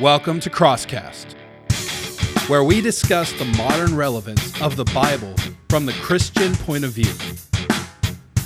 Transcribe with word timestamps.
Welcome 0.00 0.40
to 0.40 0.48
Crosscast, 0.48 1.34
where 2.48 2.64
we 2.64 2.80
discuss 2.80 3.30
the 3.34 3.44
modern 3.44 3.94
relevance 3.94 4.58
of 4.62 4.76
the 4.76 4.86
Bible 4.86 5.34
from 5.68 5.84
the 5.84 5.92
Christian 5.92 6.54
point 6.54 6.84
of 6.84 6.92
view. 6.92 7.12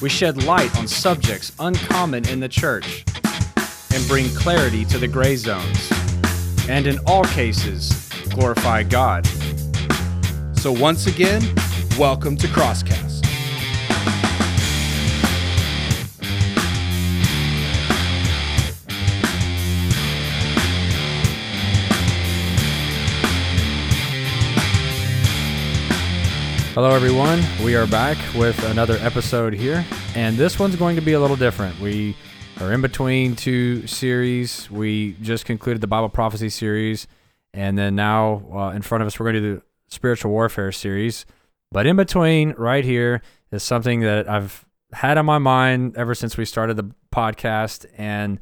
We 0.03 0.09
shed 0.09 0.43
light 0.43 0.77
on 0.77 0.89
subjects 0.89 1.53
uncommon 1.61 2.29
in 2.29 2.41
the 2.41 2.49
church 2.49 3.05
and 3.95 4.09
bring 4.09 4.29
clarity 4.31 4.85
to 4.87 4.99
the 4.99 5.07
gray 5.07 5.37
zones. 5.37 5.89
And 6.69 6.89
in 6.89 6.99
all 7.07 7.23
cases, 7.23 8.11
glorify 8.31 8.83
God. 8.83 9.25
So, 10.57 10.73
once 10.73 11.07
again, 11.07 11.43
welcome 11.97 12.37
to 12.39 12.49
Crosscast. 12.49 13.06
Hello, 26.77 26.91
everyone. 26.91 27.43
We 27.65 27.75
are 27.75 27.87
back 27.87 28.19
with 28.35 28.63
another 28.65 28.99
episode 29.01 29.55
here, 29.55 29.83
and 30.15 30.37
this 30.37 30.59
one's 30.59 30.77
going 30.77 30.95
to 30.97 31.01
be 31.01 31.15
a 31.15 31.21
little 31.21 31.35
different. 31.35 31.81
We 31.81 32.15
are 32.61 32.71
in 32.71 32.83
between 32.83 33.35
two 33.35 33.87
series. 33.87 34.71
We 34.71 35.13
just 35.23 35.47
concluded 35.47 35.81
the 35.81 35.87
Bible 35.87 36.11
prophecy 36.11 36.51
series, 36.51 37.07
and 37.55 37.79
then 37.79 37.95
now 37.95 38.43
uh, 38.53 38.73
in 38.73 38.83
front 38.83 39.01
of 39.01 39.07
us, 39.07 39.19
we're 39.19 39.25
going 39.25 39.37
to 39.37 39.41
do 39.41 39.55
the 39.55 39.63
spiritual 39.89 40.33
warfare 40.33 40.71
series. 40.71 41.25
But 41.73 41.87
in 41.87 41.97
between, 41.97 42.51
right 42.59 42.85
here, 42.85 43.23
is 43.51 43.63
something 43.63 44.01
that 44.01 44.29
I've 44.29 44.67
had 44.93 45.17
on 45.17 45.25
my 45.25 45.39
mind 45.39 45.97
ever 45.97 46.15
since 46.15 46.37
we 46.37 46.45
started 46.45 46.77
the 46.77 46.91
podcast, 47.11 47.87
and 47.97 48.39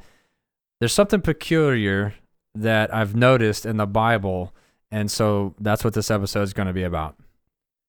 there's 0.81 0.91
something 0.91 1.21
peculiar 1.21 2.15
that 2.53 2.93
I've 2.93 3.15
noticed 3.15 3.65
in 3.65 3.77
the 3.77 3.87
Bible, 3.87 4.53
and 4.91 5.09
so 5.09 5.55
that's 5.57 5.85
what 5.85 5.93
this 5.93 6.11
episode 6.11 6.41
is 6.41 6.51
going 6.51 6.67
to 6.67 6.73
be 6.73 6.83
about 6.83 7.15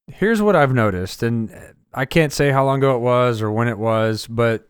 here's 0.08 0.42
what 0.42 0.56
I've 0.56 0.74
noticed, 0.74 1.22
and 1.22 1.52
uh, 1.52 1.58
I 1.94 2.04
can't 2.04 2.32
say 2.32 2.50
how 2.50 2.64
long 2.64 2.78
ago 2.78 2.94
it 2.96 3.00
was 3.00 3.40
or 3.42 3.50
when 3.50 3.68
it 3.68 3.78
was, 3.78 4.26
but 4.26 4.68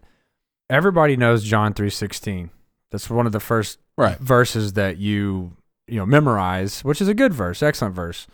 everybody 0.71 1.17
knows 1.17 1.45
John 1.45 1.75
three 1.75 1.91
sixteen. 1.91 2.51
That's 2.91 3.11
one 3.11 3.27
of 3.27 3.33
the 3.33 3.41
first 3.41 3.79
Right. 3.99 4.19
verses 4.19 4.75
that 4.75 4.99
you 4.99 5.57
you 5.89 5.97
know 5.99 6.07
memorize, 6.07 6.85
which 6.85 7.01
is 7.01 7.09
a 7.09 7.15
good 7.15 7.33
verse, 7.33 7.63
excellent 7.63 7.95
verse. 7.95 8.27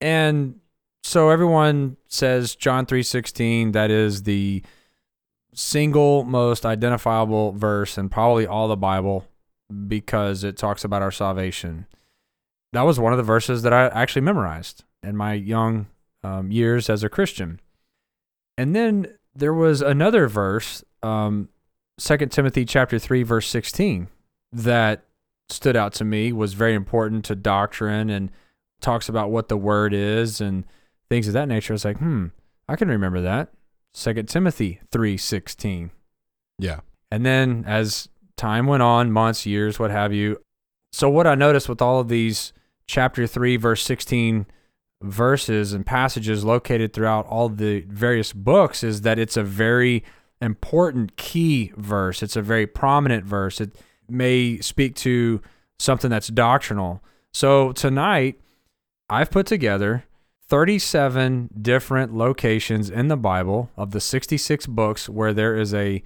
And 0.00 0.60
so 1.02 1.30
everyone 1.30 1.96
says 2.06 2.54
John 2.54 2.86
three 2.86 3.02
sixteen. 3.02 3.72
That 3.72 3.90
is 3.90 4.24
the 4.24 4.62
single 5.52 6.22
most 6.24 6.64
identifiable 6.64 7.52
verse 7.52 7.98
in 7.98 8.08
probably 8.08 8.46
all 8.46 8.68
the 8.68 8.76
Bible 8.76 9.26
because 9.88 10.44
it 10.44 10.56
talks 10.56 10.84
about 10.84 11.02
our 11.02 11.10
salvation. 11.10 11.86
That 12.72 12.82
was 12.82 13.00
one 13.00 13.12
of 13.12 13.16
the 13.16 13.24
verses 13.24 13.62
that 13.62 13.72
I 13.72 13.86
actually 13.88 14.22
memorized 14.22 14.84
in 15.02 15.16
my 15.16 15.32
young 15.34 15.86
um, 16.22 16.50
years 16.50 16.90
as 16.90 17.02
a 17.02 17.08
Christian. 17.08 17.60
And 18.56 18.74
then 18.74 19.06
there 19.34 19.54
was 19.54 19.80
another 19.80 20.28
verse, 20.28 20.84
um, 21.02 21.48
2 21.98 22.16
Timothy 22.26 22.64
chapter 22.64 22.98
3, 22.98 23.22
verse 23.22 23.46
16, 23.48 24.08
that 24.52 25.04
stood 25.48 25.76
out 25.76 25.92
to 25.94 26.04
me, 26.04 26.32
was 26.32 26.54
very 26.54 26.74
important 26.74 27.24
to 27.26 27.34
doctrine 27.34 28.10
and 28.10 28.30
talks 28.80 29.08
about 29.08 29.30
what 29.30 29.48
the 29.48 29.56
word 29.56 29.92
is 29.92 30.40
and 30.40 30.64
things 31.08 31.26
of 31.26 31.34
that 31.34 31.48
nature. 31.48 31.72
I 31.72 31.74
was 31.74 31.84
like, 31.84 31.98
hmm, 31.98 32.26
I 32.68 32.76
can 32.76 32.88
remember 32.88 33.20
that. 33.20 33.52
2 33.94 34.22
Timothy 34.24 34.80
3:16. 34.90 35.90
Yeah. 36.58 36.80
And 37.10 37.26
then 37.26 37.64
as 37.66 38.08
time 38.36 38.66
went 38.66 38.82
on, 38.82 39.10
months, 39.10 39.44
years, 39.44 39.78
what 39.78 39.90
have 39.90 40.12
you. 40.12 40.40
So 40.92 41.08
what 41.08 41.26
I 41.26 41.34
noticed 41.34 41.68
with 41.68 41.82
all 41.82 42.00
of 42.00 42.08
these 42.08 42.52
chapter 42.86 43.26
3 43.26 43.56
verse 43.56 43.82
16 43.82 44.46
verses 45.02 45.72
and 45.72 45.86
passages 45.86 46.44
located 46.44 46.92
throughout 46.92 47.26
all 47.26 47.48
the 47.48 47.80
various 47.88 48.32
books 48.32 48.84
is 48.84 49.02
that 49.02 49.18
it's 49.18 49.36
a 49.36 49.42
very 49.42 50.04
important 50.40 51.16
key 51.16 51.72
verse. 51.76 52.22
It's 52.22 52.36
a 52.36 52.42
very 52.42 52.66
prominent 52.66 53.24
verse. 53.24 53.60
It 53.60 53.76
may 54.08 54.58
speak 54.58 54.94
to 54.96 55.40
something 55.78 56.10
that's 56.10 56.28
doctrinal. 56.28 57.02
So 57.32 57.72
tonight, 57.72 58.40
I've 59.08 59.30
put 59.30 59.46
together 59.46 60.04
37 60.48 61.50
different 61.60 62.14
locations 62.14 62.90
in 62.90 63.08
the 63.08 63.16
Bible 63.16 63.70
of 63.76 63.92
the 63.92 64.00
66 64.00 64.66
books 64.66 65.08
where 65.08 65.32
there 65.32 65.56
is 65.56 65.72
a 65.72 66.02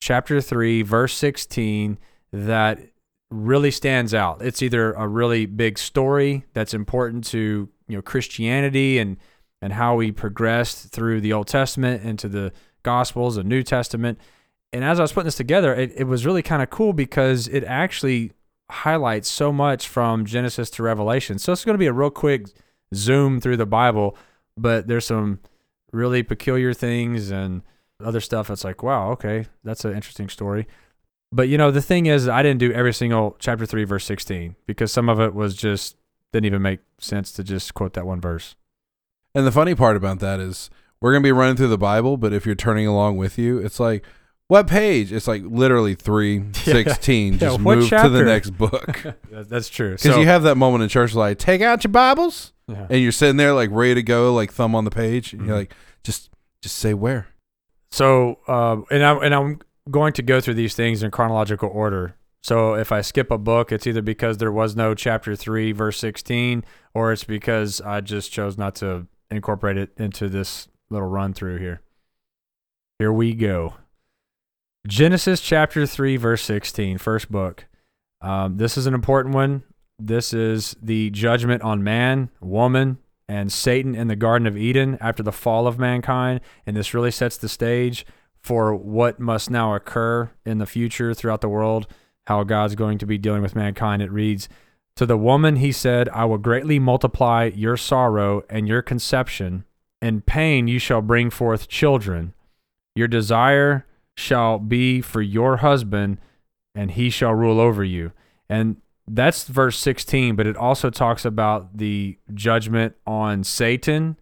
chapter 0.00 0.40
3, 0.40 0.82
verse 0.82 1.14
16 1.14 1.98
that 2.32 2.80
really 3.30 3.70
stands 3.70 4.12
out. 4.14 4.42
It's 4.42 4.62
either 4.62 4.92
a 4.92 5.06
really 5.06 5.46
big 5.46 5.78
story 5.78 6.44
that's 6.54 6.74
important 6.74 7.24
to 7.28 7.68
you 7.88 7.96
know 7.96 8.02
Christianity 8.02 8.98
and 8.98 9.16
and 9.60 9.72
how 9.72 9.96
we 9.96 10.12
progressed 10.12 10.90
through 10.92 11.20
the 11.20 11.32
Old 11.32 11.48
Testament 11.48 12.02
into 12.04 12.28
the 12.28 12.52
Gospels 12.82 13.36
and 13.36 13.48
New 13.48 13.62
Testament. 13.62 14.18
And 14.72 14.84
as 14.84 15.00
I 15.00 15.02
was 15.02 15.12
putting 15.12 15.26
this 15.26 15.34
together, 15.34 15.74
it, 15.74 15.92
it 15.96 16.04
was 16.04 16.24
really 16.24 16.42
kind 16.42 16.62
of 16.62 16.70
cool 16.70 16.92
because 16.92 17.48
it 17.48 17.64
actually 17.64 18.32
highlights 18.70 19.28
so 19.28 19.52
much 19.52 19.88
from 19.88 20.24
Genesis 20.24 20.70
to 20.70 20.82
Revelation. 20.82 21.38
So 21.38 21.52
it's 21.52 21.64
going 21.64 21.74
to 21.74 21.78
be 21.78 21.86
a 21.86 21.92
real 21.92 22.10
quick 22.10 22.46
zoom 22.94 23.40
through 23.40 23.56
the 23.56 23.66
Bible, 23.66 24.16
but 24.56 24.86
there's 24.86 25.06
some 25.06 25.40
really 25.92 26.22
peculiar 26.22 26.72
things 26.72 27.30
and 27.30 27.62
other 28.04 28.20
stuff 28.20 28.48
that's 28.48 28.64
like, 28.64 28.82
wow, 28.82 29.10
okay, 29.12 29.46
that's 29.64 29.84
an 29.84 29.94
interesting 29.94 30.28
story. 30.28 30.66
But 31.32 31.48
you 31.48 31.58
know, 31.58 31.70
the 31.70 31.82
thing 31.82 32.06
is, 32.06 32.28
I 32.28 32.42
didn't 32.42 32.60
do 32.60 32.72
every 32.72 32.94
single 32.94 33.36
chapter 33.38 33.66
3, 33.66 33.84
verse 33.84 34.04
16 34.04 34.56
because 34.66 34.92
some 34.92 35.08
of 35.08 35.20
it 35.20 35.34
was 35.34 35.54
just 35.54 35.96
didn't 36.32 36.46
even 36.46 36.62
make 36.62 36.80
sense 36.98 37.32
to 37.32 37.44
just 37.44 37.74
quote 37.74 37.94
that 37.94 38.06
one 38.06 38.20
verse. 38.20 38.54
And 39.34 39.46
the 39.46 39.52
funny 39.52 39.74
part 39.74 39.96
about 39.96 40.20
that 40.20 40.40
is 40.40 40.70
we're 41.00 41.12
going 41.12 41.22
to 41.22 41.26
be 41.26 41.32
running 41.32 41.56
through 41.56 41.68
the 41.68 41.78
Bible, 41.78 42.16
but 42.16 42.32
if 42.32 42.44
you're 42.46 42.54
turning 42.54 42.86
along 42.86 43.16
with 43.18 43.38
you, 43.38 43.58
it's 43.58 43.78
like, 43.78 44.04
what 44.48 44.66
page? 44.66 45.12
It's 45.12 45.28
like 45.28 45.42
literally 45.44 45.94
316. 45.94 47.32
Yeah, 47.34 47.38
Just 47.38 47.60
what 47.60 47.78
move 47.78 47.88
to 47.90 48.08
the 48.08 48.24
next 48.24 48.50
book. 48.58 49.04
That's 49.30 49.68
true. 49.68 49.90
Because 49.92 50.14
So, 50.14 50.20
you 50.20 50.26
have 50.26 50.42
that 50.44 50.56
moment 50.56 50.82
in 50.82 50.88
church 50.88 51.14
like, 51.14 51.38
take 51.38 51.60
out 51.60 51.84
your 51.84 51.90
Bibles. 51.92 52.52
yeah. 52.66 52.86
And 52.90 53.02
you're 53.02 53.12
sitting 53.12 53.36
there 53.36 53.52
like 53.52 53.70
ready 53.72 53.94
to 53.96 54.02
go, 54.02 54.34
like 54.34 54.52
thumb 54.52 54.74
on 54.74 54.84
the 54.84 54.90
page. 54.90 55.32
And 55.34 55.42
Mhm. 55.42 55.46
you're 55.46 55.56
like, 55.56 55.74
just 56.02 56.30
just 56.62 56.76
say 56.76 56.94
where. 56.94 57.28
So, 57.90 58.38
uh, 58.48 58.78
and 58.90 59.02
I'm 59.04 59.22
and 59.22 59.34
I'm 59.34 59.60
going 59.90 60.12
to 60.14 60.22
go 60.22 60.40
through 60.40 60.54
these 60.54 60.74
things 60.74 61.02
in 61.02 61.10
chronological 61.10 61.68
order. 61.68 62.16
So, 62.42 62.74
if 62.74 62.92
I 62.92 63.00
skip 63.00 63.30
a 63.30 63.38
book, 63.38 63.72
it's 63.72 63.86
either 63.86 64.02
because 64.02 64.38
there 64.38 64.52
was 64.52 64.76
no 64.76 64.94
chapter 64.94 65.34
three, 65.34 65.72
verse 65.72 65.98
sixteen, 65.98 66.64
or 66.94 67.12
it's 67.12 67.24
because 67.24 67.80
I 67.80 68.00
just 68.00 68.32
chose 68.32 68.56
not 68.56 68.74
to 68.76 69.06
incorporate 69.30 69.76
it 69.76 69.90
into 69.96 70.28
this 70.28 70.68
little 70.90 71.08
run 71.08 71.34
through 71.34 71.58
here. 71.58 71.82
Here 72.98 73.12
we 73.12 73.34
go. 73.34 73.74
Genesis 74.86 75.40
chapter 75.40 75.86
3, 75.86 76.16
verse 76.16 76.42
16, 76.42 76.98
first 76.98 77.30
book. 77.30 77.66
Um, 78.20 78.56
this 78.56 78.78
is 78.78 78.86
an 78.86 78.94
important 78.94 79.34
one. 79.34 79.62
This 79.98 80.32
is 80.32 80.76
the 80.82 81.10
judgment 81.10 81.62
on 81.62 81.84
man, 81.84 82.30
woman, 82.40 82.98
and 83.28 83.52
Satan 83.52 83.94
in 83.94 84.08
the 84.08 84.16
Garden 84.16 84.46
of 84.46 84.56
Eden 84.56 84.96
after 85.00 85.22
the 85.22 85.32
fall 85.32 85.66
of 85.66 85.78
mankind. 85.78 86.40
And 86.66 86.76
this 86.76 86.94
really 86.94 87.10
sets 87.10 87.36
the 87.36 87.48
stage 87.48 88.06
for 88.40 88.74
what 88.74 89.20
must 89.20 89.50
now 89.50 89.74
occur 89.74 90.30
in 90.46 90.58
the 90.58 90.66
future 90.66 91.12
throughout 91.12 91.40
the 91.40 91.48
world, 91.48 91.86
how 92.28 92.44
God's 92.44 92.74
going 92.74 92.98
to 92.98 93.06
be 93.06 93.16
dealing 93.16 93.40
with 93.40 93.56
mankind. 93.56 94.02
It 94.02 94.12
reads 94.12 94.50
To 94.96 95.06
the 95.06 95.16
woman, 95.16 95.56
he 95.56 95.72
said, 95.72 96.10
I 96.10 96.26
will 96.26 96.36
greatly 96.36 96.78
multiply 96.78 97.50
your 97.54 97.78
sorrow 97.78 98.44
and 98.50 98.68
your 98.68 98.82
conception. 98.82 99.64
In 100.02 100.20
pain, 100.20 100.68
you 100.68 100.78
shall 100.78 101.00
bring 101.00 101.30
forth 101.30 101.68
children. 101.68 102.34
Your 102.94 103.08
desire 103.08 103.86
shall 104.14 104.58
be 104.58 105.00
for 105.00 105.22
your 105.22 105.58
husband, 105.58 106.18
and 106.74 106.90
he 106.90 107.08
shall 107.08 107.32
rule 107.32 107.60
over 107.60 107.82
you. 107.82 108.12
And 108.46 108.76
that's 109.06 109.44
verse 109.44 109.78
16, 109.78 110.36
but 110.36 110.46
it 110.46 110.56
also 110.56 110.90
talks 110.90 111.24
about 111.24 111.78
the 111.78 112.18
judgment 112.34 112.94
on 113.06 113.42
Satan, 113.42 114.18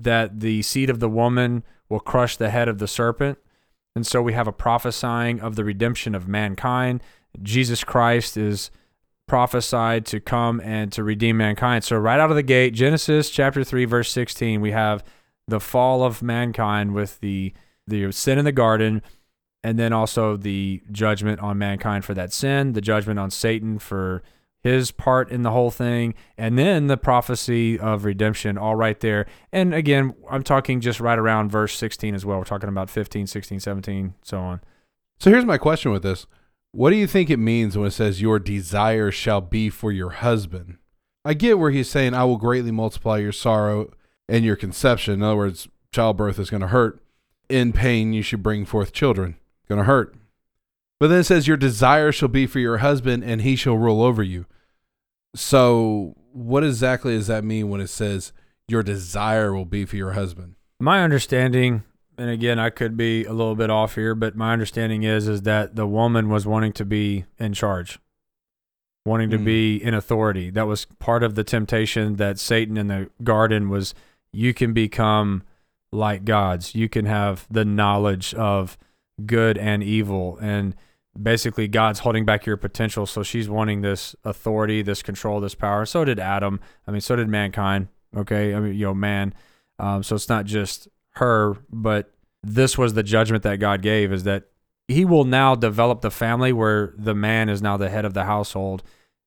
that 0.00 0.40
the 0.40 0.62
seed 0.62 0.90
of 0.90 0.98
the 0.98 1.08
woman 1.08 1.62
will 1.88 2.00
crush 2.00 2.36
the 2.36 2.50
head 2.50 2.66
of 2.66 2.78
the 2.78 2.88
serpent. 2.88 3.38
And 3.94 4.04
so 4.04 4.20
we 4.20 4.32
have 4.32 4.48
a 4.48 4.52
prophesying 4.52 5.40
of 5.40 5.54
the 5.54 5.62
redemption 5.62 6.16
of 6.16 6.26
mankind. 6.26 7.00
Jesus 7.42 7.84
Christ 7.84 8.36
is 8.36 8.70
prophesied 9.26 10.04
to 10.06 10.20
come 10.20 10.60
and 10.60 10.92
to 10.92 11.02
redeem 11.02 11.36
mankind. 11.36 11.84
So 11.84 11.96
right 11.96 12.20
out 12.20 12.30
of 12.30 12.36
the 12.36 12.42
gate, 12.42 12.74
Genesis 12.74 13.30
chapter 13.30 13.64
3 13.64 13.84
verse 13.84 14.10
16, 14.10 14.60
we 14.60 14.72
have 14.72 15.04
the 15.48 15.60
fall 15.60 16.02
of 16.02 16.22
mankind 16.22 16.94
with 16.94 17.20
the 17.20 17.52
the 17.86 18.10
sin 18.12 18.38
in 18.38 18.46
the 18.46 18.52
garden 18.52 19.02
and 19.62 19.78
then 19.78 19.92
also 19.92 20.36
the 20.36 20.82
judgment 20.92 21.40
on 21.40 21.58
mankind 21.58 22.04
for 22.04 22.14
that 22.14 22.32
sin, 22.32 22.72
the 22.72 22.80
judgment 22.80 23.18
on 23.18 23.30
Satan 23.30 23.78
for 23.78 24.22
his 24.64 24.90
part 24.90 25.30
in 25.30 25.42
the 25.42 25.50
whole 25.50 25.70
thing, 25.70 26.14
and 26.38 26.58
then 26.58 26.86
the 26.86 26.96
prophecy 26.96 27.78
of 27.78 28.04
redemption 28.04 28.56
all 28.56 28.74
right 28.74 29.00
there. 29.00 29.26
And 29.52 29.74
again, 29.74 30.14
I'm 30.30 30.42
talking 30.42 30.80
just 30.80 31.00
right 31.00 31.18
around 31.18 31.50
verse 31.50 31.76
16 31.76 32.14
as 32.14 32.24
well. 32.24 32.38
We're 32.38 32.44
talking 32.44 32.70
about 32.70 32.88
15, 32.88 33.26
16, 33.26 33.60
17, 33.60 34.14
so 34.22 34.38
on. 34.38 34.60
So 35.18 35.30
here's 35.30 35.44
my 35.44 35.58
question 35.58 35.92
with 35.92 36.02
this. 36.02 36.26
What 36.74 36.90
do 36.90 36.96
you 36.96 37.06
think 37.06 37.30
it 37.30 37.38
means 37.38 37.78
when 37.78 37.86
it 37.86 37.92
says 37.92 38.20
your 38.20 38.40
desire 38.40 39.12
shall 39.12 39.40
be 39.40 39.70
for 39.70 39.92
your 39.92 40.10
husband? 40.10 40.78
I 41.24 41.32
get 41.34 41.60
where 41.60 41.70
he's 41.70 41.88
saying 41.88 42.14
I 42.14 42.24
will 42.24 42.36
greatly 42.36 42.72
multiply 42.72 43.18
your 43.18 43.30
sorrow 43.30 43.92
and 44.28 44.44
your 44.44 44.56
conception. 44.56 45.14
In 45.14 45.22
other 45.22 45.36
words, 45.36 45.68
childbirth 45.92 46.40
is 46.40 46.50
going 46.50 46.62
to 46.62 46.66
hurt. 46.66 47.00
In 47.48 47.72
pain 47.72 48.12
you 48.12 48.22
should 48.22 48.42
bring 48.42 48.64
forth 48.64 48.92
children. 48.92 49.36
Going 49.68 49.78
to 49.78 49.84
hurt. 49.84 50.16
But 50.98 51.08
then 51.08 51.20
it 51.20 51.24
says 51.24 51.46
your 51.46 51.56
desire 51.56 52.10
shall 52.10 52.26
be 52.26 52.44
for 52.44 52.58
your 52.58 52.78
husband 52.78 53.22
and 53.22 53.42
he 53.42 53.54
shall 53.54 53.78
rule 53.78 54.02
over 54.02 54.24
you. 54.24 54.44
So, 55.36 56.16
what 56.32 56.64
exactly 56.64 57.16
does 57.16 57.28
that 57.28 57.44
mean 57.44 57.68
when 57.68 57.80
it 57.80 57.86
says 57.86 58.32
your 58.66 58.82
desire 58.82 59.54
will 59.54 59.64
be 59.64 59.84
for 59.84 59.94
your 59.94 60.14
husband? 60.14 60.56
My 60.80 61.04
understanding, 61.04 61.84
and 62.18 62.30
again, 62.30 62.58
I 62.58 62.70
could 62.70 62.96
be 62.96 63.24
a 63.24 63.32
little 63.32 63.54
bit 63.54 63.70
off 63.70 63.94
here, 63.94 64.14
but 64.14 64.36
my 64.36 64.52
understanding 64.52 65.02
is 65.02 65.28
is 65.28 65.42
that 65.42 65.76
the 65.76 65.86
woman 65.86 66.28
was 66.28 66.46
wanting 66.46 66.72
to 66.74 66.84
be 66.84 67.24
in 67.38 67.52
charge, 67.52 67.98
wanting 69.04 69.30
to 69.30 69.38
Mm. 69.38 69.44
be 69.44 69.82
in 69.82 69.94
authority. 69.94 70.50
That 70.50 70.66
was 70.66 70.84
part 70.84 71.22
of 71.22 71.34
the 71.34 71.44
temptation 71.44 72.16
that 72.16 72.38
Satan 72.38 72.76
in 72.76 72.88
the 72.88 73.10
garden 73.22 73.68
was. 73.68 73.94
You 74.32 74.52
can 74.52 74.72
become 74.72 75.42
like 75.92 76.24
gods. 76.24 76.74
You 76.74 76.88
can 76.88 77.04
have 77.04 77.46
the 77.50 77.64
knowledge 77.64 78.34
of 78.34 78.76
good 79.24 79.56
and 79.56 79.82
evil, 79.82 80.38
and 80.40 80.74
basically 81.20 81.68
God's 81.68 82.00
holding 82.00 82.24
back 82.24 82.44
your 82.46 82.56
potential. 82.56 83.06
So 83.06 83.22
she's 83.22 83.48
wanting 83.48 83.82
this 83.82 84.16
authority, 84.24 84.82
this 84.82 85.02
control, 85.02 85.40
this 85.40 85.54
power. 85.54 85.86
So 85.86 86.04
did 86.04 86.18
Adam. 86.18 86.58
I 86.88 86.90
mean, 86.90 87.00
so 87.00 87.14
did 87.14 87.28
mankind. 87.28 87.86
Okay, 88.16 88.54
I 88.54 88.58
mean, 88.60 88.74
you 88.74 88.86
know, 88.86 88.94
man. 88.94 89.34
Um, 89.78 90.02
so 90.02 90.16
it's 90.16 90.28
not 90.28 90.44
just 90.46 90.88
her, 91.16 91.56
but 91.70 92.12
this 92.42 92.76
was 92.76 92.94
the 92.94 93.02
judgment 93.02 93.42
that 93.44 93.56
God 93.56 93.82
gave 93.82 94.12
is 94.12 94.24
that 94.24 94.44
he 94.88 95.04
will 95.04 95.24
now 95.24 95.54
develop 95.54 96.02
the 96.02 96.10
family 96.10 96.52
where 96.52 96.92
the 96.96 97.14
man 97.14 97.48
is 97.48 97.62
now 97.62 97.76
the 97.76 97.88
head 97.88 98.04
of 98.04 98.12
the 98.14 98.24
household. 98.24 98.82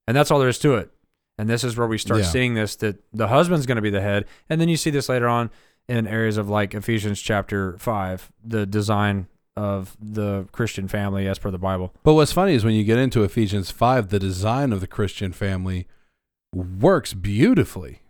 And 0.07 0.15
that's 0.15 0.29
all 0.29 0.39
there 0.39 0.49
is 0.49 0.59
to 0.59 0.75
it. 0.75 0.91
And 1.39 1.49
this 1.49 1.63
is 1.63 1.75
where 1.77 1.87
we 1.87 1.97
start 1.97 2.21
Yeah. 2.21 2.27
seeing 2.27 2.53
this 2.53 2.75
that 2.77 3.03
the 3.13 3.27
husband's 3.27 3.65
going 3.65 3.77
to 3.77 3.81
be 3.81 3.89
the 3.89 4.01
head. 4.01 4.25
And 4.49 4.61
then 4.61 4.69
you 4.69 4.77
see 4.77 4.89
this 4.89 5.09
later 5.09 5.27
on 5.27 5.49
in 5.87 6.05
areas 6.07 6.37
of 6.37 6.49
like 6.49 6.73
Ephesians 6.75 7.21
chapter 7.21 7.77
5, 7.79 8.31
the 8.43 8.65
design 8.65 9.27
of 9.55 9.97
the 9.99 10.47
Christian 10.51 10.87
family 10.87 11.27
as 11.27 11.39
per 11.39 11.49
the 11.49 11.57
Bible. 11.57 11.93
But 12.03 12.13
what's 12.13 12.31
funny 12.31 12.53
is 12.53 12.63
when 12.63 12.75
you 12.75 12.83
get 12.83 12.99
into 12.99 13.23
Ephesians 13.23 13.71
5, 13.71 14.09
the 14.09 14.19
design 14.19 14.71
of 14.71 14.81
the 14.81 14.87
Christian 14.87 15.31
family 15.31 15.87
works 16.53 17.13
beautifully. 17.13 18.01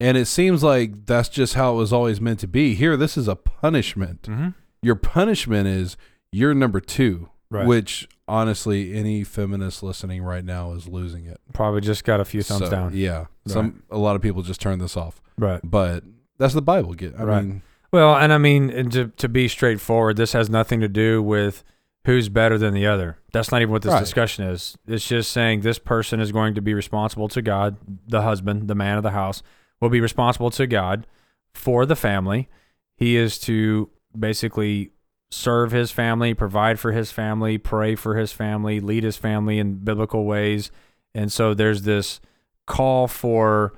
And 0.00 0.16
it 0.16 0.24
seems 0.26 0.62
like 0.62 1.04
that's 1.06 1.28
just 1.28 1.54
how 1.54 1.74
it 1.74 1.76
was 1.76 1.92
always 1.92 2.20
meant 2.20 2.40
to 2.40 2.48
be. 2.48 2.74
Here, 2.74 2.96
this 2.96 3.16
is 3.18 3.28
a 3.28 3.36
punishment. 3.36 4.22
Mm-hmm. 4.22 4.48
Your 4.82 4.94
punishment 4.94 5.68
is 5.68 5.96
you're 6.32 6.54
number 6.54 6.80
two, 6.80 7.28
Right. 7.50 7.66
which 7.66 8.08
honestly, 8.28 8.94
any 8.94 9.24
feminist 9.24 9.82
listening 9.82 10.22
right 10.22 10.44
now 10.44 10.72
is 10.72 10.86
losing 10.88 11.26
it. 11.26 11.38
Probably 11.52 11.80
just 11.80 12.04
got 12.04 12.20
a 12.20 12.24
few 12.24 12.42
thumbs 12.42 12.64
So, 12.66 12.70
down. 12.70 12.92
Yeah. 12.96 13.26
Some 13.46 13.82
a 13.90 13.98
lot 13.98 14.16
of 14.16 14.22
people 14.22 14.42
just 14.42 14.60
turn 14.60 14.78
this 14.78 14.96
off. 14.96 15.20
Right. 15.36 15.60
But 15.62 16.04
that's 16.38 16.54
the 16.54 16.62
Bible. 16.62 16.94
Get 16.94 17.14
I 17.18 17.24
Right. 17.24 17.44
mean, 17.44 17.62
Well, 17.92 18.14
and 18.16 18.32
I 18.32 18.38
mean, 18.38 18.70
and 18.70 18.90
to, 18.92 19.08
to 19.08 19.28
be 19.28 19.48
straightforward, 19.48 20.16
this 20.16 20.32
has 20.32 20.48
nothing 20.48 20.80
to 20.80 20.88
do 20.88 21.20
with 21.22 21.64
who's 22.06 22.28
better 22.28 22.56
than 22.56 22.72
the 22.72 22.86
other. 22.86 23.18
That's 23.32 23.50
not 23.50 23.60
even 23.62 23.72
what 23.72 23.82
this 23.82 23.92
Right. 23.92 24.00
discussion 24.00 24.44
is. 24.44 24.78
It's 24.86 25.06
just 25.06 25.32
saying 25.32 25.60
this 25.62 25.78
person 25.80 26.20
is 26.20 26.30
going 26.32 26.54
to 26.54 26.62
be 26.62 26.72
responsible 26.72 27.28
to 27.28 27.42
God, 27.42 27.76
the 28.06 28.22
husband, 28.22 28.68
the 28.68 28.74
man 28.76 28.96
of 28.96 29.02
the 29.02 29.10
house, 29.10 29.42
will 29.80 29.90
be 29.90 30.00
responsible 30.00 30.50
to 30.50 30.66
God 30.66 31.06
for 31.52 31.86
the 31.86 31.96
family. 31.96 32.48
He 32.96 33.16
is 33.16 33.38
to 33.40 33.90
basically 34.18 34.92
serve 35.30 35.72
his 35.72 35.90
family, 35.90 36.34
provide 36.34 36.78
for 36.78 36.92
his 36.92 37.12
family, 37.12 37.56
pray 37.56 37.94
for 37.94 38.16
his 38.16 38.32
family, 38.32 38.80
lead 38.80 39.04
his 39.04 39.16
family 39.16 39.58
in 39.58 39.76
biblical 39.76 40.24
ways. 40.24 40.70
And 41.14 41.32
so 41.32 41.54
there's 41.54 41.82
this 41.82 42.20
call 42.66 43.08
for 43.08 43.72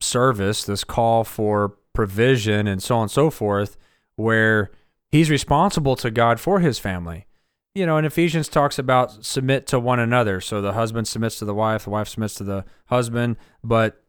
service, 0.00 0.64
this 0.64 0.84
call 0.84 1.24
for 1.24 1.76
provision, 1.92 2.66
and 2.66 2.82
so 2.82 2.96
on 2.96 3.02
and 3.02 3.10
so 3.10 3.30
forth, 3.30 3.76
where 4.16 4.70
he's 5.10 5.30
responsible 5.30 5.96
to 5.96 6.10
God 6.10 6.38
for 6.38 6.60
his 6.60 6.78
family. 6.78 7.26
You 7.74 7.86
know, 7.86 7.96
and 7.96 8.06
Ephesians 8.06 8.48
talks 8.48 8.78
about 8.78 9.24
submit 9.24 9.66
to 9.68 9.78
one 9.78 10.00
another. 10.00 10.40
So 10.40 10.60
the 10.60 10.72
husband 10.72 11.06
submits 11.06 11.38
to 11.38 11.44
the 11.44 11.54
wife, 11.54 11.84
the 11.84 11.90
wife 11.90 12.08
submits 12.08 12.34
to 12.36 12.44
the 12.44 12.64
husband. 12.86 13.36
But 13.62 14.02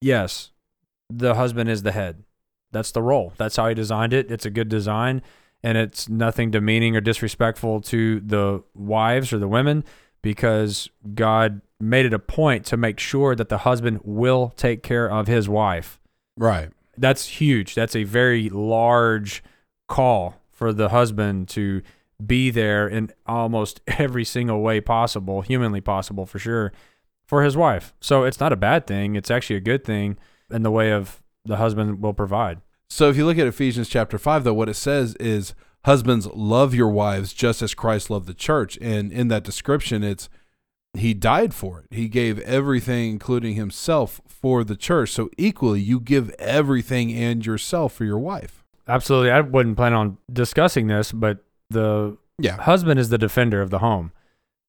yes, 0.00 0.50
the 1.10 1.34
husband 1.34 1.70
is 1.70 1.82
the 1.82 1.92
head. 1.92 2.24
That's 2.70 2.92
the 2.92 3.02
role. 3.02 3.32
That's 3.36 3.56
how 3.56 3.68
he 3.68 3.74
designed 3.74 4.12
it. 4.12 4.30
It's 4.30 4.44
a 4.46 4.50
good 4.50 4.68
design, 4.68 5.22
and 5.62 5.78
it's 5.78 6.08
nothing 6.08 6.50
demeaning 6.50 6.96
or 6.96 7.00
disrespectful 7.00 7.80
to 7.82 8.20
the 8.20 8.62
wives 8.74 9.32
or 9.32 9.38
the 9.38 9.48
women 9.48 9.84
because 10.22 10.90
God 11.14 11.62
made 11.80 12.04
it 12.06 12.12
a 12.12 12.18
point 12.18 12.66
to 12.66 12.76
make 12.76 12.98
sure 12.98 13.34
that 13.34 13.48
the 13.48 13.58
husband 13.58 14.00
will 14.02 14.52
take 14.56 14.82
care 14.82 15.10
of 15.10 15.26
his 15.26 15.48
wife. 15.48 15.98
right. 16.36 16.70
That's 17.00 17.26
huge. 17.26 17.76
That's 17.76 17.94
a 17.94 18.02
very 18.02 18.48
large 18.48 19.44
call 19.86 20.34
for 20.50 20.72
the 20.72 20.88
husband 20.88 21.46
to 21.50 21.82
be 22.26 22.50
there 22.50 22.88
in 22.88 23.12
almost 23.24 23.80
every 23.86 24.24
single 24.24 24.60
way 24.62 24.80
possible, 24.80 25.42
humanly 25.42 25.80
possible 25.80 26.26
for 26.26 26.40
sure, 26.40 26.72
for 27.24 27.44
his 27.44 27.56
wife. 27.56 27.94
So 28.00 28.24
it's 28.24 28.40
not 28.40 28.52
a 28.52 28.56
bad 28.56 28.88
thing. 28.88 29.14
It's 29.14 29.30
actually 29.30 29.54
a 29.54 29.60
good 29.60 29.84
thing 29.84 30.18
in 30.50 30.62
the 30.62 30.70
way 30.70 30.92
of 30.92 31.22
the 31.44 31.56
husband 31.56 32.02
will 32.02 32.14
provide. 32.14 32.60
So 32.90 33.08
if 33.10 33.16
you 33.16 33.26
look 33.26 33.38
at 33.38 33.46
Ephesians 33.46 33.88
chapter 33.88 34.18
5 34.18 34.44
though 34.44 34.54
what 34.54 34.68
it 34.68 34.74
says 34.74 35.14
is 35.16 35.54
husbands 35.84 36.26
love 36.28 36.74
your 36.74 36.88
wives 36.88 37.32
just 37.32 37.62
as 37.62 37.74
Christ 37.74 38.10
loved 38.10 38.26
the 38.26 38.34
church 38.34 38.78
and 38.80 39.12
in 39.12 39.28
that 39.28 39.44
description 39.44 40.02
it's 40.02 40.28
he 40.94 41.12
died 41.14 41.52
for 41.54 41.80
it. 41.80 41.86
He 41.94 42.08
gave 42.08 42.38
everything 42.40 43.10
including 43.10 43.54
himself 43.54 44.20
for 44.26 44.64
the 44.64 44.74
church. 44.76 45.10
So 45.12 45.28
equally 45.36 45.80
you 45.80 46.00
give 46.00 46.30
everything 46.38 47.12
and 47.12 47.44
yourself 47.44 47.92
for 47.92 48.04
your 48.04 48.18
wife. 48.18 48.64
Absolutely. 48.88 49.30
I 49.30 49.42
wouldn't 49.42 49.76
plan 49.76 49.92
on 49.92 50.16
discussing 50.32 50.86
this, 50.86 51.12
but 51.12 51.44
the 51.70 52.16
Yeah. 52.38 52.56
husband 52.62 52.98
is 52.98 53.10
the 53.10 53.18
defender 53.18 53.60
of 53.60 53.68
the 53.70 53.80
home. 53.80 54.12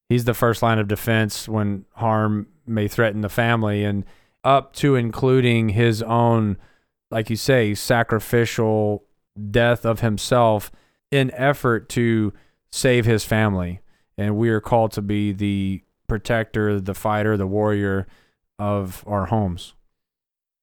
He's 0.09 0.25
the 0.25 0.33
first 0.33 0.61
line 0.61 0.77
of 0.79 0.87
defense 0.89 1.47
when 1.47 1.85
harm 1.93 2.47
may 2.67 2.87
threaten 2.89 3.21
the 3.21 3.29
family 3.29 3.83
and 3.85 4.03
up 4.43 4.73
to 4.73 4.95
including 4.95 5.69
his 5.69 6.01
own 6.01 6.57
like 7.11 7.29
you 7.29 7.35
say 7.35 7.73
sacrificial 7.73 9.03
death 9.49 9.85
of 9.85 10.01
himself 10.01 10.71
in 11.11 11.31
effort 11.31 11.89
to 11.89 12.33
save 12.71 13.05
his 13.05 13.23
family. 13.23 13.79
And 14.17 14.35
we 14.35 14.49
are 14.49 14.61
called 14.61 14.91
to 14.93 15.01
be 15.01 15.31
the 15.31 15.81
protector, 16.07 16.79
the 16.79 16.93
fighter, 16.93 17.37
the 17.37 17.47
warrior 17.47 18.07
of 18.57 19.03
our 19.07 19.27
homes. 19.27 19.73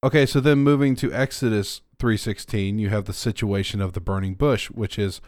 Okay, 0.04 0.26
so 0.26 0.40
then 0.40 0.58
moving 0.58 0.94
to 0.96 1.12
Exodus 1.12 1.80
3:16, 1.98 2.78
you 2.78 2.90
have 2.90 3.06
the 3.06 3.12
situation 3.12 3.80
of 3.80 3.94
the 3.94 4.00
burning 4.00 4.34
bush, 4.34 4.70
which 4.70 4.98
is 4.98 5.20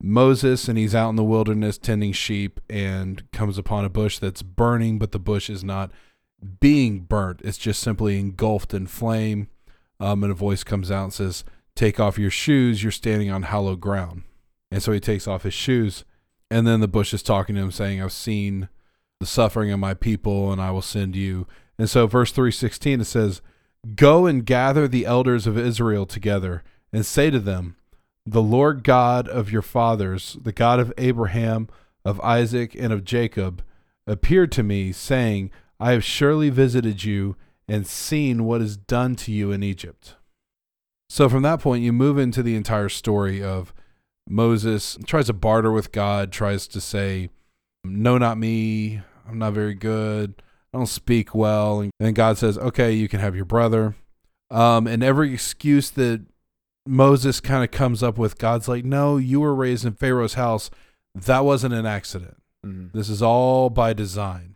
Moses 0.00 0.68
and 0.68 0.78
he's 0.78 0.94
out 0.94 1.10
in 1.10 1.16
the 1.16 1.24
wilderness 1.24 1.78
tending 1.78 2.12
sheep 2.12 2.60
and 2.70 3.30
comes 3.32 3.58
upon 3.58 3.84
a 3.84 3.90
bush 3.90 4.18
that's 4.18 4.42
burning, 4.42 4.98
but 4.98 5.12
the 5.12 5.18
bush 5.18 5.50
is 5.50 5.62
not 5.62 5.90
being 6.60 7.00
burnt. 7.00 7.40
It's 7.44 7.58
just 7.58 7.80
simply 7.80 8.18
engulfed 8.18 8.74
in 8.74 8.86
flame. 8.86 9.48
Um, 10.00 10.22
and 10.24 10.32
a 10.32 10.34
voice 10.34 10.64
comes 10.64 10.90
out 10.90 11.04
and 11.04 11.12
says, 11.12 11.44
"Take 11.76 12.00
off 12.00 12.18
your 12.18 12.30
shoes. 12.30 12.82
You're 12.82 12.92
standing 12.92 13.30
on 13.30 13.42
hollow 13.42 13.76
ground." 13.76 14.22
And 14.70 14.82
so 14.82 14.92
he 14.92 15.00
takes 15.00 15.28
off 15.28 15.44
his 15.44 15.54
shoes, 15.54 16.04
and 16.50 16.66
then 16.66 16.80
the 16.80 16.88
bush 16.88 17.14
is 17.14 17.22
talking 17.22 17.54
to 17.54 17.62
him, 17.62 17.70
saying, 17.70 18.02
"I've 18.02 18.12
seen 18.12 18.68
the 19.20 19.26
suffering 19.26 19.70
of 19.70 19.78
my 19.78 19.94
people, 19.94 20.50
and 20.50 20.60
I 20.60 20.70
will 20.70 20.82
send 20.82 21.14
you." 21.14 21.46
And 21.78 21.88
so, 21.88 22.06
verse 22.06 22.32
316, 22.32 23.00
it 23.00 23.04
says, 23.04 23.40
Go 23.96 24.26
and 24.26 24.46
gather 24.46 24.86
the 24.86 25.06
elders 25.06 25.46
of 25.46 25.58
Israel 25.58 26.06
together, 26.06 26.62
and 26.92 27.04
say 27.04 27.30
to 27.30 27.40
them, 27.40 27.76
The 28.24 28.42
Lord 28.42 28.84
God 28.84 29.26
of 29.26 29.50
your 29.50 29.62
fathers, 29.62 30.36
the 30.40 30.52
God 30.52 30.78
of 30.78 30.92
Abraham, 30.96 31.68
of 32.04 32.20
Isaac, 32.20 32.76
and 32.78 32.92
of 32.92 33.04
Jacob, 33.04 33.64
appeared 34.06 34.52
to 34.52 34.62
me, 34.62 34.92
saying, 34.92 35.50
I 35.82 35.92
have 35.92 36.04
surely 36.04 36.48
visited 36.48 37.02
you 37.02 37.36
and 37.66 37.86
seen 37.86 38.44
what 38.44 38.60
is 38.60 38.76
done 38.76 39.16
to 39.16 39.32
you 39.32 39.50
in 39.50 39.62
Egypt. 39.64 40.14
So 41.10 41.28
from 41.28 41.42
that 41.42 41.60
point, 41.60 41.82
you 41.82 41.92
move 41.92 42.18
into 42.18 42.42
the 42.42 42.54
entire 42.54 42.88
story 42.88 43.42
of 43.42 43.74
Moses 44.28 44.96
tries 45.06 45.26
to 45.26 45.32
barter 45.32 45.72
with 45.72 45.90
God, 45.90 46.30
tries 46.30 46.68
to 46.68 46.80
say, 46.80 47.30
No, 47.82 48.16
not 48.16 48.38
me. 48.38 49.02
I'm 49.28 49.38
not 49.38 49.54
very 49.54 49.74
good. 49.74 50.40
I 50.72 50.78
don't 50.78 50.86
speak 50.86 51.34
well. 51.34 51.80
And 51.80 51.90
then 51.98 52.14
God 52.14 52.38
says, 52.38 52.56
okay, 52.58 52.92
you 52.92 53.08
can 53.08 53.20
have 53.20 53.36
your 53.36 53.44
brother. 53.44 53.94
Um, 54.50 54.86
and 54.86 55.02
every 55.02 55.34
excuse 55.34 55.90
that 55.90 56.24
Moses 56.86 57.40
kind 57.40 57.62
of 57.62 57.70
comes 57.70 58.02
up 58.02 58.18
with, 58.18 58.38
God's 58.38 58.68
like, 58.68 58.84
no, 58.84 59.16
you 59.16 59.40
were 59.40 59.54
raised 59.54 59.84
in 59.84 59.94
Pharaoh's 59.94 60.34
house. 60.34 60.70
That 61.14 61.44
wasn't 61.44 61.74
an 61.74 61.86
accident. 61.86 62.36
This 62.94 63.08
is 63.08 63.22
all 63.22 63.70
by 63.70 63.92
design. 63.92 64.51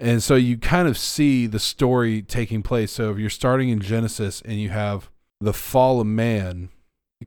And 0.00 0.22
so 0.22 0.34
you 0.34 0.58
kind 0.58 0.88
of 0.88 0.98
see 0.98 1.46
the 1.46 1.58
story 1.58 2.20
taking 2.22 2.62
place. 2.62 2.92
So 2.92 3.12
if 3.12 3.18
you're 3.18 3.30
starting 3.30 3.68
in 3.68 3.80
Genesis 3.80 4.42
and 4.44 4.60
you 4.60 4.70
have 4.70 5.10
the 5.40 5.52
fall 5.52 6.00
of 6.00 6.06
man, 6.06 6.70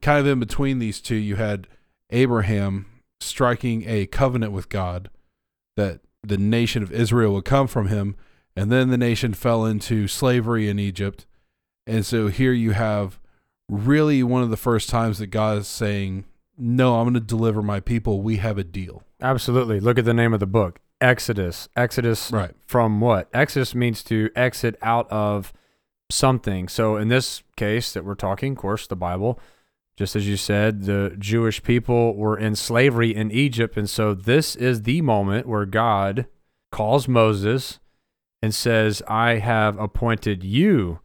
kind 0.02 0.20
of 0.20 0.28
in 0.28 0.40
between 0.40 0.80
these 0.80 1.00
two, 1.00 1.16
you 1.16 1.38
had 1.38 1.68
Abraham 2.10 2.86
striking 3.20 3.88
a 3.88 4.06
covenant 4.06 4.52
with 4.52 4.70
God 4.70 5.10
that 5.76 6.02
the 6.24 6.38
nation 6.38 6.84
of 6.84 6.92
Israel 6.92 7.34
would 7.34 7.46
come 7.46 7.68
from 7.68 7.88
him, 7.88 8.16
and 8.56 8.72
then 8.72 8.90
the 8.90 8.98
nation 8.98 9.34
fell 9.34 9.66
into 9.66 10.08
slavery 10.08 10.68
in 10.68 10.80
Egypt. 10.80 11.26
And 11.86 12.06
so 12.06 12.28
here 12.28 12.52
you 12.52 12.72
have 12.72 13.20
really 13.70 14.24
one 14.24 14.44
of 14.44 14.50
the 14.50 14.58
first 14.58 14.90
times 14.90 15.20
that 15.20 15.28
God 15.28 15.60
is 15.60 15.68
saying, 15.68 16.26
No, 16.58 16.96
I'm 16.96 17.06
going 17.06 17.14
to 17.14 17.20
deliver 17.20 17.62
my 17.62 17.80
people. 17.80 18.22
We 18.22 18.38
have 18.38 18.58
a 18.58 18.64
deal. 18.64 19.04
Absolutely. 19.22 19.80
Look 19.80 19.98
at 19.98 20.06
the 20.06 20.14
name 20.14 20.34
of 20.34 20.40
the 20.40 20.48
book 20.48 20.80
Exodus. 21.01 21.70
Exodus 21.75 22.32
Right. 22.32 22.54
from 22.66 23.00
what? 23.00 23.30
Exodus 23.34 23.75
means 23.75 24.04
to 24.04 24.30
exit 24.36 24.77
out 24.82 25.10
of 25.12 25.54
something. 26.10 26.68
So 26.68 26.96
in 26.98 27.08
this 27.10 27.44
case 27.56 27.94
that 27.94 28.06
we're 28.06 28.16
talking, 28.16 28.54
of 28.54 28.58
course, 28.58 28.88
the 28.88 28.96
Bible, 28.96 29.39
just 29.98 30.16
as 30.16 30.27
you 30.27 30.38
said, 30.38 30.84
the 30.84 31.16
Jewish 31.18 31.63
people 31.63 32.16
were 32.16 32.38
in 32.38 32.56
slavery 32.56 33.16
in 33.16 33.32
Egypt. 33.32 33.77
And 33.77 33.89
so 33.89 34.13
this 34.13 34.56
is 34.56 34.84
the 34.84 35.01
moment 35.01 35.48
where 35.48 35.66
God 35.66 36.27
calls 36.72 37.08
Moses 37.08 37.80
and 38.42 38.54
says, 38.54 39.01
I 39.08 39.39
have 39.39 39.80
appointed 39.80 40.44
you 40.44 41.00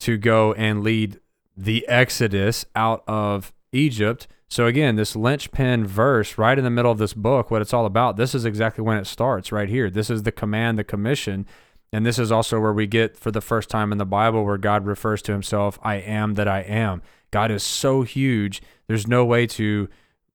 to 0.00 0.16
go 0.16 0.52
and 0.54 0.82
lead 0.82 1.18
the 1.56 1.86
Exodus 1.88 2.64
out 2.76 3.02
of 3.08 3.52
Egypt. 3.72 4.28
So 4.48 4.66
again, 4.66 4.96
this 4.96 5.14
linchpin 5.14 5.86
verse 5.86 6.38
right 6.38 6.56
in 6.58 6.64
the 6.64 6.70
middle 6.70 6.90
of 6.90 6.98
this 6.98 7.12
book, 7.12 7.50
what 7.50 7.60
it's 7.60 7.74
all 7.74 7.84
about, 7.84 8.16
this 8.16 8.34
is 8.34 8.44
exactly 8.44 8.82
when 8.82 8.96
it 8.96 9.06
starts 9.06 9.52
right 9.52 9.68
here. 9.68 9.90
This 9.90 10.08
is 10.08 10.22
the 10.22 10.32
command, 10.32 10.78
the 10.78 10.84
commission. 10.84 11.46
And 11.92 12.04
this 12.04 12.18
is 12.18 12.32
also 12.32 12.58
where 12.58 12.72
we 12.72 12.86
get 12.86 13.16
for 13.16 13.30
the 13.30 13.40
first 13.40 13.68
time 13.68 13.92
in 13.92 13.98
the 13.98 14.06
Bible 14.06 14.44
where 14.44 14.58
God 14.58 14.86
refers 14.86 15.22
to 15.22 15.32
himself, 15.32 15.78
I 15.82 15.96
am 15.96 16.34
that 16.34 16.48
I 16.48 16.60
am. 16.60 17.02
God 17.30 17.50
is 17.50 17.62
so 17.62 18.02
huge. 18.02 18.62
There's 18.86 19.06
no 19.06 19.24
way 19.24 19.46
to 19.48 19.88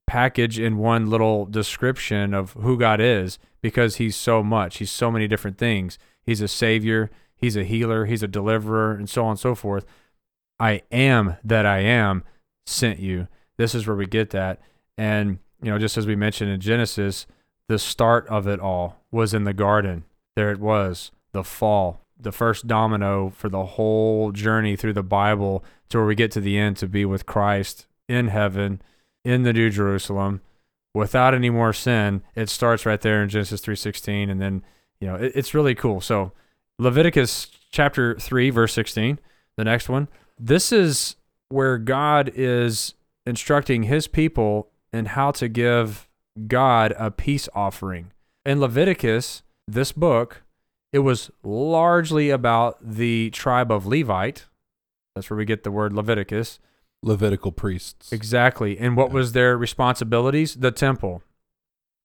package 0.05 0.59
in 0.59 0.77
one 0.77 1.09
little 1.09 1.45
description 1.45 2.33
of 2.33 2.53
who 2.53 2.77
God 2.77 2.99
is 2.99 3.39
because 3.61 3.95
he's 3.95 4.15
so 4.15 4.43
much. 4.43 4.77
He's 4.77 4.91
so 4.91 5.09
many 5.09 5.27
different 5.27 5.57
things. 5.57 5.97
He's 6.21 6.41
a 6.41 6.47
savior, 6.47 7.09
he's 7.35 7.55
a 7.55 7.63
healer, 7.63 8.05
he's 8.05 8.23
a 8.23 8.27
deliverer, 8.27 8.93
and 8.93 9.09
so 9.09 9.23
on 9.23 9.31
and 9.31 9.39
so 9.39 9.55
forth. 9.55 9.85
I 10.59 10.83
am 10.91 11.37
that 11.43 11.65
I 11.65 11.79
am 11.79 12.23
sent 12.65 12.99
you. 12.99 13.27
This 13.57 13.75
is 13.75 13.87
where 13.87 13.95
we 13.95 14.05
get 14.05 14.31
that. 14.31 14.59
And, 14.97 15.39
you 15.61 15.71
know, 15.71 15.79
just 15.79 15.97
as 15.97 16.07
we 16.07 16.15
mentioned 16.15 16.51
in 16.51 16.59
Genesis, 16.59 17.25
the 17.67 17.79
start 17.79 18.27
of 18.27 18.47
it 18.47 18.59
all 18.59 19.01
was 19.11 19.33
in 19.33 19.43
the 19.43 19.53
garden. 19.53 20.03
There 20.35 20.51
it 20.51 20.59
was, 20.59 21.11
the 21.31 21.43
fall, 21.43 22.01
the 22.19 22.31
first 22.31 22.67
domino 22.67 23.31
for 23.35 23.49
the 23.49 23.65
whole 23.65 24.31
journey 24.31 24.75
through 24.75 24.93
the 24.93 25.03
Bible 25.03 25.63
to 25.89 25.97
where 25.97 26.07
we 26.07 26.15
get 26.15 26.31
to 26.31 26.41
the 26.41 26.57
end 26.57 26.77
to 26.77 26.87
be 26.87 27.05
with 27.05 27.25
Christ 27.25 27.85
in 28.07 28.27
heaven, 28.29 28.81
in 29.23 29.43
the 29.43 29.53
New 29.53 29.69
Jerusalem, 29.69 30.41
without 30.93 31.33
any 31.33 31.49
more 31.49 31.73
sin. 31.73 32.23
It 32.35 32.49
starts 32.49 32.85
right 32.85 33.01
there 33.01 33.23
in 33.23 33.29
Genesis 33.29 33.61
3:16 33.61 34.29
and 34.29 34.41
then, 34.41 34.63
you 34.99 35.07
know, 35.07 35.15
it, 35.15 35.31
it's 35.35 35.53
really 35.53 35.75
cool. 35.75 36.01
So, 36.01 36.31
Leviticus 36.79 37.47
chapter 37.71 38.15
3 38.15 38.49
verse 38.49 38.73
16, 38.73 39.19
the 39.57 39.63
next 39.63 39.89
one. 39.89 40.07
This 40.39 40.71
is 40.71 41.15
where 41.49 41.77
God 41.77 42.31
is 42.33 42.95
instructing 43.25 43.83
his 43.83 44.07
people 44.07 44.69
in 44.91 45.05
how 45.07 45.31
to 45.31 45.47
give 45.47 46.07
God 46.47 46.93
a 46.97 47.11
peace 47.11 47.47
offering. 47.53 48.11
In 48.45 48.59
Leviticus, 48.59 49.43
this 49.67 49.91
book, 49.91 50.43
it 50.91 50.99
was 50.99 51.31
largely 51.43 52.29
about 52.29 52.77
the 52.81 53.29
tribe 53.31 53.71
of 53.71 53.85
Levite. 53.85 54.45
That's 55.15 55.29
where 55.29 55.37
we 55.37 55.45
get 55.45 55.63
the 55.63 55.71
word 55.71 55.93
Leviticus. 55.93 56.59
Levitical 57.01 57.51
priests. 57.51 58.11
Exactly. 58.11 58.77
And 58.77 58.95
what 58.95 59.05
Okay. 59.07 59.15
was 59.15 59.31
their 59.33 59.57
responsibilities? 59.57 60.55
The 60.55 60.71
temple. 60.71 61.21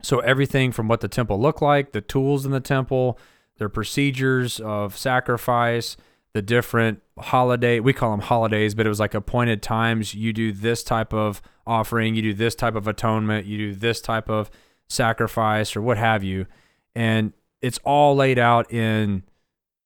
So 0.02 0.20
everything 0.20 0.72
from 0.72 0.88
what 0.88 1.00
the 1.00 1.08
temple 1.08 1.40
looked 1.40 1.62
like, 1.62 1.92
the 1.92 2.00
tools 2.00 2.44
in 2.46 2.52
the 2.52 2.60
temple, 2.60 3.18
their 3.58 3.68
procedures 3.68 4.60
of 4.60 4.96
sacrifice, 4.96 5.96
the 6.34 6.42
different 6.42 7.02
holiday, 7.18 7.80
we 7.80 7.92
call 7.92 8.10
them 8.10 8.20
holidays, 8.20 8.74
but 8.74 8.86
it 8.86 8.88
was 8.88 9.00
like 9.00 9.14
appointed 9.14 9.62
times. 9.62 10.14
You 10.14 10.32
do 10.32 10.52
this 10.52 10.82
type 10.82 11.12
of 11.12 11.42
offering, 11.66 12.14
you 12.14 12.22
do 12.22 12.34
this 12.34 12.54
type 12.54 12.74
of 12.74 12.86
atonement, 12.86 13.46
you 13.46 13.58
do 13.58 13.74
this 13.74 14.00
type 14.00 14.28
of 14.28 14.50
sacrifice 14.88 15.74
or 15.74 15.82
what 15.82 15.98
have 15.98 16.22
you. 16.22 16.46
And 16.94 17.32
it's 17.60 17.78
all 17.84 18.14
laid 18.14 18.38
out 18.38 18.72
in 18.72 19.24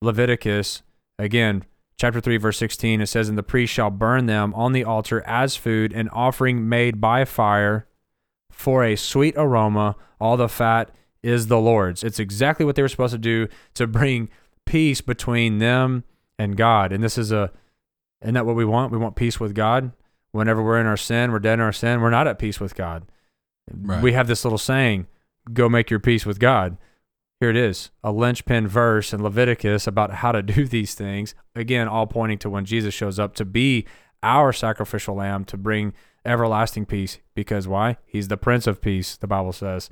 Leviticus. 0.01 0.83
Again, 1.19 1.65
chapter 2.03 2.21
3 2.21 2.37
verse 2.37 2.59
16 2.59 3.01
it 3.01 3.07
says 3.07 3.29
and 3.29 3.39
the 3.39 3.45
priest 3.45 3.73
shall 3.73 3.89
burn 3.89 4.27
them 4.27 4.53
on 4.55 4.73
the 4.73 4.83
altar 4.83 5.23
as 5.25 5.55
food 5.55 5.93
an 5.93 6.09
offering 6.09 6.69
made 6.69 7.01
by 7.01 7.25
fire 7.25 7.87
for 8.51 8.83
a 8.83 8.97
sweet 8.97 9.35
aroma 9.37 9.95
all 10.21 10.37
the 10.37 10.49
fat 10.49 10.91
is 11.23 11.47
the 11.47 11.61
lord's 11.61 12.03
it's 12.03 12.19
exactly 12.19 12.67
what 12.67 12.75
they 12.75 12.83
were 12.83 12.89
supposed 12.89 13.13
to 13.13 13.19
do 13.19 13.47
to 13.73 13.87
bring 13.87 14.29
peace 14.67 15.01
between 15.01 15.59
them 15.59 16.03
and 16.43 16.57
god 16.57 16.93
and 16.93 17.03
this 17.03 17.17
is 17.17 17.31
a 17.33 17.51
isn't 18.23 18.35
that 18.35 18.47
what 18.47 18.57
we 18.57 18.65
want 18.65 18.93
we 18.93 18.99
want 18.99 19.17
peace 19.17 19.39
with 19.41 19.55
god 19.55 19.93
whenever 20.33 20.63
we're 20.63 20.81
in 20.81 20.87
our 20.87 20.97
sin 20.97 21.31
we're 21.33 21.39
dead 21.39 21.55
in 21.55 21.61
our 21.61 21.73
sin 21.73 22.01
we're 22.01 22.11
not 22.11 22.27
at 22.27 22.39
peace 22.39 22.61
with 22.61 22.75
god 22.75 23.05
Right. 23.73 24.03
we 24.03 24.13
have 24.13 24.27
this 24.27 24.45
little 24.45 24.59
saying 24.59 25.07
go 25.53 25.69
make 25.69 25.89
your 25.89 26.01
peace 26.01 26.27
with 26.27 26.39
god 26.41 26.77
here 27.41 27.51
it 27.51 27.57
is 27.57 27.91
a 28.05 28.13
linchpin 28.13 28.69
verse 28.69 29.13
in 29.13 29.21
Leviticus 29.21 29.87
about 29.89 30.15
how 30.15 30.31
to 30.31 30.43
do 30.55 30.65
these 30.65 30.95
things. 30.95 31.35
Again, 31.57 31.89
all 31.89 32.07
pointing 32.07 32.39
to 32.39 32.49
when 32.49 32.65
Jesus 32.65 32.95
shows 32.95 33.19
up 33.19 33.35
to 33.35 33.45
be 33.45 33.85
our 34.23 34.53
sacrificial 34.53 35.17
lamb 35.17 35.45
to 35.47 35.57
bring 35.57 35.93
everlasting 36.25 36.87
peace. 36.87 37.19
Because 37.35 37.67
why? 37.67 37.97
He's 38.07 38.29
the 38.29 38.37
Prince 38.37 38.69
of 38.69 38.81
Peace, 38.81 39.17
the 39.17 39.27
Bible 39.27 39.53
says. 39.53 39.91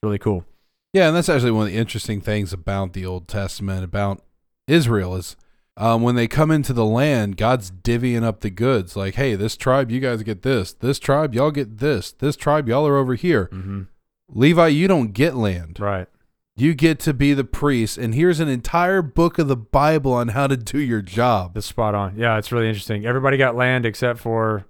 Really 0.00 0.20
cool. 0.20 0.44
Yeah, 0.92 1.08
and 1.08 1.16
that's 1.16 1.28
actually 1.28 1.50
one 1.50 1.66
of 1.66 1.72
the 1.72 1.78
interesting 1.80 2.20
things 2.20 2.52
about 2.52 2.92
the 2.92 3.04
Old 3.04 3.26
Testament, 3.26 3.82
about 3.82 4.22
Israel, 4.68 5.16
is 5.16 5.34
um, 5.76 6.02
when 6.02 6.14
they 6.14 6.28
come 6.28 6.50
into 6.50 6.72
the 6.72 6.84
land, 6.84 7.36
God's 7.36 7.70
divvying 7.70 8.22
up 8.22 8.40
the 8.40 8.50
goods. 8.50 8.94
Like, 8.96 9.14
hey, 9.14 9.34
this 9.34 9.56
tribe, 9.56 9.90
you 9.90 10.00
guys 10.00 10.22
get 10.22 10.42
this. 10.42 10.72
This 10.72 10.98
tribe, 10.98 11.34
y'all 11.34 11.50
get 11.50 11.78
this. 11.78 12.12
This 12.12 12.36
tribe, 12.36 12.68
y'all 12.68 12.86
are 12.86 12.98
over 12.98 13.14
here. 13.14 13.48
Mm-hmm. 13.52 13.82
Levi, 14.28 14.68
you 14.68 14.88
don't 14.88 15.12
get 15.12 15.34
land. 15.34 15.80
Right. 15.80 16.08
You 16.54 16.74
get 16.74 16.98
to 17.00 17.14
be 17.14 17.32
the 17.32 17.44
priest. 17.44 17.96
And 17.96 18.14
here's 18.14 18.38
an 18.38 18.48
entire 18.48 19.00
book 19.00 19.38
of 19.38 19.48
the 19.48 19.56
Bible 19.56 20.12
on 20.12 20.28
how 20.28 20.46
to 20.46 20.56
do 20.56 20.78
your 20.78 21.00
job. 21.00 21.54
That's 21.54 21.66
spot 21.66 21.94
on. 21.94 22.16
Yeah, 22.18 22.36
it's 22.36 22.52
really 22.52 22.68
interesting. 22.68 23.06
Everybody 23.06 23.38
got 23.38 23.56
land 23.56 23.86
except 23.86 24.18
for 24.18 24.66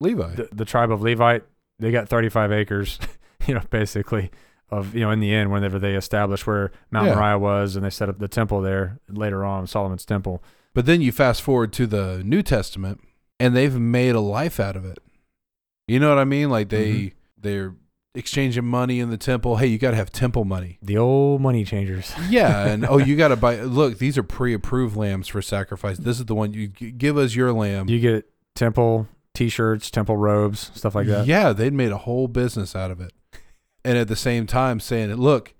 Levi. 0.00 0.34
the, 0.34 0.48
the 0.50 0.64
tribe 0.64 0.90
of 0.90 1.02
Levite. 1.02 1.44
They 1.78 1.90
got 1.90 2.08
35 2.08 2.52
acres, 2.52 2.98
you 3.46 3.54
know, 3.54 3.62
basically 3.70 4.30
of, 4.70 4.94
you 4.94 5.00
know, 5.00 5.10
in 5.10 5.20
the 5.20 5.32
end, 5.34 5.50
whenever 5.50 5.78
they 5.78 5.94
established 5.94 6.46
where 6.46 6.70
Mount 6.90 7.06
Yeah. 7.08 7.14
Moriah 7.14 7.38
was 7.38 7.74
and 7.76 7.84
they 7.84 7.90
set 7.90 8.08
up 8.08 8.18
the 8.18 8.28
temple 8.28 8.60
there 8.60 8.98
later 9.08 9.44
on, 9.44 9.66
Solomon's 9.66 10.04
temple. 10.04 10.42
But 10.74 10.86
then 10.86 11.00
you 11.00 11.10
fast 11.12 11.42
forward 11.42 11.72
to 11.74 11.86
the 11.86 12.22
New 12.24 12.42
Testament, 12.42 13.00
and 13.40 13.56
they've 13.56 13.78
made 13.78 14.14
a 14.14 14.20
life 14.20 14.60
out 14.60 14.76
of 14.76 14.84
it. 14.84 14.98
You 15.86 15.98
know 16.00 16.08
what 16.10 16.18
I 16.18 16.24
mean? 16.24 16.50
Like 16.50 16.68
they 16.68 16.92
Mhm. 16.92 17.12
they're 17.40 17.74
exchanging 18.14 18.64
money 18.64 19.00
in 19.00 19.10
the 19.10 19.16
temple. 19.16 19.56
Hey, 19.56 19.68
you 19.68 19.78
got 19.78 19.92
to 19.92 19.96
have 19.96 20.10
temple 20.10 20.44
money. 20.44 20.78
The 20.82 20.98
old 20.98 21.40
money 21.40 21.64
changers. 21.64 22.12
Yeah, 22.28 22.66
and 22.66 22.84
oh, 22.84 22.98
you 22.98 23.16
got 23.16 23.28
to 23.28 23.36
buy. 23.46 23.60
Look, 23.62 23.98
these 23.98 24.18
are 24.18 24.22
pre-approved 24.22 24.96
lambs 24.96 25.28
for 25.28 25.40
sacrifice. 25.40 25.98
This 25.98 26.18
is 26.18 26.26
the 26.26 26.34
one 26.34 26.52
you 26.52 26.66
give 26.68 27.16
us 27.16 27.34
your 27.34 27.52
lamb. 27.52 27.88
You 27.88 28.00
get 28.00 28.28
temple 28.54 29.06
t-shirts, 29.34 29.90
temple 29.90 30.16
robes, 30.16 30.70
stuff 30.74 30.94
like 30.96 31.06
that. 31.06 31.26
Yeah, 31.26 31.52
they'd 31.52 31.72
made 31.72 31.92
a 31.92 31.98
whole 31.98 32.26
business 32.28 32.74
out 32.74 32.90
of 32.90 33.00
it, 33.00 33.12
and 33.84 33.96
at 33.98 34.08
the 34.08 34.16
same 34.16 34.46
time 34.46 34.80
saying, 34.80 35.12
"Look, 35.14 35.54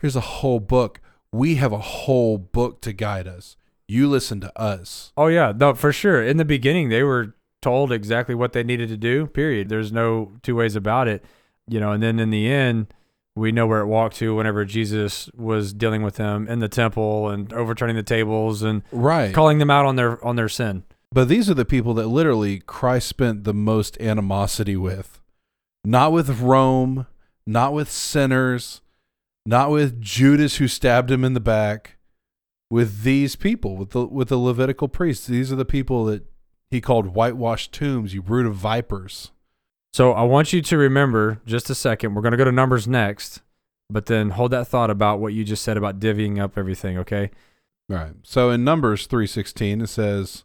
here's 0.00 0.16
a 0.16 0.20
whole 0.20 0.60
book. 0.60 1.00
We 1.32 1.54
have 1.56 1.72
a 1.72 1.78
whole 1.78 2.38
book 2.38 2.80
to 2.82 2.92
guide 2.92 3.26
us. 3.26 3.56
You 3.88 4.08
listen 4.08 4.40
to 4.40 4.58
us." 4.60 5.12
Oh 5.16 5.26
yeah, 5.28 5.52
no, 5.56 5.74
for 5.74 5.92
sure. 5.92 6.22
In 6.22 6.36
the 6.36 6.44
beginning, 6.44 6.88
they 6.88 7.02
were 7.02 7.34
told 7.60 7.92
exactly 7.92 8.34
what 8.34 8.52
they 8.52 8.62
needed 8.64 8.88
to 8.88 8.96
do. 8.96 9.26
Period. 9.26 9.68
There's 9.68 9.92
no 9.92 10.32
two 10.42 10.56
ways 10.56 10.74
about 10.76 11.08
it. 11.08 11.24
You 11.68 11.78
know, 11.80 11.92
and 11.92 12.02
then 12.02 12.18
in 12.18 12.30
the 12.30 12.48
end, 12.50 12.88
we 13.36 13.52
know 13.52 13.66
where 13.66 13.80
it 13.80 13.86
walked 13.86 14.16
to 14.16 14.34
whenever 14.34 14.64
Jesus 14.64 15.30
was 15.34 15.72
dealing 15.72 16.02
with 16.02 16.16
them 16.16 16.48
in 16.48 16.58
the 16.58 16.68
temple 16.68 17.28
and 17.30 17.52
overturning 17.52 17.96
the 17.96 18.02
tables 18.02 18.62
and 18.62 18.82
Right. 18.92 19.32
calling 19.32 19.58
them 19.58 19.70
out 19.70 19.86
on 19.86 19.96
their 19.96 20.22
on 20.24 20.36
their 20.36 20.48
sin. 20.48 20.82
But 21.14 21.28
these 21.28 21.48
are 21.48 21.54
the 21.54 21.64
people 21.64 21.94
that 21.94 22.08
literally 22.08 22.58
Christ 22.60 23.06
spent 23.08 23.44
the 23.44 23.54
most 23.54 23.98
animosity 24.00 24.76
with. 24.76 25.20
Not 25.84 26.10
with 26.12 26.40
Rome, 26.40 27.06
not 27.46 27.72
with 27.72 27.90
sinners, 27.90 28.80
not 29.44 29.70
with 29.70 30.00
Judas 30.00 30.56
who 30.56 30.68
stabbed 30.68 31.10
him 31.10 31.24
in 31.24 31.34
the 31.34 31.40
back, 31.40 31.96
with 32.70 33.02
these 33.02 33.36
people, 33.36 33.76
with 33.76 33.90
the 33.90 34.06
with 34.06 34.28
the 34.28 34.38
Levitical 34.38 34.88
priests. 34.88 35.26
These 35.26 35.52
are 35.52 35.56
the 35.56 35.64
people 35.64 36.04
that 36.06 36.24
he 36.70 36.80
called 36.80 37.14
whitewashed 37.14 37.72
tombs, 37.72 38.14
you 38.14 38.22
brood 38.22 38.46
of 38.46 38.54
vipers. 38.54 39.30
So 39.92 40.12
I 40.12 40.22
want 40.22 40.54
you 40.54 40.62
to 40.62 40.78
remember 40.78 41.42
just 41.44 41.68
a 41.68 41.74
second. 41.74 42.14
We're 42.14 42.22
going 42.22 42.32
to 42.32 42.38
go 42.38 42.46
to 42.46 42.52
numbers 42.52 42.88
next, 42.88 43.42
but 43.90 44.06
then 44.06 44.30
hold 44.30 44.52
that 44.52 44.66
thought 44.66 44.88
about 44.88 45.20
what 45.20 45.34
you 45.34 45.44
just 45.44 45.62
said 45.62 45.76
about 45.76 46.00
divvying 46.00 46.40
up 46.40 46.56
everything, 46.56 46.96
okay? 46.96 47.30
Right. 47.90 48.14
So 48.22 48.48
in 48.50 48.64
Numbers 48.64 49.06
3:16 49.06 49.82
it 49.82 49.88
says, 49.88 50.44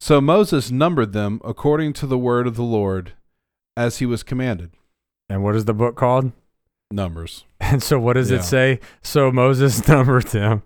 "So 0.00 0.20
Moses 0.20 0.70
numbered 0.70 1.12
them 1.12 1.40
according 1.44 1.94
to 1.94 2.06
the 2.06 2.18
word 2.18 2.46
of 2.46 2.54
the 2.54 2.62
Lord 2.62 3.14
as 3.76 3.98
he 3.98 4.06
was 4.06 4.22
commanded." 4.22 4.70
And 5.28 5.42
what 5.42 5.56
is 5.56 5.64
the 5.64 5.74
book 5.74 5.96
called? 5.96 6.32
Numbers. 6.90 7.44
And 7.60 7.82
so 7.82 7.98
what 7.98 8.12
does 8.14 8.30
Yeah. 8.30 8.38
it 8.38 8.42
say? 8.44 8.80
So 9.02 9.32
Moses 9.32 9.86
numbered 9.88 10.24
them. 10.28 10.62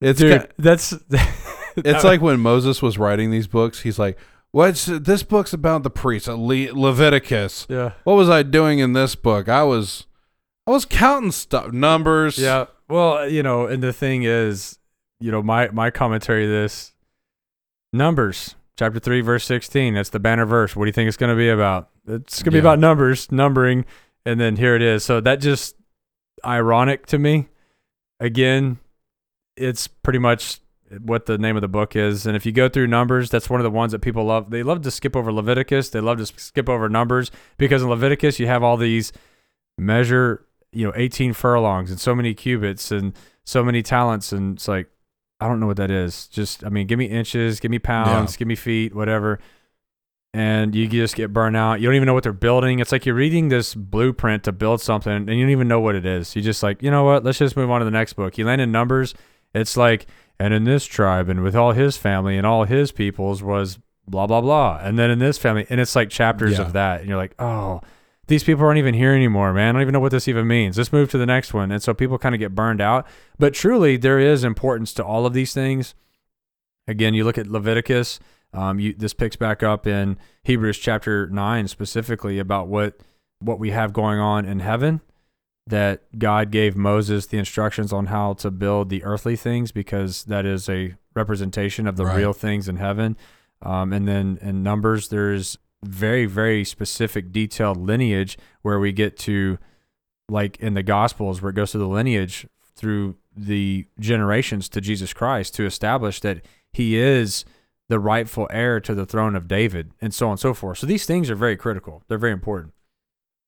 It's 0.00 0.18
Dude, 0.18 0.48
that's 0.58 0.92
it's 1.76 2.04
like 2.04 2.20
when 2.20 2.40
Moses 2.40 2.82
was 2.82 2.98
writing 2.98 3.30
these 3.30 3.46
books, 3.46 3.80
he's 3.80 3.98
like, 3.98 4.18
"What's 4.50 4.86
this 4.86 5.22
book's 5.22 5.52
about 5.52 5.82
the 5.84 5.90
priests, 5.90 6.26
Le- 6.28 6.72
Leviticus. 6.74 7.66
yeah. 7.68 7.92
What 8.04 8.14
was 8.14 8.28
I 8.28 8.42
doing 8.42 8.78
in 8.80 8.92
this 8.94 9.14
book? 9.14 9.48
I 9.48 9.62
was 9.62 10.06
I 10.66 10.72
was 10.72 10.84
counting 10.84 11.30
stuff, 11.32 11.72
numbers. 11.72 12.38
Yeah. 12.38 12.66
Well, 12.88 13.28
you 13.28 13.42
know, 13.42 13.66
and 13.66 13.82
the 13.82 13.92
thing 13.92 14.24
is, 14.24 14.78
you 15.20 15.30
know, 15.30 15.42
my 15.42 15.68
my 15.68 15.90
commentary 15.90 16.44
to 16.44 16.50
this 16.50 16.92
Numbers 17.92 18.54
chapter 18.78 18.98
3 18.98 19.20
verse 19.22 19.44
16, 19.44 19.94
that's 19.94 20.10
the 20.10 20.18
banner 20.20 20.44
verse. 20.44 20.74
What 20.76 20.84
do 20.84 20.88
you 20.88 20.92
think 20.92 21.08
it's 21.08 21.16
going 21.16 21.30
to 21.30 21.36
be 21.38 21.48
about? 21.48 21.88
It's 22.06 22.42
going 22.42 22.46
to 22.46 22.50
be 22.52 22.56
Yeah. 22.56 22.62
about 22.62 22.78
numbers, 22.78 23.30
numbering, 23.32 23.84
and 24.24 24.40
then 24.40 24.56
here 24.56 24.74
it 24.76 24.82
is. 24.82 25.04
So 25.04 25.20
that 25.20 25.40
just 25.40 25.76
ironic 26.44 27.06
to 27.06 27.18
me. 27.18 27.48
Again, 28.20 28.78
it's 29.56 29.86
pretty 29.88 30.18
much 30.18 30.60
what 31.02 31.26
the 31.26 31.36
name 31.36 31.56
of 31.56 31.62
the 31.62 31.68
book 31.68 31.96
is. 31.96 32.26
And 32.26 32.36
if 32.36 32.46
you 32.46 32.52
go 32.52 32.68
through 32.68 32.86
numbers, 32.86 33.28
that's 33.30 33.50
one 33.50 33.58
of 33.60 33.64
the 33.64 33.70
ones 33.70 33.92
that 33.92 33.98
people 34.00 34.24
love. 34.24 34.50
They 34.50 34.62
love 34.62 34.82
to 34.82 34.90
skip 34.90 35.16
over 35.16 35.32
Leviticus. 35.32 35.90
They 35.90 36.00
love 36.00 36.18
to 36.18 36.26
skip 36.26 36.68
over 36.68 36.88
numbers 36.88 37.30
because 37.58 37.82
in 37.82 37.88
Leviticus 37.88 38.38
you 38.38 38.46
have 38.46 38.62
all 38.62 38.76
these 38.76 39.12
measure, 39.78 40.46
you 40.72 40.86
know, 40.86 40.92
18 40.94 41.32
furlongs 41.32 41.90
and 41.90 41.98
so 42.00 42.14
many 42.14 42.34
cubits 42.34 42.90
and 42.90 43.14
so 43.44 43.64
many 43.64 43.82
talents. 43.82 44.32
And 44.32 44.56
it's 44.56 44.68
like, 44.68 44.88
I 45.40 45.48
don't 45.48 45.60
know 45.60 45.66
what 45.66 45.76
that 45.76 45.90
is. 45.90 46.28
Just, 46.28 46.64
I 46.64 46.68
mean, 46.68 46.86
give 46.86 46.98
me 46.98 47.06
inches, 47.06 47.60
give 47.60 47.70
me 47.70 47.78
pounds, 47.78 48.36
give 48.36 48.48
me 48.48 48.54
feet, 48.54 48.94
whatever. 48.94 49.38
And 50.34 50.74
you 50.74 50.86
just 50.86 51.16
get 51.16 51.32
burnt 51.32 51.56
out. 51.56 51.80
You 51.80 51.88
don't 51.88 51.96
even 51.96 52.06
know 52.06 52.12
what 52.14 52.22
they're 52.22 52.32
building. 52.32 52.78
It's 52.78 52.92
like 52.92 53.06
you're 53.06 53.14
reading 53.14 53.48
this 53.48 53.74
blueprint 53.74 54.44
to 54.44 54.52
build 54.52 54.82
something 54.82 55.10
and 55.12 55.30
you 55.30 55.44
don't 55.44 55.50
even 55.50 55.68
know 55.68 55.80
what 55.80 55.94
it 55.94 56.04
is. 56.04 56.36
You 56.36 56.42
just 56.42 56.62
like, 56.62 56.82
you 56.82 56.90
know 56.90 57.04
what? 57.04 57.24
Let's 57.24 57.38
just 57.38 57.56
move 57.56 57.70
on 57.70 57.80
to 57.80 57.86
the 57.86 57.90
next 57.90 58.12
book. 58.14 58.36
You 58.36 58.44
land 58.44 58.60
in 58.60 58.70
numbers. 58.70 59.14
It's 59.54 59.78
like, 59.78 60.06
and 60.38 60.52
in 60.52 60.64
this 60.64 60.84
tribe 60.84 61.30
and 61.30 61.42
with 61.42 61.56
all 61.56 61.72
his 61.72 61.96
family 61.96 62.36
and 62.36 62.46
all 62.46 62.64
his 62.64 62.92
peoples 62.92 63.42
was 63.42 63.78
blah, 64.06 64.26
blah, 64.26 64.42
blah. 64.42 64.78
And 64.82 64.98
then 64.98 65.10
in 65.10 65.18
this 65.18 65.38
family, 65.38 65.66
and 65.70 65.80
it's 65.80 65.96
like 65.96 66.10
chapters 66.10 66.58
Yeah. 66.58 66.66
of 66.66 66.74
that. 66.74 67.00
And 67.00 67.08
you're 67.08 67.16
like, 67.16 67.34
oh, 67.38 67.80
these 68.26 68.44
people 68.44 68.66
aren't 68.66 68.78
even 68.78 68.92
here 68.92 69.14
anymore, 69.14 69.54
man. 69.54 69.68
I 69.70 69.72
don't 69.72 69.82
even 69.82 69.92
know 69.94 70.00
what 70.00 70.12
this 70.12 70.28
even 70.28 70.46
means. 70.46 70.76
Let's 70.76 70.92
move 70.92 71.10
to 71.12 71.18
the 71.18 71.24
next 71.24 71.54
one. 71.54 71.72
And 71.72 71.82
so 71.82 71.94
people 71.94 72.18
kind 72.18 72.34
of 72.34 72.38
get 72.38 72.54
burned 72.54 72.82
out. 72.82 73.06
But 73.38 73.54
truly, 73.54 73.96
there 73.96 74.18
is 74.18 74.44
importance 74.44 74.92
to 74.94 75.04
all 75.04 75.24
of 75.24 75.32
these 75.32 75.54
things. 75.54 75.94
Again, 76.86 77.14
you 77.14 77.24
look 77.24 77.38
at 77.38 77.46
Leviticus. 77.46 78.20
Um, 78.52 78.78
you, 78.78 78.94
this 78.94 79.12
picks 79.14 79.36
back 79.36 79.62
up 79.62 79.86
in 79.86 80.18
Hebrews 80.44 80.78
chapter 80.78 81.28
nine 81.28 81.68
specifically 81.68 82.38
about 82.38 82.68
what 82.68 83.00
what 83.40 83.58
we 83.58 83.70
have 83.70 83.92
going 83.92 84.18
on 84.18 84.44
in 84.44 84.60
heaven. 84.60 85.00
That 85.68 86.16
God 86.16 86.52
gave 86.52 86.76
Moses 86.76 87.26
the 87.26 87.38
instructions 87.38 87.92
on 87.92 88.06
how 88.06 88.34
to 88.34 88.52
build 88.52 88.88
the 88.88 89.02
earthly 89.02 89.34
things 89.34 89.72
because 89.72 90.22
that 90.24 90.46
is 90.46 90.68
a 90.68 90.94
representation 91.14 91.88
of 91.88 91.96
the 91.96 92.04
Right. 92.06 92.18
real 92.18 92.32
things 92.32 92.68
in 92.68 92.76
heaven. 92.76 93.16
Um, 93.62 93.92
and 93.92 94.06
then 94.06 94.38
in 94.40 94.62
Numbers, 94.62 95.08
there's 95.08 95.58
very 95.84 96.24
very 96.24 96.64
specific 96.64 97.32
detailed 97.32 97.76
lineage 97.78 98.38
where 98.62 98.78
we 98.80 98.92
get 98.92 99.16
to 99.18 99.58
like 100.28 100.56
in 100.58 100.74
the 100.74 100.82
gospels 100.82 101.40
where 101.42 101.50
it 101.50 101.54
goes 101.54 101.70
through 101.72 101.80
the 101.82 101.86
lineage 101.88 102.46
through 102.74 103.16
the 103.36 103.86
generations 104.00 104.68
to 104.68 104.80
Jesus 104.80 105.12
Christ 105.12 105.54
to 105.54 105.64
establish 105.66 106.20
that 106.20 106.40
he 106.72 106.96
is 106.96 107.44
the 107.88 107.98
rightful 108.00 108.48
heir 108.50 108.80
to 108.80 108.94
the 108.94 109.06
throne 109.06 109.36
of 109.36 109.46
David 109.48 109.92
and 110.00 110.12
so 110.12 110.26
on 110.26 110.32
and 110.32 110.40
so 110.40 110.52
forth. 110.54 110.78
So 110.78 110.86
these 110.86 111.06
things 111.06 111.30
are 111.30 111.34
very 111.36 111.56
critical. 111.56 112.02
They're 112.08 112.18
very 112.18 112.32
important 112.32 112.72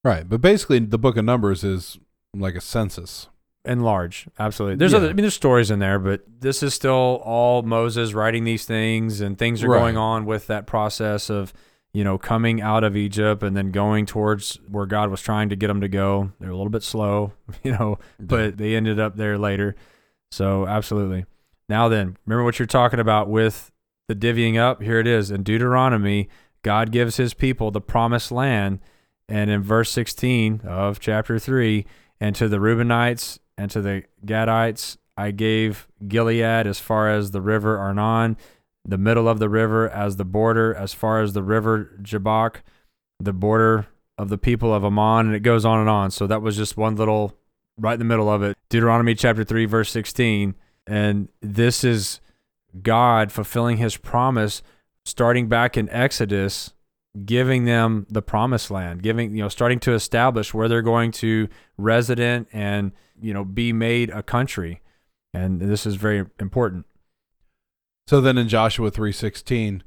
Right. 0.04 0.28
But 0.28 0.40
basically 0.40 0.78
the 0.78 0.96
book 0.98 1.16
of 1.16 1.24
Numbers 1.24 1.64
is 1.64 1.98
like 2.34 2.54
a 2.54 2.60
census. 2.60 3.28
and 3.64 3.84
large. 3.84 4.28
Absolutely. 4.38 4.76
There's 4.76 4.92
Yeah. 4.92 4.98
other 4.98 5.06
I 5.08 5.12
mean 5.12 5.22
there's 5.24 5.34
stories 5.34 5.70
in 5.70 5.78
there, 5.80 5.98
but 5.98 6.22
this 6.40 6.62
is 6.62 6.72
still 6.72 7.20
all 7.24 7.62
Moses 7.62 8.14
writing 8.14 8.44
these 8.44 8.64
things 8.64 9.20
and 9.20 9.36
things 9.36 9.62
are 9.62 9.68
Right. 9.68 9.80
going 9.80 9.96
on 9.98 10.24
with 10.24 10.46
that 10.46 10.66
process 10.66 11.28
of 11.28 11.52
you 11.94 12.04
know, 12.04 12.16
coming 12.18 12.60
out 12.60 12.84
of 12.84 12.96
Egypt 12.96 13.42
and 13.42 13.56
then 13.56 13.72
going 13.72 14.04
towards 14.06 14.56
where 14.70 14.84
God 14.86 15.10
was 15.10 15.20
trying 15.22 15.48
to 15.48 15.56
get 15.56 15.66
them 15.68 15.80
to 15.80 15.88
go. 15.88 16.30
They're 16.38 16.50
a 16.50 16.56
little 16.56 16.70
bit 16.70 16.82
slow, 16.82 17.32
you 17.64 17.72
know, 17.72 17.98
but 18.20 18.56
they 18.58 18.76
ended 18.76 19.00
up 19.00 19.16
there 19.16 19.36
later. 19.38 19.74
So 20.30 20.66
absolutely. 20.66 21.24
Now 21.68 21.88
then, 21.88 22.16
remember 22.26 22.44
what 22.44 22.58
you're 22.58 22.66
talking 22.66 23.00
about 23.00 23.28
with 23.28 23.72
the 24.08 24.16
divvying 24.16 24.58
up. 24.58 24.82
Here 24.82 24.98
it 24.98 25.06
is 25.06 25.30
in 25.30 25.42
Deuteronomy. 25.42 26.28
God 26.62 26.90
gives 26.90 27.18
His 27.18 27.34
people 27.34 27.70
the 27.70 27.80
promised 27.80 28.32
land, 28.32 28.80
and 29.28 29.50
in 29.50 29.62
verse 29.62 29.90
16 29.90 30.62
of 30.64 30.98
chapter 30.98 31.38
three, 31.38 31.86
and 32.20 32.34
to 32.34 32.48
the 32.48 32.56
Reubenites 32.56 33.38
and 33.56 33.70
to 33.70 33.80
the 33.80 34.04
Gadites, 34.24 34.96
I 35.16 35.30
gave 35.30 35.88
Gilead 36.06 36.66
as 36.66 36.80
far 36.80 37.10
as 37.10 37.30
the 37.30 37.40
river 37.40 37.78
Arnon, 37.78 38.36
the 38.84 38.98
middle 38.98 39.28
of 39.28 39.38
the 39.38 39.48
river 39.48 39.88
as 39.90 40.16
the 40.16 40.24
border, 40.24 40.74
as 40.74 40.94
far 40.94 41.20
as 41.20 41.32
the 41.32 41.42
river 41.42 41.98
Jabbok, 42.02 42.62
the 43.20 43.32
border 43.32 43.86
of 44.16 44.28
the 44.28 44.38
people 44.38 44.72
of 44.72 44.84
Ammon, 44.84 45.26
and 45.26 45.34
it 45.34 45.40
goes 45.40 45.64
on 45.64 45.80
and 45.80 45.88
on. 45.88 46.10
So 46.10 46.26
that 46.26 46.42
was 46.42 46.56
just 46.56 46.76
one 46.76 46.96
little 46.96 47.36
right 47.78 47.94
in 47.94 47.98
the 47.98 48.04
middle 48.04 48.30
of 48.30 48.42
it. 48.42 48.56
Deuteronomy 48.68 49.14
chapter 49.14 49.44
3, 49.44 49.66
verse 49.66 49.90
16. 49.90 50.54
And 50.86 51.28
this 51.42 51.84
is 51.84 52.20
God 52.82 53.32
fulfilling 53.32 53.78
his 53.78 53.96
promise 53.96 54.62
starting 55.04 55.48
back 55.48 55.76
in 55.76 55.88
Exodus, 55.88 56.74
giving 57.24 57.64
them 57.64 58.06
the 58.10 58.22
promised 58.22 58.70
land, 58.70 59.02
giving, 59.02 59.34
you 59.34 59.42
know, 59.42 59.48
starting 59.48 59.80
to 59.80 59.94
establish 59.94 60.52
where 60.52 60.68
they're 60.68 60.82
going 60.82 61.10
to 61.10 61.48
resident 61.76 62.48
and, 62.52 62.92
you 63.20 63.32
know, 63.32 63.44
be 63.44 63.72
made 63.72 64.10
a 64.10 64.22
country. 64.22 64.80
And 65.32 65.60
this 65.60 65.86
is 65.86 65.94
very 65.96 66.26
important. 66.38 66.86
So 68.06 68.20
then 68.20 68.38
in 68.38 68.48
Joshua 68.48 68.90
3:16 68.90 69.82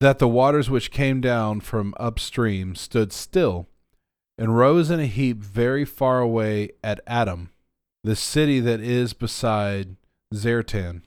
that 0.00 0.18
the 0.18 0.28
waters 0.28 0.70
which 0.70 0.90
came 0.90 1.20
down 1.20 1.60
from 1.60 1.94
upstream 1.98 2.74
stood 2.74 3.12
still 3.12 3.68
and 4.38 4.56
rose 4.56 4.90
in 4.90 4.98
a 4.98 5.06
heap 5.06 5.42
very 5.42 5.84
far 5.84 6.20
away 6.20 6.70
at 6.82 7.00
Adam 7.06 7.50
the 8.02 8.16
city 8.16 8.60
that 8.60 8.80
is 8.80 9.12
beside 9.12 9.96
Zaretan 10.34 11.02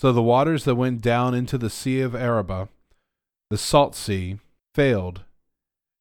so 0.00 0.12
the 0.12 0.22
waters 0.22 0.64
that 0.64 0.76
went 0.76 1.02
down 1.02 1.34
into 1.34 1.58
the 1.58 1.70
sea 1.70 2.00
of 2.00 2.14
Arabah 2.14 2.68
the 3.50 3.58
salt 3.58 3.94
sea 3.94 4.38
failed 4.74 5.22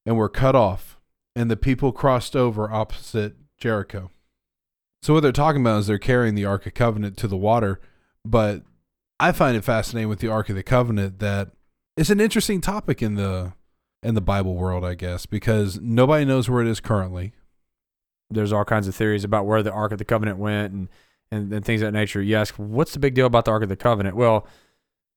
and 0.05 0.15
were 0.15 0.29
cut 0.29 0.55
off 0.55 0.97
and 1.35 1.49
the 1.49 1.57
people 1.57 1.91
crossed 1.91 2.35
over 2.35 2.71
opposite 2.71 3.35
Jericho 3.57 4.11
so 5.01 5.13
what 5.13 5.21
they're 5.21 5.31
talking 5.31 5.61
about 5.61 5.79
is 5.79 5.87
they're 5.87 5.97
carrying 5.97 6.35
the 6.35 6.45
ark 6.45 6.65
of 6.65 6.73
covenant 6.73 7.17
to 7.17 7.27
the 7.27 7.37
water 7.37 7.79
but 8.25 8.63
I 9.19 9.31
find 9.33 9.57
it 9.57 9.63
fascinating 9.63 10.09
with 10.09 10.19
the 10.19 10.29
Ark 10.29 10.49
of 10.49 10.55
the 10.55 10.63
Covenant 10.63 11.19
that 11.19 11.51
it's 11.97 12.09
an 12.09 12.21
interesting 12.21 12.61
topic 12.61 13.01
in 13.01 13.15
the 13.15 13.53
in 14.01 14.15
the 14.15 14.21
Bible 14.21 14.55
world, 14.55 14.85
I 14.85 14.93
guess, 14.93 15.25
because 15.25 15.79
nobody 15.81 16.23
knows 16.23 16.49
where 16.49 16.61
it 16.61 16.69
is 16.69 16.79
currently. 16.79 17.33
there's 18.31 18.53
all 18.53 18.63
kinds 18.63 18.87
of 18.87 18.95
theories 18.95 19.25
about 19.25 19.45
where 19.45 19.61
the 19.61 19.73
Ark 19.73 19.91
of 19.91 19.97
the 19.97 20.05
Covenant 20.05 20.37
went 20.37 20.71
and, 20.71 20.87
and, 21.31 21.51
and 21.53 21.63
things 21.63 21.81
of 21.81 21.87
that 21.87 21.97
nature. 21.97 22.21
You 22.21 22.35
ask, 22.35 22.55
what's 22.55 22.93
the 22.93 22.99
big 22.99 23.13
deal 23.13 23.25
about 23.25 23.45
the 23.45 23.51
Ark 23.51 23.63
of 23.63 23.69
the 23.69 23.75
Covenant? 23.75 24.15
Well, 24.15 24.47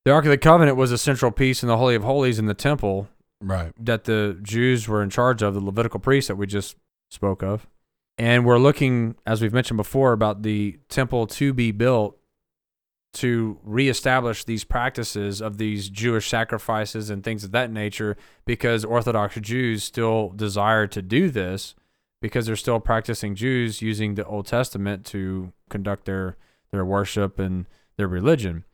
the 0.04 0.12
Ark 0.12 0.24
of 0.24 0.30
the 0.30 0.38
Covenant 0.38 0.76
was 0.76 0.92
a 0.92 0.98
central 0.98 1.30
piece 1.30 1.62
in 1.62 1.68
the 1.68 1.76
Holy 1.76 1.94
of 1.94 2.02
Holies 2.02 2.38
in 2.38 2.46
the 2.46 2.54
temple 2.54 3.08
Right. 3.40 3.72
that 3.78 4.04
the 4.04 4.38
Jews 4.42 4.88
were 4.88 5.02
in 5.02 5.10
charge 5.10 5.42
of, 5.42 5.54
the 5.54 5.60
Levitical 5.60 6.00
priests 6.00 6.28
that 6.28 6.36
we 6.36 6.46
just 6.46 6.76
spoke 7.10 7.42
of. 7.42 7.66
And 8.18 8.44
we're 8.44 8.58
looking, 8.58 9.16
as 9.26 9.40
we've 9.40 9.52
mentioned 9.52 9.78
before, 9.78 10.12
about 10.12 10.42
the 10.42 10.78
temple 10.88 11.26
to 11.28 11.52
be 11.52 11.70
built 11.72 12.18
to 13.14 13.58
reestablish 13.62 14.44
these 14.44 14.64
practices 14.64 15.42
of 15.42 15.58
these 15.58 15.88
Jewish 15.90 16.28
sacrifices 16.28 17.10
and 17.10 17.22
things 17.22 17.44
of 17.44 17.50
that 17.50 17.70
nature 17.70 18.16
because 18.46 18.84
Orthodox 18.84 19.36
Jews 19.40 19.84
still 19.84 20.30
desire 20.30 20.86
to 20.86 21.02
do 21.02 21.30
this 21.30 21.74
because 22.22 22.46
they're 22.46 22.56
still 22.56 22.80
practicing 22.80 23.34
Jews 23.34 23.82
using 23.82 24.14
the 24.14 24.24
Old 24.24 24.46
Testament 24.46 25.04
to 25.06 25.52
conduct 25.68 26.06
their, 26.06 26.38
their 26.70 26.84
worship 26.84 27.38
and 27.38 27.66
their 27.98 28.08
religion. 28.08 28.64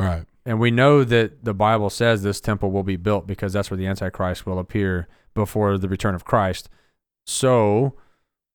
Right. 0.00 0.24
And 0.46 0.58
we 0.58 0.70
know 0.70 1.04
that 1.04 1.44
the 1.44 1.52
Bible 1.54 1.90
says 1.90 2.22
this 2.22 2.40
temple 2.40 2.72
will 2.72 2.82
be 2.82 2.96
built 2.96 3.26
because 3.26 3.52
that's 3.52 3.70
where 3.70 3.76
the 3.76 3.86
Antichrist 3.86 4.46
will 4.46 4.58
appear 4.58 5.06
before 5.34 5.76
the 5.76 5.88
return 5.88 6.14
of 6.14 6.24
Christ. 6.24 6.70
So, 7.26 7.96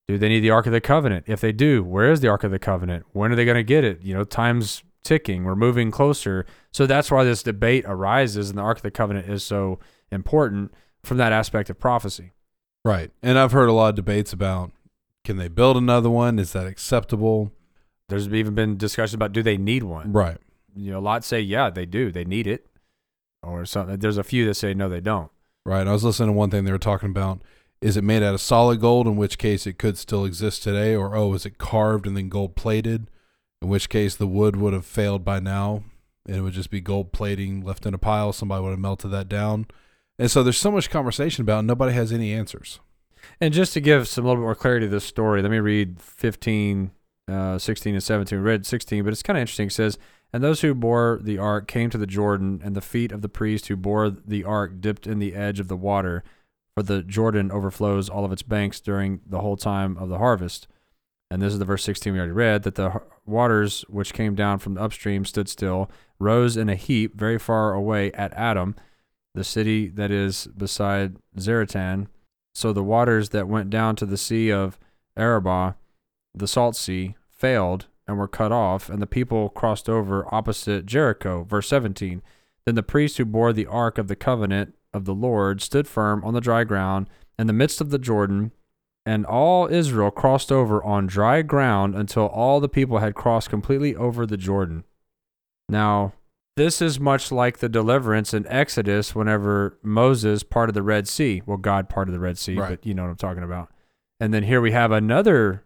do 0.07 0.17
they 0.17 0.27
need 0.27 0.41
the 0.41 0.49
Ark 0.49 0.65
of 0.65 0.73
the 0.73 0.81
Covenant? 0.81 1.25
If 1.27 1.39
they 1.39 1.51
do, 1.51 1.83
where 1.83 2.11
is 2.11 2.19
the 2.19 2.27
Ark 2.27 2.43
of 2.43 2.51
the 2.51 2.59
Covenant? 2.59 3.05
When 3.13 3.31
are 3.31 3.35
they 3.35 3.45
going 3.45 3.55
to 3.55 3.63
get 3.63 3.83
it? 3.83 4.01
You 4.01 4.15
know, 4.15 4.23
time's 4.23 4.83
ticking. 5.03 5.43
We're 5.43 5.55
moving 5.55 5.91
closer. 5.91 6.47
So 6.73 6.87
that's 6.87 7.11
why 7.11 7.23
this 7.23 7.43
debate 7.43 7.85
arises, 7.87 8.49
and 8.49 8.57
the 8.57 8.63
Ark 8.63 8.77
of 8.77 8.83
the 8.83 8.91
Covenant 8.91 9.29
is 9.29 9.43
so 9.43 9.79
important 10.11 10.73
from 11.03 11.17
that 11.17 11.31
aspect 11.31 11.69
of 11.69 11.79
prophecy. 11.79 12.31
Right. 12.85 13.11
And 13.23 13.37
I've 13.37 13.51
heard 13.51 13.67
a 13.67 13.73
lot 13.73 13.89
of 13.89 13.95
debates 13.95 14.31
about 14.31 14.71
can 15.25 15.37
they 15.37 15.47
build 15.47 15.75
another 15.75 16.09
one? 16.09 16.37
Is 16.37 16.53
that 16.53 16.67
acceptable? 16.67 17.51
There's 18.07 18.27
even 18.27 18.53
been 18.53 18.77
discussions 18.77 19.15
about 19.15 19.33
do 19.33 19.41
they 19.41 19.57
need 19.57 19.83
one? 19.83 20.13
Right. 20.13 20.37
You 20.75 20.91
know, 20.91 20.99
a 20.99 21.01
lot 21.01 21.25
say 21.25 21.41
yeah, 21.41 21.69
they 21.71 21.87
do. 21.87 22.11
They 22.11 22.23
need 22.23 22.47
it. 22.47 22.67
Or 23.41 23.65
something. 23.65 23.97
There's 23.97 24.17
a 24.17 24.23
few 24.23 24.45
that 24.45 24.53
say 24.53 24.73
no, 24.73 24.87
they 24.87 25.01
don't. 25.01 25.31
Right. 25.65 25.87
I 25.87 25.91
was 25.91 26.03
listening 26.03 26.29
to 26.29 26.33
one 26.33 26.51
thing 26.51 26.63
they 26.63 26.71
were 26.71 26.77
talking 26.77 27.09
about 27.09 27.41
is 27.81 27.97
it 27.97 28.03
made 28.03 28.23
out 28.23 28.33
of 28.33 28.41
solid 28.41 28.79
gold, 28.79 29.07
in 29.07 29.15
which 29.15 29.37
case 29.37 29.67
it 29.67 29.77
could 29.77 29.97
still 29.97 30.25
exist 30.25 30.63
today, 30.63 30.95
or 30.95 31.15
oh, 31.15 31.33
is 31.33 31.45
it 31.45 31.57
carved 31.57 32.07
and 32.07 32.15
then 32.15 32.29
gold 32.29 32.55
plated, 32.55 33.09
in 33.61 33.67
which 33.67 33.89
case 33.89 34.15
the 34.15 34.27
wood 34.27 34.55
would 34.55 34.73
have 34.73 34.85
failed 34.85 35.25
by 35.25 35.39
now, 35.39 35.83
and 36.25 36.37
it 36.37 36.41
would 36.41 36.53
just 36.53 36.71
be 36.71 36.81
gold 36.81 37.11
plating 37.11 37.61
left 37.61 37.85
in 37.85 37.93
a 37.93 37.99
pile. 37.99 38.31
Somebody 38.33 38.63
would 38.63 38.71
have 38.71 38.79
melted 38.79 39.11
that 39.11 39.29
down, 39.29 39.67
and 40.17 40.31
so 40.31 40.43
there's 40.43 40.57
so 40.57 40.71
much 40.71 40.89
conversation 40.89 41.41
about, 41.41 41.59
and 41.59 41.67
nobody 41.67 41.93
has 41.93 42.11
any 42.11 42.33
answers. 42.33 42.79
And 43.41 43.53
just 43.53 43.73
to 43.73 43.81
give 43.81 44.07
some 44.07 44.23
little 44.23 44.37
bit 44.37 44.45
more 44.45 44.55
clarity 44.55 44.85
to 44.85 44.89
this 44.89 45.03
story, 45.03 45.41
let 45.41 45.51
me 45.51 45.59
read 45.59 45.99
15, 45.99 46.91
uh, 47.27 47.57
16, 47.57 47.95
and 47.95 48.03
17. 48.03 48.37
We 48.37 48.43
read 48.43 48.65
16, 48.65 49.03
but 49.03 49.11
it's 49.11 49.23
kind 49.23 49.37
of 49.37 49.41
interesting. 49.41 49.67
It 49.67 49.73
says, 49.73 49.97
And 50.31 50.43
those 50.43 50.61
who 50.61 50.73
bore 50.73 51.19
the 51.21 51.37
ark 51.37 51.67
came 51.67 51.89
to 51.89 51.97
the 51.97 52.07
Jordan, 52.07 52.61
and 52.63 52.75
the 52.75 52.81
feet 52.81 53.11
of 53.11 53.21
the 53.21 53.29
priest 53.29 53.67
who 53.67 53.75
bore 53.75 54.09
the 54.09 54.43
ark 54.43 54.79
dipped 54.79 55.07
in 55.07 55.19
the 55.19 55.35
edge 55.35 55.59
of 55.59 55.67
the 55.67 55.77
water, 55.77 56.23
for 56.75 56.83
the 56.83 57.03
Jordan 57.03 57.51
overflows 57.51 58.09
all 58.09 58.25
of 58.25 58.31
its 58.31 58.43
banks 58.43 58.79
during 58.79 59.21
the 59.25 59.39
whole 59.39 59.57
time 59.57 59.97
of 59.97 60.09
the 60.09 60.17
harvest. 60.17 60.67
And 61.31 61.41
this 61.41 61.53
is 61.53 61.59
the 61.59 61.65
verse 61.65 61.83
16 61.83 62.13
we 62.13 62.19
already 62.19 62.33
read 62.33 62.63
that 62.63 62.75
the 62.75 63.01
waters 63.25 63.83
which 63.89 64.13
came 64.13 64.35
down 64.35 64.59
from 64.59 64.75
the 64.75 64.81
upstream 64.81 65.25
stood 65.25 65.49
still, 65.49 65.89
rose 66.19 66.55
in 66.55 66.69
a 66.69 66.75
heap 66.75 67.15
very 67.15 67.39
far 67.39 67.73
away 67.73 68.11
at 68.11 68.33
Adam, 68.33 68.75
the 69.35 69.43
city 69.43 69.87
that 69.89 70.11
is 70.11 70.47
beside 70.47 71.17
Zaretan 71.37 72.07
so 72.55 72.71
the 72.71 72.83
waters 72.83 73.29
that 73.29 73.49
went 73.49 73.69
down 73.69 73.97
to 73.97 74.05
the 74.05 74.17
sea 74.17 74.49
of 74.49 74.79
Arabah, 75.17 75.73
the 76.33 76.47
salt 76.47 76.77
sea, 76.77 77.15
failed 77.29 77.87
and 78.07 78.17
were 78.17 78.29
cut 78.29 78.53
off, 78.53 78.89
and 78.89 79.01
the 79.01 79.07
people 79.07 79.49
crossed 79.49 79.89
over 79.89 80.33
opposite 80.33 80.85
Jericho. 80.85 81.43
Verse 81.43 81.67
17. 81.67 82.21
Then 82.65 82.75
the 82.75 82.83
priest 82.83 83.17
who 83.17 83.25
bore 83.25 83.51
the 83.51 83.65
ark 83.65 83.97
of 83.97 84.07
the 84.07 84.15
covenant 84.15 84.73
of 84.93 85.03
the 85.03 85.13
Lord 85.13 85.61
stood 85.61 85.87
firm 85.87 86.23
on 86.23 86.33
the 86.33 86.41
dry 86.41 86.63
ground 86.63 87.09
in 87.37 87.47
the 87.47 87.53
midst 87.53 87.81
of 87.81 87.89
the 87.89 87.99
Jordan, 87.99 88.53
and 89.05 89.25
all 89.25 89.67
Israel 89.67 90.09
crossed 90.09 90.51
over 90.51 90.81
on 90.81 91.07
dry 91.07 91.41
ground 91.41 91.93
until 91.93 92.27
all 92.27 92.61
the 92.61 92.69
people 92.69 92.99
had 92.99 93.15
crossed 93.15 93.49
completely 93.49 93.95
over 93.95 94.25
the 94.25 94.37
Jordan. 94.37 94.85
Now, 95.67 96.13
this 96.55 96.81
is 96.81 96.99
much 96.99 97.31
like 97.31 97.57
the 97.57 97.69
deliverance 97.69 98.33
in 98.33 98.47
Exodus 98.47 99.13
whenever 99.13 99.77
Moses 99.83 100.43
parted 100.43 100.73
the 100.73 100.83
Red 100.83 101.07
Sea. 101.07 101.41
Well, 101.45 101.57
God 101.57 101.89
parted 101.89 102.13
the 102.13 102.19
Red 102.19 102.37
Sea, 102.37 102.55
Right. 102.57 102.69
but 102.69 102.85
you 102.85 102.93
know 102.93 103.03
what 103.03 103.09
I'm 103.09 103.15
talking 103.17 103.43
about. 103.43 103.69
And 104.19 104.33
then 104.33 104.43
here 104.43 104.61
we 104.61 104.71
have 104.71 104.91
another 104.91 105.63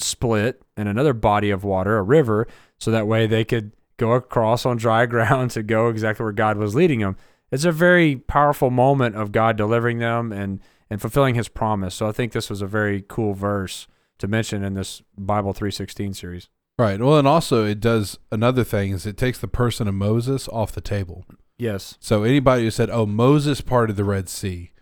split 0.00 0.62
and 0.76 0.88
another 0.88 1.12
body 1.12 1.50
of 1.50 1.64
water, 1.64 1.98
a 1.98 2.02
river, 2.02 2.46
so 2.80 2.90
that 2.90 3.06
way 3.06 3.26
they 3.26 3.44
could 3.44 3.72
go 3.98 4.12
across 4.12 4.64
on 4.64 4.76
dry 4.78 5.04
ground 5.14 5.50
to 5.52 5.62
go 5.62 5.88
exactly 5.88 6.24
where 6.24 6.32
God 6.32 6.56
was 6.56 6.74
leading 6.74 7.00
them. 7.00 7.16
It's 7.50 7.66
a 7.66 7.72
very 7.72 8.16
powerful 8.16 8.70
moment 8.70 9.14
of 9.14 9.30
God 9.30 9.56
delivering 9.58 9.98
them 9.98 10.32
and, 10.32 10.60
and 10.88 11.00
fulfilling 11.00 11.34
his 11.34 11.48
promise. 11.48 11.94
So 11.94 12.08
I 12.08 12.12
think 12.12 12.32
this 12.32 12.48
was 12.48 12.62
a 12.62 12.66
very 12.66 13.04
cool 13.06 13.34
verse 13.34 13.86
to 14.18 14.26
mention 14.26 14.64
in 14.64 14.72
this 14.72 15.02
Bible 15.18 15.52
316 15.52 16.14
series. 16.14 16.48
Right. 16.78 17.00
Well, 17.00 17.18
and 17.18 17.28
also 17.28 17.64
it 17.64 17.80
does 17.80 18.18
another 18.30 18.64
thing 18.64 18.90
is 18.92 19.06
it 19.06 19.16
takes 19.16 19.38
the 19.38 19.48
person 19.48 19.86
of 19.88 19.94
Moses 19.94 20.48
off 20.48 20.72
the 20.72 20.80
table. 20.80 21.24
Yes. 21.58 21.96
So 22.00 22.22
anybody 22.24 22.64
who 22.64 22.70
said, 22.70 22.90
"Oh, 22.90 23.06
Moses 23.06 23.60
parted 23.60 23.96
the 23.96 24.04
Red 24.04 24.28
Sea," 24.28 24.72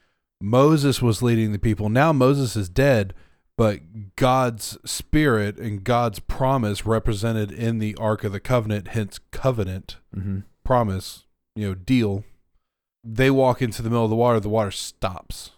Moses 0.40 1.02
was 1.02 1.20
leading 1.22 1.52
the 1.52 1.58
people. 1.58 1.88
Now 1.88 2.12
Moses 2.12 2.56
is 2.56 2.68
dead, 2.68 3.12
but 3.58 3.80
God's 4.16 4.78
spirit 4.86 5.58
and 5.58 5.84
God's 5.84 6.20
promise 6.20 6.86
represented 6.86 7.50
in 7.52 7.78
the 7.78 7.94
Ark 7.96 8.24
of 8.24 8.32
the 8.32 8.40
Covenant, 8.40 8.88
hence 8.88 9.18
covenant, 9.32 9.96
Mm-hmm. 10.16 10.38
promise, 10.64 11.26
you 11.56 11.68
know, 11.68 11.74
deal. 11.74 12.24
They 13.04 13.30
walk 13.30 13.60
into 13.60 13.82
the 13.82 13.90
middle 13.90 14.04
of 14.04 14.10
the 14.10 14.16
water, 14.16 14.40
the 14.40 14.48
water 14.48 14.70
stops. 14.70 15.50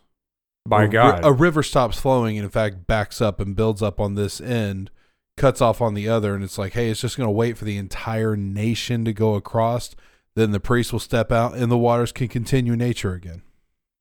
By 0.66 0.84
a, 0.84 0.88
God. 0.88 1.20
a 1.24 1.32
river 1.32 1.62
stops 1.62 1.98
flowing 2.00 2.38
and 2.38 2.44
in 2.44 2.50
fact 2.50 2.86
backs 2.86 3.20
up 3.20 3.40
and 3.40 3.54
builds 3.56 3.82
up 3.82 4.00
on 4.00 4.14
this 4.14 4.40
end, 4.40 4.90
cuts 5.36 5.60
off 5.60 5.80
on 5.80 5.94
the 5.94 6.08
other, 6.08 6.34
and 6.34 6.44
it's 6.44 6.58
like, 6.58 6.74
hey, 6.74 6.90
it's 6.90 7.00
just 7.00 7.16
going 7.16 7.26
to 7.26 7.32
wait 7.32 7.56
for 7.56 7.64
the 7.64 7.76
entire 7.76 8.36
nation 8.36 9.04
to 9.04 9.12
go 9.12 9.34
across. 9.34 9.94
Then 10.34 10.50
the 10.50 10.60
priest 10.60 10.92
will 10.92 11.00
step 11.00 11.30
out, 11.32 11.54
and 11.54 11.70
the 11.70 11.78
waters 11.78 12.12
can 12.12 12.28
continue 12.28 12.76
nature 12.76 13.12
again. 13.14 13.42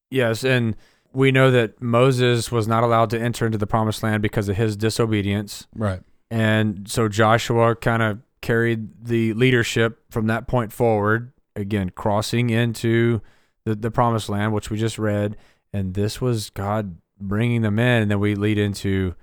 Yes, 0.09 0.43
and 0.43 0.75
we 1.13 1.31
know 1.31 1.51
that 1.51 1.81
Moses 1.81 2.51
was 2.51 2.67
not 2.67 2.83
allowed 2.83 3.09
to 3.11 3.19
enter 3.19 3.45
into 3.45 3.57
the 3.57 3.67
promised 3.67 4.03
land 4.03 4.21
because 4.21 4.47
of 4.49 4.57
his 4.57 4.77
disobedience. 4.77 5.67
Right. 5.75 6.01
And 6.29 6.89
so 6.89 7.09
Joshua 7.09 7.75
kind 7.75 8.01
of 8.01 8.19
carried 8.41 9.05
the 9.05 9.33
leadership 9.33 9.99
from 10.09 10.27
that 10.27 10.47
point 10.47 10.71
forward, 10.71 11.33
again, 11.55 11.89
crossing 11.89 12.49
into 12.49 13.21
the, 13.65 13.75
the 13.75 13.91
promised 13.91 14.29
land, 14.29 14.53
which 14.53 14.69
we 14.69 14.77
just 14.77 14.97
read. 14.97 15.35
And 15.73 15.93
this 15.93 16.21
was 16.21 16.49
God 16.49 16.97
bringing 17.19 17.61
them 17.61 17.77
in. 17.77 18.03
And 18.03 18.11
then 18.11 18.19
we 18.19 18.35
lead 18.35 18.57
into 18.57 19.15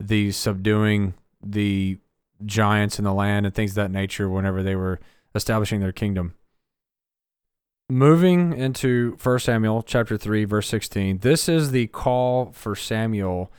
the 0.00 0.32
subduing 0.32 1.14
the 1.52 1.98
giants 2.44 2.98
in 2.98 3.04
the 3.04 3.14
land 3.14 3.46
and 3.46 3.54
things 3.54 3.72
of 3.72 3.76
that 3.76 3.90
nature 3.90 4.28
whenever 4.28 4.62
they 4.62 4.76
were 4.76 5.00
establishing 5.34 5.80
their 5.80 5.92
kingdom. 5.92 6.34
Moving 7.88 8.52
into 8.52 9.16
1 9.22 9.38
Samuel 9.38 9.82
chapter 9.82 10.16
3 10.16 10.44
verse 10.44 10.68
16. 10.68 11.18
This 11.18 11.48
is 11.48 11.70
the 11.70 11.86
call 11.88 12.52
for 12.52 12.74
Samuel 12.74 13.52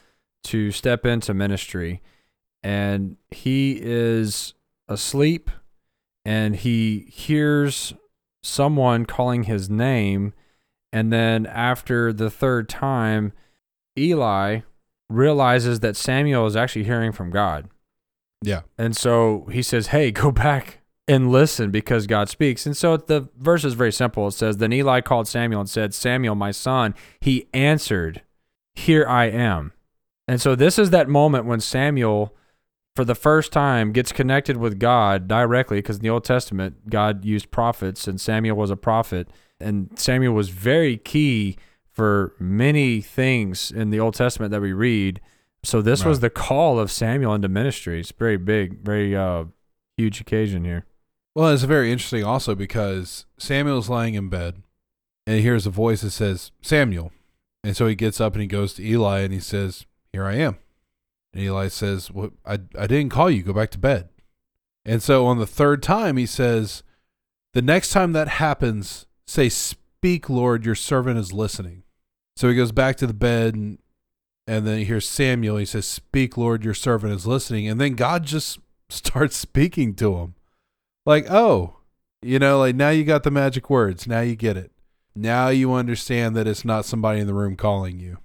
to 0.44 0.72
step 0.72 1.06
into 1.06 1.34
ministry 1.34 2.02
and 2.62 3.18
he 3.32 3.80
is 3.82 4.54
asleep 4.88 5.50
and 6.26 6.56
he 6.58 7.08
hears 7.10 7.94
someone 8.44 9.06
calling 9.06 9.44
his 9.44 9.70
name 9.70 10.34
and 10.92 11.12
then 11.12 11.46
after 11.46 12.12
the 12.12 12.30
third 12.30 12.68
time 12.68 13.32
Eli 13.98 14.62
realizes 15.10 15.80
that 15.80 15.96
Samuel 15.96 16.46
is 16.46 16.56
actually 16.56 16.84
hearing 16.84 17.12
from 17.12 17.32
God. 17.32 17.70
Yeah. 18.42 18.62
And 18.78 18.96
so 18.96 19.48
he 19.52 19.62
says, 19.62 19.88
Hey, 19.88 20.12
go 20.24 20.32
back 20.32 20.80
and 21.08 21.32
listen 21.32 21.72
because 21.72 22.06
God 22.06 22.30
speaks. 22.30 22.66
And 22.66 22.76
so 22.76 22.98
the 22.98 23.30
verse 23.38 23.64
is 23.64 23.74
very 23.74 23.92
simple. 23.92 24.28
It 24.28 24.32
says, 24.32 24.58
Then 24.58 24.74
Eli 24.74 25.02
called 25.02 25.28
Samuel 25.28 25.62
and 25.62 25.70
said, 25.70 25.94
Samuel, 25.94 26.36
my 26.36 26.52
son. 26.52 26.94
He 27.20 27.48
answered, 27.54 28.24
Here 28.76 29.06
I 29.08 29.26
am. 29.26 29.74
And 30.28 30.42
so 30.42 30.56
this 30.56 30.78
is 30.78 30.90
that 30.90 31.08
moment 31.08 31.46
when 31.46 31.62
Samuel, 31.62 32.36
for 32.96 33.06
the 33.06 33.16
first 33.16 33.54
time, 33.54 33.94
gets 33.94 34.12
connected 34.12 34.58
with 34.58 34.78
God 34.78 35.28
directly 35.28 35.78
because 35.78 35.98
in 35.98 36.04
the 36.04 36.10
Old 36.10 36.26
Testament, 36.26 36.90
God 36.90 37.24
used 37.24 37.50
prophets 37.50 38.08
and 38.08 38.20
Samuel 38.20 38.58
was 38.58 38.70
a 38.70 38.76
prophet. 38.76 39.30
And 39.60 39.98
Samuel 39.98 40.34
was 40.34 40.50
very 40.50 40.98
key 40.98 41.58
for 41.90 42.36
many 42.40 43.02
things 43.02 43.72
in 43.72 43.90
the 43.90 44.00
Old 44.00 44.14
Testament 44.16 44.52
that 44.52 44.62
we 44.62 44.74
read. 44.74 45.22
So 45.64 45.82
this 45.82 46.06
was 46.06 46.22
the 46.22 46.30
call 46.30 46.80
of 46.80 46.92
Samuel 46.92 47.34
into 47.34 47.50
ministry. 47.50 48.00
It's 48.00 48.12
very 48.12 48.38
big, 48.38 48.80
very 48.84 49.16
uh, 49.16 49.46
huge 49.98 50.22
occasion 50.22 50.64
here. 50.64 50.86
Well, 51.36 51.50
it's 51.50 51.64
very 51.64 51.92
interesting 51.92 52.24
also 52.24 52.56
because 52.56 53.26
Samuel's 53.38 53.90
lying 53.90 54.14
in 54.14 54.30
bed 54.30 54.64
and 55.26 55.36
he 55.36 55.42
hears 55.42 55.68
a 55.68 55.72
voice 55.72 56.02
that 56.02 56.12
says, 56.12 56.52
Samuel. 56.62 57.12
And 57.64 57.76
so 57.76 57.86
he 57.86 57.96
gets 57.96 58.22
up 58.22 58.34
and 58.34 58.42
he 58.42 58.48
goes 58.48 58.74
to 58.76 58.86
Eli 58.86 59.20
and 59.20 59.34
he 59.34 59.40
says, 59.40 59.86
Here 60.14 60.26
I 60.26 60.36
am. 60.36 60.58
And 61.34 61.44
Eli 61.44 61.68
says, 61.68 62.10
well, 62.10 62.32
I, 62.46 62.60
I 62.78 62.88
didn't 62.88 63.10
call 63.10 63.30
you. 63.30 63.44
Go 63.44 63.54
back 63.54 63.70
to 63.72 63.78
bed. 63.78 64.10
And 64.86 65.04
so 65.04 65.26
on 65.26 65.38
the 65.38 65.46
third 65.46 65.84
time, 65.84 66.18
he 66.18 66.26
says, 66.26 66.82
The 67.54 67.62
next 67.62 67.92
time 67.92 68.14
that 68.14 68.30
happens, 68.30 69.06
say, 69.28 69.50
Speak, 69.50 70.30
Lord, 70.30 70.66
your 70.66 70.76
servant 70.76 71.20
is 71.20 71.34
listening. 71.34 71.84
So 72.38 72.48
he 72.48 72.56
goes 72.56 72.72
back 72.72 72.96
to 72.98 73.08
the 73.08 73.14
bed 73.14 73.54
and, 73.54 73.80
and 74.48 74.66
then 74.66 74.78
he 74.80 74.86
hears 74.86 75.08
Samuel. 75.08 75.58
He 75.58 75.66
says, 75.66 75.86
Speak, 75.86 76.38
Lord, 76.38 76.64
your 76.64 76.74
servant 76.74 77.14
is 77.14 77.28
listening. 77.28 77.68
And 77.68 77.80
then 77.80 77.96
God 77.96 78.24
just 78.24 78.60
starts 78.90 79.36
speaking 79.36 79.94
to 79.96 80.16
him. 80.16 80.36
Like, 81.06 81.30
oh, 81.30 81.76
you 82.22 82.40
know, 82.40 82.60
like 82.60 82.76
now 82.76 82.90
you 82.90 83.04
got 83.04 83.24
the 83.24 83.32
magic 83.32 83.70
words. 83.70 84.08
Now 84.08 84.22
you 84.22 84.36
get 84.36 84.58
it. 84.58 84.72
Now 85.16 85.50
you 85.50 85.74
understand 85.74 86.36
that 86.36 86.48
it's 86.48 86.66
not 86.66 86.86
somebody 86.86 87.20
in 87.20 87.28
the 87.28 87.34
room 87.34 87.56
calling 87.56 88.00
you. 88.00 88.18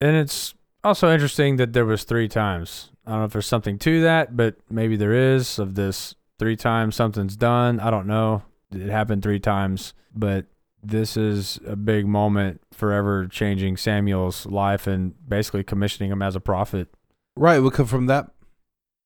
And 0.00 0.16
it's 0.16 0.54
also 0.82 1.12
interesting 1.12 1.56
that 1.56 1.72
there 1.72 1.84
was 1.84 2.04
three 2.04 2.28
times. 2.28 2.90
I 3.06 3.10
don't 3.10 3.20
know 3.20 3.24
if 3.26 3.32
there's 3.32 3.46
something 3.46 3.78
to 3.80 4.02
that, 4.02 4.36
but 4.36 4.56
maybe 4.70 4.96
there 4.96 5.12
is 5.12 5.58
of 5.58 5.74
this 5.74 6.14
three 6.38 6.56
times 6.56 6.96
something's 6.96 7.36
done. 7.36 7.80
I 7.80 7.90
don't 7.90 8.06
know. 8.06 8.42
It 8.72 8.88
happened 8.88 9.22
three 9.22 9.40
times, 9.40 9.94
but 10.14 10.46
this 10.82 11.16
is 11.16 11.60
a 11.66 11.76
big 11.76 12.06
moment 12.06 12.60
forever 12.72 13.26
changing 13.26 13.76
Samuel's 13.76 14.46
life 14.46 14.86
and 14.86 15.14
basically 15.28 15.62
commissioning 15.62 16.10
him 16.10 16.22
as 16.22 16.34
a 16.34 16.40
prophet. 16.40 16.88
Right, 17.36 17.60
because 17.60 17.88
from 17.88 18.06
that 18.06 18.30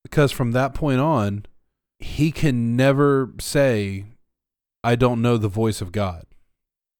because 0.03 0.33
from 0.33 0.53
that 0.53 0.73
point 0.73 1.01
on, 1.01 1.45
he 1.99 2.33
can 2.33 2.77
never 2.77 3.33
say 3.41 4.07
I 4.83 4.97
don't 4.97 5.21
know 5.21 5.37
the 5.37 5.49
voice 5.49 5.81
of 5.81 5.93
God. 5.93 6.27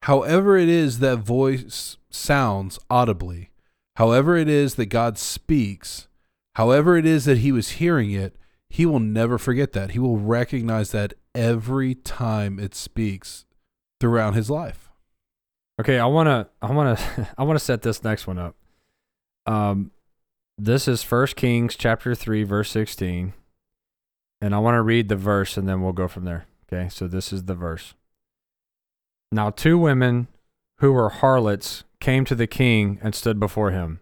However 0.03 0.57
it 0.57 0.69
is 0.69 0.99
that 0.99 1.19
voice 1.19 1.97
sounds 2.11 2.79
audibly, 2.91 3.51
however 3.97 4.37
it 4.37 4.49
is 4.49 4.75
that 4.75 4.87
God 4.87 5.17
speaks, 5.17 6.07
however 6.55 6.97
it 6.97 7.07
is 7.07 7.25
that 7.25 7.39
he 7.39 7.51
was 7.51 7.71
hearing 7.71 8.11
it, 8.13 8.37
he 8.69 8.85
will 8.85 9.01
never 9.01 9.39
forget 9.39 9.73
that. 9.73 9.93
He 9.93 9.99
will 9.99 10.19
recognize 10.19 10.91
that 10.91 11.15
every 11.35 11.95
time 11.95 12.59
it 12.59 12.75
speaks 12.75 13.46
throughout 14.01 14.35
his 14.35 14.51
life. 14.51 14.91
Okay, 15.81 15.99
I 15.99 16.07
want 16.07 16.27
to 16.27 16.49
I 16.63 16.73
want 16.73 16.99
to 16.99 17.29
I 17.39 17.43
want 17.43 17.59
to 17.59 17.65
set 17.65 17.83
this 17.83 18.03
next 18.03 18.27
one 18.27 18.39
up. 18.39 18.57
Um, 19.47 19.91
this 20.59 20.89
is 20.89 21.03
First 21.03 21.37
Kings 21.37 21.77
chapter 21.77 22.15
three, 22.15 22.43
verse 22.43 22.71
sixteen, 22.71 23.35
and 24.41 24.55
I 24.55 24.59
want 24.59 24.77
to 24.77 24.83
read 24.83 25.09
the 25.09 25.17
verse, 25.17 25.57
and 25.57 25.69
then 25.69 25.83
we'll 25.83 25.93
go 25.93 26.09
from 26.09 26.25
there. 26.25 26.47
Okay, 26.67 26.89
so 26.89 27.07
this 27.07 27.33
is 27.33 27.45
the 27.45 27.55
verse. 27.55 27.95
Now, 29.31 29.51
two 29.51 29.79
women 29.79 30.29
who 30.79 30.93
were 30.93 31.09
harlots 31.09 31.85
came 32.01 32.25
to 32.25 32.35
the 32.35 32.47
king 32.47 32.99
and 33.03 33.15
stood 33.15 33.39
before 33.39 33.71
him. 33.71 34.01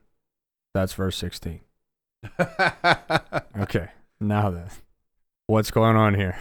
That's 0.73 0.95
verse 0.95 1.17
sixteen. 1.17 1.61
Okay, 3.57 3.89
now 4.19 4.51
then, 4.51 4.69
what's 5.47 5.71
going 5.71 5.97
on 5.97 6.15
here? 6.15 6.37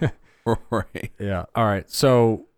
right. 0.70 1.10
yeah. 1.18 1.46
All 1.54 1.64
right. 1.64 1.90
So 1.90 2.48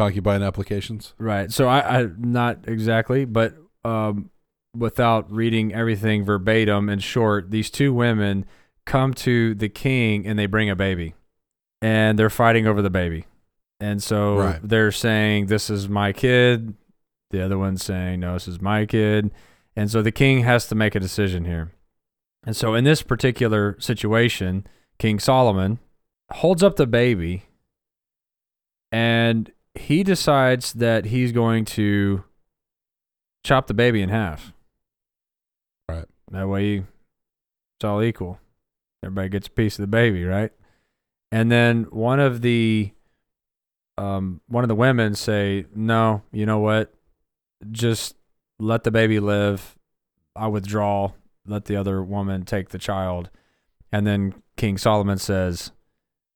Concubine 0.00 0.42
applications. 0.42 1.12
Right. 1.18 1.52
So 1.52 1.68
I, 1.68 2.00
I 2.00 2.06
not 2.16 2.66
exactly, 2.66 3.24
but 3.26 3.54
um, 3.84 4.30
without 4.74 5.30
reading 5.30 5.74
everything 5.74 6.24
verbatim 6.24 6.88
in 6.88 7.00
short, 7.00 7.50
these 7.50 7.70
two 7.70 7.92
women 7.92 8.46
come 8.86 9.12
to 9.14 9.54
the 9.54 9.68
king 9.68 10.26
and 10.26 10.38
they 10.38 10.46
bring 10.46 10.70
a 10.70 10.76
baby, 10.76 11.14
and 11.82 12.18
they're 12.18 12.30
fighting 12.30 12.66
over 12.66 12.80
the 12.82 12.90
baby, 12.90 13.26
and 13.78 14.02
so 14.02 14.36
Right. 14.36 14.60
they're 14.62 14.90
saying 14.92 15.46
this 15.46 15.68
is 15.68 15.88
my 15.88 16.12
kid, 16.12 16.74
the 17.30 17.44
other 17.44 17.58
one's 17.58 17.84
saying 17.84 18.20
no, 18.20 18.32
this 18.32 18.48
is 18.48 18.60
my 18.60 18.86
kid, 18.86 19.30
and 19.76 19.90
so 19.90 20.00
the 20.02 20.10
king 20.12 20.44
has 20.44 20.66
to 20.68 20.74
make 20.74 20.94
a 20.94 21.00
decision 21.00 21.44
here, 21.44 21.72
and 22.46 22.56
so 22.56 22.74
in 22.74 22.84
this 22.84 23.02
particular 23.02 23.76
situation, 23.80 24.66
King 24.98 25.18
Solomon 25.18 25.78
holds 26.32 26.62
up 26.62 26.76
the 26.76 26.86
baby 26.86 27.44
and 28.92 29.52
he 29.74 30.02
decides 30.02 30.72
that 30.74 31.06
he's 31.06 31.32
going 31.32 31.64
to 31.64 32.24
chop 33.44 33.66
the 33.66 33.74
baby 33.74 34.02
in 34.02 34.08
half. 34.08 34.52
Right. 35.88 36.06
That 36.30 36.48
way 36.48 36.76
it's 36.78 37.84
all 37.84 38.02
equal. 38.02 38.38
Everybody 39.02 39.30
gets 39.30 39.46
a 39.46 39.50
piece 39.50 39.78
of 39.78 39.82
the 39.82 39.86
baby, 39.86 40.24
right? 40.24 40.52
And 41.32 41.50
then 41.50 41.84
one 41.84 42.20
of 42.20 42.42
the 42.42 42.92
um 43.96 44.40
one 44.48 44.64
of 44.64 44.68
the 44.68 44.74
women 44.74 45.14
say, 45.14 45.66
"No, 45.74 46.22
you 46.32 46.44
know 46.46 46.58
what? 46.58 46.92
Just 47.70 48.16
let 48.58 48.84
the 48.84 48.90
baby 48.90 49.20
live. 49.20 49.78
I 50.36 50.48
withdraw. 50.48 51.12
Let 51.46 51.64
the 51.64 51.76
other 51.76 52.02
woman 52.02 52.44
take 52.44 52.70
the 52.70 52.78
child." 52.78 53.30
And 53.92 54.06
then 54.06 54.34
King 54.56 54.76
Solomon 54.76 55.18
says, 55.18 55.72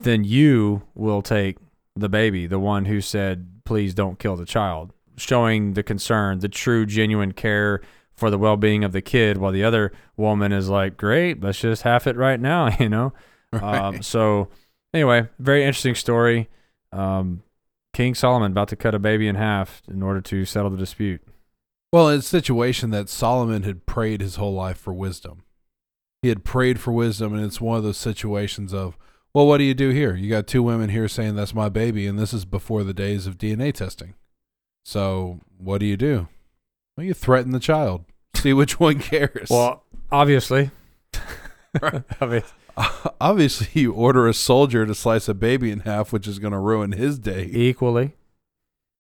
"Then 0.01 0.25
you 0.25 0.83
will 0.95 1.23
take 1.23 1.59
the 1.97 2.09
baby, 2.09 2.47
the 2.47 2.59
one 2.59 2.87
who 2.87 3.01
said, 3.01 3.49
please 3.65 3.95
don't 3.95 4.19
kill 4.19 4.37
the 4.37 4.45
child, 4.45 4.93
showing 5.17 5.75
the 5.75 5.83
concern, 5.83 6.41
the 6.41 6.49
true, 6.49 6.87
genuine 6.87 7.33
care 7.33 7.81
for 8.15 8.31
the 8.31 8.39
well 8.39 8.57
being 8.57 8.85
of 8.85 8.93
the 8.93 9.03
kid, 9.03 9.39
while 9.39 9.53
the 9.53 9.65
other 9.65 9.93
woman 10.17 10.53
is 10.53 10.69
like, 10.69 10.97
great, 10.97 11.43
let's 11.43 11.61
just 11.61 11.83
have 11.83 12.07
it 12.07 12.17
right 12.17 12.41
now, 12.41 12.75
you 12.81 12.89
know? 12.89 13.13
Um, 13.53 14.03
so, 14.03 14.49
anyway, 14.93 15.29
very 15.39 15.65
interesting 15.65 15.95
story. 15.95 16.49
Um, 16.93 17.43
King 17.93 18.15
Solomon 18.15 18.53
about 18.53 18.69
to 18.69 18.77
cut 18.77 18.95
a 18.95 18.99
baby 18.99 19.29
in 19.29 19.37
half 19.37 19.83
in 19.89 20.03
order 20.03 20.21
to 20.21 20.45
settle 20.45 20.71
the 20.71 20.77
dispute. 20.77 21.23
Well, 21.93 22.09
it's 22.09 22.27
a 22.27 22.29
situation 22.29 22.91
that 22.91 23.09
Solomon 23.09 23.63
had 23.63 23.87
prayed 23.87 24.21
his 24.21 24.35
whole 24.35 24.53
life 24.53 24.79
for 24.79 24.93
wisdom. 24.93 25.45
He 26.23 26.29
had 26.29 26.43
prayed 26.45 26.81
for 26.81 26.91
wisdom, 26.91 27.35
and 27.35 27.45
it's 27.45 27.61
one 27.61 27.79
of 27.79 27.85
those 27.85 27.97
situations 27.97 28.75
of, 28.75 28.97
well, 29.35 29.47
what 29.47 29.59
do 29.59 29.65
you 29.65 29.75
do 29.75 29.91
here? 29.91 30.15
You 30.15 30.31
got 30.31 30.47
two 30.47 30.63
women 30.63 30.91
here 30.91 31.09
saying 31.09 31.35
that's 31.35 31.55
my 31.55 31.69
baby, 31.69 32.07
and 32.07 32.19
this 32.19 32.33
is 32.33 32.45
before 32.45 32.85
the 32.85 32.95
days 32.95 33.27
of 33.27 33.37
DNA 33.37 33.73
testing. 33.75 34.15
So, 34.85 35.41
what 35.59 35.79
do 35.79 35.87
you 35.87 35.97
do? 35.97 36.29
Well, 36.97 37.05
you 37.05 37.15
threaten 37.15 37.51
the 37.51 37.59
child. 37.59 38.05
See 38.37 38.53
which 38.53 38.79
one 38.81 39.01
cares. 39.01 39.49
Well, 39.51 39.83
obviously. 40.13 40.71
I 41.83 42.27
mean, 42.27 42.43
obviously, 43.21 43.69
you 43.73 43.93
order 43.93 44.29
a 44.29 44.35
soldier 44.35 44.87
to 44.87 44.95
slice 44.95 45.29
a 45.29 45.35
baby 45.35 45.73
in 45.73 45.81
half, 45.81 46.13
which 46.13 46.29
is 46.29 46.39
going 46.39 46.53
to 46.53 46.59
ruin 46.59 46.93
his 46.93 47.19
day. 47.19 47.49
equally. 47.51 48.13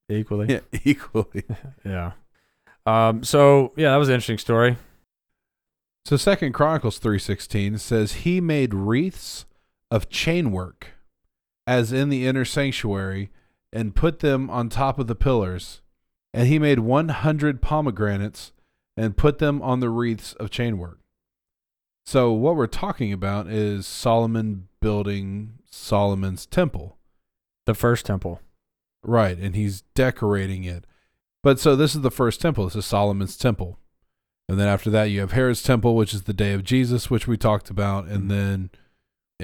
Equally. 0.08 0.52
Yeah, 0.52 0.80
equally. 0.84 1.44
Yeah. 1.84 2.12
Um, 2.86 3.22
so 3.22 3.72
yeah, 3.76 3.92
that 3.92 3.96
was 3.96 4.08
an 4.08 4.14
interesting 4.14 4.38
story. 4.38 4.76
So 6.04 6.16
Second 6.16 6.52
Chronicles 6.52 6.98
three 6.98 7.18
sixteen 7.18 7.78
says 7.78 8.12
he 8.12 8.40
made 8.40 8.74
wreaths 8.74 9.46
of 9.90 10.08
chainwork, 10.08 10.84
as 11.66 11.92
in 11.92 12.08
the 12.08 12.26
inner 12.26 12.44
sanctuary, 12.44 13.30
and 13.72 13.94
put 13.94 14.20
them 14.20 14.50
on 14.50 14.68
top 14.68 14.98
of 14.98 15.06
the 15.06 15.14
pillars. 15.14 15.80
And 16.32 16.48
he 16.48 16.58
made 16.58 16.80
one 16.80 17.10
hundred 17.10 17.62
pomegranates 17.62 18.52
and 18.96 19.16
put 19.16 19.38
them 19.38 19.62
on 19.62 19.80
the 19.80 19.90
wreaths 19.90 20.32
of 20.34 20.50
chainwork. 20.50 20.96
So 22.06 22.32
what 22.32 22.56
we're 22.56 22.66
talking 22.66 23.12
about 23.12 23.48
is 23.48 23.86
Solomon 23.86 24.68
building 24.80 25.54
Solomon's 25.70 26.44
temple. 26.46 26.98
The 27.66 27.74
first 27.74 28.04
temple. 28.04 28.40
Right, 29.02 29.38
and 29.38 29.54
he's 29.54 29.82
decorating 29.94 30.64
it. 30.64 30.86
But 31.42 31.60
so 31.60 31.76
this 31.76 31.94
is 31.94 32.00
the 32.02 32.10
first 32.10 32.40
temple. 32.40 32.64
This 32.64 32.76
is 32.76 32.86
Solomon's 32.86 33.36
temple. 33.36 33.78
And 34.48 34.58
then 34.58 34.68
after 34.68 34.90
that, 34.90 35.04
you 35.04 35.20
have 35.20 35.32
Herod's 35.32 35.62
temple, 35.62 35.94
which 35.96 36.12
is 36.12 36.22
the 36.22 36.32
day 36.34 36.52
of 36.52 36.64
Jesus, 36.64 37.10
which 37.10 37.26
we 37.26 37.36
talked 37.36 37.70
about. 37.70 38.06
And 38.06 38.24
mm-hmm. 38.24 38.28
then 38.28 38.70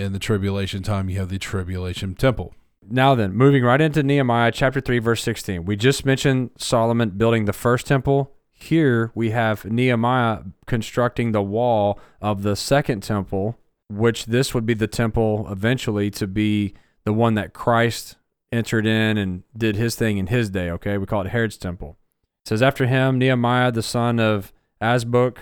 in 0.00 0.12
the 0.12 0.18
tribulation 0.18 0.82
time, 0.82 1.08
you 1.08 1.18
have 1.18 1.28
the 1.28 1.38
tribulation 1.38 2.14
temple. 2.14 2.54
Now 2.88 3.14
then, 3.14 3.34
moving 3.34 3.62
right 3.62 3.80
into 3.80 4.02
Nehemiah 4.02 4.50
chapter 4.50 4.80
3 4.80 4.98
verse 4.98 5.22
16. 5.22 5.64
We 5.64 5.76
just 5.76 6.06
mentioned 6.06 6.50
Solomon 6.56 7.10
building 7.10 7.44
the 7.44 7.52
first 7.52 7.86
temple. 7.86 8.32
Here 8.50 9.12
we 9.14 9.30
have 9.30 9.64
Nehemiah 9.64 10.40
constructing 10.66 11.32
the 11.32 11.42
wall 11.42 12.00
of 12.20 12.42
the 12.42 12.56
second 12.56 13.02
temple, 13.02 13.58
which 13.88 14.26
this 14.26 14.54
would 14.54 14.66
be 14.66 14.74
the 14.74 14.86
temple 14.86 15.46
eventually 15.50 16.10
to 16.12 16.26
be 16.26 16.74
the 17.04 17.12
one 17.12 17.34
that 17.34 17.52
Christ 17.52 18.16
entered 18.52 18.86
in 18.86 19.16
and 19.16 19.44
did 19.56 19.76
his 19.76 19.94
thing 19.94 20.18
in 20.18 20.26
his 20.26 20.50
day, 20.50 20.70
okay? 20.70 20.98
We 20.98 21.06
call 21.06 21.22
it 21.22 21.30
Herod's 21.30 21.56
temple. 21.56 21.98
It 22.44 22.48
says 22.48 22.62
after 22.62 22.86
him 22.86 23.18
Nehemiah 23.18 23.72
the 23.72 23.82
son 23.82 24.18
of 24.18 24.52
Azbuk, 24.82 25.36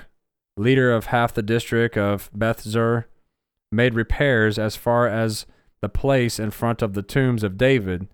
leader 0.56 0.92
of 0.92 1.06
half 1.06 1.32
the 1.32 1.42
district 1.42 1.96
of 1.96 2.30
Beth 2.34 2.60
Zur, 2.60 3.06
made 3.70 3.94
repairs 3.94 4.58
as 4.58 4.76
far 4.76 5.06
as 5.06 5.46
the 5.80 5.88
place 5.88 6.38
in 6.38 6.50
front 6.50 6.82
of 6.82 6.94
the 6.94 7.02
tombs 7.02 7.42
of 7.42 7.58
David 7.58 8.08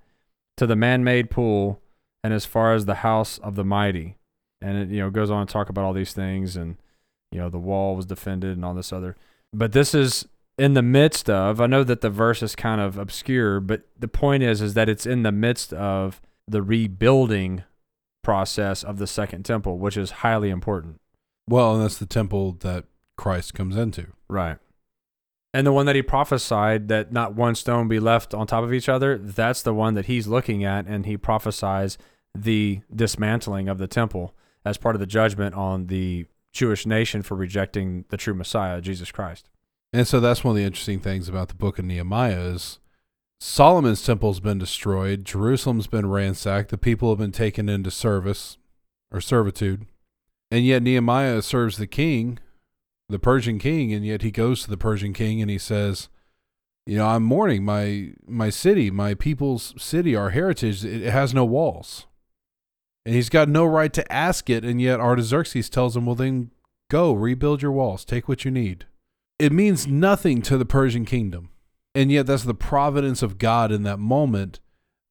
to 0.56 0.66
the 0.66 0.76
man-made 0.76 1.30
pool 1.30 1.80
and 2.22 2.32
as 2.32 2.44
far 2.44 2.74
as 2.74 2.84
the 2.84 2.96
house 2.96 3.38
of 3.38 3.54
the 3.54 3.64
mighty. 3.64 4.16
And 4.60 4.78
it 4.78 4.88
you 4.88 5.00
know 5.00 5.10
goes 5.10 5.30
on 5.30 5.46
to 5.46 5.52
talk 5.52 5.68
about 5.68 5.84
all 5.84 5.92
these 5.92 6.12
things 6.12 6.56
and 6.56 6.76
you 7.30 7.38
know 7.38 7.48
the 7.48 7.58
wall 7.58 7.96
was 7.96 8.06
defended 8.06 8.56
and 8.56 8.64
all 8.64 8.74
this 8.74 8.92
other. 8.92 9.16
But 9.52 9.72
this 9.72 9.94
is 9.94 10.26
in 10.58 10.74
the 10.74 10.82
midst 10.82 11.28
of 11.28 11.60
I 11.60 11.66
know 11.66 11.84
that 11.84 12.00
the 12.00 12.10
verse 12.10 12.42
is 12.42 12.56
kind 12.56 12.80
of 12.80 12.96
obscure, 12.98 13.60
but 13.60 13.82
the 13.98 14.08
point 14.08 14.42
is 14.42 14.60
is 14.60 14.74
that 14.74 14.88
it's 14.88 15.06
in 15.06 15.22
the 15.22 15.32
midst 15.32 15.72
of 15.72 16.20
the 16.46 16.62
rebuilding 16.62 17.64
process 18.22 18.82
of 18.82 18.98
the 18.98 19.06
second 19.06 19.44
temple, 19.44 19.78
which 19.78 19.96
is 19.96 20.10
highly 20.10 20.50
important. 20.50 21.00
Well, 21.48 21.74
and 21.74 21.82
that's 21.84 21.98
the 21.98 22.06
temple 22.06 22.52
that 22.60 22.84
Christ 23.16 23.54
comes 23.54 23.76
into. 23.76 24.08
Right. 24.28 24.58
And 25.54 25.64
the 25.64 25.72
one 25.72 25.86
that 25.86 25.94
he 25.94 26.02
prophesied 26.02 26.88
that 26.88 27.12
not 27.12 27.34
one 27.34 27.54
stone 27.54 27.86
be 27.86 28.00
left 28.00 28.34
on 28.34 28.48
top 28.48 28.64
of 28.64 28.74
each 28.74 28.88
other, 28.88 29.16
that's 29.16 29.62
the 29.62 29.72
one 29.72 29.94
that 29.94 30.06
he's 30.06 30.26
looking 30.26 30.64
at, 30.64 30.86
and 30.86 31.06
he 31.06 31.16
prophesies 31.16 31.96
the 32.34 32.80
dismantling 32.92 33.68
of 33.68 33.78
the 33.78 33.86
temple 33.86 34.34
as 34.64 34.76
part 34.76 34.96
of 34.96 35.00
the 35.00 35.06
judgment 35.06 35.54
on 35.54 35.86
the 35.86 36.26
Jewish 36.52 36.86
nation 36.86 37.22
for 37.22 37.36
rejecting 37.36 38.04
the 38.08 38.16
true 38.16 38.34
Messiah, 38.34 38.80
Jesus 38.80 39.12
Christ. 39.12 39.48
And 39.92 40.08
so 40.08 40.18
that's 40.18 40.42
one 40.42 40.52
of 40.52 40.56
the 40.56 40.64
interesting 40.64 40.98
things 40.98 41.28
about 41.28 41.46
the 41.46 41.54
book 41.54 41.78
of 41.78 41.84
Nehemiah 41.84 42.40
is 42.40 42.80
Solomon's 43.38 44.04
temple's 44.04 44.40
been 44.40 44.58
destroyed, 44.58 45.24
Jerusalem's 45.24 45.86
been 45.86 46.08
ransacked, 46.10 46.70
the 46.70 46.78
people 46.78 47.10
have 47.10 47.18
been 47.18 47.30
taken 47.30 47.68
into 47.68 47.92
service 47.92 48.58
or 49.12 49.20
servitude. 49.20 49.86
And 50.50 50.64
yet 50.64 50.82
Nehemiah 50.82 51.42
serves 51.42 51.76
the 51.76 51.86
king, 51.86 52.40
the 53.08 53.18
Persian 53.18 53.58
king, 53.58 53.92
and 53.92 54.04
yet 54.04 54.22
he 54.22 54.30
goes 54.30 54.62
to 54.62 54.70
the 54.70 54.76
Persian 54.76 55.12
king 55.12 55.40
and 55.40 55.50
he 55.50 55.58
says, 55.58 56.08
you 56.86 56.96
know, 56.96 57.06
I'm 57.06 57.22
mourning 57.22 57.64
my 57.64 58.12
my 58.26 58.50
city, 58.50 58.90
my 58.90 59.14
people's 59.14 59.74
city, 59.82 60.14
our 60.14 60.30
heritage, 60.30 60.84
it 60.84 61.10
has 61.10 61.32
no 61.32 61.44
walls. 61.44 62.06
And 63.06 63.14
he's 63.14 63.28
got 63.28 63.48
no 63.48 63.64
right 63.64 63.92
to 63.92 64.12
ask 64.12 64.48
it, 64.48 64.64
and 64.64 64.80
yet 64.80 65.00
Artaxerxes 65.00 65.68
tells 65.68 65.96
him, 65.96 66.06
Well 66.06 66.14
then 66.14 66.50
go, 66.90 67.12
rebuild 67.12 67.62
your 67.62 67.72
walls, 67.72 68.04
take 68.04 68.28
what 68.28 68.44
you 68.44 68.50
need 68.50 68.86
it 69.38 69.52
means 69.52 69.86
nothing 69.86 70.42
to 70.42 70.56
the 70.56 70.64
Persian 70.64 71.04
kingdom. 71.04 71.50
And 71.94 72.10
yet, 72.10 72.26
that's 72.26 72.44
the 72.44 72.54
providence 72.54 73.22
of 73.22 73.38
God 73.38 73.70
in 73.70 73.82
that 73.84 73.98
moment 73.98 74.60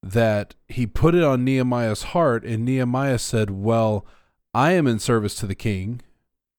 that 0.02 0.54
he 0.68 0.86
put 0.86 1.14
it 1.14 1.22
on 1.22 1.44
Nehemiah's 1.44 2.02
heart. 2.04 2.44
And 2.44 2.64
Nehemiah 2.64 3.18
said, 3.18 3.50
Well, 3.50 4.06
I 4.52 4.72
am 4.72 4.86
in 4.86 4.98
service 4.98 5.34
to 5.36 5.46
the 5.46 5.54
king, 5.54 6.02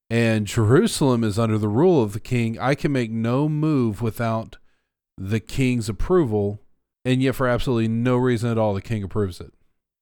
and 0.10 0.46
Jerusalem 0.48 1.24
is 1.24 1.40
under 1.40 1.58
the 1.58 1.68
rule 1.68 2.02
of 2.04 2.14
the 2.14 2.20
king. 2.20 2.60
I 2.60 2.76
can 2.76 2.92
make 2.92 3.12
no 3.12 3.50
move 3.50 4.02
without 4.02 4.58
the 5.18 5.40
king's 5.40 5.90
approval. 5.90 6.62
And 7.04 7.22
yet, 7.22 7.36
for 7.36 7.48
absolutely 7.48 7.88
no 7.88 8.18
reason 8.18 8.50
at 8.50 8.58
all, 8.58 8.74
the 8.74 8.82
king 8.82 9.04
approves 9.04 9.40
it. 9.40 9.54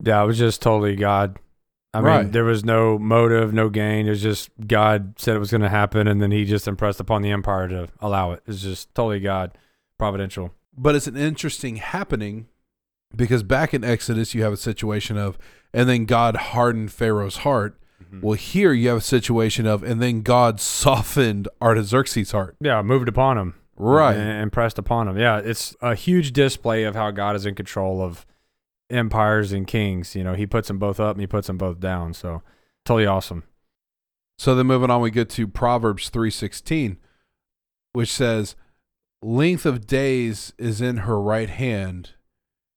Yeah, 0.03 0.23
it 0.23 0.25
was 0.25 0.37
just 0.37 0.61
totally 0.61 0.95
God 0.95 1.37
I 1.93 1.99
mean, 1.99 2.05
Right. 2.07 2.31
there 2.31 2.43
was 2.43 2.65
no 2.65 2.97
motive, 2.97 3.53
no 3.53 3.69
gain. 3.69 4.07
It 4.07 4.11
was 4.11 4.21
just 4.23 4.49
God 4.65 5.13
said 5.19 5.35
it 5.35 5.39
was 5.39 5.51
going 5.51 5.61
to 5.61 5.69
happen, 5.69 6.07
and 6.07 6.21
then 6.21 6.31
He 6.31 6.43
just 6.43 6.67
impressed 6.67 6.99
upon 6.99 7.21
the 7.21 7.29
empire 7.29 7.67
to 7.67 7.87
allow 7.99 8.31
it. 8.31 8.41
It's 8.47 8.63
just 8.63 8.93
totally 8.95 9.19
God, 9.19 9.55
providential. 9.99 10.51
But 10.75 10.95
it's 10.95 11.05
an 11.05 11.15
interesting 11.17 11.75
happening 11.75 12.47
because 13.15 13.43
back 13.43 13.75
in 13.75 13.83
Exodus, 13.83 14.33
you 14.33 14.41
have 14.41 14.53
a 14.53 14.57
situation 14.57 15.17
of, 15.17 15.37
and 15.71 15.87
then 15.87 16.05
God 16.05 16.35
hardened 16.35 16.91
Pharaoh's 16.91 17.37
heart. 17.37 17.79
Mm-hmm. 18.13 18.26
Well, 18.26 18.36
here 18.36 18.73
you 18.73 18.89
have 18.89 18.99
a 18.99 19.02
situation 19.02 19.65
of, 19.65 19.84
and 19.84 20.02
then 20.02 20.21
God 20.21 20.60
softened 20.60 21.47
Artaxerxes' 21.62 22.32
heart. 22.32 22.56
Yeah, 22.60 22.82
moved 22.82 23.08
upon 23.08 23.38
him. 23.38 23.56
Right. 23.76 24.15
And 24.15 24.52
pressed 24.52 24.78
upon 24.78 25.08
him. 25.08 25.17
Yeah, 25.17 25.39
it's 25.39 25.76
a 25.82 25.95
huge 25.95 26.32
display 26.32 26.84
of 26.84 26.95
how 26.95 27.10
God 27.12 27.36
is 27.36 27.45
in 27.45 27.56
control 27.56 28.02
of 28.02 28.26
empires 28.89 29.52
and 29.52 29.65
kings. 29.65 30.15
You 30.15 30.23
know, 30.23 30.36
He 30.36 30.45
puts 30.45 30.67
them 30.67 30.78
both 30.78 30.99
up 30.99 31.15
and 31.15 31.21
He 31.21 31.28
puts 31.28 31.47
them 31.47 31.58
both 31.58 31.80
down. 31.80 32.13
So 32.13 32.43
totally 32.86 33.08
awesome. 33.08 33.43
So 34.38 34.56
then 34.56 34.67
moving 34.67 34.91
on, 34.91 35.02
we 35.02 35.12
get 35.12 35.30
to 35.32 35.47
Proverbs 35.47 36.10
3.16, 36.10 36.97
which 37.93 38.12
says, 38.12 38.56
length 39.21 39.65
of 39.65 39.88
days 39.88 40.54
is 40.58 40.82
in 40.82 40.97
her 40.97 41.19
right 41.19 41.49
hand, 41.49 42.12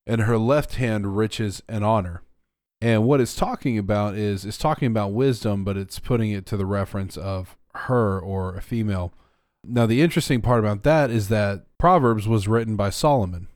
and 0.06 0.22
her 0.22 0.38
left 0.38 0.76
hand 0.76 1.16
riches 1.16 1.62
and 1.68 1.84
honor. 1.84 2.22
And 2.80 3.04
what 3.04 3.20
it's 3.20 3.34
talking 3.34 3.78
about 3.78 4.14
is 4.14 4.44
it's 4.44 4.58
talking 4.58 4.86
about 4.86 5.12
wisdom, 5.12 5.64
but 5.64 5.76
it's 5.76 5.98
putting 5.98 6.30
it 6.30 6.44
to 6.46 6.56
the 6.56 6.66
reference 6.66 7.16
of 7.16 7.56
her 7.74 8.18
or 8.20 8.54
a 8.54 8.60
female. 8.60 9.12
Now, 9.64 9.86
the 9.86 10.02
interesting 10.02 10.42
part 10.42 10.60
about 10.60 10.82
that 10.84 11.10
is 11.10 11.28
that 11.28 11.64
Proverbs 11.78 12.28
was 12.28 12.48
written 12.48 12.76
by 12.76 12.90
Solomon. 12.90 13.48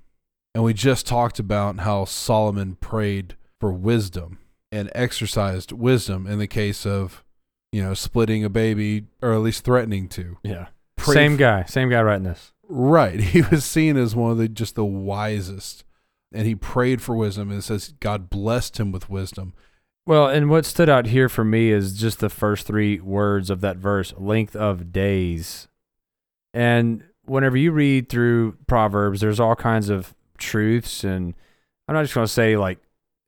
And 0.54 0.64
we 0.64 0.74
just 0.74 1.06
talked 1.06 1.38
about 1.38 1.80
how 1.80 2.04
Solomon 2.06 2.74
prayed 2.76 3.37
for 3.61 3.72
wisdom 3.72 4.38
and 4.72 4.90
exercised 4.94 5.70
wisdom 5.70 6.26
in 6.26 6.38
the 6.38 6.48
case 6.48 6.85
of, 6.85 7.24
you 7.70 7.83
know, 7.83 7.94
splitting 7.94 8.44
a 8.44 8.48
baby 8.48 9.04
or 9.22 9.33
at 9.33 9.40
least 9.40 9.64
threatening 9.64 10.09
to. 10.09 10.38
Yeah. 10.42 10.66
Prayed 10.96 11.14
Same 11.14 11.37
guy. 11.37 11.64
Same 11.64 11.88
guy 11.88 12.02
writing 12.02 12.24
this. 12.24 12.52
Right. 12.68 13.20
He 13.20 13.42
was 13.42 13.64
seen 13.64 13.96
as 13.96 14.16
one 14.16 14.33
of 14.33 14.38
the 14.38 14.48
just 14.48 14.74
the 14.74 14.85
wisest. 14.85 15.85
And 16.33 16.47
he 16.47 16.55
prayed 16.55 17.03
for 17.03 17.14
wisdom 17.14 17.51
and 17.51 17.59
it 17.59 17.62
says 17.62 17.95
God 18.01 18.31
blessed 18.31 18.79
him 18.79 18.93
with 18.93 19.11
wisdom. 19.11 19.53
Well, 20.07 20.29
and 20.29 20.49
what 20.49 20.64
stood 20.64 20.88
out 20.88 21.07
here 21.07 21.29
for 21.29 21.45
me 21.45 21.71
is 21.71 21.99
just 21.99 22.21
the 22.21 22.29
first 22.29 22.66
three 22.66 23.01
words 23.01 23.51
of 23.51 23.61
that 23.61 23.77
verse 23.77 24.14
length 24.16 24.57
of 24.57 24.93
days. 24.93 25.69
And 26.55 27.05
whenever 27.25 27.57
you 27.57 27.71
read 27.73 28.09
through 28.09 28.57
Proverbs, 28.66 29.21
there's 29.21 29.40
all 29.40 29.55
kinds 29.55 29.88
of 29.88 30.14
truths. 30.38 31.05
And 31.05 31.35
I'm 31.87 31.95
not 31.95 32.03
just 32.03 32.14
going 32.14 32.27
to 32.27 32.33
say, 32.33 32.57
like, 32.57 32.79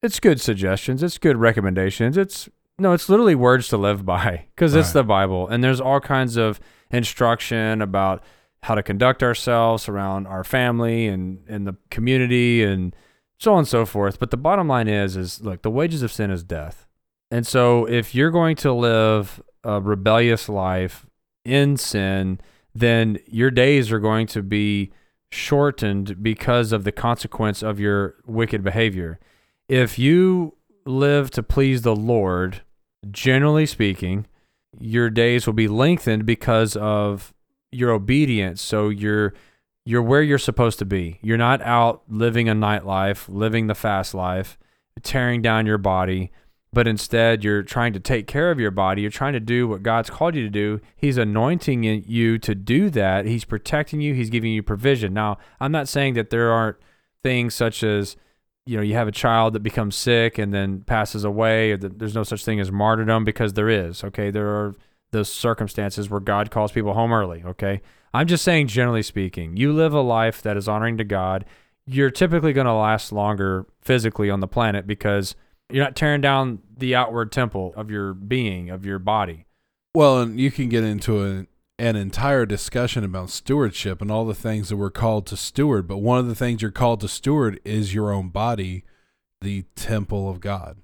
it's 0.02 0.18
good 0.18 0.40
suggestions, 0.40 1.02
it's 1.02 1.18
good 1.18 1.36
recommendations. 1.36 2.16
It's 2.16 2.48
no, 2.78 2.92
it's 2.92 3.08
literally 3.08 3.36
words 3.36 3.68
to 3.68 3.76
live 3.76 4.04
by 4.04 4.46
because 4.54 4.74
it's 4.74 4.92
the 4.92 5.04
Bible. 5.04 5.46
And 5.46 5.62
there's 5.62 5.80
all 5.80 6.00
kinds 6.00 6.36
of 6.36 6.58
instruction 6.90 7.80
about 7.80 8.24
how 8.62 8.74
to 8.74 8.82
conduct 8.82 9.22
ourselves 9.22 9.88
around 9.88 10.26
our 10.26 10.44
family 10.44 11.08
and, 11.08 11.42
and 11.48 11.66
the 11.66 11.76
community 11.90 12.62
and 12.62 12.94
so 13.38 13.52
on 13.52 13.60
and 13.60 13.68
so 13.68 13.84
forth. 13.84 14.18
But 14.18 14.30
the 14.30 14.36
bottom 14.36 14.68
line 14.68 14.88
is, 14.88 15.16
is 15.16 15.40
look, 15.40 15.62
the 15.62 15.70
wages 15.70 16.02
of 16.02 16.12
sin 16.12 16.30
is 16.30 16.44
death. 16.44 16.86
And 17.30 17.46
so 17.46 17.86
if 17.86 18.14
you're 18.14 18.30
going 18.30 18.56
to 18.56 18.72
live 18.72 19.42
a 19.64 19.80
rebellious 19.80 20.48
life 20.48 21.06
in 21.44 21.76
sin, 21.76 22.40
then 22.74 23.18
your 23.26 23.50
days 23.50 23.90
are 23.90 23.98
going 23.98 24.26
to 24.28 24.42
be 24.42 24.92
shortened 25.30 26.22
because 26.22 26.72
of 26.72 26.84
the 26.84 26.92
consequence 26.92 27.62
of 27.62 27.80
your 27.80 28.16
wicked 28.26 28.62
behavior. 28.62 29.18
If 29.68 29.98
you 29.98 30.54
live 30.84 31.30
to 31.32 31.42
please 31.42 31.82
the 31.82 31.96
Lord, 31.96 32.62
generally 33.10 33.66
speaking, 33.66 34.26
your 34.78 35.10
days 35.10 35.46
will 35.46 35.54
be 35.54 35.68
lengthened 35.68 36.26
because 36.26 36.76
of 36.76 37.32
your 37.72 37.90
obedient, 37.90 38.58
So 38.58 38.88
you're 38.90 39.34
you're 39.84 40.02
where 40.02 40.22
you're 40.22 40.38
supposed 40.38 40.78
to 40.78 40.84
be. 40.84 41.18
You're 41.22 41.36
not 41.36 41.60
out 41.62 42.02
living 42.08 42.48
a 42.48 42.54
nightlife, 42.54 43.28
living 43.28 43.66
the 43.66 43.74
fast 43.74 44.14
life, 44.14 44.56
tearing 45.02 45.42
down 45.42 45.66
your 45.66 45.78
body, 45.78 46.30
but 46.72 46.86
instead 46.86 47.42
you're 47.42 47.64
trying 47.64 47.92
to 47.94 47.98
take 47.98 48.28
care 48.28 48.52
of 48.52 48.60
your 48.60 48.70
body. 48.70 49.02
You're 49.02 49.10
trying 49.10 49.32
to 49.32 49.40
do 49.40 49.66
what 49.66 49.82
God's 49.82 50.08
called 50.08 50.36
you 50.36 50.44
to 50.44 50.50
do. 50.50 50.80
He's 50.94 51.16
anointing 51.16 51.82
you 51.82 52.38
to 52.38 52.54
do 52.54 52.90
that. 52.90 53.26
He's 53.26 53.44
protecting 53.44 54.00
you. 54.00 54.14
He's 54.14 54.30
giving 54.30 54.52
you 54.52 54.62
provision. 54.62 55.12
Now, 55.12 55.38
I'm 55.58 55.72
not 55.72 55.88
saying 55.88 56.14
that 56.14 56.30
there 56.30 56.52
aren't 56.52 56.76
things 57.24 57.54
such 57.54 57.82
as 57.82 58.16
you 58.66 58.76
know 58.76 58.82
you 58.82 58.94
have 58.94 59.08
a 59.08 59.12
child 59.12 59.54
that 59.54 59.60
becomes 59.60 59.96
sick 59.96 60.38
and 60.38 60.54
then 60.54 60.82
passes 60.82 61.24
away 61.24 61.72
or 61.72 61.76
there's 61.76 62.14
no 62.14 62.22
such 62.22 62.44
thing 62.44 62.60
as 62.60 62.70
martyrdom 62.70 63.24
because 63.24 63.54
there 63.54 63.68
is 63.68 64.04
okay 64.04 64.30
there 64.30 64.48
are 64.48 64.74
those 65.12 65.30
circumstances 65.30 66.10
where 66.10 66.20
god 66.20 66.50
calls 66.50 66.72
people 66.72 66.94
home 66.94 67.12
early 67.12 67.42
okay 67.44 67.80
i'm 68.12 68.26
just 68.26 68.44
saying 68.44 68.66
generally 68.66 69.02
speaking 69.02 69.56
you 69.56 69.72
live 69.72 69.94
a 69.94 70.00
life 70.00 70.42
that 70.42 70.56
is 70.56 70.68
honoring 70.68 70.96
to 70.98 71.04
god 71.04 71.44
you're 71.86 72.10
typically 72.10 72.52
going 72.52 72.66
to 72.66 72.72
last 72.72 73.12
longer 73.12 73.66
physically 73.80 74.30
on 74.30 74.40
the 74.40 74.48
planet 74.48 74.86
because 74.86 75.34
you're 75.70 75.82
not 75.82 75.96
tearing 75.96 76.20
down 76.20 76.58
the 76.76 76.94
outward 76.94 77.32
temple 77.32 77.72
of 77.76 77.90
your 77.90 78.12
being 78.12 78.68
of 78.70 78.84
your 78.84 78.98
body 78.98 79.46
Well, 79.94 80.20
and 80.20 80.38
you 80.40 80.50
can 80.50 80.68
get 80.68 80.84
into 80.84 81.24
a, 81.24 81.46
an 81.78 81.96
entire 81.96 82.46
discussion 82.46 83.04
about 83.04 83.30
stewardship 83.30 84.00
and 84.00 84.10
all 84.10 84.24
the 84.24 84.34
things 84.34 84.68
that 84.68 84.76
we're 84.76 84.90
called 84.90 85.26
to 85.26 85.36
steward. 85.36 85.88
But 85.88 85.98
one 85.98 86.18
of 86.18 86.28
the 86.28 86.34
things 86.34 86.62
you're 86.62 86.70
called 86.70 87.00
to 87.00 87.08
steward 87.08 87.58
is 87.64 87.92
your 87.92 88.12
own 88.12 88.28
body, 88.28 88.84
the 89.40 89.64
temple 89.74 90.30
of 90.30 90.40
God. 90.40 90.78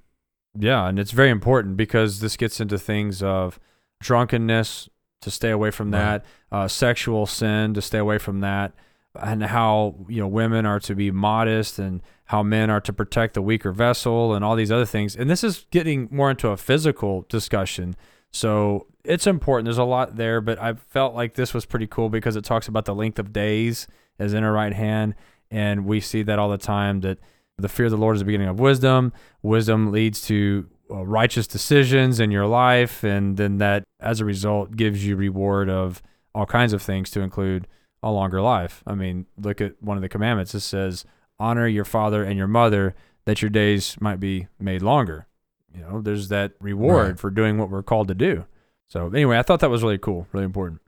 Yeah, 0.59 0.88
and 0.88 0.99
it's 0.99 1.12
very 1.12 1.31
important 1.31 1.77
because 1.77 2.21
this 2.21 2.37
gets 2.37 2.61
into 2.61 2.79
things 2.79 3.23
of 3.23 3.61
drunkenness 4.01 4.89
to 5.21 5.31
stay 5.31 5.51
away 5.51 5.71
from 5.71 5.91
Right. 5.91 6.01
that, 6.01 6.25
uh, 6.53 6.69
sexual 6.69 7.27
sin 7.27 7.75
to 7.75 7.83
stay 7.83 7.99
away 7.99 8.19
from 8.19 8.41
that, 8.41 8.73
and 9.21 9.43
how 9.43 9.97
you 10.09 10.21
know 10.21 10.29
women 10.29 10.65
are 10.67 10.79
to 10.81 10.95
be 10.95 11.11
modest 11.11 11.79
and 11.79 12.03
how 12.27 12.43
men 12.43 12.71
are 12.71 12.81
to 12.81 12.93
protect 12.93 13.35
the 13.35 13.43
weaker 13.43 13.73
vessel 13.73 14.35
and 14.35 14.45
all 14.45 14.55
these 14.55 14.71
other 14.71 14.85
things. 14.85 15.17
And 15.17 15.29
this 15.29 15.43
is 15.43 15.67
getting 15.71 16.09
more 16.11 16.31
into 16.31 16.49
a 16.49 16.57
physical 16.57 17.25
discussion. 17.29 17.97
So 18.31 18.87
it's 19.05 19.27
important. 19.27 19.65
There's 19.65 19.79
a 19.79 19.85
lot 19.85 20.17
there, 20.17 20.41
but 20.41 20.61
I 20.61 20.75
felt 20.75 21.15
like 21.15 21.35
this 21.35 21.55
was 21.55 21.65
pretty 21.65 21.87
cool 21.87 22.11
because 22.11 22.37
it 22.37 22.45
talks 22.45 22.69
about 22.69 22.85
the 22.85 22.95
length 22.95 23.19
of 23.19 23.33
days 23.33 23.89
as 24.19 24.35
in 24.35 24.43
her 24.43 24.53
right 24.53 24.75
hand, 24.75 25.15
and 25.51 25.87
we 25.87 26.01
see 26.01 26.23
that 26.23 26.39
all 26.39 26.51
the 26.51 26.59
time 26.59 27.01
that 27.01 27.19
the 27.57 27.69
fear 27.69 27.87
of 27.87 27.91
the 27.93 27.97
Lord 27.99 28.15
is 28.17 28.21
the 28.21 28.27
beginning 28.27 28.49
of 28.49 28.61
wisdom. 28.61 29.13
Wisdom 29.43 29.91
leads 29.91 30.21
to 30.27 30.69
Uh, 30.90 31.05
righteous 31.05 31.46
decisions 31.46 32.18
in 32.18 32.31
your 32.31 32.46
life, 32.46 33.05
and 33.05 33.37
then 33.37 33.59
that, 33.59 33.85
as 34.01 34.20
a 34.20 34.24
result, 34.24 34.74
gives 34.77 35.05
you 35.07 35.16
reward 35.16 35.68
of 35.68 36.01
all 36.35 36.46
kinds 36.46 36.72
of 36.72 36.81
things 36.81 37.11
to 37.11 37.20
include 37.20 37.66
a 38.03 38.11
longer 38.11 38.40
life. 38.40 38.83
I 38.87 38.94
mean, 38.94 39.27
look 39.37 39.61
at 39.61 39.83
one 39.83 39.98
of 39.98 40.03
the 40.03 40.09
commandments. 40.09 40.55
It 40.55 40.61
says, 40.61 41.05
"Honor 41.38 41.66
your 41.66 41.85
father 41.85 42.22
and 42.24 42.38
your 42.38 42.46
mother, 42.46 42.94
that 43.27 43.42
your 43.42 43.51
days 43.51 43.96
might 44.01 44.18
be 44.20 44.46
made 44.59 44.81
longer." 44.83 45.27
You 45.74 45.83
know, 45.83 46.01
there's 46.01 46.29
that 46.29 46.53
reward 46.61 47.07
Right. 47.09 47.18
for 47.18 47.31
doing 47.31 47.59
what 47.59 47.68
we're 47.70 47.83
called 47.83 48.09
to 48.09 48.14
do. 48.14 48.46
So 48.88 49.09
anyway, 49.09 49.37
I 49.38 49.42
thought 49.42 49.61
that 49.61 49.68
was 49.70 49.83
really 49.83 49.98
cool, 49.98 50.27
really 50.33 50.46
important, 50.46 50.81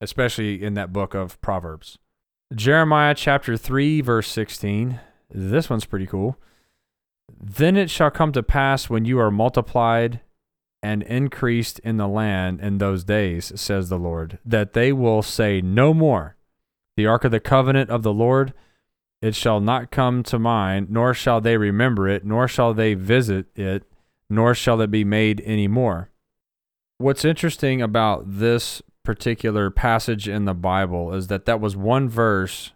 especially 0.00 0.62
in 0.62 0.72
that 0.74 0.92
book 0.92 1.12
of 1.14 1.38
Proverbs. 1.42 1.98
Jeremiah 2.54 3.14
chapter 3.14 3.56
3, 3.56 4.00
verse 4.00 4.28
16. 4.28 4.98
This 5.30 5.68
one's 5.68 5.84
pretty 5.84 6.06
cool. 6.06 6.38
Then 7.42 7.76
it 7.76 7.90
shall 7.90 8.10
come 8.10 8.30
to 8.32 8.42
pass 8.42 8.88
when 8.88 9.04
you 9.04 9.18
are 9.18 9.30
multiplied 9.30 10.20
and 10.80 11.02
increased 11.02 11.80
in 11.80 11.96
the 11.96 12.06
land 12.06 12.60
in 12.60 12.78
those 12.78 13.02
days, 13.02 13.52
says 13.60 13.88
the 13.88 13.98
Lord, 13.98 14.38
that 14.44 14.72
they 14.72 14.92
will 14.92 15.22
say 15.22 15.60
no 15.60 15.92
more, 15.92 16.36
The 16.96 17.06
ark 17.06 17.24
of 17.24 17.30
the 17.32 17.40
covenant 17.40 17.90
of 17.90 18.02
the 18.02 18.12
Lord, 18.12 18.52
it 19.20 19.34
shall 19.34 19.60
not 19.60 19.90
come 19.90 20.22
to 20.24 20.38
mind, 20.38 20.90
nor 20.90 21.14
shall 21.14 21.40
they 21.40 21.56
remember 21.56 22.08
it, 22.08 22.24
nor 22.24 22.46
shall 22.46 22.74
they 22.74 22.94
visit 22.94 23.46
it, 23.56 23.84
nor 24.28 24.54
shall 24.54 24.80
it 24.80 24.90
be 24.90 25.04
made 25.04 25.40
any 25.44 25.68
more. 25.68 26.10
What's 26.98 27.24
interesting 27.24 27.82
about 27.82 28.24
this 28.26 28.82
particular 29.04 29.70
passage 29.70 30.28
in 30.28 30.44
the 30.44 30.54
Bible 30.54 31.12
is 31.12 31.26
that 31.26 31.46
that 31.46 31.60
was 31.60 31.76
one 31.76 32.08
verse 32.08 32.72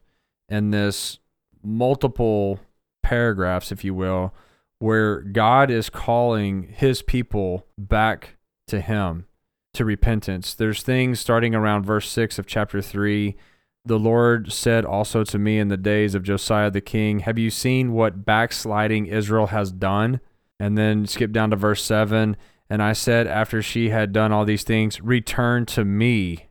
in 0.49 0.71
this 0.71 1.19
multiple 1.63 2.59
paragraphs, 3.03 3.71
if 3.71 3.85
you 3.85 3.95
will, 3.95 4.33
where 4.79 5.21
God 5.21 5.71
is 5.71 5.89
calling 5.89 6.65
his 6.65 7.03
people 7.03 7.67
back 7.79 8.37
to 8.69 8.81
him 8.81 9.27
to 9.75 9.85
repentance. 9.85 10.55
There's 10.55 10.83
things 10.83 11.21
starting 11.21 11.55
around 11.55 11.85
verse 11.85 12.09
6 12.09 12.39
of 12.39 12.47
chapter 12.47 12.83
3. 12.83 13.37
The 13.85 13.99
Lord 13.99 14.53
said 14.53 14.85
also 14.85 15.23
to 15.25 15.39
me 15.39 15.59
in 15.59 15.69
the 15.69 15.77
days 15.77 16.15
of 16.15 16.25
Josiah 16.25 16.71
the 16.71 16.81
king, 16.81 17.21
Have 17.21 17.39
you 17.39 17.51
seen 17.51 17.93
what 17.93 18.25
backsliding 18.25 19.07
Israel 19.07 19.49
has 19.49 19.71
done? 19.71 20.21
And 20.59 20.77
then 20.77 21.07
skip 21.07 21.33
down 21.33 21.51
to 21.51 21.57
verse 21.57 21.83
7. 21.85 22.37
And 22.69 22.83
I 22.83 22.95
said, 22.95 23.27
after 23.27 23.63
she 23.63 23.91
had 23.91 24.13
done 24.13 24.33
all 24.33 24.45
these 24.45 24.65
things, 24.65 25.01
Return 25.01 25.67
to 25.67 25.85
me. 25.85 26.49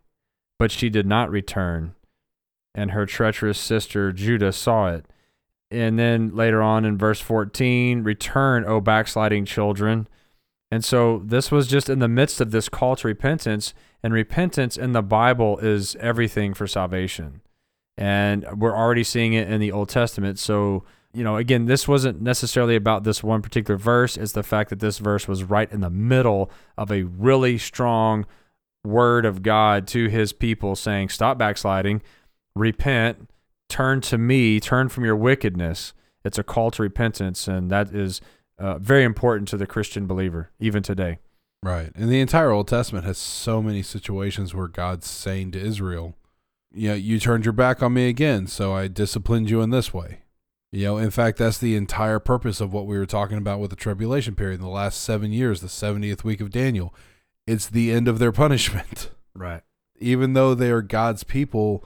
But 0.58 0.72
she 0.72 0.90
did 0.90 1.06
not 1.06 1.30
return. 1.30 1.96
And 2.74 2.92
her 2.92 3.06
treacherous 3.06 3.60
sister 3.60 4.12
Judah 4.14 4.54
saw 4.54 4.88
it. 4.88 5.06
And 5.72 5.98
then 5.98 6.36
later 6.36 6.62
on 6.62 6.86
in 6.86 6.98
verse 6.98 7.20
14, 7.20 8.04
Return, 8.04 8.66
O 8.66 8.80
backsliding 8.80 9.46
children. 9.46 10.08
And 10.72 10.84
so 10.84 11.22
this 11.24 11.52
was 11.52 11.68
just 11.68 11.90
in 11.90 12.00
the 12.00 12.08
midst 12.08 12.42
of 12.42 12.52
this 12.52 12.70
call 12.70 12.96
to 12.98 13.08
repentance, 13.08 13.74
and 14.04 14.14
repentance 14.14 14.78
in 14.78 14.92
the 14.92 15.02
Bible 15.02 15.58
is 15.60 15.96
everything 15.98 16.54
for 16.54 16.68
salvation. 16.68 17.42
And 17.98 18.46
we're 18.60 18.76
already 18.76 19.04
seeing 19.04 19.34
it 19.34 19.50
in 19.50 19.62
the 19.62 19.72
Old 19.72 19.90
Testament. 19.90 20.38
So, 20.38 20.84
you 21.14 21.24
know, 21.24 21.38
again, 21.38 21.66
this 21.66 21.88
wasn't 21.88 22.22
necessarily 22.22 22.76
about 22.76 23.04
this 23.04 23.24
one 23.24 23.42
particular 23.42 23.78
verse. 23.78 24.18
It's 24.18 24.34
the 24.34 24.44
fact 24.44 24.70
that 24.70 24.80
this 24.80 24.98
verse 24.98 25.28
was 25.28 25.44
right 25.44 25.72
in 25.72 25.82
the 25.82 25.90
middle 25.90 26.52
of 26.78 26.92
a 26.92 27.04
really 27.04 27.58
strong 27.58 28.26
word 28.84 29.26
of 29.26 29.42
God 29.42 29.88
to 29.88 30.08
his 30.08 30.34
people 30.34 30.76
saying, 30.76 31.10
stop 31.10 31.38
backsliding, 31.38 32.02
repent, 32.56 33.30
turn 33.70 34.02
to 34.02 34.18
me, 34.18 34.60
turn 34.60 34.90
from 34.90 35.06
your 35.06 35.16
wickedness. 35.16 35.94
It's 36.24 36.38
a 36.38 36.44
call 36.44 36.72
to 36.72 36.82
repentance. 36.82 37.48
And 37.48 37.70
that 37.72 37.94
is 37.94 38.22
uh, 38.58 38.78
very 38.80 39.04
important 39.04 39.48
to 39.50 39.58
the 39.58 39.68
Christian 39.68 40.08
believer, 40.08 40.52
even 40.60 40.84
today. 40.84 41.20
Right. 41.64 41.92
And 41.96 42.10
the 42.10 42.22
entire 42.22 42.52
Old 42.52 42.68
Testament 42.68 43.06
has 43.06 43.18
so 43.18 43.62
many 43.62 43.82
situations 43.82 44.54
where 44.54 44.68
God's 44.68 45.10
saying 45.10 45.52
to 45.52 45.60
Israel, 45.60 46.16
you 46.72 46.90
know, 46.90 46.96
you 46.96 47.20
turned 47.20 47.46
your 47.46 47.54
back 47.54 47.82
on 47.82 47.94
me 47.94 48.08
again, 48.10 48.48
so 48.48 48.74
I 48.74 48.88
disciplined 48.88 49.50
you 49.50 49.62
in 49.62 49.70
this 49.70 49.94
way. 49.94 50.20
You 50.72 50.86
know, 50.86 50.98
in 50.98 51.10
fact, 51.10 51.38
that's 51.38 51.58
the 51.58 51.76
entire 51.76 52.20
purpose 52.20 52.60
of 52.60 52.74
what 52.74 52.86
we 52.86 52.98
were 52.98 53.06
talking 53.06 53.38
about 53.38 53.60
with 53.60 53.70
the 53.70 53.78
tribulation 53.78 54.36
period 54.36 54.56
in 54.56 54.62
the 54.62 54.68
last 54.68 55.02
seven 55.02 55.32
years, 55.32 55.62
the 55.62 55.68
70th 55.68 56.24
week 56.24 56.42
of 56.42 56.52
Daniel. 56.52 56.94
It's 57.48 57.68
the 57.68 57.92
end 57.92 58.08
of 58.08 58.20
their 58.20 58.32
punishment. 58.34 59.10
Right. 59.34 59.62
Even 59.98 60.34
though 60.34 60.54
they 60.54 60.70
are 60.70 60.82
God's 60.82 61.24
people, 61.24 61.86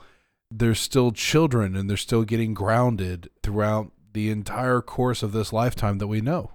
they're 0.50 0.74
still 0.74 1.12
children 1.12 1.76
and 1.76 1.88
they're 1.88 1.96
still 1.96 2.24
getting 2.24 2.54
grounded 2.54 3.30
throughout 3.42 3.92
the 4.12 4.30
entire 4.30 4.80
course 4.80 5.22
of 5.22 5.32
this 5.32 5.52
lifetime 5.52 5.98
that 5.98 6.08
we 6.08 6.20
know. 6.20 6.50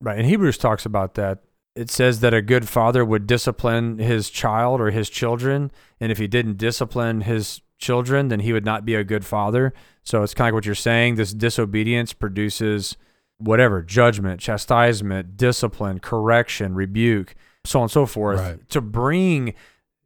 Right. 0.00 0.18
And 0.18 0.26
Hebrews 0.26 0.58
talks 0.58 0.84
about 0.84 1.14
that. 1.14 1.38
It 1.74 1.90
says 1.90 2.20
that 2.20 2.34
a 2.34 2.42
good 2.42 2.68
father 2.68 3.04
would 3.04 3.26
discipline 3.26 3.98
his 3.98 4.30
child 4.30 4.80
or 4.80 4.90
his 4.90 5.08
children. 5.08 5.70
And 6.00 6.12
if 6.12 6.18
he 6.18 6.26
didn't 6.26 6.58
discipline 6.58 7.22
his 7.22 7.62
children, 7.78 8.28
then 8.28 8.40
he 8.40 8.52
would 8.52 8.64
not 8.64 8.84
be 8.84 8.94
a 8.94 9.04
good 9.04 9.24
father. 9.24 9.72
So 10.02 10.22
it's 10.22 10.34
kind 10.34 10.46
of 10.48 10.52
like 10.52 10.54
what 10.58 10.66
you're 10.66 10.74
saying. 10.74 11.14
This 11.14 11.32
disobedience 11.32 12.12
produces 12.12 12.96
whatever 13.38 13.82
judgment, 13.82 14.40
chastisement, 14.40 15.36
discipline, 15.36 16.00
correction, 16.00 16.74
rebuke, 16.74 17.34
so 17.64 17.78
on 17.78 17.82
and 17.84 17.90
so 17.90 18.04
forth 18.06 18.40
Right. 18.40 18.68
to 18.70 18.80
bring 18.80 19.54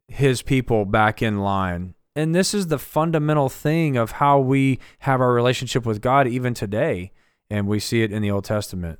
his 0.07 0.41
people 0.43 0.85
back 0.85 1.21
in 1.21 1.39
line. 1.39 1.95
And 2.15 2.35
this 2.35 2.53
is 2.53 2.67
the 2.67 2.77
fundamental 2.77 3.49
thing 3.49 3.97
of 3.97 4.13
how 4.13 4.39
we 4.39 4.79
have 4.99 5.19
our 5.19 5.33
relationship 5.33 5.85
with 5.85 6.01
God 6.01 6.27
even 6.27 6.53
today. 6.53 7.11
And 7.49 7.67
we 7.67 7.79
see 7.79 8.03
it 8.03 8.11
in 8.11 8.21
the 8.21 8.31
Old 8.31 8.45
Testament. 8.45 8.99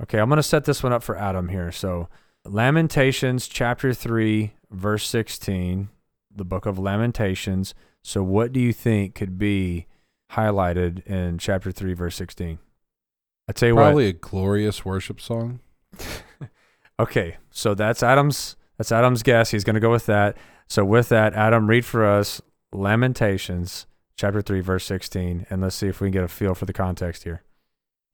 Okay, 0.00 0.18
I'm 0.18 0.28
going 0.28 0.36
to 0.36 0.42
set 0.42 0.64
this 0.64 0.82
one 0.82 0.92
up 0.92 1.02
for 1.02 1.16
Adam 1.16 1.48
here. 1.48 1.72
So, 1.72 2.08
Lamentations 2.44 3.48
chapter 3.48 3.92
3, 3.92 4.52
verse 4.70 5.08
16, 5.08 5.88
the 6.34 6.44
book 6.44 6.66
of 6.66 6.78
Lamentations. 6.78 7.74
So, 8.02 8.22
what 8.22 8.52
do 8.52 8.60
you 8.60 8.72
think 8.72 9.14
could 9.14 9.38
be 9.38 9.86
highlighted 10.32 11.04
in 11.06 11.38
chapter 11.38 11.72
3, 11.72 11.94
verse 11.94 12.14
16? 12.16 12.58
I 13.48 13.52
tell 13.52 13.68
you 13.68 13.74
what 13.74 13.82
Probably 13.82 14.08
a 14.08 14.12
glorious 14.12 14.84
worship 14.84 15.20
song. 15.20 15.60
Okay, 16.98 17.36
so 17.50 17.74
that's 17.74 18.02
Adam's 18.02 18.56
that's 18.76 18.92
Adam's 18.92 19.22
guess. 19.22 19.50
He's 19.50 19.64
going 19.64 19.74
to 19.74 19.80
go 19.80 19.90
with 19.90 20.06
that. 20.06 20.36
So, 20.68 20.84
with 20.84 21.08
that, 21.10 21.34
Adam, 21.34 21.68
read 21.68 21.84
for 21.84 22.04
us 22.04 22.40
Lamentations 22.72 23.86
chapter 24.16 24.42
3, 24.42 24.60
verse 24.60 24.84
16, 24.84 25.46
and 25.50 25.62
let's 25.62 25.76
see 25.76 25.88
if 25.88 26.00
we 26.00 26.06
can 26.06 26.12
get 26.12 26.24
a 26.24 26.28
feel 26.28 26.54
for 26.54 26.64
the 26.64 26.72
context 26.72 27.24
here. 27.24 27.42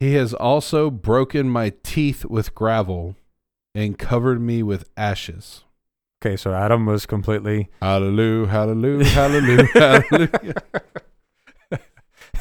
He 0.01 0.15
has 0.15 0.35
also 0.35 0.91
broken 0.91 1.49
my 1.49 1.73
teeth 1.83 2.25
with 2.25 2.55
gravel 2.55 3.17
and 3.75 3.99
covered 3.99 4.41
me 4.41 4.63
with 4.63 4.89
ashes. 4.97 5.65
Okay, 6.21 6.37
so 6.37 6.53
Adam 6.53 6.87
was 6.87 7.07
completely 7.07 7.69
Hallelujah, 7.81 8.49
hallelujah, 8.49 9.05
hallelujah, 9.09 9.67
hallelujah. 9.75 10.55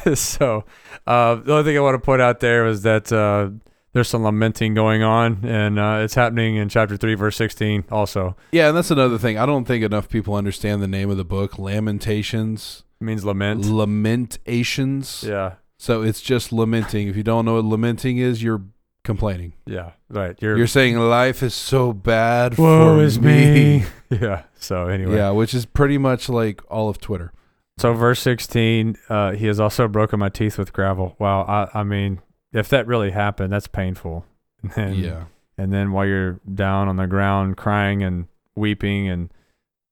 so 0.14 0.64
uh, 1.06 1.36
the 1.36 1.52
only 1.52 1.64
thing 1.64 1.76
I 1.76 1.80
want 1.80 1.94
to 1.94 2.04
point 2.04 2.22
out 2.22 2.40
there 2.40 2.64
was 2.64 2.82
that 2.82 3.12
uh, 3.12 3.50
there's 3.92 4.08
some 4.08 4.22
lamenting 4.24 4.74
going 4.74 5.02
on, 5.02 5.44
and 5.44 5.78
uh, 5.78 6.00
it's 6.02 6.14
happening 6.14 6.56
in 6.56 6.68
chapter 6.68 6.96
three, 6.96 7.14
verse 7.14 7.36
sixteen. 7.36 7.84
Also, 7.90 8.36
Yeah, 8.50 8.68
and 8.68 8.76
that's 8.76 8.90
another 8.90 9.18
thing. 9.18 9.38
I 9.38 9.46
don't 9.46 9.64
think 9.66 9.84
enough 9.84 10.08
people 10.08 10.34
understand 10.34 10.82
the 10.82 10.88
name 10.88 11.10
of 11.10 11.16
the 11.16 11.24
book, 11.24 11.58
Lamentations, 11.58 12.84
it 13.00 13.04
means 13.04 13.24
lament. 13.24 13.64
Lamentations. 13.66 15.24
Yeah, 15.26 15.54
So 15.78 16.02
it's 16.02 16.20
just 16.20 16.52
lamenting. 16.52 17.08
If 17.08 17.16
you 17.16 17.22
don't 17.22 17.44
know 17.44 17.54
what 17.54 17.64
lamenting 17.64 18.18
is, 18.18 18.42
you're 18.42 18.62
complaining. 19.04 19.52
yeah, 19.66 19.92
right. 20.08 20.36
You're, 20.40 20.56
You're 20.56 20.66
saying 20.66 20.96
life 20.98 21.42
is 21.42 21.54
so 21.54 21.92
bad 21.92 22.56
woe 22.58 22.96
for 22.96 23.02
is 23.02 23.18
me. 23.20 23.84
yeah. 24.10 24.44
So 24.54 24.86
anyway, 24.86 25.16
Yeah, 25.16 25.30
which 25.30 25.54
is 25.54 25.66
pretty 25.66 25.98
much 25.98 26.28
like 26.28 26.60
all 26.70 26.88
of 26.88 26.98
Twitter. 27.00 27.32
so 27.78 27.92
verse 27.94 28.20
sixteen, 28.20 28.96
uh, 29.08 29.32
he 29.32 29.46
has 29.46 29.58
also 29.60 29.88
broken 29.88 30.18
my 30.20 30.28
teeth 30.28 30.56
with 30.58 30.72
gravel. 30.72 31.16
Wow, 31.18 31.42
I, 31.42 31.80
I 31.80 31.82
mean, 31.82 32.20
if 32.52 32.68
that 32.68 32.86
really 32.86 33.10
happened, 33.10 33.52
that's 33.52 33.68
painful. 33.68 34.24
And, 34.76 34.94
yeah. 34.94 35.24
and 35.58 35.72
then 35.72 35.90
while 35.90 36.06
you're 36.06 36.38
down 36.54 36.86
on 36.86 36.94
the 36.94 37.08
ground 37.08 37.56
crying 37.56 38.04
and 38.04 38.28
weeping 38.54 39.08
and 39.08 39.28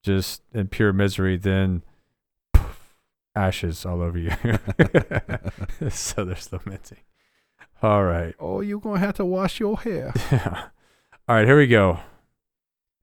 just 0.05 0.43
in 0.55 0.69
pure 0.69 0.93
misery, 0.93 1.37
then 1.37 1.83
poof, 2.53 2.95
ashes 3.35 3.85
all 3.85 4.01
over 4.01 4.17
you. 4.17 4.31
so 5.91 6.25
there's 6.25 6.53
lamenting. 6.53 6.99
All 7.83 8.05
right. 8.05 8.33
Oh, 8.39 8.61
you're 8.61 8.79
going 8.79 9.01
to 9.01 9.07
have 9.07 9.17
to 9.17 9.25
wash 9.25 9.59
your 9.59 9.77
hair. 9.77 10.13
Yeah. 10.31 10.69
all 11.29 11.35
right, 11.35 11.47
here 11.49 11.59
we 11.59 11.67
go. 11.67 11.99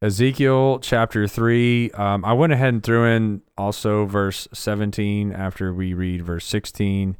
Ezekiel 0.02 0.80
chapter 0.80 1.28
3. 1.28 1.92
Um, 1.92 2.24
I 2.24 2.32
went 2.34 2.54
ahead 2.54 2.74
and 2.74 2.84
threw 2.84 3.04
in 3.04 3.42
also 3.58 4.06
verse 4.06 4.48
17 4.54 5.34
after 5.34 5.74
we 5.74 5.94
read 5.94 6.22
verse 6.22 6.46
16. 6.46 7.18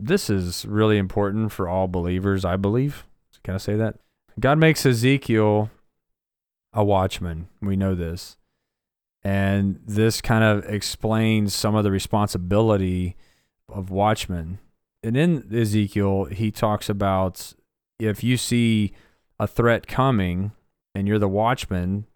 This 0.00 0.30
is 0.30 0.64
really 0.64 0.98
important 0.98 1.52
for 1.52 1.68
all 1.68 1.88
believers, 1.88 2.44
I 2.44 2.56
believe. 2.56 3.04
Can 3.42 3.54
I 3.54 3.58
say 3.58 3.76
that? 3.76 3.96
God 4.38 4.58
makes 4.58 4.86
Ezekiel 4.86 5.70
a 6.72 6.84
watchman. 6.84 7.48
We 7.60 7.76
know 7.76 7.94
this. 7.94 8.36
And 9.24 9.80
this 9.84 10.20
kind 10.20 10.44
of 10.44 10.64
explains 10.66 11.54
some 11.54 11.74
of 11.74 11.82
the 11.82 11.90
responsibility 11.90 13.16
of 13.68 13.90
watchmen. 13.90 14.58
And 15.02 15.16
in 15.16 15.52
Ezekiel, 15.54 16.26
he 16.26 16.50
talks 16.50 16.88
about 16.88 17.52
if 17.98 18.22
you 18.22 18.36
see 18.36 18.92
a 19.38 19.46
threat 19.46 19.86
coming 19.86 20.52
and 20.94 21.08
you're 21.08 21.18
the 21.18 21.28
watchman 21.28 22.06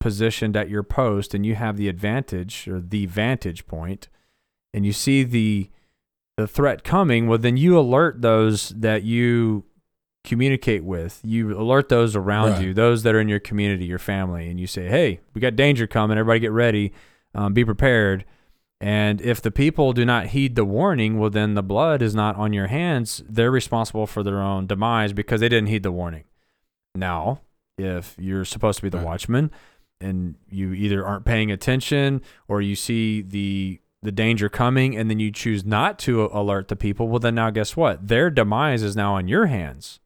positioned 0.00 0.56
at 0.56 0.68
your 0.68 0.82
post 0.82 1.34
and 1.34 1.46
you 1.46 1.54
have 1.54 1.76
the 1.76 1.88
advantage 1.88 2.66
or 2.68 2.80
the 2.80 3.06
vantage 3.06 3.66
point 3.66 4.08
and 4.74 4.84
you 4.84 4.92
see 4.92 5.22
the 5.22 5.70
the 6.36 6.46
threat 6.46 6.82
coming, 6.84 7.26
well 7.26 7.38
then 7.38 7.56
you 7.56 7.78
alert 7.78 8.22
those 8.22 8.70
that 8.70 9.02
you 9.02 9.64
communicate 10.24 10.84
with. 10.84 11.20
You 11.24 11.58
alert 11.58 11.88
those 11.88 12.14
around 12.14 12.52
Right. 12.52 12.62
you, 12.62 12.74
those 12.74 13.02
that 13.02 13.14
are 13.14 13.20
in 13.20 13.28
your 13.28 13.40
community, 13.40 13.84
your 13.86 13.98
family, 13.98 14.48
and 14.48 14.58
you 14.60 14.66
say, 14.66 14.86
"Hey, 14.88 15.20
we 15.34 15.40
got 15.40 15.56
danger 15.56 15.86
coming. 15.86 16.16
Everybody 16.16 16.40
get 16.40 16.52
ready. 16.52 16.92
Um, 17.34 17.52
be 17.54 17.64
prepared." 17.64 18.24
And 18.80 19.20
if 19.20 19.40
the 19.42 19.50
people 19.52 19.92
do 19.92 20.04
not 20.04 20.26
heed 20.28 20.54
the 20.56 20.64
warning, 20.64 21.18
well, 21.18 21.30
then 21.30 21.54
the 21.54 21.62
blood 21.62 22.02
is 22.02 22.14
not 22.16 22.34
on 22.36 22.52
your 22.52 22.66
hands. 22.68 23.22
They're 23.28 23.50
responsible 23.50 24.06
for 24.08 24.22
their 24.24 24.40
own 24.40 24.66
demise 24.66 25.12
because 25.12 25.40
they 25.40 25.48
didn't 25.48 25.68
heed 25.68 25.82
the 25.84 25.92
warning. 25.92 26.24
Now, 26.94 27.42
if 27.78 28.16
you're 28.18 28.44
supposed 28.44 28.78
to 28.78 28.82
be 28.82 28.88
the 28.88 28.98
Right. 28.98 29.06
watchman 29.06 29.50
and 30.00 30.34
you 30.50 30.72
either 30.72 31.04
aren't 31.06 31.24
paying 31.24 31.50
attention 31.52 32.22
or 32.48 32.60
you 32.60 32.74
see 32.74 33.22
the 33.22 33.78
the 34.02 34.12
danger 34.12 34.48
coming 34.48 34.96
and 34.96 35.08
then 35.08 35.20
you 35.20 35.30
choose 35.30 35.64
not 35.64 35.98
to 36.00 36.28
alert 36.32 36.68
the 36.68 36.76
people, 36.76 37.08
well 37.08 37.20
then 37.20 37.36
now 37.36 37.50
guess 37.50 37.76
what? 37.76 38.08
Their 38.08 38.30
demise 38.30 38.82
is 38.82 38.96
now 38.96 39.14
on 39.14 39.28
your 39.28 39.46
hands. 39.46 40.00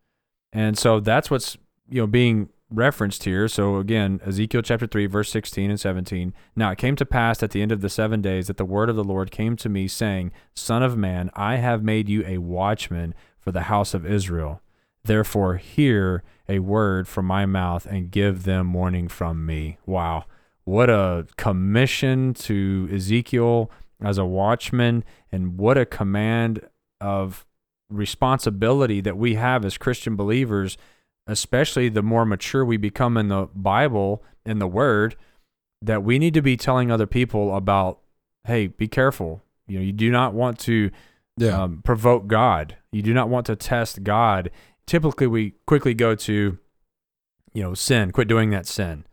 And 0.53 0.77
so 0.77 1.01
that's 1.01 1.31
what's 1.31 1.57
you 1.89 2.03
know 2.03 2.07
being 2.07 2.51
referenced 2.69 3.25
here. 3.25 3.49
So 3.49 3.77
again, 3.77 4.21
Ezekiel 4.27 4.63
chapter 4.63 4.87
3 4.87 5.07
verse 5.07 5.31
16 5.31 5.71
and 5.71 5.81
17. 5.81 6.35
Now 6.55 6.71
it 6.73 6.79
came 6.79 6.97
to 6.97 7.07
pass 7.07 7.43
at 7.43 7.51
the 7.53 7.63
end 7.63 7.73
of 7.73 7.81
the 7.81 7.89
7 7.89 8.21
days 8.21 8.49
that 8.49 8.57
the 8.57 8.65
word 8.65 8.91
of 8.91 8.97
the 8.97 9.05
Lord 9.05 9.31
came 9.31 9.57
to 9.57 9.69
me 9.69 9.89
saying, 9.89 10.33
"Son 10.55 10.83
of 10.83 10.97
man, 10.97 11.31
I 11.35 11.57
have 11.57 11.83
made 11.83 12.09
you 12.09 12.25
a 12.27 12.39
watchman 12.39 13.15
for 13.39 13.53
the 13.53 13.63
house 13.63 13.95
of 13.95 14.05
Israel. 14.05 14.61
Therefore 15.05 15.57
hear 15.57 16.23
a 16.49 16.59
word 16.59 17.07
from 17.07 17.27
my 17.27 17.47
mouth 17.47 17.87
and 17.87 18.11
give 18.11 18.43
them 18.43 18.73
warning 18.73 19.09
from 19.09 19.47
me." 19.47 19.79
Wow. 19.87 20.25
What 20.65 20.91
a 20.91 21.27
commission 21.37 22.35
to 22.35 22.89
Ezekiel 22.93 23.71
as 24.03 24.19
a 24.19 24.25
watchman 24.25 25.05
and 25.33 25.59
what 25.59 25.79
a 25.79 25.87
command 25.87 26.61
of 27.01 27.47
responsibility 27.91 29.01
that 29.01 29.17
we 29.17 29.35
have 29.35 29.65
as 29.65 29.79
Christian 29.79 30.17
believers, 30.17 30.77
especially 31.27 31.89
the 31.89 32.03
more 32.03 32.25
mature 32.25 32.65
we 32.65 32.77
become 32.77 33.17
in 33.17 33.29
the 33.29 33.49
Bible, 33.55 34.23
in 34.45 34.59
the 34.59 34.67
Word, 34.67 35.17
that 35.83 36.03
we 36.03 36.19
need 36.19 36.35
to 36.35 36.43
be 36.43 36.57
telling 36.57 36.91
other 36.91 37.07
people 37.07 37.55
about, 37.57 38.01
hey, 38.45 38.67
be 38.69 38.89
careful. 38.89 39.43
You 39.67 39.79
know, 39.79 39.85
you 39.85 39.93
do 39.93 40.11
not 40.11 40.35
want 40.35 40.59
to 40.61 40.91
Yeah. 41.39 41.63
um, 41.65 41.83
provoke 41.83 42.27
God. 42.27 42.77
You 42.93 43.03
do 43.03 43.13
not 43.13 43.29
want 43.29 43.47
to 43.47 43.57
test 43.57 44.03
God. 44.03 44.51
Typically, 44.87 45.27
we 45.27 45.55
quickly 45.67 45.93
go 45.95 46.15
to, 46.15 46.59
you 47.53 47.63
know, 47.63 47.75
sin, 47.75 48.11
quit 48.13 48.29
doing 48.29 48.51
that 48.51 48.67
sin. 48.67 49.05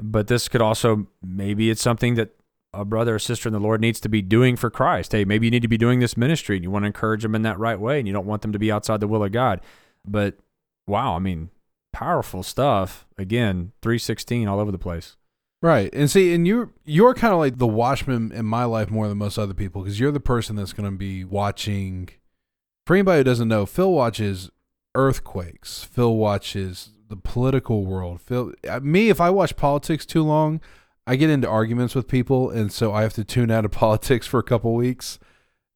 But 0.00 0.26
this 0.26 0.48
could 0.48 0.60
also 0.60 1.06
maybe 1.22 1.70
it's 1.70 1.80
something 1.82 2.14
that 2.16 2.30
a 2.74 2.84
brother 2.84 3.16
or 3.16 3.18
sister 3.18 3.48
in 3.48 3.52
the 3.52 3.60
Lord 3.60 3.80
needs 3.80 4.00
to 4.00 4.08
be 4.08 4.22
doing 4.22 4.56
for 4.56 4.70
Christ. 4.70 5.12
Hey, 5.12 5.24
maybe 5.24 5.46
you 5.46 5.50
need 5.50 5.62
to 5.62 5.68
be 5.68 5.78
doing 5.78 6.00
this 6.00 6.16
ministry 6.16 6.56
and 6.56 6.64
you 6.64 6.70
want 6.70 6.84
to 6.84 6.88
encourage 6.88 7.22
them 7.22 7.34
in 7.34 7.42
that 7.42 7.58
right 7.58 7.78
way 7.78 7.98
and 7.98 8.06
you 8.06 8.14
don't 8.14 8.26
want 8.26 8.42
them 8.42 8.52
to 8.52 8.58
be 8.58 8.72
outside 8.72 9.00
the 9.00 9.08
will 9.08 9.24
of 9.24 9.32
God. 9.32 9.60
But 10.06 10.38
wow, 10.86 11.14
I 11.14 11.18
mean, 11.18 11.50
powerful 11.92 12.42
stuff. 12.42 13.06
Again, 13.18 13.72
316 13.82 14.48
all 14.48 14.58
over 14.58 14.72
the 14.72 14.78
place. 14.78 15.16
Right. 15.60 15.94
And 15.94 16.10
see, 16.10 16.34
and 16.34 16.46
you're 16.46 16.70
you're 16.84 17.14
kind 17.14 17.32
of 17.32 17.38
like 17.38 17.58
the 17.58 17.68
watchman 17.68 18.32
in 18.32 18.46
my 18.46 18.64
life 18.64 18.90
more 18.90 19.06
than 19.06 19.18
most 19.18 19.38
other 19.38 19.54
people 19.54 19.82
because 19.82 20.00
you're 20.00 20.10
the 20.10 20.18
person 20.18 20.56
that's 20.56 20.72
going 20.72 20.90
to 20.90 20.96
be 20.96 21.24
watching. 21.24 22.08
For 22.84 22.96
anybody 22.96 23.18
who 23.18 23.24
doesn't 23.24 23.46
know, 23.46 23.64
Phil 23.64 23.92
watches 23.92 24.50
earthquakes. 24.96 25.84
Phil 25.84 26.16
watches 26.16 26.90
the 27.08 27.16
political 27.16 27.84
world. 27.84 28.20
Phil, 28.20 28.52
uh, 28.68 28.80
me, 28.80 29.08
if 29.08 29.20
I 29.20 29.30
watch 29.30 29.54
politics 29.54 30.04
too 30.04 30.24
long, 30.24 30.60
I 31.06 31.16
get 31.16 31.30
into 31.30 31.48
arguments 31.48 31.94
with 31.94 32.08
people, 32.08 32.50
and 32.50 32.72
so 32.72 32.92
I 32.92 33.02
have 33.02 33.14
to 33.14 33.24
tune 33.24 33.50
out 33.50 33.64
of 33.64 33.70
politics 33.72 34.26
for 34.26 34.38
a 34.38 34.44
couple 34.44 34.74
weeks 34.74 35.18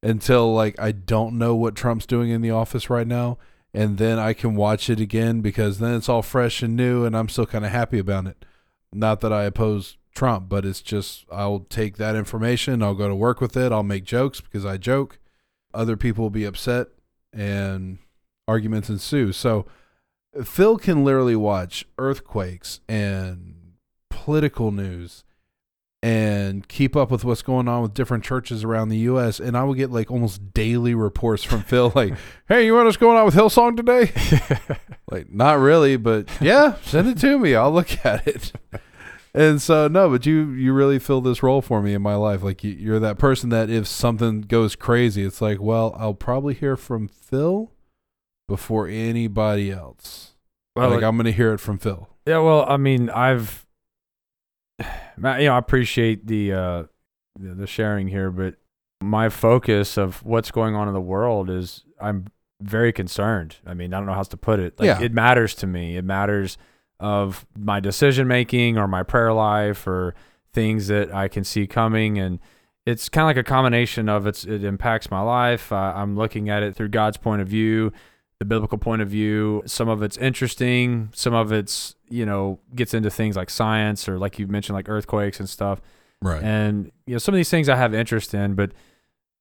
until 0.03 0.53
like 0.53 0.79
I 0.79 0.91
don't 0.91 1.37
know 1.37 1.55
what 1.55 1.75
Trump's 1.75 2.05
doing 2.05 2.29
in 2.29 2.41
the 2.41 2.51
office 2.51 2.89
right 2.89 3.07
now, 3.07 3.37
and 3.73 3.97
then 3.97 4.19
I 4.19 4.33
can 4.33 4.55
watch 4.55 4.89
it 4.89 4.99
again 4.99 5.41
because 5.41 5.79
then 5.79 5.95
it's 5.95 6.09
all 6.09 6.21
fresh 6.21 6.61
and 6.61 6.75
new, 6.75 7.05
and 7.05 7.15
I'm 7.15 7.29
still 7.29 7.45
kind 7.45 7.65
of 7.65 7.71
happy 7.71 7.99
about 7.99 8.27
it. 8.27 8.45
Not 8.93 9.19
that 9.21 9.33
I 9.33 9.43
oppose 9.43 9.97
Trump, 10.15 10.49
but 10.49 10.65
it's 10.65 10.81
just 10.81 11.25
I'll 11.31 11.59
take 11.69 11.97
that 11.97 12.15
information, 12.15 12.81
I'll 12.81 12.95
go 12.95 13.07
to 13.07 13.15
work 13.15 13.41
with 13.41 13.55
it, 13.57 13.71
I'll 13.71 13.83
make 13.83 14.03
jokes 14.03 14.41
because 14.41 14.65
I 14.65 14.77
joke. 14.77 15.19
Other 15.73 15.97
people 15.97 16.23
will 16.23 16.29
be 16.31 16.45
upset 16.45 16.87
and 17.33 17.99
arguments 18.47 18.89
ensue. 18.89 19.31
So 19.31 19.67
Phil 20.43 20.77
can 20.77 21.03
literally 21.03 21.35
watch 21.35 21.85
earthquakes 21.97 22.79
and 22.87 23.56
political 24.27 24.73
news 24.73 25.23
and 26.03 26.67
keep 26.67 26.97
up 26.97 27.09
with 27.09 27.23
what's 27.23 27.41
going 27.41 27.69
on 27.69 27.81
with 27.81 27.93
different 27.93 28.25
churches 28.25 28.61
around 28.61 28.89
the 28.89 28.97
U.S. 28.97 29.39
And 29.39 29.55
I 29.55 29.63
will 29.63 29.73
get 29.73 29.89
like 29.89 30.11
almost 30.11 30.53
daily 30.53 30.93
reports 30.93 31.45
from 31.45 31.63
Phil, 31.63 31.93
like, 31.95 32.13
"Hey, 32.49 32.65
you 32.65 32.73
want 32.73 32.87
what's 32.87 32.97
going 32.97 33.15
on 33.15 33.23
with 33.23 33.35
Hillsong 33.35 33.77
today?" 33.77 34.11
like, 35.09 35.31
not 35.31 35.59
really, 35.59 35.95
but 35.95 36.27
yeah, 36.41 36.75
send 36.81 37.07
it 37.07 37.17
to 37.19 37.39
me. 37.39 37.55
I'll 37.55 37.71
look 37.71 38.05
at 38.05 38.27
it. 38.27 38.51
And 39.33 39.61
so, 39.61 39.87
no, 39.87 40.09
but 40.09 40.25
you 40.25 40.49
you 40.51 40.73
really 40.73 40.99
fill 40.99 41.21
this 41.21 41.41
role 41.41 41.61
for 41.61 41.81
me 41.81 41.93
in 41.93 42.01
my 42.01 42.15
life. 42.15 42.43
Like, 42.43 42.65
you, 42.65 42.71
you're 42.71 42.99
that 42.99 43.17
person 43.17 43.47
that 43.51 43.69
if 43.69 43.87
something 43.87 44.41
goes 44.41 44.75
crazy, 44.75 45.23
it's 45.23 45.39
like, 45.39 45.61
well, 45.61 45.95
I'll 45.97 46.13
probably 46.13 46.53
hear 46.53 46.75
from 46.75 47.07
Phil 47.07 47.71
before 48.45 48.89
anybody 48.89 49.71
else. 49.71 50.33
Well, 50.75 50.89
like, 50.89 51.01
I'm 51.01 51.15
going 51.15 51.27
to 51.27 51.31
hear 51.31 51.53
it 51.53 51.61
from 51.61 51.77
Phil. 51.77 52.09
Yeah, 52.25 52.39
well, 52.39 52.65
I 52.67 52.75
mean, 52.75 53.09
I've, 53.09 53.65
you 55.17 55.23
know, 55.23 55.53
I 55.53 55.57
appreciate 55.57 56.27
the 56.27 56.53
uh, 56.53 56.83
the 57.39 57.67
sharing 57.67 58.07
here, 58.07 58.31
but 58.31 58.55
my 59.01 59.29
focus 59.29 59.97
of 59.97 60.23
what's 60.25 60.51
going 60.51 60.75
on 60.75 60.87
in 60.87 60.93
the 60.93 61.01
world 61.01 61.49
is 61.49 61.83
I'm 62.01 62.25
very 62.61 62.91
concerned. 62.91 63.57
I 63.65 63.73
mean, 63.75 63.93
I 63.93 63.97
don't 63.97 64.07
know 64.07 64.13
how 64.13 64.19
else 64.19 64.27
to 64.29 64.37
put 64.37 64.59
it. 64.59 64.79
Like, 64.79 64.87
Yeah. 64.87 65.01
it 65.01 65.13
matters 65.13 65.53
to 65.55 65.67
me. 65.67 65.97
It 65.97 66.03
matters 66.03 66.57
of 66.99 67.45
my 67.55 67.79
decision 67.79 68.27
making 68.27 68.77
or 68.77 68.87
my 68.87 69.03
prayer 69.03 69.31
life 69.33 69.85
or 69.85 70.15
things 70.53 70.87
that 70.87 71.13
I 71.13 71.27
can 71.27 71.43
see 71.43 71.67
coming, 71.67 72.17
and 72.17 72.39
it's 72.87 73.09
kind 73.09 73.23
of 73.25 73.27
like 73.27 73.37
a 73.37 73.47
combination 73.47 74.09
of 74.09 74.25
it's 74.25 74.45
it 74.45 74.63
impacts 74.63 75.11
my 75.11 75.21
life. 75.21 75.71
Uh, 75.71 75.93
I'm 75.95 76.15
looking 76.15 76.49
at 76.49 76.63
it 76.63 76.75
through 76.75 76.89
God's 76.89 77.17
point 77.17 77.41
of 77.41 77.47
view 77.47 77.91
the 78.39 78.45
biblical 78.45 78.77
point 78.77 79.01
of 79.01 79.09
view. 79.09 79.63
Some 79.65 79.89
of 79.89 80.03
it's 80.03 80.17
interesting, 80.17 81.09
some 81.13 81.33
of 81.33 81.51
it's, 81.51 81.95
you 82.09 82.25
know, 82.25 82.59
gets 82.75 82.93
into 82.93 83.09
things 83.09 83.35
like 83.35 83.49
science 83.49 84.07
or 84.07 84.17
like 84.19 84.37
you 84.39 84.47
mentioned 84.47 84.75
like 84.75 84.89
earthquakes 84.89 85.39
and 85.39 85.49
stuff. 85.49 85.81
Right. 86.21 86.41
And 86.41 86.91
you 87.05 87.13
know, 87.13 87.17
some 87.19 87.33
of 87.33 87.37
these 87.37 87.49
things 87.49 87.69
I 87.69 87.75
have 87.75 87.93
interest 87.93 88.33
in, 88.33 88.55
but 88.55 88.71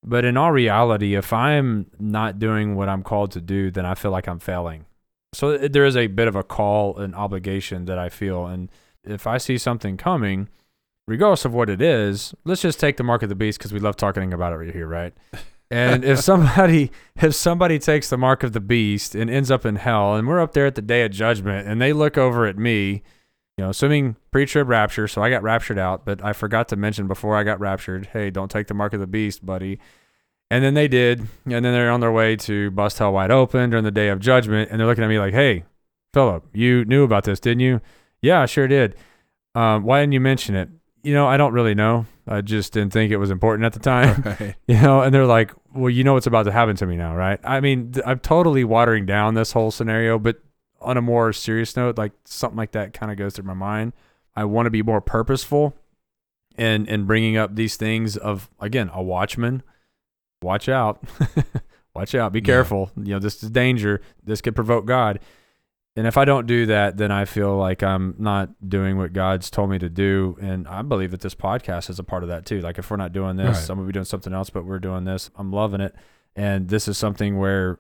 but 0.05 0.25
in 0.25 0.37
all 0.37 0.53
reality, 0.53 1.15
if 1.15 1.33
I'm 1.33 1.91
not 1.99 2.39
doing 2.39 2.77
what 2.77 2.89
I'm 2.89 3.03
called 3.03 3.33
to 3.33 3.41
do, 3.41 3.71
then 3.71 3.85
I 3.85 3.95
feel 3.95 4.11
like 4.11 4.29
I'm 4.29 4.39
failing. 4.39 4.87
So 5.33 5.51
it- 5.51 5.73
there 5.73 5.85
is 5.85 5.97
a 5.97 6.07
bit 6.07 6.29
of 6.29 6.37
a 6.37 6.43
call 6.43 6.97
and 6.97 7.15
obligation 7.15 7.87
that 7.87 7.99
I 7.99 8.09
feel 8.09 8.47
and 8.47 8.71
if 9.05 9.27
I 9.27 9.39
see 9.39 9.57
something 9.59 9.97
coming, 9.97 10.49
regardless 11.07 11.45
of 11.45 11.55
what 11.55 11.71
it 11.71 11.81
is, 11.81 12.35
let's 12.45 12.63
just 12.63 12.81
take 12.81 12.97
the 12.97 13.05
mark 13.05 13.23
of 13.23 13.29
the 13.29 13.35
beast 13.37 13.59
because 13.59 13.73
we 13.73 13.79
love 13.79 13.97
talking 13.97 14.33
about 14.33 14.53
it 14.53 14.57
right 14.57 14.73
here, 14.75 14.87
right? 14.89 15.13
And 15.71 16.05
if 16.05 16.21
somebody 16.31 16.91
if 17.21 17.35
somebody 17.35 17.79
takes 17.79 18.11
the 18.11 18.17
mark 18.17 18.43
of 18.43 18.53
the 18.53 18.61
beast 18.61 19.15
and 19.15 19.31
ends 19.31 19.51
up 19.51 19.67
in 19.67 19.77
hell, 19.77 20.15
and 20.15 20.27
we're 20.27 20.41
up 20.41 20.53
there 20.53 20.67
at 20.67 20.75
the 20.75 20.83
day 20.83 21.05
of 21.05 21.11
judgment, 21.11 21.69
and 21.69 21.81
they 21.81 21.93
look 21.93 22.17
over 22.19 22.47
at 22.47 22.57
me, 22.57 23.03
you 23.57 23.65
know, 23.65 23.71
assuming 23.71 24.17
pre-trib 24.31 24.69
rapture, 24.69 25.09
so 25.09 25.23
I 25.23 25.31
got 25.31 25.43
raptured 25.43 25.79
out, 25.79 26.05
but 26.05 26.23
I 26.25 26.33
forgot 26.33 26.69
to 26.69 26.77
mention 26.77 27.07
before 27.07 27.37
I 27.37 27.43
got 27.43 27.59
raptured, 27.59 28.07
hey, 28.13 28.31
don't 28.31 28.51
take 28.51 28.67
the 28.67 28.75
mark 28.75 28.93
of 28.93 29.01
the 29.01 29.07
beast, 29.07 29.45
buddy. 29.45 29.79
And 30.51 30.63
then 30.63 30.75
they 30.75 30.87
did, 30.87 31.21
and 31.45 31.65
then 31.65 31.73
they're 31.73 31.91
on 31.91 32.01
their 32.01 32.13
way 32.13 32.37
to 32.37 32.71
bust 32.71 32.99
hell 32.99 33.13
wide 33.13 33.33
open 33.33 33.71
during 33.71 33.85
the 33.85 33.91
day 33.91 34.09
of 34.09 34.21
judgment, 34.21 34.71
and 34.71 34.79
they're 34.79 34.87
looking 34.87 35.03
at 35.03 35.11
me 35.11 35.19
like, 35.19 35.35
hey, 35.35 35.65
Philip, 36.15 36.47
you 36.53 36.85
knew 36.85 37.03
about 37.03 37.25
this, 37.25 37.41
didn't 37.41 37.61
you? 37.61 37.81
Yeah, 38.23 38.43
I 38.43 38.47
sure 38.47 38.69
did. 38.69 38.95
Um, 39.55 39.83
why 39.83 40.01
didn't 40.01 40.13
you 40.13 40.21
mention 40.21 40.55
it? 40.55 40.69
You 41.07 41.15
know, 41.15 41.27
I 41.27 41.37
don't 41.37 41.53
really 41.53 41.75
know. 41.75 42.07
I 42.27 42.41
just 42.41 42.73
didn't 42.73 42.93
think 42.93 43.13
it 43.13 43.19
was 43.19 43.31
important 43.31 43.65
at 43.65 43.73
the 43.73 43.79
time. 43.79 44.23
right. 44.41 44.55
you 44.67 44.75
know 44.81 45.03
and 45.03 45.15
they're 45.15 45.27
like 45.27 45.53
well 45.75 45.91
you 45.91 46.03
know 46.03 46.15
what's 46.15 46.27
about 46.27 46.43
to 46.45 46.53
happen 46.53 46.75
to 46.77 46.87
me 46.87 46.97
now 46.97 47.15
right 47.15 47.39
i 47.45 47.61
mean 47.61 47.93
th- 47.93 48.05
i'm 48.07 48.19
totally 48.19 48.65
watering 48.65 49.05
down 49.07 49.35
this 49.35 49.53
whole 49.53 49.71
scenario 49.71 50.19
but 50.19 50.37
on 50.81 50.97
a 50.97 51.03
more 51.03 51.33
serious 51.33 51.77
note 51.77 51.97
like 51.99 52.13
something 52.25 52.57
like 52.57 52.73
that 52.73 52.93
kind 52.95 53.13
of 53.13 53.19
goes 53.19 53.35
through 53.37 53.45
my 53.45 53.53
mind 53.55 53.93
i 54.35 54.43
want 54.45 54.65
to 54.67 54.71
be 54.71 54.83
more 54.83 55.01
purposeful 55.03 55.77
in 56.57 56.87
in 56.87 57.05
bringing 57.05 57.37
up 57.37 57.55
these 57.55 57.77
things 57.77 58.17
of 58.17 58.49
again 58.59 58.91
a 58.95 59.03
watchman 59.03 59.63
watch 60.43 60.69
out 60.69 61.05
watch 61.95 62.15
out 62.15 62.33
be 62.33 62.41
Yeah. 62.41 62.45
careful 62.47 62.91
you 62.97 63.13
know 63.13 63.19
this 63.21 63.43
is 63.43 63.51
danger 63.51 64.01
this 64.25 64.41
could 64.41 64.55
provoke 64.57 64.87
god 64.87 65.21
and 65.97 66.07
if 66.07 66.17
i 66.17 66.25
don't 66.25 66.47
do 66.47 66.67
that 66.67 66.97
then 66.99 67.11
i 67.11 67.25
feel 67.25 67.57
like 67.57 67.83
i'm 67.83 68.15
not 68.19 68.51
doing 68.69 68.99
what 68.99 69.13
god's 69.13 69.51
told 69.51 69.71
me 69.71 69.79
to 69.79 69.89
do. 69.89 70.37
And 70.41 70.69
i 70.69 70.83
believe 70.83 71.11
that 71.13 71.21
this 71.23 71.35
podcast 71.35 71.89
is 71.91 71.99
a 71.99 72.05
part 72.05 72.23
of 72.23 72.29
that 72.29 72.45
too. 72.47 72.61
Like 72.61 72.79
if 72.79 72.91
we're 72.91 72.97
not 72.99 73.13
doing 73.13 73.37
this 73.37 73.47
Right. 73.57 73.57
some 73.57 73.79
will 73.79 73.87
be 73.87 73.93
doing 73.93 74.05
something 74.05 74.33
else 74.33 74.51
but 74.51 74.65
we're 74.65 74.79
doing 74.79 75.05
this 75.05 75.31
i'm 75.37 75.51
loving 75.53 75.81
it. 75.81 75.95
And 76.35 76.69
this 76.69 76.87
is 76.87 76.99
something 76.99 77.39
where 77.39 77.79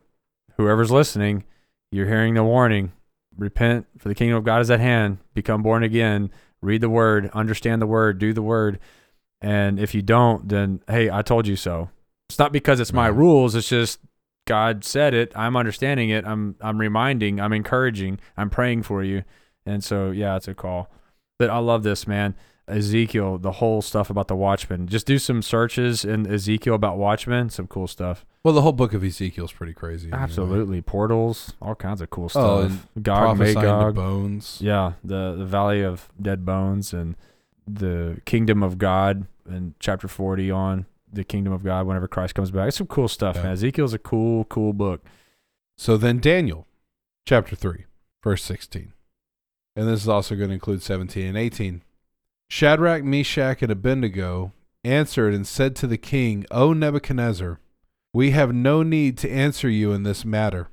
whoever's 0.56 0.90
listening 0.90 1.44
you're 1.92 2.08
hearing 2.08 2.34
the 2.34 2.42
warning. 2.44 2.92
Repent 3.36 3.86
for 3.98 4.08
the 4.08 4.14
kingdom 4.14 4.38
of 4.38 4.44
god 4.44 4.60
is 4.62 4.70
at 4.70 4.80
hand. 4.80 5.18
Become 5.34 5.62
born 5.62 5.82
again. 5.82 6.30
Read 6.62 6.80
the 6.80 6.88
word. 6.88 7.30
Understand 7.34 7.82
the 7.82 7.86
word. 7.86 8.18
Do 8.18 8.32
the 8.32 8.42
word. 8.42 8.78
And 9.42 9.78
if 9.78 9.94
you 9.94 10.00
don't 10.02 10.48
then 10.48 10.80
hey 10.88 11.10
i 11.10 11.20
told 11.22 11.46
you 11.46 11.56
so. 11.56 11.90
It's 12.30 12.38
not 12.38 12.50
because 12.52 12.80
it's 12.80 12.92
my 12.94 13.08
Right. 13.10 13.16
rules. 13.18 13.54
It's 13.54 13.68
just 13.68 14.00
god 14.46 14.84
said 14.84 15.12
it 15.12 15.30
i'm 15.36 15.56
understanding 15.56 16.08
it 16.08 16.24
i'm 16.26 16.54
i'm 16.62 16.78
reminding 16.78 17.38
i'm 17.40 17.52
encouraging 17.52 18.18
i'm 18.36 18.48
praying 18.50 18.82
for 18.82 19.02
you. 19.04 19.22
And 19.66 19.82
so 19.84 20.10
yeah 20.12 20.36
it's 20.36 20.48
a 20.48 20.54
call. 20.54 20.90
But 21.38 21.50
i 21.50 21.58
love 21.58 21.82
this 21.82 22.06
man. 22.06 22.34
Ezekiel 22.68 23.38
the 23.38 23.52
whole 23.52 23.80
stuff 23.80 24.10
about 24.10 24.26
the 24.28 24.34
watchman 24.34 24.88
just 24.88 25.06
do 25.06 25.18
some 25.18 25.40
searches 25.40 26.04
in 26.04 26.26
ezekiel 26.26 26.74
about 26.74 26.98
watchmen 26.98 27.48
some 27.50 27.66
cool 27.68 27.86
stuff. 27.86 28.24
Well, 28.42 28.54
the 28.54 28.62
whole 28.62 28.72
book 28.72 28.92
of 28.92 29.02
Ezekiel's 29.02 29.52
pretty 29.52 29.72
crazy. 29.72 30.10
absolutely. 30.12 30.80
Portals 30.80 31.52
all 31.60 31.74
kinds 31.74 32.00
of 32.00 32.10
cool 32.10 32.30
Oh, 32.36 32.68
stuff. 32.68 32.86
Gog 33.02 33.36
Prophesying 33.36 33.54
to 33.56 33.62
magog. 33.62 33.94
bones. 33.96 34.58
yeah, 34.60 34.92
the 35.04 35.34
the 35.36 35.44
valley 35.44 35.82
of 35.82 36.08
dead 36.20 36.44
bones 36.44 36.92
and 36.92 37.16
the 37.66 38.20
kingdom 38.24 38.62
of 38.62 38.78
God 38.78 39.26
in 39.48 39.74
chapter 39.80 40.06
40 40.08 40.50
on 40.52 40.86
the 41.10 41.24
kingdom 41.24 41.52
of 41.52 41.64
God 41.64 41.86
whenever 41.86 42.08
Christ 42.08 42.34
comes 42.34 42.50
back. 42.50 42.68
It's 42.68 42.76
some 42.78 42.86
cool 42.86 43.08
stuff, 43.08 43.36
Yeah. 43.36 43.44
man. 43.44 43.52
Ezekiel's 43.52 43.94
a 43.94 43.98
cool, 43.98 44.44
cool 44.44 44.72
book. 44.72 45.04
So 45.78 45.96
then 45.96 46.18
Daniel, 46.20 46.66
chapter 47.26 47.54
3, 47.56 47.84
verse 48.22 48.42
16. 48.42 48.92
And 49.76 49.86
this 49.88 50.02
is 50.02 50.08
also 50.08 50.34
going 50.36 50.48
to 50.48 50.54
include 50.54 50.82
17 50.82 51.26
and 51.26 51.36
18. 51.36 51.82
Shadrach, 52.48 53.04
Meshach, 53.04 53.62
and 53.62 53.70
Abednego 53.72 54.52
answered 54.84 55.34
and 55.34 55.46
said 55.46 55.76
to 55.76 55.86
the 55.86 55.98
king, 55.98 56.46
O 56.50 56.72
Nebuchadnezzar, 56.72 57.60
we 58.12 58.30
have 58.30 58.54
no 58.54 58.82
need 58.82 59.18
to 59.18 59.30
answer 59.30 59.68
you 59.68 59.92
in 59.92 60.02
this 60.04 60.24
matter. 60.24 60.68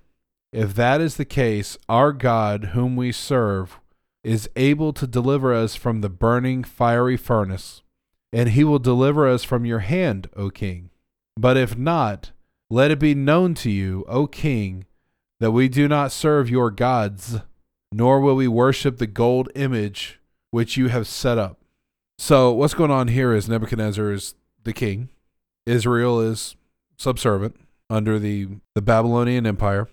If 0.51 0.75
that 0.75 1.01
is 1.01 1.17
the 1.17 1.25
case, 1.25 1.77
our 1.89 2.13
God, 2.13 2.65
whom 2.73 2.95
we 2.95 3.11
serve, 3.11 3.79
is 4.23 4.49
able 4.55 4.93
to 4.93 5.05
deliver 5.07 5.53
us 5.53 5.75
from 5.75 5.99
the 6.01 6.09
burning 6.09 6.63
fiery 6.63 7.17
furnace, 7.17 7.81
and 8.33 8.49
he 8.49 8.63
will 8.63 8.79
deliver 8.79 9.27
us 9.27 9.43
from 9.43 9.63
your 9.63 9.79
hand, 9.79 10.27
O 10.35 10.49
king. 10.49 10.89
But 11.37 11.55
if 11.55 11.77
not, 11.77 12.31
let 12.69 12.89
it 12.89 12.99
be 12.99 13.13
known 13.13 13.53
to 13.55 13.69
you, 13.69 14.03
O 14.07 14.25
king, 14.25 14.85
that 15.39 15.51
we 15.51 15.69
do 15.69 15.87
not 15.87 16.11
serve 16.11 16.49
your 16.49 16.71
gods, 16.71 17.37
nor 17.91 18.19
will 18.19 18.35
we 18.35 18.47
worship 18.47 18.97
the 18.97 19.07
gold 19.07 19.49
image 19.53 20.19
which 20.49 20.75
you 20.75 20.87
have 20.87 21.07
set 21.07 21.37
up. 21.37 21.59
So, 22.17 22.51
what's 22.51 22.73
going 22.73 22.91
on 22.91 23.07
here 23.07 23.33
is 23.33 23.47
Nebuchadnezzar 23.47 24.11
is 24.11 24.33
the 24.63 24.73
king, 24.73 25.09
Israel 25.65 26.19
is 26.19 26.55
subservient 26.97 27.55
under 27.89 28.17
the, 28.17 28.47
the 28.73 28.81
Babylonian 28.81 29.45
Empire. 29.45 29.89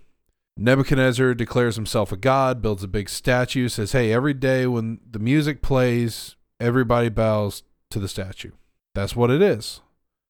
Nebuchadnezzar 0.57 1.35
declares 1.35 1.77
himself 1.77 2.13
a 2.13 2.17
god, 2.17 2.61
builds 2.63 2.83
a 2.83 2.89
big 2.89 3.09
statue, 3.09 3.69
says, 3.69 3.93
Hey, 3.93 4.13
every 4.13 4.35
day 4.35 4.67
when 4.67 5.01
the 5.11 5.19
music 5.19 5.63
plays, 5.63 6.37
everybody 6.61 7.09
bows 7.09 7.63
to 7.91 7.99
the 7.99 8.09
statue. 8.09 8.53
That's 8.95 9.15
what 9.15 9.31
it 9.31 9.43
is. 9.43 9.81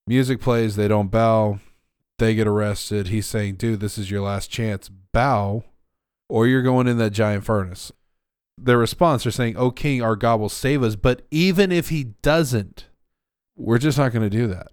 Music 0.06 0.40
plays, 0.40 0.76
they 0.76 0.88
don't 0.88 1.11
bow, 1.11 1.61
they 2.18 2.34
get 2.34 2.46
arrested. 2.46 3.08
He's 3.08 3.26
saying, 3.26 3.56
Dude, 3.56 3.80
this 3.80 3.98
is 3.98 4.11
your 4.11 4.22
last 4.22 4.50
chance. 4.50 4.90
Bow, 5.12 5.64
or 6.28 6.46
you're 6.46 6.62
going 6.62 6.86
in 6.86 6.98
that 6.98 7.11
giant 7.11 7.44
furnace. 7.44 7.92
Their 8.58 8.78
response, 8.78 9.24
they're 9.24 9.32
saying, 9.32 9.56
Oh, 9.56 9.70
king, 9.70 10.02
our 10.02 10.16
God 10.16 10.40
will 10.40 10.48
save 10.48 10.82
us. 10.82 10.96
But 10.96 11.22
even 11.30 11.72
if 11.72 11.88
he 11.88 12.04
doesn't, 12.22 12.86
we're 13.56 13.78
just 13.78 13.98
not 13.98 14.12
going 14.12 14.28
to 14.28 14.36
do 14.36 14.46
that. 14.48 14.68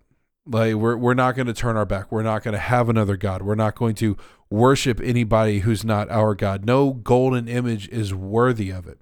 Like 0.50 0.76
we're 0.76 0.96
we're 0.96 1.14
not 1.14 1.36
going 1.36 1.48
to 1.48 1.54
turn 1.54 1.76
our 1.76 1.86
back. 1.86 2.12
We're 2.12 2.24
not 2.24 2.42
going 2.42 2.54
to 2.54 2.60
have 2.60 2.88
another 2.88 3.18
god. 3.18 3.42
We're 3.42 3.56
not 3.56 3.76
going 3.76 3.96
to 3.96 4.16
worship 4.50 5.02
anybody 5.04 5.60
who's 5.60 5.84
not 5.84 6.10
our 6.10 6.36
god. 6.36 6.66
No 6.66 6.94
golden 6.94 7.50
image 7.50 7.90
is 7.90 8.14
worthy 8.14 8.70
of 8.70 8.88
it. 8.88 9.00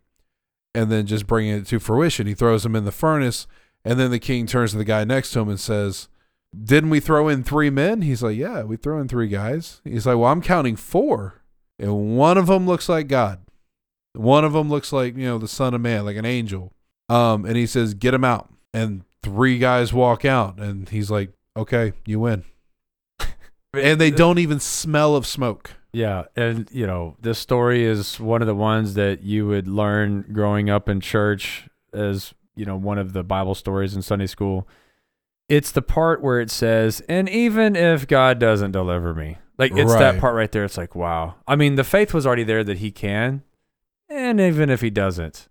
And 0.74 0.92
then 0.92 1.06
just 1.06 1.28
bringing 1.28 1.56
it 1.56 1.68
to 1.68 1.80
fruition, 1.80 2.28
he 2.28 2.34
throws 2.34 2.66
him 2.66 2.76
in 2.76 2.84
the 2.84 2.92
furnace, 2.92 3.48
and 3.86 4.00
then 4.00 4.12
the 4.12 4.20
king 4.20 4.48
turns 4.48 4.72
to 4.72 4.78
the 4.78 4.84
guy 4.84 5.04
next 5.04 5.32
to 5.32 5.40
him 5.40 5.50
and 5.50 5.60
says, 5.60 6.10
"Didn't 6.54 6.90
we 6.90 7.00
throw 7.00 7.30
in 7.30 7.44
three 7.44 7.70
men?" 7.70 8.02
He's 8.02 8.24
like, 8.24 8.38
"Yeah, 8.38 8.64
we 8.64 8.76
throw 8.76 9.00
in 9.00 9.08
three 9.08 9.28
guys." 9.28 9.82
He's 9.84 10.06
like, 10.06 10.18
"Well, 10.18 10.32
I'm 10.32 10.42
counting 10.42 10.76
four, 10.76 11.42
and 11.80 12.18
one 12.18 12.38
of 12.38 12.48
them 12.48 12.66
looks 12.66 12.90
like 12.90 13.08
God. 13.08 13.40
One 14.14 14.44
of 14.44 14.54
them 14.54 14.70
looks 14.70 14.92
like 14.92 15.16
you 15.16 15.26
know 15.26 15.38
the 15.38 15.48
Son 15.48 15.74
of 15.74 15.82
Man, 15.82 16.06
like 16.06 16.18
an 16.18 16.26
angel." 16.26 16.74
Um, 17.08 17.46
and 17.46 17.56
he 17.56 17.66
says, 17.66 17.94
"Get 17.94 18.14
him 18.14 18.24
out." 18.24 18.50
And 18.74 19.04
three 19.24 19.58
guys 19.58 19.92
walk 19.92 20.24
out 20.24 20.60
and 20.60 20.88
he's 20.90 21.10
like 21.10 21.32
okay 21.58 21.94
you 22.06 22.20
win 22.20 22.44
and 23.74 24.00
they 24.00 24.12
don't 24.12 24.38
even 24.38 24.60
smell 24.60 25.16
of 25.16 25.26
smoke 25.26 25.72
Yeah, 25.96 26.26
and 26.36 26.70
you 26.74 26.86
know, 26.86 27.16
this 27.22 27.40
story 27.40 27.86
is 27.86 28.20
one 28.20 28.42
of 28.42 28.48
the 28.48 28.54
ones 28.54 28.96
that 28.96 29.24
you 29.24 29.48
would 29.48 29.66
learn 29.66 30.26
growing 30.34 30.70
up 30.70 30.90
in 30.90 31.00
church 31.00 31.70
as, 31.94 32.34
you 32.56 32.66
know, 32.66 32.78
one 32.78 32.98
of 32.98 33.14
the 33.14 33.24
Bible 33.24 33.56
stories 33.56 33.96
in 33.96 34.02
Sunday 34.02 34.28
school. 34.28 34.68
It's 35.48 35.72
the 35.72 35.82
part 35.82 36.22
where 36.22 36.40
it 36.40 36.50
says, 36.50 37.02
"And 37.08 37.30
even 37.30 37.76
if 37.76 38.08
God 38.08 38.40
doesn't 38.40 38.72
deliver 38.72 39.14
me." 39.14 39.38
Like 39.58 39.72
it's 39.76 39.94
that 39.94 40.20
part 40.20 40.36
right 40.36 40.52
there. 40.52 40.66
It's 40.66 40.78
like, 40.78 40.96
wow. 40.96 41.36
I 41.48 41.56
mean, 41.56 41.76
the 41.76 41.84
faith 41.84 42.14
was 42.14 42.26
already 42.26 42.44
there 42.44 42.64
that 42.64 42.80
he 42.80 42.92
can, 42.92 43.44
and 44.10 44.40
even 44.40 44.70
if 44.70 44.82
he 44.82 44.90
doesn't, 44.90 45.48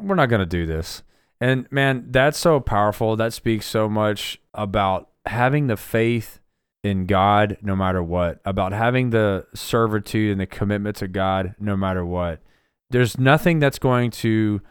we're 0.00 0.14
not 0.14 0.28
going 0.28 0.40
to 0.40 0.46
do 0.46 0.64
this. 0.66 1.02
And 1.40 1.70
man, 1.70 2.06
that's 2.10 2.38
so 2.38 2.60
powerful. 2.60 3.16
That 3.16 3.32
speaks 3.32 3.66
so 3.66 3.88
much 3.88 4.40
about 4.54 5.10
having 5.26 5.66
the 5.66 5.76
faith 5.76 6.40
in 6.84 7.06
God 7.06 7.58
no 7.60 7.74
matter 7.74 8.02
what, 8.02 8.40
about 8.44 8.72
having 8.72 9.10
the 9.10 9.46
servitude 9.54 10.32
and 10.32 10.40
the 10.40 10.46
commitment 10.46 10.96
to 10.96 11.08
God 11.08 11.54
no 11.58 11.76
matter 11.76 12.04
what. 12.04 12.40
There's 12.90 13.18
nothing 13.18 13.58
that's 13.58 13.78
going 13.78 14.10
to 14.12 14.62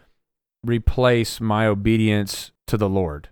replace 0.63 1.39
my 1.39 1.67
obedience 1.67 2.51
to 2.67 2.77
the 2.77 2.89
Lord. 2.89 3.29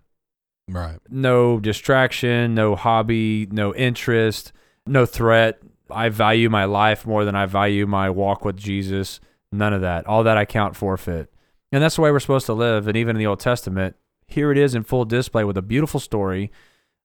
right 0.68 1.00
No 1.10 1.60
distraction, 1.60 2.56
no 2.56 2.76
hobby, 2.76 3.48
no 3.52 3.74
interest, 3.76 4.52
no 4.86 5.06
threat. 5.06 5.60
I 5.90 6.10
value 6.10 6.50
my 6.50 6.66
life 6.66 7.06
more 7.06 7.26
than 7.26 7.36
I 7.36 7.46
value 7.46 7.86
my 7.86 8.10
walk 8.10 8.44
with 8.44 8.58
Jesus. 8.58 9.20
None 9.52 9.74
of 9.74 9.82
that. 9.82 10.08
All 10.08 10.24
that 10.24 10.38
I 10.38 10.46
count 10.46 10.76
forfeit. 10.76 11.32
And 11.72 11.84
that's 11.84 11.96
the 11.96 12.02
way 12.02 12.12
we're 12.12 12.20
supposed 12.20 12.46
to 12.48 12.54
live. 12.54 12.88
And 12.88 12.98
even 12.98 13.16
in 13.16 13.20
the 13.20 13.28
Old 13.28 13.40
Testament, 13.40 13.96
here 14.28 14.52
it 14.52 14.58
is 14.58 14.74
in 14.74 14.84
full 14.84 15.06
display 15.06 15.44
with 15.44 15.58
a 15.58 15.62
beautiful 15.62 16.00
story. 16.00 16.52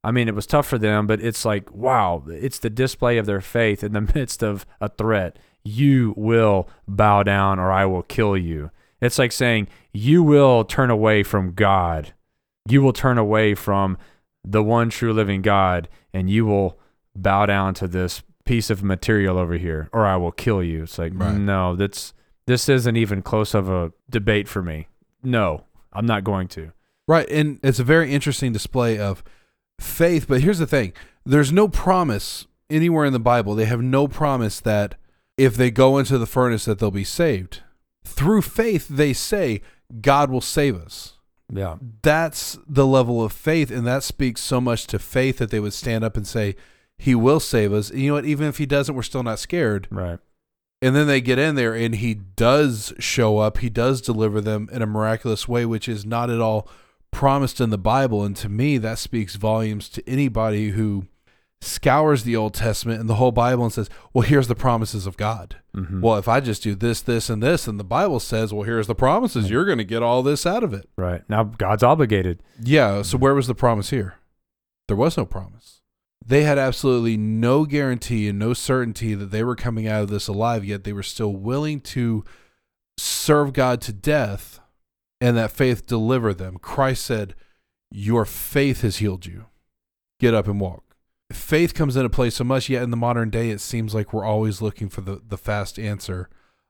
I 0.03 0.13
mean, 0.13 0.29
it 0.29 0.35
was 0.35 0.47
tough 0.47 0.67
for 0.67 0.79
them, 0.79 1.07
but 1.07 1.21
it's 1.21 1.45
like, 1.45 1.71
wow, 1.73 2.23
it's 2.27 2.59
the 2.59 2.71
display 2.71 3.19
of 3.19 3.27
their 3.27 3.41
faith 3.41 3.85
in 3.85 3.93
the 3.93 4.01
midst 4.15 4.43
of 4.43 4.65
a 4.81 4.89
threat. 4.89 5.39
You 5.63 6.15
will 6.17 6.69
bow 6.89 7.23
down 7.23 7.59
or 7.59 7.71
I 7.71 7.85
will 7.85 8.03
kill 8.03 8.37
you. 8.37 8.71
It's 9.01 9.19
like 9.19 9.33
saying, 9.33 9.69
you 9.93 10.23
will 10.23 10.65
turn 10.65 10.91
away 10.91 11.23
from 11.23 11.53
God. 11.55 12.13
You 12.69 12.83
will 12.83 12.93
turn 12.93 13.19
away 13.19 13.55
from 13.55 13.97
the 14.45 14.63
one 14.63 14.91
true 14.91 15.13
living 15.13 15.43
God 15.43 15.89
and 16.13 16.29
you 16.31 16.47
will 16.47 16.79
bow 17.17 17.47
down 17.47 17.75
to 17.75 17.89
this 17.89 18.23
piece 18.45 18.71
of 18.71 18.83
material 18.83 19.39
over 19.39 19.55
here 19.55 19.89
or 19.93 20.07
I 20.07 20.17
will 20.17 20.33
kill 20.33 20.63
you. 20.63 20.83
It's 20.85 20.99
like, 20.99 21.13
Right. 21.15 21.35
no, 21.37 21.77
that's 21.77 22.13
this 22.47 22.69
isn't 22.69 22.97
even 22.97 23.23
close 23.23 23.55
of 23.55 23.69
a 23.69 23.93
debate 24.09 24.49
for 24.49 24.63
me. 24.63 24.89
No, 25.23 25.65
I'm 25.93 26.07
not 26.07 26.25
going 26.25 26.49
to. 26.49 26.73
right 27.09 27.29
and 27.31 27.59
it's 27.63 27.79
a 27.81 27.85
very 27.85 28.13
interesting 28.13 28.53
display 28.53 28.99
of 28.99 29.23
faith 29.81 30.27
but 30.29 30.41
here's 30.43 30.59
the 30.59 30.67
thing 30.67 30.93
there's 31.25 31.51
no 31.53 31.67
promise 31.69 32.47
anywhere 32.69 33.05
in 33.07 33.13
the 33.13 33.19
bible 33.19 33.55
they 33.55 33.65
have 33.65 33.81
no 33.83 34.07
promise 34.07 34.61
that 34.61 34.95
if 35.37 35.57
they 35.57 35.71
go 35.71 35.99
into 35.99 36.19
the 36.19 36.27
furnace 36.27 36.65
that 36.67 36.79
they'll 36.79 36.91
be 36.91 37.03
saved 37.05 37.63
through 38.11 38.43
faith 38.43 38.89
they 38.89 39.13
say 39.13 39.63
god 40.01 40.31
will 40.31 40.41
save 40.41 40.77
us. 40.77 41.15
Yeah. 41.53 41.77
that's 42.03 42.59
the 42.67 42.87
level 42.87 43.25
of 43.25 43.33
faith 43.33 43.73
and 43.73 43.85
that 43.85 44.05
speaks 44.05 44.41
so 44.41 44.61
much 44.61 44.87
to 44.87 45.01
faith 45.01 45.39
that 45.39 45.51
they 45.51 45.59
would 45.59 45.73
stand 45.73 46.05
up 46.05 46.17
and 46.17 46.25
say 46.25 46.55
he 46.97 47.15
will 47.15 47.41
save 47.41 47.73
us. 47.73 47.91
And 47.91 47.99
you 48.01 48.09
know 48.09 48.15
what? 48.15 48.25
Even 48.25 48.47
if 48.47 48.59
he 48.59 48.67
doesn't 48.67 48.95
we're 48.95 49.03
still 49.03 49.25
not 49.25 49.39
scared. 49.41 49.89
Right. 49.91 50.21
and 50.81 50.95
then 50.95 51.07
they 51.09 51.21
get 51.21 51.39
in 51.39 51.57
there 51.57 51.75
and 51.75 51.97
he 51.97 52.15
does 52.15 52.93
show 53.01 53.39
up. 53.39 53.59
He 53.59 53.69
does 53.69 54.01
deliver 54.01 54.41
them 54.41 54.69
in 54.71 54.81
a 54.81 54.87
miraculous 54.87 55.49
way 55.49 55.67
which 55.67 55.89
is 55.89 56.07
not 56.07 56.31
at 56.31 56.41
all 56.41 56.69
promised 57.11 57.61
in 57.61 57.71
the 57.71 57.79
bible. 57.79 58.25
And 58.25 58.37
to 58.37 58.49
me 58.49 58.79
that 58.79 58.99
speaks 58.99 59.35
volumes 59.35 59.89
to 59.89 60.09
anybody 60.09 60.71
who 60.71 61.07
scours 61.63 62.25
the 62.25 62.35
old 62.35 62.55
testament 62.55 63.01
and 63.01 63.09
the 63.09 63.17
whole 63.17 63.33
bible 63.33 63.65
and 63.65 63.73
says 63.73 63.91
well 64.15 64.23
here's 64.23 64.49
the 64.49 64.55
promises 64.55 65.07
of 65.07 65.17
god 65.19 65.57
Mhm. 65.77 66.01
well 66.01 66.17
if 66.17 66.27
i 66.27 66.41
just 66.41 66.63
do 66.63 66.75
this 66.75 67.01
this 67.03 67.29
and 67.31 67.43
this 67.43 67.69
and 67.69 67.79
the 67.79 67.85
bible 67.85 68.19
says 68.19 68.53
well 68.53 68.63
here's 68.65 68.87
the 68.87 68.95
promises 68.95 69.51
you're 69.51 69.67
going 69.67 69.79
to 69.79 69.85
get 69.85 70.03
all 70.03 70.23
this 70.23 70.47
out 70.47 70.65
of 70.65 70.73
it 70.75 70.89
right. 70.97 71.23
Now 71.29 71.45
God's 71.45 71.83
obligated. 71.83 72.43
yeah. 72.63 73.03
So 73.03 73.19
where 73.19 73.35
was 73.35 73.47
the 73.47 73.55
promise 73.55 73.91
here? 73.91 74.15
There 74.89 74.97
was 74.97 75.17
no 75.17 75.25
promise. 75.27 75.81
They 76.27 76.43
had 76.43 76.59
absolutely 76.59 77.17
no 77.17 77.65
guarantee 77.65 78.29
and 78.29 78.39
no 78.39 78.53
certainty 78.55 79.15
that 79.15 79.31
they 79.31 79.45
were 79.45 79.55
coming 79.57 79.87
out 79.87 80.03
of 80.03 80.11
this 80.11 80.29
alive, 80.29 80.65
yet 80.65 80.85
they 80.85 80.93
were 80.93 81.03
still 81.03 81.33
willing 81.33 81.81
to 81.83 82.25
serve 82.99 83.53
God 83.53 83.81
to 83.83 83.93
death 83.93 84.61
and 85.21 85.37
that 85.37 85.51
faith 85.53 85.87
delivered 85.87 86.39
them. 86.39 86.57
Christ 86.59 87.05
said, 87.05 87.35
Your 87.91 88.25
faith 88.25 88.81
has 88.83 88.97
healed 88.97 89.27
you. 89.27 89.47
Get 90.19 90.35
up 90.35 90.47
and 90.49 90.59
walk. 90.61 90.90
Faith 91.33 91.75
comes 91.75 91.97
into 91.97 92.09
play 92.09 92.31
so 92.31 92.45
much, 92.45 92.69
yet 92.69 92.83
in 92.83 92.91
the 92.91 92.97
modern 92.97 93.31
day, 93.31 93.51
it 93.51 93.61
seems 93.61 93.95
like 93.95 94.13
we're 94.13 94.25
always 94.25 94.61
looking 94.61 94.89
for 94.89 95.01
the, 95.01 95.21
the 95.27 95.39
fast 95.39 95.79
answer. 95.79 96.29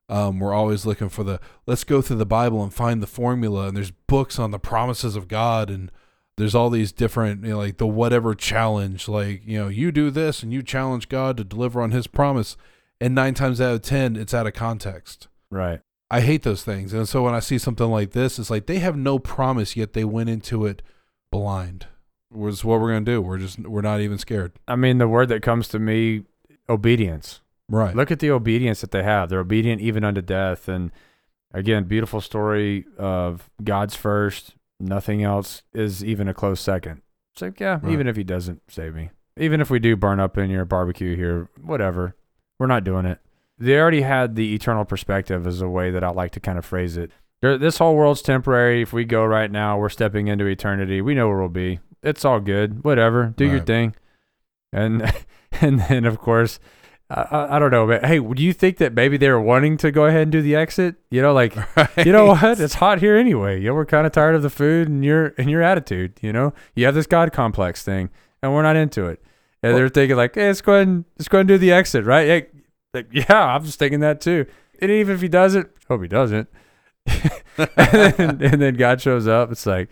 Um, 0.09 0.41
we're 0.41 0.53
always 0.53 0.85
looking 0.85 1.09
for 1.09 1.23
the 1.23 1.41
let's 1.67 1.85
go 1.85 2.03
through 2.03 2.17
the 2.17 2.27
Bible 2.27 2.63
and 2.63 2.75
find 2.75 3.01
the 3.01 3.07
formula. 3.07 3.69
And 3.69 3.77
there's 3.77 3.93
books 3.93 4.39
on 4.39 4.51
the 4.51 4.59
promises 4.59 5.17
of 5.17 5.29
God, 5.29 5.71
and 5.71 5.91
there's 6.37 6.55
all 6.55 6.71
these 6.71 6.91
different, 6.91 7.45
you 7.45 7.51
know, 7.51 7.59
like 7.59 7.77
the 7.77 7.87
whatever 7.87 8.35
challenge. 8.35 9.09
Like, 9.09 9.43
you 9.47 9.59
know, 9.59 9.69
you 9.69 9.93
do 9.93 10.11
this 10.11 10.43
and 10.43 10.53
you 10.53 10.63
challenge 10.63 11.09
God 11.09 11.37
to 11.37 11.45
deliver 11.45 11.81
on 11.81 11.91
his 11.91 12.07
promise. 12.07 12.57
And 13.01 13.15
nine 13.15 13.35
times 13.35 13.61
out 13.61 13.75
of 13.75 13.83
10, 13.83 14.17
it's 14.17 14.35
out 14.35 14.47
of 14.47 14.53
context. 14.53 15.29
Right. 15.51 15.81
I 16.11 16.23
hate 16.23 16.43
those 16.43 16.65
things. 16.65 16.93
And 16.93 17.09
so 17.09 17.23
when 17.23 17.35
I 17.35 17.41
see 17.41 17.59
something 17.59 17.89
like 17.89 18.11
this, 18.13 18.39
it's 18.39 18.51
like 18.51 18.67
they 18.67 18.81
have 18.81 18.97
no 18.97 19.19
promise, 19.19 19.77
yet 19.77 19.93
they 19.93 20.05
went 20.05 20.29
into 20.29 20.67
it 20.67 20.83
blind. 21.31 21.87
Was 22.33 22.65
what 22.65 22.81
we're 22.81 22.91
going 22.93 23.05
to 23.05 23.11
do. 23.11 23.21
We're 23.21 23.39
just, 23.39 23.59
we're 23.61 23.81
not 23.81 24.01
even 24.01 24.17
scared. 24.19 24.53
I 24.69 24.77
mean, 24.77 24.99
the 24.99 25.09
word 25.09 25.29
that 25.31 25.43
comes 25.43 25.67
to 25.69 25.79
me, 25.81 26.23
obedience. 26.69 27.41
Right. 27.69 27.95
Look 27.95 28.11
at 28.11 28.21
the 28.21 28.31
obedience 28.31 28.81
that 28.83 28.93
they 28.93 29.03
have. 29.03 29.29
They're 29.29 29.41
obedient 29.41 29.81
even 29.81 30.05
unto 30.05 30.21
death. 30.23 30.69
And 30.69 30.93
again, 31.53 31.85
beautiful 31.85 32.21
story 32.21 32.85
of 32.99 33.51
God's 33.63 33.97
first. 33.97 34.55
Nothing 34.79 35.23
else 35.25 35.63
is 35.75 36.05
even 36.05 36.29
a 36.29 36.35
close 36.35 36.61
second. 36.61 37.03
It's 37.35 37.43
like, 37.43 37.59
yeah, 37.61 37.81
Right. 37.83 37.93
even 37.93 38.07
if 38.07 38.17
he 38.17 38.25
doesn't 38.25 38.63
save 38.69 38.95
me, 38.95 39.11
even 39.37 39.61
if 39.61 39.69
we 39.71 39.79
do 39.79 39.97
burn 39.97 40.21
up 40.21 40.39
in 40.39 40.51
your 40.51 40.65
barbecue 40.65 41.17
here, 41.17 41.49
whatever, 41.63 42.15
we're 42.59 42.67
not 42.67 42.85
doing 42.85 43.07
it. 43.07 43.19
They 43.59 43.79
already 43.79 44.01
had 44.03 44.37
the 44.37 44.55
eternal 44.55 44.85
perspective, 44.85 45.47
as 45.47 45.61
a 45.61 45.69
way 45.69 45.91
that 45.91 46.03
I 46.03 46.11
like 46.11 46.31
to 46.33 46.41
kind 46.41 46.59
of 46.59 46.65
phrase 46.65 46.97
it. 46.97 47.11
This 47.43 47.79
whole 47.79 47.95
world's 47.95 48.23
temporary. 48.23 48.83
If 48.83 48.93
we 48.93 49.05
go 49.05 49.25
right 49.25 49.51
now, 49.51 49.79
we're 49.79 49.89
stepping 49.91 50.29
into 50.29 50.47
eternity. 50.47 51.01
We 51.03 51.15
know 51.15 51.29
where 51.29 51.39
we'll 51.39 51.49
be. 51.49 51.79
It's 52.03 52.25
all 52.25 52.41
good. 52.41 52.85
Whatever. 52.85 53.35
Do 53.37 53.45
your 53.45 53.61
thing. 53.61 53.95
And 54.73 55.13
and 55.61 55.81
then 55.81 56.05
of 56.05 56.19
course, 56.19 56.61
I, 57.11 57.57
I, 57.57 57.59
don't 57.59 57.73
know, 57.73 57.89
but 57.89 58.05
hey, 58.05 58.21
do 58.21 58.43
you 58.43 58.53
think 58.53 58.77
that 58.77 58.95
maybe 58.95 59.17
they 59.17 59.29
were 59.29 59.41
wanting 59.41 59.77
to 59.79 59.91
go 59.91 60.07
ahead 60.07 60.23
and 60.23 60.33
do 60.33 60.43
the 60.43 60.55
exit? 60.55 60.95
You 61.11 61.21
know, 61.21 61.33
like 61.33 61.57
you 61.97 62.13
know 62.13 62.27
what? 62.27 62.61
It's 62.61 62.75
hot 62.75 63.01
here 63.01 63.17
anyway. 63.17 63.61
You 63.61 63.69
know, 63.69 63.75
we're 63.75 63.87
kind 63.87 64.07
of 64.07 64.13
tired 64.13 64.37
of 64.37 64.43
the 64.43 64.51
food 64.51 64.89
and 64.89 65.05
your 65.05 65.35
and 65.37 65.51
your 65.51 65.63
attitude. 65.63 66.19
You 66.23 66.33
know, 66.33 66.55
you 66.75 66.87
have 66.87 66.95
this 66.95 67.07
God 67.07 67.33
complex 67.33 67.83
thing, 67.83 68.11
and 68.43 68.53
we're 68.53 68.63
not 68.63 68.77
into 68.77 69.07
it. 69.07 69.21
And 69.63 69.73
Well- 69.73 69.79
they're 69.79 69.89
thinking 69.89 70.17
like, 70.17 70.35
hey, 70.35 70.47
let's 70.47 70.61
go 70.61 70.75
ahead 70.75 70.89
and 70.89 71.05
let's 71.19 71.29
go 71.29 71.39
ahead 71.39 71.43
and 71.43 71.49
do 71.49 71.59
the 71.59 71.73
exit, 71.73 72.05
right? 72.05 72.27
Yeah, 72.29 72.41
like, 72.95 73.09
yeah, 73.13 73.55
I'm 73.55 73.65
just 73.65 73.79
thinking 73.79 74.01
that 74.01 74.21
too. 74.21 74.47
And 74.81 74.91
even 74.91 75.15
if 75.15 75.21
he 75.21 75.29
doesn't, 75.29 75.69
hope 75.89 76.03
he 76.03 76.09
doesn't. 76.09 76.49
and, 77.07 77.69
then, 77.77 78.43
and 78.43 78.63
then 78.63 78.75
God 78.75 79.01
shows 79.01 79.27
up. 79.27 79.51
It's 79.53 79.67
like, 79.67 79.91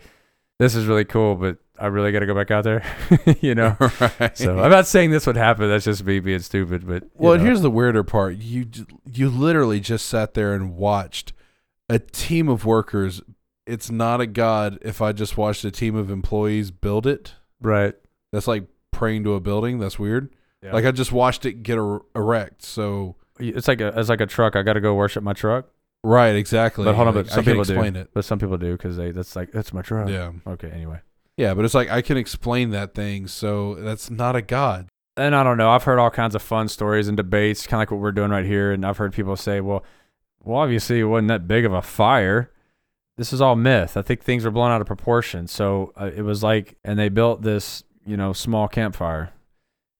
this 0.57 0.73
is 0.73 0.87
really 0.87 1.05
cool, 1.05 1.35
but 1.35 1.57
I 1.79 1.87
really 1.87 2.11
got 2.11 2.19
to 2.19 2.25
go 2.25 2.35
back 2.35 2.51
out 2.51 2.63
there, 2.63 2.83
you 3.41 3.55
know. 3.55 3.75
right. 4.19 4.37
So 4.37 4.59
I'm 4.59 4.69
not 4.71 4.85
saying 4.87 5.11
this 5.11 5.25
would 5.27 5.37
happen. 5.37 5.69
That's 5.69 5.85
just 5.85 6.03
me 6.03 6.19
being 6.19 6.39
stupid. 6.39 6.85
But 6.87 7.05
Well, 7.15 7.37
know. 7.37 7.43
here's 7.43 7.61
the 7.61 7.71
weirder 7.71 8.03
part. 8.03 8.37
You 8.37 8.65
you 9.11 9.29
literally 9.29 9.79
just 9.79 10.07
sat 10.07 10.33
there 10.33 10.53
and 10.53 10.75
watched 10.75 11.33
a 11.89 11.99
team 11.99 12.49
of 12.49 12.65
workers. 12.65 13.21
It's 13.65 13.89
not 13.91 14.19
a 14.21 14.25
god 14.27 14.79
if 14.81 15.01
I 15.01 15.11
just 15.11 15.37
watched 15.37 15.63
a 15.63 15.71
team 15.71 15.95
of 15.95 16.09
employees 16.09 16.71
build 16.71 17.05
it. 17.07 17.33
right. 17.61 17.93
That's 18.31 18.47
like 18.47 18.65
praying 18.91 19.23
to 19.23 19.33
a 19.33 19.39
building. 19.39 19.79
That's 19.79 19.97
weird. 19.97 20.29
Yeah. 20.61 20.73
Like 20.73 20.85
I 20.85 20.91
just 20.91 21.11
watched 21.11 21.45
it 21.45 21.63
get 21.63 21.77
er- 21.79 22.01
erect. 22.15 22.63
So 22.63 23.15
It's 23.39 23.67
like 23.67 23.79
a 23.81 23.97
it's 23.99 24.09
like 24.09 24.21
a 24.21 24.25
truck. 24.27 24.55
I 24.55 24.61
got 24.63 24.73
to 24.73 24.81
go 24.81 24.93
worship 24.95 25.23
my 25.23 25.33
truck. 25.33 25.65
right, 26.03 26.35
exactly. 26.35 26.83
But 26.85 26.95
hold 26.95 27.07
on, 27.07 27.15
Like, 27.15 27.25
but 27.25 27.33
some 27.33 27.45
people 27.45 27.61
explain 27.61 27.93
do. 27.93 27.99
it. 28.01 28.09
But 28.13 28.25
some 28.25 28.37
people 28.39 28.57
do 28.57 28.73
because 28.73 28.97
they 28.97 29.11
that's 29.11 29.35
like 29.35 29.51
that's 29.51 29.71
my 29.73 29.81
truck. 29.81 30.09
Yeah, 30.09 30.31
Okay. 30.45 30.69
Anyway. 30.69 30.99
Yeah, 31.39 31.53
but 31.53 31.63
it's 31.63 31.73
like 31.73 31.89
I 31.89 32.01
can 32.01 32.17
explain 32.17 32.71
that 32.71 32.93
thing. 32.93 33.25
So 33.27 33.75
that's 33.75 34.09
not 34.11 34.35
a 34.35 34.41
god. 34.41 34.89
and 35.15 35.33
I 35.33 35.41
don't 35.41 35.55
know. 35.57 35.69
I've 35.69 35.85
heard 35.85 35.97
all 35.97 36.09
kinds 36.09 36.35
of 36.35 36.41
fun 36.41 36.67
stories 36.67 37.07
and 37.07 37.15
debates, 37.15 37.65
kind 37.65 37.79
of 37.79 37.83
like 37.83 37.91
what 37.91 38.01
we're 38.01 38.11
doing 38.11 38.29
right 38.29 38.45
here. 38.45 38.73
And 38.73 38.85
I've 38.85 38.97
heard 38.97 39.13
people 39.13 39.37
say, 39.37 39.61
"Well, 39.61 39.85
well, 40.43 40.57
obviously 40.57 40.99
it 40.99 41.05
wasn't 41.05 41.29
that 41.29 41.47
big 41.47 41.63
of 41.63 41.71
a 41.71 41.81
fire. 41.81 42.51
This 43.15 43.31
is 43.31 43.39
all 43.39 43.55
myth. 43.55 43.95
I 43.95 44.01
think 44.01 44.21
things 44.21 44.43
were 44.43 44.51
blown 44.51 44.69
out 44.69 44.81
of 44.81 44.87
proportion." 44.87 45.47
So 45.47 45.93
uh, 45.95 46.11
it 46.13 46.23
was 46.23 46.43
like, 46.43 46.75
and 46.83 46.99
they 46.99 47.07
built 47.07 47.41
this, 47.41 47.85
you 48.05 48.17
know, 48.17 48.33
small 48.33 48.67
campfire, 48.67 49.31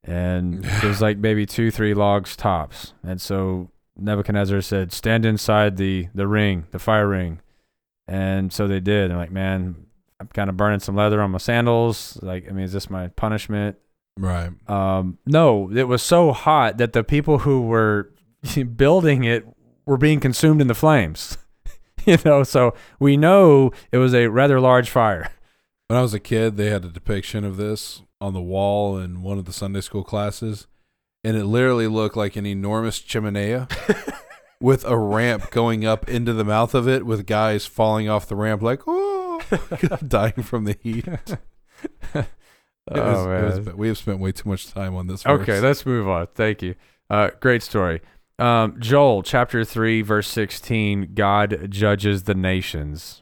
and 0.03 0.65
it 0.83 0.83
was 0.83 1.01
like 1.01 1.19
maybe 1.19 1.45
two, 1.45 1.71
three 1.71 1.93
logs 1.93 2.35
tops. 2.35 2.91
And 3.01 3.21
so 3.21 3.71
Nebuchadnezzar 3.95 4.59
said, 4.59 4.91
"Stand 4.91 5.25
inside 5.25 5.77
the 5.77 6.09
the 6.13 6.27
ring, 6.27 6.65
the 6.71 6.79
fire 6.79 7.07
ring," 7.07 7.39
and 8.09 8.51
so 8.51 8.67
they 8.67 8.81
did. 8.81 9.09
And 9.09 9.17
like, 9.17 9.31
man, 9.31 9.85
I'm 10.19 10.27
kind 10.27 10.49
of 10.49 10.57
burning 10.57 10.79
some 10.79 10.95
leather 10.95 11.21
on 11.21 11.31
my 11.31 11.37
sandals. 11.37 12.19
Like, 12.21 12.47
I 12.49 12.51
mean, 12.51 12.65
is 12.65 12.73
this 12.73 12.89
my 12.89 13.07
punishment? 13.09 13.77
Right. 14.17 14.51
Um, 14.69 15.17
no, 15.25 15.71
it 15.71 15.87
was 15.87 16.03
so 16.03 16.33
hot 16.33 16.77
that 16.77 16.93
the 16.93 17.03
people 17.03 17.39
who 17.39 17.61
were 17.61 18.11
building 18.75 19.23
it 19.23 19.45
were 19.85 19.97
being 19.97 20.19
consumed 20.19 20.61
in 20.61 20.67
the 20.67 20.75
flames. 20.75 21.37
you 22.05 22.17
know, 22.25 22.43
so 22.43 22.73
we 22.99 23.15
know 23.15 23.71
it 23.91 23.97
was 23.97 24.13
a 24.13 24.27
rather 24.27 24.59
large 24.59 24.89
fire. 24.89 25.31
When 25.87 25.97
I 25.97 26.01
was 26.01 26.13
a 26.13 26.19
kid, 26.19 26.57
they 26.57 26.69
had 26.69 26.85
a 26.85 26.89
depiction 26.89 27.43
of 27.43 27.57
this 27.57 28.03
on 28.21 28.33
the 28.33 28.41
wall 28.41 28.97
in 28.97 29.23
one 29.23 29.39
of 29.39 29.45
the 29.45 29.53
Sunday 29.53 29.81
school 29.81 30.03
classes, 30.03 30.67
and 31.23 31.35
it 31.35 31.45
literally 31.45 31.87
looked 31.87 32.17
like 32.17 32.35
an 32.35 32.45
enormous 32.45 32.99
chimenea 32.99 33.67
with 34.61 34.85
a 34.85 34.97
ramp 34.97 35.49
going 35.49 35.85
up 35.85 36.07
into 36.07 36.33
the 36.33 36.43
mouth 36.43 36.75
of 36.75 36.87
it, 36.87 37.05
with 37.05 37.25
guys 37.25 37.65
falling 37.65 38.09
off 38.09 38.27
the 38.27 38.35
ramp 38.35 38.61
like, 38.61 38.81
oh, 38.85 39.08
dying 40.07 40.43
from 40.43 40.65
the 40.65 40.77
heat. 40.81 41.05
Oh 42.91 43.27
was 43.27 43.57
man. 43.57 43.63
bad. 43.65 43.75
we 43.75 43.87
have 43.87 43.99
spent 43.99 44.17
way 44.19 44.31
too 44.31 44.49
much 44.49 44.67
time 44.73 44.95
on 44.95 45.05
this. 45.05 45.23
Okay, 45.23 45.59
let's 45.59 45.85
move 45.85 46.07
on. 46.07 46.25
Thank 46.33 46.63
you. 46.63 46.73
Uh, 47.07 47.29
great 47.39 47.61
story. 47.61 48.01
Um, 48.39 48.77
Joel 48.79 49.21
chapter 49.21 49.63
3, 49.63 50.01
verse 50.01 50.27
16 50.27 51.11
God 51.13 51.67
judges 51.69 52.23
the 52.23 52.33
nations. 52.33 53.21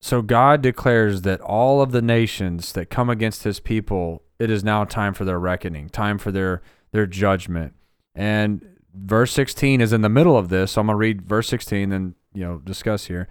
So 0.00 0.20
God 0.20 0.62
declares 0.62 1.22
that 1.22 1.40
all 1.40 1.80
of 1.80 1.92
the 1.92 2.02
nations 2.02 2.72
that 2.74 2.90
come 2.90 3.08
against 3.08 3.44
his 3.44 3.60
people, 3.60 4.22
it 4.38 4.50
is 4.50 4.62
now 4.62 4.84
time 4.84 5.14
for 5.14 5.24
their 5.24 5.38
reckoning, 5.38 5.88
time 5.88 6.18
for 6.18 6.30
their, 6.30 6.60
their 6.92 7.06
judgment. 7.06 7.74
And 8.14 8.64
verse 8.94 9.32
16 9.32 9.80
is 9.80 9.92
in 9.92 10.02
the 10.02 10.08
middle 10.08 10.36
of 10.36 10.48
this. 10.48 10.72
So 10.72 10.80
I'm 10.80 10.88
going 10.88 10.94
to 10.94 10.98
read 10.98 11.22
verse 11.22 11.48
16 11.48 11.92
and 11.92 12.14
you 12.34 12.44
know 12.44 12.58
discuss 12.58 13.06
here. 13.06 13.28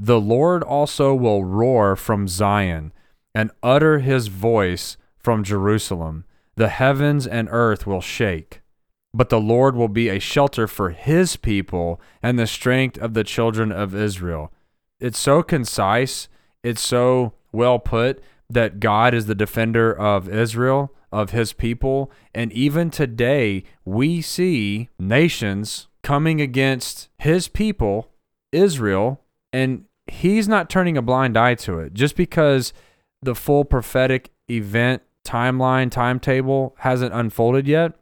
The 0.00 0.20
Lord 0.20 0.62
also 0.62 1.12
will 1.12 1.42
roar 1.42 1.96
from 1.96 2.28
Zion 2.28 2.92
and 3.34 3.50
utter 3.64 3.98
his 3.98 4.28
voice 4.28 4.96
from 5.18 5.42
Jerusalem. 5.42 6.24
The 6.54 6.68
heavens 6.68 7.26
and 7.26 7.48
earth 7.50 7.84
will 7.84 8.00
shake, 8.00 8.60
but 9.12 9.28
the 9.28 9.40
Lord 9.40 9.74
will 9.74 9.88
be 9.88 10.08
a 10.08 10.20
shelter 10.20 10.68
for 10.68 10.90
his 10.90 11.34
people 11.34 12.00
and 12.22 12.38
the 12.38 12.46
strength 12.46 12.96
of 12.98 13.14
the 13.14 13.24
children 13.24 13.72
of 13.72 13.92
Israel. 13.92 14.52
It's 15.00 15.18
so 15.18 15.42
concise, 15.42 16.28
it's 16.62 16.80
so 16.80 17.32
well 17.50 17.80
put 17.80 18.22
that 18.48 18.78
God 18.78 19.14
is 19.14 19.26
the 19.26 19.34
defender 19.34 19.92
of 19.92 20.28
Israel, 20.28 20.94
of 21.10 21.30
his 21.30 21.52
people. 21.52 22.12
And 22.32 22.52
even 22.52 22.90
today, 22.90 23.64
we 23.84 24.20
see 24.20 24.90
nations 24.96 25.88
coming 26.04 26.40
against 26.40 27.08
his 27.18 27.48
people, 27.48 28.12
Israel, 28.52 29.24
and 29.52 29.86
he's 30.10 30.48
not 30.48 30.70
turning 30.70 30.96
a 30.96 31.02
blind 31.02 31.36
eye 31.36 31.54
to 31.56 31.78
it. 31.78 31.94
Just 31.94 32.16
because 32.16 32.72
the 33.22 33.34
full 33.34 33.64
prophetic 33.64 34.30
event 34.50 35.02
timeline, 35.24 35.90
timetable 35.90 36.74
hasn't 36.78 37.12
unfolded 37.12 37.66
yet, 37.66 37.92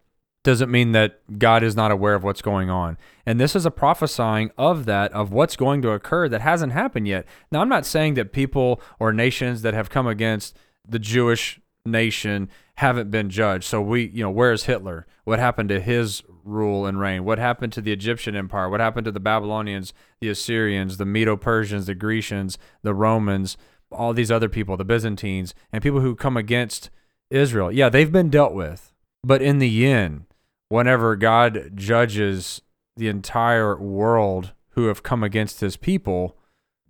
doesn't 0.45 0.71
mean 0.71 0.93
that 0.93 1.39
God 1.41 1.65
is 1.65 1.75
not 1.75 1.91
aware 1.91 2.15
of 2.15 2.23
what's 2.23 2.41
going 2.41 2.71
on. 2.71 2.97
And 3.27 3.41
this 3.41 3.57
is 3.57 3.67
a 3.67 3.71
prophesying 3.71 4.53
of 4.57 4.85
that, 4.85 5.13
of 5.13 5.33
what's 5.33 5.57
going 5.57 5.83
to 5.83 5.91
occur 5.91 6.29
that 6.29 6.41
hasn't 6.41 6.73
happened 6.73 7.09
yet. 7.09 7.27
Now, 7.51 7.61
I'm 7.61 7.69
not 7.69 7.85
saying 7.85 8.15
that 8.15 8.33
people 8.33 8.81
or 9.01 9.13
nations 9.13 9.63
that 9.63 9.75
have 9.75 9.91
come 9.91 10.07
against 10.07 10.57
the 10.89 11.01
Jewish 11.01 11.61
nation 11.85 12.49
haven't 12.77 13.11
been 13.11 13.31
judged. 13.31 13.65
So 13.65 13.81
we, 13.81 14.09
you 14.09 14.23
know, 14.23 14.31
where's 14.31 14.65
Hitler? 14.65 15.07
What 15.25 15.39
happened 15.39 15.69
to 15.71 15.81
his 15.81 16.23
rule 16.45 16.87
and 16.87 17.01
reign? 17.01 17.25
What 17.25 17.39
happened 17.39 17.73
to 17.75 17.81
the 17.81 17.93
Egyptian 17.93 18.37
empire? 18.37 18.69
What 18.69 18.81
happened 18.81 19.07
to 19.07 19.13
the 19.13 19.21
Babylonians, 19.21 19.93
the 20.21 20.29
Assyrians, 20.29 20.99
the 20.99 21.07
Medo-Persians, 21.07 21.87
the 21.87 21.95
Grecians, 21.95 22.59
the 22.83 22.95
Romans, 22.95 23.57
all 23.91 24.13
these 24.13 24.31
other 24.31 24.49
people, 24.49 24.77
the 24.77 24.85
Byzantines, 24.85 25.55
and 25.73 25.83
people 25.83 26.01
who 26.01 26.15
come 26.15 26.37
against 26.37 26.91
Israel? 27.31 27.73
Yeah, 27.73 27.89
they've 27.89 28.13
been 28.13 28.31
dealt 28.31 28.53
with. 28.53 28.93
But 29.25 29.43
in 29.43 29.59
the 29.59 29.87
end, 29.87 30.27
whenever 30.69 31.17
God 31.17 31.73
judges 31.75 32.61
the 32.97 33.09
entire 33.09 33.77
world 33.77 34.53
who 34.71 34.87
have 34.87 35.03
come 35.03 35.23
against 35.23 35.61
his 35.61 35.77
people, 35.77 36.37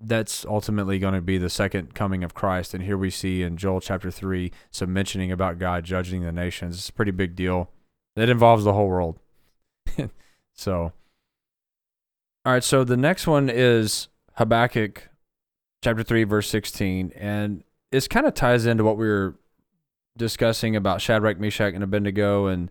that's 0.01 0.45
ultimately 0.45 0.99
going 0.99 1.15
to 1.15 1.21
be 1.21 1.39
the 1.39 1.51
second 1.51 1.95
coming 1.95 2.23
of 2.23 2.35
Christ. 2.35 2.75
And 2.75 2.85
here 2.85 2.99
we 2.99 3.11
see 3.11 3.43
in 3.43 3.57
Joel 3.57 3.81
chapter 3.81 4.11
3 4.11 4.53
some 4.71 4.93
mentioning 4.93 5.33
about 5.33 5.59
God 5.59 5.85
judging 5.85 6.23
the 6.23 6.33
nations. 6.33 6.77
It's 6.77 6.89
a 6.89 6.93
pretty 6.93 7.13
big 7.13 7.35
deal. 7.35 7.71
It 8.15 8.29
involves 8.29 8.65
the 8.65 8.73
whole 8.73 8.89
world. 8.89 9.19
so, 10.55 10.93
all 12.45 12.53
right. 12.53 12.65
So 12.65 12.85
the 12.85 12.97
next 12.97 13.27
one 13.27 13.49
is 13.49 14.09
Habakkuk 14.35 15.09
chapter 15.83 16.03
3, 16.03 16.25
verse 16.25 16.49
16. 16.49 17.13
And 17.17 17.65
this 17.91 18.09
kind 18.09 18.27
of 18.27 18.35
ties 18.35 18.67
into 18.67 18.85
what 18.85 18.99
we 18.99 19.07
were 19.07 19.37
discussing 20.17 20.77
about 20.77 21.01
Shadrach, 21.01 21.39
Meshach, 21.39 21.75
and 21.75 21.83
Abednego 21.83 22.47
and 22.47 22.71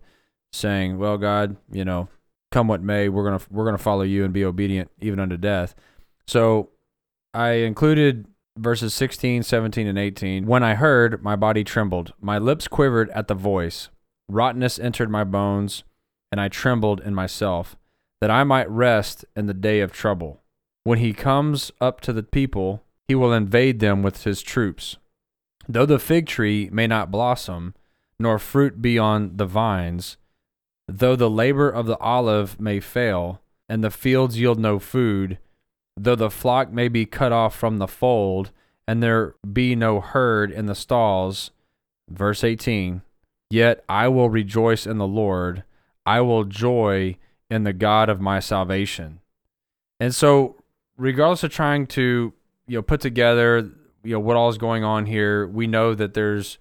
saying, 0.52 0.98
well, 0.98 1.18
God, 1.18 1.56
you 1.70 1.84
know, 1.84 2.08
come 2.52 2.68
what 2.68 2.82
may, 2.82 3.08
we're 3.08 3.24
going 3.24 3.38
to, 3.38 3.46
we're 3.50 3.64
going 3.64 3.76
to 3.76 3.82
follow 3.82 4.02
you 4.02 4.24
and 4.24 4.32
be 4.32 4.44
obedient 4.44 4.90
even 5.00 5.18
unto 5.18 5.36
death. 5.36 5.74
So 6.26 6.70
I 7.36 7.50
included 7.56 8.26
verses 8.56 8.94
16, 8.94 9.42
17, 9.42 9.86
and 9.86 9.98
18. 9.98 10.46
When 10.46 10.62
I 10.62 10.74
heard, 10.74 11.22
my 11.22 11.36
body 11.36 11.64
trembled. 11.64 12.14
My 12.18 12.38
lips 12.38 12.66
quivered 12.66 13.10
at 13.10 13.28
the 13.28 13.34
voice. 13.34 13.90
Rottenness 14.26 14.78
entered 14.78 15.10
my 15.10 15.22
bones, 15.22 15.84
and 16.32 16.40
I 16.40 16.48
trembled 16.48 17.02
in 17.02 17.14
myself, 17.14 17.76
that 18.22 18.30
I 18.30 18.42
might 18.42 18.70
rest 18.70 19.26
in 19.36 19.44
the 19.44 19.52
day 19.52 19.80
of 19.80 19.92
trouble. 19.92 20.40
When 20.84 20.98
he 20.98 21.12
comes 21.12 21.70
up 21.78 22.00
to 22.02 22.14
the 22.14 22.22
people, 22.22 22.82
he 23.06 23.14
will 23.14 23.34
invade 23.34 23.80
them 23.80 24.02
with 24.02 24.24
his 24.24 24.40
troops. 24.40 24.96
Though 25.68 25.84
the 25.84 25.98
fig 25.98 26.26
tree 26.26 26.70
may 26.72 26.86
not 26.86 27.10
blossom, 27.10 27.74
nor 28.18 28.38
fruit 28.38 28.80
be 28.80 28.98
on 28.98 29.36
the 29.36 29.44
vines, 29.44 30.16
though 30.88 31.16
the 31.16 31.28
labor 31.28 31.68
of 31.68 31.84
the 31.84 31.98
olive 31.98 32.58
may 32.58 32.80
fail, 32.80 33.42
and 33.68 33.84
the 33.84 33.90
fields 33.90 34.40
yield 34.40 34.58
no 34.58 34.78
food, 34.78 35.36
though 35.96 36.14
the 36.14 36.30
flock 36.30 36.72
may 36.72 36.88
be 36.88 37.06
cut 37.06 37.32
off 37.32 37.56
from 37.56 37.78
the 37.78 37.88
fold, 37.88 38.50
and 38.86 39.02
there 39.02 39.34
be 39.50 39.74
no 39.74 40.00
herd 40.00 40.50
in 40.50 40.66
the 40.66 40.74
stalls. 40.74 41.50
Verse 42.08 42.44
18 42.44 43.02
Yet 43.50 43.84
I 43.88 44.08
will 44.08 44.28
rejoice 44.28 44.86
in 44.86 44.98
the 44.98 45.06
Lord, 45.06 45.64
I 46.04 46.20
will 46.20 46.44
joy 46.44 47.16
in 47.50 47.64
the 47.64 47.72
God 47.72 48.08
of 48.08 48.20
my 48.20 48.40
salvation. 48.40 49.20
And 50.00 50.14
so, 50.14 50.56
regardless 50.96 51.44
of 51.44 51.52
trying 51.52 51.86
to 51.88 52.32
you 52.66 52.78
know 52.78 52.82
put 52.82 53.00
together 53.00 53.70
you 54.02 54.12
know 54.12 54.20
what 54.20 54.36
all 54.36 54.48
is 54.48 54.58
going 54.58 54.84
on 54.84 55.06
here, 55.06 55.46
we 55.46 55.66
know 55.66 55.94
that 55.94 56.14
there's 56.14 56.58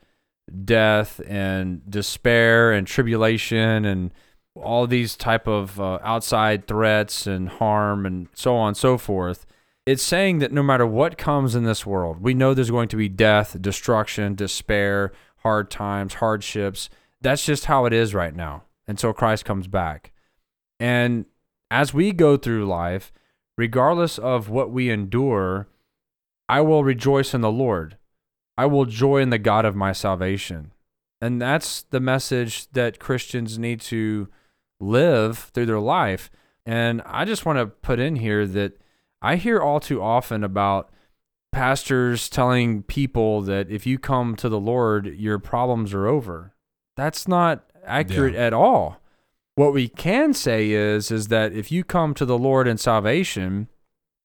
death 0.63 1.21
and 1.27 1.81
despair 1.89 2.71
and 2.71 2.87
tribulation 2.87 3.85
and 3.85 4.11
all 4.55 4.87
these 4.87 5.15
type 5.15 5.47
of 5.47 5.79
uh, 5.79 5.99
outside 6.03 6.67
threats 6.67 7.27
and 7.27 7.49
harm 7.49 8.05
and 8.05 8.27
so 8.33 8.55
on 8.55 8.69
and 8.69 8.77
so 8.77 8.97
forth 8.97 9.45
it's 9.85 10.01
saying 10.01 10.39
that 10.39 10.51
no 10.51 10.63
matter 10.63 10.87
what 10.87 11.17
comes 11.17 11.55
in 11.55 11.63
this 11.63 11.85
world 11.85 12.21
we 12.21 12.33
know 12.33 12.53
there's 12.53 12.71
going 12.71 12.87
to 12.87 12.95
be 12.95 13.09
death 13.09 13.61
destruction 13.61 14.35
despair 14.35 15.11
hard 15.37 15.69
times 15.69 16.15
hardships. 16.15 16.89
That's 17.21 17.45
just 17.45 17.65
how 17.65 17.85
it 17.85 17.93
is 17.93 18.15
right 18.15 18.35
now 18.35 18.63
until 18.87 19.13
christ 19.13 19.45
comes 19.45 19.67
back. 19.67 20.11
And 20.79 21.25
as 21.69 21.93
we 21.93 22.11
go 22.11 22.37
through 22.37 22.65
life 22.65 23.11
regardless 23.57 24.17
of 24.17 24.49
what 24.49 24.71
we 24.71 24.89
endure 24.89 25.67
i 26.49 26.61
will 26.61 26.83
rejoice 26.83 27.33
in 27.33 27.41
the 27.41 27.51
lord. 27.51 27.97
I 28.57 28.65
will 28.67 28.85
joy 28.85 29.17
in 29.17 29.31
the 29.31 29.37
God 29.37 29.65
of 29.65 29.75
my 29.75 29.91
salvation. 29.91 30.71
And 31.21 31.41
that's 31.41 31.83
the 31.83 31.99
message 31.99 32.69
that 32.71 32.99
Christians 32.99 33.59
need 33.59 33.81
to 33.81 34.29
live 34.79 35.37
through 35.53 35.65
their 35.67 35.79
life. 35.79 36.29
And 36.65 37.01
I 37.05 37.25
just 37.25 37.45
want 37.45 37.59
to 37.59 37.67
put 37.67 37.99
in 37.99 38.15
here 38.17 38.45
that 38.47 38.73
I 39.21 39.35
hear 39.35 39.59
all 39.59 39.79
too 39.79 40.01
often 40.01 40.43
about 40.43 40.91
pastors 41.51 42.27
telling 42.29 42.83
people 42.83 43.41
that 43.43 43.69
if 43.69 43.85
you 43.85 43.97
come 43.97 44.35
to 44.35 44.49
the 44.49 44.59
Lord, 44.59 45.07
your 45.15 45.39
problems 45.39 45.93
are 45.93 46.07
over. 46.07 46.53
That's 46.97 47.27
not 47.27 47.63
accurate 47.85 48.33
Yeah. 48.33 48.47
at 48.47 48.53
all. 48.53 49.01
What 49.55 49.73
we 49.73 49.87
can 49.87 50.33
say 50.33 50.71
is 50.71 51.11
is 51.11 51.27
that 51.29 51.53
if 51.53 51.71
you 51.71 51.83
come 51.83 52.13
to 52.15 52.25
the 52.25 52.37
Lord 52.37 52.67
in 52.67 52.77
salvation, 52.77 53.69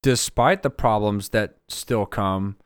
despite 0.02 0.62
the 0.62 0.70
problems 0.70 1.28
that 1.28 1.56
still 1.68 2.06
come, 2.06 2.56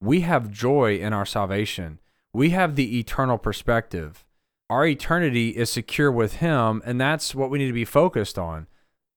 we 0.00 0.22
have 0.22 0.50
joy 0.50 0.96
in 0.96 1.12
our 1.12 1.26
salvation. 1.26 2.00
We 2.32 2.50
have 2.50 2.74
the 2.74 2.98
eternal 2.98 3.38
perspective. 3.38 4.24
Our 4.70 4.86
eternity 4.86 5.50
is 5.50 5.68
secure 5.68 6.12
with 6.12 6.36
Him, 6.36 6.80
and 6.86 7.00
that's 7.00 7.34
what 7.34 7.50
we 7.50 7.58
need 7.58 7.66
to 7.66 7.72
be 7.72 7.84
focused 7.84 8.38
on. 8.38 8.68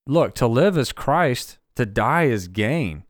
Look, 0.08 0.34
to 0.36 0.48
live 0.48 0.78
is 0.80 0.92
Christ, 0.92 1.60
to 1.76 1.86
die 1.86 2.24
is 2.24 2.48
gain. 2.48 3.04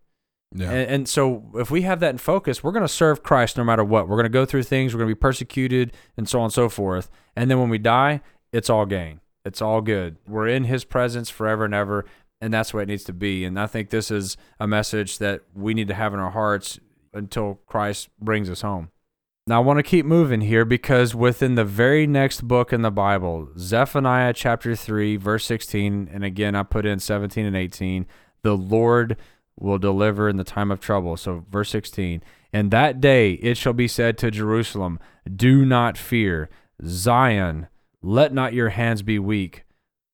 Yeah. 0.54 0.70
And, 0.70 0.91
and 0.91 1.10
so, 1.10 1.52
if 1.56 1.72
we 1.72 1.84
have 1.84 2.02
that 2.02 2.10
in 2.10 2.18
focus, 2.18 2.62
we're 2.62 2.74
going 2.74 2.84
to 2.84 2.89
serve 2.89 3.24
Christ 3.24 3.58
no 3.58 3.64
matter 3.64 3.84
what. 3.84 4.10
We're 4.10 4.18
going 4.18 4.26
to 4.26 4.30
go 4.30 4.46
through 4.46 4.64
things, 4.64 4.94
we're 4.94 5.00
going 5.00 5.10
to 5.10 5.16
be 5.16 5.20
persecuted, 5.20 5.94
and 6.18 6.28
so 6.28 6.39
on 6.39 6.46
and 6.46 6.54
so 6.54 6.68
forth. 6.68 7.10
And 7.34 7.50
then 7.50 7.60
when 7.60 7.70
we 7.70 7.78
die, 7.78 8.22
it's 8.52 8.70
all 8.70 8.86
gain. 8.86 9.22
It's 9.46 9.62
all 9.62 9.80
good. 9.80 10.18
We're 10.28 10.50
in 10.50 10.66
His 10.66 10.84
presence 10.84 11.30
forever 11.30 11.64
and 11.64 11.74
ever, 11.74 12.04
and 12.41 12.54
that's 12.54 12.74
what 12.74 12.84
it 12.84 12.89
needs 12.89 13.06
to 13.06 13.14
be. 13.14 13.46
And 13.46 13.58
I 13.58 13.68
think 13.68 13.89
this 13.89 14.12
is 14.12 14.36
a 14.60 14.68
message 14.68 15.18
that 15.20 15.44
we 15.56 15.74
need 15.74 15.88
to 15.88 15.94
have 15.94 16.14
in 16.14 16.20
our 16.20 16.32
hearts 16.32 16.78
until 17.14 17.62
Christ 17.68 18.10
brings 18.20 18.50
us 18.50 18.62
home. 18.62 18.89
Now, 19.46 19.58
I 19.58 19.66
want 19.66 19.80
to 19.80 19.84
keep 19.84 20.06
moving 20.06 20.39
here 20.39 20.64
because 20.64 21.14
within 21.14 21.56
the 21.56 21.66
very 21.66 22.08
next 22.08 22.48
book 22.48 22.72
in 22.72 22.82
the 22.82 22.91
Bible, 22.91 23.50
Zephaniah 23.58 24.32
chapter 24.32 24.74
3, 24.74 25.18
verse 25.18 25.44
16, 25.44 26.10
and 26.14 26.24
again, 26.24 26.56
I 26.56 26.64
put 26.64 26.86
in 26.86 27.00
17 27.00 27.46
and 27.46 27.56
18, 27.56 28.06
the 28.44 28.56
Lord 28.56 29.18
will 29.60 29.78
deliver 29.78 30.30
in 30.30 30.38
the 30.38 30.46
time 30.46 30.72
of 30.72 30.80
trouble. 30.80 31.18
So, 31.18 31.44
verse 31.52 31.70
16, 31.72 32.24
and 32.54 32.72
that 32.72 33.02
day 33.02 33.34
it 33.34 33.58
shall 33.58 33.74
be 33.74 33.88
said 33.88 34.18
to 34.20 34.32
Jerusalem, 34.32 34.98
Do 35.30 35.66
not 35.66 35.98
fear. 35.98 36.50
Zion, 36.86 37.68
let 38.02 38.34
not 38.34 38.54
your 38.54 38.70
hands 38.70 39.02
be 39.02 39.20
weak. 39.20 39.66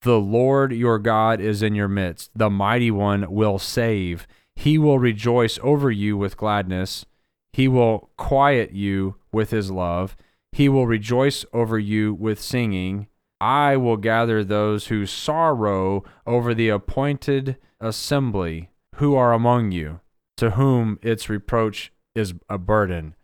The 0.02 0.20
Lord 0.20 0.72
your 0.72 0.98
God 0.98 1.40
is 1.40 1.62
in 1.62 1.76
your 1.76 1.88
midst. 1.88 2.32
The 2.34 2.50
mighty 2.50 2.90
one 2.90 3.32
will 3.32 3.60
save. 3.60 4.26
He 4.56 4.80
will 4.80 4.98
rejoice 4.98 5.60
over 5.62 5.92
you 5.92 6.18
with 6.18 6.36
gladness. 6.36 7.06
He 7.54 7.68
will 7.68 8.10
quiet 8.18 8.72
you 8.72 9.16
with 9.32 9.52
his 9.52 9.72
love. 9.72 10.16
He 10.52 10.70
will 10.70 10.88
rejoice 10.88 11.46
over 11.54 11.78
you 11.78 12.14
with 12.14 12.42
singing. 12.42 13.08
I 13.42 13.78
will 13.78 13.98
gather 13.98 14.44
those 14.44 14.88
who 14.88 15.06
sorrow 15.06 16.04
over 16.26 16.54
the 16.54 16.70
appointed 16.70 17.58
assembly 17.80 18.70
who 18.96 19.16
are 19.16 19.34
among 19.34 19.72
you, 19.72 20.02
to 20.38 20.52
whom 20.52 21.00
its 21.02 21.30
reproach 21.30 21.92
is 22.16 22.34
a 22.50 22.58
burden. 22.58 23.16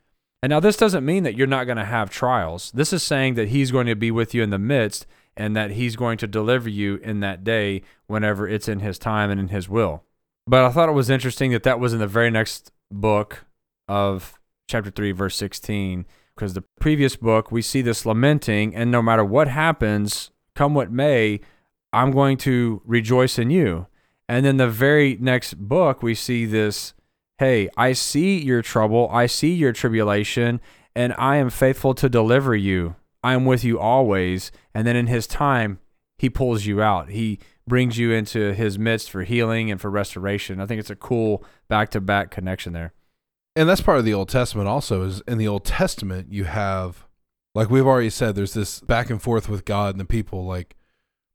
And 0.42 0.52
now, 0.52 0.60
this 0.60 0.78
doesn't 0.78 1.06
mean 1.06 1.24
that 1.24 1.36
you're 1.36 1.48
not 1.48 1.66
going 1.66 1.78
to 1.78 1.86
have 1.86 2.10
trials. 2.10 2.72
This 2.72 2.94
is 2.94 3.02
saying 3.02 3.34
that 3.34 3.50
he's 3.50 3.72
going 3.72 3.88
to 3.88 3.96
be 3.96 4.12
with 4.12 4.34
you 4.34 4.44
in 4.44 4.52
the 4.52 4.60
midst 4.60 5.08
and 5.36 5.56
that 5.56 5.72
he's 5.72 5.96
going 5.96 6.18
to 6.20 6.28
deliver 6.28 6.70
you 6.70 6.96
in 6.98 7.20
that 7.22 7.44
day 7.44 7.82
whenever 8.08 8.48
it's 8.48 8.68
in 8.68 8.80
his 8.80 8.98
time 9.00 9.32
and 9.32 9.40
in 9.40 9.48
his 9.50 9.68
will. 9.68 10.04
But 10.48 10.64
I 10.64 10.70
thought 10.70 10.90
it 10.90 10.94
was 10.94 11.10
interesting 11.10 11.52
that 11.52 11.64
that 11.64 11.80
was 11.80 11.94
in 11.94 12.00
the 12.00 12.08
very 12.08 12.30
next 12.30 12.72
book 12.92 13.45
of 13.88 14.40
chapter 14.68 14.90
3, 14.90 15.12
verse 15.12 15.36
16, 15.36 16.06
because 16.36 16.54
the 16.54 16.64
previous 16.80 17.16
book, 17.16 17.52
we 17.52 17.62
see 17.62 17.82
this 17.82 18.06
lamenting, 18.06 18.76
and 18.76 18.92
no 18.92 19.02
matter 19.02 19.24
what 19.24 19.48
happens, 19.48 20.32
come 20.54 20.74
what 20.74 20.92
may, 20.92 21.40
I'm 21.94 22.12
going 22.12 22.38
to 22.40 22.82
rejoice 22.86 23.40
in 23.40 23.50
you. 23.50 23.88
And 24.28 24.46
then 24.46 24.58
the 24.58 24.68
very 24.68 25.18
next 25.20 25.56
book, 25.56 26.02
we 26.02 26.16
see 26.16 26.46
this 26.46 26.94
hey, 27.38 27.70
I 27.76 27.92
see 27.92 28.42
your 28.42 28.62
trouble, 28.62 29.10
I 29.12 29.26
see 29.26 29.54
your 29.54 29.74
tribulation, 29.74 30.62
and 30.96 31.14
I 31.18 31.36
am 31.36 31.50
faithful 31.50 31.94
to 31.96 32.08
deliver 32.08 32.56
you. 32.56 32.96
I 33.24 33.34
am 33.34 33.44
with 33.44 33.64
you 33.64 33.80
always. 33.80 34.52
And 34.74 34.88
then 34.88 34.96
in 34.96 35.08
his 35.08 35.28
time, 35.28 35.80
he 36.18 36.30
pulls 36.30 36.66
you 36.66 36.82
out. 36.82 37.10
He 37.10 37.40
brings 37.68 37.98
you 37.98 38.12
into 38.12 38.54
his 38.54 38.80
midst 38.80 39.10
for 39.10 39.24
healing 39.24 39.70
and 39.70 39.82
for 39.82 39.90
restoration. 39.90 40.62
I 40.62 40.66
think 40.66 40.80
it's 40.80 40.90
a 40.90 40.96
cool 40.96 41.44
back 41.68 41.90
to 41.90 42.00
back 42.00 42.32
connection 42.32 42.72
there. 42.72 42.94
And 43.56 43.70
that's 43.70 43.82
part 43.82 44.00
of 44.00 44.06
the 44.06 44.14
Old 44.14 44.30
Testament 44.30 44.68
also 44.68 45.04
is 45.04 45.22
in 45.28 45.38
the 45.38 45.48
Old 45.48 45.66
Testament 45.66 46.32
you 46.32 46.46
have 46.46 47.06
like 47.54 47.70
we've 47.70 47.86
already 47.86 48.10
said 48.10 48.36
there's 48.36 48.54
this 48.54 48.80
back 48.82 49.10
and 49.10 49.22
forth 49.22 49.48
with 49.50 49.66
God 49.66 49.96
and 49.96 50.00
the 50.00 50.06
people 50.06 50.46
like 50.46 50.76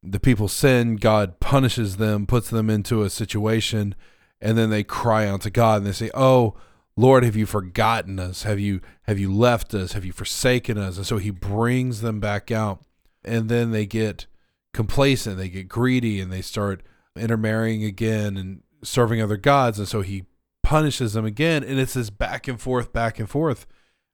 the 0.03 0.21
people 0.21 0.49
sin 0.49 0.97
God 0.97 1.41
punishes 1.41 1.97
them 1.97 2.27
puts 2.27 2.51
them 2.51 2.71
into 2.71 3.03
a 3.03 3.11
situation 3.11 3.95
and 4.41 4.57
then 4.57 4.71
they 4.71 4.85
cry 4.85 5.27
out 5.27 5.43
to 5.43 5.51
God 5.51 5.79
and 5.79 5.87
they 5.87 5.93
say 5.93 6.11
oh 6.14 6.55
Lord 6.97 7.25
have 7.25 7.37
you 7.37 7.47
forgotten 7.47 8.18
us? 8.18 8.43
Have 8.43 8.61
you 8.61 8.81
have 9.05 9.18
you 9.18 9.33
left 9.33 9.75
us? 9.75 9.93
Have 9.93 10.05
you 10.05 10.12
forsaken 10.12 10.77
us? 10.77 10.97
And 10.97 11.07
so 11.07 11.18
he 11.18 11.31
brings 11.31 12.01
them 12.03 12.21
back 12.21 12.51
out 12.51 12.85
and 13.25 13.49
then 13.49 13.71
they 13.71 13.87
get 13.87 14.27
complacent 14.73 15.37
they 15.37 15.49
get 15.49 15.68
greedy 15.68 16.21
and 16.21 16.33
they 16.33 16.41
start 16.41 16.83
intermarrying 17.16 17.83
again 17.83 18.37
and 18.37 18.62
serving 18.85 19.21
other 19.21 19.37
gods 19.37 19.79
and 19.79 19.89
so 19.89 20.01
he 20.01 20.25
punishes 20.71 21.14
them 21.14 21.25
again 21.25 21.64
and 21.64 21.81
it's 21.81 21.95
this 21.95 22.11
back 22.11 22.47
and 22.47 22.61
forth 22.61 22.93
back 22.93 23.18
and 23.18 23.29
forth 23.29 23.66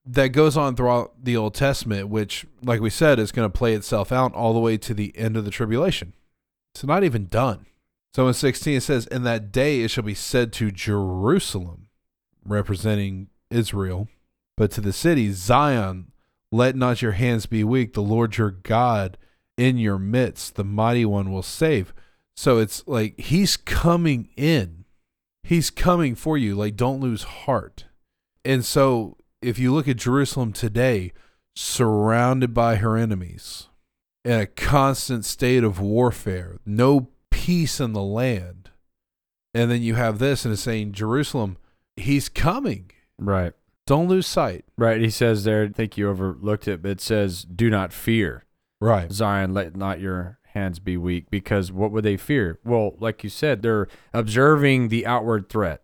that 0.07 0.29
goes 0.29 0.57
on 0.57 0.75
throughout 0.75 1.13
the 1.23 1.37
old 1.37 1.53
testament 1.53 2.09
which 2.09 2.47
like 2.63 2.81
we 2.81 2.89
said 2.89 3.19
is 3.19 3.31
going 3.31 3.47
to 3.47 3.59
play 3.59 3.75
itself 3.75 4.11
out 4.11 4.33
all 4.33 4.55
the 4.55 4.59
way 4.59 4.79
to 4.79 4.95
the 4.95 5.15
end 5.19 5.37
of 5.37 5.45
the 5.45 5.51
tribulation. 5.51 6.15
It's 6.75 6.83
not 6.83 7.05
even 7.05 7.27
done. 7.27 7.67
So 8.15 8.27
in 8.27 8.33
16 8.33 8.79
it 8.79 8.81
says 8.81 9.07
in 9.09 9.23
that 9.25 9.53
day 9.53 9.83
it 9.83 9.91
shall 9.91 10.03
be 10.03 10.15
said 10.15 10.51
to 10.55 10.71
jerusalem 10.71 11.89
representing 12.43 13.29
israel 13.51 14.09
but 14.57 14.71
to 14.71 14.81
the 14.81 14.95
city 14.95 15.33
zion 15.33 16.11
let 16.51 16.75
not 16.75 17.03
your 17.03 17.13
hands 17.13 17.45
be 17.45 17.65
weak. 17.65 17.93
The 17.93 18.01
lord 18.01 18.39
your 18.39 18.53
god 18.53 19.19
in 19.59 19.77
your 19.77 19.99
midst 19.99 20.55
the 20.55 20.65
mighty 20.65 21.05
one 21.05 21.31
will 21.31 21.43
save. 21.43 21.93
So 22.35 22.57
it's 22.57 22.83
like 22.87 23.21
he's 23.21 23.59
coming 23.59 24.31
in 24.39 24.86
he's 25.47 25.71
coming 25.71 26.15
for 26.15 26.37
you 26.37 26.55
like 26.55 26.77
don't 26.77 27.01
lose 27.01 27.23
heart 27.23 27.87
and 28.45 28.65
so 28.65 29.17
if 29.41 29.59
you 29.59 29.73
look 29.73 29.87
at 29.89 29.97
jerusalem 29.97 30.53
today 30.53 31.13
surrounded 31.55 32.53
by 32.53 32.77
her 32.77 32.97
enemies 32.97 33.69
in 34.25 34.39
a 34.39 34.47
constant 34.47 35.25
state 35.25 35.65
of 35.65 35.81
warfare 35.81 36.57
no 36.67 37.09
peace 37.31 37.81
in 37.81 37.93
the 37.93 38.03
land 38.03 38.71
and 39.55 39.71
then 39.71 39.83
you 39.83 39.95
have 39.95 40.19
this 40.19 40.45
and 40.45 40.53
it's 40.53 40.63
saying 40.63 40.93
jerusalem 40.93 41.57
he's 41.97 42.29
coming 42.29 42.91
Right. 43.19 43.53
don't 43.87 44.09
lose 44.09 44.27
sight 44.27 44.65
Right. 44.77 45.01
He 45.01 45.09
says 45.09 45.45
there, 45.45 45.65
I 45.65 45.69
think 45.69 45.97
you 45.97 46.11
overlooked 46.11 46.69
it, 46.69 46.83
but 46.83 46.91
it 46.91 47.01
says, 47.01 47.43
Do 47.45 47.71
not 47.71 47.93
fear. 47.95 48.45
right 48.79 49.11
Zion, 49.11 49.55
let 49.55 49.75
not 49.75 50.01
your 50.01 50.39
hands 50.57 50.79
be 50.79 50.97
weak. 50.97 51.31
Because 51.31 51.71
what 51.71 51.93
would 51.93 52.05
they 52.05 52.17
fear? 52.17 52.59
Well, 52.65 52.95
like 52.99 53.23
you 53.23 53.31
said, 53.31 53.63
they're 53.63 53.89
observing 54.13 54.89
the 54.89 55.07
outward 55.07 55.49
threat. 55.49 55.83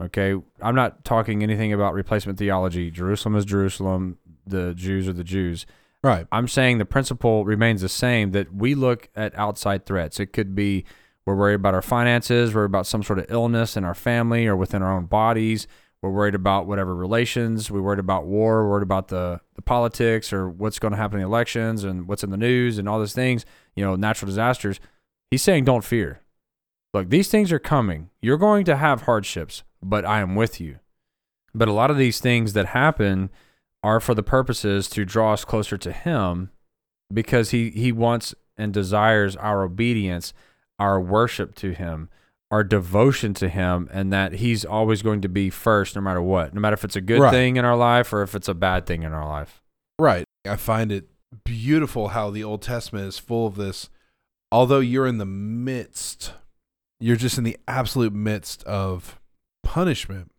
Okay. 0.00 0.34
I'm 0.60 0.74
not 0.74 1.04
talking 1.04 1.42
anything 1.42 1.72
about 1.72 1.94
replacement 1.94 2.38
theology. 2.38 2.90
Jerusalem 2.90 3.36
is 3.36 3.44
Jerusalem. 3.44 4.18
The 4.46 4.74
Jews 4.74 5.08
are 5.08 5.12
the 5.12 5.24
Jews. 5.24 5.66
right 6.02 6.26
I'm 6.32 6.48
saying 6.48 6.78
the 6.78 6.84
principle 6.84 7.44
remains 7.44 7.80
the 7.80 7.88
same 7.88 8.32
that 8.32 8.54
we 8.54 8.74
look 8.74 9.08
at 9.14 9.38
outside 9.38 9.86
threats. 9.86 10.18
It 10.20 10.32
could 10.32 10.54
be 10.54 10.84
we're 11.24 11.36
worried 11.36 11.54
about 11.54 11.72
our 11.72 11.82
finances, 11.82 12.54
we're 12.54 12.64
about 12.64 12.86
some 12.86 13.02
sort 13.02 13.18
of 13.18 13.26
illness 13.30 13.76
in 13.76 13.84
our 13.84 13.94
family 13.94 14.46
or 14.46 14.56
within 14.56 14.82
our 14.82 14.92
own 14.92 15.06
bodies. 15.06 15.66
We're 16.04 16.10
worried 16.10 16.34
about 16.34 16.66
whatever 16.66 16.94
relations. 16.94 17.70
We're 17.70 17.80
worried 17.80 17.98
about 17.98 18.26
war. 18.26 18.68
Worried 18.68 18.82
about 18.82 19.08
the, 19.08 19.40
the 19.54 19.62
politics 19.62 20.34
or 20.34 20.50
what's 20.50 20.78
going 20.78 20.90
to 20.90 20.98
happen 20.98 21.18
in 21.18 21.22
the 21.22 21.26
elections 21.26 21.82
and 21.82 22.06
what's 22.06 22.22
in 22.22 22.28
the 22.28 22.36
news 22.36 22.76
and 22.76 22.86
all 22.86 22.98
those 22.98 23.14
things, 23.14 23.46
you 23.74 23.82
know, 23.82 23.96
natural 23.96 24.26
disasters. 24.26 24.80
He's 25.30 25.40
saying, 25.40 25.64
don't 25.64 25.82
fear. 25.82 26.20
Look, 26.92 27.08
these 27.08 27.30
things 27.30 27.50
are 27.52 27.58
coming. 27.58 28.10
You're 28.20 28.36
going 28.36 28.66
to 28.66 28.76
have 28.76 29.02
hardships, 29.02 29.62
but 29.82 30.04
I 30.04 30.20
am 30.20 30.34
with 30.34 30.60
you. 30.60 30.78
But 31.54 31.68
a 31.68 31.72
lot 31.72 31.90
of 31.90 31.96
these 31.96 32.20
things 32.20 32.52
that 32.52 32.66
happen 32.66 33.30
are 33.82 33.98
for 33.98 34.12
the 34.12 34.22
purposes 34.22 34.90
to 34.90 35.06
draw 35.06 35.32
us 35.32 35.46
closer 35.46 35.78
to 35.78 35.90
Him 35.90 36.50
because 37.10 37.48
He, 37.48 37.70
he 37.70 37.92
wants 37.92 38.34
and 38.58 38.74
desires 38.74 39.36
our 39.36 39.62
obedience, 39.62 40.34
our 40.78 41.00
worship 41.00 41.54
to 41.54 41.72
Him, 41.72 42.10
our 42.50 42.62
devotion 42.64 43.34
to 43.34 43.48
Him, 43.48 43.88
and 43.92 44.12
that 44.12 44.34
He's 44.34 44.64
always 44.64 45.02
going 45.02 45.20
to 45.22 45.28
be 45.28 45.50
first 45.50 45.96
no 45.96 46.02
matter 46.02 46.22
what, 46.22 46.54
no 46.54 46.60
matter 46.60 46.74
if 46.74 46.84
it's 46.84 46.96
a 46.96 47.00
good 47.00 47.20
Right. 47.20 47.30
thing 47.32 47.56
in 47.56 47.64
our 47.64 47.76
life 47.76 48.12
or 48.12 48.22
if 48.22 48.34
it's 48.34 48.48
a 48.48 48.54
bad 48.54 48.86
thing 48.86 49.02
in 49.02 49.12
our 49.12 49.26
life. 49.26 49.62
Right. 49.98 50.24
I 50.46 50.56
find 50.56 50.92
it 50.92 51.08
beautiful 51.44 52.08
how 52.08 52.30
the 52.30 52.44
Old 52.44 52.62
Testament 52.62 53.06
is 53.06 53.18
full 53.18 53.46
of 53.46 53.56
this. 53.56 53.88
Although 54.52 54.80
you're 54.80 55.06
in 55.06 55.18
the 55.18 55.24
midst, 55.26 56.32
you're 57.00 57.16
just 57.16 57.38
in 57.38 57.44
the 57.44 57.56
absolute 57.66 58.12
midst 58.12 58.62
of 58.64 59.18
punishment. 59.64 60.30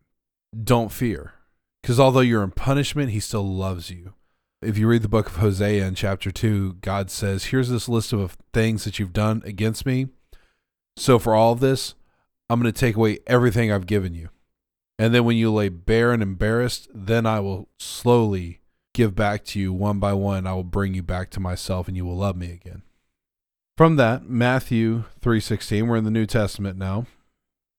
Don't 0.64 0.92
fear 0.92 1.34
Because 1.82 2.00
although 2.00 2.22
you're 2.22 2.44
in 2.44 2.52
punishment, 2.52 3.12
he 3.12 3.20
still 3.20 3.44
loves 3.46 3.90
you. 3.90 4.14
If 4.62 4.78
you 4.78 4.88
read 4.88 5.02
the 5.02 5.10
book 5.10 5.28
of 5.28 5.36
Hosea 5.36 5.86
in 5.86 5.96
chapter 5.96 6.32
2, 6.32 6.76
God 6.82 7.12
says, 7.12 7.46
Here's 7.46 7.70
this 7.70 7.90
list 7.90 8.14
of 8.14 8.38
things 8.54 8.86
that 8.86 8.98
you've 9.00 9.14
done 9.14 9.42
against 9.46 9.86
me. 9.86 10.08
So 10.98 11.20
for 11.20 11.36
all 11.36 11.54
of 11.54 11.60
this, 11.60 11.96
I'm 12.50 12.62
going 12.62 12.72
to 12.72 12.80
take 12.80 12.96
away 12.96 13.20
everything 13.28 13.72
I've 13.72 13.88
given 13.88 14.14
you. 14.14 14.30
And 14.98 15.14
then 15.14 15.26
when 15.26 15.38
you 15.38 15.52
lay 15.52 15.70
bare 15.70 16.12
and 16.12 16.24
embarrassed, 16.24 16.88
then 16.94 17.26
I 17.26 17.40
will 17.40 17.68
slowly 17.80 18.62
give 18.94 19.14
back 19.14 19.44
to 19.46 19.60
you 19.60 19.74
one 19.74 20.00
by 20.00 20.14
one. 20.14 20.48
I 20.48 20.54
will 20.54 20.64
bring 20.64 20.94
you 20.94 21.04
back 21.04 21.30
to 21.32 21.40
myself 21.40 21.88
and 21.88 21.98
you 21.98 22.06
will 22.06 22.16
love 22.16 22.38
me 22.38 22.52
again. 22.52 22.84
From 23.78 23.98
that, 23.98 24.30
Matthew 24.30 25.04
3:16, 25.20 25.88
we're 25.88 25.98
in 25.98 26.06
the 26.06 26.12
New 26.12 26.26
Testament 26.26 26.78
now. 26.78 27.08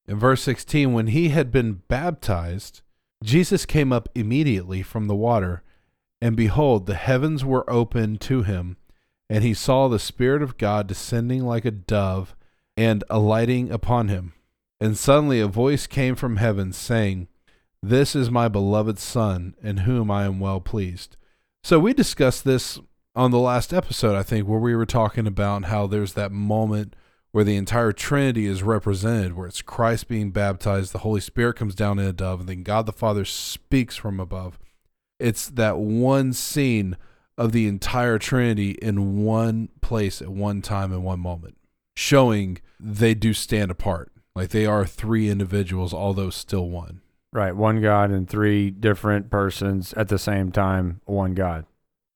In 0.07 0.19
verse 0.19 0.43
16, 0.43 0.93
when 0.93 1.07
he 1.07 1.31
had 1.31 1.51
been 1.51 1.83
baptized, 1.89 2.83
Jesus 3.25 3.65
came 3.65 3.95
up 3.95 4.11
immediately 4.15 4.83
from 4.83 5.07
the 5.07 5.17
water, 5.17 5.63
and 6.21 6.37
behold, 6.37 6.85
the 6.85 6.97
heavens 6.97 7.47
were 7.47 7.69
opened 7.69 8.21
to 8.23 8.43
him, 8.43 8.77
and 9.31 9.43
he 9.43 9.55
saw 9.55 9.89
the 9.89 9.99
Spirit 9.99 10.43
of 10.43 10.59
God 10.59 10.87
descending 10.87 11.45
like 11.47 11.65
a 11.65 11.71
dove 11.71 12.37
and 12.77 13.03
alighting 13.09 13.71
upon 13.71 14.09
him. 14.09 14.33
And 14.81 14.97
suddenly 14.97 15.41
a 15.41 15.47
voice 15.47 15.87
came 15.87 16.15
from 16.15 16.37
heaven 16.37 16.73
saying, 16.73 17.29
This 17.83 18.15
is 18.15 18.31
my 18.31 18.49
beloved 18.49 18.99
Son, 18.99 19.55
in 19.63 19.79
whom 19.79 20.11
I 20.11 20.25
am 20.25 20.39
well 20.41 20.61
pleased. 20.61 21.17
So 21.65 21.81
we 21.81 21.95
discussed 21.95 22.45
this 22.45 22.79
on 23.15 23.31
the 23.31 23.39
last 23.39 23.73
episode, 23.73 24.15
I 24.15 24.23
think, 24.23 24.47
where 24.47 24.61
we 24.61 24.77
were 24.77 24.87
talking 24.87 25.27
about 25.27 25.65
how 25.65 25.87
there's 25.87 26.13
that 26.13 26.31
moment 26.31 26.95
where 27.33 27.45
the 27.45 27.57
entire 27.57 27.93
Trinity 27.93 28.47
is 28.47 28.63
represented, 28.63 29.35
where 29.35 29.47
it's 29.47 29.61
Christ 29.61 30.09
being 30.09 30.31
baptized, 30.31 30.93
the 30.93 31.01
Holy 31.01 31.21
Spirit 31.21 31.57
comes 31.57 31.75
down 31.75 31.99
in 31.99 32.07
a 32.07 32.13
dove, 32.13 32.41
and 32.41 32.49
then 32.49 32.63
God 32.63 32.87
the 32.87 32.93
Father 32.93 33.25
speaks 33.25 33.97
from 33.97 34.21
above. 34.21 34.59
It's 35.19 35.49
that 35.49 35.79
one 35.79 36.33
scene 36.33 36.97
of 37.37 37.53
the 37.53 37.67
entire 37.67 38.19
Trinity 38.19 38.71
in 38.71 39.25
one 39.25 39.69
place 39.81 40.23
at 40.23 40.29
one 40.29 40.63
time 40.63 40.93
in 40.93 41.03
one 41.03 41.21
moment, 41.21 41.59
showing 41.95 42.59
they 42.79 43.15
do 43.15 43.33
stand 43.33 43.71
apart. 43.71 44.13
Like 44.35 44.51
they 44.51 44.67
are 44.67 44.85
three 44.85 45.31
individuals, 45.31 45.95
although 45.95 46.31
still 46.31 46.69
one. 46.69 47.01
Right. 47.33 47.55
One 47.55 47.81
God 47.81 48.11
and 48.11 48.29
three 48.29 48.71
different 48.71 49.31
persons 49.31 49.93
at 49.95 50.09
the 50.09 50.19
same 50.19 50.53
time, 50.53 51.01
one 51.05 51.35
God. 51.35 51.67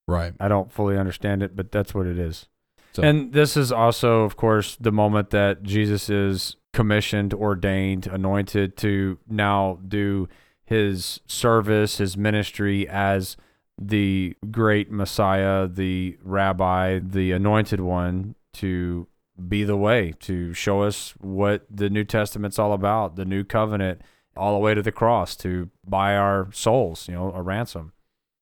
Right. 0.07 0.35
I 0.41 0.49
don't 0.49 0.73
fully 0.73 0.97
understand 0.97 1.43
it, 1.43 1.55
but 1.55 1.73
that's 1.73 1.95
what 1.95 2.07
it 2.07 2.19
is. 2.19 2.49
So- 2.93 3.03
and 3.03 3.33
this 3.33 3.57
is 3.57 3.71
also, 3.71 4.23
of 4.23 4.37
course, 4.37 4.77
the 4.77 4.93
moment 4.93 5.31
that 5.31 5.63
Jesus 5.63 6.11
is 6.11 6.57
commissioned, 6.73 7.35
ordained, 7.35 8.07
anointed 8.07 8.77
to 8.79 9.19
now 9.29 9.79
do 9.87 10.29
his 10.65 11.21
service, 11.27 11.99
his 11.99 12.17
ministry 12.17 12.89
as 12.89 13.37
the 13.81 14.37
great 14.51 14.91
Messiah, 14.91 15.67
the 15.67 16.19
rabbi, 16.23 16.99
the 16.99 17.33
anointed 17.33 17.81
one 17.81 18.35
to 18.55 19.07
be 19.49 19.65
the 19.65 19.77
way, 19.77 20.15
to 20.21 20.53
show 20.55 20.83
us 20.83 21.15
what 21.21 21.67
the 21.71 21.89
New 21.91 22.05
Testament's 22.05 22.59
all 22.59 22.73
about, 22.73 23.17
the 23.17 23.25
new 23.25 23.45
covenant, 23.45 24.03
all 24.37 24.53
the 24.53 24.59
way 24.59 24.75
to 24.75 24.83
the 24.83 24.93
cross 24.93 25.37
to 25.37 25.71
buy 25.87 26.17
our 26.17 26.49
souls, 26.53 27.09
you 27.09 27.15
know, 27.15 27.33
a 27.33 27.43
ransom. 27.43 27.93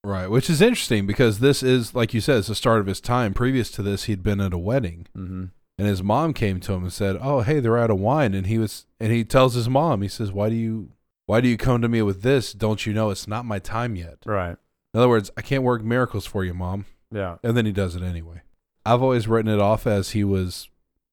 Right. 0.05 0.29
Which 0.31 0.49
is 0.49 0.63
interesting 0.63 1.07
because 1.07 1.41
this 1.41 1.63
is, 1.63 1.95
like 1.95 2.15
you 2.15 2.21
said, 2.21 2.39
it's 2.39 2.49
the 2.49 2.55
start 2.55 2.81
of 2.81 2.87
his 2.87 3.01
time. 3.01 3.35
Previous 3.35 3.71
to 3.73 3.83
this, 3.83 4.05
he'd 4.05 4.23
been 4.23 4.41
at 4.41 4.53
a 4.53 4.59
wedding. 4.59 5.07
Mm-hmm. 5.17 5.45
and 5.77 5.87
his 5.87 6.03
mom 6.03 6.33
came 6.35 6.61
to 6.61 6.73
him 6.73 6.83
and 6.83 6.93
said, 6.93 7.17
"Oh, 7.21 7.41
hey, 7.41 7.61
they're 7.61 7.79
out 7.79 7.91
of 7.91 8.01
wine." 8.01 8.35
And 8.35 8.47
he 8.47 8.59
was, 8.59 8.87
and 8.99 9.13
he 9.13 9.25
tells 9.25 9.55
his 9.55 9.69
mom, 9.69 10.03
he 10.03 10.09
says, 10.09 10.33
"Why 10.33 10.49
do 10.49 10.55
you, 10.57 10.91
why 11.27 11.41
do 11.41 11.49
you 11.49 11.57
come 11.57 11.83
to 11.83 11.89
me 11.89 12.03
with 12.03 12.23
this? 12.23 12.53
Don't 12.53 12.85
you 12.87 12.93
know 12.93 13.11
it's 13.11 13.29
not 13.29 13.45
my 13.45 13.59
time 13.59 13.97
yet?" 13.97 14.19
Right. 14.27 14.57
In 14.95 15.01
other 15.01 15.09
words, 15.09 15.31
I 15.37 15.43
can't 15.43 15.63
work 15.63 15.83
miracles 15.83 16.27
for 16.27 16.45
you, 16.45 16.55
mom. 16.55 16.87
Yeah. 17.13 17.37
And 17.43 17.57
then 17.57 17.67
he 17.67 17.73
does 17.73 17.95
it 17.95 18.03
anyway. 18.03 18.43
I've 18.85 19.03
always 19.03 19.29
written 19.29 19.53
it 19.53 19.61
off 19.61 19.87
as 19.87 20.11
he 20.11 20.25
was 20.25 20.69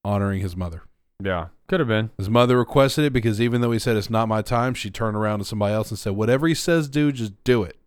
honoring 0.05 0.41
his 0.41 0.55
mother. 0.55 0.83
Yeah. 1.21 1.47
Could 1.67 1.79
have 1.79 1.87
been. 1.89 2.11
His 2.17 2.29
mother 2.29 2.57
requested 2.57 3.05
it 3.05 3.13
because 3.13 3.41
even 3.41 3.61
though 3.61 3.71
he 3.71 3.79
said 3.79 3.97
it's 3.97 4.09
not 4.09 4.27
my 4.27 4.41
time, 4.41 4.73
she 4.73 4.89
turned 4.91 5.17
around 5.17 5.39
to 5.39 5.45
somebody 5.45 5.73
else 5.73 5.89
and 5.89 5.97
said, 5.97 6.13
"Whatever 6.13 6.47
he 6.47 6.53
says, 6.53 6.87
do, 6.87 7.11
just 7.11 7.33
do 7.43 7.63
it." 7.63 7.77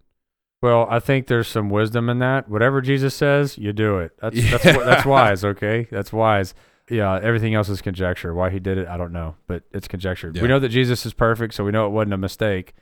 Well, 0.60 0.88
I 0.90 0.98
think 0.98 1.28
there's 1.28 1.46
some 1.46 1.70
wisdom 1.70 2.08
in 2.08 2.18
that. 2.18 2.48
Whatever 2.48 2.80
Jesus 2.80 3.14
says, 3.14 3.56
you 3.56 3.72
do 3.72 3.98
it. 3.98 4.12
That's 4.20 4.34
that's 4.50 4.64
Yeah. 4.64 4.76
what 4.76 4.86
that's 4.86 5.06
wise, 5.06 5.44
okay? 5.44 5.86
That's 5.90 6.12
wise. 6.12 6.54
Yeah, 6.90 7.20
everything 7.22 7.54
else 7.54 7.68
is 7.68 7.80
conjecture. 7.82 8.34
Why 8.34 8.50
he 8.50 8.58
did 8.58 8.78
it, 8.78 8.88
I 8.88 8.96
don't 8.96 9.12
know, 9.12 9.36
but 9.46 9.62
it's 9.72 9.86
conjecture. 9.86 10.32
Yeah. 10.34 10.42
We 10.42 10.48
know 10.48 10.58
that 10.58 10.70
Jesus 10.70 11.04
is 11.06 11.12
perfect, 11.12 11.54
so 11.54 11.62
we 11.64 11.70
know 11.70 11.86
it 11.86 11.90
wasn't 11.90 12.14
a 12.14 12.18
mistake. 12.18 12.74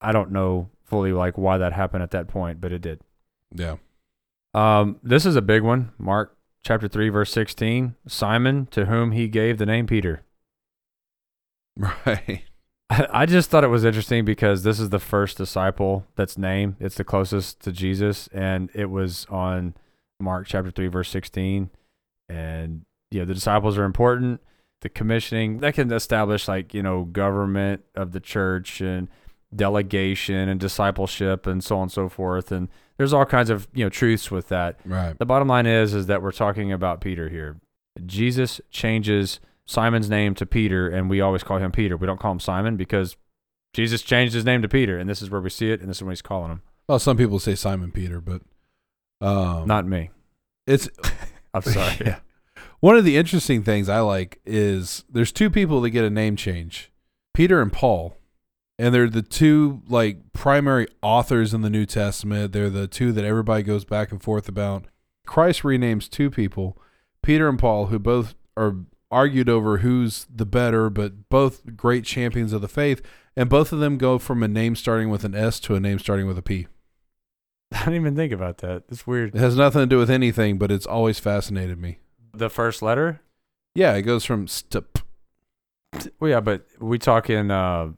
I 0.00 0.12
don't 0.12 0.30
know 0.30 0.68
fully 0.84 1.10
like 1.12 1.36
why 1.36 1.58
that 1.58 1.72
happened 1.72 2.02
at 2.04 2.10
that 2.12 2.28
point, 2.28 2.60
but 2.60 2.70
it 2.70 2.82
did. 2.82 3.00
Yeah. 3.52 3.76
Um, 4.54 5.00
this 5.02 5.26
is 5.26 5.34
a 5.36 5.42
big 5.42 5.62
one. 5.62 5.92
Mark 5.98 6.35
chapter 6.66 6.88
3 6.88 7.08
verse 7.10 7.30
16. 7.32 7.94
Simon 8.08 8.66
to 8.66 8.86
whom 8.86 9.12
he 9.12 9.28
gave 9.28 9.58
the 9.58 9.66
name 9.66 9.86
Peter. 9.86 10.22
Right. 11.78 12.44
I 12.88 13.26
just 13.26 13.50
thought 13.50 13.64
it 13.64 13.68
was 13.68 13.84
interesting 13.84 14.24
because 14.24 14.62
this 14.62 14.80
is 14.80 14.90
the 14.90 14.98
first 14.98 15.36
disciple 15.36 16.06
that's 16.14 16.38
named. 16.38 16.76
It's 16.80 16.94
the 16.94 17.04
closest 17.04 17.60
to 17.62 17.72
Jesus, 17.72 18.28
and 18.28 18.70
it 18.74 18.86
was 18.86 19.26
on 19.28 19.74
Mark 20.20 20.46
chapter 20.46 20.70
3, 20.70 20.86
verse 20.86 21.10
16. 21.10 21.68
And, 22.28 22.86
you 23.10 23.18
know, 23.18 23.24
the 23.24 23.34
disciples 23.34 23.76
are 23.76 23.84
important. 23.84 24.40
The 24.82 24.88
commissioning, 24.88 25.58
that 25.58 25.74
can 25.74 25.92
establish, 25.92 26.46
like, 26.46 26.72
you 26.72 26.82
know, 26.82 27.04
government 27.04 27.82
of 27.96 28.12
the 28.12 28.20
church 28.20 28.80
and 28.80 29.08
delegation 29.54 30.48
and 30.48 30.60
discipleship 30.60 31.46
and 31.46 31.62
so 31.62 31.76
on 31.76 31.82
and 31.82 31.92
so 31.92 32.08
forth. 32.08 32.52
And 32.52 32.68
there's 32.96 33.12
all 33.12 33.24
kinds 33.26 33.50
of, 33.50 33.68
you 33.74 33.84
know, 33.84 33.88
truths 33.90 34.30
with 34.30 34.48
that. 34.48 34.78
Right. 34.84 35.18
The 35.18 35.26
bottom 35.26 35.48
line 35.48 35.66
is 35.66 35.94
is 35.94 36.06
that 36.06 36.22
we're 36.22 36.32
talking 36.32 36.72
about 36.72 37.00
Peter 37.00 37.28
here. 37.28 37.56
Jesus 38.04 38.60
changes 38.70 39.40
Simon's 39.66 40.08
name 40.10 40.34
to 40.36 40.46
Peter, 40.46 40.88
and 40.88 41.08
we 41.10 41.20
always 41.20 41.42
call 41.42 41.58
him 41.58 41.72
Peter. 41.72 41.96
We 41.96 42.06
don't 42.06 42.20
call 42.20 42.32
him 42.32 42.40
Simon 42.40 42.76
because 42.76 43.16
Jesus 43.72 44.02
changed 44.02 44.34
his 44.34 44.44
name 44.44 44.62
to 44.62 44.68
Peter, 44.68 44.98
and 44.98 45.08
this 45.08 45.20
is 45.22 45.30
where 45.30 45.40
we 45.40 45.50
see 45.50 45.70
it, 45.70 45.80
and 45.80 45.88
this 45.88 45.98
is 45.98 46.02
what 46.02 46.10
he's 46.10 46.22
calling 46.22 46.50
him. 46.52 46.62
Well, 46.88 46.98
some 46.98 47.16
people 47.16 47.38
say 47.38 47.54
Simon 47.54 47.90
Peter, 47.90 48.20
but 48.20 48.42
um, 49.20 49.66
Not 49.66 49.86
me. 49.86 50.10
it's 50.66 50.88
I'm 51.54 51.62
sorry. 51.62 51.96
Yeah. 52.04 52.18
One 52.80 52.96
of 52.96 53.04
the 53.04 53.16
interesting 53.16 53.62
things 53.62 53.88
I 53.88 54.00
like 54.00 54.38
is 54.44 55.04
there's 55.10 55.32
two 55.32 55.48
people 55.50 55.80
that 55.80 55.90
get 55.90 56.04
a 56.04 56.10
name 56.10 56.36
change, 56.36 56.92
Peter 57.34 57.60
and 57.62 57.72
Paul, 57.72 58.16
and 58.78 58.94
they're 58.94 59.08
the 59.08 59.22
two 59.22 59.82
like 59.88 60.32
primary 60.32 60.86
authors 61.02 61.54
in 61.54 61.62
the 61.62 61.70
New 61.70 61.86
Testament. 61.86 62.52
They're 62.52 62.70
the 62.70 62.86
two 62.86 63.12
that 63.12 63.24
everybody 63.24 63.62
goes 63.62 63.84
back 63.84 64.10
and 64.12 64.22
forth 64.22 64.48
about. 64.48 64.86
Christ 65.26 65.62
renames 65.62 66.08
two 66.08 66.30
people, 66.30 66.78
Peter 67.22 67.48
and 67.48 67.58
Paul, 67.58 67.86
who 67.86 67.98
both 67.98 68.34
are 68.56 68.76
argued 69.10 69.48
over 69.48 69.78
who's 69.78 70.26
the 70.34 70.46
better, 70.46 70.90
but 70.90 71.28
both 71.28 71.76
great 71.76 72.04
champions 72.04 72.52
of 72.52 72.60
the 72.60 72.68
faith, 72.68 73.02
and 73.36 73.48
both 73.48 73.72
of 73.72 73.80
them 73.80 73.98
go 73.98 74.18
from 74.18 74.42
a 74.42 74.48
name 74.48 74.76
starting 74.76 75.10
with 75.10 75.24
an 75.24 75.34
S 75.34 75.58
to 75.60 75.74
a 75.74 75.80
name 75.80 75.98
starting 75.98 76.26
with 76.26 76.38
a 76.38 76.42
P. 76.42 76.66
I 77.72 77.78
didn't 77.80 77.94
even 77.94 78.16
think 78.16 78.32
about 78.32 78.58
that. 78.58 78.84
It's 78.88 79.06
weird. 79.06 79.34
It 79.34 79.38
has 79.38 79.56
nothing 79.56 79.80
to 79.80 79.86
do 79.86 79.98
with 79.98 80.10
anything, 80.10 80.58
but 80.58 80.70
it's 80.70 80.86
always 80.86 81.18
fascinated 81.18 81.78
me. 81.80 81.98
The 82.32 82.50
first 82.50 82.82
letter? 82.82 83.20
Yeah, 83.74 83.94
it 83.94 84.02
goes 84.02 84.24
from 84.24 84.46
st- 84.46 84.84
Well, 86.20 86.30
yeah, 86.30 86.40
but 86.40 86.66
we 86.78 86.98
talking. 86.98 87.50
Uh, 87.50 87.92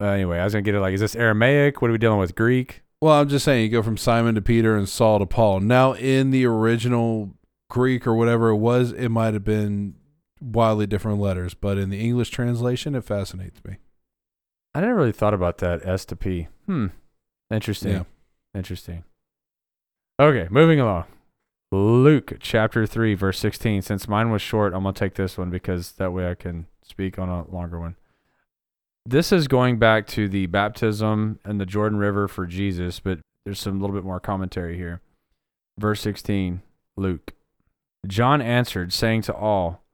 anyway, 0.00 0.38
I 0.38 0.44
was 0.44 0.52
gonna 0.52 0.62
get 0.62 0.74
it. 0.74 0.80
Like, 0.80 0.94
is 0.94 1.00
this 1.00 1.16
Aramaic? 1.16 1.80
What 1.80 1.88
are 1.88 1.92
we 1.92 1.98
dealing 1.98 2.18
with? 2.18 2.34
Greek? 2.34 2.82
Well, 3.00 3.14
I'm 3.14 3.28
just 3.28 3.44
saying 3.44 3.62
you 3.64 3.68
go 3.68 3.82
from 3.82 3.96
Simon 3.96 4.34
to 4.34 4.42
Peter 4.42 4.76
and 4.76 4.88
Saul 4.88 5.18
to 5.18 5.26
Paul. 5.26 5.60
Now, 5.60 5.92
in 5.92 6.30
the 6.30 6.46
original 6.46 7.34
Greek 7.68 8.06
or 8.06 8.14
whatever 8.14 8.48
it 8.48 8.56
was, 8.56 8.92
it 8.92 9.10
might 9.10 9.34
have 9.34 9.44
been 9.44 9.94
wildly 10.40 10.86
different 10.86 11.20
letters, 11.20 11.54
but 11.54 11.78
in 11.78 11.90
the 11.90 12.00
English 12.00 12.30
translation, 12.30 12.94
it 12.94 13.04
fascinates 13.04 13.62
me. 13.64 13.76
I 14.74 14.80
never 14.80 14.94
really 14.94 15.12
thought 15.12 15.34
about 15.34 15.58
that. 15.58 15.86
S 15.86 16.04
to 16.06 16.16
P. 16.16 16.48
Hmm. 16.66 16.88
Interesting. 17.50 17.92
Yeah. 17.92 18.02
Interesting. 18.54 19.04
Okay, 20.20 20.48
moving 20.50 20.80
along. 20.80 21.04
Luke 21.72 22.38
chapter 22.40 22.86
3, 22.86 23.14
verse 23.14 23.38
16. 23.38 23.82
Since 23.82 24.08
mine 24.08 24.30
was 24.30 24.40
short, 24.40 24.72
I'm 24.72 24.82
going 24.82 24.94
to 24.94 24.98
take 24.98 25.14
this 25.14 25.36
one 25.36 25.50
because 25.50 25.92
that 25.92 26.12
way 26.12 26.30
I 26.30 26.34
can 26.34 26.66
speak 26.82 27.18
on 27.18 27.28
a 27.28 27.48
longer 27.50 27.78
one. 27.78 27.96
This 29.08 29.30
is 29.30 29.46
going 29.46 29.78
back 29.78 30.08
to 30.08 30.28
the 30.28 30.46
baptism 30.46 31.38
and 31.44 31.60
the 31.60 31.66
Jordan 31.66 31.96
River 31.96 32.26
for 32.26 32.44
Jesus, 32.44 32.98
but 32.98 33.20
there's 33.44 33.60
some 33.60 33.80
little 33.80 33.94
bit 33.94 34.04
more 34.04 34.18
commentary 34.18 34.76
here. 34.76 35.00
Verse 35.78 36.00
16, 36.00 36.60
Luke. 36.96 37.32
John 38.08 38.42
answered, 38.42 38.92
saying 38.92 39.22
to 39.22 39.34
all, 39.34 39.84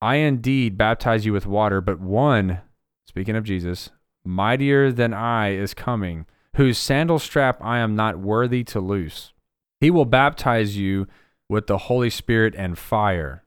I 0.00 0.16
indeed 0.16 0.78
baptize 0.78 1.26
you 1.26 1.34
with 1.34 1.46
water, 1.46 1.82
but 1.82 2.00
one, 2.00 2.62
speaking 3.06 3.36
of 3.36 3.44
Jesus, 3.44 3.90
mightier 4.24 4.90
than 4.90 5.12
I 5.12 5.50
is 5.50 5.74
coming, 5.74 6.24
whose 6.56 6.78
sandal 6.78 7.18
strap 7.18 7.58
I 7.62 7.78
am 7.78 7.94
not 7.94 8.20
worthy 8.20 8.64
to 8.64 8.80
loose. 8.80 9.34
He 9.80 9.90
will 9.90 10.06
baptize 10.06 10.78
you 10.78 11.06
with 11.46 11.66
the 11.66 11.76
Holy 11.76 12.08
Spirit 12.08 12.54
and 12.56 12.78
fire. 12.78 13.44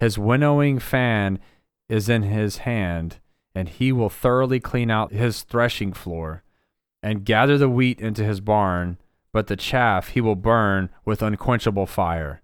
His 0.00 0.18
winnowing 0.18 0.78
fan 0.78 1.40
is 1.90 2.08
in 2.08 2.22
his 2.22 2.58
hand, 2.58 3.18
and 3.54 3.68
he 3.68 3.92
will 3.92 4.08
thoroughly 4.08 4.60
clean 4.60 4.90
out 4.90 5.12
his 5.12 5.42
threshing 5.42 5.92
floor, 5.92 6.42
and 7.02 7.24
gather 7.24 7.58
the 7.58 7.68
wheat 7.68 8.00
into 8.00 8.24
his 8.24 8.40
barn, 8.40 8.96
but 9.32 9.46
the 9.46 9.56
chaff 9.56 10.08
he 10.08 10.20
will 10.20 10.36
burn 10.36 10.88
with 11.04 11.22
unquenchable 11.22 11.86
fire. 11.86 12.40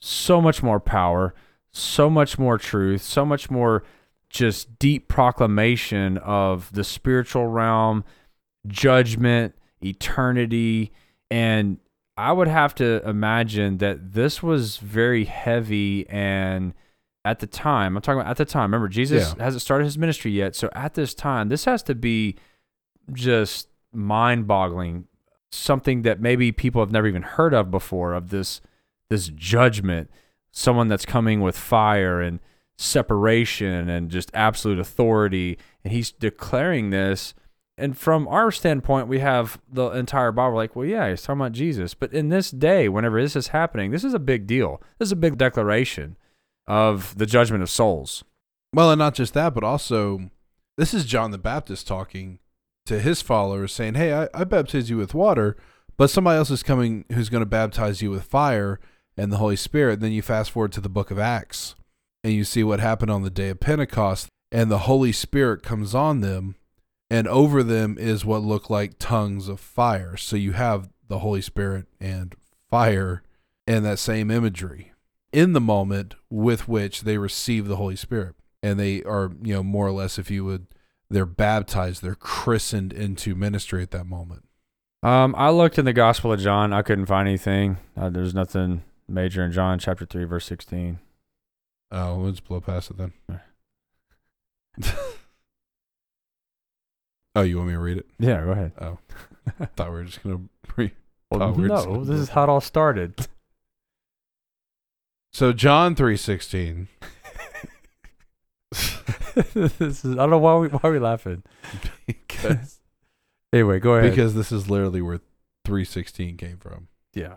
So 0.00 0.40
much 0.40 0.62
more 0.62 0.80
power, 0.80 1.34
so 1.72 2.08
much 2.08 2.38
more 2.38 2.58
truth, 2.58 3.02
so 3.02 3.24
much 3.24 3.50
more 3.50 3.82
just 4.28 4.78
deep 4.78 5.08
proclamation 5.08 6.18
of 6.18 6.72
the 6.72 6.84
spiritual 6.84 7.46
realm, 7.46 8.04
judgment, 8.66 9.54
eternity. 9.82 10.92
And 11.30 11.78
I 12.16 12.32
would 12.32 12.48
have 12.48 12.74
to 12.76 13.06
imagine 13.08 13.78
that 13.78 14.12
this 14.12 14.42
was 14.42 14.78
very 14.78 15.24
heavy 15.24 16.08
and 16.08 16.74
at 17.26 17.40
the 17.40 17.46
time, 17.46 17.96
I'm 17.96 18.02
talking 18.02 18.20
about 18.20 18.30
at 18.30 18.36
the 18.36 18.44
time. 18.44 18.70
Remember, 18.70 18.88
Jesus 18.88 19.34
Yeah. 19.36 19.44
hasn't 19.44 19.62
started 19.62 19.84
his 19.84 19.98
ministry 19.98 20.30
yet. 20.30 20.54
So 20.54 20.68
at 20.72 20.94
this 20.94 21.12
time, 21.14 21.48
this 21.48 21.64
has 21.64 21.82
to 21.84 21.94
be 21.94 22.36
just 23.12 23.68
mind 23.92 24.46
boggling. 24.46 25.06
Something 25.50 26.02
that 26.02 26.20
maybe 26.20 26.52
people 26.52 26.82
have 26.82 26.92
never 26.92 27.06
even 27.06 27.22
heard 27.22 27.54
of 27.54 27.70
before 27.70 28.14
of 28.14 28.30
this 28.30 28.60
this 29.08 29.28
judgment, 29.28 30.10
someone 30.50 30.88
that's 30.88 31.06
coming 31.06 31.40
with 31.40 31.56
fire 31.56 32.20
and 32.20 32.40
separation 32.76 33.88
and 33.88 34.10
just 34.10 34.30
absolute 34.34 34.78
authority. 34.78 35.58
And 35.84 35.92
he's 35.92 36.10
declaring 36.10 36.90
this. 36.90 37.34
And 37.78 37.96
from 37.96 38.26
our 38.28 38.50
standpoint, 38.50 39.06
we 39.06 39.18
have 39.20 39.60
the 39.70 39.90
entire 39.90 40.32
Bible 40.32 40.56
like, 40.56 40.74
well, 40.74 40.86
yeah, 40.86 41.10
he's 41.10 41.22
talking 41.22 41.40
about 41.40 41.52
Jesus. 41.52 41.94
But 41.94 42.12
in 42.12 42.30
this 42.30 42.50
day, 42.50 42.88
whenever 42.88 43.20
this 43.20 43.36
is 43.36 43.48
happening, 43.48 43.90
this 43.90 44.02
is 44.04 44.14
a 44.14 44.18
big 44.18 44.46
deal. 44.46 44.82
This 44.98 45.08
is 45.08 45.12
a 45.12 45.16
big 45.16 45.36
declaration 45.38 46.16
of 46.66 47.16
the 47.16 47.26
judgment 47.26 47.62
of 47.62 47.70
souls. 47.70 48.24
Well, 48.72 48.90
and 48.90 48.98
not 48.98 49.14
just 49.14 49.34
that, 49.34 49.54
but 49.54 49.64
also 49.64 50.30
this 50.76 50.92
is 50.92 51.04
John 51.04 51.30
the 51.30 51.38
Baptist 51.38 51.86
talking 51.86 52.38
to 52.86 53.00
his 53.00 53.22
followers, 53.22 53.72
saying, 53.72 53.94
"Hey, 53.94 54.12
I, 54.12 54.28
I 54.34 54.44
baptize 54.44 54.90
you 54.90 54.96
with 54.96 55.14
water, 55.14 55.56
but 55.96 56.10
somebody 56.10 56.38
else 56.38 56.50
is 56.50 56.62
coming 56.62 57.04
who's 57.12 57.28
going 57.28 57.42
to 57.42 57.46
baptize 57.46 58.02
you 58.02 58.10
with 58.10 58.24
fire 58.24 58.78
and 59.16 59.32
the 59.32 59.38
Holy 59.38 59.56
Spirit." 59.56 59.94
And 59.94 60.02
Then 60.02 60.12
you 60.12 60.22
fast 60.22 60.50
forward 60.50 60.72
to 60.72 60.80
the 60.80 60.88
Book 60.88 61.10
of 61.10 61.18
Acts, 61.18 61.74
and 62.22 62.32
you 62.32 62.44
see 62.44 62.62
what 62.62 62.80
happened 62.80 63.10
on 63.10 63.22
the 63.22 63.30
day 63.30 63.48
of 63.48 63.60
Pentecost, 63.60 64.28
and 64.52 64.70
the 64.70 64.80
Holy 64.80 65.12
Spirit 65.12 65.62
comes 65.62 65.94
on 65.94 66.20
them, 66.20 66.56
and 67.08 67.26
over 67.28 67.62
them 67.62 67.96
is 67.98 68.24
what 68.24 68.42
look 68.42 68.68
like 68.68 68.98
tongues 68.98 69.48
of 69.48 69.60
fire. 69.60 70.16
So 70.16 70.36
you 70.36 70.52
have 70.52 70.90
the 71.08 71.20
Holy 71.20 71.42
Spirit 71.42 71.86
and 72.00 72.34
fire 72.68 73.22
and 73.66 73.84
that 73.84 73.98
same 73.98 74.30
imagery 74.30 74.92
in 75.32 75.52
the 75.52 75.60
moment 75.60 76.14
with 76.30 76.68
which 76.68 77.02
they 77.02 77.18
receive 77.18 77.66
the 77.68 77.76
Holy 77.76 77.96
Spirit. 77.96 78.34
And 78.62 78.78
they 78.80 79.02
are, 79.02 79.30
you 79.42 79.54
know, 79.54 79.62
more 79.62 79.86
or 79.86 79.92
less, 79.92 80.18
if 80.18 80.30
you 80.30 80.44
would, 80.44 80.66
they're 81.10 81.26
baptized, 81.26 82.02
they're 82.02 82.14
christened 82.14 82.92
into 82.92 83.34
ministry 83.34 83.82
at 83.82 83.90
that 83.92 84.06
moment. 84.06 84.44
Um, 85.02 85.34
I 85.38 85.50
looked 85.50 85.78
in 85.78 85.84
the 85.84 85.92
Gospel 85.92 86.32
of 86.32 86.40
John. 86.40 86.72
I 86.72 86.82
couldn't 86.82 87.06
find 87.06 87.28
anything. 87.28 87.76
Uh, 87.96 88.08
there's 88.10 88.34
nothing 88.34 88.82
major 89.08 89.44
in 89.44 89.52
John 89.52 89.78
chapter 89.78 90.04
3, 90.04 90.24
verse 90.24 90.46
16. 90.46 90.98
Oh, 91.92 92.16
let's 92.16 92.40
blow 92.40 92.60
past 92.60 92.90
it 92.90 92.96
then. 92.96 93.12
oh, 97.34 97.42
you 97.42 97.56
want 97.56 97.68
me 97.68 97.74
to 97.74 97.78
read 97.78 97.98
it? 97.98 98.06
Yeah, 98.18 98.42
go 98.44 98.50
ahead. 98.50 98.72
Oh, 98.80 98.98
I 99.60 99.66
thought 99.76 99.90
we 99.90 99.96
were 99.98 100.04
just 100.04 100.22
gonna 100.22 100.40
read. 100.76 100.92
Well, 101.30 101.52
we're 101.52 101.68
just- 101.68 101.86
no, 101.88 102.04
this 102.04 102.18
is 102.20 102.30
how 102.30 102.44
it 102.44 102.48
all 102.48 102.60
started. 102.60 103.28
So 105.36 105.52
John 105.52 105.94
three 105.94 106.16
sixteen. 106.16 106.88
this 109.52 109.78
is, 109.82 110.02
I 110.02 110.14
don't 110.14 110.30
know 110.30 110.38
why 110.38 110.56
we, 110.56 110.68
why 110.68 110.80
are 110.82 110.92
we 110.92 110.98
laughing. 110.98 111.42
because 112.06 112.80
Anyway, 113.52 113.78
go 113.78 113.96
ahead. 113.96 114.12
because 114.12 114.34
this 114.34 114.50
is 114.50 114.70
literally 114.70 115.02
where 115.02 115.20
three 115.62 115.84
sixteen 115.84 116.38
came 116.38 116.56
from. 116.56 116.88
yeah. 117.12 117.36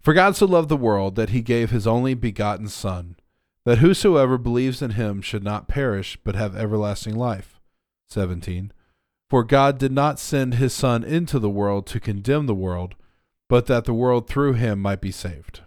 For 0.00 0.14
God 0.14 0.36
so 0.36 0.46
loved 0.46 0.70
the 0.70 0.76
world 0.78 1.16
that 1.16 1.28
he 1.28 1.42
gave 1.42 1.68
his 1.68 1.86
only 1.86 2.14
begotten 2.14 2.68
Son, 2.68 3.16
that 3.66 3.76
whosoever 3.76 4.38
believes 4.38 4.80
in 4.80 4.92
him 4.92 5.20
should 5.20 5.44
not 5.44 5.68
perish, 5.68 6.16
but 6.24 6.34
have 6.34 6.56
everlasting 6.56 7.14
life. 7.14 7.60
17. 8.08 8.72
For 9.28 9.44
God 9.44 9.76
did 9.76 9.92
not 9.92 10.18
send 10.18 10.54
his 10.54 10.72
Son 10.72 11.04
into 11.04 11.38
the 11.38 11.50
world 11.50 11.86
to 11.88 12.00
condemn 12.00 12.46
the 12.46 12.54
world, 12.54 12.94
but 13.50 13.66
that 13.66 13.84
the 13.84 13.92
world 13.92 14.28
through 14.28 14.54
him 14.54 14.80
might 14.80 15.02
be 15.02 15.12
saved. 15.12 15.60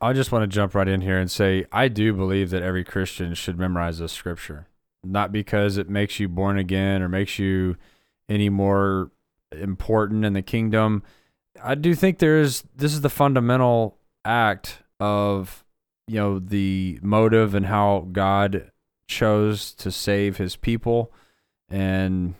I 0.00 0.12
just 0.12 0.32
want 0.32 0.42
to 0.42 0.54
jump 0.54 0.74
right 0.74 0.88
in 0.88 1.00
here 1.00 1.18
and 1.18 1.30
say 1.30 1.64
I 1.72 1.88
do 1.88 2.12
believe 2.12 2.50
that 2.50 2.62
every 2.62 2.84
Christian 2.84 3.34
should 3.34 3.58
memorize 3.58 3.98
this 3.98 4.12
scripture, 4.12 4.66
not 5.02 5.32
because 5.32 5.76
it 5.76 5.88
makes 5.88 6.20
you 6.20 6.28
born 6.28 6.58
again 6.58 7.02
or 7.02 7.08
makes 7.08 7.38
you 7.38 7.76
any 8.28 8.48
more 8.48 9.10
important 9.52 10.24
in 10.24 10.32
the 10.32 10.42
kingdom. 10.42 11.02
I 11.62 11.74
do 11.74 11.94
think 11.94 12.18
there 12.18 12.38
is 12.38 12.64
this 12.74 12.92
is 12.92 13.00
the 13.00 13.10
fundamental 13.10 13.96
act 14.24 14.82
of 15.00 15.64
you 16.06 16.16
know 16.16 16.38
the 16.38 16.98
motive 17.02 17.54
and 17.54 17.66
how 17.66 18.08
God 18.12 18.70
chose 19.08 19.72
to 19.74 19.90
save 19.90 20.36
his 20.36 20.56
people 20.56 21.12
and 21.68 22.34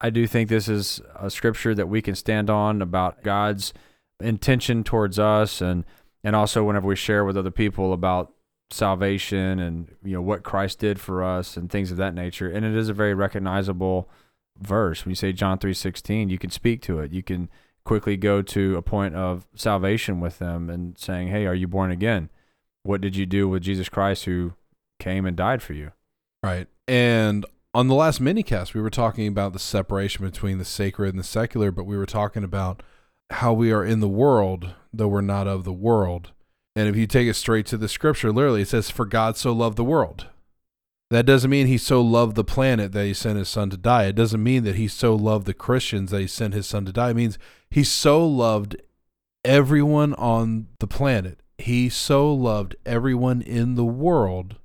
I 0.00 0.10
do 0.10 0.26
think 0.26 0.48
this 0.48 0.68
is 0.68 1.00
a 1.14 1.30
scripture 1.30 1.74
that 1.74 1.88
we 1.88 2.02
can 2.02 2.14
stand 2.14 2.50
on 2.50 2.82
about 2.82 3.22
God's 3.22 3.72
intention 4.20 4.84
towards 4.84 5.18
us 5.18 5.60
and 5.60 5.84
and 6.26 6.34
also 6.34 6.64
whenever 6.64 6.88
we 6.88 6.96
share 6.96 7.24
with 7.24 7.36
other 7.36 7.52
people 7.52 7.92
about 7.92 8.32
salvation 8.68 9.60
and 9.60 9.94
you 10.02 10.12
know 10.12 10.20
what 10.20 10.42
Christ 10.42 10.80
did 10.80 10.98
for 10.98 11.22
us 11.22 11.56
and 11.56 11.70
things 11.70 11.92
of 11.92 11.98
that 11.98 12.14
nature. 12.14 12.50
And 12.50 12.66
it 12.66 12.74
is 12.74 12.88
a 12.88 12.92
very 12.92 13.14
recognizable 13.14 14.10
verse. 14.58 15.04
When 15.04 15.12
you 15.12 15.14
say 15.14 15.32
John 15.32 15.60
3:16 15.60 16.28
you 16.28 16.36
can 16.36 16.50
speak 16.50 16.82
to 16.82 16.98
it. 16.98 17.12
You 17.12 17.22
can 17.22 17.48
quickly 17.84 18.16
go 18.16 18.42
to 18.42 18.76
a 18.76 18.82
point 18.82 19.14
of 19.14 19.46
salvation 19.54 20.18
with 20.18 20.40
them 20.40 20.68
and 20.68 20.98
saying 20.98 21.28
hey 21.28 21.46
are 21.46 21.54
you 21.54 21.68
born 21.68 21.92
again? 21.92 22.28
What 22.82 23.00
did 23.00 23.14
you 23.14 23.24
do 23.24 23.48
with 23.48 23.62
Jesus 23.62 23.88
Christ 23.88 24.24
who 24.24 24.54
came 24.98 25.26
and 25.26 25.36
died 25.36 25.62
for 25.62 25.74
you? 25.74 25.92
Right. 26.42 26.66
And 26.88 27.46
on 27.72 27.86
the 27.86 27.94
last 27.94 28.20
minicast, 28.20 28.74
we 28.74 28.80
were 28.80 28.90
talking 28.90 29.28
about 29.28 29.52
the 29.52 29.60
separation 29.60 30.24
between 30.24 30.58
the 30.58 30.64
sacred 30.64 31.10
and 31.10 31.20
the 31.20 31.24
secular, 31.24 31.70
but 31.70 31.86
we 31.86 31.96
were 31.96 32.04
talking 32.04 32.42
about 32.42 32.82
how 33.30 33.52
we 33.52 33.72
are 33.72 33.84
in 33.84 34.00
the 34.00 34.08
world, 34.08 34.74
though 34.98 35.08
we're 35.08 35.20
not 35.20 35.46
of 35.46 35.64
the 35.64 35.72
world. 35.72 36.32
And 36.74 36.88
if 36.88 36.96
you 36.96 37.06
take 37.06 37.26
it 37.26 37.34
straight 37.34 37.66
to 37.66 37.76
the 37.76 37.88
scripture, 37.88 38.32
literally, 38.32 38.62
it 38.62 38.68
says, 38.68 38.90
For 38.90 39.06
God 39.06 39.36
so 39.36 39.52
loved 39.52 39.76
the 39.76 39.84
world. 39.84 40.26
That 41.10 41.24
doesn't 41.24 41.50
mean 41.50 41.68
he 41.68 41.78
so 41.78 42.00
loved 42.00 42.34
the 42.34 42.44
planet 42.44 42.92
that 42.92 43.04
he 43.04 43.14
sent 43.14 43.38
his 43.38 43.48
son 43.48 43.70
to 43.70 43.76
die. 43.76 44.06
It 44.06 44.16
doesn't 44.16 44.42
mean 44.42 44.64
that 44.64 44.74
he 44.74 44.88
so 44.88 45.14
loved 45.14 45.46
the 45.46 45.54
Christians 45.54 46.10
that 46.10 46.20
he 46.20 46.26
sent 46.26 46.52
his 46.52 46.66
son 46.66 46.84
to 46.84 46.92
die. 46.92 47.10
It 47.10 47.16
means 47.16 47.38
he 47.70 47.84
so 47.84 48.26
loved 48.26 48.76
everyone 49.44 50.14
on 50.14 50.66
the 50.80 50.88
planet. 50.88 51.40
He 51.58 51.88
so 51.88 52.32
loved 52.34 52.76
everyone 52.84 53.40
in 53.40 53.76
the 53.76 53.84
world 53.84 54.56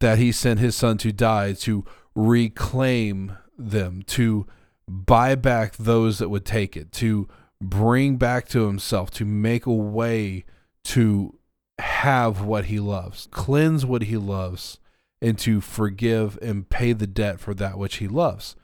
that 0.00 0.18
he 0.18 0.30
sent 0.30 0.60
his 0.60 0.76
son 0.76 0.98
to 0.98 1.12
die 1.12 1.54
to 1.54 1.84
reclaim 2.14 3.36
them, 3.56 4.02
to 4.08 4.46
buy 4.86 5.34
back 5.34 5.76
those 5.76 6.18
that 6.18 6.28
would 6.28 6.44
take 6.44 6.76
it, 6.76 6.92
to 6.92 7.28
bring 7.62 8.16
back 8.16 8.48
to 8.48 8.66
himself, 8.66 9.10
to 9.12 9.24
make 9.24 9.66
a 9.66 9.72
way 9.72 10.44
to 10.84 11.38
have 11.78 12.42
what 12.42 12.66
he 12.66 12.78
loves, 12.80 13.28
cleanse 13.30 13.84
what 13.84 14.02
he 14.02 14.16
loves, 14.16 14.78
and 15.20 15.38
to 15.38 15.60
forgive 15.60 16.38
and 16.42 16.68
pay 16.68 16.92
the 16.92 17.06
debt 17.06 17.40
for 17.40 17.54
that 17.54 17.78
which 17.78 17.96
he 17.96 18.08
loves. 18.08 18.56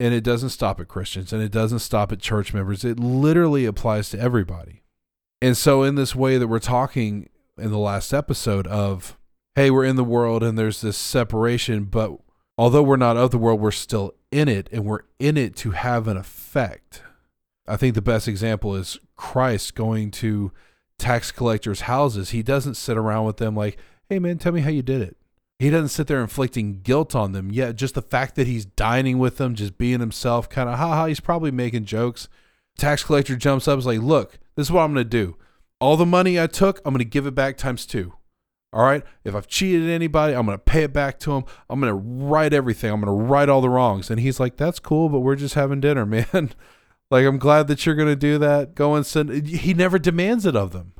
And 0.00 0.12
it 0.12 0.24
doesn't 0.24 0.50
stop 0.50 0.80
at 0.80 0.88
Christians 0.88 1.32
and 1.32 1.42
it 1.42 1.52
doesn't 1.52 1.78
stop 1.78 2.10
at 2.10 2.18
church 2.18 2.52
members. 2.52 2.84
It 2.84 2.98
literally 2.98 3.66
applies 3.66 4.10
to 4.10 4.18
everybody. 4.18 4.82
And 5.40 5.56
so, 5.56 5.82
in 5.82 5.94
this 5.94 6.14
way 6.14 6.38
that 6.38 6.48
we're 6.48 6.58
talking 6.58 7.28
in 7.56 7.70
the 7.70 7.78
last 7.78 8.12
episode 8.12 8.66
of, 8.66 9.16
hey, 9.54 9.70
we're 9.70 9.84
in 9.84 9.96
the 9.96 10.04
world 10.04 10.42
and 10.42 10.58
there's 10.58 10.80
this 10.80 10.96
separation, 10.96 11.84
but 11.84 12.12
although 12.58 12.82
we're 12.82 12.96
not 12.96 13.16
of 13.16 13.30
the 13.30 13.38
world, 13.38 13.60
we're 13.60 13.70
still 13.70 14.14
in 14.30 14.48
it 14.48 14.68
and 14.72 14.84
we're 14.84 15.02
in 15.18 15.36
it 15.36 15.54
to 15.56 15.70
have 15.70 16.08
an 16.08 16.16
effect. 16.16 17.02
I 17.66 17.76
think 17.76 17.94
the 17.94 18.02
best 18.02 18.26
example 18.28 18.74
is 18.74 18.98
Christ 19.16 19.74
going 19.74 20.10
to 20.12 20.52
tax 20.98 21.30
collectors' 21.30 21.82
houses. 21.82 22.30
He 22.30 22.42
doesn't 22.42 22.74
sit 22.74 22.96
around 22.96 23.26
with 23.26 23.36
them 23.36 23.54
like, 23.54 23.78
hey, 24.08 24.18
man, 24.18 24.38
tell 24.38 24.52
me 24.52 24.60
how 24.60 24.70
you 24.70 24.82
did 24.82 25.02
it. 25.02 25.16
He 25.58 25.70
doesn't 25.70 25.88
sit 25.88 26.08
there 26.08 26.20
inflicting 26.20 26.80
guilt 26.82 27.14
on 27.14 27.32
them. 27.32 27.52
Yet, 27.52 27.76
just 27.76 27.94
the 27.94 28.02
fact 28.02 28.34
that 28.34 28.48
he's 28.48 28.64
dining 28.64 29.18
with 29.18 29.36
them, 29.36 29.54
just 29.54 29.78
being 29.78 30.00
himself, 30.00 30.48
kind 30.48 30.68
of, 30.68 30.78
haha, 30.78 31.06
he's 31.06 31.20
probably 31.20 31.52
making 31.52 31.84
jokes. 31.84 32.28
Tax 32.78 33.04
collector 33.04 33.36
jumps 33.36 33.68
up, 33.68 33.78
is 33.78 33.86
like, 33.86 34.00
look, 34.00 34.38
this 34.56 34.66
is 34.66 34.72
what 34.72 34.82
I'm 34.82 34.92
going 34.92 35.04
to 35.04 35.08
do. 35.08 35.36
All 35.80 35.96
the 35.96 36.06
money 36.06 36.40
I 36.40 36.48
took, 36.48 36.80
I'm 36.84 36.92
going 36.92 36.98
to 36.98 37.04
give 37.04 37.26
it 37.26 37.34
back 37.34 37.56
times 37.56 37.86
two. 37.86 38.14
All 38.72 38.84
right. 38.84 39.04
If 39.24 39.34
I've 39.34 39.46
cheated 39.46 39.88
anybody, 39.90 40.34
I'm 40.34 40.46
going 40.46 40.58
to 40.58 40.64
pay 40.64 40.82
it 40.82 40.92
back 40.92 41.18
to 41.20 41.32
him. 41.32 41.44
I'm 41.68 41.80
going 41.80 41.92
to 41.92 42.26
right 42.26 42.52
everything. 42.52 42.90
I'm 42.90 43.00
going 43.00 43.16
to 43.16 43.24
right 43.24 43.48
all 43.48 43.60
the 43.60 43.68
wrongs. 43.68 44.10
And 44.10 44.18
he's 44.18 44.40
like, 44.40 44.56
that's 44.56 44.78
cool, 44.78 45.08
but 45.08 45.20
we're 45.20 45.36
just 45.36 45.54
having 45.54 45.80
dinner, 45.80 46.06
man. 46.32 46.52
Like, 47.12 47.26
I'm 47.26 47.36
glad 47.36 47.68
that 47.68 47.84
you're 47.84 47.94
to 47.94 48.16
do 48.16 48.38
that. 48.38 48.74
Go 48.74 48.94
and 48.94 49.04
send. 49.04 49.46
He 49.46 49.74
never 49.74 49.98
demands 49.98 50.46
it 50.46 50.56
of 50.56 50.72
them. 50.72 50.94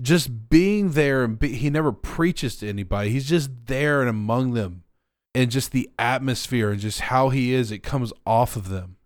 Just 0.00 0.48
being 0.48 0.92
there 0.92 1.22
and 1.22 1.38
be, 1.38 1.52
he 1.52 1.68
never 1.68 1.92
preaches 1.92 2.56
to 2.56 2.68
anybody. 2.68 3.10
He's 3.10 3.28
just 3.28 3.50
there 3.66 4.00
and 4.00 4.08
among 4.08 4.54
them. 4.54 4.84
And 5.34 5.50
just 5.50 5.72
the 5.72 5.90
atmosphere 5.98 6.70
and 6.70 6.80
just 6.80 7.00
how 7.02 7.28
he 7.28 7.52
is, 7.52 7.70
it 7.70 7.82
comes 7.82 8.10
off 8.26 8.56
of 8.56 8.70
them. 8.70 8.96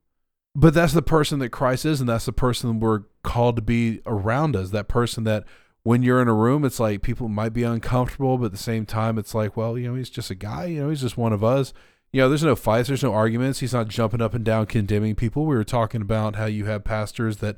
But 0.55 0.75
that's 0.75 0.93
the 0.93 1.03
person 1.03 1.41
that 1.41 1.49
Christ 1.49 1.85
is, 1.85 1.99
and 1.99 2.09
that's 2.09 2.27
the 2.27 2.33
person 2.33 2.79
we're 2.79 3.03
called 3.25 3.57
to 3.57 3.63
be 3.63 4.01
around 4.07 4.55
us. 4.55 4.71
That 4.71 4.87
person 4.87 5.25
that 5.25 5.45
when 5.83 6.05
you're 6.05 6.23
in 6.23 6.29
a 6.29 6.35
room, 6.35 6.65
it's 6.65 6.79
like 6.79 7.03
people 7.03 7.29
might 7.29 7.53
be 7.53 7.65
uncomfortable, 7.65 8.39
but 8.39 8.47
at 8.47 8.53
the 8.53 8.59
same 8.59 8.87
time, 8.87 9.19
it's 9.19 9.35
like, 9.35 9.57
well, 9.57 9.77
you 9.77 9.89
know, 9.89 9.97
he's 9.97 10.09
just 10.09 10.31
a 10.31 10.37
guy. 10.37 10.67
You 10.67 10.85
know, 10.85 10.91
he's 10.91 11.01
just 11.01 11.19
one 11.19 11.33
of 11.33 11.43
us. 11.43 11.75
You 12.15 12.21
know, 12.21 12.29
there's 12.29 12.45
no 12.45 12.55
fights, 12.55 12.87
there's 12.87 13.03
no 13.03 13.13
arguments. 13.13 13.59
He's 13.59 13.73
not 13.73 13.89
jumping 13.89 14.23
up 14.23 14.35
and 14.35 14.45
down 14.45 14.67
condemning 14.67 15.17
people. 15.17 15.47
We 15.47 15.57
were 15.57 15.65
talking 15.65 16.01
about 16.01 16.37
how 16.37 16.45
you 16.45 16.67
have 16.67 16.85
pastors 16.85 17.39
that 17.39 17.57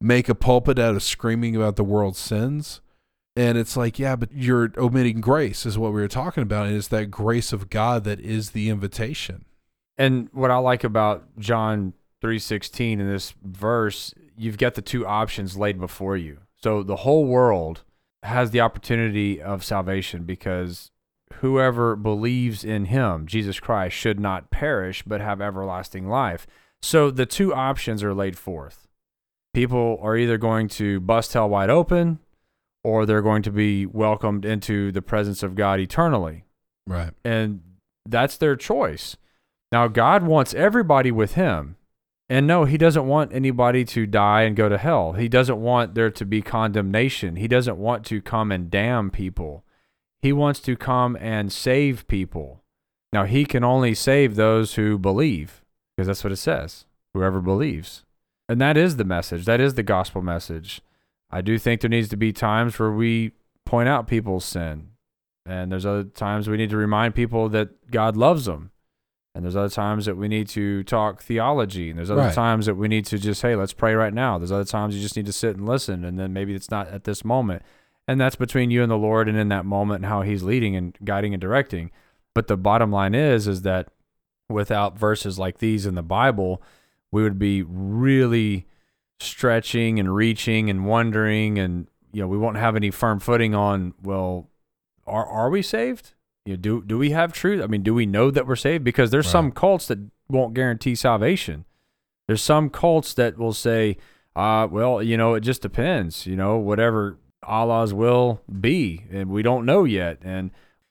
make 0.00 0.28
a 0.28 0.34
pulpit 0.36 0.78
out 0.78 0.94
of 0.94 1.02
screaming 1.02 1.56
about 1.56 1.74
the 1.74 1.82
world's 1.82 2.20
sins. 2.20 2.80
And 3.34 3.58
it's 3.58 3.76
like, 3.76 3.98
yeah, 3.98 4.14
but 4.14 4.30
you're 4.32 4.70
omitting 4.78 5.20
grace, 5.20 5.66
is 5.66 5.76
what 5.76 5.92
we 5.92 6.00
were 6.00 6.06
talking 6.06 6.44
about. 6.44 6.68
And 6.68 6.76
it's 6.76 6.86
that 6.86 7.10
grace 7.10 7.52
of 7.52 7.68
God 7.68 8.04
that 8.04 8.20
is 8.20 8.52
the 8.52 8.70
invitation. 8.70 9.44
And 9.98 10.28
what 10.32 10.52
I 10.52 10.58
like 10.58 10.84
about 10.84 11.36
John 11.40 11.92
3:16 12.22 13.00
in 13.00 13.08
this 13.10 13.34
verse, 13.42 14.14
you've 14.36 14.56
got 14.56 14.74
the 14.74 14.82
two 14.82 15.04
options 15.04 15.56
laid 15.56 15.80
before 15.80 16.16
you. 16.16 16.42
So 16.54 16.84
the 16.84 16.96
whole 16.98 17.24
world 17.24 17.82
has 18.22 18.52
the 18.52 18.60
opportunity 18.60 19.42
of 19.42 19.64
salvation 19.64 20.22
because 20.22 20.92
whoever 21.40 21.96
believes 21.96 22.64
in 22.64 22.86
him, 22.86 23.26
Jesus 23.26 23.60
Christ, 23.60 23.96
should 23.96 24.20
not 24.20 24.50
perish 24.50 25.02
but 25.06 25.20
have 25.20 25.40
everlasting 25.40 26.08
life. 26.08 26.46
So 26.82 27.10
the 27.10 27.26
two 27.26 27.54
options 27.54 28.02
are 28.02 28.14
laid 28.14 28.38
forth. 28.38 28.86
People 29.54 29.98
are 30.02 30.16
either 30.16 30.38
going 30.38 30.68
to 30.68 31.00
bust 31.00 31.32
hell 31.32 31.48
wide 31.48 31.70
open 31.70 32.18
or 32.84 33.04
they're 33.04 33.22
going 33.22 33.42
to 33.42 33.50
be 33.50 33.86
welcomed 33.86 34.44
into 34.44 34.92
the 34.92 35.02
presence 35.02 35.42
of 35.42 35.54
God 35.54 35.80
eternally. 35.80 36.44
Right. 36.86 37.12
And 37.24 37.62
that's 38.08 38.36
their 38.36 38.54
choice. 38.54 39.16
Now, 39.72 39.88
God 39.88 40.22
wants 40.22 40.54
everybody 40.54 41.10
with 41.10 41.34
him. 41.34 41.76
And 42.28 42.46
no, 42.46 42.64
he 42.64 42.76
doesn't 42.76 43.06
want 43.06 43.32
anybody 43.32 43.84
to 43.86 44.06
die 44.06 44.42
and 44.42 44.56
go 44.56 44.68
to 44.68 44.78
hell. 44.78 45.12
He 45.12 45.28
doesn't 45.28 45.60
want 45.60 45.94
there 45.94 46.10
to 46.10 46.24
be 46.24 46.42
condemnation. 46.42 47.36
He 47.36 47.48
doesn't 47.48 47.76
want 47.76 48.04
to 48.06 48.20
come 48.20 48.50
and 48.50 48.70
damn 48.70 49.10
people. 49.10 49.64
He 50.22 50.32
wants 50.32 50.60
to 50.60 50.76
come 50.76 51.16
and 51.20 51.52
save 51.52 52.06
people. 52.08 52.62
Now, 53.12 53.24
he 53.24 53.44
can 53.44 53.64
only 53.64 53.94
save 53.94 54.34
those 54.34 54.74
who 54.74 54.98
believe, 54.98 55.64
because 55.96 56.06
that's 56.08 56.24
what 56.24 56.32
it 56.32 56.36
says 56.36 56.86
whoever 57.14 57.40
believes. 57.40 58.04
And 58.48 58.60
that 58.60 58.76
is 58.76 58.96
the 58.96 59.04
message. 59.04 59.46
That 59.46 59.60
is 59.60 59.74
the 59.74 59.82
gospel 59.82 60.20
message. 60.22 60.82
I 61.30 61.40
do 61.40 61.58
think 61.58 61.80
there 61.80 61.88
needs 61.90 62.08
to 62.10 62.16
be 62.16 62.32
times 62.32 62.78
where 62.78 62.92
we 62.92 63.32
point 63.64 63.88
out 63.88 64.06
people's 64.06 64.44
sin. 64.44 64.90
And 65.46 65.72
there's 65.72 65.86
other 65.86 66.04
times 66.04 66.48
we 66.48 66.56
need 66.56 66.70
to 66.70 66.76
remind 66.76 67.14
people 67.14 67.48
that 67.50 67.90
God 67.90 68.16
loves 68.16 68.44
them. 68.44 68.70
And 69.34 69.44
there's 69.44 69.56
other 69.56 69.68
times 69.70 70.06
that 70.06 70.16
we 70.16 70.28
need 70.28 70.48
to 70.48 70.82
talk 70.84 71.22
theology. 71.22 71.90
And 71.90 71.98
there's 71.98 72.10
other 72.10 72.22
Right. 72.22 72.34
times 72.34 72.66
that 72.66 72.74
we 72.76 72.88
need 72.88 73.04
to 73.06 73.18
just, 73.18 73.42
hey, 73.42 73.54
let's 73.56 73.72
pray 73.72 73.94
right 73.94 74.14
now. 74.14 74.38
There's 74.38 74.52
other 74.52 74.64
times 74.64 74.94
you 74.94 75.02
just 75.02 75.16
need 75.16 75.26
to 75.26 75.32
sit 75.32 75.56
and 75.56 75.66
listen. 75.66 76.04
And 76.04 76.18
then 76.18 76.32
maybe 76.32 76.54
it's 76.54 76.70
not 76.70 76.88
at 76.88 77.04
this 77.04 77.24
moment. 77.24 77.62
And 78.08 78.20
that's 78.20 78.36
between 78.36 78.70
you 78.70 78.82
and 78.82 78.90
the 78.90 78.96
Lord 78.96 79.28
and 79.28 79.36
in 79.36 79.48
that 79.48 79.64
moment 79.64 79.98
and 79.98 80.06
how 80.06 80.22
he's 80.22 80.42
leading 80.42 80.76
and 80.76 80.96
guiding 81.04 81.34
and 81.34 81.40
directing. 81.40 81.90
But 82.34 82.46
the 82.46 82.56
bottom 82.56 82.92
line 82.92 83.14
is, 83.14 83.48
is 83.48 83.62
that 83.62 83.88
without 84.48 84.98
verses 84.98 85.38
like 85.38 85.58
these 85.58 85.86
in 85.86 85.94
the 85.94 86.02
Bible, 86.02 86.62
we 87.10 87.22
would 87.22 87.38
be 87.38 87.62
really 87.62 88.66
stretching 89.20 89.98
and 89.98 90.14
reaching 90.14 90.68
and 90.68 90.84
wondering 90.84 91.58
and 91.58 91.88
you 92.12 92.20
know 92.20 92.28
we 92.28 92.36
won't 92.36 92.58
have 92.58 92.76
any 92.76 92.90
firm 92.90 93.18
footing 93.18 93.54
on 93.54 93.94
well 94.02 94.50
are 95.06 95.24
are 95.24 95.48
we 95.48 95.62
saved? 95.62 96.12
You 96.44 96.52
know, 96.52 96.60
do 96.60 96.82
do 96.82 96.98
we 96.98 97.10
have 97.10 97.32
truth? 97.32 97.62
I 97.62 97.66
mean 97.66 97.82
do 97.82 97.94
we 97.94 98.04
know 98.04 98.30
that 98.30 98.46
we're 98.46 98.56
saved? 98.56 98.84
Because 98.84 99.10
there's 99.10 99.26
some 99.26 99.52
cults 99.52 99.88
that 99.88 99.98
won't 100.28 100.54
guarantee 100.54 100.94
salvation. 100.94 101.64
There's 102.26 102.42
some 102.42 102.68
cults 102.68 103.14
that 103.14 103.38
will 103.38 103.54
say 103.54 103.96
uh 104.34 104.68
well 104.70 105.02
you 105.02 105.16
know 105.16 105.34
it 105.34 105.40
just 105.40 105.62
depends 105.62 106.26
you 106.26 106.36
know 106.36 106.58
whatever 106.58 107.16
allah's 107.46 107.94
will 107.94 108.40
be 108.60 109.04
and 109.10 109.30
we 109.30 109.42
don't 109.42 109.64
know 109.64 109.84
yet 109.84 110.18
and 110.22 110.50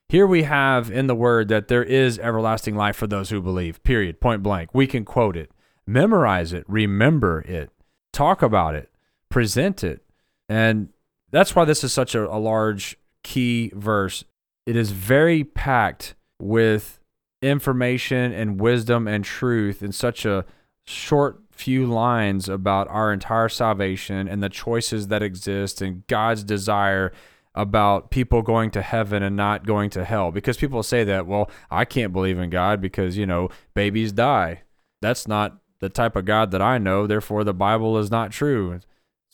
here 0.10 0.27
we 0.27 0.44
have 0.44 0.91
in 0.91 1.07
the 1.07 1.15
word 1.15 1.48
that 1.48 1.68
there 1.68 1.84
is 1.84 2.19
everlasting 2.19 2.76
life 2.76 2.95
for 2.95 3.07
those 3.07 3.30
who 3.30 3.41
believe 3.41 3.84
period 3.84 4.19
point 4.19 4.41
blank 4.44 4.69
we 4.73 4.88
can 4.88 5.03
quote 5.03 5.36
it 5.36 5.52
memorize 5.86 6.53
it 6.53 6.64
remember 6.68 7.41
it 7.41 7.69
talk 8.15 8.41
about 8.41 8.73
it, 8.76 8.90
present 9.30 9.84
it. 9.84 10.02
And 10.48 10.90
that's 11.32 11.56
why 11.56 11.65
this 11.65 11.84
is 11.84 11.91
such 11.91 12.15
a, 12.15 12.26
a 12.34 12.40
large 12.40 12.98
key 13.23 13.72
verse. 13.76 14.23
It 14.65 14.76
is 14.76 14.91
very 14.91 15.44
packed 15.44 16.15
with 16.40 16.99
information 17.41 18.32
and 18.32 18.60
wisdom 18.60 19.07
and 19.07 19.23
truth 19.23 19.84
in 19.84 19.91
such 19.91 20.26
a 20.26 20.45
short 20.86 21.45
few 21.56 21.86
lines 21.86 22.49
about 22.49 22.88
our 22.90 23.11
entire 23.11 23.49
salvation 23.49 24.27
and 24.27 24.44
the 24.44 24.49
choices 24.49 25.07
that 25.07 25.23
exist 25.23 25.82
and 25.82 26.06
God's 26.07 26.44
desire 26.44 27.11
about 27.56 28.11
people 28.11 28.41
going 28.41 28.69
to 28.72 28.82
heaven 28.82 29.23
and 29.23 29.36
not 29.36 29.65
going 29.65 29.90
to 29.91 30.03
hell. 30.03 30.32
Because 30.32 30.57
people 30.57 30.84
say 30.84 31.06
that, 31.06 31.26
well, 31.26 31.49
I 31.72 31.86
can't 31.86 32.11
believe 32.11 32.38
in 32.38 32.49
God 32.49 32.82
because, 32.82 33.18
you 33.18 33.26
know, 33.26 33.49
babies 33.73 34.11
die. 34.11 34.64
That's 35.02 35.27
not 35.27 35.57
the 35.80 35.90
type 35.90 36.15
of 36.15 36.26
God 36.26 36.52
that 36.52 36.61
I 36.61 36.77
know. 36.77 37.07
Therefore, 37.07 37.44
the 37.44 37.53
Bible 37.53 37.98
is 37.98 38.11
not 38.11 38.32
true. 38.32 38.73
It's 38.73 38.86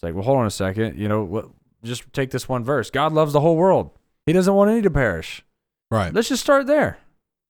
like, 0.03 0.14
well, 0.14 0.23
hold 0.23 0.39
on 0.39 0.45
a 0.45 0.52
second. 0.52 0.99
You 0.99 1.07
know, 1.07 1.23
what, 1.23 1.49
just 1.84 2.11
take 2.14 2.30
this 2.30 2.48
one 2.48 2.64
verse. 2.64 2.91
God 2.91 3.11
loves 3.11 3.34
the 3.34 3.41
whole 3.41 3.57
world. 3.57 3.89
He 4.27 4.34
doesn't 4.34 4.53
want 4.53 4.69
any 4.69 4.84
to 4.84 4.91
perish. 4.91 5.43
Right. 5.89 6.14
Let's 6.14 6.30
just 6.30 6.43
start 6.43 6.68
there. 6.68 6.99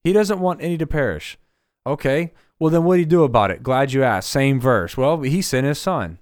He 0.04 0.12
doesn't 0.12 0.40
want 0.40 0.62
any 0.62 0.78
to 0.78 0.86
perish. 0.86 1.38
Okay. 1.86 2.32
Well, 2.62 2.70
then 2.70 2.84
what 2.84 2.94
do 2.94 3.00
you 3.00 3.06
do 3.06 3.24
about 3.24 3.50
it? 3.50 3.64
Glad 3.64 3.92
you 3.92 4.04
asked. 4.04 4.30
Same 4.30 4.60
verse. 4.60 4.96
Well, 4.96 5.20
he 5.22 5.42
sent 5.42 5.66
his 5.66 5.80
son. 5.80 6.20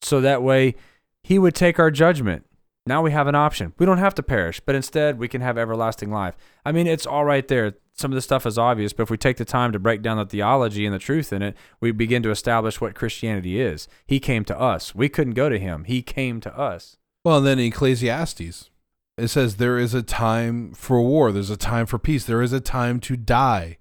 So 0.00 0.20
that 0.20 0.40
way 0.40 0.76
he 1.24 1.40
would 1.40 1.56
take 1.56 1.80
our 1.80 1.90
judgment. 1.90 2.46
Now 2.86 3.02
we 3.02 3.10
have 3.10 3.26
an 3.26 3.34
option. 3.34 3.72
We 3.80 3.84
don't 3.84 3.98
have 3.98 4.14
to 4.14 4.22
perish, 4.22 4.60
but 4.60 4.76
instead 4.76 5.18
we 5.18 5.26
can 5.26 5.40
have 5.40 5.58
everlasting 5.58 6.12
life. 6.12 6.36
I 6.64 6.70
mean, 6.70 6.86
it's 6.86 7.04
all 7.04 7.24
right 7.24 7.48
there. 7.48 7.74
Some 7.94 8.12
of 8.12 8.14
the 8.14 8.22
stuff 8.22 8.46
is 8.46 8.58
obvious, 8.58 8.92
but 8.92 9.02
if 9.02 9.10
we 9.10 9.16
take 9.16 9.38
the 9.38 9.44
time 9.44 9.72
to 9.72 9.80
break 9.80 10.02
down 10.02 10.18
the 10.18 10.24
theology 10.24 10.86
and 10.86 10.94
the 10.94 11.00
truth 11.00 11.32
in 11.32 11.42
it, 11.42 11.56
we 11.80 11.90
begin 11.90 12.22
to 12.22 12.30
establish 12.30 12.80
what 12.80 12.94
Christianity 12.94 13.60
is. 13.60 13.88
He 14.06 14.20
came 14.20 14.44
to 14.44 14.56
us. 14.56 14.94
We 14.94 15.08
couldn't 15.08 15.34
go 15.34 15.48
to 15.48 15.58
him. 15.58 15.82
He 15.82 16.00
came 16.00 16.40
to 16.42 16.56
us. 16.56 16.96
Well, 17.24 17.38
and 17.38 17.46
then 17.48 17.58
Ecclesiastes, 17.58 18.70
it 19.18 19.28
says 19.28 19.56
there 19.56 19.78
is 19.78 19.94
a 19.94 20.02
time 20.04 20.74
for 20.74 21.02
war, 21.02 21.32
there's 21.32 21.50
a 21.50 21.56
time 21.56 21.86
for 21.86 21.98
peace, 21.98 22.24
there 22.24 22.40
is 22.40 22.52
a 22.52 22.60
time 22.60 23.00
to 23.00 23.16
die. 23.16 23.78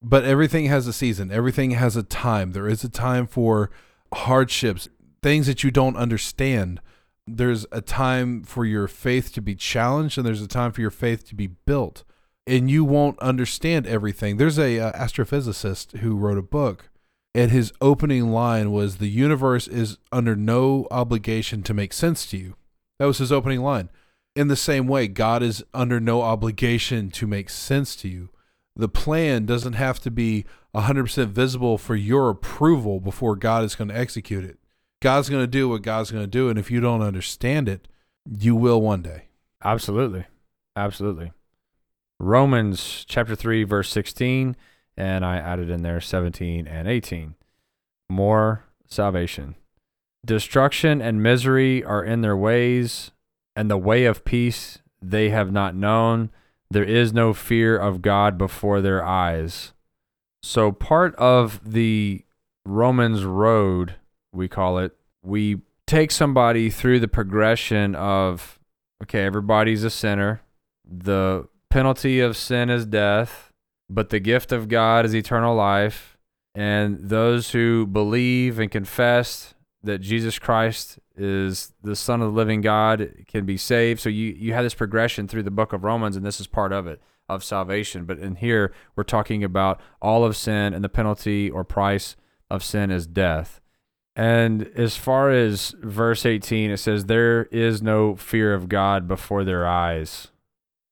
But 0.00 0.24
everything 0.24 0.66
has 0.66 0.86
a 0.86 0.92
season, 0.92 1.30
everything 1.30 1.72
has 1.72 1.96
a 1.96 2.02
time. 2.02 2.52
There 2.52 2.68
is 2.68 2.84
a 2.84 2.88
time 2.88 3.26
for 3.26 3.70
hardships, 4.12 4.88
things 5.22 5.46
that 5.46 5.64
you 5.64 5.70
don't 5.70 5.96
understand. 5.96 6.80
There's 7.26 7.66
a 7.72 7.80
time 7.80 8.42
for 8.42 8.64
your 8.64 8.88
faith 8.88 9.32
to 9.34 9.42
be 9.42 9.54
challenged, 9.54 10.16
and 10.16 10.26
there's 10.26 10.40
a 10.40 10.48
time 10.48 10.72
for 10.72 10.80
your 10.80 10.90
faith 10.90 11.26
to 11.28 11.34
be 11.34 11.48
built. 11.48 12.04
And 12.46 12.70
you 12.70 12.84
won't 12.84 13.18
understand 13.18 13.86
everything. 13.86 14.36
There's 14.36 14.58
a 14.58 14.78
uh, 14.78 14.92
astrophysicist 14.92 15.98
who 15.98 16.16
wrote 16.16 16.38
a 16.38 16.42
book 16.42 16.88
and 17.38 17.52
his 17.52 17.72
opening 17.80 18.32
line 18.32 18.72
was 18.72 18.96
the 18.96 19.08
universe 19.08 19.68
is 19.68 19.98
under 20.10 20.34
no 20.34 20.88
obligation 20.90 21.62
to 21.62 21.72
make 21.72 21.92
sense 21.92 22.26
to 22.26 22.36
you. 22.36 22.56
That 22.98 23.06
was 23.06 23.18
his 23.18 23.30
opening 23.30 23.60
line. 23.60 23.90
In 24.34 24.48
the 24.48 24.56
same 24.56 24.88
way, 24.88 25.06
God 25.06 25.42
is 25.42 25.62
under 25.74 26.00
no 26.00 26.22
obligation 26.22 27.10
to 27.12 27.28
make 27.28 27.48
sense 27.48 27.94
to 27.96 28.08
you. 28.08 28.30
The 28.78 28.88
plan 28.88 29.44
doesn't 29.44 29.72
have 29.74 29.98
to 30.00 30.10
be 30.10 30.44
100% 30.74 31.26
visible 31.28 31.76
for 31.78 31.96
your 31.96 32.30
approval 32.30 33.00
before 33.00 33.34
God 33.34 33.64
is 33.64 33.74
going 33.74 33.88
to 33.88 33.98
execute 33.98 34.44
it. 34.44 34.58
God's 35.02 35.28
going 35.28 35.42
to 35.42 35.48
do 35.48 35.68
what 35.68 35.82
God's 35.82 36.12
going 36.12 36.22
to 36.22 36.30
do. 36.30 36.48
And 36.48 36.58
if 36.58 36.70
you 36.70 36.80
don't 36.80 37.02
understand 37.02 37.68
it, 37.68 37.88
you 38.24 38.54
will 38.54 38.80
one 38.80 39.02
day. 39.02 39.24
Absolutely. 39.64 40.26
Absolutely. 40.76 41.32
Romans 42.20 43.04
chapter 43.08 43.34
3, 43.34 43.64
verse 43.64 43.90
16, 43.90 44.56
and 44.96 45.24
I 45.24 45.36
added 45.36 45.70
in 45.70 45.82
there 45.82 46.00
17 46.00 46.66
and 46.66 46.88
18. 46.88 47.34
More 48.08 48.64
salvation. 48.86 49.56
Destruction 50.24 51.00
and 51.00 51.22
misery 51.22 51.84
are 51.84 52.04
in 52.04 52.20
their 52.22 52.36
ways, 52.36 53.12
and 53.54 53.70
the 53.70 53.76
way 53.76 54.04
of 54.04 54.24
peace 54.24 54.78
they 55.00 55.30
have 55.30 55.52
not 55.52 55.74
known. 55.76 56.30
There 56.70 56.84
is 56.84 57.12
no 57.12 57.32
fear 57.32 57.76
of 57.76 58.02
God 58.02 58.36
before 58.36 58.80
their 58.80 59.04
eyes. 59.04 59.72
So, 60.42 60.70
part 60.70 61.14
of 61.16 61.60
the 61.64 62.24
Romans 62.64 63.24
road, 63.24 63.94
we 64.32 64.48
call 64.48 64.78
it, 64.78 64.92
we 65.22 65.62
take 65.86 66.10
somebody 66.10 66.68
through 66.70 67.00
the 67.00 67.08
progression 67.08 67.94
of 67.94 68.58
okay, 69.02 69.24
everybody's 69.24 69.84
a 69.84 69.90
sinner. 69.90 70.42
The 70.84 71.48
penalty 71.70 72.20
of 72.20 72.36
sin 72.36 72.70
is 72.70 72.86
death, 72.86 73.52
but 73.88 74.10
the 74.10 74.20
gift 74.20 74.52
of 74.52 74.68
God 74.68 75.04
is 75.06 75.14
eternal 75.14 75.54
life. 75.54 76.16
And 76.54 76.98
those 77.08 77.50
who 77.50 77.86
believe 77.86 78.58
and 78.58 78.70
confess 78.70 79.54
that 79.82 80.00
Jesus 80.00 80.38
Christ 80.38 80.98
is 81.18 81.72
the 81.82 81.96
Son 81.96 82.20
of 82.22 82.32
the 82.32 82.36
living 82.36 82.60
God 82.60 83.12
can 83.26 83.44
be 83.44 83.56
saved. 83.56 84.00
So 84.00 84.08
you, 84.08 84.34
you 84.38 84.52
have 84.54 84.64
this 84.64 84.74
progression 84.74 85.28
through 85.28 85.42
the 85.42 85.50
book 85.50 85.72
of 85.72 85.84
Romans, 85.84 86.16
and 86.16 86.24
this 86.24 86.40
is 86.40 86.46
part 86.46 86.72
of 86.72 86.86
it 86.86 87.00
of 87.28 87.44
salvation. 87.44 88.04
But 88.04 88.18
in 88.18 88.36
here, 88.36 88.72
we're 88.96 89.04
talking 89.04 89.44
about 89.44 89.80
all 90.00 90.24
of 90.24 90.36
sin 90.36 90.72
and 90.72 90.82
the 90.82 90.88
penalty 90.88 91.50
or 91.50 91.64
price 91.64 92.16
of 92.50 92.64
sin 92.64 92.90
is 92.90 93.06
death. 93.06 93.60
And 94.16 94.68
as 94.74 94.96
far 94.96 95.30
as 95.30 95.74
verse 95.80 96.26
18, 96.26 96.72
it 96.72 96.78
says, 96.78 97.04
There 97.04 97.44
is 97.44 97.80
no 97.80 98.16
fear 98.16 98.52
of 98.52 98.68
God 98.68 99.06
before 99.06 99.44
their 99.44 99.66
eyes. 99.66 100.28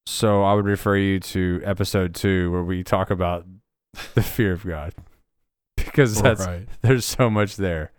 So 0.07 0.45
I 0.45 0.55
would 0.55 0.67
refer 0.67 0.97
you 0.97 1.19
to 1.19 1.61
episode 1.65 2.15
two, 2.15 2.53
where 2.53 2.63
we 2.63 2.85
talk 2.85 3.11
about 3.11 3.45
the 4.15 4.23
fear 4.23 4.53
of 4.53 4.65
God, 4.65 4.95
because 5.77 6.23
that's 6.23 6.47
right. 6.47 6.69
there's 6.83 7.05
so 7.05 7.29
much 7.29 7.57
there. 7.57 7.91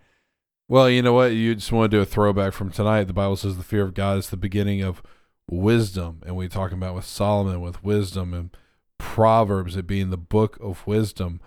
Well, 0.68 0.90
you 0.90 1.00
know 1.00 1.14
what? 1.14 1.32
You 1.32 1.54
just 1.54 1.72
want 1.72 1.90
to 1.90 1.96
do 1.96 2.02
a 2.02 2.06
throwback 2.06 2.52
from 2.52 2.70
tonight. 2.70 3.04
The 3.04 3.14
Bible 3.14 3.36
says 3.36 3.56
the 3.56 3.62
fear 3.62 3.82
of 3.82 3.94
God 3.94 4.18
is 4.18 4.28
the 4.28 4.36
beginning 4.36 4.82
of 4.82 5.02
wisdom, 5.50 6.22
and 6.26 6.36
we 6.36 6.46
talking 6.46 6.76
about 6.76 6.94
with 6.94 7.06
Solomon 7.06 7.62
with 7.62 7.82
wisdom 7.82 8.34
and 8.34 8.54
Proverbs, 8.98 9.76
it 9.76 9.86
being 9.86 10.10
the 10.10 10.18
book 10.18 10.58
of 10.60 10.86
wisdom. 10.86 11.40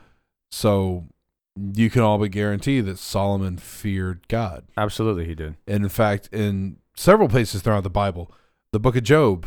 So 0.51 1.05
you 1.55 1.89
can 1.89 2.01
all 2.01 2.17
but 2.17 2.31
guarantee 2.31 2.81
that 2.81 2.97
Solomon 2.97 3.57
feared 3.57 4.27
God. 4.27 4.65
Absolutely, 4.75 5.25
he 5.25 5.35
did. 5.35 5.55
And 5.67 5.83
in 5.83 5.89
fact, 5.89 6.29
in 6.31 6.77
several 6.95 7.29
places 7.29 7.61
throughout 7.61 7.83
the 7.83 7.89
Bible, 7.89 8.31
the 8.71 8.79
book 8.79 8.95
of 8.95 9.03
Job 9.03 9.45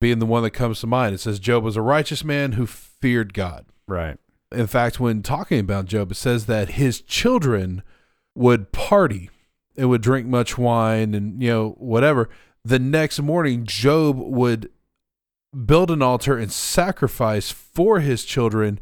being 0.00 0.18
the 0.18 0.26
one 0.26 0.42
that 0.42 0.50
comes 0.50 0.80
to 0.80 0.86
mind, 0.86 1.14
it 1.14 1.18
says 1.18 1.38
Job 1.38 1.64
was 1.64 1.76
a 1.76 1.82
righteous 1.82 2.24
man 2.24 2.52
who 2.52 2.66
feared 2.66 3.32
God. 3.32 3.64
Right. 3.88 4.18
In 4.52 4.66
fact, 4.66 5.00
when 5.00 5.22
talking 5.22 5.60
about 5.60 5.86
Job, 5.86 6.10
it 6.10 6.16
says 6.16 6.46
that 6.46 6.70
his 6.70 7.00
children 7.00 7.82
would 8.34 8.72
party 8.72 9.30
and 9.76 9.88
would 9.88 10.02
drink 10.02 10.26
much 10.26 10.56
wine 10.56 11.14
and, 11.14 11.42
you 11.42 11.50
know, 11.50 11.70
whatever. 11.78 12.28
The 12.64 12.78
next 12.78 13.20
morning, 13.20 13.64
Job 13.64 14.16
would 14.16 14.70
build 15.66 15.90
an 15.90 16.02
altar 16.02 16.36
and 16.38 16.50
sacrifice 16.50 17.50
for 17.50 18.00
his 18.00 18.24
children, 18.24 18.80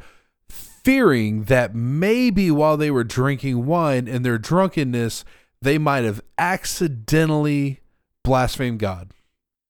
fearing 0.48 1.44
that 1.44 1.74
maybe 1.74 2.50
while 2.50 2.76
they 2.76 2.90
were 2.90 3.04
drinking 3.04 3.66
wine 3.66 4.08
in 4.08 4.22
their 4.22 4.38
drunkenness, 4.38 5.24
they 5.60 5.78
might 5.78 6.04
have 6.04 6.20
accidentally 6.38 7.80
blasphemed 8.24 8.78
God. 8.78 9.12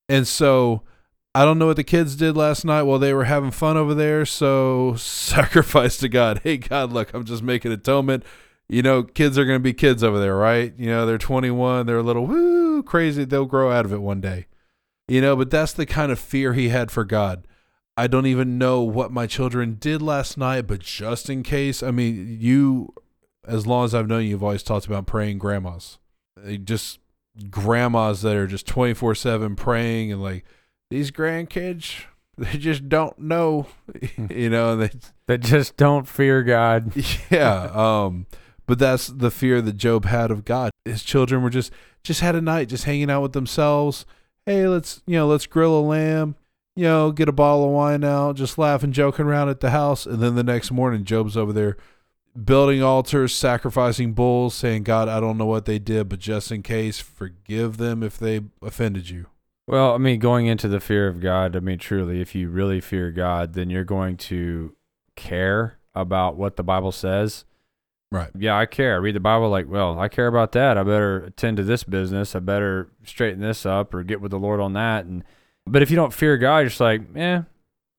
And 0.08 0.26
so 0.26 0.82
I 1.34 1.44
don't 1.44 1.58
know 1.58 1.66
what 1.66 1.76
the 1.76 1.84
kids 1.84 2.16
did 2.16 2.36
last 2.36 2.64
night 2.64 2.82
while 2.82 2.98
they 2.98 3.14
were 3.14 3.24
having 3.24 3.50
fun 3.50 3.76
over 3.76 3.94
there. 3.94 4.26
So 4.26 4.94
sacrifice 4.96 5.96
to 5.98 6.08
God. 6.08 6.40
Hey, 6.42 6.58
God, 6.58 6.92
look, 6.92 7.12
I'm 7.14 7.24
just 7.24 7.42
making 7.42 7.72
atonement. 7.72 8.24
You 8.72 8.80
know, 8.80 9.02
kids 9.02 9.36
are 9.36 9.44
going 9.44 9.58
to 9.58 9.62
be 9.62 9.74
kids 9.74 10.02
over 10.02 10.18
there, 10.18 10.34
right? 10.34 10.72
You 10.78 10.86
know, 10.86 11.04
they're 11.04 11.18
21, 11.18 11.84
they're 11.84 11.98
a 11.98 12.02
little 12.02 12.26
woo 12.26 12.82
crazy. 12.82 13.24
They'll 13.24 13.44
grow 13.44 13.70
out 13.70 13.84
of 13.84 13.92
it 13.92 14.00
one 14.00 14.22
day. 14.22 14.46
You 15.06 15.20
know, 15.20 15.36
but 15.36 15.50
that's 15.50 15.74
the 15.74 15.84
kind 15.84 16.10
of 16.10 16.18
fear 16.18 16.54
he 16.54 16.70
had 16.70 16.90
for 16.90 17.04
God. 17.04 17.46
I 17.98 18.06
don't 18.06 18.24
even 18.24 18.56
know 18.56 18.80
what 18.80 19.12
my 19.12 19.26
children 19.26 19.76
did 19.78 20.00
last 20.00 20.38
night, 20.38 20.66
but 20.66 20.80
just 20.80 21.28
in 21.28 21.42
case, 21.42 21.82
I 21.82 21.90
mean, 21.90 22.38
you, 22.40 22.94
as 23.46 23.66
long 23.66 23.84
as 23.84 23.94
I've 23.94 24.08
known 24.08 24.22
you, 24.22 24.30
you've 24.30 24.42
always 24.42 24.62
talked 24.62 24.86
about 24.86 25.04
praying 25.04 25.36
grandmas. 25.36 25.98
Just 26.64 26.98
grandmas 27.50 28.22
that 28.22 28.36
are 28.36 28.46
just 28.46 28.66
24 28.66 29.14
7 29.14 29.54
praying 29.54 30.12
and 30.12 30.22
like, 30.22 30.46
these 30.88 31.10
grandkids, 31.10 32.04
they 32.38 32.56
just 32.56 32.88
don't 32.88 33.18
know, 33.18 33.66
you 34.30 34.48
know, 34.48 34.76
they, 34.76 34.90
That 35.26 35.40
just 35.40 35.76
don't 35.76 36.08
fear 36.08 36.42
God. 36.42 36.94
yeah. 37.30 37.70
Um, 37.74 38.26
but 38.66 38.78
that's 38.78 39.08
the 39.08 39.30
fear 39.30 39.60
that 39.62 39.76
Job 39.76 40.04
had 40.04 40.30
of 40.30 40.44
God. 40.44 40.70
His 40.84 41.02
children 41.02 41.42
were 41.42 41.50
just 41.50 41.72
just 42.02 42.20
had 42.20 42.34
a 42.34 42.40
night, 42.40 42.68
just 42.68 42.84
hanging 42.84 43.10
out 43.10 43.22
with 43.22 43.32
themselves. 43.32 44.04
Hey, 44.46 44.66
let's 44.66 45.02
you 45.06 45.16
know, 45.16 45.26
let's 45.26 45.46
grill 45.46 45.78
a 45.78 45.80
lamb. 45.80 46.36
You 46.74 46.84
know, 46.84 47.12
get 47.12 47.28
a 47.28 47.32
bottle 47.32 47.66
of 47.66 47.70
wine 47.70 48.02
out, 48.02 48.36
just 48.36 48.56
laughing, 48.56 48.92
joking 48.92 49.26
around 49.26 49.50
at 49.50 49.60
the 49.60 49.70
house, 49.70 50.06
and 50.06 50.20
then 50.20 50.36
the 50.36 50.42
next 50.42 50.70
morning, 50.70 51.04
Job's 51.04 51.36
over 51.36 51.52
there 51.52 51.76
building 52.44 52.82
altars, 52.82 53.34
sacrificing 53.34 54.14
bulls, 54.14 54.54
saying, 54.54 54.84
"God, 54.84 55.08
I 55.08 55.20
don't 55.20 55.36
know 55.36 55.46
what 55.46 55.66
they 55.66 55.78
did, 55.78 56.08
but 56.08 56.18
just 56.18 56.50
in 56.50 56.62
case, 56.62 56.98
forgive 56.98 57.76
them 57.76 58.02
if 58.02 58.18
they 58.18 58.40
offended 58.62 59.10
you." 59.10 59.26
Well, 59.66 59.94
I 59.94 59.98
mean, 59.98 60.18
going 60.18 60.46
into 60.46 60.66
the 60.66 60.80
fear 60.80 61.06
of 61.08 61.20
God, 61.20 61.54
I 61.54 61.60
mean, 61.60 61.78
truly, 61.78 62.20
if 62.20 62.34
you 62.34 62.48
really 62.48 62.80
fear 62.80 63.10
God, 63.12 63.52
then 63.52 63.70
you're 63.70 63.84
going 63.84 64.16
to 64.18 64.74
care 65.14 65.78
about 65.94 66.36
what 66.36 66.56
the 66.56 66.64
Bible 66.64 66.92
says. 66.92 67.44
Right. 68.12 68.28
Yeah, 68.38 68.58
I 68.58 68.66
care. 68.66 68.92
I 68.92 68.98
read 68.98 69.14
the 69.14 69.20
Bible 69.20 69.48
like, 69.48 69.66
well, 69.70 69.98
I 69.98 70.08
care 70.08 70.26
about 70.26 70.52
that. 70.52 70.76
I 70.76 70.82
better 70.82 71.24
attend 71.24 71.56
to 71.56 71.62
this 71.62 71.82
business. 71.82 72.36
I 72.36 72.40
better 72.40 72.90
straighten 73.04 73.40
this 73.40 73.64
up 73.64 73.94
or 73.94 74.02
get 74.02 74.20
with 74.20 74.32
the 74.32 74.38
Lord 74.38 74.60
on 74.60 74.74
that. 74.74 75.06
And 75.06 75.24
but 75.66 75.80
if 75.80 75.90
you 75.90 75.96
don't 75.96 76.12
fear 76.12 76.36
God, 76.36 76.58
you're 76.58 76.68
just 76.68 76.78
like, 76.78 77.00
eh, 77.16 77.40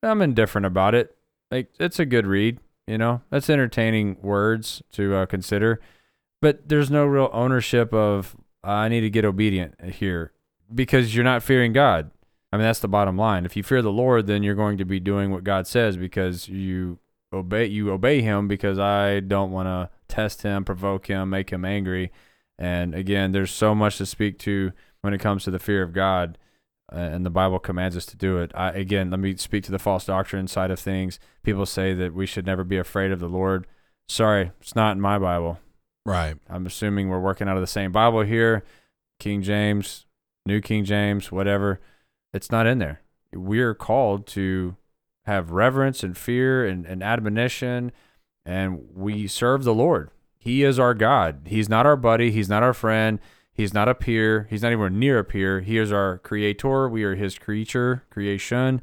I'm 0.03 0.21
indifferent 0.21 0.67
about 0.67 0.93
it. 0.93 1.17
Like 1.49 1.71
it's 1.79 1.97
a 1.97 2.05
good 2.05 2.27
read, 2.27 2.59
you 2.85 2.99
know. 2.99 3.21
That's 3.31 3.49
entertaining 3.49 4.17
words 4.21 4.83
to 4.91 5.15
uh, 5.15 5.25
consider, 5.25 5.81
but 6.43 6.69
there's 6.69 6.91
no 6.91 7.05
real 7.05 7.31
ownership 7.33 7.91
of 7.91 8.35
I 8.63 8.89
need 8.89 9.01
to 9.01 9.09
get 9.09 9.25
obedient 9.25 9.83
here 9.83 10.31
because 10.73 11.15
you're 11.15 11.23
not 11.23 11.41
fearing 11.41 11.73
God. 11.73 12.11
I 12.51 12.57
mean, 12.57 12.65
that's 12.65 12.79
the 12.79 12.87
bottom 12.87 13.17
line. 13.17 13.45
If 13.45 13.57
you 13.57 13.63
fear 13.63 13.81
the 13.81 13.91
Lord, 13.91 14.27
then 14.27 14.43
you're 14.43 14.53
going 14.53 14.77
to 14.77 14.85
be 14.85 14.99
doing 14.99 15.31
what 15.31 15.43
God 15.43 15.65
says 15.65 15.97
because 15.97 16.47
you 16.47 16.99
obey 17.33 17.65
you 17.65 17.91
obey 17.91 18.21
him 18.21 18.47
because 18.47 18.77
I 18.77 19.19
don't 19.19 19.49
want 19.49 19.65
to 19.65 19.89
test 20.13 20.43
him, 20.43 20.63
provoke 20.63 21.07
him, 21.07 21.29
make 21.29 21.49
him 21.49 21.65
angry. 21.65 22.11
And 22.59 22.93
again, 22.93 23.31
there's 23.31 23.51
so 23.51 23.73
much 23.73 23.97
to 23.97 24.05
speak 24.05 24.37
to 24.39 24.71
when 25.01 25.13
it 25.13 25.19
comes 25.19 25.43
to 25.43 25.51
the 25.51 25.59
fear 25.59 25.81
of 25.81 25.91
God, 25.91 26.37
uh, 26.91 26.97
and 26.97 27.25
the 27.25 27.31
Bible 27.31 27.57
commands 27.57 27.97
us 27.97 28.05
to 28.05 28.15
do 28.15 28.37
it. 28.37 28.51
I, 28.53 28.69
again, 28.69 29.09
let 29.09 29.19
me 29.19 29.35
speak 29.37 29.63
to 29.63 29.71
the 29.71 29.79
false 29.79 30.05
doctrine 30.05 30.47
side 30.47 30.69
of 30.69 30.79
things. 30.79 31.19
People 31.41 31.65
say 31.65 31.93
that 31.95 32.13
we 32.13 32.25
should 32.25 32.45
never 32.45 32.63
be 32.63 32.77
afraid 32.77 33.11
of 33.11 33.19
the 33.19 33.27
Lord. 33.27 33.65
Sorry, 34.07 34.51
it's 34.61 34.75
not 34.75 34.91
in 34.91 35.01
my 35.01 35.17
Bible. 35.17 35.59
Right. 36.05 36.35
I'm 36.47 36.65
assuming 36.65 37.09
we're 37.09 37.19
working 37.19 37.47
out 37.47 37.55
of 37.55 37.63
the 37.63 37.67
same 37.67 37.91
Bible 37.91 38.21
here, 38.21 38.63
King 39.19 39.41
James, 39.41 40.05
New 40.45 40.61
King 40.61 40.85
James, 40.85 41.31
whatever. 41.31 41.79
It's 42.33 42.51
not 42.51 42.67
in 42.67 42.77
there. 42.77 43.01
We're 43.33 43.73
called 43.73 44.27
to 44.27 44.75
have 45.25 45.51
reverence 45.51 46.03
and 46.03 46.17
fear 46.17 46.65
and, 46.65 46.85
and 46.85 47.01
admonition, 47.01 47.91
and 48.45 48.87
we 48.93 49.27
serve 49.27 49.63
the 49.63 49.73
Lord. 49.73 50.11
He 50.37 50.63
is 50.63 50.77
our 50.77 50.93
God. 50.93 51.41
He's 51.45 51.69
not 51.69 51.85
our 51.85 51.95
buddy. 51.95 52.31
He's 52.31 52.49
not 52.49 52.63
our 52.63 52.73
friend. 52.73 53.19
He's 53.53 53.73
not 53.73 53.87
a 53.87 53.95
peer. 53.95 54.47
He's 54.49 54.61
not 54.61 54.71
even 54.71 54.99
near 54.99 55.19
a 55.19 55.23
peer. 55.23 55.61
He 55.61 55.77
is 55.77 55.91
our 55.91 56.17
creator. 56.17 56.89
We 56.89 57.03
are 57.03 57.15
his 57.15 57.37
creature, 57.37 58.03
creation, 58.09 58.81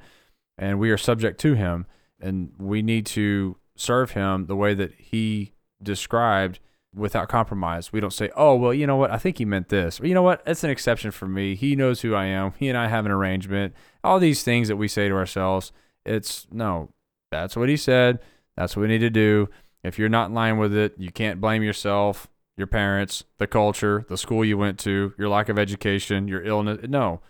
and 0.57 0.78
we 0.78 0.91
are 0.91 0.97
subject 0.97 1.41
to 1.41 1.55
him. 1.55 1.87
And 2.20 2.53
we 2.59 2.82
need 2.82 3.07
to 3.07 3.57
serve 3.77 4.12
him 4.12 4.47
the 4.47 4.57
way 4.57 4.74
that 4.74 4.93
he 4.95 5.53
described 5.82 6.61
without 6.95 7.28
compromise. 7.28 7.93
We 7.93 8.01
don't 8.01 8.12
say, 8.12 8.31
oh, 8.37 8.55
well, 8.55 8.74
you 8.74 8.87
know 8.87 8.97
what? 8.97 9.11
I 9.11 9.19
think 9.19 9.39
he 9.39 9.45
meant 9.45 9.69
this. 9.69 10.01
Or, 10.01 10.07
you 10.07 10.15
know 10.15 10.23
what? 10.23 10.45
That's 10.45 10.65
an 10.65 10.70
exception 10.70 11.11
for 11.11 11.27
me. 11.27 11.55
He 11.55 11.77
knows 11.77 12.01
who 12.01 12.15
I 12.15 12.27
am. 12.27 12.53
He 12.59 12.69
and 12.69 12.77
I 12.78 12.89
have 12.89 13.07
an 13.07 13.12
arrangement. 13.12 13.74
All 14.03 14.19
these 14.19 14.43
things 14.43 14.69
that 14.69 14.77
we 14.77 14.89
say 14.89 15.09
to 15.09 15.15
ourselves. 15.15 15.73
It's 16.05 16.47
no, 16.51 16.91
that's 17.31 17.57
what 17.57 17.69
he 17.69 17.77
said. 17.77 18.19
That's 18.56 18.77
what 18.77 18.82
we 18.82 18.89
need 18.89 18.98
to 18.98 19.10
do. 19.10 19.48
If 19.82 19.98
you're 19.98 20.09
not 20.09 20.28
in 20.28 20.35
line 20.35 20.59
with 20.59 20.74
it, 20.74 20.94
you 20.98 21.10
can't 21.10 21.40
blame 21.40 21.62
yourself, 21.62 22.28
your 22.56 22.66
parents, 22.66 23.24
the 23.39 23.47
culture, 23.47 24.05
the 24.09 24.18
school 24.18 24.44
you 24.44 24.59
went 24.59 24.78
to, 24.81 25.14
your 25.18 25.28
lack 25.28 25.48
of 25.48 25.59
education, 25.59 26.28
your 26.28 26.43
illness. 26.43 26.86
No, 26.89 27.20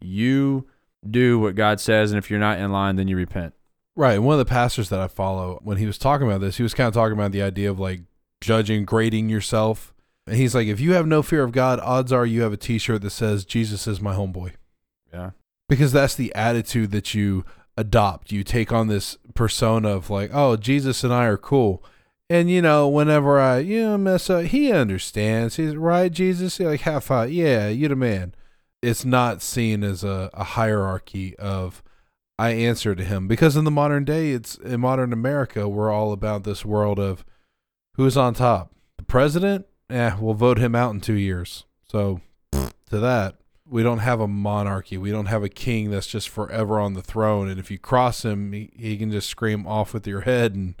you 0.00 0.68
do 1.08 1.38
what 1.38 1.54
God 1.54 1.80
says. 1.80 2.12
And 2.12 2.18
if 2.18 2.30
you're 2.30 2.38
not 2.38 2.58
in 2.58 2.72
line, 2.72 2.96
then 2.96 3.08
you 3.08 3.16
repent. 3.16 3.54
Right. 3.96 4.14
And 4.14 4.24
one 4.24 4.34
of 4.34 4.38
the 4.38 4.50
pastors 4.50 4.88
that 4.90 5.00
I 5.00 5.08
follow, 5.08 5.58
when 5.62 5.78
he 5.78 5.86
was 5.86 5.98
talking 5.98 6.26
about 6.26 6.40
this, 6.40 6.56
he 6.56 6.62
was 6.62 6.74
kind 6.74 6.86
of 6.86 6.94
talking 6.94 7.14
about 7.14 7.32
the 7.32 7.42
idea 7.42 7.68
of 7.70 7.80
like 7.80 8.02
judging, 8.40 8.84
grading 8.84 9.28
yourself. 9.28 9.92
And 10.26 10.36
he's 10.36 10.54
like, 10.54 10.68
if 10.68 10.78
you 10.78 10.92
have 10.92 11.06
no 11.06 11.22
fear 11.22 11.42
of 11.42 11.52
God, 11.52 11.80
odds 11.80 12.12
are 12.12 12.24
you 12.24 12.42
have 12.42 12.52
a 12.52 12.56
t 12.56 12.78
shirt 12.78 13.02
that 13.02 13.10
says, 13.10 13.44
Jesus 13.44 13.88
is 13.88 14.00
my 14.00 14.14
homeboy. 14.14 14.52
Yeah. 15.12 15.30
Because 15.68 15.90
that's 15.90 16.14
the 16.14 16.32
attitude 16.34 16.92
that 16.92 17.12
you 17.12 17.44
adopt. 17.78 18.32
You 18.32 18.42
take 18.42 18.72
on 18.72 18.88
this 18.88 19.16
persona 19.34 19.90
of 19.90 20.10
like, 20.10 20.30
oh, 20.34 20.56
Jesus 20.56 21.04
and 21.04 21.14
I 21.14 21.26
are 21.26 21.38
cool. 21.38 21.82
And 22.28 22.50
you 22.50 22.60
know, 22.60 22.88
whenever 22.88 23.40
I 23.40 23.60
you 23.60 23.82
know 23.82 23.96
mess 23.96 24.28
up, 24.28 24.46
he 24.46 24.70
understands. 24.70 25.56
He's 25.56 25.76
right, 25.76 26.12
Jesus. 26.12 26.58
You're 26.58 26.72
like 26.72 26.82
half 26.82 27.04
five, 27.04 27.32
yeah, 27.32 27.68
you 27.68 27.88
the 27.88 27.96
man. 27.96 28.34
It's 28.82 29.04
not 29.04 29.40
seen 29.40 29.82
as 29.82 30.04
a, 30.04 30.28
a 30.34 30.44
hierarchy 30.44 31.36
of 31.38 31.82
I 32.38 32.50
answer 32.50 32.94
to 32.94 33.02
him 33.02 33.26
because 33.26 33.56
in 33.56 33.64
the 33.64 33.70
modern 33.70 34.04
day, 34.04 34.32
it's 34.32 34.56
in 34.56 34.80
modern 34.80 35.12
America, 35.12 35.68
we're 35.68 35.90
all 35.90 36.12
about 36.12 36.44
this 36.44 36.64
world 36.64 36.98
of 36.98 37.24
who's 37.94 38.16
on 38.16 38.34
top. 38.34 38.72
The 38.98 39.04
president, 39.04 39.66
eh, 39.88 40.14
we'll 40.20 40.34
vote 40.34 40.58
him 40.58 40.74
out 40.74 40.92
in 40.92 41.00
two 41.00 41.14
years. 41.14 41.64
So 41.82 42.20
to 42.52 42.98
that, 43.00 43.36
we 43.70 43.82
don't 43.82 43.98
have 43.98 44.20
a 44.20 44.28
monarchy. 44.28 44.96
We 44.98 45.10
don't 45.10 45.26
have 45.26 45.42
a 45.42 45.48
king 45.48 45.90
that's 45.90 46.06
just 46.06 46.28
forever 46.28 46.78
on 46.78 46.94
the 46.94 47.02
throne. 47.02 47.48
And 47.48 47.60
if 47.60 47.70
you 47.70 47.78
cross 47.78 48.24
him, 48.24 48.52
he, 48.52 48.70
he 48.76 48.96
can 48.96 49.10
just 49.10 49.28
scream 49.28 49.66
off 49.66 49.92
with 49.92 50.06
your 50.06 50.22
head. 50.22 50.54
And 50.54 50.74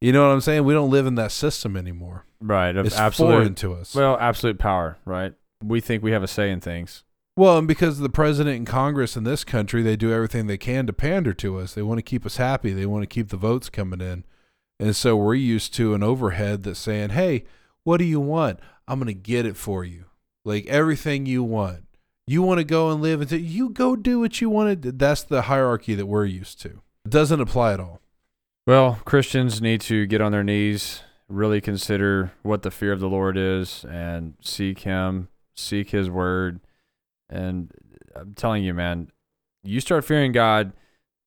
you 0.00 0.12
know 0.12 0.26
what 0.26 0.32
I'm 0.32 0.40
saying? 0.40 0.64
We 0.64 0.74
don't 0.74 0.90
live 0.90 1.06
in 1.06 1.14
that 1.16 1.32
system 1.32 1.76
anymore. 1.76 2.24
Right. 2.40 2.76
It's 2.76 2.96
absolute. 2.96 3.32
foreign 3.32 3.54
to 3.56 3.74
us. 3.74 3.94
Well, 3.94 4.16
absolute 4.20 4.58
power, 4.58 4.98
right? 5.04 5.34
We 5.62 5.80
think 5.80 6.02
we 6.02 6.12
have 6.12 6.22
a 6.22 6.28
say 6.28 6.50
in 6.50 6.60
things. 6.60 7.04
Well, 7.36 7.58
and 7.58 7.68
because 7.68 7.98
the 7.98 8.08
president 8.08 8.56
and 8.56 8.66
Congress 8.66 9.16
in 9.16 9.24
this 9.24 9.44
country, 9.44 9.82
they 9.82 9.96
do 9.96 10.12
everything 10.12 10.46
they 10.46 10.58
can 10.58 10.86
to 10.86 10.92
pander 10.92 11.32
to 11.34 11.58
us. 11.58 11.74
They 11.74 11.82
want 11.82 11.98
to 11.98 12.02
keep 12.02 12.26
us 12.26 12.36
happy. 12.36 12.72
They 12.72 12.86
want 12.86 13.02
to 13.02 13.06
keep 13.06 13.28
the 13.28 13.36
votes 13.36 13.70
coming 13.70 14.00
in. 14.00 14.24
And 14.80 14.94
so 14.94 15.16
we're 15.16 15.34
used 15.34 15.72
to 15.74 15.94
an 15.94 16.02
overhead 16.02 16.64
that's 16.64 16.78
saying, 16.78 17.10
hey, 17.10 17.44
what 17.84 17.98
do 17.98 18.04
you 18.04 18.20
want? 18.20 18.60
I'm 18.86 18.98
going 18.98 19.06
to 19.06 19.14
get 19.14 19.46
it 19.46 19.56
for 19.56 19.84
you. 19.84 20.06
Like 20.44 20.66
everything 20.66 21.26
you 21.26 21.42
want. 21.42 21.84
You 22.28 22.42
want 22.42 22.58
to 22.58 22.64
go 22.64 22.90
and 22.90 23.00
live 23.00 23.22
until 23.22 23.40
you 23.40 23.70
go 23.70 23.96
do 23.96 24.20
what 24.20 24.38
you 24.42 24.50
want 24.50 24.68
to 24.68 24.76
do. 24.76 24.92
That's 24.92 25.22
the 25.22 25.42
hierarchy 25.42 25.94
that 25.94 26.04
we're 26.04 26.26
used 26.26 26.60
to. 26.60 26.82
It 27.06 27.10
doesn't 27.10 27.40
apply 27.40 27.72
at 27.72 27.80
all. 27.80 28.02
Well, 28.66 29.00
Christians 29.06 29.62
need 29.62 29.80
to 29.82 30.04
get 30.04 30.20
on 30.20 30.30
their 30.30 30.44
knees, 30.44 31.00
really 31.26 31.62
consider 31.62 32.32
what 32.42 32.60
the 32.60 32.70
fear 32.70 32.92
of 32.92 33.00
the 33.00 33.08
Lord 33.08 33.38
is, 33.38 33.86
and 33.88 34.34
seek 34.42 34.80
Him, 34.80 35.28
seek 35.56 35.88
His 35.88 36.10
word. 36.10 36.60
And 37.30 37.72
uh, 38.14 38.20
I'm 38.20 38.34
telling 38.34 38.62
you, 38.62 38.74
man, 38.74 39.10
you 39.62 39.80
start 39.80 40.04
fearing 40.04 40.32
God, 40.32 40.74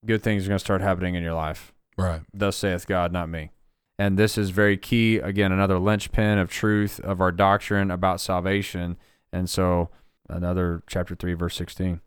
good 0.06 0.22
things 0.22 0.45
are 0.45 0.49
going 0.49 0.60
to 0.60 0.64
start 0.64 0.82
happening 0.82 1.15
in 1.15 1.23
your 1.23 1.34
life. 1.34 1.73
Right. 1.98 2.22
Thus 2.32 2.57
saith 2.57 2.86
God, 2.86 3.11
not 3.11 3.28
me. 3.28 3.49
And 3.98 4.19
this 4.19 4.38
is 4.38 4.52
very 4.52 4.78
key. 4.78 5.18
Again, 5.18 5.52
another 5.52 5.80
linchpin 5.80 6.38
of 6.38 6.52
truth 6.52 6.99
of 6.99 7.22
our 7.22 7.32
doctrine 7.32 7.90
about 7.90 8.22
salvation. 8.22 8.98
And 9.34 9.49
so, 9.49 9.90
another 10.32 10.84
chapter 10.88 11.16
3, 11.16 11.34
verse 11.34 11.56
16. 11.56 12.02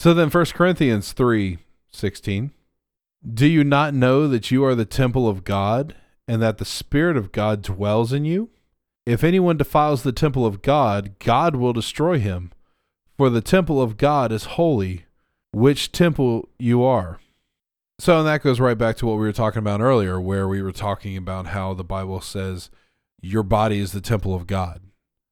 So 0.00 0.14
then 0.14 0.30
1 0.30 0.44
Corinthians 0.46 1.12
3 1.12 1.58
16. 1.90 2.52
Do 3.34 3.46
you 3.46 3.64
not 3.64 3.94
know 3.94 4.28
that 4.28 4.50
you 4.50 4.64
are 4.64 4.74
the 4.74 4.84
temple 4.84 5.28
of 5.28 5.42
God 5.42 5.96
and 6.28 6.40
that 6.40 6.58
the 6.58 6.64
Spirit 6.64 7.16
of 7.16 7.32
God 7.32 7.62
dwells 7.62 8.12
in 8.12 8.24
you? 8.24 8.50
If 9.06 9.24
anyone 9.24 9.56
defiles 9.56 10.02
the 10.02 10.12
temple 10.12 10.44
of 10.44 10.62
God, 10.62 11.18
God 11.18 11.56
will 11.56 11.72
destroy 11.72 12.18
him. 12.18 12.52
For 13.16 13.30
the 13.30 13.40
temple 13.40 13.82
of 13.82 13.96
God 13.96 14.30
is 14.30 14.44
holy, 14.44 15.06
which 15.50 15.90
temple 15.90 16.48
you 16.58 16.84
are. 16.84 17.18
So, 17.98 18.18
and 18.18 18.28
that 18.28 18.42
goes 18.42 18.60
right 18.60 18.78
back 18.78 18.96
to 18.98 19.06
what 19.06 19.14
we 19.14 19.26
were 19.26 19.32
talking 19.32 19.58
about 19.58 19.80
earlier, 19.80 20.20
where 20.20 20.46
we 20.46 20.62
were 20.62 20.72
talking 20.72 21.16
about 21.16 21.48
how 21.48 21.74
the 21.74 21.82
Bible 21.82 22.20
says 22.20 22.70
your 23.20 23.42
body 23.42 23.80
is 23.80 23.90
the 23.90 24.00
temple 24.00 24.34
of 24.34 24.46
God, 24.46 24.82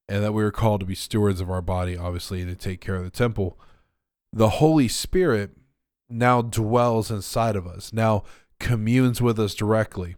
and 0.08 0.22
that 0.22 0.32
we 0.32 0.42
are 0.42 0.50
called 0.50 0.80
to 0.80 0.86
be 0.86 0.94
stewards 0.94 1.40
of 1.40 1.50
our 1.50 1.62
body, 1.62 1.96
obviously, 1.96 2.44
to 2.44 2.54
take 2.54 2.80
care 2.80 2.96
of 2.96 3.04
the 3.04 3.10
temple. 3.10 3.58
The 4.32 4.50
Holy 4.50 4.88
Spirit 4.88 5.56
now 6.08 6.42
dwells 6.42 7.10
inside 7.10 7.56
of 7.56 7.66
us, 7.66 7.92
now 7.92 8.24
communes 8.60 9.20
with 9.20 9.38
us 9.38 9.54
directly. 9.54 10.16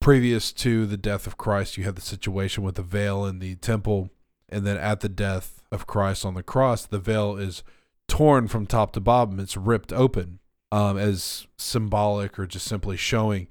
Previous 0.00 0.52
to 0.52 0.86
the 0.86 0.96
death 0.96 1.26
of 1.26 1.36
Christ, 1.36 1.76
you 1.76 1.84
had 1.84 1.96
the 1.96 2.02
situation 2.02 2.62
with 2.62 2.76
the 2.76 2.82
veil 2.82 3.24
in 3.24 3.38
the 3.38 3.56
temple, 3.56 4.10
and 4.48 4.66
then 4.66 4.76
at 4.76 5.00
the 5.00 5.08
death 5.08 5.62
of 5.72 5.86
Christ 5.86 6.24
on 6.24 6.34
the 6.34 6.42
cross, 6.42 6.86
the 6.86 6.98
veil 6.98 7.36
is 7.36 7.62
torn 8.08 8.46
from 8.48 8.66
top 8.66 8.92
to 8.92 9.00
bottom, 9.00 9.40
it's 9.40 9.56
ripped 9.56 9.92
open 9.92 10.38
um, 10.70 10.96
as 10.96 11.46
symbolic 11.58 12.38
or 12.38 12.46
just 12.46 12.66
simply 12.66 12.96
showing, 12.96 13.48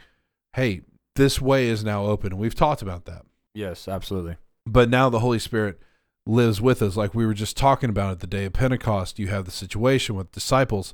hey, 0.54 0.82
this 1.16 1.42
way 1.42 1.68
is 1.68 1.84
now 1.84 2.06
open. 2.06 2.32
And 2.32 2.42
we've 2.42 2.56
talked 2.56 2.82
about 2.82 3.06
that. 3.06 3.24
Yes, 3.54 3.88
absolutely. 3.88 4.38
But 4.66 4.90
now 4.90 5.10
the 5.10 5.20
Holy 5.20 5.40
Spirit 5.40 5.80
lives 6.26 6.60
with 6.60 6.82
us. 6.82 6.98
Like 6.98 7.14
we 7.14 7.26
were 7.26 7.34
just 7.34 7.56
talking 7.56 7.90
about 7.90 8.12
at 8.12 8.20
the 8.20 8.28
day 8.28 8.46
of 8.46 8.54
Pentecost, 8.54 9.20
you 9.20 9.28
have 9.28 9.46
the 9.46 9.52
situation 9.52 10.16
with 10.16 10.32
disciples, 10.32 10.94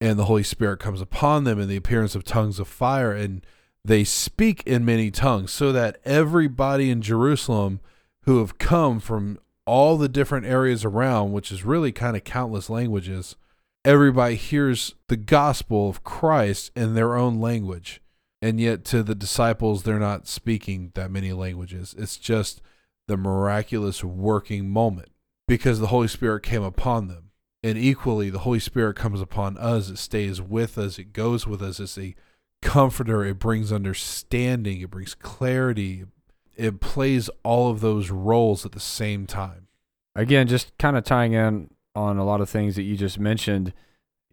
and 0.00 0.18
the 0.18 0.24
Holy 0.24 0.42
Spirit 0.42 0.80
comes 0.80 1.00
upon 1.00 1.44
them 1.44 1.60
in 1.60 1.68
the 1.68 1.76
appearance 1.76 2.14
of 2.14 2.24
tongues 2.24 2.58
of 2.58 2.68
fire, 2.68 3.12
and 3.12 3.44
they 3.84 4.04
speak 4.04 4.62
in 4.66 4.84
many 4.84 5.10
tongues, 5.10 5.52
so 5.52 5.70
that 5.72 5.98
everybody 6.04 6.90
in 6.90 7.02
Jerusalem 7.02 7.80
who 8.22 8.38
have 8.38 8.58
come 8.58 9.00
from 9.00 9.38
all 9.66 9.96
the 9.96 10.08
different 10.08 10.46
areas 10.46 10.84
around, 10.84 11.32
which 11.32 11.52
is 11.52 11.64
really 11.64 11.92
kind 11.92 12.16
of 12.16 12.24
countless 12.24 12.70
languages, 12.70 13.36
everybody 13.84 14.34
hears 14.34 14.94
the 15.08 15.16
gospel 15.16 15.88
of 15.88 16.04
Christ 16.04 16.70
in 16.74 16.94
their 16.94 17.16
own 17.16 17.40
language. 17.40 18.00
And 18.40 18.60
yet, 18.60 18.84
to 18.86 19.02
the 19.02 19.14
disciples, 19.14 19.82
they're 19.82 19.98
not 19.98 20.26
speaking 20.26 20.92
that 20.94 21.10
many 21.10 21.32
languages. 21.32 21.94
It's 21.96 22.16
just 22.16 22.60
the 23.06 23.16
miraculous 23.16 24.02
working 24.02 24.68
moment 24.68 25.10
because 25.46 25.80
the 25.80 25.88
Holy 25.88 26.08
Spirit 26.08 26.42
came 26.42 26.62
upon 26.62 27.08
them. 27.08 27.30
And 27.62 27.78
equally, 27.78 28.28
the 28.28 28.40
Holy 28.40 28.60
Spirit 28.60 28.94
comes 28.96 29.20
upon 29.20 29.56
us. 29.56 29.88
It 29.88 29.98
stays 29.98 30.40
with 30.40 30.76
us, 30.76 30.98
it 30.98 31.12
goes 31.12 31.46
with 31.46 31.62
us. 31.62 31.80
It's 31.80 31.98
a 31.98 32.14
comforter, 32.62 33.24
it 33.24 33.38
brings 33.38 33.72
understanding, 33.72 34.80
it 34.80 34.90
brings 34.90 35.14
clarity, 35.14 36.04
it 36.56 36.80
plays 36.80 37.28
all 37.42 37.70
of 37.70 37.80
those 37.80 38.10
roles 38.10 38.64
at 38.64 38.72
the 38.72 38.80
same 38.80 39.26
time. 39.26 39.68
Again, 40.14 40.46
just 40.46 40.76
kind 40.78 40.96
of 40.96 41.04
tying 41.04 41.32
in 41.32 41.70
on 41.94 42.18
a 42.18 42.24
lot 42.24 42.40
of 42.40 42.48
things 42.48 42.76
that 42.76 42.82
you 42.82 42.96
just 42.96 43.18
mentioned. 43.18 43.72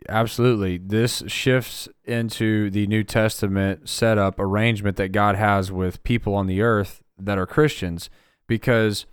Absolutely. 0.09 0.77
This 0.77 1.23
shifts 1.27 1.87
into 2.05 2.69
the 2.69 2.87
New 2.87 3.03
Testament 3.03 3.87
setup 3.87 4.39
arrangement 4.39 4.97
that 4.97 5.09
God 5.09 5.35
has 5.35 5.71
with 5.71 6.03
people 6.03 6.33
on 6.33 6.47
the 6.47 6.61
earth 6.61 7.03
that 7.17 7.37
are 7.37 7.45
Christians 7.45 8.09
because 8.51 9.05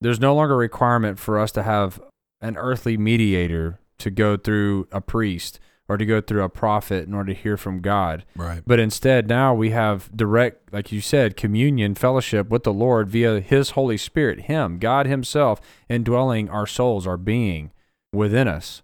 there's 0.00 0.18
no 0.18 0.34
longer 0.34 0.54
a 0.54 0.56
requirement 0.56 1.18
for 1.18 1.38
us 1.38 1.52
to 1.52 1.62
have 1.62 2.00
an 2.40 2.56
earthly 2.56 2.96
mediator 2.96 3.78
to 3.98 4.10
go 4.10 4.34
through 4.34 4.88
a 4.90 4.98
priest 4.98 5.60
or 5.90 5.98
to 5.98 6.06
go 6.06 6.22
through 6.22 6.42
a 6.42 6.48
prophet 6.48 7.06
in 7.06 7.12
order 7.12 7.34
to 7.34 7.38
hear 7.38 7.58
from 7.58 7.82
God. 7.82 8.24
Right. 8.34 8.62
But 8.66 8.80
instead, 8.80 9.28
now 9.28 9.52
we 9.52 9.72
have 9.72 10.10
direct, 10.16 10.72
like 10.72 10.90
you 10.90 11.02
said, 11.02 11.36
communion, 11.36 11.96
fellowship 11.96 12.48
with 12.48 12.64
the 12.64 12.72
Lord 12.72 13.10
via 13.10 13.40
His 13.40 13.72
Holy 13.72 13.98
Spirit, 13.98 14.42
Him, 14.44 14.78
God 14.78 15.06
Himself, 15.06 15.60
indwelling 15.90 16.48
our 16.48 16.66
souls, 16.66 17.06
our 17.06 17.18
being 17.18 17.72
within 18.10 18.48
us. 18.48 18.80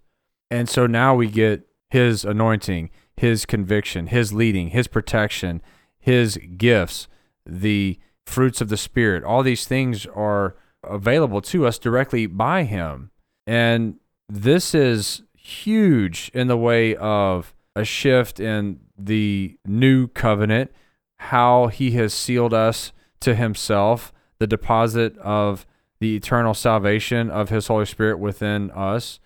And 0.50 0.68
so 0.68 0.86
now 0.86 1.14
we 1.14 1.28
get 1.28 1.66
His 1.88 2.26
anointing, 2.26 2.90
His 3.16 3.46
conviction, 3.46 4.08
His 4.08 4.34
leading, 4.34 4.68
His 4.68 4.86
protection, 4.86 5.62
His 5.98 6.38
gifts, 6.58 7.08
the 7.46 7.98
fruits 8.26 8.60
of 8.60 8.68
the 8.68 8.76
Spirit. 8.76 9.24
All 9.24 9.42
these 9.42 9.66
things 9.66 10.06
are 10.06 10.56
available 10.82 11.40
to 11.40 11.66
us 11.66 11.78
directly 11.78 12.26
by 12.26 12.64
Him. 12.64 13.10
And 13.46 13.96
this 14.28 14.74
is 14.74 15.22
huge 15.36 16.30
in 16.32 16.48
the 16.48 16.56
way 16.56 16.96
of 16.96 17.54
a 17.76 17.84
shift 17.84 18.40
in 18.40 18.80
the 18.96 19.58
new 19.66 20.08
covenant, 20.08 20.70
how 21.18 21.66
he 21.66 21.92
has 21.92 22.14
sealed 22.14 22.54
us 22.54 22.92
to 23.20 23.34
himself, 23.34 24.12
the 24.38 24.46
deposit 24.46 25.16
of 25.18 25.66
the 26.00 26.16
eternal 26.16 26.54
salvation 26.54 27.30
of 27.30 27.48
his 27.48 27.66
Holy 27.66 27.86
Spirit 27.86 28.18
within 28.18 28.70
us. 28.70 29.20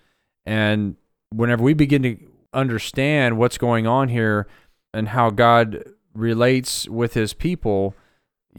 And 0.45 0.95
whenever 1.29 1.63
we 1.63 1.73
begin 1.73 2.03
to 2.03 2.17
understand 2.53 3.37
what's 3.37 3.57
going 3.57 3.85
on 3.85 4.09
here 4.09 4.47
and 4.93 5.09
how 5.09 5.29
God 5.29 5.83
relates 6.13 6.87
with 6.89 7.13
his 7.13 7.33
people, 7.33 7.95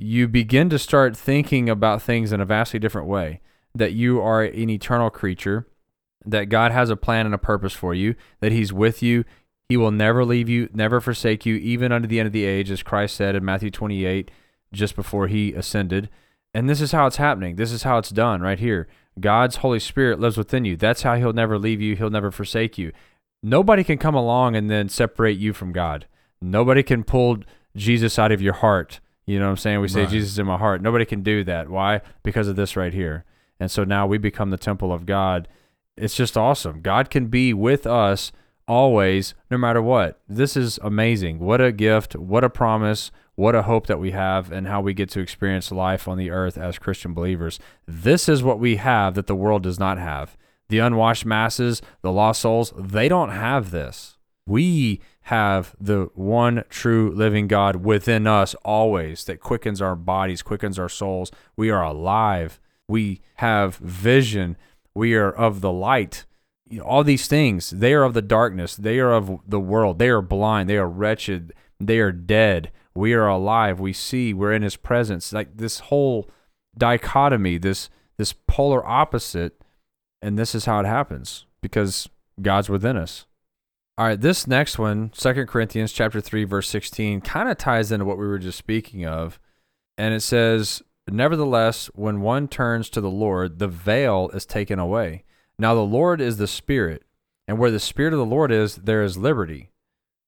you 0.02 0.28
begin 0.28 0.70
to 0.70 0.78
start 0.78 1.16
thinking 1.16 1.68
about 1.68 2.02
things 2.02 2.32
in 2.32 2.40
a 2.40 2.44
vastly 2.44 2.78
different 2.78 3.08
way. 3.08 3.40
That 3.74 3.92
you 3.92 4.20
are 4.20 4.42
an 4.42 4.70
eternal 4.70 5.10
creature, 5.10 5.66
that 6.24 6.48
God 6.48 6.72
has 6.72 6.90
a 6.90 6.96
plan 6.96 7.26
and 7.26 7.34
a 7.34 7.38
purpose 7.38 7.72
for 7.72 7.94
you, 7.94 8.14
that 8.40 8.52
He's 8.52 8.72
with 8.72 9.02
you. 9.02 9.24
He 9.68 9.76
will 9.76 9.92
never 9.92 10.24
leave 10.24 10.48
you, 10.48 10.68
never 10.72 11.00
forsake 11.00 11.46
you, 11.46 11.54
even 11.56 11.92
unto 11.92 12.08
the 12.08 12.18
end 12.18 12.26
of 12.26 12.32
the 12.32 12.44
age, 12.44 12.70
as 12.70 12.82
Christ 12.82 13.14
said 13.14 13.36
in 13.36 13.44
Matthew 13.44 13.70
28, 13.70 14.30
just 14.72 14.96
before 14.96 15.28
He 15.28 15.52
ascended. 15.52 16.10
And 16.52 16.68
this 16.68 16.80
is 16.80 16.92
how 16.92 17.06
it's 17.06 17.16
happening. 17.16 17.56
This 17.56 17.70
is 17.70 17.84
how 17.84 17.98
it's 17.98 18.10
done 18.10 18.40
right 18.40 18.58
here. 18.58 18.88
God's 19.20 19.56
Holy 19.56 19.78
Spirit 19.78 20.18
lives 20.18 20.36
within 20.36 20.64
you. 20.64 20.76
That's 20.76 21.02
how 21.02 21.14
He'll 21.16 21.32
never 21.32 21.58
leave 21.58 21.80
you, 21.80 21.94
He'll 21.94 22.10
never 22.10 22.30
forsake 22.30 22.78
you. 22.78 22.92
Nobody 23.42 23.84
can 23.84 23.98
come 23.98 24.14
along 24.14 24.56
and 24.56 24.68
then 24.68 24.88
separate 24.88 25.38
you 25.38 25.52
from 25.52 25.72
God. 25.72 26.06
Nobody 26.42 26.82
can 26.82 27.04
pull 27.04 27.38
Jesus 27.76 28.18
out 28.18 28.32
of 28.32 28.42
your 28.42 28.54
heart. 28.54 29.00
You 29.30 29.38
know 29.38 29.44
what 29.44 29.50
I'm 29.52 29.56
saying? 29.58 29.80
We 29.80 29.86
say 29.86 30.00
Right. 30.00 30.10
Jesus 30.10 30.32
is 30.32 30.38
in 30.40 30.46
my 30.46 30.58
heart. 30.58 30.82
Nobody 30.82 31.04
can 31.04 31.22
do 31.22 31.44
that. 31.44 31.68
Why? 31.68 32.00
Because 32.24 32.48
of 32.48 32.56
this 32.56 32.74
right 32.74 32.92
here. 32.92 33.24
And 33.60 33.70
so 33.70 33.84
now 33.84 34.04
we 34.04 34.18
become 34.18 34.50
the 34.50 34.56
temple 34.56 34.92
of 34.92 35.06
God. 35.06 35.46
It's 35.96 36.16
just 36.16 36.36
awesome. 36.36 36.80
God 36.80 37.10
can 37.10 37.26
be 37.26 37.54
with 37.54 37.86
us 37.86 38.32
always, 38.66 39.34
no 39.48 39.56
matter 39.56 39.80
what. 39.80 40.20
This 40.28 40.56
is 40.56 40.80
amazing. 40.82 41.38
What 41.38 41.60
a 41.60 41.70
gift. 41.70 42.16
What 42.16 42.42
a 42.42 42.50
promise. 42.50 43.12
What 43.36 43.54
a 43.54 43.62
hope 43.62 43.86
that 43.86 44.00
we 44.00 44.10
have, 44.10 44.50
and 44.50 44.66
how 44.66 44.80
we 44.80 44.94
get 44.94 45.08
to 45.10 45.20
experience 45.20 45.70
life 45.70 46.08
on 46.08 46.18
the 46.18 46.30
earth 46.30 46.58
as 46.58 46.80
Christian 46.80 47.14
believers. 47.14 47.60
This 47.86 48.28
is 48.28 48.42
what 48.42 48.58
we 48.58 48.76
have 48.76 49.14
that 49.14 49.28
the 49.28 49.36
world 49.36 49.62
does 49.62 49.78
not 49.78 49.96
have. 49.96 50.36
The 50.70 50.80
unwashed 50.80 51.24
masses, 51.24 51.80
the 52.02 52.10
lost 52.10 52.40
souls, 52.40 52.72
they 52.76 53.08
don't 53.08 53.30
have 53.30 53.70
this. 53.70 54.18
We 54.44 55.00
have 55.24 55.74
the 55.80 56.10
one 56.14 56.64
true 56.68 57.12
living 57.14 57.46
God 57.46 57.76
within 57.76 58.26
us 58.26 58.54
always 58.64 59.24
that 59.24 59.40
quickens 59.40 59.80
our 59.80 59.96
bodies, 59.96 60.42
quickens 60.42 60.78
our 60.78 60.88
souls. 60.88 61.30
We 61.56 61.70
are 61.70 61.82
alive. 61.82 62.58
We 62.88 63.20
have 63.36 63.76
vision. 63.76 64.56
We 64.94 65.14
are 65.14 65.30
of 65.30 65.60
the 65.60 65.72
light. 65.72 66.24
You 66.68 66.78
know, 66.78 66.84
all 66.84 67.04
these 67.04 67.26
things, 67.26 67.70
they 67.70 67.94
are 67.94 68.04
of 68.04 68.14
the 68.14 68.22
darkness. 68.22 68.76
They 68.76 68.98
are 68.98 69.12
of 69.12 69.40
the 69.46 69.60
world. 69.60 69.98
They 69.98 70.08
are 70.08 70.22
blind. 70.22 70.68
They 70.68 70.78
are 70.78 70.88
wretched. 70.88 71.52
They 71.78 71.98
are 71.98 72.12
dead. 72.12 72.70
We 72.94 73.12
are 73.14 73.28
alive. 73.28 73.80
We 73.80 73.92
see. 73.92 74.34
We're 74.34 74.52
in 74.52 74.62
his 74.62 74.76
presence. 74.76 75.32
Like 75.32 75.56
this 75.56 75.80
whole 75.80 76.28
dichotomy, 76.76 77.58
this 77.58 77.90
this 78.16 78.34
polar 78.46 78.86
opposite, 78.86 79.62
and 80.20 80.38
this 80.38 80.54
is 80.54 80.66
how 80.66 80.80
it 80.80 80.86
happens 80.86 81.46
because 81.62 82.08
God's 82.40 82.68
within 82.68 82.96
us. 82.96 83.26
All 84.00 84.06
right, 84.06 84.18
this 84.18 84.46
next 84.46 84.78
one, 84.78 85.10
2 85.10 85.44
Corinthians 85.44 85.92
chapter 85.92 86.22
3 86.22 86.44
verse 86.44 86.70
16, 86.70 87.20
kind 87.20 87.50
of 87.50 87.58
ties 87.58 87.92
into 87.92 88.06
what 88.06 88.16
we 88.16 88.26
were 88.26 88.38
just 88.38 88.56
speaking 88.56 89.04
of. 89.04 89.38
And 89.98 90.14
it 90.14 90.20
says, 90.20 90.82
"Nevertheless, 91.06 91.90
when 91.94 92.22
one 92.22 92.48
turns 92.48 92.88
to 92.90 93.02
the 93.02 93.10
Lord, 93.10 93.58
the 93.58 93.68
veil 93.68 94.30
is 94.32 94.46
taken 94.46 94.78
away. 94.78 95.24
Now 95.58 95.74
the 95.74 95.82
Lord 95.82 96.22
is 96.22 96.38
the 96.38 96.46
Spirit, 96.46 97.02
and 97.46 97.58
where 97.58 97.70
the 97.70 97.78
Spirit 97.78 98.14
of 98.14 98.18
the 98.18 98.24
Lord 98.24 98.50
is, 98.50 98.76
there 98.76 99.02
is 99.02 99.18
liberty." 99.18 99.70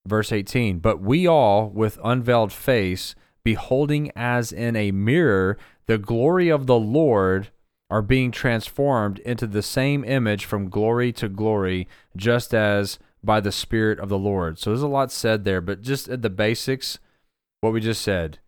Verse 0.06 0.32
18, 0.32 0.78
"But 0.78 1.00
we 1.00 1.26
all 1.26 1.70
with 1.70 1.98
unveiled 2.04 2.52
face, 2.52 3.14
beholding 3.42 4.10
as 4.14 4.52
in 4.52 4.76
a 4.76 4.92
mirror 4.92 5.56
the 5.86 5.96
glory 5.96 6.50
of 6.50 6.66
the 6.66 6.78
Lord, 6.78 7.48
are 7.88 8.02
being 8.02 8.32
transformed 8.32 9.18
into 9.20 9.46
the 9.46 9.62
same 9.62 10.04
image 10.04 10.44
from 10.44 10.68
glory 10.68 11.10
to 11.12 11.30
glory, 11.30 11.88
just 12.14 12.52
as 12.52 12.98
by 13.24 13.40
the 13.40 13.52
Spirit 13.52 13.98
of 13.98 14.08
the 14.08 14.18
Lord. 14.18 14.58
So 14.58 14.70
there's 14.70 14.82
a 14.82 14.88
lot 14.88 15.12
said 15.12 15.44
there, 15.44 15.60
but 15.60 15.82
just 15.82 16.08
at 16.08 16.22
the 16.22 16.30
basics, 16.30 16.98
what 17.60 17.72
we 17.72 17.80
just 17.80 18.02
said. 18.02 18.38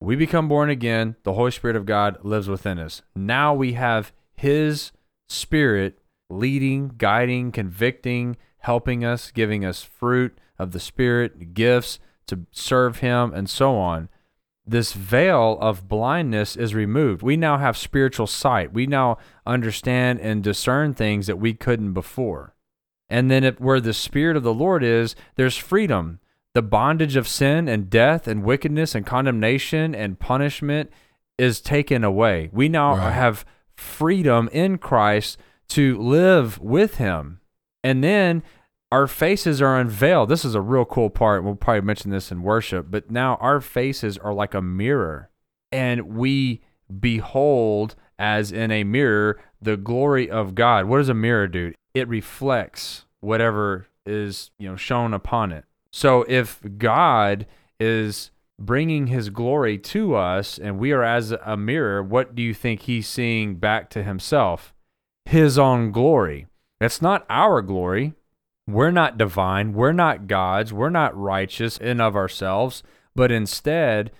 We 0.00 0.14
become 0.14 0.48
born 0.48 0.70
again. 0.70 1.16
The 1.24 1.32
Holy 1.32 1.50
Spirit 1.50 1.76
of 1.76 1.86
God 1.86 2.24
lives 2.24 2.48
within 2.48 2.78
us. 2.78 3.02
Now 3.16 3.54
we 3.54 3.72
have 3.72 4.12
His 4.36 4.92
Spirit 5.28 5.98
leading, 6.30 6.92
guiding, 6.98 7.50
convicting, 7.50 8.36
helping 8.58 9.04
us, 9.04 9.30
giving 9.30 9.64
us 9.64 9.82
fruit 9.82 10.38
of 10.58 10.72
the 10.72 10.80
Spirit, 10.80 11.54
gifts 11.54 11.98
to 12.26 12.46
serve 12.52 12.98
Him, 12.98 13.32
and 13.34 13.48
so 13.48 13.76
on. 13.76 14.08
This 14.66 14.92
veil 14.92 15.56
of 15.62 15.88
blindness 15.88 16.54
is 16.54 16.74
removed. 16.74 17.22
We 17.22 17.38
now 17.38 17.56
have 17.56 17.76
spiritual 17.76 18.26
sight. 18.26 18.72
We 18.72 18.86
now 18.86 19.16
understand 19.46 20.20
and 20.20 20.44
discern 20.44 20.92
things 20.92 21.26
that 21.26 21.38
we 21.38 21.54
couldn't 21.54 21.94
before. 21.94 22.54
And 23.10 23.30
then 23.30 23.44
it, 23.44 23.60
where 23.60 23.80
the 23.80 23.94
Spirit 23.94 24.36
of 24.36 24.42
the 24.42 24.54
Lord 24.54 24.82
is, 24.84 25.16
there's 25.36 25.56
freedom. 25.56 26.20
The 26.54 26.62
bondage 26.62 27.16
of 27.16 27.28
sin 27.28 27.68
and 27.68 27.88
death 27.88 28.26
and 28.26 28.42
wickedness 28.42 28.94
and 28.94 29.06
condemnation 29.06 29.94
and 29.94 30.18
punishment 30.18 30.90
is 31.38 31.60
taken 31.60 32.04
away. 32.04 32.50
We 32.52 32.68
now 32.68 32.96
Right. 32.96 33.12
have 33.12 33.44
freedom 33.76 34.48
in 34.52 34.78
Christ 34.78 35.38
to 35.68 35.96
live 35.98 36.58
with 36.60 36.96
Him. 36.96 37.40
And 37.84 38.02
then 38.02 38.42
our 38.90 39.06
faces 39.06 39.62
are 39.62 39.78
unveiled. 39.78 40.30
This 40.30 40.44
is 40.44 40.54
a 40.54 40.60
real 40.60 40.84
cool 40.84 41.10
part. 41.10 41.44
We'll 41.44 41.54
probably 41.54 41.82
mention 41.82 42.10
this 42.10 42.32
in 42.32 42.42
worship, 42.42 42.86
but 42.90 43.10
now 43.10 43.36
our 43.36 43.60
faces 43.60 44.18
are 44.18 44.32
like 44.32 44.54
a 44.54 44.62
mirror, 44.62 45.30
and 45.70 46.16
we 46.16 46.62
behold 47.00 47.94
as 48.18 48.50
in 48.50 48.70
a 48.70 48.82
mirror 48.84 49.38
the 49.60 49.76
glory 49.76 50.28
of 50.30 50.54
God. 50.54 50.86
What 50.86 50.98
does 50.98 51.08
a 51.10 51.14
mirror 51.14 51.46
do? 51.46 51.72
It 51.98 52.08
reflects 52.08 53.04
whatever 53.20 53.86
is, 54.06 54.50
you 54.58 54.68
know, 54.68 54.76
shown 54.76 55.12
upon 55.12 55.52
it. 55.52 55.64
So 55.90 56.24
if 56.28 56.60
God 56.78 57.46
is 57.78 58.30
bringing 58.58 59.06
his 59.06 59.30
glory 59.30 59.78
to 59.78 60.14
us 60.14 60.58
and 60.58 60.78
we 60.78 60.92
are 60.92 61.04
as 61.04 61.32
a 61.32 61.56
mirror, 61.56 62.02
what 62.02 62.34
do 62.34 62.42
you 62.42 62.54
think 62.54 62.82
he's 62.82 63.06
seeing 63.06 63.56
back 63.56 63.88
to 63.90 64.02
himself? 64.02 64.74
His 65.24 65.58
own 65.58 65.92
glory. 65.92 66.46
It's 66.80 67.02
not 67.02 67.26
our 67.28 67.62
glory. 67.62 68.14
We're 68.66 68.90
not 68.90 69.16
divine. 69.16 69.72
We're 69.72 69.92
not 69.92 70.26
gods. 70.26 70.72
We're 70.72 70.90
not 70.90 71.18
righteous 71.18 71.78
in 71.78 72.00
of 72.00 72.16
ourselves, 72.16 72.82
but 73.14 73.32
instead, 73.32 74.10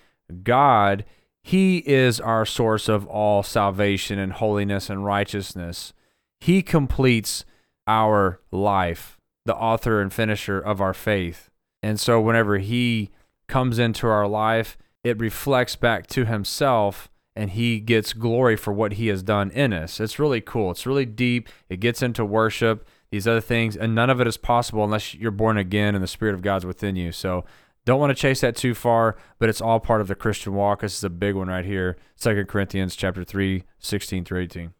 God, 0.43 1.05
He 1.43 1.77
is 1.79 2.19
our 2.19 2.45
source 2.45 2.89
of 2.89 3.05
all 3.07 3.43
salvation 3.43 4.17
and 4.17 4.33
holiness 4.33 4.89
and 4.89 5.05
righteousness. 5.05 5.93
He 6.39 6.61
completes 6.61 7.45
our 7.89 8.39
life, 8.51 9.17
the 9.45 9.55
author 9.55 9.99
and 9.99 10.13
finisher 10.13 10.59
of 10.59 10.79
our 10.79 10.93
faith. 10.93 11.49
And 11.81 11.99
so, 11.99 12.21
whenever 12.21 12.59
He 12.59 13.09
comes 13.47 13.79
into 13.79 14.07
our 14.07 14.27
life, 14.27 14.77
it 15.03 15.19
reflects 15.19 15.75
back 15.75 16.05
to 16.07 16.25
Himself 16.25 17.09
and 17.35 17.49
He 17.51 17.79
gets 17.79 18.13
glory 18.13 18.55
for 18.55 18.71
what 18.71 18.93
He 18.93 19.07
has 19.07 19.23
done 19.23 19.49
in 19.51 19.73
us. 19.73 19.99
It's 19.99 20.19
really 20.19 20.41
cool. 20.41 20.71
It's 20.71 20.85
really 20.85 21.05
deep. 21.05 21.49
It 21.67 21.79
gets 21.79 22.03
into 22.03 22.23
worship 22.23 22.87
these 23.11 23.27
other 23.27 23.41
things, 23.41 23.75
and 23.75 23.95
none 23.95 24.11
of 24.11 24.21
it 24.21 24.27
is 24.27 24.37
possible 24.37 24.83
unless 24.83 25.15
you're 25.15 25.31
born 25.31 25.57
again 25.57 25.95
and 25.95 26.03
the 26.03 26.07
Spirit 26.07 26.35
of 26.35 26.43
God's 26.43 26.65
within 26.65 26.95
you. 26.95 27.11
So 27.11 27.43
don't 27.85 27.99
want 27.99 28.11
to 28.11 28.21
chase 28.21 28.41
that 28.41 28.55
too 28.55 28.75
far, 28.75 29.17
but 29.39 29.49
it's 29.49 29.61
all 29.61 29.79
part 29.79 30.01
of 30.01 30.07
the 30.07 30.13
Christian 30.13 30.53
walk. 30.53 30.81
This 30.81 30.95
is 30.95 31.03
a 31.03 31.09
big 31.09 31.33
one 31.33 31.47
right 31.47 31.65
here. 31.65 31.97
Second 32.15 32.47
Corinthians 32.47 32.95
chapter 32.95 33.23
3, 33.23 33.63
16 33.79 34.25
through 34.25 34.41
18. 34.41 34.73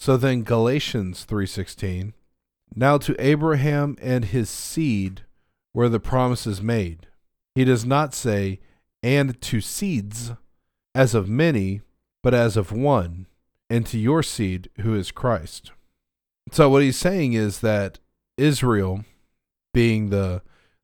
So 0.00 0.16
then 0.16 0.44
Galatians 0.44 1.26
3:16 1.26 2.14
Now 2.74 2.98
to 2.98 3.16
Abraham 3.18 3.96
and 4.00 4.26
his 4.26 4.48
seed 4.48 5.22
were 5.74 5.88
the 5.88 6.00
promises 6.00 6.62
made. 6.62 7.06
He 7.54 7.64
does 7.64 7.84
not 7.84 8.14
say 8.14 8.60
and 9.02 9.40
to 9.40 9.60
seeds 9.60 10.32
as 10.94 11.14
of 11.14 11.28
many, 11.28 11.80
but 12.22 12.34
as 12.34 12.56
of 12.56 12.72
one, 12.72 13.26
and 13.68 13.86
to 13.86 13.98
your 13.98 14.22
seed 14.22 14.68
who 14.80 14.94
is 14.94 15.10
Christ. 15.10 15.72
So 16.52 16.68
what 16.68 16.82
he's 16.82 16.98
saying 16.98 17.32
is 17.32 17.60
that 17.60 17.98
Israel 18.36 19.04
being 19.72 20.10
the 20.10 20.42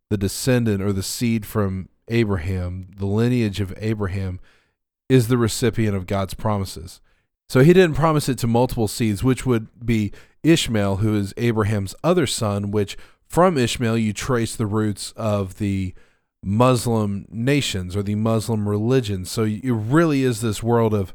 the 0.09 0.17
descendant 0.17 0.81
or 0.81 0.93
the 0.93 1.03
seed 1.03 1.45
from 1.45 1.89
Abraham, 2.07 2.89
the 2.97 3.07
lineage 3.07 3.61
of 3.61 3.75
Abraham 3.79 4.39
is 5.09 5.27
the 5.27 5.37
recipient 5.37 5.97
of 5.97 6.07
God's 6.07 6.35
promises. 6.35 7.01
So 7.49 7.61
he 7.61 7.73
didn't 7.73 7.97
promise 7.97 8.29
it 8.29 8.39
to 8.39 8.47
multiple 8.47 8.89
seeds, 8.89 9.23
which 9.23 9.47
would 9.47 9.69
be 9.85 10.13
Ishmael, 10.43 10.97
who 10.97 11.15
is 11.15 11.35
Abraham's 11.37 11.95
other 12.03 12.27
son, 12.27 12.71
which 12.71 12.97
from 13.27 13.57
Ishmael 13.57 13.99
you 13.99 14.13
trace 14.13 14.57
the 14.57 14.67
roots 14.67 15.13
of 15.17 15.59
the 15.59 15.95
Muslim 16.43 17.27
nations 17.29 17.97
or 17.97 18.03
the 18.03 18.15
Muslim 18.15 18.69
religion. 18.69 19.25
So 19.25 19.45
it 19.45 19.63
really 19.65 20.23
is 20.23 20.41
this 20.41 20.63
world 20.63 20.95
of 20.95 21.15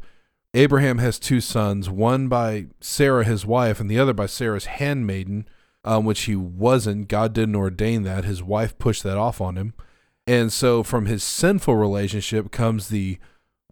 Abraham 0.53 0.97
has 0.97 1.17
two 1.17 1.39
sons, 1.39 1.89
one 1.89 2.27
by 2.27 2.67
Sarah, 2.81 3.23
his 3.23 3.45
wife, 3.45 3.79
and 3.79 3.89
the 3.89 3.99
other 3.99 4.13
by 4.13 4.25
Sarah's 4.25 4.65
handmaiden, 4.65 5.47
um, 5.85 6.03
which 6.03 6.23
he 6.23 6.35
wasn't. 6.35 7.07
God 7.07 7.31
didn't 7.33 7.55
ordain 7.55 8.03
that. 8.03 8.25
His 8.25 8.43
wife 8.43 8.77
pushed 8.77 9.03
that 9.03 9.17
off 9.17 9.39
on 9.39 9.55
him. 9.55 9.73
And 10.27 10.51
so 10.51 10.83
from 10.83 11.05
his 11.05 11.23
sinful 11.23 11.75
relationship 11.75 12.51
comes 12.51 12.89
the 12.89 13.17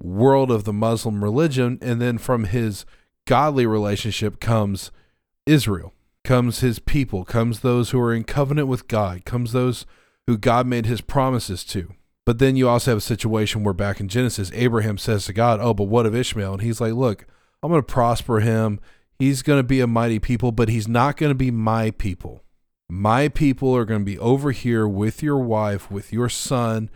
world 0.01 0.51
of 0.51 0.63
the 0.63 0.73
Muslim 0.73 1.23
religion, 1.23 1.77
and 1.81 2.01
then 2.01 2.17
from 2.17 2.45
his 2.45 2.85
godly 3.25 3.65
relationship 3.65 4.39
comes 4.39 4.91
Israel, 5.45 5.93
comes 6.23 6.59
his 6.59 6.79
people, 6.79 7.23
comes 7.23 7.59
those 7.59 7.91
who 7.91 7.99
are 7.99 8.13
in 8.13 8.23
covenant 8.23 8.67
with 8.67 8.87
God, 8.87 9.25
comes 9.25 9.51
those 9.51 9.85
who 10.27 10.37
God 10.37 10.67
made 10.67 10.85
his 10.85 11.01
promises 11.01 11.63
to. 11.65 11.93
But 12.25 12.37
then 12.37 12.55
you 12.55 12.69
also 12.69 12.91
have 12.91 12.99
a 12.99 13.01
situation 13.01 13.63
where 13.63 13.73
back 13.73 13.99
in 13.99 14.07
Genesis, 14.07 14.51
Abraham 14.53 14.99
says 14.99 15.25
to 15.25 15.33
God, 15.33 15.59
Oh, 15.59 15.73
but 15.73 15.85
what 15.85 16.05
of 16.05 16.15
Ishmael? 16.15 16.53
And 16.53 16.61
he's 16.61 16.79
like, 16.79 16.93
Look, 16.93 17.25
I'm 17.63 17.71
going 17.71 17.81
to 17.81 17.85
prosper 17.85 18.39
him. 18.39 18.79
He's 19.17 19.41
going 19.41 19.59
to 19.59 19.63
be 19.63 19.81
a 19.81 19.87
mighty 19.87 20.19
people, 20.19 20.51
but 20.51 20.69
he's 20.69 20.87
not 20.87 21.17
going 21.17 21.31
to 21.31 21.35
be 21.35 21.51
my 21.51 21.91
people. 21.91 22.43
My 22.87 23.27
people 23.27 23.75
are 23.75 23.85
going 23.85 24.01
to 24.01 24.05
be 24.05 24.19
over 24.19 24.51
here 24.51 24.87
with 24.87 25.21
your 25.21 25.39
wife, 25.39 25.91
with 25.91 26.13
your 26.13 26.29
son. 26.29 26.89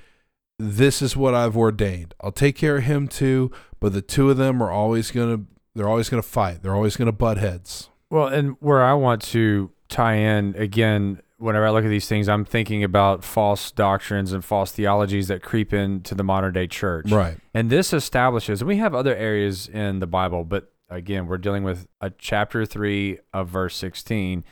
This 0.59 1.01
is 1.01 1.17
what 1.17 1.33
I've 1.33 1.57
ordained. 1.57 2.13
I'll 2.21 2.31
take 2.31 2.55
care 2.55 2.77
of 2.77 2.83
him 2.83 3.07
too, 3.07 3.51
but 3.79 3.93
the 3.93 4.01
two 4.01 4.29
of 4.29 4.37
them 4.37 4.61
are 4.61 4.71
always 4.71 5.11
going 5.11 5.37
to 5.37 5.45
they're 5.75 5.89
always 5.89 6.09
going 6.09 6.21
to 6.21 6.27
fight. 6.27 6.61
They're 6.61 6.75
always 6.75 6.95
going 6.95 7.07
to 7.07 7.11
butt 7.11 7.37
heads. 7.37 7.89
Well, 8.09 8.27
and 8.27 8.55
where 8.59 8.83
I 8.83 8.93
want 8.93 9.21
to 9.23 9.71
tie 9.89 10.15
in 10.15 10.55
again, 10.55 11.21
whenever 11.37 11.65
I 11.65 11.71
look 11.71 11.83
at 11.83 11.89
these 11.89 12.07
things, 12.07 12.29
I'm 12.29 12.45
thinking 12.45 12.83
about 12.83 13.23
false 13.23 13.71
doctrines 13.71 14.31
and 14.31 14.45
false 14.45 14.71
theologies 14.71 15.27
that 15.27 15.41
creep 15.41 15.73
into 15.73 16.13
the 16.13 16.23
modern 16.23 16.53
day 16.53 16.67
church. 16.67 17.11
Right. 17.11 17.37
And 17.53 17.69
this 17.69 17.91
establishes, 17.91 18.61
and 18.61 18.67
we 18.67 18.77
have 18.77 18.93
other 18.93 19.15
areas 19.15 19.67
in 19.67 19.99
the 19.99 20.07
Bible, 20.07 20.43
but 20.43 20.71
again, 20.89 21.27
we're 21.27 21.37
dealing 21.37 21.63
with 21.63 21.87
a 22.01 22.11
chapter 22.11 22.65
3 22.65 23.19
of 23.33 23.49
verse 23.49 23.75
16. 23.75 24.43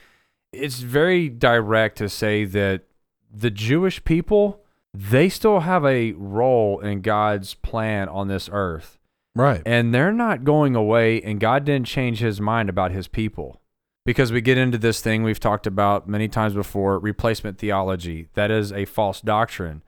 It's 0.52 0.80
very 0.80 1.30
direct 1.30 1.98
to 1.99 2.10
say 2.10 2.45
that 2.45 2.84
the 3.32 3.52
Jewish 3.52 4.03
people, 4.03 4.61
they 4.93 5.30
still 5.30 5.61
have 5.61 5.85
a 5.85 6.11
role 6.13 6.80
in 6.80 7.01
God's 7.01 7.53
plan 7.53 8.09
on 8.09 8.27
this 8.27 8.49
earth. 8.51 8.99
Right. 9.35 9.61
And 9.65 9.93
they're 9.93 10.11
not 10.11 10.43
going 10.43 10.76
away, 10.76 11.22
and 11.22 11.39
God 11.39 11.63
didn't 11.63 11.88
change 11.88 12.19
his 12.19 12.41
mind 12.41 12.69
about 12.69 12.91
his 12.91 13.07
people. 13.07 13.61
Because 14.03 14.31
we 14.31 14.41
get 14.41 14.57
into 14.57 14.77
this 14.77 14.99
thing 14.99 15.23
we've 15.23 15.39
talked 15.39 15.68
about 15.68 16.09
many 16.09 16.27
times 16.27 16.53
before 16.53 16.97
replacement 16.99 17.59
theology. 17.59 18.30
That 18.34 18.49
is 18.49 18.73
a 18.73 18.85
false 18.85 19.22
doctrine. 19.22 19.84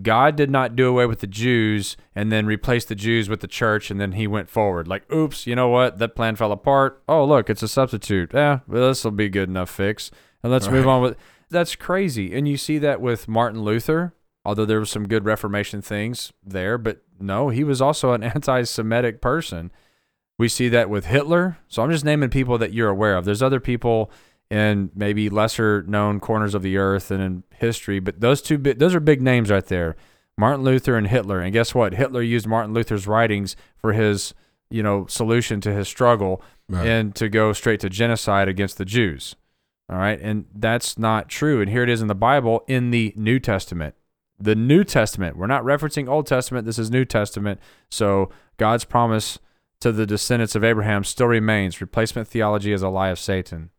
God 0.00 0.36
did 0.36 0.50
not 0.50 0.74
do 0.74 0.88
away 0.88 1.06
with 1.06 1.20
the 1.20 1.26
Jews 1.26 1.96
and 2.14 2.32
then 2.32 2.46
replace 2.46 2.84
the 2.84 2.94
Jews 2.94 3.28
with 3.28 3.40
the 3.40 3.46
church, 3.46 3.90
and 3.90 4.00
then 4.00 4.12
he 4.12 4.26
went 4.26 4.50
forward. 4.50 4.88
Like, 4.88 5.10
oops, 5.12 5.46
you 5.46 5.54
know 5.54 5.68
what? 5.68 5.98
That 5.98 6.16
plan 6.16 6.34
fell 6.34 6.50
apart. 6.50 7.02
Oh, 7.08 7.24
look, 7.24 7.48
it's 7.48 7.62
a 7.62 7.68
substitute. 7.68 8.32
Yeah, 8.34 8.60
well, 8.66 8.88
this 8.88 9.04
will 9.04 9.10
be 9.12 9.28
good 9.28 9.48
enough 9.48 9.70
fix. 9.70 10.10
And 10.42 10.50
let's 10.50 10.68
move 10.68 10.88
on 10.88 11.02
with 11.02 11.16
that's 11.50 11.76
crazy. 11.76 12.34
And 12.34 12.48
you 12.48 12.56
see 12.56 12.78
that 12.78 13.00
with 13.00 13.28
Martin 13.28 13.62
Luther, 13.62 14.14
although 14.44 14.64
there 14.64 14.80
was 14.80 14.90
some 14.90 15.08
good 15.08 15.24
Reformation 15.24 15.82
things 15.82 16.32
there, 16.44 16.78
but 16.78 17.02
no, 17.20 17.48
he 17.48 17.64
was 17.64 17.80
also 17.80 18.12
an 18.12 18.22
anti 18.34 18.62
Semitic 18.64 19.20
person. 19.20 19.70
We 20.38 20.48
see 20.48 20.68
that 20.70 20.90
with 20.90 21.06
Hitler. 21.06 21.58
So 21.68 21.82
I'm 21.82 21.90
just 21.90 22.04
naming 22.04 22.30
people 22.30 22.58
that 22.58 22.72
you're 22.72 22.88
aware 22.88 23.16
of. 23.16 23.24
There's 23.24 23.42
other 23.42 23.60
people 23.60 24.10
in 24.50 24.90
maybe 24.94 25.28
lesser 25.30 25.82
known 25.86 26.20
corners 26.20 26.54
of 26.54 26.62
the 26.62 26.76
earth 26.76 27.10
and 27.10 27.22
in 27.22 27.42
history. 27.54 28.00
But 28.00 28.20
those 28.20 28.42
two 28.42 28.58
those 28.58 28.94
are 28.94 29.00
big 29.00 29.22
names 29.22 29.50
right 29.50 29.64
there. 29.64 29.94
Martin 30.36 30.64
Luther 30.64 30.96
and 30.96 31.06
Hitler. 31.06 31.40
And 31.40 31.52
guess 31.52 31.74
what? 31.74 31.94
Hitler 31.94 32.22
used 32.22 32.46
Martin 32.46 32.72
Luther's 32.74 33.06
writings 33.06 33.54
for 33.76 33.92
his, 33.92 34.34
you 34.70 34.82
know, 34.82 35.06
solution 35.06 35.60
to 35.60 35.72
his 35.72 35.86
struggle 35.88 36.42
Right. 36.68 36.86
and 36.86 37.14
to 37.16 37.28
go 37.28 37.52
straight 37.52 37.80
to 37.80 37.90
genocide 37.90 38.48
against 38.48 38.78
the 38.78 38.86
Jews. 38.86 39.36
All 39.90 39.98
right. 39.98 40.18
And 40.20 40.46
that's 40.54 40.98
not 40.98 41.28
true. 41.28 41.60
And 41.60 41.68
here 41.70 41.82
it 41.82 41.90
is 41.90 42.00
in 42.00 42.08
the 42.08 42.14
Bible 42.14 42.64
in 42.66 42.90
the 42.90 43.12
New 43.14 43.38
Testament. 43.38 43.94
The 44.42 44.56
New 44.56 44.82
Testament. 44.82 45.36
We're 45.36 45.46
not 45.46 45.62
referencing 45.62 46.08
Old 46.08 46.26
Testament. 46.26 46.66
This 46.66 46.78
is 46.78 46.90
New 46.90 47.04
Testament. 47.04 47.60
So 47.90 48.30
God's 48.56 48.84
promise 48.84 49.38
to 49.80 49.92
the 49.92 50.06
descendants 50.06 50.56
of 50.56 50.64
Abraham 50.64 51.04
still 51.04 51.28
remains. 51.28 51.80
Replacement 51.80 52.26
theology 52.26 52.72
is 52.72 52.82
a 52.82 52.88
lie 52.88 53.10
of 53.10 53.18
Satan. 53.20 53.70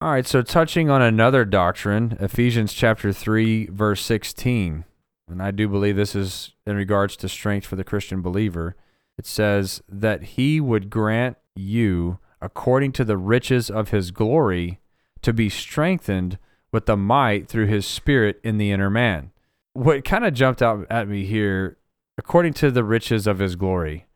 All 0.00 0.10
right. 0.10 0.26
So 0.26 0.42
touching 0.42 0.90
on 0.90 1.02
another 1.02 1.44
doctrine, 1.44 2.16
Ephesians 2.20 2.72
chapter 2.72 3.12
3, 3.12 3.66
verse 3.66 4.04
16. 4.04 4.84
And 5.28 5.42
I 5.42 5.50
do 5.50 5.68
believe 5.68 5.96
this 5.96 6.14
is 6.14 6.52
in 6.66 6.76
regards 6.76 7.16
to 7.16 7.28
strength 7.28 7.66
for 7.66 7.76
the 7.76 7.84
Christian 7.84 8.22
believer. 8.22 8.76
It 9.18 9.26
says 9.26 9.82
that 9.88 10.22
he 10.22 10.60
would 10.60 10.90
grant 10.90 11.36
you, 11.54 12.18
according 12.40 12.92
to 12.92 13.04
the 13.04 13.16
riches 13.16 13.70
of 13.70 13.90
his 13.90 14.10
glory, 14.10 14.78
to 15.22 15.32
be 15.32 15.48
strengthened 15.48 16.38
with 16.70 16.86
the 16.86 16.96
might 16.96 17.48
through 17.48 17.66
his 17.66 17.86
spirit 17.86 18.40
in 18.44 18.58
the 18.58 18.70
inner 18.70 18.90
man. 18.90 19.30
What 19.74 20.04
kind 20.04 20.24
of 20.24 20.34
jumped 20.34 20.62
out 20.62 20.86
at 20.90 21.08
me 21.08 21.24
here, 21.24 21.78
according 22.18 22.52
to 22.54 22.70
the 22.70 22.84
riches 22.84 23.26
of 23.26 23.38
his 23.38 23.56
glory. 23.56 24.06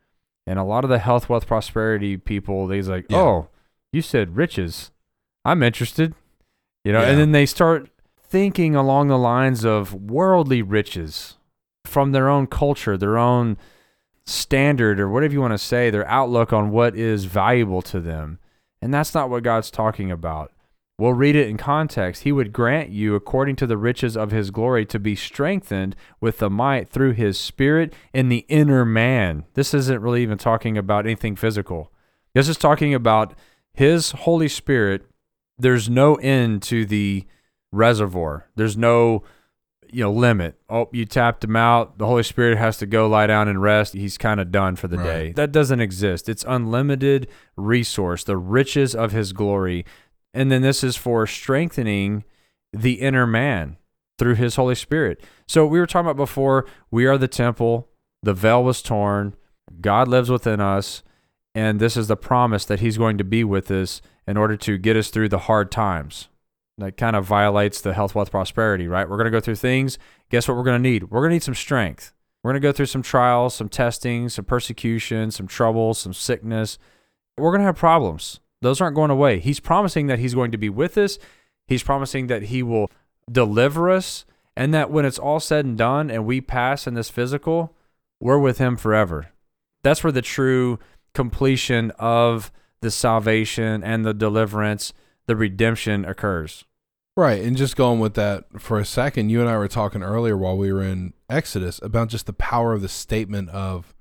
And 0.46 0.58
a 0.58 0.64
lot 0.64 0.84
of 0.84 0.90
the 0.90 0.98
health, 1.00 1.28
wealth, 1.28 1.46
prosperity 1.46 2.16
people, 2.16 2.66
they's 2.66 2.88
like, 2.88 3.06
Yeah. 3.08 3.18
oh, 3.18 3.48
you 3.92 4.00
said 4.02 4.36
riches. 4.36 4.90
I'm 5.44 5.62
interested. 5.62 6.14
You 6.84 6.92
know, 6.92 7.00
Yeah. 7.00 7.08
and 7.08 7.18
then 7.18 7.32
they 7.32 7.46
start 7.46 7.88
thinking 8.20 8.74
along 8.76 9.08
the 9.08 9.18
lines 9.18 9.64
of 9.64 9.92
worldly 9.94 10.62
riches 10.62 11.36
from 11.84 12.12
their 12.12 12.28
own 12.28 12.46
culture, 12.46 12.96
their 12.96 13.16
own 13.18 13.56
standard, 14.24 15.00
or 15.00 15.08
whatever 15.08 15.32
you 15.32 15.40
want 15.40 15.52
to 15.54 15.58
say, 15.58 15.88
their 15.90 16.06
outlook 16.08 16.52
on 16.52 16.70
what 16.70 16.94
is 16.96 17.24
valuable 17.24 17.82
to 17.82 18.00
them. 18.00 18.38
And 18.82 18.92
that's 18.92 19.14
not 19.14 19.30
what 19.30 19.42
God's 19.42 19.70
talking 19.70 20.10
about. 20.10 20.52
We'll 20.98 21.12
read 21.12 21.36
it 21.36 21.48
in 21.48 21.58
context. 21.58 22.22
He 22.22 22.32
would 22.32 22.54
grant 22.54 22.88
you, 22.88 23.14
according 23.14 23.56
to 23.56 23.66
the 23.66 23.76
riches 23.76 24.16
of 24.16 24.30
his 24.30 24.50
glory, 24.50 24.86
to 24.86 24.98
be 24.98 25.14
strengthened 25.14 25.94
with 26.20 26.38
the 26.38 26.48
might 26.48 26.88
through 26.88 27.12
his 27.12 27.38
spirit 27.38 27.92
in 28.14 28.30
the 28.30 28.46
inner 28.48 28.84
man. 28.86 29.44
This 29.54 29.74
isn't 29.74 30.00
really 30.00 30.22
even 30.22 30.38
talking 30.38 30.78
about 30.78 31.04
anything 31.04 31.36
physical. 31.36 31.92
This 32.32 32.48
is 32.48 32.56
talking 32.56 32.94
about 32.94 33.34
his 33.74 34.12
Holy 34.12 34.48
Spirit. 34.48 35.04
There's 35.58 35.90
no 35.90 36.14
end 36.16 36.62
to 36.64 36.86
the 36.86 37.24
reservoir. 37.72 38.48
There's 38.56 38.76
no 38.76 39.22
you 39.92 40.02
know 40.02 40.12
limit. 40.12 40.58
Oh, 40.68 40.88
you 40.92 41.04
tapped 41.04 41.44
him 41.44 41.54
out. 41.56 41.98
The 41.98 42.06
Holy 42.06 42.22
Spirit 42.24 42.58
has 42.58 42.76
to 42.78 42.86
go 42.86 43.06
lie 43.06 43.28
down 43.28 43.46
and 43.48 43.62
rest. 43.62 43.92
He's 43.92 44.18
kind 44.18 44.40
of 44.40 44.50
done 44.50 44.74
for 44.76 44.88
the 44.88 44.96
Right. 44.98 45.04
day. 45.04 45.32
That 45.32 45.52
doesn't 45.52 45.80
exist. 45.80 46.28
It's 46.28 46.44
unlimited 46.48 47.28
resource, 47.56 48.24
the 48.24 48.36
riches 48.36 48.94
of 48.94 49.12
his 49.12 49.32
glory. 49.32 49.84
And 50.36 50.52
then 50.52 50.60
this 50.60 50.84
is 50.84 50.96
for 50.96 51.26
strengthening 51.26 52.22
the 52.70 53.00
inner 53.00 53.26
man 53.26 53.78
through 54.18 54.34
his 54.34 54.56
Holy 54.56 54.74
Spirit. 54.74 55.24
So 55.48 55.66
we 55.66 55.80
were 55.80 55.86
talking 55.86 56.10
about 56.10 56.18
before, 56.18 56.66
we 56.90 57.06
are 57.06 57.16
the 57.16 57.26
temple, 57.26 57.88
the 58.22 58.34
veil 58.34 58.62
was 58.62 58.82
torn, 58.82 59.34
God 59.80 60.08
lives 60.08 60.30
within 60.30 60.60
us, 60.60 61.02
and 61.54 61.80
this 61.80 61.96
is 61.96 62.08
the 62.08 62.18
promise 62.18 62.66
that 62.66 62.80
he's 62.80 62.98
going 62.98 63.16
to 63.16 63.24
be 63.24 63.44
with 63.44 63.70
us 63.70 64.02
in 64.26 64.36
order 64.36 64.58
to 64.58 64.76
get 64.76 64.94
us 64.94 65.08
through 65.08 65.30
the 65.30 65.38
hard 65.38 65.72
times. 65.72 66.28
That 66.76 66.98
kind 66.98 67.16
of 67.16 67.24
violates 67.24 67.80
the 67.80 67.94
health, 67.94 68.14
wealth, 68.14 68.30
prosperity, 68.30 68.86
right? 68.86 69.08
We're 69.08 69.16
going 69.16 69.24
to 69.24 69.30
go 69.30 69.40
through 69.40 69.54
things. 69.54 69.98
Guess 70.28 70.46
what 70.46 70.58
we're 70.58 70.64
going 70.64 70.82
to 70.82 70.90
need? 70.90 71.04
We're 71.04 71.20
going 71.20 71.30
to 71.30 71.36
need 71.36 71.44
some 71.44 71.54
strength. 71.54 72.12
We're 72.42 72.52
going 72.52 72.60
to 72.60 72.68
go 72.68 72.72
through 72.72 72.86
some 72.86 73.00
trials, 73.00 73.54
some 73.54 73.70
testing, 73.70 74.28
some 74.28 74.44
persecution, 74.44 75.30
some 75.30 75.46
troubles, 75.46 75.98
some 75.98 76.12
sickness. 76.12 76.76
We're 77.38 77.52
going 77.52 77.60
to 77.60 77.66
have 77.66 77.76
problems. 77.76 78.40
Those 78.66 78.80
aren't 78.80 78.96
going 78.96 79.12
away. 79.12 79.38
He's 79.38 79.60
promising 79.60 80.08
that 80.08 80.18
he's 80.18 80.34
going 80.34 80.50
to 80.50 80.58
be 80.58 80.68
with 80.68 80.98
us. 80.98 81.20
He's 81.68 81.84
promising 81.84 82.26
that 82.26 82.42
he 82.42 82.64
will 82.64 82.90
deliver 83.30 83.88
us 83.88 84.24
and 84.56 84.74
that 84.74 84.90
when 84.90 85.04
it's 85.04 85.20
all 85.20 85.38
said 85.38 85.64
and 85.64 85.78
done 85.78 86.10
and 86.10 86.26
we 86.26 86.40
pass 86.40 86.84
in 86.84 86.94
this 86.94 87.08
physical, 87.08 87.76
we're 88.18 88.40
with 88.40 88.58
him 88.58 88.76
forever. 88.76 89.28
That's 89.84 90.02
where 90.02 90.12
the 90.12 90.20
true 90.20 90.80
completion 91.14 91.92
of 91.92 92.50
the 92.80 92.90
salvation 92.90 93.84
and 93.84 94.04
the 94.04 94.12
deliverance, 94.12 94.92
the 95.26 95.36
redemption 95.36 96.04
occurs. 96.04 96.64
Right. 97.16 97.44
And 97.44 97.56
just 97.56 97.76
going 97.76 98.00
with 98.00 98.14
that 98.14 98.46
for 98.60 98.80
a 98.80 98.84
second, 98.84 99.30
you 99.30 99.40
and 99.40 99.48
I 99.48 99.56
were 99.58 99.68
talking 99.68 100.02
earlier 100.02 100.36
while 100.36 100.56
we 100.56 100.72
were 100.72 100.82
in 100.82 101.12
Exodus 101.30 101.78
about 101.84 102.08
just 102.08 102.26
the 102.26 102.32
power 102.32 102.72
of 102.72 102.82
the 102.82 102.88
statement 102.88 103.48
of 103.50 103.94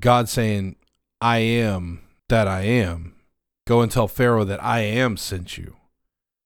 God 0.00 0.28
saying, 0.28 0.74
I 1.20 1.38
am 1.38 2.02
that 2.28 2.48
I 2.48 2.62
am. 2.62 3.14
Go 3.72 3.80
and 3.80 3.90
tell 3.90 4.06
Pharaoh 4.06 4.44
that 4.44 4.62
I 4.62 4.80
am 4.80 5.16
sent 5.16 5.56
you. 5.56 5.76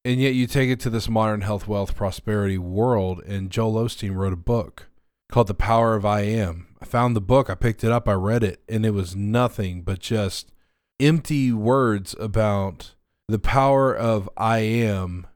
And 0.04 0.20
yet 0.20 0.34
you 0.34 0.46
take 0.46 0.70
it 0.70 0.78
to 0.78 0.90
this 0.90 1.08
modern 1.08 1.40
health, 1.40 1.66
wealth, 1.66 1.96
prosperity 1.96 2.56
world, 2.56 3.20
and 3.26 3.50
Joel 3.50 3.84
Osteen 3.84 4.14
wrote 4.14 4.32
a 4.32 4.36
book 4.36 4.86
called 5.28 5.48
The 5.48 5.54
Power 5.54 5.96
of 5.96 6.04
I 6.04 6.20
Am. 6.20 6.68
I 6.80 6.84
found 6.84 7.16
the 7.16 7.20
book, 7.20 7.50
I 7.50 7.56
picked 7.56 7.82
it 7.82 7.90
up, 7.90 8.08
I 8.08 8.12
read 8.12 8.44
it, 8.44 8.62
and 8.68 8.86
it 8.86 8.92
was 8.92 9.16
nothing 9.16 9.82
but 9.82 9.98
just 9.98 10.52
empty 11.00 11.50
words 11.50 12.14
about 12.20 12.94
the 13.26 13.40
power 13.40 13.92
of 13.92 14.30
I 14.36 14.58
am 14.58 15.26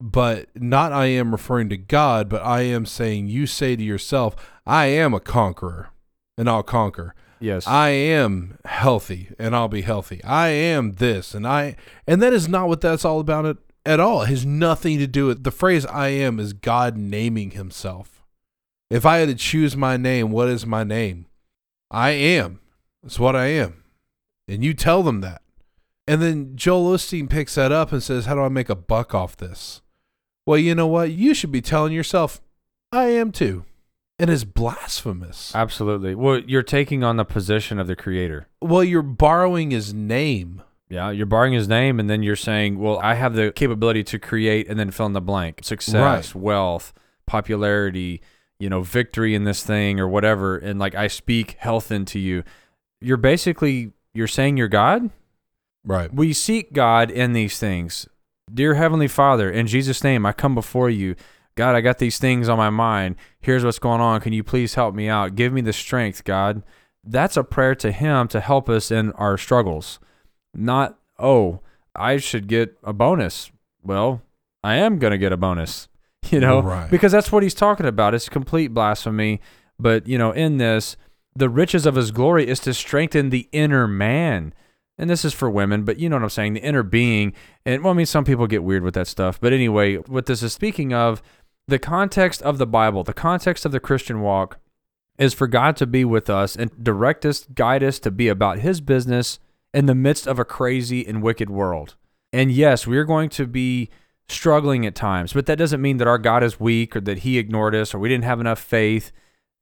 but 0.00 0.48
not 0.56 0.90
I 0.90 1.06
am 1.06 1.30
referring 1.30 1.68
to 1.68 1.76
God, 1.76 2.28
but 2.28 2.44
I 2.44 2.62
am 2.62 2.84
saying 2.84 3.28
you 3.28 3.46
say 3.46 3.76
to 3.76 3.84
yourself, 3.84 4.34
I 4.66 4.86
am 4.86 5.14
a 5.14 5.20
conqueror 5.20 5.90
and 6.36 6.50
I'll 6.50 6.64
conquer. 6.64 7.14
Yes. 7.42 7.66
I 7.66 7.88
am 7.88 8.58
healthy 8.64 9.30
and 9.38 9.54
I'll 9.54 9.68
be 9.68 9.82
healthy. 9.82 10.22
I 10.22 10.48
am 10.48 10.92
this 10.92 11.34
and 11.34 11.46
I 11.46 11.76
and 12.06 12.22
that 12.22 12.32
is 12.32 12.48
not 12.48 12.68
what 12.68 12.80
that's 12.80 13.04
all 13.04 13.20
about 13.20 13.44
it 13.44 13.56
at 13.84 14.00
all. 14.00 14.22
It 14.22 14.28
has 14.28 14.46
nothing 14.46 14.98
to 14.98 15.06
do 15.06 15.26
with 15.26 15.42
the 15.42 15.50
phrase 15.50 15.84
I 15.86 16.08
am 16.08 16.38
is 16.38 16.52
God 16.52 16.96
naming 16.96 17.50
himself. 17.50 18.22
If 18.90 19.04
I 19.04 19.18
had 19.18 19.28
to 19.28 19.34
choose 19.34 19.76
my 19.76 19.96
name, 19.96 20.30
what 20.30 20.48
is 20.48 20.64
my 20.66 20.84
name? 20.84 21.26
I 21.90 22.10
am. 22.10 22.60
That's 23.02 23.18
what 23.18 23.34
I 23.34 23.46
am. 23.46 23.82
And 24.46 24.62
you 24.62 24.74
tell 24.74 25.02
them 25.02 25.20
that. 25.22 25.42
And 26.06 26.20
then 26.20 26.56
Joel 26.56 26.96
Osteen 26.96 27.28
picks 27.28 27.54
that 27.54 27.72
up 27.72 27.92
and 27.92 28.02
says, 28.02 28.26
How 28.26 28.34
do 28.34 28.42
I 28.42 28.48
make 28.48 28.68
a 28.68 28.74
buck 28.74 29.14
off 29.14 29.36
this? 29.36 29.82
Well, 30.46 30.58
you 30.58 30.74
know 30.74 30.86
what? 30.86 31.12
You 31.12 31.34
should 31.34 31.52
be 31.52 31.62
telling 31.62 31.92
yourself, 31.92 32.40
I 32.90 33.06
am 33.06 33.32
too. 33.32 33.64
And 34.18 34.30
it's 34.30 34.44
blasphemous. 34.44 35.54
Absolutely. 35.54 36.14
Well, 36.14 36.38
you're 36.38 36.62
taking 36.62 37.02
on 37.02 37.16
the 37.16 37.24
position 37.24 37.78
of 37.78 37.86
the 37.86 37.96
creator. 37.96 38.46
Well, 38.60 38.84
you're 38.84 39.02
borrowing 39.02 39.70
his 39.70 39.92
name. 39.92 40.62
Yeah, 40.88 41.10
you're 41.10 41.26
borrowing 41.26 41.54
his 41.54 41.68
name, 41.68 41.98
and 41.98 42.10
then 42.10 42.22
you're 42.22 42.36
saying, 42.36 42.78
"Well, 42.78 43.00
I 43.02 43.14
have 43.14 43.34
the 43.34 43.50
capability 43.50 44.04
to 44.04 44.18
create," 44.18 44.68
and 44.68 44.78
then 44.78 44.90
fill 44.90 45.06
in 45.06 45.14
the 45.14 45.22
blank: 45.22 45.60
success, 45.64 46.34
wealth, 46.34 46.92
popularity, 47.26 48.20
you 48.60 48.68
know, 48.68 48.82
victory 48.82 49.34
in 49.34 49.44
this 49.44 49.64
thing 49.64 49.98
or 49.98 50.06
whatever. 50.06 50.58
And 50.58 50.78
like, 50.78 50.94
I 50.94 51.06
speak 51.06 51.52
health 51.58 51.90
into 51.90 52.18
you. 52.18 52.44
You're 53.00 53.16
basically 53.16 53.92
you're 54.12 54.28
saying 54.28 54.58
you're 54.58 54.68
God. 54.68 55.10
Right. 55.84 56.12
We 56.12 56.32
seek 56.34 56.72
God 56.72 57.10
in 57.10 57.32
these 57.32 57.58
things. 57.58 58.06
Dear 58.52 58.74
Heavenly 58.74 59.08
Father, 59.08 59.50
in 59.50 59.66
Jesus' 59.66 60.04
name, 60.04 60.26
I 60.26 60.32
come 60.32 60.54
before 60.54 60.90
you. 60.90 61.16
God, 61.54 61.74
I 61.74 61.80
got 61.80 61.98
these 61.98 62.18
things 62.18 62.48
on 62.48 62.56
my 62.58 62.70
mind. 62.70 63.16
Here's 63.40 63.64
what's 63.64 63.78
going 63.78 64.00
on. 64.00 64.20
Can 64.20 64.32
you 64.32 64.42
please 64.42 64.74
help 64.74 64.94
me 64.94 65.08
out? 65.08 65.34
Give 65.34 65.52
me 65.52 65.60
the 65.60 65.72
strength, 65.72 66.24
God. 66.24 66.62
That's 67.04 67.36
a 67.36 67.44
prayer 67.44 67.74
to 67.76 67.92
Him 67.92 68.28
to 68.28 68.40
help 68.40 68.68
us 68.68 68.90
in 68.90 69.12
our 69.12 69.36
struggles. 69.36 69.98
Not, 70.54 70.98
oh, 71.18 71.60
I 71.94 72.16
should 72.18 72.46
get 72.46 72.78
a 72.82 72.92
bonus. 72.92 73.50
Well, 73.82 74.22
I 74.64 74.76
am 74.76 74.98
going 74.98 75.10
to 75.10 75.18
get 75.18 75.32
a 75.32 75.36
bonus, 75.36 75.88
you 76.30 76.40
know, 76.40 76.60
Right. 76.62 76.90
because 76.90 77.12
that's 77.12 77.32
what 77.32 77.42
He's 77.42 77.54
talking 77.54 77.86
about. 77.86 78.14
It's 78.14 78.28
complete 78.28 78.68
blasphemy. 78.68 79.40
But, 79.78 80.06
you 80.06 80.16
know, 80.16 80.30
in 80.30 80.58
this, 80.58 80.96
the 81.34 81.48
riches 81.48 81.86
of 81.86 81.96
His 81.96 82.12
glory 82.12 82.46
is 82.48 82.60
to 82.60 82.72
strengthen 82.72 83.30
the 83.30 83.48
inner 83.52 83.88
man 83.88 84.54
and 84.98 85.08
this 85.08 85.24
is 85.24 85.32
for 85.32 85.48
women, 85.50 85.84
but 85.84 85.98
you 85.98 86.08
know 86.08 86.16
what 86.16 86.22
I'm 86.22 86.28
saying, 86.30 86.52
the 86.52 86.60
inner 86.60 86.82
being. 86.82 87.32
And 87.64 87.82
well, 87.82 87.92
I 87.92 87.96
mean, 87.96 88.06
some 88.06 88.24
people 88.24 88.46
get 88.46 88.62
weird 88.62 88.82
with 88.82 88.94
that 88.94 89.06
stuff. 89.08 89.40
But 89.40 89.52
anyway, 89.52 89.96
what 89.96 90.26
this 90.26 90.42
is 90.42 90.52
speaking 90.52 90.92
of, 90.92 91.22
the 91.68 91.78
context 91.78 92.42
of 92.42 92.58
the 92.58 92.66
Bible, 92.66 93.04
the 93.04 93.12
context 93.12 93.64
of 93.64 93.72
the 93.72 93.80
Christian 93.80 94.20
walk 94.20 94.58
is 95.18 95.34
for 95.34 95.46
God 95.46 95.76
to 95.76 95.86
be 95.86 96.04
with 96.04 96.28
us 96.30 96.56
and 96.56 96.82
direct 96.82 97.24
us, 97.24 97.46
guide 97.54 97.82
us 97.82 97.98
to 98.00 98.10
be 98.10 98.28
about 98.28 98.58
his 98.58 98.80
business 98.80 99.38
in 99.72 99.86
the 99.86 99.94
midst 99.94 100.26
of 100.26 100.38
a 100.38 100.44
crazy 100.44 101.06
and 101.06 101.22
wicked 101.22 101.50
world. 101.50 101.94
And 102.32 102.50
yes, 102.50 102.86
we're 102.86 103.04
going 103.04 103.28
to 103.30 103.46
be 103.46 103.90
struggling 104.28 104.86
at 104.86 104.94
times, 104.94 105.32
but 105.32 105.46
that 105.46 105.58
doesn't 105.58 105.82
mean 105.82 105.98
that 105.98 106.08
our 106.08 106.18
God 106.18 106.42
is 106.42 106.58
weak 106.58 106.96
or 106.96 107.00
that 107.02 107.18
he 107.18 107.38
ignored 107.38 107.74
us 107.74 107.94
or 107.94 107.98
we 107.98 108.08
didn't 108.08 108.24
have 108.24 108.40
enough 108.40 108.60
faith. 108.60 109.12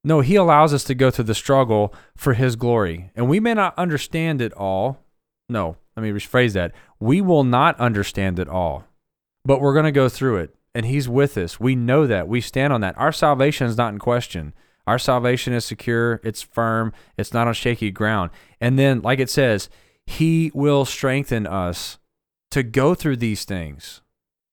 No, 0.03 0.21
he 0.21 0.37
allows 0.37 0.73
us 0.73 0.85
to 0.85 0.95
go 0.95 1.11
through 1.11 1.25
the 1.25 1.35
struggle 1.35 1.93
for 2.17 2.35
his 2.35 2.57
glory. 2.57 3.11
And 3.15 3.29
we 3.29 3.41
may 3.41 3.55
not 3.55 3.77
understand 3.77 4.41
it 4.41 4.53
all, 4.55 4.99
no, 5.49 5.77
let 5.97 6.03
me 6.05 6.11
rephrase 6.11 6.53
that. 6.55 6.73
We 7.01 7.21
will 7.21 7.45
not 7.45 7.79
understand 7.81 8.39
it 8.39 8.49
all. 8.49 8.85
but 9.45 9.61
we're 9.61 9.73
going 9.75 9.85
to 9.87 9.93
go 9.93 10.09
through 10.09 10.37
it. 10.37 10.55
And 10.75 10.87
He's 10.87 11.09
with 11.09 11.37
us. 11.37 11.59
We 11.59 11.75
know 11.75 12.07
that. 12.07 12.29
We 12.29 12.41
stand 12.41 12.73
on 12.73 12.81
that. 12.83 12.97
Our 12.99 13.13
salvation 13.13 13.67
is 13.67 13.77
not 13.77 13.93
in 13.93 13.99
question. 13.99 14.53
Our 14.87 14.99
salvation 14.99 15.53
is 15.53 15.65
secure, 15.65 16.21
it's 16.25 16.43
firm, 16.43 16.93
it's 17.17 17.33
not 17.33 17.47
on 17.47 17.55
shaky 17.55 17.91
ground. 17.91 18.31
And 18.61 18.79
then, 18.79 19.03
like 19.03 19.21
it 19.21 19.31
says, 19.31 19.69
He 20.07 20.51
will 20.55 20.85
strengthen 20.85 21.47
us 21.47 21.99
to 22.51 22.63
go 22.63 22.95
through 22.95 23.19
these 23.19 23.45
things. 23.45 24.01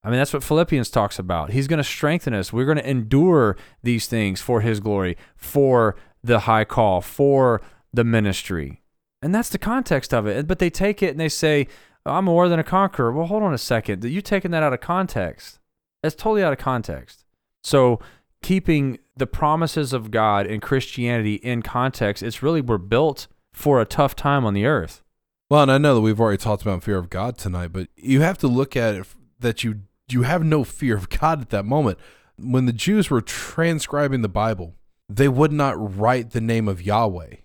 I 0.04 0.10
mean, 0.10 0.20
that's 0.20 0.34
what 0.34 0.44
Philippians 0.44 0.90
talks 0.90 1.18
about. 1.18 1.52
He's 1.52 1.68
going 1.68 1.80
to 1.80 1.84
strengthen 1.84 2.34
us. 2.34 2.54
We're 2.54 2.66
going 2.66 2.78
to 2.78 2.90
endure 2.90 3.58
these 3.82 4.08
things 4.08 4.40
for 4.40 4.62
His 4.62 4.80
glory, 4.80 5.18
for 5.36 5.96
the 6.24 6.42
high 6.42 6.66
call, 6.66 7.02
for 7.02 7.62
the 7.92 8.04
ministry. 8.04 8.84
And 9.22 9.34
that's 9.34 9.50
the 9.50 9.58
context 9.58 10.14
of 10.14 10.28
it. 10.28 10.48
But 10.48 10.60
they 10.60 10.70
take 10.70 11.02
it 11.02 11.12
and 11.12 11.20
they 11.20 11.30
say, 11.30 11.68
I'm 12.06 12.26
more 12.26 12.48
than 12.48 12.60
a 12.60 12.64
conqueror. 12.64 13.12
Well, 13.12 13.26
hold 13.26 13.44
on 13.44 13.54
a 13.54 13.58
second. 13.58 14.04
You're 14.04 14.22
taking 14.22 14.52
that 14.52 14.64
out 14.64 14.74
of 14.74 14.82
context. 14.82 15.60
That's 16.02 16.16
totally 16.16 16.44
out 16.44 16.54
of 16.54 16.60
context. 16.60 17.26
So, 17.64 18.00
keeping 18.42 19.00
the 19.16 19.28
promises 19.28 19.94
of 19.94 20.12
God 20.12 20.46
and 20.46 20.62
Christianity 20.62 21.36
in 21.36 21.62
context, 21.62 22.24
it's 22.24 22.44
really 22.44 22.62
we're 22.62 22.78
built 22.78 23.28
for 23.52 23.82
a 23.82 23.86
tough 23.86 24.16
time 24.16 24.46
on 24.46 24.54
the 24.54 24.66
earth. 24.66 25.02
Well, 25.50 25.64
and 25.64 25.72
I 25.72 25.78
know 25.78 25.96
that 25.96 26.02
we've 26.02 26.20
already 26.20 26.38
talked 26.38 26.62
about 26.62 26.84
fear 26.84 26.98
of 26.98 27.10
God 27.10 27.38
tonight, 27.38 27.70
but 27.72 27.88
you 27.96 28.22
have 28.22 28.38
to 28.40 28.48
look 28.48 28.76
at 28.76 28.96
it 28.96 29.08
that 29.40 29.64
you 29.64 29.82
you 30.10 30.24
have 30.24 30.44
no 30.44 30.64
fear 30.64 30.96
of 30.96 31.10
God 31.10 31.42
at 31.42 31.50
that 31.50 31.66
moment. 31.66 31.98
When 32.38 32.66
the 32.66 32.74
Jews 32.74 33.10
were 33.10 33.22
transcribing 33.22 34.22
the 34.22 34.30
Bible, 34.30 34.76
they 35.10 35.28
would 35.28 35.52
not 35.52 35.98
write 35.98 36.32
the 36.32 36.42
name 36.42 36.68
of 36.68 36.82
Yahweh. 36.82 37.36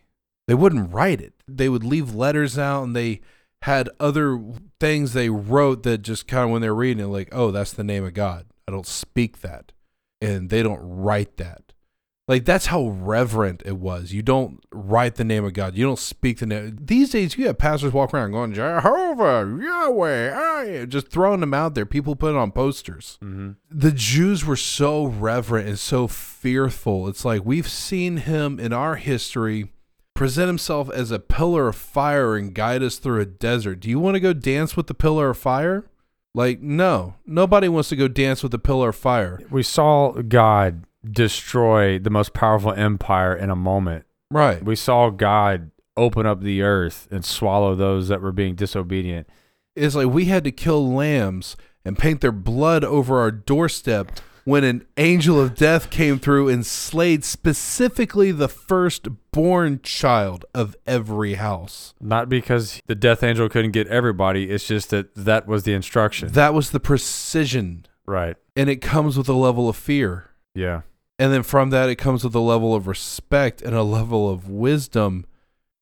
They 0.46 0.54
wouldn't 0.54 0.92
write 0.92 1.20
it. 1.20 1.32
They 1.48 1.68
would 1.68 1.84
leave 1.84 2.14
letters 2.14 2.58
out 2.58 2.82
and 2.82 2.94
they 2.94 3.20
had 3.62 3.88
other 4.00 4.40
things 4.82 5.12
they 5.12 5.28
wrote 5.28 5.84
that 5.84 5.98
just 5.98 6.26
kind 6.26 6.42
of 6.42 6.50
when 6.50 6.60
they're 6.60 6.74
reading 6.74 7.04
it, 7.04 7.06
like, 7.06 7.28
oh, 7.30 7.52
that's 7.52 7.72
the 7.72 7.84
name 7.84 8.04
of 8.04 8.14
God. 8.14 8.46
I 8.66 8.72
don't 8.72 8.86
speak 8.86 9.40
that. 9.40 9.70
And 10.20 10.50
they 10.50 10.60
don't 10.60 10.80
write 10.82 11.36
that. 11.36 11.72
Like 12.26 12.44
that's 12.44 12.66
how 12.66 12.88
reverent 12.88 13.62
it 13.64 13.78
was. 13.78 14.12
You 14.12 14.22
don't 14.22 14.60
write 14.72 15.16
the 15.16 15.24
name 15.24 15.44
of 15.44 15.52
God. 15.52 15.76
You 15.76 15.84
don't 15.84 15.98
speak 15.98 16.38
the 16.38 16.46
name. 16.46 16.78
These 16.80 17.10
days, 17.10 17.36
you 17.36 17.46
have 17.46 17.58
pastors 17.58 17.92
walk 17.92 18.12
around 18.12 18.32
going 18.32 18.54
Jehovah, 18.54 19.58
Yahweh, 19.60 20.34
I, 20.34 20.86
just 20.86 21.08
throwing 21.08 21.40
them 21.40 21.54
out 21.54 21.74
there. 21.74 21.86
People 21.86 22.16
put 22.16 22.34
it 22.34 22.38
on 22.38 22.50
posters. 22.50 23.18
Mm-hmm. 23.22 23.50
The 23.70 23.92
Jews 23.92 24.44
were 24.44 24.56
so 24.56 25.04
reverent 25.06 25.68
and 25.68 25.78
so 25.78 26.08
fearful. 26.08 27.08
It's 27.08 27.24
like 27.24 27.44
we've 27.44 27.68
seen 27.68 28.18
him 28.18 28.58
in 28.58 28.72
our 28.72 28.96
history 28.96 29.72
present 30.22 30.46
himself 30.46 30.88
as 30.90 31.10
a 31.10 31.18
pillar 31.18 31.66
of 31.66 31.74
fire 31.74 32.36
and 32.36 32.54
guide 32.54 32.80
us 32.80 32.98
through 32.98 33.20
a 33.20 33.26
desert. 33.26 33.80
Do 33.80 33.90
you 33.90 33.98
want 33.98 34.14
to 34.14 34.20
go 34.20 34.32
dance 34.32 34.76
with 34.76 34.86
the 34.86 34.94
pillar 34.94 35.30
of 35.30 35.36
fire? 35.36 35.90
Like, 36.32 36.60
no, 36.60 37.16
nobody 37.26 37.68
wants 37.68 37.88
to 37.88 37.96
go 37.96 38.06
dance 38.06 38.40
with 38.40 38.52
the 38.52 38.58
pillar 38.60 38.90
of 38.90 38.94
fire. 38.94 39.40
We 39.50 39.64
saw 39.64 40.12
God 40.12 40.84
destroy 41.04 41.98
the 41.98 42.08
most 42.08 42.34
powerful 42.34 42.72
empire 42.72 43.34
in 43.34 43.50
a 43.50 43.56
moment. 43.56 44.04
Right. 44.30 44.64
We 44.64 44.76
saw 44.76 45.10
God 45.10 45.72
open 45.96 46.24
up 46.24 46.40
the 46.40 46.62
earth 46.62 47.08
and 47.10 47.24
swallow 47.24 47.74
those 47.74 48.06
that 48.06 48.22
were 48.22 48.30
being 48.30 48.54
disobedient. 48.54 49.26
It's 49.74 49.96
like 49.96 50.06
we 50.06 50.26
had 50.26 50.44
to 50.44 50.52
kill 50.52 50.88
lambs 50.88 51.56
and 51.84 51.98
paint 51.98 52.20
their 52.20 52.30
blood 52.30 52.84
over 52.84 53.18
our 53.18 53.32
doorstep 53.32 54.12
when 54.44 54.64
an 54.64 54.86
angel 54.96 55.40
of 55.40 55.54
death 55.54 55.90
came 55.90 56.18
through 56.18 56.48
and 56.48 56.66
slayed 56.66 57.24
specifically 57.24 58.32
the 58.32 58.48
firstborn 58.48 59.80
child 59.82 60.44
of 60.54 60.76
every 60.86 61.34
house. 61.34 61.94
Not 62.00 62.28
because 62.28 62.80
the 62.86 62.94
death 62.94 63.22
angel 63.22 63.48
couldn't 63.48 63.72
get 63.72 63.86
everybody, 63.88 64.50
it's 64.50 64.66
just 64.66 64.90
that 64.90 65.14
that 65.14 65.46
was 65.46 65.64
the 65.64 65.74
instruction. 65.74 66.28
That 66.32 66.54
was 66.54 66.70
the 66.70 66.80
precision, 66.80 67.86
right. 68.06 68.36
and 68.56 68.68
it 68.68 68.76
comes 68.76 69.16
with 69.16 69.28
a 69.28 69.34
level 69.34 69.68
of 69.68 69.76
fear. 69.76 70.30
Yeah. 70.54 70.82
And 71.18 71.32
then 71.32 71.42
from 71.42 71.70
that, 71.70 71.88
it 71.88 71.96
comes 71.96 72.24
with 72.24 72.34
a 72.34 72.40
level 72.40 72.74
of 72.74 72.86
respect 72.86 73.62
and 73.62 73.76
a 73.76 73.82
level 73.82 74.28
of 74.28 74.48
wisdom. 74.48 75.26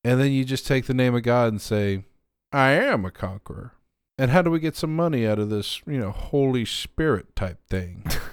And 0.03 0.19
then 0.19 0.31
you 0.31 0.45
just 0.45 0.67
take 0.67 0.85
the 0.85 0.93
name 0.93 1.15
of 1.15 1.23
God 1.23 1.47
and 1.47 1.61
say, 1.61 2.03
I 2.51 2.71
am 2.71 3.05
a 3.05 3.11
conqueror. 3.11 3.73
And 4.17 4.29
how 4.29 4.43
do 4.43 4.51
we 4.51 4.59
get 4.59 4.75
some 4.75 4.95
money 4.95 5.25
out 5.25 5.39
of 5.39 5.49
this, 5.49 5.81
you 5.87 5.97
know, 5.97 6.11
Holy 6.11 6.63
Spirit 6.63 7.35
type 7.35 7.57
thing? 7.67 8.05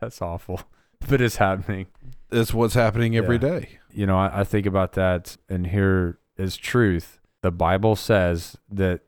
That's 0.00 0.20
awful. 0.22 0.60
But 1.08 1.22
it's 1.22 1.36
happening. 1.36 1.86
That's 2.28 2.52
what's 2.52 2.74
happening 2.74 3.16
every 3.16 3.36
Yeah. 3.36 3.40
day. 3.60 3.68
You 3.90 4.04
know, 4.04 4.18
I, 4.18 4.40
I 4.40 4.44
think 4.44 4.66
about 4.66 4.92
that, 4.92 5.38
and 5.48 5.66
here 5.68 6.18
is 6.36 6.58
truth. 6.58 7.20
The 7.40 7.50
Bible 7.50 7.96
says 7.96 8.58
that 8.70 9.00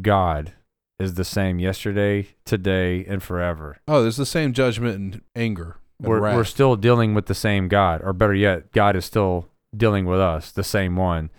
God 0.00 0.52
is 1.00 1.14
the 1.14 1.24
same 1.24 1.58
yesterday, 1.58 2.28
today, 2.44 3.04
and 3.04 3.20
forever. 3.20 3.78
Oh, 3.88 4.00
there's 4.02 4.16
the 4.16 4.24
same 4.24 4.52
judgment 4.52 4.94
and 4.96 5.20
anger. 5.34 5.78
And 5.98 6.06
We're, 6.08 6.20
wrath. 6.20 6.36
we're 6.36 6.44
still 6.44 6.76
dealing 6.76 7.14
with 7.14 7.26
the 7.26 7.34
same 7.34 7.66
God, 7.66 8.00
or 8.04 8.12
better 8.12 8.32
yet, 8.34 8.70
God 8.70 8.94
is 8.94 9.04
still 9.04 9.48
dealing 9.76 10.04
with 10.06 10.20
us, 10.20 10.52
the 10.52 10.62
same 10.62 10.94
one. 10.94 11.30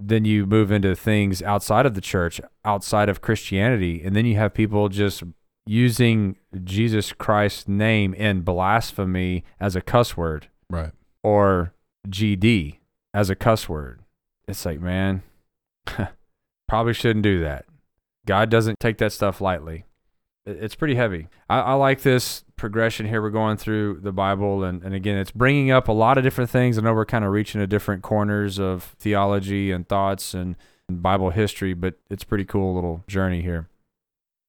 Then 0.00 0.24
you 0.24 0.46
move 0.46 0.72
into 0.72 0.96
things 0.96 1.42
outside 1.42 1.86
of 1.86 1.94
the 1.94 2.00
church, 2.00 2.40
outside 2.64 3.08
of 3.08 3.20
Christianity, 3.20 4.02
and 4.02 4.16
then 4.16 4.26
you 4.26 4.34
have 4.34 4.52
people 4.52 4.88
just 4.88 5.22
using 5.70 6.36
Jesus 6.64 7.12
Christ's 7.12 7.68
name 7.68 8.12
in 8.14 8.40
blasphemy 8.40 9.44
as 9.60 9.76
a 9.76 9.80
cuss 9.80 10.16
word 10.16 10.48
right. 10.68 10.90
or 11.22 11.72
GD 12.08 12.78
as 13.14 13.30
a 13.30 13.36
cuss 13.36 13.68
word. 13.68 14.00
It's 14.48 14.66
like, 14.66 14.80
man, 14.80 15.22
probably 16.68 16.92
shouldn't 16.92 17.22
do 17.22 17.38
that. 17.42 17.66
God 18.26 18.50
doesn't 18.50 18.80
take 18.80 18.98
that 18.98 19.12
stuff 19.12 19.40
lightly. 19.40 19.84
It's 20.44 20.74
pretty 20.74 20.96
heavy. 20.96 21.28
I, 21.48 21.60
I 21.60 21.72
like 21.74 22.02
this 22.02 22.44
progression 22.56 23.06
here. 23.06 23.22
We're 23.22 23.30
going 23.30 23.56
through 23.56 24.00
the 24.00 24.12
Bible, 24.12 24.64
and, 24.64 24.82
and 24.82 24.92
again, 24.92 25.18
it's 25.18 25.30
bringing 25.30 25.70
up 25.70 25.86
a 25.86 25.92
lot 25.92 26.18
of 26.18 26.24
different 26.24 26.50
things. 26.50 26.78
I 26.78 26.82
know 26.82 26.94
we're 26.94 27.06
kind 27.06 27.24
of 27.24 27.30
reaching 27.30 27.60
to 27.60 27.68
different 27.68 28.02
corners 28.02 28.58
of 28.58 28.96
theology 28.98 29.70
and 29.70 29.88
thoughts 29.88 30.34
and, 30.34 30.56
and 30.88 31.00
Bible 31.00 31.30
history, 31.30 31.74
but 31.74 31.94
it's 32.10 32.24
pretty 32.24 32.44
cool 32.44 32.74
little 32.74 33.04
journey 33.06 33.42
here. 33.42 33.68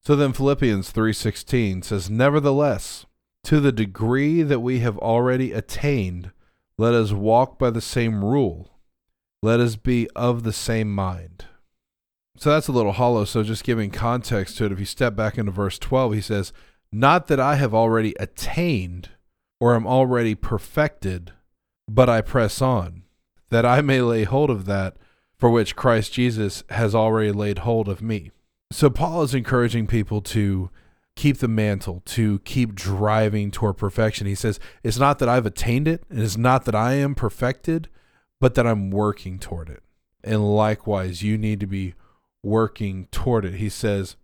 So 0.03 0.15
then 0.15 0.33
Philippians 0.33 0.91
3:16 0.91 1.83
says, 1.83 2.09
"Nevertheless, 2.09 3.05
to 3.43 3.59
the 3.59 3.71
degree 3.71 4.41
that 4.41 4.59
we 4.59 4.79
have 4.79 4.97
already 4.97 5.51
attained, 5.51 6.31
let 6.77 6.93
us 6.93 7.11
walk 7.11 7.59
by 7.59 7.69
the 7.69 7.81
same 7.81 8.25
rule. 8.25 8.79
Let 9.43 9.59
us 9.59 9.75
be 9.75 10.09
of 10.15 10.41
the 10.43 10.53
same 10.53 10.93
mind." 10.93 11.45
So 12.35 12.49
that's 12.49 12.67
a 12.67 12.71
little 12.71 12.93
hollow, 12.93 13.25
so 13.25 13.43
just 13.43 13.63
giving 13.63 13.91
context 13.91 14.57
to 14.57 14.65
it, 14.65 14.71
if 14.71 14.79
you 14.79 14.85
step 14.85 15.15
back 15.15 15.37
into 15.37 15.51
verse 15.51 15.77
12, 15.77 16.13
he 16.13 16.21
says, 16.21 16.51
"Not 16.91 17.27
that 17.27 17.39
I 17.39 17.55
have 17.55 17.73
already 17.73 18.15
attained 18.19 19.09
or 19.59 19.75
am 19.75 19.85
already 19.85 20.33
perfected, 20.33 21.33
but 21.87 22.09
I 22.09 22.21
press 22.21 22.59
on, 22.59 23.03
that 23.49 23.67
I 23.67 23.81
may 23.81 24.01
lay 24.01 24.23
hold 24.23 24.49
of 24.49 24.65
that 24.65 24.97
for 25.37 25.51
which 25.51 25.75
Christ 25.75 26.13
Jesus 26.13 26.63
has 26.69 26.95
already 26.95 27.31
laid 27.31 27.59
hold 27.59 27.87
of 27.87 28.01
me." 28.01 28.31
So 28.71 28.89
Paul 28.89 29.23
is 29.23 29.35
encouraging 29.35 29.87
people 29.87 30.21
to 30.21 30.69
keep 31.15 31.37
the 31.37 31.47
mantle, 31.47 32.01
to 32.05 32.39
keep 32.39 32.73
driving 32.73 33.51
toward 33.51 33.77
perfection. 33.77 34.27
He 34.27 34.35
says, 34.35 34.59
It's 34.83 34.97
not 34.97 35.19
that 35.19 35.29
I've 35.29 35.45
attained 35.45 35.87
it, 35.87 36.03
and 36.09 36.19
it 36.19 36.23
is 36.23 36.37
not 36.37 36.65
that 36.65 36.75
I 36.75 36.93
am 36.93 37.15
perfected, 37.15 37.89
but 38.39 38.55
that 38.55 38.65
I'm 38.65 38.89
working 38.89 39.39
toward 39.39 39.69
it. 39.69 39.83
And 40.23 40.55
likewise, 40.55 41.21
you 41.21 41.37
need 41.37 41.59
to 41.59 41.67
be 41.67 41.95
working 42.43 43.07
toward 43.11 43.45
it. 43.45 43.55
He 43.55 43.69
says, 43.69 44.15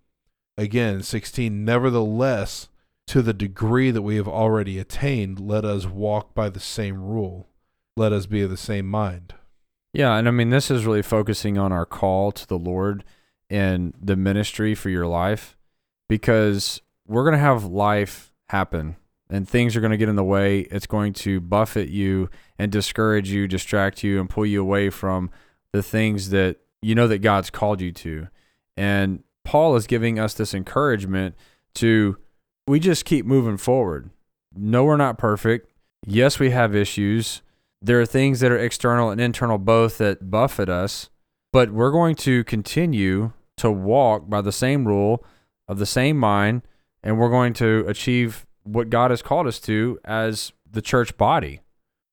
again, 0.57 1.03
16, 1.03 1.65
nevertheless, 1.65 2.69
to 3.07 3.22
the 3.22 3.34
degree 3.34 3.91
that 3.91 4.02
we 4.02 4.15
have 4.15 4.28
already 4.28 4.80
attained, 4.80 5.40
let 5.40 5.65
us 5.65 5.86
walk 5.86 6.34
by 6.34 6.49
the 6.49 6.60
same 6.60 7.02
rule. 7.02 7.48
Let 7.95 8.11
us 8.11 8.26
be 8.26 8.41
of 8.41 8.49
the 8.49 8.57
same 8.57 8.88
mind. 8.88 9.34
Yeah, 9.94 10.15
and 10.15 10.28
I 10.28 10.32
mean 10.32 10.49
this 10.49 10.69
is 10.69 10.86
really 10.86 11.02
focusing 11.02 11.57
on 11.57 11.72
our 11.72 11.86
call 11.86 12.32
to 12.34 12.45
the 12.45 12.60
Lord 12.60 13.03
and 13.49 13.94
the 14.02 14.15
ministry 14.15 14.76
for 14.76 14.90
your 14.90 15.07
life 15.07 15.57
because 16.10 16.82
we're 17.07 17.24
going 17.24 17.34
to 17.34 17.40
have 17.40 17.64
life 17.65 18.34
happen 18.49 18.95
and 19.30 19.48
things 19.48 19.76
are 19.76 19.82
going 19.82 19.91
to 19.91 19.98
get 19.98 20.10
in 20.10 20.15
the 20.15 20.24
way. 20.24 20.61
It's 20.61 20.88
going 20.88 21.14
to 21.14 21.40
buffet 21.40 21.90
you 21.90 22.30
and 22.57 22.72
discourage 22.72 23.30
you, 23.30 23.48
distract 23.48 24.03
you 24.03 24.19
and 24.19 24.30
pull 24.30 24.45
you 24.45 24.61
away 24.61 24.90
from 24.90 25.30
the 25.74 25.84
things 25.84 26.30
that 26.30 26.57
you 26.82 26.95
know 26.95 27.07
that 27.07 27.19
God's 27.19 27.49
called 27.49 27.82
you 27.82 27.91
to. 27.91 28.28
And 28.76 29.24
Paul 29.44 29.76
is 29.76 29.88
giving 29.88 30.19
us 30.19 30.34
this 30.34 30.53
encouragement 30.53 31.36
to 31.76 32.18
we 32.68 32.80
just 32.80 33.06
keep 33.06 33.26
moving 33.26 33.57
forward. 33.57 34.10
No, 34.56 34.84
we're 34.84 34.98
not 34.98 35.18
perfect. 35.18 35.72
Yes, 36.06 36.40
we 36.40 36.52
have 36.52 36.76
issues. 36.76 37.41
There 37.82 37.99
are 38.02 38.06
things 38.06 38.40
that 38.40 38.52
are 38.52 38.57
external 38.57 39.10
and 39.10 39.22
internal 39.22 39.57
both 39.57 39.98
that 39.99 40.30
buffet 40.30 40.69
us, 40.69 41.10
but 41.53 41.72
we're 41.72 41.91
going 41.91 42.15
to 42.15 42.44
continue 42.44 43.32
to 43.57 43.71
walk 43.71 44.29
by 44.29 44.41
the 44.41 44.51
same 44.51 44.88
rule 44.88 45.23
of 45.67 45.79
the 45.79 45.85
same 45.85 46.17
mind, 46.17 46.61
and 47.03 47.19
we're 47.19 47.29
going 47.29 47.53
to 47.53 47.84
achieve 47.88 48.45
what 48.63 48.89
God 48.89 49.11
has 49.11 49.21
called 49.21 49.47
us 49.47 49.59
to 49.61 49.99
as 50.05 50.51
the 50.69 50.81
church 50.81 51.17
body. 51.17 51.61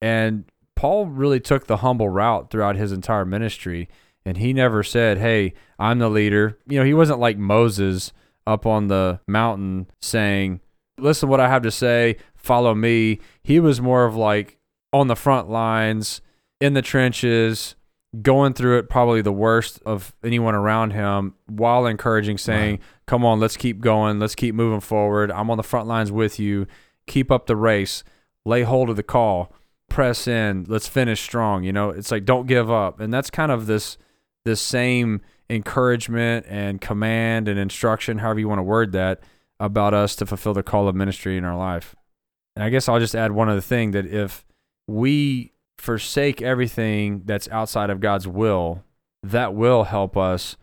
And 0.01 0.45
Paul 0.77 1.07
really 1.07 1.41
took 1.41 1.67
the 1.67 1.79
humble 1.79 2.09
route 2.09 2.51
throughout 2.51 2.77
his 2.77 2.93
entire 2.93 3.25
ministry, 3.25 3.89
and 4.25 4.37
he 4.37 4.53
never 4.53 4.83
said, 4.83 5.19
Hey, 5.19 5.55
I'm 5.79 5.99
the 5.99 6.09
leader. 6.09 6.59
You 6.67 6.79
know, 6.79 6.85
he 6.85 6.95
wasn't 6.95 7.21
like 7.21 7.39
Moses 7.39 8.13
up 8.47 8.67
on 8.67 8.89
the 8.89 9.21
mountain 9.27 9.87
saying, 10.01 10.61
Listen 10.99 11.29
what 11.29 11.41
I 11.41 11.49
have 11.49 11.63
to 11.63 11.71
say, 11.71 12.17
follow 12.37 12.75
me. 12.75 13.19
He 13.43 13.59
was 13.59 13.81
more 13.81 14.05
of 14.05 14.15
like 14.15 14.59
on 14.93 15.09
the 15.09 15.17
front 15.17 15.51
lines, 15.51 16.21
in 16.61 16.75
the 16.75 16.83
trenches, 16.83 17.75
going 18.23 18.55
through 18.55 18.79
it 18.79 18.89
probably 18.89 19.23
the 19.23 19.33
worst 19.33 19.81
of 19.87 20.15
anyone 20.23 20.55
around 20.55 20.93
him 20.93 21.35
while 21.47 21.87
encouraging 21.87 22.39
saying, 22.39 22.73
Right. 22.73 22.81
"Come 23.07 23.25
on, 23.25 23.41
let's 23.41 23.57
keep 23.57 23.81
going. 23.81 24.19
Let's 24.19 24.35
keep 24.35 24.55
moving 24.55 24.81
forward. 24.81 25.31
I'm 25.31 25.51
on 25.51 25.57
the 25.57 25.63
front 25.63 25.87
lines 25.89 26.13
with 26.13 26.39
you. 26.39 26.67
Keep 27.07 27.31
up 27.31 27.47
the 27.47 27.57
race. 27.57 28.05
Lay 28.45 28.63
hold 28.63 28.91
of 28.91 28.97
the 28.97 29.03
call. 29.03 29.53
Press 29.89 30.27
in. 30.27 30.65
Let's 30.69 30.89
finish 30.89 31.21
strong." 31.21 31.65
You 31.65 31.73
know, 31.73 31.91
it's 31.91 32.11
like 32.11 32.25
don't 32.25 32.47
give 32.47 32.71
up. 32.71 33.01
And 33.01 33.13
that's 33.13 33.31
kind 33.31 33.53
of 33.53 33.67
this 33.67 33.99
this 34.45 34.61
same 34.61 35.23
encouragement 35.49 36.45
and 36.49 36.81
command 36.81 37.49
and 37.49 37.59
instruction, 37.59 38.19
however 38.19 38.41
you 38.41 38.49
want 38.49 38.59
to 38.59 38.63
word 38.63 38.93
that, 38.93 39.21
about 39.59 39.95
us 39.95 40.17
to 40.17 40.27
fulfill 40.27 40.53
the 40.53 40.63
call 40.63 40.89
of 40.89 40.95
ministry 40.95 41.37
in 41.39 41.45
our 41.45 41.57
life. 41.57 41.95
And 42.55 42.63
I 42.63 42.71
guess 42.71 42.89
I'll 42.89 43.01
just 43.01 43.15
add 43.15 43.33
one 43.33 43.49
other 43.49 43.61
thing 43.61 43.93
that 43.93 44.07
if 44.07 44.45
we 44.87 45.54
forsake 45.79 46.41
everything 46.43 47.23
that's 47.25 47.49
outside 47.49 47.91
of 47.91 48.01
God's 48.01 48.27
will, 48.27 48.83
that 49.23 49.55
will 49.55 49.85
help 49.85 50.17
us 50.17 50.57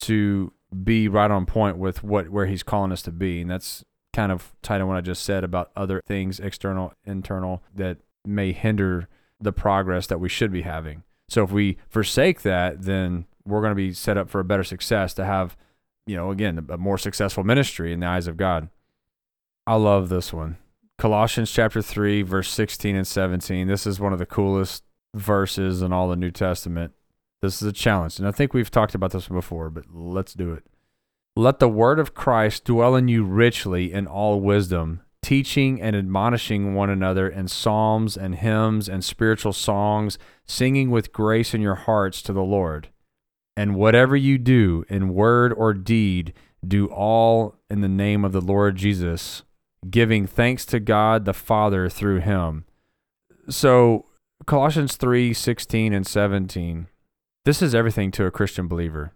to 0.00 0.52
be 0.84 1.08
right 1.08 1.30
on 1.30 1.46
point 1.46 1.78
with 1.78 2.02
what 2.04 2.28
where 2.28 2.46
He's 2.46 2.62
calling 2.62 2.92
us 2.92 3.02
to 3.02 3.12
be. 3.12 3.40
And 3.40 3.50
that's 3.50 3.84
kind 4.12 4.32
of 4.32 4.52
tied 4.62 4.80
in 4.80 4.88
what 4.88 4.96
I 4.96 5.00
just 5.00 5.22
said 5.22 5.44
about 5.44 5.70
other 5.76 6.02
things, 6.06 6.40
external, 6.40 6.92
internal, 7.04 7.62
that 7.74 7.98
may 8.24 8.52
hinder 8.52 9.08
the 9.40 9.52
progress 9.52 10.06
that 10.08 10.20
we 10.20 10.28
should 10.28 10.52
be 10.52 10.62
having. 10.62 11.04
So 11.28 11.44
if 11.44 11.52
we 11.52 11.78
forsake 11.88 12.42
that, 12.42 12.82
then 12.82 13.26
we're 13.44 13.60
going 13.60 13.70
to 13.70 13.76
be 13.76 13.92
set 13.92 14.16
up 14.16 14.28
for 14.28 14.40
a 14.40 14.44
better 14.44 14.64
success 14.64 15.14
to 15.14 15.24
have, 15.24 15.56
you 16.06 16.16
know, 16.16 16.30
again, 16.30 16.66
a 16.68 16.76
more 16.76 16.98
successful 16.98 17.44
ministry 17.44 17.92
in 17.92 18.00
the 18.00 18.06
eyes 18.06 18.26
of 18.26 18.36
God. 18.36 18.68
I 19.66 19.74
love 19.74 20.08
this 20.08 20.32
one. 20.32 20.56
Colossians 20.98 21.52
chapter 21.52 21.80
3, 21.80 22.22
verse 22.22 22.50
16 22.50 22.96
and 22.96 23.06
17. 23.06 23.68
This 23.68 23.86
is 23.86 24.00
one 24.00 24.12
of 24.12 24.18
the 24.18 24.26
coolest 24.26 24.82
verses 25.14 25.80
in 25.80 25.92
all 25.92 26.08
the 26.08 26.16
New 26.16 26.32
Testament. 26.32 26.92
This 27.40 27.62
is 27.62 27.68
a 27.68 27.72
challenge. 27.72 28.18
And 28.18 28.26
I 28.26 28.32
think 28.32 28.52
we've 28.52 28.70
talked 28.70 28.96
about 28.96 29.12
this 29.12 29.28
before, 29.28 29.70
but 29.70 29.84
let's 29.92 30.34
do 30.34 30.52
it. 30.52 30.64
Let 31.36 31.60
the 31.60 31.68
word 31.68 32.00
of 32.00 32.14
Christ 32.14 32.64
dwell 32.64 32.96
in 32.96 33.06
you 33.06 33.22
richly 33.22 33.92
in 33.92 34.08
all 34.08 34.40
wisdom, 34.40 35.02
teaching 35.22 35.80
and 35.80 35.94
admonishing 35.94 36.74
one 36.74 36.90
another 36.90 37.28
in 37.28 37.46
psalms 37.46 38.16
and 38.16 38.34
hymns 38.34 38.88
and 38.88 39.04
spiritual 39.04 39.52
songs, 39.52 40.18
singing 40.46 40.90
with 40.90 41.12
grace 41.12 41.54
in 41.54 41.60
your 41.60 41.76
hearts 41.76 42.22
to 42.22 42.32
the 42.32 42.42
Lord. 42.42 42.88
And 43.56 43.76
whatever 43.76 44.16
you 44.16 44.36
do 44.36 44.84
in 44.88 45.14
word 45.14 45.52
or 45.52 45.74
deed, 45.74 46.34
do 46.66 46.86
all 46.86 47.54
in 47.70 47.82
the 47.82 47.88
name 47.88 48.24
of 48.24 48.32
the 48.32 48.40
Lord 48.40 48.74
Jesus, 48.74 49.44
giving 49.88 50.26
thanks 50.26 50.64
to 50.66 50.80
God 50.80 51.24
the 51.24 51.34
Father 51.34 51.88
through 51.88 52.20
him. 52.20 52.64
So 53.48 54.06
Colossians 54.46 54.96
3, 54.96 55.32
16 55.32 55.92
and 55.92 56.06
17. 56.06 56.88
This 57.44 57.62
is 57.62 57.74
everything 57.74 58.10
to 58.12 58.24
a 58.26 58.30
Christian 58.30 58.68
believer. 58.68 59.12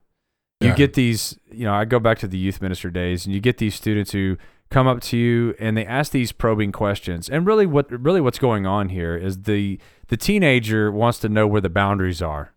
You 0.61 0.69
Yeah. 0.69 0.75
get 0.77 0.95
these, 0.95 1.39
you 1.51 1.65
know, 1.65 1.75
I 1.75 1.85
go 1.85 1.99
back 1.99 2.19
to 2.21 2.29
the 2.29 2.39
youth 2.39 2.63
minister 2.63 2.91
days 2.91 3.27
and 3.27 3.35
you 3.35 3.41
get 3.41 3.59
these 3.59 3.75
students 3.75 4.13
who 4.13 4.37
come 4.71 4.87
up 4.87 5.01
to 5.03 5.19
you 5.19 5.55
and 5.59 5.77
they 5.77 5.85
ask 5.85 6.13
these 6.13 6.33
probing 6.33 6.73
questions. 6.73 7.29
And 7.29 7.47
really 7.47 7.67
what 7.67 7.91
really 7.91 8.21
what's 8.21 8.39
going 8.39 8.65
on 8.65 8.89
here 8.89 9.17
is 9.17 9.43
the 9.43 9.79
the 10.09 10.17
teenager 10.17 10.91
wants 10.91 11.19
to 11.21 11.29
know 11.29 11.47
where 11.47 11.61
the 11.61 11.69
boundaries 11.69 12.23
are. 12.23 12.53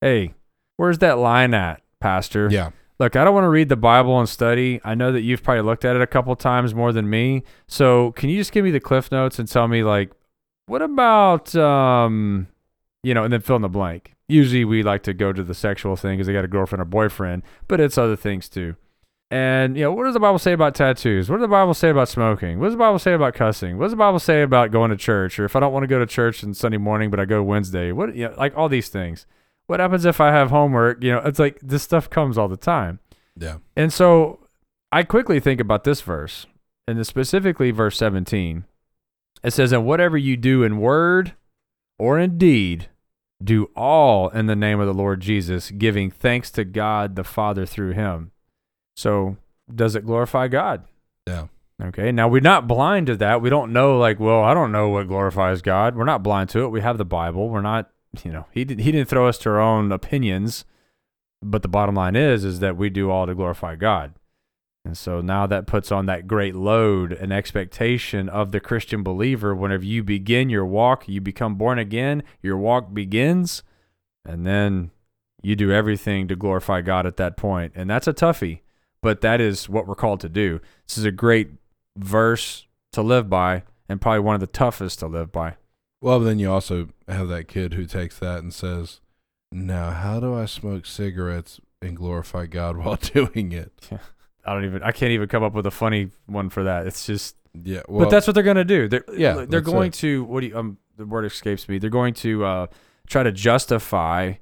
Hey, 0.00 0.34
where's 0.78 0.98
that 0.98 1.18
line 1.18 1.52
at, 1.54 1.82
pastor? 2.00 2.48
Yeah. 2.50 2.70
Look, 3.00 3.16
I 3.16 3.24
don't 3.24 3.32
want 3.32 3.44
to 3.44 3.48
read 3.48 3.70
the 3.70 3.76
Bible 3.76 4.20
and 4.20 4.28
study. 4.28 4.78
I 4.84 4.94
know 4.94 5.10
that 5.10 5.22
you've 5.22 5.42
probably 5.42 5.62
looked 5.62 5.86
at 5.86 5.96
it 5.96 6.02
a 6.02 6.06
couple 6.06 6.36
times 6.36 6.74
more 6.74 6.92
than 6.92 7.08
me. 7.08 7.42
So, 7.66 8.12
can 8.12 8.28
you 8.28 8.36
just 8.36 8.52
give 8.52 8.62
me 8.62 8.70
the 8.70 8.78
cliff 8.78 9.10
notes 9.10 9.38
and 9.38 9.48
tell 9.48 9.66
me 9.66 9.82
like 9.82 10.12
what 10.66 10.82
about 10.82 11.54
um 11.56 12.46
you 13.02 13.14
know, 13.14 13.24
and 13.24 13.32
then 13.32 13.40
fill 13.40 13.56
in 13.56 13.62
the 13.62 13.68
blank. 13.68 14.14
Usually 14.28 14.64
we 14.64 14.82
like 14.82 15.02
to 15.04 15.14
go 15.14 15.32
to 15.32 15.42
the 15.42 15.54
sexual 15.54 15.96
thing 15.96 16.18
because 16.18 16.26
they 16.26 16.32
got 16.32 16.44
a 16.44 16.48
girlfriend 16.48 16.82
or 16.82 16.84
boyfriend, 16.84 17.42
but 17.66 17.80
it's 17.80 17.96
other 17.96 18.16
things 18.16 18.48
too. 18.48 18.76
And 19.30 19.76
you 19.76 19.84
know, 19.84 19.92
what 19.92 20.04
does 20.04 20.14
the 20.14 20.20
Bible 20.20 20.38
say 20.38 20.52
about 20.52 20.74
tattoos? 20.74 21.30
What 21.30 21.36
does 21.36 21.44
the 21.44 21.48
Bible 21.48 21.72
say 21.72 21.88
about 21.88 22.08
smoking? 22.08 22.58
What 22.58 22.66
does 22.66 22.74
the 22.74 22.78
Bible 22.78 22.98
say 22.98 23.14
about 23.14 23.34
cussing? 23.34 23.78
What 23.78 23.84
does 23.84 23.92
the 23.92 23.96
Bible 23.96 24.18
say 24.18 24.42
about 24.42 24.72
going 24.72 24.90
to 24.90 24.96
church? 24.96 25.38
Or 25.38 25.44
if 25.44 25.56
I 25.56 25.60
don't 25.60 25.72
want 25.72 25.84
to 25.84 25.88
go 25.88 25.98
to 25.98 26.06
church 26.06 26.44
on 26.44 26.52
Sunday 26.52 26.78
morning, 26.78 27.10
but 27.10 27.18
I 27.18 27.24
go 27.24 27.42
Wednesday, 27.42 27.92
what 27.92 28.14
you 28.14 28.28
know, 28.28 28.34
like 28.36 28.56
all 28.56 28.68
these 28.68 28.88
things. 28.88 29.26
What 29.70 29.78
happens 29.78 30.04
if 30.04 30.20
I 30.20 30.32
have 30.32 30.50
homework? 30.50 31.00
You 31.00 31.12
know, 31.12 31.18
it's 31.18 31.38
like 31.38 31.60
this 31.62 31.84
stuff 31.84 32.10
comes 32.10 32.36
all 32.36 32.48
the 32.48 32.56
time. 32.56 32.98
Yeah. 33.36 33.58
And 33.76 33.92
so 33.92 34.40
I 34.90 35.04
quickly 35.04 35.38
think 35.38 35.60
about 35.60 35.84
this 35.84 36.00
verse, 36.00 36.48
and 36.88 37.06
specifically 37.06 37.70
verse 37.70 37.96
17. 37.96 38.64
It 39.44 39.52
says, 39.52 39.70
And 39.70 39.86
whatever 39.86 40.18
you 40.18 40.36
do 40.36 40.64
in 40.64 40.78
word 40.78 41.34
or 42.00 42.18
in 42.18 42.36
deed, 42.36 42.88
do 43.44 43.70
all 43.76 44.28
in 44.30 44.46
the 44.46 44.56
name 44.56 44.80
of 44.80 44.88
the 44.88 44.92
Lord 44.92 45.20
Jesus, 45.20 45.70
giving 45.70 46.10
thanks 46.10 46.50
to 46.50 46.64
God 46.64 47.14
the 47.14 47.22
Father 47.22 47.64
through 47.64 47.92
him. 47.92 48.32
So, 48.96 49.36
does 49.72 49.94
it 49.94 50.04
glorify 50.04 50.48
God? 50.48 50.82
Yeah. 51.28 51.46
Okay. 51.80 52.10
Now, 52.10 52.26
we're 52.26 52.40
not 52.40 52.66
blind 52.66 53.06
to 53.06 53.16
that. 53.18 53.40
We 53.40 53.50
don't 53.50 53.72
know, 53.72 53.96
like, 53.96 54.18
well, 54.18 54.42
I 54.42 54.52
don't 54.52 54.72
know 54.72 54.88
what 54.88 55.06
glorifies 55.06 55.62
God. 55.62 55.94
We're 55.94 56.02
not 56.02 56.24
blind 56.24 56.50
to 56.50 56.64
it. 56.64 56.70
We 56.70 56.80
have 56.80 56.98
the 56.98 57.04
Bible. 57.04 57.48
We're 57.48 57.60
not, 57.60 57.88
you 58.24 58.32
know, 58.32 58.46
he, 58.50 58.64
did, 58.64 58.80
he 58.80 58.92
didn't 58.92 59.08
throw 59.08 59.28
us 59.28 59.38
to 59.38 59.50
our 59.50 59.60
own 59.60 59.92
opinions. 59.92 60.64
But 61.42 61.62
the 61.62 61.68
bottom 61.68 61.94
line 61.94 62.16
is, 62.16 62.44
is 62.44 62.60
that 62.60 62.76
we 62.76 62.90
do 62.90 63.10
all 63.10 63.26
to 63.26 63.34
glorify 63.34 63.76
God. 63.76 64.14
And 64.84 64.96
so 64.96 65.20
now 65.20 65.46
that 65.46 65.66
puts 65.66 65.92
on 65.92 66.06
that 66.06 66.26
great 66.26 66.54
load 66.54 67.12
and 67.12 67.32
expectation 67.32 68.28
of 68.28 68.50
the 68.50 68.60
Christian 68.60 69.02
believer. 69.02 69.54
Whenever 69.54 69.84
you 69.84 70.02
begin 70.02 70.48
your 70.48 70.66
walk, 70.66 71.08
you 71.08 71.20
become 71.20 71.56
born 71.56 71.78
again, 71.78 72.22
your 72.42 72.56
walk 72.56 72.92
begins, 72.92 73.62
and 74.24 74.46
then 74.46 74.90
you 75.42 75.56
do 75.56 75.70
everything 75.70 76.28
to 76.28 76.36
glorify 76.36 76.80
God 76.80 77.06
at 77.06 77.16
that 77.18 77.36
point. 77.36 77.72
And 77.74 77.88
that's 77.88 78.08
a 78.08 78.14
toughie, 78.14 78.60
but 79.02 79.20
that 79.20 79.40
is 79.40 79.68
what 79.68 79.86
we're 79.86 79.94
called 79.94 80.20
to 80.20 80.28
do. 80.28 80.60
This 80.86 80.98
is 80.98 81.04
a 81.04 81.12
great 81.12 81.50
verse 81.96 82.66
to 82.92 83.02
live 83.02 83.28
by 83.28 83.64
and 83.88 84.00
probably 84.00 84.20
one 84.20 84.34
of 84.34 84.40
the 84.40 84.46
toughest 84.46 84.98
to 85.00 85.06
live 85.06 85.30
by. 85.32 85.56
Well, 86.00 86.18
but 86.18 86.24
then 86.24 86.38
you 86.38 86.50
also 86.50 86.88
have 87.08 87.28
that 87.28 87.48
kid 87.48 87.74
who 87.74 87.84
takes 87.86 88.18
that 88.18 88.38
and 88.38 88.52
says, 88.54 89.00
"Now, 89.52 89.90
how 89.90 90.20
do 90.20 90.34
I 90.34 90.46
smoke 90.46 90.86
cigarettes 90.86 91.60
and 91.82 91.96
glorify 91.96 92.46
God 92.46 92.76
while 92.78 92.96
doing 92.96 93.52
it?" 93.52 93.88
I 94.44 94.54
don't 94.54 94.64
even 94.64 94.82
I 94.82 94.92
can't 94.92 95.12
even 95.12 95.28
come 95.28 95.42
up 95.42 95.52
with 95.52 95.66
a 95.66 95.70
funny 95.70 96.10
one 96.26 96.48
for 96.48 96.64
that. 96.64 96.86
It's 96.86 97.04
just 97.06 97.36
Yeah. 97.54 97.82
Well, 97.88 98.06
but 98.06 98.10
that's 98.10 98.26
what 98.26 98.32
they're 98.34 98.42
going 98.42 98.56
to 98.56 98.64
do. 98.64 98.88
They're 98.88 99.04
Yeah, 99.14 99.44
they're 99.46 99.60
going 99.60 99.88
it. 99.88 99.94
to 99.94 100.24
what 100.24 100.40
do 100.40 100.46
you 100.48 100.58
um 100.58 100.78
the 100.96 101.04
word 101.04 101.24
escapes 101.26 101.68
me. 101.68 101.78
They're 101.78 101.90
going 101.90 102.14
to 102.14 102.44
uh 102.44 102.66
try 103.06 103.22
to 103.22 103.32
justify 103.32 104.34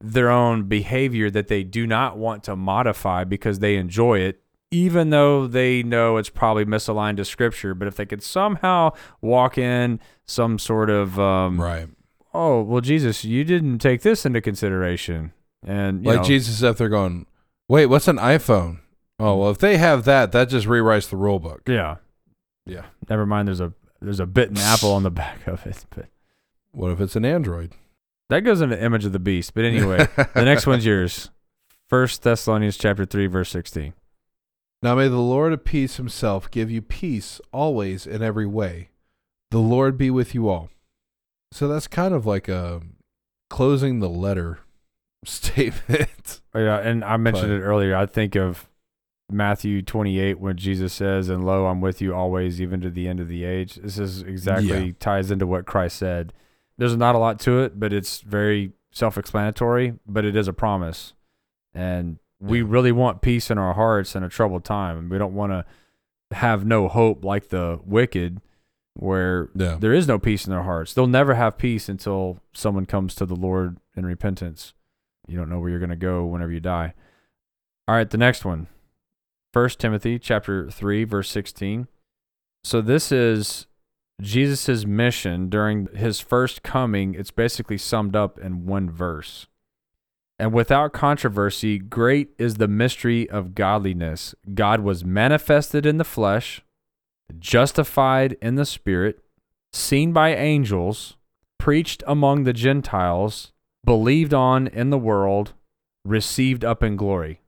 their 0.00 0.30
own 0.30 0.64
behavior 0.64 1.30
that 1.30 1.48
they 1.48 1.64
do 1.64 1.86
not 1.86 2.16
want 2.16 2.44
to 2.44 2.56
modify 2.56 3.24
because 3.24 3.58
they 3.58 3.76
enjoy 3.76 4.20
it 4.20 4.42
even 4.70 5.10
though 5.10 5.46
they 5.46 5.82
know 5.82 6.16
it's 6.16 6.28
probably 6.30 6.64
misaligned 6.64 7.16
to 7.18 7.24
scripture, 7.24 7.74
but 7.74 7.86
if 7.88 7.96
they 7.96 8.06
could 8.06 8.22
somehow 8.22 8.90
walk 9.20 9.56
in 9.58 10.00
some 10.26 10.58
sort 10.58 10.90
of 10.90 11.18
um 11.18 11.60
right. 11.60 11.88
oh, 12.34 12.62
well 12.62 12.80
Jesus, 12.80 13.24
you 13.24 13.44
didn't 13.44 13.78
take 13.78 14.02
this 14.02 14.26
into 14.26 14.40
consideration. 14.40 15.32
And 15.64 16.04
you 16.04 16.10
Like 16.10 16.18
know, 16.20 16.24
Jesus 16.24 16.62
up 16.62 16.76
there 16.76 16.88
going, 16.88 17.26
"Wait, 17.68 17.86
what's 17.86 18.08
an 18.08 18.18
iPhone?" 18.18 18.80
Oh, 19.18 19.36
well, 19.36 19.50
if 19.50 19.58
they 19.58 19.78
have 19.78 20.04
that, 20.04 20.30
that 20.32 20.48
just 20.50 20.66
rewrites 20.66 21.08
the 21.08 21.16
rule 21.16 21.38
book. 21.40 21.62
Yeah. 21.66 21.96
Yeah. 22.66 22.84
Never 23.08 23.24
mind 23.26 23.48
there's 23.48 23.60
a 23.60 23.72
there's 24.00 24.20
a 24.20 24.26
bitten 24.26 24.58
apple 24.58 24.92
on 24.92 25.02
the 25.04 25.10
back 25.10 25.46
of 25.46 25.66
it, 25.66 25.86
but 25.90 26.06
What 26.72 26.90
if 26.92 27.00
it's 27.00 27.16
an 27.16 27.24
Android? 27.24 27.72
That 28.28 28.40
goes 28.40 28.60
into 28.60 28.80
image 28.82 29.04
of 29.04 29.12
the 29.12 29.18
beast. 29.18 29.54
But 29.54 29.64
anyway, 29.64 30.06
the 30.34 30.44
next 30.44 30.66
one's 30.66 30.84
yours. 30.86 31.30
First 31.88 32.22
Thessalonians 32.22 32.76
chapter 32.76 33.04
three, 33.04 33.26
verse 33.26 33.48
sixteen. 33.48 33.94
Now 34.86 34.94
may 34.94 35.08
the 35.08 35.16
Lord 35.16 35.52
of 35.52 35.64
peace 35.64 35.96
himself 35.96 36.48
give 36.48 36.70
you 36.70 36.80
peace 36.80 37.40
always 37.52 38.06
in 38.06 38.22
every 38.22 38.46
way. 38.46 38.90
The 39.50 39.58
Lord 39.58 39.98
be 39.98 40.10
with 40.12 40.32
you 40.32 40.48
all. 40.48 40.70
So 41.50 41.66
that's 41.66 41.88
kind 41.88 42.14
of 42.14 42.24
like 42.24 42.46
a 42.46 42.82
closing 43.50 43.98
the 43.98 44.08
letter 44.08 44.60
statement. 45.24 46.40
Oh, 46.54 46.60
yeah, 46.60 46.78
and 46.78 47.02
I 47.04 47.16
mentioned 47.16 47.48
But- 47.48 47.56
it 47.56 47.62
earlier. 47.62 47.96
I 47.96 48.06
think 48.06 48.36
of 48.36 48.68
Matthew 49.28 49.82
twenty 49.82 50.20
eight 50.20 50.38
when 50.38 50.56
Jesus 50.56 50.92
says, 50.92 51.28
"And 51.30 51.44
lo, 51.44 51.66
I'm 51.66 51.80
with 51.80 52.00
you 52.00 52.14
always, 52.14 52.60
even 52.60 52.80
to 52.82 52.88
the 52.90 53.08
end 53.08 53.18
of 53.18 53.26
the 53.26 53.42
age." 53.42 53.74
This 53.74 53.98
is 53.98 54.22
exactly 54.22 54.84
Yeah. 54.86 54.92
ties 55.00 55.32
into 55.32 55.48
what 55.48 55.66
Christ 55.66 55.96
said. 55.96 56.32
There's 56.78 56.96
not 56.96 57.16
a 57.16 57.18
lot 57.18 57.40
to 57.40 57.58
it, 57.58 57.80
but 57.80 57.92
it's 57.92 58.20
very 58.20 58.70
self 58.92 59.18
explanatory. 59.18 59.94
But 60.06 60.24
it 60.24 60.36
is 60.36 60.46
a 60.46 60.52
promise, 60.52 61.12
and 61.74 62.20
we 62.40 62.62
really 62.62 62.92
want 62.92 63.22
peace 63.22 63.50
in 63.50 63.58
our 63.58 63.74
hearts 63.74 64.14
in 64.14 64.22
a 64.22 64.28
troubled 64.28 64.64
time, 64.64 64.98
and 64.98 65.10
we 65.10 65.18
don't 65.18 65.34
want 65.34 65.52
to 65.52 65.64
have 66.36 66.64
no 66.66 66.88
hope 66.88 67.24
like 67.24 67.48
the 67.48 67.80
wicked, 67.84 68.40
where 68.94 69.48
Yeah. 69.54 69.76
there 69.80 69.92
is 69.92 70.08
no 70.08 70.18
peace 70.18 70.46
in 70.46 70.50
their 70.52 70.62
hearts. 70.64 70.92
They'll 70.94 71.06
never 71.06 71.34
have 71.34 71.58
peace 71.58 71.88
until 71.88 72.40
someone 72.54 72.86
comes 72.86 73.14
to 73.16 73.26
the 73.26 73.36
Lord 73.36 73.78
in 73.96 74.04
repentance. 74.06 74.74
You 75.28 75.36
don't 75.36 75.48
know 75.48 75.58
where 75.60 75.70
you're 75.70 75.78
going 75.78 75.90
to 75.90 75.96
go 75.96 76.24
whenever 76.26 76.52
you 76.52 76.60
die. 76.60 76.94
All 77.88 77.94
right, 77.94 78.08
the 78.08 78.18
next 78.18 78.44
one. 78.44 78.66
First 79.52 79.78
Timothy 79.78 80.18
chapter 80.18 80.70
3 80.70 81.04
verse 81.04 81.30
16. 81.30 81.88
So 82.64 82.80
this 82.80 83.10
is 83.12 83.66
Jesus' 84.20 84.84
mission 84.86 85.48
during 85.48 85.86
his 85.94 86.20
first 86.20 86.62
coming. 86.62 87.14
It's 87.14 87.30
basically 87.30 87.78
summed 87.78 88.16
up 88.16 88.38
in 88.38 88.66
one 88.66 88.90
verse. 88.90 89.46
And 90.38 90.52
without 90.52 90.92
controversy, 90.92 91.78
great 91.78 92.30
is 92.38 92.54
the 92.56 92.68
mystery 92.68 93.28
of 93.30 93.54
godliness. 93.54 94.34
God 94.54 94.80
was 94.80 95.04
manifested 95.04 95.86
in 95.86 95.96
the 95.96 96.04
flesh, 96.04 96.62
justified 97.38 98.36
in 98.42 98.56
the 98.56 98.66
spirit, 98.66 99.18
seen 99.72 100.12
by 100.12 100.34
angels, 100.34 101.16
preached 101.58 102.02
among 102.06 102.44
the 102.44 102.52
Gentiles, 102.52 103.52
believed 103.84 104.34
on 104.34 104.66
in 104.66 104.90
the 104.90 104.98
world, 104.98 105.54
received 106.04 106.64
up 106.64 106.82
in 106.82 106.96
glory. 106.96 107.40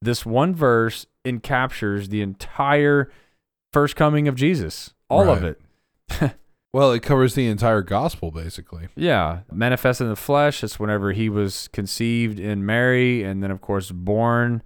This 0.00 0.24
one 0.24 0.54
verse 0.54 1.06
encaptures 1.26 2.08
the 2.08 2.22
entire 2.22 3.10
first 3.72 3.96
coming 3.96 4.28
of 4.28 4.36
Jesus, 4.36 4.94
all 5.10 5.28
of 5.28 5.42
Right. 5.42 5.56
it. 6.20 6.34
Well, 6.72 6.92
it 6.92 7.02
covers 7.02 7.34
the 7.34 7.48
entire 7.48 7.82
gospel 7.82 8.30
basically. 8.30 8.88
Yeah, 8.94 9.40
manifested 9.50 10.04
in 10.04 10.10
the 10.10 10.16
flesh. 10.16 10.62
It's 10.62 10.78
whenever 10.78 11.12
he 11.12 11.28
was 11.28 11.68
conceived 11.68 12.38
in 12.38 12.66
Mary, 12.66 13.22
and 13.22 13.42
then 13.42 13.50
of 13.50 13.60
course 13.60 13.90
born 13.90 14.62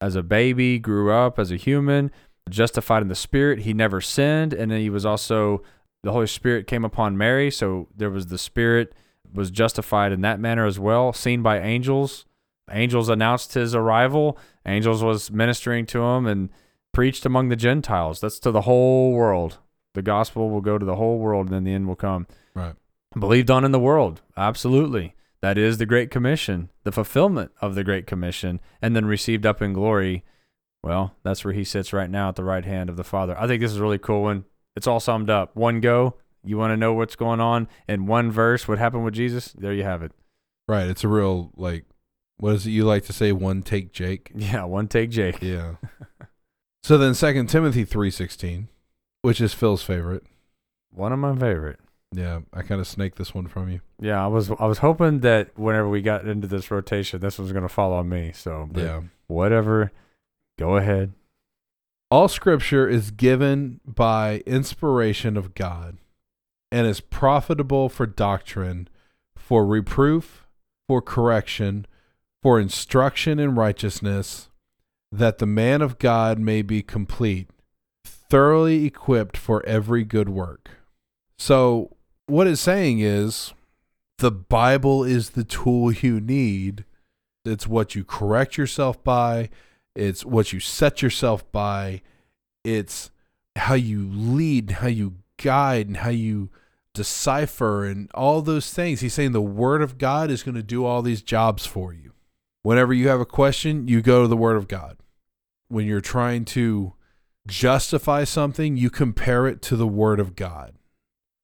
as 0.00 0.14
a 0.14 0.22
baby, 0.22 0.78
grew 0.78 1.10
up 1.10 1.38
as 1.38 1.50
a 1.50 1.56
human, 1.56 2.10
justified 2.50 3.02
in 3.02 3.08
the 3.08 3.14
Spirit. 3.14 3.60
He 3.60 3.72
never 3.72 4.00
sinned, 4.00 4.52
and 4.52 4.70
then 4.70 4.80
he 4.80 4.90
was 4.90 5.06
also 5.06 5.62
the 6.02 6.12
Holy 6.12 6.26
Spirit 6.26 6.66
came 6.66 6.84
upon 6.84 7.16
Mary, 7.16 7.50
so 7.50 7.88
there 7.96 8.10
was 8.10 8.26
the 8.26 8.38
Spirit 8.38 8.94
was 9.32 9.50
justified 9.50 10.12
in 10.12 10.20
that 10.20 10.38
manner 10.38 10.66
as 10.66 10.78
well. 10.78 11.12
Seen 11.12 11.42
by 11.42 11.58
angels, 11.58 12.26
angels 12.70 13.08
announced 13.08 13.54
his 13.54 13.74
arrival. 13.74 14.38
Angels 14.66 15.02
was 15.02 15.30
ministering 15.30 15.86
to 15.86 16.02
him 16.02 16.26
and 16.26 16.50
preached 16.92 17.26
among 17.26 17.48
the 17.48 17.56
Gentiles. 17.56 18.20
That's 18.20 18.38
to 18.40 18.50
the 18.50 18.62
whole 18.62 19.12
world. 19.12 19.58
The 19.96 20.02
gospel 20.02 20.50
will 20.50 20.60
go 20.60 20.76
to 20.76 20.84
the 20.84 20.96
whole 20.96 21.18
world, 21.18 21.46
and 21.46 21.54
then 21.54 21.64
the 21.64 21.72
end 21.72 21.88
will 21.88 21.96
come 21.96 22.26
Right. 22.54 22.74
believed 23.18 23.50
on 23.50 23.64
in 23.64 23.72
the 23.72 23.80
world. 23.80 24.20
Absolutely. 24.36 25.14
That 25.40 25.56
is 25.56 25.78
the 25.78 25.86
Great 25.86 26.10
Commission, 26.10 26.68
the 26.84 26.92
fulfillment 26.92 27.50
of 27.62 27.74
the 27.74 27.82
Great 27.82 28.06
Commission, 28.06 28.60
and 28.82 28.94
then 28.94 29.06
received 29.06 29.46
up 29.46 29.62
in 29.62 29.72
glory. 29.72 30.22
Well, 30.84 31.14
that's 31.22 31.44
where 31.46 31.54
he 31.54 31.64
sits 31.64 31.94
right 31.94 32.10
now 32.10 32.28
at 32.28 32.36
the 32.36 32.44
right 32.44 32.64
hand 32.64 32.90
of 32.90 32.96
the 32.98 33.04
Father. 33.04 33.34
I 33.38 33.46
think 33.46 33.62
this 33.62 33.70
is 33.72 33.78
a 33.78 33.82
really 33.82 33.98
cool 33.98 34.22
one. 34.22 34.44
It's 34.76 34.86
all 34.86 35.00
summed 35.00 35.30
up. 35.30 35.56
One 35.56 35.80
go. 35.80 36.16
You 36.44 36.58
want 36.58 36.72
to 36.72 36.76
know 36.76 36.92
what's 36.92 37.16
going 37.16 37.40
on 37.40 37.68
in 37.88 38.04
one 38.06 38.30
verse, 38.30 38.68
what 38.68 38.78
happened 38.78 39.04
with 39.04 39.14
Jesus? 39.14 39.52
There 39.58 39.72
you 39.72 39.82
have 39.82 40.02
it. 40.02 40.12
Right. 40.68 40.86
It's 40.88 41.04
a 41.04 41.08
real 41.08 41.52
like 41.56 41.86
what 42.36 42.54
is 42.54 42.66
it 42.66 42.70
you 42.72 42.84
like 42.84 43.04
to 43.06 43.14
say 43.14 43.32
one 43.32 43.62
take 43.62 43.92
Jake? 43.92 44.30
Yeah, 44.36 44.64
one 44.64 44.88
take 44.88 45.08
Jake. 45.10 45.38
Yeah. 45.40 45.76
so 46.82 46.98
then 46.98 47.14
second 47.14 47.46
Timothy 47.48 47.84
3:16, 47.86 48.68
which 49.26 49.40
is 49.40 49.52
Phil's 49.52 49.82
favorite. 49.82 50.22
One 50.92 51.12
of 51.12 51.18
my 51.18 51.34
favorite. 51.34 51.80
Yeah, 52.12 52.42
I 52.54 52.62
kind 52.62 52.80
of 52.80 52.86
snaked 52.86 53.18
this 53.18 53.34
one 53.34 53.48
from 53.48 53.68
you. 53.68 53.80
Yeah, 54.00 54.22
I 54.22 54.28
was 54.28 54.52
I 54.52 54.66
was 54.66 54.78
hoping 54.78 55.18
that 55.20 55.58
whenever 55.58 55.88
we 55.88 56.00
got 56.00 56.28
into 56.28 56.46
this 56.46 56.70
rotation, 56.70 57.18
this 57.18 57.36
was 57.36 57.50
going 57.50 57.64
to 57.64 57.68
fall 57.68 57.92
on 57.92 58.08
me. 58.08 58.30
So, 58.32 58.68
but 58.70 58.84
Yeah. 58.84 59.00
whatever. 59.26 59.90
Go 60.60 60.76
ahead. 60.76 61.12
All 62.08 62.28
scripture 62.28 62.88
is 62.88 63.10
given 63.10 63.80
by 63.84 64.44
inspiration 64.46 65.36
of 65.36 65.56
God 65.56 65.98
and 66.70 66.86
is 66.86 67.00
profitable 67.00 67.88
for 67.88 68.06
doctrine, 68.06 68.86
for 69.36 69.66
reproof, 69.66 70.46
for 70.86 71.02
correction, 71.02 71.84
for 72.44 72.60
instruction 72.60 73.40
in 73.40 73.56
righteousness, 73.56 74.50
that 75.10 75.38
the 75.38 75.46
man 75.46 75.82
of 75.82 75.98
God 75.98 76.38
may 76.38 76.62
be 76.62 76.80
complete, 76.80 77.50
thoroughly 78.28 78.84
equipped 78.84 79.36
for 79.36 79.64
every 79.66 80.04
good 80.04 80.28
work. 80.28 80.70
So, 81.38 81.96
what 82.26 82.46
it's 82.46 82.60
saying 82.60 83.00
is 83.00 83.52
the 84.18 84.30
Bible 84.30 85.04
is 85.04 85.30
the 85.30 85.44
tool 85.44 85.92
you 85.92 86.20
need. 86.20 86.84
It's 87.44 87.66
what 87.66 87.94
you 87.94 88.04
correct 88.04 88.56
yourself 88.56 89.02
by, 89.04 89.50
it's 89.94 90.24
what 90.24 90.52
you 90.52 90.58
set 90.58 91.00
yourself 91.00 91.50
by, 91.52 92.02
it's 92.64 93.10
how 93.54 93.74
you 93.74 94.08
lead, 94.10 94.72
how 94.72 94.88
you 94.88 95.14
guide, 95.36 95.86
and 95.86 95.98
how 95.98 96.10
you 96.10 96.50
decipher, 96.92 97.84
and 97.84 98.10
all 98.12 98.42
those 98.42 98.72
things. 98.72 99.00
He's 99.00 99.14
saying 99.14 99.32
the 99.32 99.40
Word 99.40 99.82
of 99.82 99.98
God 99.98 100.30
is 100.30 100.42
going 100.42 100.56
to 100.56 100.62
do 100.62 100.84
all 100.84 101.02
these 101.02 101.22
jobs 101.22 101.66
for 101.66 101.92
you. 101.92 102.12
Whenever 102.62 102.92
you 102.92 103.06
have 103.08 103.20
a 103.20 103.26
question, 103.26 103.86
you 103.86 104.02
go 104.02 104.22
to 104.22 104.28
the 104.28 104.36
Word 104.36 104.56
of 104.56 104.66
God. 104.66 104.96
When 105.68 105.86
you're 105.86 106.00
trying 106.00 106.44
to 106.46 106.94
justify 107.46 108.24
something, 108.24 108.76
you 108.76 108.90
compare 108.90 109.46
it 109.46 109.62
to 109.62 109.76
the 109.76 109.86
Word 109.86 110.20
of 110.20 110.36
God. 110.36 110.74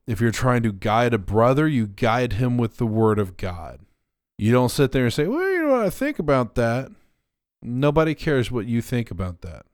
If 0.06 0.20
you're 0.20 0.30
trying 0.30 0.62
to 0.64 0.72
guide 0.72 1.14
a 1.14 1.18
brother, 1.18 1.68
you 1.68 1.86
guide 1.86 2.34
him 2.34 2.58
with 2.58 2.76
the 2.76 2.86
Word 2.86 3.18
of 3.18 3.36
God. 3.36 3.80
You 4.38 4.52
don't 4.52 4.70
sit 4.70 4.92
there 4.92 5.04
and 5.04 5.12
say, 5.12 5.26
Well, 5.26 5.48
you 5.50 5.62
know 5.62 5.72
what 5.72 5.86
I 5.86 5.90
think 5.90 6.18
about 6.18 6.54
that. 6.56 6.90
Nobody 7.62 8.14
cares 8.14 8.50
what 8.50 8.66
you 8.66 8.82
think 8.82 9.10
about 9.10 9.42
that. 9.42 9.66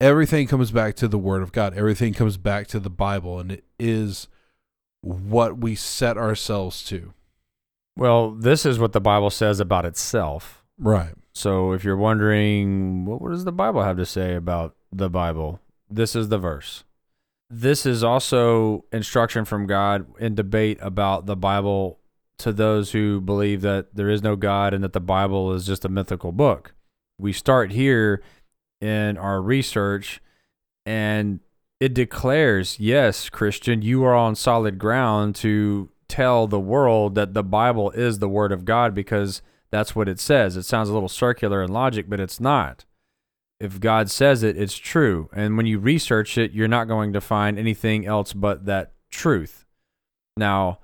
Everything 0.00 0.46
comes 0.46 0.70
back 0.70 0.96
to 0.96 1.08
the 1.08 1.18
Word 1.18 1.42
of 1.42 1.52
God. 1.52 1.74
Everything 1.74 2.14
comes 2.14 2.38
back 2.38 2.66
to 2.68 2.80
the 2.80 2.88
Bible, 2.88 3.38
and 3.38 3.52
it 3.52 3.64
is 3.78 4.28
what 5.02 5.58
we 5.58 5.74
set 5.74 6.16
ourselves 6.16 6.82
to. 6.84 7.12
Well, 7.96 8.30
this 8.30 8.64
is 8.64 8.78
what 8.78 8.92
the 8.92 9.00
Bible 9.00 9.28
says 9.28 9.60
about 9.60 9.84
itself. 9.84 10.64
Right. 10.78 11.12
So 11.34 11.72
if 11.72 11.84
you're 11.84 11.96
wondering, 11.96 13.04
what, 13.04 13.20
what 13.20 13.30
does 13.32 13.44
the 13.44 13.52
Bible 13.52 13.82
have 13.82 13.98
to 13.98 14.06
say 14.06 14.34
about 14.34 14.74
the 14.92 15.10
Bible? 15.10 15.60
This 15.88 16.14
is 16.14 16.28
the 16.28 16.38
verse. 16.38 16.84
This 17.48 17.84
is 17.84 18.04
also 18.04 18.84
instruction 18.92 19.44
from 19.44 19.66
God 19.66 20.06
in 20.18 20.34
debate 20.34 20.78
about 20.80 21.26
the 21.26 21.36
Bible 21.36 21.98
to 22.38 22.52
those 22.52 22.92
who 22.92 23.20
believe 23.20 23.60
that 23.62 23.94
there 23.94 24.08
is 24.08 24.22
no 24.22 24.36
God 24.36 24.72
and 24.72 24.82
that 24.84 24.92
the 24.92 25.00
Bible 25.00 25.52
is 25.52 25.66
just 25.66 25.84
a 25.84 25.88
mythical 25.88 26.32
book. 26.32 26.74
We 27.18 27.32
start 27.32 27.72
here 27.72 28.22
in 28.80 29.18
our 29.18 29.42
research 29.42 30.22
and 30.86 31.40
it 31.80 31.92
declares, 31.92 32.78
yes, 32.78 33.28
Christian, 33.28 33.82
you 33.82 34.04
are 34.04 34.14
on 34.14 34.34
solid 34.34 34.78
ground 34.78 35.34
to 35.36 35.90
tell 36.08 36.46
the 36.46 36.60
world 36.60 37.14
that 37.14 37.34
the 37.34 37.42
Bible 37.42 37.90
is 37.90 38.18
the 38.18 38.28
Word 38.28 38.52
of 38.52 38.64
God 38.64 38.94
because 38.94 39.42
that's 39.70 39.94
what 39.94 40.08
it 40.08 40.20
says. 40.20 40.56
It 40.56 40.64
sounds 40.64 40.88
a 40.88 40.92
little 40.92 41.08
circular 41.08 41.62
in 41.62 41.72
logic, 41.72 42.06
but 42.08 42.20
it's 42.20 42.40
not. 42.40 42.84
If 43.60 43.78
God 43.78 44.10
says 44.10 44.42
it, 44.42 44.56
it's 44.56 44.76
true. 44.76 45.28
And 45.34 45.56
when 45.56 45.66
you 45.66 45.78
research 45.78 46.38
it, 46.38 46.52
you're 46.52 46.66
not 46.66 46.88
going 46.88 47.12
to 47.12 47.20
find 47.20 47.58
anything 47.58 48.06
else 48.06 48.32
but 48.32 48.64
that 48.64 48.92
truth. 49.10 49.66
Now, 50.36 50.78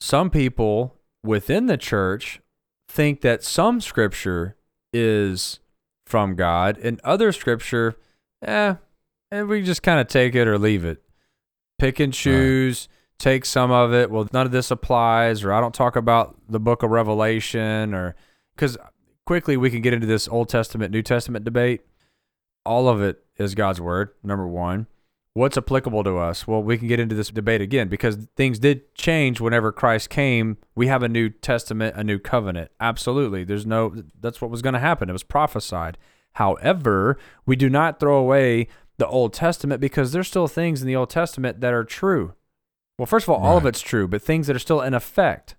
some 0.00 0.30
people 0.30 0.96
within 1.22 1.66
the 1.66 1.76
church 1.76 2.40
think 2.88 3.20
that 3.20 3.44
some 3.44 3.80
scripture 3.82 4.56
is 4.92 5.60
from 6.06 6.36
God 6.36 6.78
and 6.78 7.00
other 7.04 7.32
scripture, 7.32 7.96
eh, 8.42 8.76
and 9.30 9.48
we 9.48 9.62
just 9.62 9.82
kind 9.82 10.00
of 10.00 10.08
take 10.08 10.34
it 10.34 10.48
or 10.48 10.58
leave 10.58 10.84
it. 10.84 11.02
Pick 11.78 12.00
and 12.00 12.14
choose, 12.14 12.88
take 13.18 13.44
some 13.44 13.70
of 13.70 13.92
it. 13.92 14.10
Well, 14.10 14.26
none 14.32 14.46
of 14.46 14.52
this 14.52 14.70
applies, 14.70 15.44
or 15.44 15.52
I 15.52 15.60
don't 15.60 15.74
talk 15.74 15.96
about 15.96 16.36
the 16.48 16.60
book 16.60 16.82
of 16.82 16.90
Revelation, 16.90 17.92
or 17.92 18.14
because 18.54 18.78
quickly 19.26 19.58
we 19.58 19.70
can 19.70 19.82
get 19.82 19.92
into 19.92 20.06
this 20.06 20.28
Old 20.28 20.48
Testament, 20.48 20.92
New 20.92 21.02
Testament 21.02 21.44
debate. 21.44 21.82
All 22.66 22.88
of 22.88 23.00
it 23.00 23.24
is 23.36 23.54
God's 23.54 23.80
word, 23.80 24.10
number 24.22 24.46
one. 24.46 24.86
What's 25.32 25.58
applicable 25.58 26.02
to 26.04 26.16
us? 26.16 26.46
Well, 26.46 26.62
we 26.62 26.78
can 26.78 26.88
get 26.88 26.98
into 26.98 27.14
this 27.14 27.28
debate 27.28 27.60
again 27.60 27.88
because 27.88 28.16
things 28.36 28.58
did 28.58 28.94
change 28.94 29.38
whenever 29.38 29.70
Christ 29.70 30.08
came. 30.08 30.56
We 30.74 30.86
have 30.86 31.02
a 31.02 31.10
new 31.10 31.28
testament, 31.28 31.94
a 31.94 32.02
new 32.02 32.18
covenant. 32.18 32.70
Absolutely. 32.80 33.44
There's 33.44 33.66
no, 33.66 34.02
that's 34.18 34.40
what 34.40 34.50
was 34.50 34.62
going 34.62 34.72
to 34.72 34.78
happen. 34.78 35.10
It 35.10 35.12
was 35.12 35.22
prophesied. 35.22 35.98
However, 36.32 37.18
we 37.44 37.54
do 37.54 37.68
not 37.68 38.00
throw 38.00 38.16
away 38.16 38.68
the 38.96 39.06
Old 39.06 39.34
Testament 39.34 39.80
because 39.80 40.12
there's 40.12 40.28
still 40.28 40.48
things 40.48 40.80
in 40.80 40.88
the 40.88 40.96
Old 40.96 41.10
Testament 41.10 41.60
that 41.60 41.74
are 41.74 41.84
true. 41.84 42.32
Well, 42.98 43.06
first 43.06 43.24
of 43.24 43.30
all, 43.30 43.42
all 43.42 43.58
of 43.58 43.66
it's 43.66 43.82
true, 43.82 44.08
but 44.08 44.22
things 44.22 44.46
that 44.46 44.56
are 44.56 44.60
still 44.60 44.80
in 44.80 44.94
effect. 44.94 45.54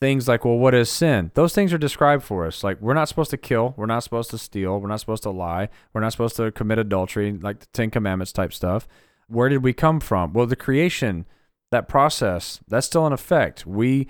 Things 0.00 0.26
like, 0.26 0.46
well, 0.46 0.56
what 0.56 0.74
is 0.74 0.88
sin? 0.90 1.30
Those 1.34 1.54
things 1.54 1.74
are 1.74 1.78
described 1.78 2.22
for 2.22 2.46
us. 2.46 2.64
Like, 2.64 2.80
we're 2.80 2.94
not 2.94 3.08
supposed 3.08 3.30
to 3.32 3.36
kill. 3.36 3.74
We're 3.76 3.84
not 3.84 4.02
supposed 4.02 4.30
to 4.30 4.38
steal. 4.38 4.80
We're 4.80 4.88
not 4.88 5.00
supposed 5.00 5.24
to 5.24 5.30
lie. 5.30 5.68
We're 5.92 6.00
not 6.00 6.12
supposed 6.12 6.36
to 6.36 6.50
commit 6.50 6.78
adultery, 6.78 7.32
like 7.32 7.60
the 7.60 7.66
Ten 7.74 7.90
Commandments 7.90 8.32
type 8.32 8.54
stuff. 8.54 8.88
Where 9.28 9.50
did 9.50 9.62
we 9.62 9.74
come 9.74 10.00
from? 10.00 10.32
Well, 10.32 10.46
the 10.46 10.56
creation, 10.56 11.26
that 11.70 11.86
process, 11.86 12.60
that's 12.66 12.86
still 12.86 13.06
in 13.06 13.12
effect. 13.12 13.66
We 13.66 14.08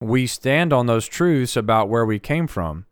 we 0.00 0.26
stand 0.26 0.72
on 0.72 0.86
those 0.86 1.06
truths 1.06 1.56
about 1.56 1.88
where 1.88 2.04
we 2.04 2.18
came 2.18 2.46
from. 2.46 2.86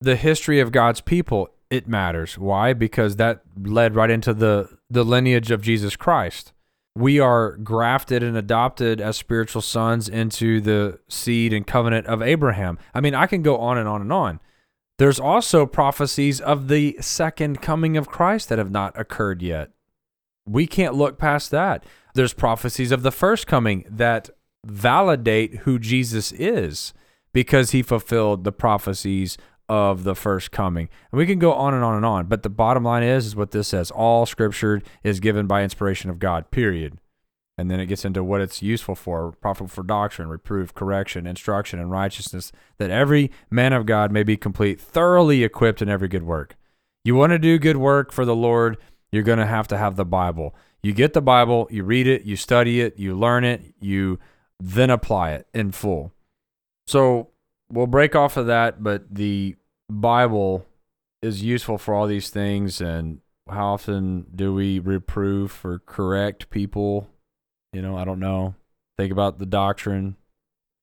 The 0.00 0.16
history 0.16 0.60
of 0.60 0.72
God's 0.72 1.00
people, 1.00 1.50
it 1.70 1.86
matters. 1.86 2.36
Why? 2.36 2.72
Because 2.72 3.16
that 3.16 3.42
led 3.60 3.94
right 3.94 4.10
into 4.10 4.32
the 4.32 4.70
the 4.88 5.04
lineage 5.04 5.50
of 5.50 5.60
Jesus 5.60 5.96
Christ 5.96 6.52
we 6.98 7.20
are 7.20 7.56
grafted 7.58 8.22
and 8.24 8.36
adopted 8.36 9.00
as 9.00 9.16
spiritual 9.16 9.62
sons 9.62 10.08
into 10.08 10.60
the 10.60 10.98
seed 11.08 11.52
and 11.52 11.66
covenant 11.66 12.06
of 12.06 12.20
Abraham. 12.20 12.76
I 12.92 13.00
mean, 13.00 13.14
I 13.14 13.26
can 13.26 13.42
go 13.42 13.58
on 13.58 13.78
and 13.78 13.88
on 13.88 14.00
and 14.00 14.12
on. 14.12 14.40
There's 14.98 15.20
also 15.20 15.64
prophecies 15.64 16.40
of 16.40 16.66
the 16.66 16.96
second 17.00 17.62
coming 17.62 17.96
of 17.96 18.08
Christ 18.08 18.48
that 18.48 18.58
have 18.58 18.72
not 18.72 18.98
occurred 18.98 19.42
yet. 19.42 19.70
We 20.44 20.66
can't 20.66 20.94
look 20.94 21.18
past 21.18 21.52
that. 21.52 21.84
There's 22.14 22.32
prophecies 22.34 22.90
of 22.90 23.02
the 23.02 23.12
first 23.12 23.46
coming 23.46 23.84
that 23.88 24.28
validate 24.66 25.58
who 25.58 25.78
Jesus 25.78 26.32
is 26.32 26.92
because 27.32 27.70
he 27.70 27.82
fulfilled 27.82 28.42
the 28.42 28.50
prophecies 28.50 29.38
of 29.68 30.04
the 30.04 30.14
first 30.14 30.50
coming. 30.50 30.88
And 31.12 31.18
we 31.18 31.26
can 31.26 31.38
go 31.38 31.52
on 31.52 31.74
and 31.74 31.84
on 31.84 31.94
and 31.94 32.06
on, 32.06 32.26
but 32.26 32.42
the 32.42 32.48
bottom 32.48 32.84
line 32.84 33.02
is 33.02 33.26
is 33.26 33.36
what 33.36 33.50
this 33.50 33.68
says. 33.68 33.90
All 33.90 34.26
scripture 34.26 34.82
is 35.02 35.20
given 35.20 35.46
by 35.46 35.62
inspiration 35.62 36.10
of 36.10 36.18
God. 36.18 36.50
Period. 36.50 36.98
And 37.58 37.68
then 37.70 37.80
it 37.80 37.86
gets 37.86 38.04
into 38.04 38.22
what 38.22 38.40
it's 38.40 38.62
useful 38.62 38.94
for, 38.94 39.32
profitable 39.32 39.68
for 39.68 39.82
doctrine, 39.82 40.28
reproof, 40.28 40.72
correction, 40.74 41.26
instruction, 41.26 41.80
and 41.80 41.90
righteousness, 41.90 42.52
that 42.78 42.90
every 42.90 43.32
man 43.50 43.72
of 43.72 43.84
God 43.84 44.12
may 44.12 44.22
be 44.22 44.36
complete, 44.36 44.80
thoroughly 44.80 45.42
equipped 45.42 45.82
in 45.82 45.88
every 45.88 46.06
good 46.06 46.22
work. 46.22 46.56
You 47.04 47.16
want 47.16 47.32
to 47.32 47.38
do 47.38 47.58
good 47.58 47.76
work 47.76 48.12
for 48.12 48.24
the 48.24 48.36
Lord, 48.36 48.78
you're 49.10 49.24
going 49.24 49.40
to 49.40 49.46
have 49.46 49.66
to 49.68 49.76
have 49.76 49.96
the 49.96 50.04
Bible. 50.04 50.54
You 50.82 50.92
get 50.92 51.14
the 51.14 51.20
Bible, 51.20 51.66
you 51.70 51.82
read 51.82 52.06
it, 52.06 52.22
you 52.22 52.36
study 52.36 52.80
it, 52.80 52.96
you 52.96 53.18
learn 53.18 53.42
it, 53.42 53.74
you 53.80 54.20
then 54.60 54.90
apply 54.90 55.32
it 55.32 55.48
in 55.52 55.72
full. 55.72 56.12
So 56.86 57.30
we'll 57.72 57.86
break 57.86 58.14
off 58.14 58.36
of 58.36 58.46
that, 58.46 58.82
but 58.82 59.14
the 59.14 59.56
Bible 59.90 60.64
is 61.22 61.42
useful 61.42 61.78
for 61.78 61.94
all 61.94 62.06
these 62.06 62.30
things. 62.30 62.80
And 62.80 63.20
how 63.48 63.74
often 63.74 64.26
do 64.34 64.54
we 64.54 64.78
reprove 64.78 65.64
or 65.64 65.80
correct 65.84 66.50
people? 66.50 67.08
You 67.72 67.82
know, 67.82 67.96
I 67.96 68.04
don't 68.04 68.20
know. 68.20 68.54
Think 68.96 69.12
about 69.12 69.38
the 69.38 69.46
doctrine. 69.46 70.16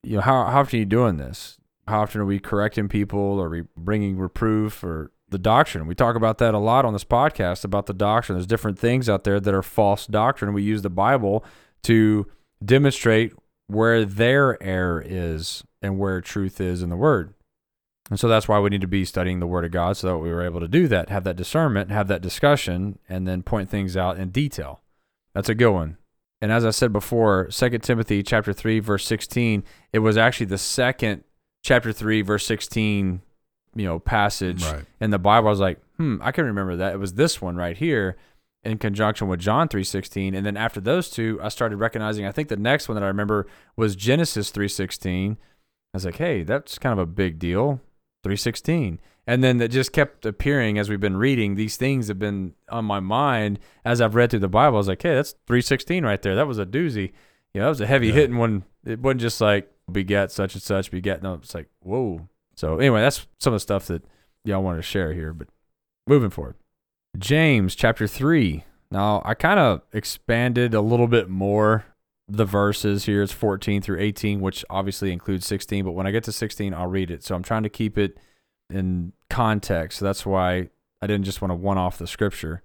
You 0.03 0.17
know, 0.17 0.21
how, 0.21 0.45
how 0.45 0.61
often 0.61 0.77
are 0.77 0.79
you 0.79 0.85
doing 0.85 1.17
this? 1.17 1.57
How 1.87 2.01
often 2.01 2.21
are 2.21 2.25
we 2.25 2.39
correcting 2.39 2.87
people 2.89 3.19
or 3.19 3.49
we 3.49 3.63
bringing 3.77 4.17
reproof 4.17 4.83
or 4.83 5.11
the 5.29 5.37
doctrine? 5.37 5.87
We 5.87 5.95
talk 5.95 6.15
about 6.15 6.37
that 6.39 6.53
a 6.53 6.59
lot 6.59 6.85
on 6.85 6.93
this 6.93 7.03
podcast 7.03 7.63
about 7.63 7.85
the 7.85 7.93
doctrine. 7.93 8.37
There's 8.37 8.47
different 8.47 8.79
things 8.79 9.09
out 9.09 9.23
there 9.23 9.39
that 9.39 9.53
are 9.53 9.63
false 9.63 10.07
doctrine. 10.07 10.53
We 10.53 10.63
use 10.63 10.81
the 10.81 10.89
Bible 10.89 11.43
to 11.83 12.27
demonstrate 12.63 13.33
where 13.67 14.05
their 14.05 14.61
error 14.61 15.03
is 15.05 15.63
and 15.81 15.97
where 15.99 16.21
truth 16.21 16.59
is 16.61 16.81
in 16.81 16.89
the 16.89 16.95
Word. 16.97 17.33
And 18.09 18.19
so 18.19 18.27
that's 18.27 18.47
why 18.47 18.59
we 18.59 18.69
need 18.69 18.81
to 18.81 18.87
be 18.87 19.03
studying 19.05 19.39
the 19.39 19.47
Word 19.47 19.65
of 19.65 19.71
God 19.71 19.97
so 19.97 20.07
that 20.07 20.17
we 20.19 20.29
were 20.29 20.43
able 20.43 20.59
to 20.59 20.67
do 20.67 20.87
that, 20.89 21.09
have 21.09 21.23
that 21.23 21.35
discernment, 21.35 21.89
have 21.89 22.07
that 22.07 22.21
discussion, 22.21 22.99
and 23.09 23.27
then 23.27 23.41
point 23.41 23.69
things 23.69 23.97
out 23.97 24.17
in 24.17 24.29
detail. 24.29 24.81
That's 25.33 25.49
a 25.49 25.55
good 25.55 25.71
one. 25.71 25.97
And 26.41 26.51
as 26.51 26.63
I 26.65 26.69
said 26.69 26.93
before, 26.93 27.45
2 27.49 27.69
Timothy 27.79 28.21
chapter 28.21 28.53
3, 28.53 28.79
verse 28.79 29.05
16, 29.07 29.63
it 29.93 29.99
was 29.99 30.17
actually 30.17 30.45
the 30.47 30.57
second 30.59 31.23
chapter 31.63 31.91
3, 31.91 32.21
verse 32.21 32.45
16, 32.45 33.21
you 33.75 33.85
know, 33.85 33.97
passage 33.97 34.63
Right. 34.63 34.83
in 35.01 35.09
the 35.09 35.17
Bible. 35.17 35.47
I 35.47 35.51
was 35.51 35.59
like, 35.59 35.79
hmm, 35.97 36.17
I 36.21 36.31
can 36.31 36.45
remember 36.45 36.75
that. 36.75 36.93
It 36.93 36.97
was 36.97 37.13
this 37.13 37.41
one 37.41 37.55
right 37.55 37.75
here 37.75 38.17
in 38.65 38.77
conjunction 38.79 39.27
with 39.27 39.39
John 39.39 39.67
3:16 39.69 40.33
and 40.35 40.45
then 40.45 40.57
after 40.57 40.81
those 40.81 41.09
two 41.09 41.39
I 41.41 41.49
started 41.49 41.77
recognizing 41.77 42.25
I 42.25 42.31
think 42.31 42.49
the 42.49 42.57
next 42.57 42.89
one 42.89 42.95
that 42.95 43.03
I 43.03 43.07
remember 43.07 43.45
was 43.75 43.95
Genesis 43.95 44.51
3:16 44.51 45.33
I 45.33 45.37
was 45.93 46.05
like 46.05 46.15
hey 46.17 46.43
that's 46.43 46.77
kind 46.79 46.93
of 46.93 46.99
a 46.99 47.05
big 47.05 47.37
deal 47.39 47.79
3:16 48.25 48.97
and 49.27 49.43
then 49.43 49.61
it 49.61 49.69
just 49.69 49.91
kept 49.91 50.25
appearing 50.25 50.77
as 50.77 50.87
we've 50.87 50.99
been 50.99 51.17
reading. 51.17 51.55
These 51.55 51.77
things 51.77 52.09
have 52.09 52.19
been 52.19 52.53
on 52.69 52.85
my 52.85 52.99
mind 52.99 53.57
as 53.83 53.99
I've 54.01 54.13
read 54.13 54.29
through 54.29 54.39
the 54.39 54.47
Bible. 54.47 54.77
I 54.77 54.79
was 54.79 54.87
like 54.87 55.01
hey 55.03 55.15
that's 55.15 55.35
3:16 55.47 56.03
right 56.03 56.21
there. 56.21 56.35
That 56.35 56.47
was 56.47 56.59
a 56.59 56.65
doozy. 56.65 57.11
You 57.53 57.59
know 57.61 57.65
that 57.65 57.69
was 57.69 57.81
a 57.81 57.87
heavy 57.87 58.07
Yeah. 58.07 58.13
hitting 58.13 58.37
one. 58.37 58.63
It 58.85 58.99
wasn't 58.99 59.21
just 59.21 59.39
like 59.41 59.71
beget 59.91 60.31
such 60.31 60.55
and 60.55 60.63
such 60.63 60.89
beget 60.89 61.21
no 61.21 61.35
it's 61.35 61.53
like 61.53 61.69
whoa. 61.81 62.27
So 62.55 62.77
anyway 62.79 63.01
that's 63.01 63.27
some 63.39 63.53
of 63.53 63.57
the 63.57 63.59
stuff 63.61 63.85
that 63.87 64.03
y'all 64.43 64.63
wanted 64.63 64.77
to 64.77 64.81
share 64.83 65.13
here 65.13 65.33
but 65.33 65.47
moving 66.07 66.29
forward 66.31 66.55
James 67.17 67.75
chapter 67.75 68.07
3. 68.07 68.63
Now, 68.91 69.21
I 69.25 69.33
kind 69.33 69.59
of 69.59 69.81
expanded 69.93 70.73
a 70.73 70.81
little 70.81 71.07
bit 71.07 71.29
more 71.29 71.85
the 72.27 72.45
verses 72.45 73.05
here. 73.05 73.21
It's 73.21 73.31
14 73.31 73.81
through 73.81 73.99
18, 73.99 74.41
which 74.41 74.65
obviously 74.69 75.11
includes 75.11 75.45
16, 75.45 75.85
but 75.85 75.91
when 75.91 76.07
I 76.07 76.11
get 76.11 76.23
to 76.25 76.31
16, 76.31 76.73
I'll 76.73 76.87
read 76.87 77.11
it. 77.11 77.23
So 77.23 77.35
I'm 77.35 77.43
trying 77.43 77.63
to 77.63 77.69
keep 77.69 77.97
it 77.97 78.17
in 78.69 79.13
context. 79.29 79.99
So 79.99 80.05
that's 80.05 80.25
why 80.25 80.69
I 81.01 81.07
didn't 81.07 81.25
just 81.25 81.41
want 81.41 81.51
to 81.51 81.55
one 81.55 81.77
off 81.77 81.97
the 81.97 82.07
scripture. 82.07 82.63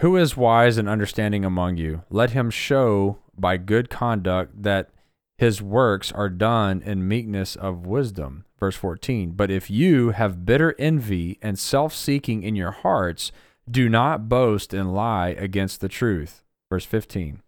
Who 0.00 0.16
is 0.16 0.36
wise 0.36 0.78
and 0.78 0.88
understanding 0.88 1.44
among 1.44 1.76
you? 1.76 2.02
Let 2.10 2.30
him 2.30 2.50
show 2.50 3.18
by 3.36 3.56
good 3.56 3.90
conduct 3.90 4.62
that 4.62 4.90
his 5.36 5.60
works 5.60 6.12
are 6.12 6.28
done 6.28 6.82
in 6.82 7.08
meekness 7.08 7.56
of 7.56 7.86
wisdom. 7.86 8.44
Verse 8.58 8.76
14. 8.76 9.32
But 9.32 9.50
if 9.50 9.70
you 9.70 10.10
have 10.10 10.46
bitter 10.46 10.74
envy 10.78 11.38
and 11.42 11.58
self 11.58 11.94
seeking 11.94 12.42
in 12.42 12.56
your 12.56 12.70
hearts, 12.70 13.32
do 13.70 13.88
not 13.88 14.28
boast 14.28 14.74
and 14.74 14.94
lie 14.94 15.30
against 15.30 15.80
the 15.80 15.88
truth. 15.88 16.42
Verse 16.70 16.84
15. 16.84 17.42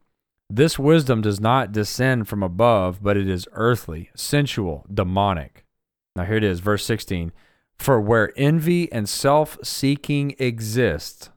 This 0.50 0.78
wisdom 0.78 1.22
does 1.22 1.40
not 1.40 1.72
descend 1.72 2.28
from 2.28 2.42
above, 2.42 3.02
but 3.02 3.16
it 3.16 3.28
is 3.28 3.48
earthly, 3.52 4.10
sensual, 4.14 4.84
demonic. 4.92 5.64
Now 6.14 6.24
here 6.24 6.36
it 6.36 6.44
is, 6.44 6.60
verse 6.60 6.84
16. 6.84 7.32
For 7.78 8.00
where 8.00 8.32
envy 8.36 8.90
and 8.92 9.08
self 9.08 9.58
seeking 9.62 10.36
exist, 10.38 11.30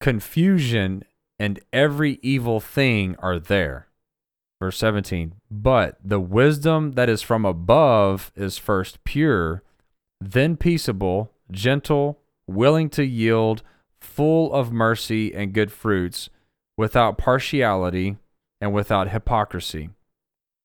confusion 0.00 1.04
and 1.38 1.60
every 1.72 2.18
evil 2.22 2.60
thing 2.60 3.16
are 3.18 3.38
there. 3.38 3.88
Verse 4.60 4.78
17. 4.78 5.34
But 5.50 5.98
the 6.02 6.20
wisdom 6.20 6.92
that 6.92 7.08
is 7.08 7.22
from 7.22 7.44
above 7.44 8.32
is 8.34 8.56
first 8.58 9.04
pure, 9.04 9.62
then 10.20 10.56
peaceable, 10.56 11.30
gentle, 11.50 12.20
willing 12.46 12.88
to 12.90 13.04
yield, 13.04 13.62
full 14.16 14.50
of 14.54 14.72
mercy 14.72 15.34
and 15.34 15.52
good 15.52 15.70
fruits, 15.70 16.30
without 16.76 17.18
partiality 17.18 18.16
and 18.60 18.72
without 18.72 19.10
hypocrisy. 19.10 19.90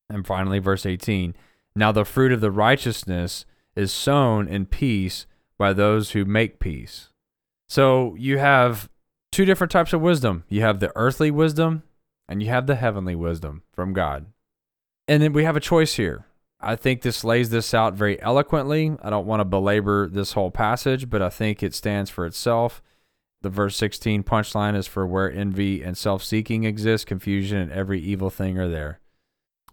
And 0.10 0.26
finally, 0.26 0.60
verse 0.60 0.86
18 0.86 1.36
Now 1.76 1.92
the 1.92 2.06
fruit 2.06 2.32
of 2.32 2.42
the 2.42 2.52
righteousness 2.52 3.46
is 3.76 3.92
sown 3.92 4.48
in 4.48 4.66
peace 4.66 5.26
by 5.58 5.74
those 5.74 6.12
who 6.12 6.26
make 6.26 6.60
peace. 6.60 7.10
So 7.68 8.16
you 8.18 8.38
have 8.38 8.90
two 9.32 9.46
different 9.46 9.72
types 9.72 9.94
of 9.94 10.02
wisdom 10.02 10.44
you 10.50 10.62
have 10.62 10.80
the 10.80 10.92
earthly 10.96 11.32
wisdom 11.32 11.84
and 12.28 12.42
you 12.42 12.50
have 12.50 12.68
the 12.68 12.76
heavenly 12.76 13.16
wisdom 13.16 13.64
from 13.74 13.94
God. 13.94 14.26
And 15.08 15.22
then 15.22 15.34
we 15.34 15.44
have 15.44 15.58
a 15.58 15.62
choice 15.62 15.96
here. 15.96 16.26
I 16.60 16.76
think 16.76 17.02
this 17.02 17.24
lays 17.24 17.50
this 17.50 17.74
out 17.74 17.96
very 17.96 18.22
eloquently. 18.22 18.96
I 19.02 19.10
don't 19.10 19.26
want 19.26 19.40
to 19.40 19.46
belabor 19.46 20.08
this 20.08 20.34
whole 20.34 20.52
passage, 20.52 21.10
but 21.10 21.22
I 21.22 21.30
think 21.30 21.64
it 21.64 21.74
stands 21.74 22.10
for 22.10 22.26
itself. 22.26 22.82
The 23.42 23.50
verse 23.50 23.76
16 23.76 24.24
punchline 24.24 24.76
is 24.76 24.88
for 24.88 25.06
where 25.08 25.32
envy 25.32 25.82
and 25.82 25.98
self 25.98 26.24
seeking 26.24 26.64
exist, 26.64 27.08
confusion 27.08 27.58
and 27.58 27.72
every 27.72 28.00
evil 28.00 28.30
thing 28.30 28.58
are 28.60 28.70
there. 28.70 29.00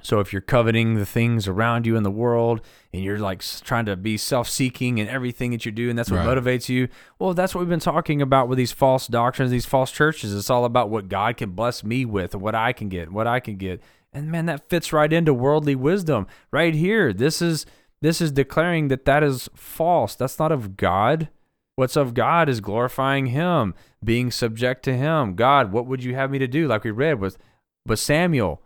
So 0.01 0.21
if 0.21 0.33
you're 0.33 0.41
coveting 0.43 0.95
the 0.95 1.05
things 1.05 1.49
around 1.49 1.85
you 1.85 1.97
in 1.97 2.05
the 2.05 2.11
world 2.11 2.61
and 2.95 3.03
you're 3.03 3.19
like 3.19 3.43
trying 3.65 3.85
to 3.87 3.97
be 3.97 4.17
self-seeking 4.17 4.99
in 4.99 5.09
everything 5.09 5.51
that 5.51 5.67
you 5.67 5.73
do 5.73 5.91
and 5.91 5.99
that's 5.99 6.09
what 6.11 6.25
Right. 6.25 6.39
motivates 6.39 6.69
you, 6.69 6.89
well 7.19 7.35
that's 7.35 7.53
what 7.53 7.61
we've 7.61 7.69
been 7.69 7.81
talking 7.81 8.23
about 8.23 8.49
with 8.49 8.59
these 8.59 8.71
false 8.71 9.09
doctrines, 9.09 9.51
these 9.51 9.67
false 9.67 9.91
churches. 9.91 10.33
It's 10.33 10.51
all 10.51 10.65
about 10.65 10.89
what 10.89 11.09
God 11.09 11.37
can 11.37 11.51
bless 11.51 11.83
me 11.83 12.05
with, 12.05 12.33
and 12.33 12.43
what 12.43 12.55
I 12.55 12.73
can 12.73 12.89
get, 12.89 13.11
what 13.13 13.27
I 13.27 13.41
can 13.41 13.57
get. 13.57 13.83
And 14.13 14.31
man, 14.31 14.47
that 14.47 14.69
fits 14.71 14.93
right 14.93 15.13
into 15.13 15.35
worldly 15.35 15.75
wisdom 15.75 16.29
right 16.53 16.75
here. 16.75 17.13
This 17.13 17.43
is 17.43 17.67
this 18.01 18.21
is 18.21 18.31
declaring 18.31 18.89
that 18.89 19.05
that 19.05 19.25
is 19.25 19.51
false. 19.55 20.15
That's 20.15 20.39
not 20.39 20.53
of 20.53 20.77
God. 20.77 21.29
What's 21.79 21.95
of 21.95 22.13
God 22.13 22.49
is 22.49 22.61
glorifying 22.61 23.27
him, 23.27 23.73
being 24.03 24.33
subject 24.33 24.83
to 24.83 24.97
him. 24.97 25.37
God, 25.37 25.71
what 25.71 25.87
would 25.87 26.03
you 26.03 26.13
have 26.17 26.29
me 26.29 26.41
to 26.41 26.49
do? 26.49 26.67
Like 26.67 26.83
we 26.83 26.91
read 26.91 27.21
with 27.21 27.39
but 27.87 28.01
Samuel, 28.01 28.61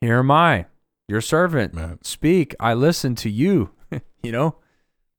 here 0.00 0.18
am 0.18 0.32
I, 0.32 0.66
your 1.06 1.20
servant. 1.20 1.76
Right. 1.76 2.04
Speak, 2.04 2.56
I 2.58 2.74
listen 2.74 3.14
to 3.14 3.30
you. 3.30 3.70
you 4.24 4.32
know? 4.32 4.56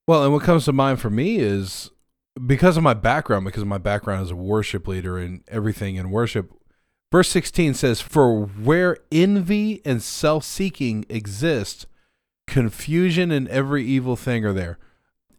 Well, 0.09 0.25
and 0.25 0.33
what 0.33 0.43
comes 0.43 0.65
to 0.65 0.73
mind 0.73 0.99
for 0.99 1.09
me 1.09 1.37
is 1.37 1.89
because 2.45 2.75
of 2.75 2.83
my 2.83 2.93
background, 2.93 3.45
because 3.45 3.61
of 3.61 3.69
my 3.69 3.77
background 3.77 4.23
as 4.23 4.31
a 4.31 4.35
worship 4.35 4.85
leader 4.85 5.17
and 5.17 5.41
everything 5.47 5.95
in 5.95 6.11
worship. 6.11 6.51
Verse 7.13 7.29
16 7.29 7.75
says, 7.75 8.01
For 8.01 8.41
where 8.41 8.97
envy 9.09 9.81
and 9.85 10.03
self 10.03 10.43
seeking 10.43 11.05
exist, 11.07 11.87
confusion 12.45 13.31
and 13.31 13.47
every 13.47 13.85
evil 13.85 14.17
thing 14.17 14.43
are 14.43 14.51
there. 14.51 14.79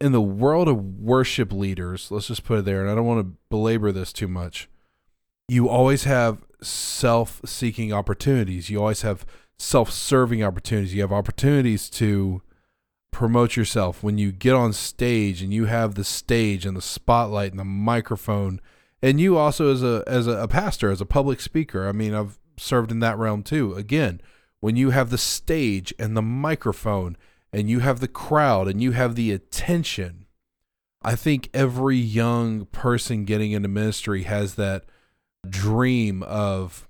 In 0.01 0.11
the 0.11 0.21
world 0.21 0.67
of 0.67 0.99
worship 0.99 1.51
leaders, 1.51 2.09
let's 2.09 2.27
just 2.27 2.45
put 2.45 2.59
it 2.59 2.65
there, 2.65 2.81
and 2.81 2.89
I 2.89 2.95
don't 2.95 3.05
want 3.05 3.25
to 3.25 3.37
belabor 3.49 3.91
this 3.91 4.13
too 4.13 4.27
much. 4.27 4.69
You 5.47 5.67
always 5.67 6.05
have 6.05 6.43
self 6.61 7.41
seeking 7.45 7.91
opportunities. 7.91 8.69
You 8.69 8.79
always 8.79 9.01
have 9.01 9.25
self 9.57 9.91
serving 9.91 10.43
opportunities. 10.43 10.93
You 10.93 11.01
have 11.01 11.11
opportunities 11.11 11.89
to 11.91 12.41
promote 13.11 13.55
yourself 13.55 14.03
when 14.03 14.17
you 14.17 14.31
get 14.31 14.53
on 14.53 14.73
stage 14.73 15.41
and 15.41 15.53
you 15.53 15.65
have 15.65 15.95
the 15.95 16.03
stage 16.03 16.65
and 16.65 16.77
the 16.77 16.81
spotlight 16.81 17.51
and 17.51 17.59
the 17.59 17.65
microphone 17.65 18.61
and 19.01 19.19
you 19.19 19.37
also 19.37 19.71
as 19.71 19.81
a 19.81 20.03
as 20.05 20.27
a, 20.27 20.37
a 20.37 20.47
pastor 20.47 20.91
as 20.91 21.01
a 21.01 21.05
public 21.05 21.41
speaker 21.41 21.87
i 21.87 21.91
mean 21.91 22.13
i've 22.13 22.39
served 22.57 22.91
in 22.91 22.99
that 22.99 23.17
realm 23.17 23.41
too 23.41 23.73
again 23.73 24.21
when 24.59 24.75
you 24.75 24.91
have 24.91 25.09
the 25.09 25.17
stage 25.17 25.93
and 25.97 26.15
the 26.15 26.21
microphone 26.21 27.17
and 27.51 27.69
you 27.69 27.79
have 27.79 27.99
the 27.99 28.07
crowd 28.07 28.67
and 28.67 28.81
you 28.81 28.91
have 28.91 29.15
the 29.15 29.31
attention 29.31 30.25
I 31.01 31.15
think 31.15 31.49
every 31.53 31.97
young 31.97 32.65
person 32.65 33.25
getting 33.25 33.51
into 33.53 33.69
ministry 33.69 34.23
has 34.23 34.55
that 34.55 34.83
dream 35.47 36.23
of, 36.23 36.89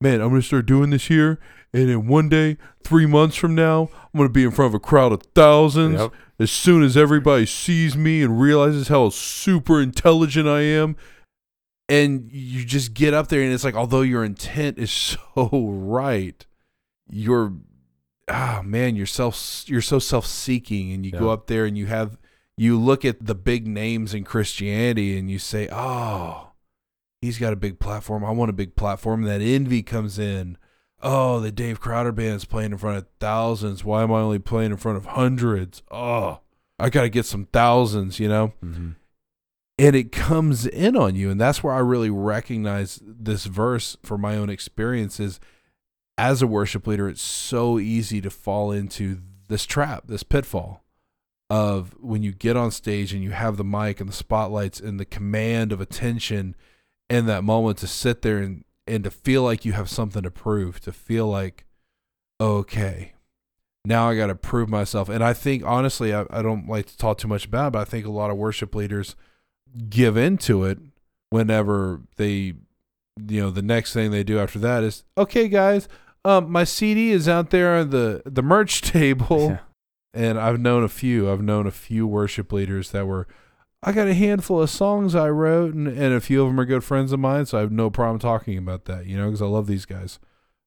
man, 0.00 0.20
I'm 0.20 0.30
going 0.30 0.40
to 0.40 0.46
start 0.46 0.66
doing 0.66 0.90
this 0.90 1.06
here. 1.06 1.38
And 1.72 1.88
then 1.88 2.06
one 2.06 2.28
day, 2.28 2.56
three 2.82 3.06
months 3.06 3.36
from 3.36 3.54
now, 3.54 3.90
I'm 3.92 4.18
going 4.18 4.28
to 4.28 4.32
be 4.32 4.44
in 4.44 4.50
front 4.50 4.70
of 4.70 4.74
a 4.74 4.80
crowd 4.80 5.12
of 5.12 5.22
thousands. 5.34 6.00
Yep. 6.00 6.12
As 6.38 6.50
soon 6.50 6.82
as 6.82 6.96
everybody 6.96 7.44
sees 7.44 7.96
me 7.96 8.22
and 8.22 8.40
realizes 8.40 8.88
how 8.88 9.10
super 9.10 9.80
intelligent 9.80 10.48
I 10.48 10.62
am, 10.62 10.96
and 11.86 12.30
you 12.32 12.64
just 12.64 12.94
get 12.94 13.12
up 13.12 13.28
there, 13.28 13.42
and 13.42 13.52
it's 13.52 13.62
like, 13.62 13.74
although 13.74 14.00
your 14.00 14.24
intent 14.24 14.78
is 14.78 14.90
so 15.34 15.50
right, 15.52 16.46
you're, 17.10 17.52
ah, 18.30 18.62
man, 18.64 18.96
you're 18.96 19.06
self, 19.06 19.64
you're 19.66 19.82
so 19.82 19.98
self-seeking, 19.98 20.92
and 20.92 21.04
you 21.04 21.12
go 21.12 21.30
up 21.30 21.46
there 21.46 21.66
and 21.66 21.76
you 21.76 21.86
have, 21.86 22.18
you 22.56 22.78
look 22.78 23.04
at 23.04 23.26
the 23.26 23.34
big 23.34 23.66
names 23.66 24.14
in 24.14 24.24
Christianity, 24.24 25.18
and 25.18 25.30
you 25.30 25.38
say, 25.38 25.68
oh, 25.72 26.52
he's 27.20 27.38
got 27.38 27.52
a 27.52 27.56
big 27.56 27.78
platform. 27.78 28.24
I 28.24 28.30
want 28.30 28.50
a 28.50 28.54
big 28.54 28.76
platform. 28.76 29.24
And 29.24 29.30
that 29.30 29.44
envy 29.44 29.82
comes 29.82 30.18
in. 30.18 30.56
Oh, 31.02 31.40
the 31.40 31.52
Dave 31.52 31.80
Crowder 31.80 32.12
band 32.12 32.36
is 32.36 32.44
playing 32.44 32.72
in 32.72 32.78
front 32.78 32.98
of 32.98 33.06
thousands. 33.18 33.84
Why 33.84 34.02
am 34.02 34.12
I 34.12 34.20
only 34.20 34.38
playing 34.38 34.70
in 34.70 34.76
front 34.76 34.98
of 34.98 35.06
hundreds? 35.06 35.82
Oh, 35.90 36.40
I 36.78 36.90
got 36.90 37.02
to 37.02 37.08
get 37.08 37.26
some 37.26 37.46
thousands, 37.52 38.18
you 38.20 38.28
know? 38.28 38.52
Mm-hmm. 38.64 38.90
And 39.78 39.96
it 39.96 40.12
comes 40.12 40.66
in 40.66 40.96
on 40.96 41.14
you. 41.14 41.30
And 41.30 41.40
that's 41.40 41.62
where 41.62 41.72
I 41.72 41.78
really 41.78 42.10
recognize 42.10 43.00
this 43.02 43.46
verse 43.46 43.96
for 44.02 44.18
my 44.18 44.36
own 44.36 44.50
experiences. 44.50 45.40
As 46.20 46.42
a 46.42 46.46
worship 46.46 46.86
leader, 46.86 47.08
it's 47.08 47.22
so 47.22 47.78
easy 47.78 48.20
to 48.20 48.28
fall 48.28 48.72
into 48.72 49.22
this 49.48 49.64
trap, 49.64 50.04
this 50.06 50.22
pitfall 50.22 50.84
of 51.48 51.94
when 51.98 52.22
you 52.22 52.32
get 52.32 52.58
on 52.58 52.70
stage 52.70 53.14
and 53.14 53.24
you 53.24 53.30
have 53.30 53.56
the 53.56 53.64
mic 53.64 54.00
and 54.00 54.08
the 54.10 54.14
spotlights 54.14 54.80
and 54.80 55.00
the 55.00 55.06
command 55.06 55.72
of 55.72 55.80
attention 55.80 56.54
in 57.08 57.24
that 57.24 57.42
moment 57.42 57.78
to 57.78 57.86
sit 57.86 58.20
there 58.20 58.36
and, 58.36 58.64
and 58.86 59.04
to 59.04 59.10
feel 59.10 59.42
like 59.42 59.64
you 59.64 59.72
have 59.72 59.88
something 59.88 60.22
to 60.22 60.30
prove, 60.30 60.78
to 60.80 60.92
feel 60.92 61.26
like, 61.26 61.64
okay, 62.38 63.14
now 63.86 64.10
I 64.10 64.14
got 64.14 64.26
to 64.26 64.34
prove 64.34 64.68
myself. 64.68 65.08
And 65.08 65.24
I 65.24 65.32
think, 65.32 65.64
honestly, 65.64 66.12
I, 66.12 66.26
I 66.28 66.42
don't 66.42 66.68
like 66.68 66.84
to 66.84 66.98
talk 66.98 67.16
too 67.16 67.28
much 67.28 67.46
about 67.46 67.68
it, 67.68 67.72
but 67.72 67.80
I 67.80 67.84
think 67.84 68.04
a 68.04 68.10
lot 68.10 68.30
of 68.30 68.36
worship 68.36 68.74
leaders 68.74 69.16
give 69.88 70.18
into 70.18 70.64
it 70.64 70.80
whenever 71.30 72.02
they, 72.16 72.52
you 73.26 73.40
know, 73.40 73.48
the 73.48 73.62
next 73.62 73.94
thing 73.94 74.10
they 74.10 74.22
do 74.22 74.38
after 74.38 74.58
that 74.58 74.84
is, 74.84 75.02
okay, 75.16 75.48
guys, 75.48 75.88
um, 76.24 76.50
my 76.50 76.64
CD 76.64 77.10
is 77.10 77.28
out 77.28 77.50
there 77.50 77.76
on 77.76 77.90
the, 77.90 78.22
the 78.26 78.42
merch 78.42 78.82
table. 78.82 79.50
Yeah. 79.50 79.58
And 80.12 80.40
I've 80.40 80.58
known 80.58 80.82
a 80.82 80.88
few, 80.88 81.30
I've 81.30 81.40
known 81.42 81.66
a 81.66 81.70
few 81.70 82.06
worship 82.06 82.52
leaders 82.52 82.90
that 82.90 83.06
were, 83.06 83.28
I 83.82 83.92
got 83.92 84.08
a 84.08 84.14
handful 84.14 84.60
of 84.60 84.68
songs 84.68 85.14
I 85.14 85.28
wrote, 85.30 85.72
and, 85.72 85.86
and 85.86 86.12
a 86.12 86.20
few 86.20 86.42
of 86.42 86.48
them 86.48 86.58
are 86.60 86.64
good 86.64 86.82
friends 86.84 87.12
of 87.12 87.20
mine, 87.20 87.46
so 87.46 87.58
I 87.58 87.60
have 87.60 87.70
no 87.72 87.90
problem 87.90 88.18
talking 88.18 88.58
about 88.58 88.86
that, 88.86 89.06
you 89.06 89.16
know, 89.16 89.26
because 89.26 89.40
I 89.40 89.46
love 89.46 89.66
these 89.68 89.86
guys. 89.86 90.18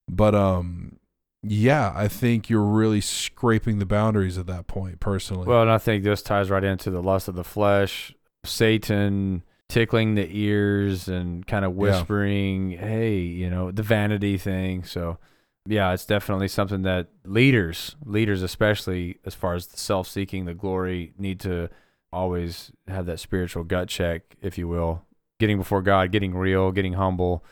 But 0.10 0.34
um, 0.34 0.98
yeah, 1.44 1.92
I 1.94 2.08
think 2.08 2.50
you're 2.50 2.62
really 2.64 3.02
scraping 3.02 3.80
the 3.80 3.86
boundaries 3.86 4.38
at 4.38 4.48
that 4.48 4.68
point, 4.68 5.02
personally. 5.02 5.46
Well, 5.46 5.62
and 5.62 5.70
I 5.72 5.78
think 5.78 6.04
this 6.06 6.22
ties 6.22 6.50
right 6.50 6.64
into 6.64 6.90
the 6.90 7.04
lust 7.04 7.28
of 7.28 7.36
the 7.36 7.44
flesh, 7.44 8.16
Satan 8.46 9.44
tickling 9.70 10.16
the 10.16 10.28
ears 10.32 11.08
and 11.10 11.46
kind 11.46 11.66
of 11.66 11.72
Yeah. 11.74 11.78
whispering, 11.80 12.72
hey, 12.72 13.18
you 13.20 13.50
know, 13.50 13.72
the 13.72 13.84
vanity 13.84 14.38
thing. 14.38 14.84
So, 14.86 15.18
yeah, 15.66 15.94
it's 15.94 16.06
definitely 16.06 16.48
something 16.48 16.82
that 16.84 17.08
leaders, 17.24 17.96
leaders 18.06 18.42
especially 18.42 19.20
as 19.26 19.34
far 19.34 19.56
as 19.56 19.68
the 19.68 19.78
self-seeking, 19.78 20.46
the 20.46 20.54
glory, 20.54 21.14
need 21.18 21.40
to 21.42 21.70
always 22.12 22.72
have 22.88 23.06
that 23.06 23.20
spiritual 23.20 23.64
gut 23.64 23.88
check, 23.88 24.36
if 24.42 24.58
you 24.58 24.68
will, 24.68 25.04
getting 25.40 25.58
before 25.58 25.82
God, 25.82 26.12
getting 26.12 26.36
real, 26.36 26.72
getting 26.72 26.94
humble, 26.94 27.44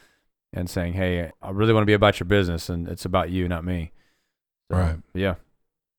and 0.54 0.70
saying, 0.70 0.94
"Hey, 0.94 1.32
I 1.42 1.50
really 1.52 1.74
want 1.74 1.84
to 1.84 1.88
be 1.88 1.94
about 1.94 2.20
your 2.20 2.28
business, 2.28 2.70
and 2.70 2.88
it's 2.88 3.06
about 3.06 3.30
you, 3.30 3.48
not 3.48 3.64
me." 3.64 3.92
So, 4.70 4.78
Right. 4.78 4.98
Yeah. 5.14 5.36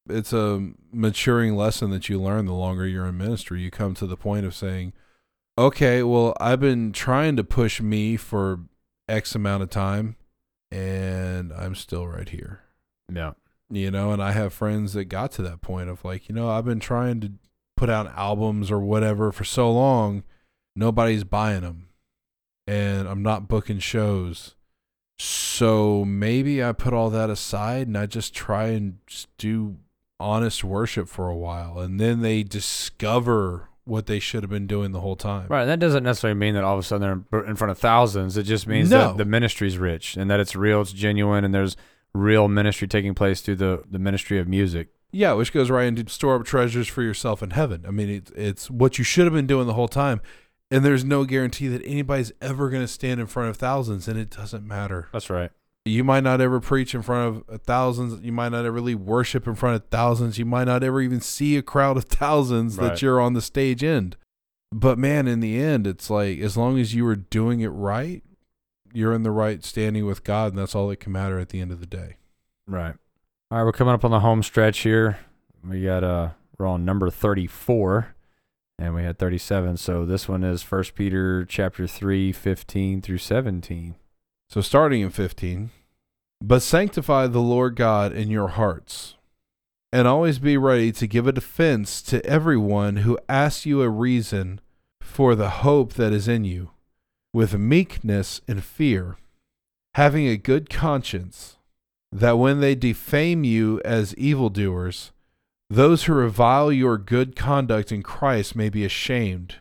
it's 0.08 0.32
a 0.32 0.72
maturing 0.92 1.56
lesson 1.56 1.90
that 1.90 2.08
you 2.08 2.20
learn 2.20 2.46
the 2.46 2.52
longer 2.54 2.86
you're 2.86 3.06
in 3.06 3.16
ministry. 3.16 3.62
You 3.62 3.70
come 3.70 3.94
to 3.94 4.06
the 4.06 4.16
point 4.16 4.44
of 4.44 4.54
saying, 4.54 4.92
okay, 5.58 6.02
well, 6.02 6.34
I've 6.40 6.60
been 6.60 6.92
trying 6.92 7.36
to 7.36 7.44
push 7.44 7.80
me 7.80 8.16
for 8.16 8.60
X 9.08 9.34
amount 9.34 9.62
of 9.62 9.70
time, 9.70 10.16
and 10.72 11.52
I'm 11.52 11.74
still 11.74 12.06
right 12.06 12.28
here. 12.28 12.60
Yeah. 13.12 13.32
you 13.70 13.90
know 13.90 14.12
and 14.12 14.22
i 14.22 14.32
have 14.32 14.54
friends 14.54 14.94
that 14.94 15.04
got 15.06 15.32
to 15.32 15.42
that 15.42 15.60
point 15.60 15.90
of 15.90 16.02
like 16.04 16.28
you 16.28 16.34
know 16.34 16.48
i've 16.48 16.64
been 16.64 16.80
trying 16.80 17.20
to 17.20 17.32
put 17.76 17.90
out 17.90 18.12
albums 18.16 18.70
or 18.70 18.78
whatever 18.80 19.32
for 19.32 19.44
so 19.44 19.70
long 19.70 20.22
nobody's 20.74 21.24
buying 21.24 21.60
them 21.62 21.88
and 22.66 23.06
i'm 23.08 23.22
not 23.22 23.48
booking 23.48 23.80
shows 23.80 24.54
so 25.18 26.04
maybe 26.06 26.62
i 26.64 26.72
put 26.72 26.94
all 26.94 27.10
that 27.10 27.28
aside 27.28 27.86
and 27.86 27.98
i 27.98 28.06
just 28.06 28.32
try 28.34 28.68
and 28.68 28.98
just 29.06 29.28
do 29.36 29.76
honest 30.18 30.64
worship 30.64 31.08
for 31.08 31.28
a 31.28 31.36
while 31.36 31.78
and 31.78 32.00
then 32.00 32.20
they 32.22 32.42
discover 32.42 33.68
what 33.84 34.06
they 34.06 34.18
should 34.18 34.42
have 34.42 34.50
been 34.50 34.66
doing 34.66 34.92
the 34.92 35.00
whole 35.00 35.16
time 35.16 35.46
Right. 35.48 35.64
That 35.64 35.78
doesn't 35.80 36.04
necessarily 36.04 36.38
mean 36.38 36.54
that 36.54 36.62
all 36.64 36.74
of 36.74 36.80
a 36.80 36.82
sudden 36.82 37.26
they're 37.30 37.44
in 37.44 37.56
front 37.56 37.70
of 37.72 37.78
thousands. 37.78 38.36
It 38.36 38.44
just 38.44 38.66
means 38.66 38.90
No. 38.90 39.08
that 39.08 39.16
the 39.16 39.24
ministry's 39.24 39.76
rich 39.78 40.16
and 40.16 40.30
that 40.30 40.38
it's 40.40 40.54
real, 40.54 40.80
it's 40.82 40.92
genuine, 40.92 41.44
and 41.44 41.52
there's 41.54 41.76
real 42.14 42.46
ministry 42.46 42.86
taking 42.86 43.14
place 43.14 43.40
through 43.40 43.56
the, 43.56 43.82
the 43.90 43.98
ministry 43.98 44.38
of 44.38 44.46
music. 44.46 44.88
Yeah, 45.10 45.32
which 45.32 45.52
goes 45.52 45.68
right 45.70 45.84
into 45.86 46.08
store 46.10 46.36
up 46.36 46.44
treasures 46.44 46.88
for 46.88 47.02
yourself 47.02 47.42
in 47.42 47.50
heaven. 47.50 47.84
I 47.86 47.90
mean, 47.90 48.08
it's 48.08 48.30
it's 48.34 48.70
what 48.70 48.96
you 48.98 49.04
should 49.04 49.24
have 49.26 49.34
been 49.34 49.46
doing 49.46 49.66
the 49.66 49.74
whole 49.74 49.88
time, 49.88 50.22
and 50.70 50.84
there's 50.84 51.04
no 51.04 51.24
guarantee 51.24 51.68
that 51.68 51.82
anybody's 51.84 52.32
ever 52.40 52.70
going 52.70 52.82
to 52.82 52.88
stand 52.88 53.20
in 53.20 53.26
front 53.26 53.50
of 53.50 53.56
thousands, 53.58 54.08
and 54.08 54.18
it 54.18 54.30
doesn't 54.30 54.66
matter. 54.66 55.08
That's 55.12 55.28
right. 55.28 55.50
You 55.84 56.04
might 56.04 56.22
not 56.22 56.40
ever 56.40 56.60
preach 56.60 56.94
in 56.94 57.02
front 57.02 57.44
of 57.48 57.62
thousands. 57.62 58.22
You 58.22 58.30
might 58.32 58.50
not 58.50 58.64
ever 58.64 58.70
really 58.72 58.94
worship 58.94 59.46
in 59.48 59.56
front 59.56 59.76
of 59.76 59.88
thousands. 59.88 60.38
You 60.38 60.44
might 60.44 60.64
not 60.64 60.84
ever 60.84 61.00
even 61.00 61.20
see 61.20 61.56
a 61.56 61.62
crowd 61.62 61.96
of 61.96 62.04
thousands 62.08 62.76
Right. 62.78 62.90
that 62.90 63.02
you're 63.02 63.20
on 63.20 63.32
the 63.32 63.42
stage 63.42 63.82
end. 63.82 64.16
But 64.70 64.96
man, 64.98 65.26
in 65.26 65.40
the 65.40 65.60
end, 65.60 65.86
it's 65.86 66.08
like 66.08 66.38
as 66.38 66.56
long 66.56 66.78
as 66.78 66.94
you 66.94 67.06
are 67.08 67.16
doing 67.16 67.60
it 67.60 67.68
right, 67.68 68.22
you're 68.94 69.12
in 69.12 69.22
the 69.22 69.30
right 69.30 69.64
standing 69.64 70.06
with 70.06 70.22
God, 70.22 70.52
and 70.52 70.58
that's 70.58 70.74
all 70.74 70.88
that 70.88 71.00
can 71.00 71.12
matter 71.12 71.38
at 71.38 71.48
the 71.48 71.60
end 71.60 71.72
of 71.72 71.80
the 71.80 71.86
day. 71.86 72.16
Right. 72.66 72.94
All 73.50 73.58
right. 73.58 73.64
We're 73.64 73.72
coming 73.72 73.92
up 73.94 74.04
on 74.04 74.10
the 74.12 74.20
home 74.20 74.42
stretch 74.42 74.80
here. 74.80 75.18
We 75.68 75.82
got, 75.82 76.04
uh, 76.04 76.30
we're 76.58 76.66
on 76.66 76.84
number 76.84 77.10
34 77.10 78.14
and 78.78 78.94
we 78.94 79.02
had 79.02 79.18
37. 79.18 79.76
So 79.78 80.06
this 80.06 80.28
one 80.28 80.42
is 80.44 80.62
First 80.62 80.94
Peter 80.94 81.44
chapter 81.44 81.86
3, 81.86 82.32
15 82.32 83.02
through 83.02 83.18
17. 83.18 83.94
So 84.52 84.60
starting 84.60 85.00
in 85.00 85.08
15, 85.08 85.70
but 86.42 86.60
sanctify 86.60 87.26
the 87.26 87.40
Lord 87.40 87.74
God 87.74 88.12
in 88.12 88.28
your 88.28 88.48
hearts, 88.48 89.14
and 89.90 90.06
always 90.06 90.38
be 90.38 90.58
ready 90.58 90.92
to 90.92 91.06
give 91.06 91.26
a 91.26 91.32
defense 91.32 92.02
to 92.02 92.22
everyone 92.26 92.96
who 92.96 93.18
asks 93.30 93.64
you 93.64 93.80
a 93.80 93.88
reason 93.88 94.60
for 95.00 95.34
the 95.34 95.48
hope 95.48 95.94
that 95.94 96.12
is 96.12 96.28
in 96.28 96.44
you, 96.44 96.68
with 97.32 97.54
meekness 97.54 98.42
and 98.46 98.62
fear, 98.62 99.16
having 99.94 100.28
a 100.28 100.36
good 100.36 100.68
conscience, 100.68 101.56
that 102.12 102.36
when 102.36 102.60
they 102.60 102.74
defame 102.74 103.44
you 103.44 103.80
as 103.86 104.14
evildoers, 104.16 105.12
those 105.70 106.04
who 106.04 106.12
revile 106.12 106.70
your 106.70 106.98
good 106.98 107.34
conduct 107.34 107.90
in 107.90 108.02
Christ 108.02 108.54
may 108.54 108.68
be 108.68 108.84
ashamed. 108.84 109.54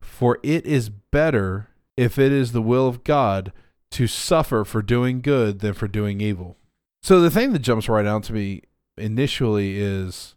For 0.00 0.38
it 0.42 0.64
is 0.64 0.88
better, 0.88 1.68
if 1.98 2.18
it 2.18 2.32
is 2.32 2.52
the 2.52 2.62
will 2.62 2.88
of 2.88 3.04
God, 3.04 3.52
to 3.92 4.06
suffer 4.06 4.64
for 4.64 4.82
doing 4.82 5.20
good 5.20 5.60
than 5.60 5.74
for 5.74 5.88
doing 5.88 6.20
evil. 6.20 6.56
So 7.02 7.20
the 7.20 7.30
thing 7.30 7.52
that 7.52 7.60
jumps 7.60 7.88
right 7.88 8.06
out 8.06 8.24
to 8.24 8.32
me 8.32 8.62
initially 8.96 9.78
is 9.78 10.34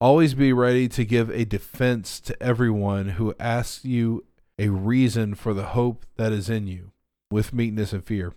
always 0.00 0.34
be 0.34 0.52
ready 0.52 0.88
to 0.88 1.04
give 1.04 1.30
a 1.30 1.44
defense 1.44 2.20
to 2.20 2.42
everyone 2.42 3.10
who 3.10 3.34
asks 3.38 3.84
you 3.84 4.24
a 4.58 4.68
reason 4.68 5.34
for 5.34 5.54
the 5.54 5.66
hope 5.66 6.04
that 6.16 6.32
is 6.32 6.48
in 6.48 6.66
you 6.66 6.92
with 7.30 7.52
meekness 7.52 7.92
and 7.92 8.04
fear. 8.04 8.32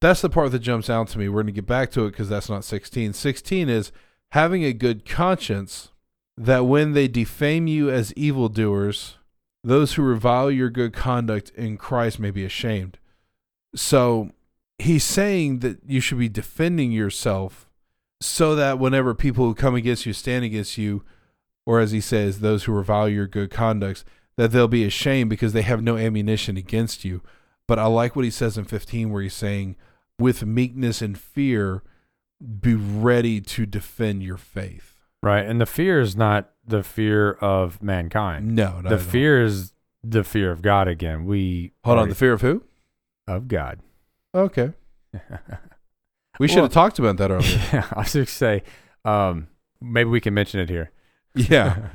That's 0.00 0.22
the 0.22 0.30
part 0.30 0.52
that 0.52 0.60
jumps 0.60 0.88
out 0.88 1.08
to 1.08 1.18
me. 1.18 1.28
We're 1.28 1.42
going 1.42 1.46
to 1.46 1.52
get 1.52 1.66
back 1.66 1.90
to 1.92 2.06
it 2.06 2.12
because 2.12 2.28
that's 2.28 2.48
not 2.48 2.64
16. 2.64 3.12
16 3.12 3.68
is 3.68 3.92
having 4.32 4.64
a 4.64 4.72
good 4.72 5.04
conscience 5.04 5.90
that 6.36 6.64
when 6.64 6.92
they 6.92 7.08
defame 7.08 7.66
you 7.66 7.90
as 7.90 8.14
evildoers, 8.14 9.16
those 9.62 9.94
who 9.94 10.02
revile 10.02 10.50
your 10.50 10.70
good 10.70 10.94
conduct 10.94 11.50
in 11.50 11.76
Christ 11.76 12.18
may 12.18 12.30
be 12.30 12.44
ashamed. 12.44 12.98
So 13.74 14.30
he's 14.78 15.04
saying 15.04 15.60
that 15.60 15.78
you 15.86 16.00
should 16.00 16.18
be 16.18 16.28
defending 16.28 16.92
yourself 16.92 17.68
so 18.20 18.54
that 18.54 18.78
whenever 18.78 19.14
people 19.14 19.44
who 19.46 19.54
come 19.54 19.74
against 19.74 20.06
you 20.06 20.12
stand 20.12 20.44
against 20.44 20.76
you, 20.76 21.04
or 21.66 21.80
as 21.80 21.92
he 21.92 22.00
says, 22.00 22.40
those 22.40 22.64
who 22.64 22.72
revile 22.72 23.08
your 23.08 23.26
good 23.26 23.50
conducts, 23.50 24.04
that 24.36 24.52
they'll 24.52 24.68
be 24.68 24.84
ashamed 24.84 25.30
because 25.30 25.52
they 25.52 25.62
have 25.62 25.82
no 25.82 25.96
ammunition 25.96 26.56
against 26.56 27.04
you. 27.04 27.22
But 27.66 27.78
I 27.78 27.86
like 27.86 28.16
what 28.16 28.24
he 28.24 28.30
says 28.30 28.58
in 28.58 28.64
15, 28.64 29.10
where 29.10 29.22
he's 29.22 29.34
saying, 29.34 29.76
with 30.18 30.44
meekness 30.44 31.00
and 31.00 31.18
fear, 31.18 31.82
be 32.60 32.74
ready 32.74 33.40
to 33.40 33.66
defend 33.66 34.22
your 34.22 34.36
faith. 34.36 34.96
Right. 35.22 35.44
And 35.44 35.60
the 35.60 35.66
fear 35.66 36.00
is 36.00 36.16
not 36.16 36.50
the 36.66 36.82
fear 36.82 37.32
of 37.32 37.82
mankind. 37.82 38.54
No, 38.56 38.80
no. 38.80 38.88
the 38.88 38.98
fear 38.98 39.42
is 39.42 39.72
the 40.02 40.24
fear 40.24 40.50
of 40.50 40.62
God 40.62 40.88
again. 40.88 41.26
We 41.26 41.72
Hold 41.84 41.98
on. 41.98 42.08
The 42.08 42.14
fear 42.14 42.32
of 42.32 42.40
who? 42.40 42.64
Of 43.36 43.48
God. 43.48 43.80
Okay. 44.34 44.72
We 46.38 46.48
should 46.48 46.56
Well- 46.56 46.64
have 46.66 46.72
talked 46.72 46.98
about 46.98 47.18
that 47.18 47.30
earlier. 47.30 47.60
yeah, 47.72 47.86
I 47.92 47.98
was 48.00 48.12
just 48.14 48.34
say, 48.36 48.62
um, 49.04 49.48
maybe 49.80 50.08
we 50.08 50.20
can 50.20 50.32
mention 50.32 50.58
it 50.60 50.70
here. 50.70 50.90
yeah. 51.34 51.88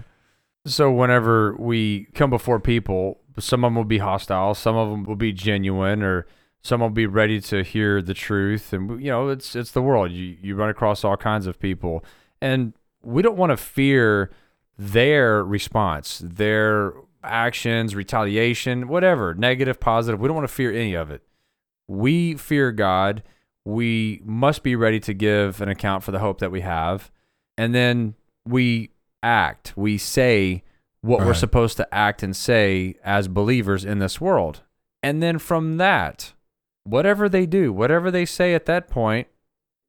So 0.68 0.92
whenever 0.92 1.56
we 1.58 2.06
come 2.14 2.30
before 2.30 2.60
people, 2.60 3.22
some 3.40 3.64
of 3.64 3.70
them 3.70 3.76
will 3.76 3.86
be 3.86 3.98
hostile, 3.98 4.54
some 4.54 4.76
of 4.76 4.90
them 4.92 5.04
will 5.04 5.16
be 5.16 5.32
genuine, 5.34 6.04
or 6.04 6.28
some 6.62 6.82
will 6.82 6.90
be 6.92 7.08
ready 7.08 7.42
to 7.42 7.64
hear 7.64 8.02
the 8.04 8.14
truth. 8.14 8.72
And 8.72 9.02
you 9.02 9.10
know, 9.10 9.30
it's 9.30 9.56
it's 9.56 9.72
the 9.72 9.82
world. 9.82 10.12
You 10.12 10.38
you 10.42 10.56
run 10.56 10.70
across 10.70 11.04
all 11.04 11.18
kinds 11.18 11.48
of 11.48 11.60
people, 11.60 12.04
and 12.40 12.74
we 13.02 13.24
don't 13.24 13.38
want 13.38 13.50
to 13.52 13.58
fear 13.58 14.30
their 14.78 15.44
response, 15.44 16.22
their 16.24 16.94
actions, 17.26 17.96
retaliation, 17.96 18.88
whatever, 18.88 19.34
negative, 19.34 19.80
positive. 19.80 20.20
We 20.20 20.28
don't 20.28 20.36
want 20.36 20.48
to 20.48 20.54
fear 20.54 20.72
any 20.72 20.94
of 20.94 21.12
it. 21.12 21.22
We 21.88 22.36
fear 22.36 22.72
God. 22.72 23.24
We 23.66 24.22
must 24.24 24.64
be 24.64 24.76
ready 24.76 25.00
to 25.02 25.14
give 25.14 25.60
an 25.62 25.70
account 25.70 26.04
for 26.04 26.12
the 26.12 26.20
hope 26.20 26.40
that 26.40 26.52
we 26.52 26.62
have, 26.62 27.12
and 27.58 27.74
then 27.74 28.16
we 28.48 28.92
act, 29.24 29.74
we 29.76 29.98
say 29.98 30.64
what 31.02 31.26
we're 31.26 31.34
supposed 31.34 31.78
to 31.78 31.94
act 31.94 32.24
and 32.24 32.36
say 32.36 32.96
as 33.04 33.28
believers 33.28 33.86
in 33.86 34.00
this 34.00 34.20
world. 34.22 34.62
And 35.04 35.22
then 35.22 35.38
from 35.38 35.78
that, 35.78 36.34
whatever 36.84 37.30
they 37.30 37.46
do, 37.46 37.72
whatever 37.72 38.10
they 38.10 38.26
say 38.26 38.54
at 38.54 38.66
that 38.66 38.88
point, 38.88 39.28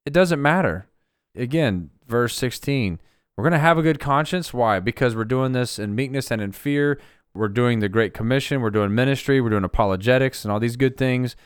it 0.04 0.12
doesn't 0.12 0.40
matter. 0.40 0.88
Again, 1.34 1.90
verse 2.06 2.34
16, 2.34 3.00
we're 3.36 3.44
going 3.44 3.52
to 3.52 3.58
have 3.58 3.78
a 3.78 3.82
good 3.82 4.00
conscience. 4.00 4.52
Why? 4.52 4.80
Because 4.80 5.14
we're 5.14 5.24
doing 5.24 5.52
this 5.52 5.78
in 5.78 5.94
meekness 5.94 6.30
and 6.30 6.40
in 6.40 6.52
fear. 6.52 6.98
We're 7.36 7.48
doing 7.48 7.80
the 7.80 7.88
Great 7.88 8.14
Commission. 8.14 8.60
We're 8.60 8.70
doing 8.70 8.94
ministry. 8.94 9.40
We're 9.40 9.50
doing 9.50 9.64
apologetics 9.64 10.44
and 10.44 10.52
all 10.52 10.60
these 10.60 10.76
good 10.76 10.96
things. 10.96 11.36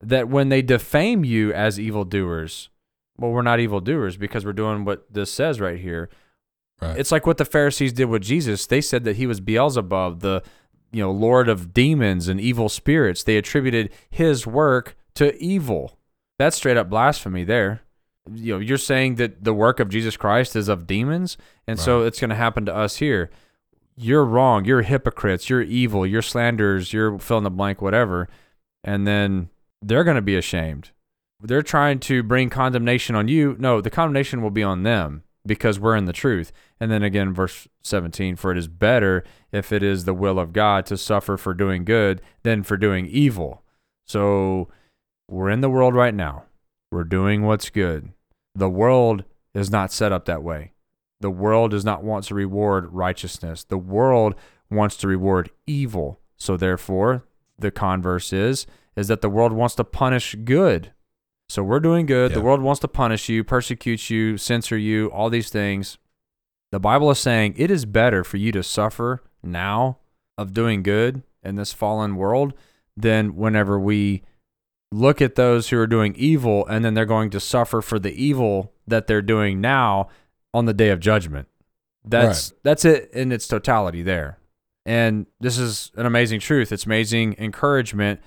That 0.00 0.28
when 0.28 0.48
they 0.48 0.62
defame 0.62 1.24
you 1.24 1.52
as 1.52 1.78
evildoers, 1.78 2.70
well, 3.18 3.30
we're 3.30 3.42
not 3.42 3.60
evildoers 3.60 4.16
because 4.16 4.44
we're 4.44 4.52
doing 4.52 4.84
what 4.84 5.12
this 5.12 5.32
says 5.32 5.60
right 5.60 5.78
here. 5.78 6.08
Right. 6.80 6.98
It's 6.98 7.12
like 7.12 7.26
what 7.26 7.36
the 7.36 7.44
Pharisees 7.44 7.92
did 7.92 8.06
with 8.06 8.22
Jesus. 8.22 8.66
They 8.66 8.80
said 8.80 9.04
that 9.04 9.16
he 9.16 9.26
was 9.26 9.40
Beelzebub, 9.40 10.20
the 10.20 10.42
you 10.90 11.00
know 11.00 11.12
Lord 11.12 11.48
of 11.48 11.72
demons 11.72 12.28
and 12.28 12.40
evil 12.40 12.68
spirits. 12.68 13.22
They 13.22 13.36
attributed 13.36 13.92
his 14.10 14.46
work 14.46 14.96
to 15.14 15.36
evil. 15.42 15.96
That's 16.38 16.56
straight 16.56 16.76
up 16.76 16.90
blasphemy. 16.90 17.44
There, 17.44 17.82
you 18.34 18.54
know, 18.54 18.58
you're 18.58 18.78
saying 18.78 19.16
that 19.16 19.44
the 19.44 19.54
work 19.54 19.78
of 19.78 19.88
Jesus 19.88 20.16
Christ 20.16 20.56
is 20.56 20.68
of 20.68 20.88
demons, 20.88 21.36
and 21.66 21.78
so 21.78 22.02
it's 22.02 22.18
going 22.18 22.30
to 22.30 22.36
happen 22.36 22.66
to 22.66 22.74
us 22.74 22.96
here. 22.96 23.30
You're 23.96 24.24
wrong. 24.24 24.64
You're 24.64 24.82
hypocrites. 24.82 25.50
You're 25.50 25.62
evil. 25.62 26.06
You're 26.06 26.22
slanders, 26.22 26.92
You're 26.92 27.18
fill 27.18 27.38
in 27.38 27.44
the 27.44 27.50
blank, 27.50 27.82
whatever. 27.82 28.28
And 28.84 29.06
then 29.06 29.50
they're 29.80 30.04
going 30.04 30.16
to 30.16 30.22
be 30.22 30.36
ashamed. 30.36 30.90
They're 31.40 31.62
trying 31.62 31.98
to 32.00 32.22
bring 32.22 32.50
condemnation 32.50 33.16
on 33.16 33.28
you. 33.28 33.56
No, 33.58 33.80
the 33.80 33.90
condemnation 33.90 34.42
will 34.42 34.50
be 34.50 34.62
on 34.62 34.84
them 34.84 35.24
because 35.44 35.80
we're 35.80 35.96
in 35.96 36.04
the 36.04 36.12
truth. 36.12 36.52
And 36.78 36.90
then 36.90 37.02
again, 37.02 37.34
verse 37.34 37.66
17 37.82 38.36
For 38.36 38.52
it 38.52 38.58
is 38.58 38.68
better 38.68 39.24
if 39.50 39.72
it 39.72 39.82
is 39.82 40.04
the 40.04 40.14
will 40.14 40.38
of 40.38 40.52
God 40.52 40.86
to 40.86 40.96
suffer 40.96 41.36
for 41.36 41.54
doing 41.54 41.84
good 41.84 42.22
than 42.42 42.62
for 42.62 42.76
doing 42.76 43.06
evil. 43.06 43.62
So 44.06 44.68
we're 45.28 45.50
in 45.50 45.60
the 45.60 45.70
world 45.70 45.94
right 45.94 46.14
now. 46.14 46.44
We're 46.90 47.04
doing 47.04 47.42
what's 47.42 47.70
good. 47.70 48.12
The 48.54 48.70
world 48.70 49.24
is 49.54 49.70
not 49.70 49.92
set 49.92 50.12
up 50.12 50.26
that 50.26 50.42
way. 50.42 50.71
The 51.22 51.30
world 51.30 51.70
does 51.70 51.84
not 51.84 52.04
want 52.04 52.24
to 52.26 52.34
reward 52.34 52.92
righteousness. 52.92 53.64
The 53.64 53.78
world 53.78 54.34
wants 54.70 54.96
to 54.98 55.08
reward 55.08 55.50
evil. 55.66 56.20
So 56.36 56.56
therefore, 56.56 57.24
the 57.58 57.70
converse 57.70 58.32
is 58.32 58.66
is 58.94 59.08
that 59.08 59.22
the 59.22 59.30
world 59.30 59.52
wants 59.52 59.74
to 59.76 59.84
punish 59.84 60.34
good. 60.44 60.92
So 61.48 61.62
we're 61.62 61.80
doing 61.80 62.04
good. 62.04 62.32
The 62.34 62.42
world 62.42 62.60
wants 62.60 62.80
to 62.80 62.88
punish 62.88 63.28
you, 63.28 63.42
persecute 63.42 64.10
you, 64.10 64.36
censor 64.36 64.76
you, 64.76 65.06
all 65.12 65.30
these 65.30 65.48
things. 65.48 65.96
The 66.72 66.80
Bible 66.80 67.10
is 67.10 67.18
saying 67.18 67.54
it 67.56 67.70
is 67.70 67.84
better 67.84 68.24
for 68.24 68.36
you 68.36 68.52
to 68.52 68.62
suffer 68.62 69.22
now 69.42 69.98
of 70.36 70.52
doing 70.52 70.82
good 70.82 71.22
in 71.42 71.56
this 71.56 71.72
fallen 71.72 72.16
world 72.16 72.54
than 72.96 73.36
whenever 73.36 73.78
we 73.78 74.22
look 74.90 75.22
at 75.22 75.36
those 75.36 75.68
who 75.68 75.78
are 75.78 75.86
doing 75.86 76.14
evil 76.16 76.66
and 76.66 76.84
then 76.84 76.94
they're 76.94 77.06
going 77.06 77.30
to 77.30 77.40
suffer 77.40 77.80
for 77.80 77.98
the 77.98 78.12
evil 78.12 78.72
that 78.86 79.06
they're 79.06 79.22
doing 79.22 79.60
now 79.60 80.08
on 80.54 80.66
the 80.66 80.74
day 80.74 80.90
of 80.90 81.00
judgment. 81.00 81.48
That's 82.04 82.52
that's 82.62 82.84
it 82.84 83.10
in 83.12 83.32
its 83.32 83.46
totality 83.46 84.02
there. 84.02 84.38
And 84.84 85.26
this 85.40 85.58
is 85.58 85.92
an 85.96 86.06
amazing 86.06 86.40
truth. 86.40 86.72
It's 86.72 86.86
amazing 86.86 87.36
encouragement. 87.38 88.20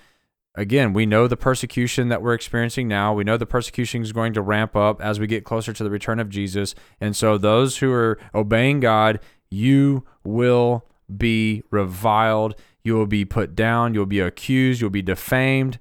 Again, 0.58 0.94
we 0.94 1.06
know 1.06 1.28
the 1.28 1.36
persecution 1.36 2.08
that 2.08 2.22
we're 2.22 2.34
experiencing 2.34 2.88
now. 2.88 3.14
We 3.14 3.26
know 3.26 3.36
the 3.36 3.46
persecution 3.46 4.02
is 4.02 4.14
going 4.14 4.32
to 4.34 4.42
ramp 4.42 4.74
up 4.74 5.02
as 5.02 5.20
we 5.20 5.28
get 5.28 5.44
closer 5.44 5.74
to 5.74 5.84
the 5.84 5.90
return 5.90 6.20
of 6.20 6.30
Jesus. 6.30 6.74
And 7.02 7.14
so, 7.14 7.38
those 7.38 7.78
who 7.78 7.92
are 7.92 8.18
obeying 8.34 8.80
God, 8.80 9.20
you 9.50 10.06
will 10.24 10.86
be 11.16 11.64
reviled. 11.72 12.56
You 12.86 12.94
will 12.96 13.08
be 13.08 13.26
put 13.26 13.54
down. 13.54 13.94
You'll 13.94 14.06
be 14.06 14.22
accused. 14.22 14.80
You'll 14.80 14.90
be 14.90 15.02
defamed. 15.02 15.80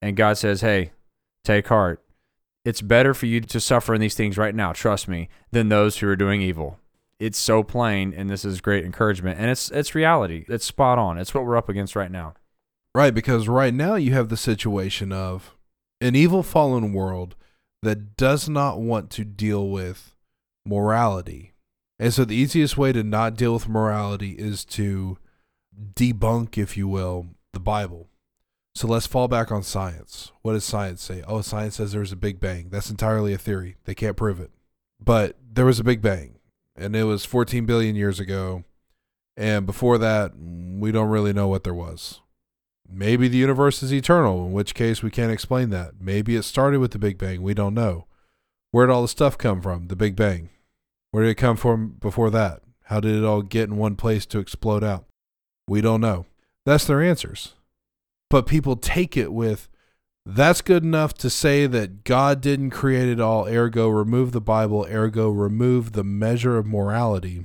And 0.00 0.16
God 0.16 0.38
says, 0.38 0.60
Hey, 0.60 0.92
take 1.44 1.66
heart. 1.66 2.00
It's 2.64 2.80
better 2.80 3.12
for 3.12 3.26
you 3.26 3.40
to 3.40 3.60
suffer 3.60 3.94
in 3.94 4.00
these 4.00 4.14
things 4.14 4.38
right 4.38 4.54
now, 4.54 4.72
trust 4.72 5.08
me, 5.08 5.28
than 5.50 5.68
those 5.68 5.98
who 5.98 6.08
are 6.08 6.16
doing 6.16 6.42
evil. 6.42 6.78
It's 7.18 7.38
so 7.38 7.62
plain, 7.62 8.14
and 8.16 8.30
this 8.30 8.44
is 8.44 8.60
great 8.60 8.84
encouragement. 8.84 9.38
And 9.38 9.50
it's 9.50 9.70
it's 9.70 9.94
reality. 9.94 10.44
It's 10.48 10.64
spot 10.64 10.98
on. 10.98 11.18
It's 11.18 11.34
what 11.34 11.44
we're 11.44 11.56
up 11.56 11.68
against 11.68 11.96
right 11.96 12.10
now. 12.10 12.34
Right, 12.94 13.14
because 13.14 13.48
right 13.48 13.72
now 13.72 13.94
you 13.94 14.12
have 14.12 14.28
the 14.28 14.36
situation 14.36 15.12
of 15.12 15.56
an 16.00 16.14
evil 16.14 16.42
fallen 16.42 16.92
world 16.92 17.36
that 17.82 18.16
does 18.16 18.48
not 18.48 18.80
want 18.80 19.10
to 19.10 19.24
deal 19.24 19.68
with 19.68 20.14
morality. 20.64 21.52
And 21.98 22.12
so 22.12 22.24
the 22.24 22.36
easiest 22.36 22.76
way 22.76 22.92
to 22.92 23.02
not 23.02 23.36
deal 23.36 23.54
with 23.54 23.68
morality 23.68 24.32
is 24.32 24.64
to 24.66 25.18
debunk, 25.94 26.58
if 26.58 26.76
you 26.76 26.86
will, 26.88 27.28
the 27.52 27.60
Bible. 27.60 28.08
So 28.74 28.88
let's 28.88 29.06
fall 29.06 29.28
back 29.28 29.52
on 29.52 29.62
science. 29.62 30.32
What 30.42 30.54
does 30.54 30.64
science 30.64 31.02
say? 31.02 31.22
Oh, 31.26 31.42
science 31.42 31.76
says 31.76 31.92
there 31.92 32.00
was 32.00 32.12
a 32.12 32.16
big 32.16 32.40
bang. 32.40 32.68
That's 32.70 32.90
entirely 32.90 33.34
a 33.34 33.38
theory. 33.38 33.76
They 33.84 33.94
can't 33.94 34.16
prove 34.16 34.40
it. 34.40 34.50
But 34.98 35.36
there 35.52 35.66
was 35.66 35.78
a 35.78 35.84
big 35.84 36.00
bang, 36.00 36.38
and 36.74 36.96
it 36.96 37.04
was 37.04 37.24
14 37.24 37.66
billion 37.66 37.96
years 37.96 38.18
ago. 38.18 38.64
And 39.36 39.66
before 39.66 39.98
that, 39.98 40.32
we 40.36 40.92
don't 40.92 41.10
really 41.10 41.32
know 41.32 41.48
what 41.48 41.64
there 41.64 41.74
was. 41.74 42.20
Maybe 42.88 43.28
the 43.28 43.38
universe 43.38 43.82
is 43.82 43.92
eternal, 43.92 44.46
in 44.46 44.52
which 44.52 44.74
case 44.74 45.02
we 45.02 45.10
can't 45.10 45.32
explain 45.32 45.70
that. 45.70 46.00
Maybe 46.00 46.36
it 46.36 46.42
started 46.42 46.80
with 46.80 46.90
the 46.90 46.98
Big 46.98 47.16
Bang. 47.16 47.40
We 47.40 47.54
don't 47.54 47.74
know. 47.74 48.06
Where 48.70 48.86
did 48.86 48.92
all 48.92 49.02
the 49.02 49.08
stuff 49.08 49.38
come 49.38 49.62
from? 49.62 49.88
The 49.88 49.96
Big 49.96 50.16
Bang. 50.16 50.50
Where 51.10 51.24
did 51.24 51.30
it 51.30 51.36
come 51.36 51.56
from 51.56 51.96
before 52.00 52.30
that? 52.30 52.62
How 52.84 53.00
did 53.00 53.16
it 53.16 53.24
all 53.24 53.42
get 53.42 53.68
in 53.68 53.76
one 53.76 53.96
place 53.96 54.26
to 54.26 54.38
explode 54.38 54.84
out? 54.84 55.06
We 55.66 55.80
don't 55.80 56.00
know. 56.00 56.26
That's 56.66 56.86
their 56.86 57.02
answers. 57.02 57.54
But 58.32 58.46
people 58.46 58.76
take 58.76 59.14
it 59.14 59.30
with 59.30 59.68
that's 60.24 60.62
good 60.62 60.84
enough 60.84 61.12
to 61.14 61.28
say 61.28 61.66
that 61.66 62.02
God 62.02 62.40
didn't 62.40 62.70
create 62.70 63.10
it 63.10 63.20
all, 63.20 63.46
ergo 63.46 63.88
remove 63.88 64.32
the 64.32 64.40
Bible, 64.40 64.86
ergo 64.90 65.28
remove 65.28 65.92
the 65.92 66.02
measure 66.02 66.56
of 66.56 66.64
morality, 66.64 67.44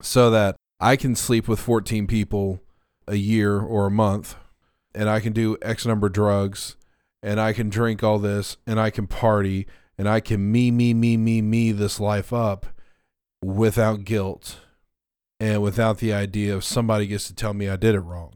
so 0.00 0.30
that 0.30 0.54
I 0.78 0.94
can 0.94 1.16
sleep 1.16 1.48
with 1.48 1.58
14 1.58 2.06
people 2.06 2.60
a 3.08 3.16
year 3.16 3.58
or 3.58 3.86
a 3.86 3.90
month 3.90 4.36
and 4.94 5.10
I 5.10 5.18
can 5.18 5.32
do 5.32 5.56
X 5.60 5.84
number 5.84 6.06
of 6.06 6.12
drugs 6.12 6.76
and 7.20 7.40
I 7.40 7.52
can 7.52 7.68
drink 7.68 8.04
all 8.04 8.20
this 8.20 8.56
and 8.68 8.78
I 8.78 8.90
can 8.90 9.08
party 9.08 9.66
and 9.98 10.08
I 10.08 10.20
can 10.20 10.52
me, 10.52 10.70
me, 10.70 10.94
me, 10.94 11.16
me, 11.16 11.42
me 11.42 11.72
this 11.72 11.98
life 11.98 12.32
up 12.32 12.66
without 13.42 14.04
guilt 14.04 14.60
and 15.40 15.60
without 15.60 15.98
the 15.98 16.12
idea 16.12 16.54
of 16.54 16.62
somebody 16.62 17.08
gets 17.08 17.26
to 17.26 17.34
tell 17.34 17.52
me 17.52 17.68
I 17.68 17.74
did 17.74 17.96
it 17.96 18.00
wrong 18.00 18.34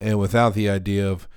and 0.00 0.18
without 0.18 0.54
the 0.54 0.68
idea 0.68 1.08
of 1.08 1.28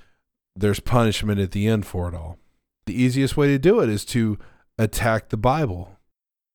there's 0.56 0.80
punishment 0.80 1.40
at 1.40 1.52
the 1.52 1.66
end 1.66 1.86
for 1.86 2.08
it 2.08 2.14
all. 2.14 2.38
The 2.86 3.00
easiest 3.00 3.36
way 3.36 3.48
to 3.48 3.58
do 3.58 3.80
it 3.80 3.88
is 3.88 4.04
to 4.06 4.38
attack 4.78 5.28
the 5.28 5.36
Bible. 5.36 5.96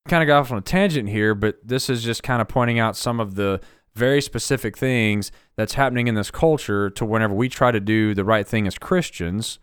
kind 0.08 0.22
of 0.22 0.28
got 0.28 0.40
off 0.40 0.52
on 0.52 0.58
a 0.58 0.62
tangent 0.62 1.10
here, 1.10 1.34
but 1.34 1.58
this 1.64 1.90
is 1.90 2.04
just 2.04 2.24
kind 2.24 2.42
of 2.42 2.48
pointing 2.48 2.78
out 2.80 2.96
some 2.96 3.20
of 3.20 3.36
the 3.36 3.62
very 3.96 4.22
specific 4.22 4.78
things 4.78 5.32
that's 5.56 5.76
happening 5.76 6.08
in 6.08 6.16
this 6.16 6.30
culture 6.30 6.90
to 6.90 7.06
whenever 7.06 7.34
we 7.34 7.48
try 7.48 7.72
to 7.72 7.80
do 7.80 8.14
the 8.14 8.26
right 8.26 8.48
thing 8.48 8.68
as 8.68 8.78
Christians. 8.78 9.60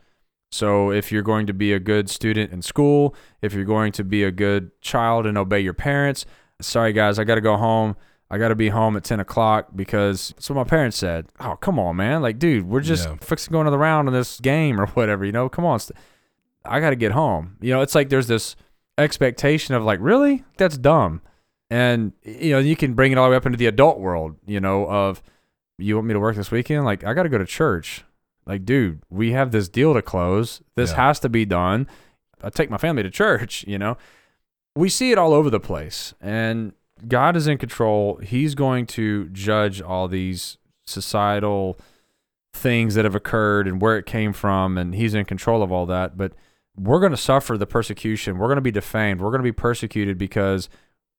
So 0.50 0.90
if 0.90 1.12
you're 1.12 1.22
going 1.22 1.46
to 1.46 1.54
be 1.54 1.72
a 1.72 1.78
good 1.78 2.10
student 2.10 2.52
in 2.52 2.62
school, 2.62 3.14
if 3.40 3.52
you're 3.52 3.64
going 3.64 3.92
to 3.92 4.04
be 4.04 4.24
a 4.24 4.30
good 4.30 4.70
child 4.80 5.26
and 5.26 5.36
obey 5.36 5.60
your 5.60 5.74
parents, 5.74 6.24
sorry 6.60 6.92
guys, 6.92 7.18
I 7.18 7.24
got 7.24 7.36
to 7.36 7.40
go 7.40 7.56
home. 7.56 7.96
I 8.32 8.38
got 8.38 8.48
to 8.48 8.54
be 8.54 8.70
home 8.70 8.96
at 8.96 9.04
10 9.04 9.20
o'clock 9.20 9.68
because 9.76 10.30
that's 10.30 10.48
what 10.48 10.56
my 10.56 10.64
parents 10.64 10.96
said. 10.96 11.26
Oh, 11.38 11.54
come 11.56 11.78
on, 11.78 11.96
man. 11.96 12.22
Like, 12.22 12.38
dude, 12.38 12.66
we're 12.66 12.80
just 12.80 13.06
Yeah. 13.08 13.16
fixing 13.20 13.52
going 13.52 13.66
to 13.66 13.70
the 13.70 13.76
round 13.78 14.08
in 14.08 14.14
this 14.14 14.40
game 14.40 14.80
or 14.80 14.86
whatever, 14.94 15.24
you 15.24 15.32
know? 15.32 15.48
Come 15.50 15.66
on. 15.66 15.78
I 16.64 16.80
got 16.80 16.90
to 16.90 16.96
get 16.96 17.12
home. 17.12 17.56
You 17.60 17.72
know, 17.74 17.82
it's 17.82 17.94
like 17.94 18.08
there's 18.08 18.28
this 18.28 18.56
expectation 18.96 19.74
of 19.74 19.84
like, 19.84 19.98
really? 20.00 20.44
That's 20.56 20.78
dumb. 20.78 21.20
And 21.70 22.12
you 22.22 22.52
know, 22.52 22.58
you 22.58 22.76
can 22.76 22.94
bring 22.94 23.12
it 23.12 23.18
all 23.18 23.26
the 23.26 23.30
way 23.32 23.36
up 23.36 23.46
into 23.46 23.58
the 23.58 23.66
adult 23.66 23.98
world, 23.98 24.36
you 24.46 24.60
know, 24.60 24.86
of 24.88 25.22
you 25.78 25.94
want 25.96 26.06
me 26.06 26.14
to 26.14 26.20
work 26.20 26.36
this 26.36 26.50
weekend? 26.50 26.84
Like 26.84 27.02
I 27.04 27.14
got 27.14 27.22
to 27.24 27.28
go 27.28 27.38
to 27.38 27.46
church. 27.46 28.04
Like, 28.46 28.64
dude, 28.64 29.02
we 29.08 29.32
have 29.32 29.52
this 29.52 29.68
deal 29.68 29.94
to 29.94 30.02
close. 30.02 30.60
This 30.74 30.90
Yeah. 30.90 30.96
has 31.06 31.20
to 31.20 31.28
be 31.28 31.44
done. 31.44 31.86
I 32.42 32.50
take 32.50 32.70
my 32.70 32.76
family 32.78 33.02
to 33.02 33.10
church, 33.22 33.64
you 33.66 33.78
know. 33.78 33.96
We 34.74 34.88
see 34.88 35.12
it 35.12 35.18
all 35.18 35.32
over 35.34 35.48
the 35.50 35.60
place. 35.60 36.12
And 36.20 36.72
God 37.08 37.36
is 37.36 37.46
in 37.46 37.58
control. 37.58 38.16
He's 38.16 38.54
going 38.54 38.86
to 38.88 39.28
judge 39.30 39.80
all 39.80 40.08
these 40.08 40.58
societal 40.86 41.78
things 42.52 42.94
that 42.94 43.04
have 43.04 43.14
occurred 43.14 43.66
and 43.66 43.80
where 43.80 43.96
it 43.96 44.06
came 44.06 44.32
from 44.32 44.76
and 44.76 44.94
he's 44.94 45.14
in 45.14 45.24
control 45.24 45.62
of 45.62 45.72
all 45.72 45.86
that, 45.86 46.16
but 46.16 46.32
we're 46.76 47.00
going 47.00 47.12
to 47.12 47.16
suffer 47.18 47.58
the 47.58 47.66
persecution. 47.66 48.38
We're 48.38 48.48
going 48.48 48.56
to 48.56 48.62
be 48.62 48.70
defamed. 48.70 49.20
We're 49.20 49.30
going 49.30 49.40
to 49.40 49.44
be 49.44 49.52
persecuted 49.52 50.18
because 50.18 50.68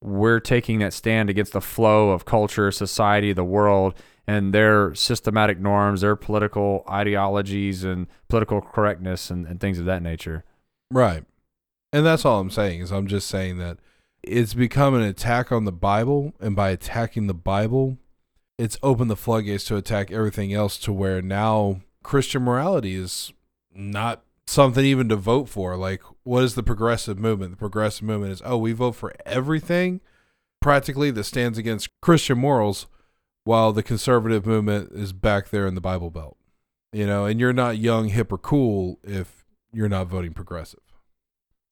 we're 0.02 0.40
taking 0.40 0.80
that 0.80 0.94
stand 0.94 1.30
against 1.30 1.54
the 1.54 1.62
flow 1.62 2.10
of 2.10 2.26
culture, 2.26 2.72
society, 2.72 3.34
the 3.34 3.44
world, 3.44 3.94
and 4.28 4.54
their 4.54 4.94
systematic 4.96 5.60
norms, 5.60 6.02
their 6.02 6.16
political 6.16 6.84
ideologies, 6.90 7.84
and 7.84 8.08
political 8.30 8.62
correctness, 8.62 9.30
and, 9.30 9.46
and 9.46 9.60
things 9.60 9.80
of 9.80 9.86
that 9.86 10.02
nature. 10.02 10.44
Right. 10.92 11.24
And 11.92 12.06
that's 12.06 12.26
all 12.26 12.40
I'm 12.40 12.50
saying 12.50 12.82
is 12.82 12.92
I'm 12.92 13.08
just 13.08 13.28
saying 13.28 13.58
that 13.60 13.78
it's 14.24 14.54
become 14.54 14.96
an 14.96 15.02
attack 15.02 15.52
on 15.52 15.66
the 15.66 15.72
Bible, 15.72 16.34
and 16.40 16.56
by 16.56 16.70
attacking 16.70 17.28
the 17.28 17.34
Bible, 17.34 17.98
it's 18.58 18.78
opened 18.82 19.10
the 19.10 19.16
floodgates 19.16 19.64
to 19.66 19.76
attack 19.76 20.12
everything 20.12 20.54
else 20.54 20.78
to 20.80 20.94
where 20.94 21.22
now 21.22 21.82
Christian 22.04 22.44
morality 22.44 22.96
is 22.96 23.34
not 23.74 24.24
something 24.48 24.86
even 24.86 25.10
to 25.10 25.16
vote 25.16 25.50
for. 25.50 25.76
Like, 25.76 26.02
what 26.24 26.44
is 26.44 26.56
the 26.56 26.64
progressive 26.64 27.18
movement? 27.20 27.52
The 27.52 27.58
progressive 27.58 28.04
movement 28.04 28.34
is, 28.34 28.42
oh, 28.46 28.58
we 28.58 28.72
vote 28.72 28.94
for 28.94 29.14
everything 29.26 30.02
practically 30.62 31.12
that 31.12 31.24
stands 31.26 31.58
against 31.58 31.90
Christian 32.02 32.38
morals, 32.38 32.88
while 33.44 33.74
the 33.74 33.84
conservative 33.84 34.46
movement 34.46 34.92
is 34.94 35.12
back 35.12 35.50
there 35.50 35.68
in 35.68 35.76
the 35.76 35.82
Bible 35.82 36.10
Belt. 36.10 36.38
You 36.94 37.08
know, 37.08 37.26
and 37.26 37.40
you're 37.40 37.54
not 37.54 37.78
young, 37.78 38.10
hip, 38.10 38.32
or 38.32 38.38
cool 38.38 39.00
if 39.04 39.44
you're 39.74 39.90
not 39.90 40.08
voting 40.08 40.34
progressive. 40.34 40.80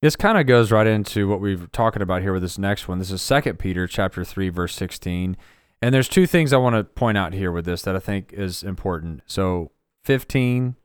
This 0.01 0.15
kind 0.15 0.39
of 0.39 0.47
goes 0.47 0.71
right 0.71 0.87
into 0.87 1.27
what 1.27 1.39
we're 1.39 1.67
talking 1.67 2.01
about 2.01 2.23
here 2.23 2.33
with 2.33 2.41
this 2.41 2.57
next 2.57 2.87
one. 2.87 2.97
This 2.97 3.11
is 3.11 3.21
Second 3.21 3.59
Peter 3.59 3.85
chapter 3.85 4.23
3 4.25 4.49
verse 4.49 4.73
16. 4.73 5.37
And 5.79 5.93
there's 5.93 6.09
two 6.09 6.25
things 6.25 6.51
I 6.51 6.57
want 6.57 6.75
to 6.75 6.83
point 6.83 7.19
out 7.19 7.33
here 7.33 7.51
with 7.51 7.65
this 7.65 7.83
that 7.83 7.95
I 7.95 7.99
think 7.99 8.33
is 8.33 8.63
important. 8.63 9.21
So 9.27 9.69
15 10.03 10.75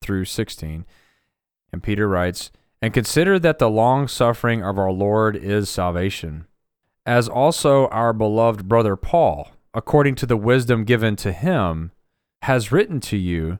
through 0.00 0.24
16. 0.24 0.86
And 1.72 1.82
Peter 1.82 2.08
writes, 2.08 2.52
"And 2.80 2.94
consider 2.94 3.40
that 3.40 3.58
the 3.58 3.68
long 3.68 4.06
suffering 4.06 4.62
of 4.62 4.78
our 4.78 4.92
Lord 4.92 5.34
is 5.34 5.68
salvation, 5.68 6.46
as 7.04 7.28
also 7.28 7.88
our 7.88 8.12
beloved 8.12 8.68
brother 8.68 8.94
Paul, 8.94 9.50
according 9.74 10.14
to 10.16 10.26
the 10.26 10.36
wisdom 10.36 10.84
given 10.84 11.16
to 11.16 11.32
him, 11.32 11.90
has 12.42 12.70
written 12.70 13.00
to 13.00 13.16
you, 13.16 13.58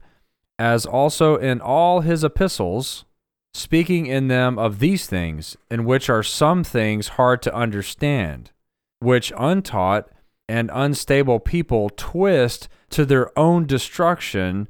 as 0.57 0.87
also 0.87 1.35
in 1.35 1.61
all 1.61 2.01
his 2.01 2.23
epistles, 2.23 3.05
speaking 3.53 4.07
in 4.07 4.29
them 4.29 4.59
of 4.59 4.79
these 4.79 5.07
things, 5.07 5.57
in 5.71 5.85
which 5.85 6.09
are 6.09 6.23
some 6.23 6.65
things 6.65 7.09
hard 7.09 7.43
to 7.43 7.55
understand, 7.55 8.51
which 9.01 9.33
untaught 9.37 10.09
and 10.49 10.71
unstable 10.73 11.41
people 11.41 11.91
twist 11.97 12.69
to 12.91 13.05
their 13.05 13.37
own 13.39 13.67
destruction, 13.67 14.69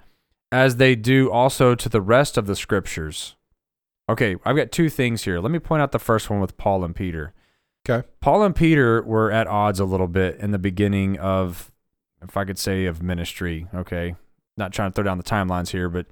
as 0.52 0.76
they 0.76 0.94
do 0.94 1.30
also 1.30 1.74
to 1.74 1.88
the 1.88 2.00
rest 2.00 2.36
of 2.36 2.46
the 2.46 2.56
scriptures. 2.56 3.36
Okay, 4.08 4.36
I've 4.44 4.56
got 4.56 4.72
two 4.72 4.90
things 4.90 5.22
here. 5.22 5.40
Let 5.40 5.52
me 5.52 5.58
point 5.58 5.82
out 5.82 5.92
the 5.92 5.98
first 5.98 6.28
one 6.28 6.40
with 6.40 6.56
Paul 6.56 6.84
and 6.84 6.94
Peter. 6.94 7.32
Okay. 7.88 8.06
Paul 8.20 8.42
and 8.42 8.54
Peter 8.54 9.02
were 9.02 9.30
at 9.30 9.46
odds 9.46 9.80
a 9.80 9.84
little 9.84 10.08
bit 10.08 10.36
in 10.38 10.50
the 10.50 10.58
beginning 10.58 11.18
of, 11.18 11.70
if 12.20 12.36
I 12.36 12.44
could 12.44 12.58
say, 12.58 12.86
of 12.86 13.02
ministry. 13.02 13.68
Okay. 13.74 14.16
Not 14.56 14.72
trying 14.72 14.90
to 14.90 14.94
throw 14.94 15.04
down 15.04 15.16
the 15.16 15.24
timelines 15.24 15.70
here, 15.70 15.88
but 15.88 16.06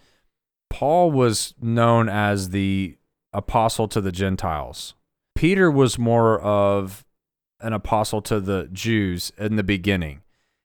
Paul 0.70 1.11
was 1.11 1.55
known 1.61 2.09
as 2.09 2.51
the 2.51 2.97
apostle 3.32 3.89
to 3.89 4.01
the 4.01 4.12
Gentiles. 4.12 4.95
Peter 5.35 5.70
was 5.70 5.99
more 5.99 6.40
of 6.40 7.05
an 7.61 7.73
apostle 7.73 8.23
to 8.23 8.40
the 8.40 8.69
Jews 8.73 9.32
in 9.39 9.57
the 9.57 9.62
beginning. 9.62 10.23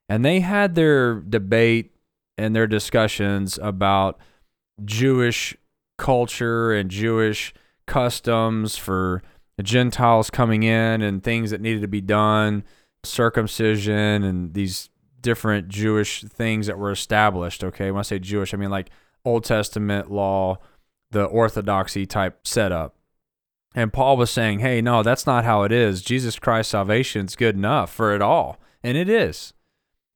And 0.10 0.24
they 0.24 0.42
had 0.42 0.76
their 0.76 1.22
debate 1.22 1.96
and 2.38 2.56
their 2.56 2.68
discussions 2.68 3.58
about 3.62 4.20
Jewish 4.84 5.56
culture 5.98 6.74
and 6.74 6.90
Jewish 6.90 7.54
customs 7.86 8.78
for 8.78 9.22
Gentiles 9.62 10.30
coming 10.30 10.64
in 10.64 11.02
and 11.02 11.24
things 11.24 11.52
that 11.52 11.62
needed 11.62 11.82
to 11.82 11.88
be 11.88 12.02
done, 12.02 12.64
circumcision 13.04 14.24
and 14.24 14.54
these 14.54 14.90
different 15.22 15.70
Jewish 15.70 16.24
things 16.24 16.68
that 16.68 16.78
were 16.78 16.92
established. 16.92 17.64
Okay. 17.64 17.92
When 17.92 18.00
I 18.00 18.04
say 18.04 18.20
Jewish, 18.20 18.54
I 18.54 18.58
mean 18.58 18.72
like 18.72 18.90
Old 19.26 19.44
Testament 19.44 20.12
law, 20.12 20.60
the 21.12 21.24
orthodoxy 21.24 22.06
type 22.06 22.46
setup. 22.46 22.96
And 23.76 23.92
Paul 23.92 24.18
was 24.18 24.30
saying, 24.30 24.60
hey, 24.60 24.82
no, 24.82 25.02
that's 25.02 25.26
not 25.26 25.46
how 25.46 25.64
it 25.64 25.72
is. 25.72 26.02
Jesus 26.02 26.38
Christ's 26.38 26.72
salvation 26.72 27.26
is 27.26 27.36
good 27.36 27.56
enough 27.56 27.92
for 27.92 28.14
it 28.14 28.22
all. 28.22 28.60
And 28.84 28.98
it 28.98 29.10
is. 29.10 29.54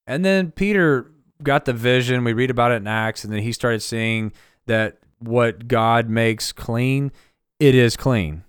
And 0.06 0.24
then 0.24 0.52
Peter 0.52 1.12
got 1.42 1.66
the 1.66 1.74
vision. 1.74 2.24
We 2.24 2.34
read 2.34 2.52
about 2.52 2.72
it 2.72 2.76
in 2.76 2.88
Acts. 2.88 3.24
And 3.24 3.34
then 3.34 3.42
he 3.42 3.52
started 3.52 3.82
seeing 3.82 4.32
that 4.68 5.00
what 5.20 5.68
God 5.68 6.10
makes 6.10 6.52
clean, 6.52 7.12
it 7.60 7.74
is 7.74 7.98
clean. 7.98 8.44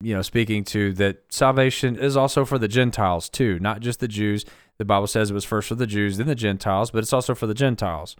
You 0.00 0.14
know, 0.14 0.22
speaking 0.22 0.64
to 0.64 0.92
that 0.94 1.32
salvation 1.32 1.96
is 1.96 2.16
also 2.16 2.44
for 2.44 2.58
the 2.58 2.68
Gentiles 2.68 3.28
too, 3.28 3.58
not 3.60 3.80
just 3.80 4.00
the 4.00 4.08
Jews. 4.08 4.44
The 4.78 4.84
Bible 4.84 5.06
says 5.06 5.30
it 5.30 5.34
was 5.34 5.44
first 5.44 5.68
for 5.68 5.74
the 5.74 5.86
Jews, 5.86 6.16
then 6.16 6.26
the 6.26 6.34
Gentiles, 6.34 6.90
but 6.90 6.98
it's 6.98 7.12
also 7.12 7.34
for 7.34 7.46
the 7.46 7.54
Gentiles. 7.54 8.16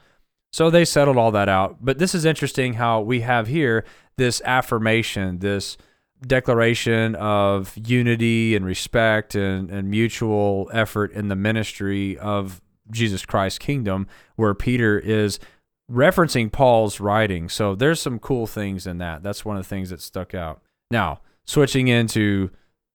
So 0.52 0.68
they 0.68 0.84
settled 0.84 1.16
all 1.16 1.30
that 1.32 1.48
out. 1.48 1.78
But 1.80 1.98
this 1.98 2.14
is 2.14 2.24
interesting 2.24 2.74
how 2.74 3.00
we 3.00 3.20
have 3.20 3.46
here 3.46 3.84
this 4.16 4.42
affirmation, 4.44 5.38
this 5.38 5.76
declaration 6.26 7.14
of 7.16 7.72
unity 7.76 8.54
and 8.54 8.64
respect 8.64 9.34
and, 9.34 9.70
and 9.70 9.90
mutual 9.90 10.70
effort 10.72 11.12
in 11.12 11.28
the 11.28 11.36
ministry 11.36 12.18
of 12.18 12.60
Jesus 12.90 13.24
Christ's 13.24 13.58
kingdom, 13.58 14.06
where 14.36 14.54
Peter 14.54 14.98
is 14.98 15.38
referencing 15.90 16.52
Paul's 16.52 17.00
writing. 17.00 17.48
So 17.48 17.74
there's 17.74 18.00
some 18.00 18.18
cool 18.18 18.46
things 18.46 18.86
in 18.86 18.98
that. 18.98 19.22
That's 19.22 19.44
one 19.44 19.56
of 19.56 19.62
the 19.62 19.68
things 19.68 19.90
that 19.90 20.00
stuck 20.00 20.34
out. 20.34 20.60
Now, 20.90 21.20
switching 21.44 21.88
into 21.88 22.50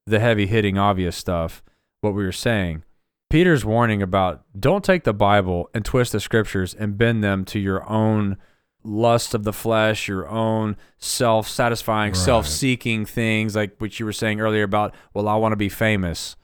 the 0.06 0.20
heavy 0.20 0.46
hitting 0.46 0.78
obvious 0.78 1.18
stuff, 1.18 1.64
what 2.02 2.14
we 2.14 2.24
were 2.24 2.32
saying. 2.32 2.84
Peter's 3.30 3.66
warning 3.66 4.02
about 4.02 4.44
don't 4.58 4.84
take 4.84 5.04
the 5.04 5.14
Bible 5.14 5.70
and 5.74 5.84
twist 5.84 6.12
the 6.14 6.20
scriptures 6.20 6.74
and 6.74 6.98
bend 6.98 7.24
them 7.24 7.44
to 7.46 7.60
your 7.60 7.88
own 7.90 8.38
lust 8.84 9.34
of 9.34 9.44
the 9.44 9.52
flesh, 9.52 10.08
your 10.08 10.28
own 10.30 10.78
self 10.98 11.48
satisfying, 11.48 12.12
Right. 12.14 12.18
self 12.18 12.48
seeking 12.48 13.06
things, 13.06 13.56
like 13.56 13.76
what 13.80 14.00
you 14.00 14.06
were 14.06 14.14
saying 14.14 14.40
earlier 14.40 14.64
about, 14.64 14.94
well, 15.14 15.28
I 15.28 15.36
want 15.36 15.52
to 15.52 15.58
be 15.58 15.70
famous. 15.70 16.36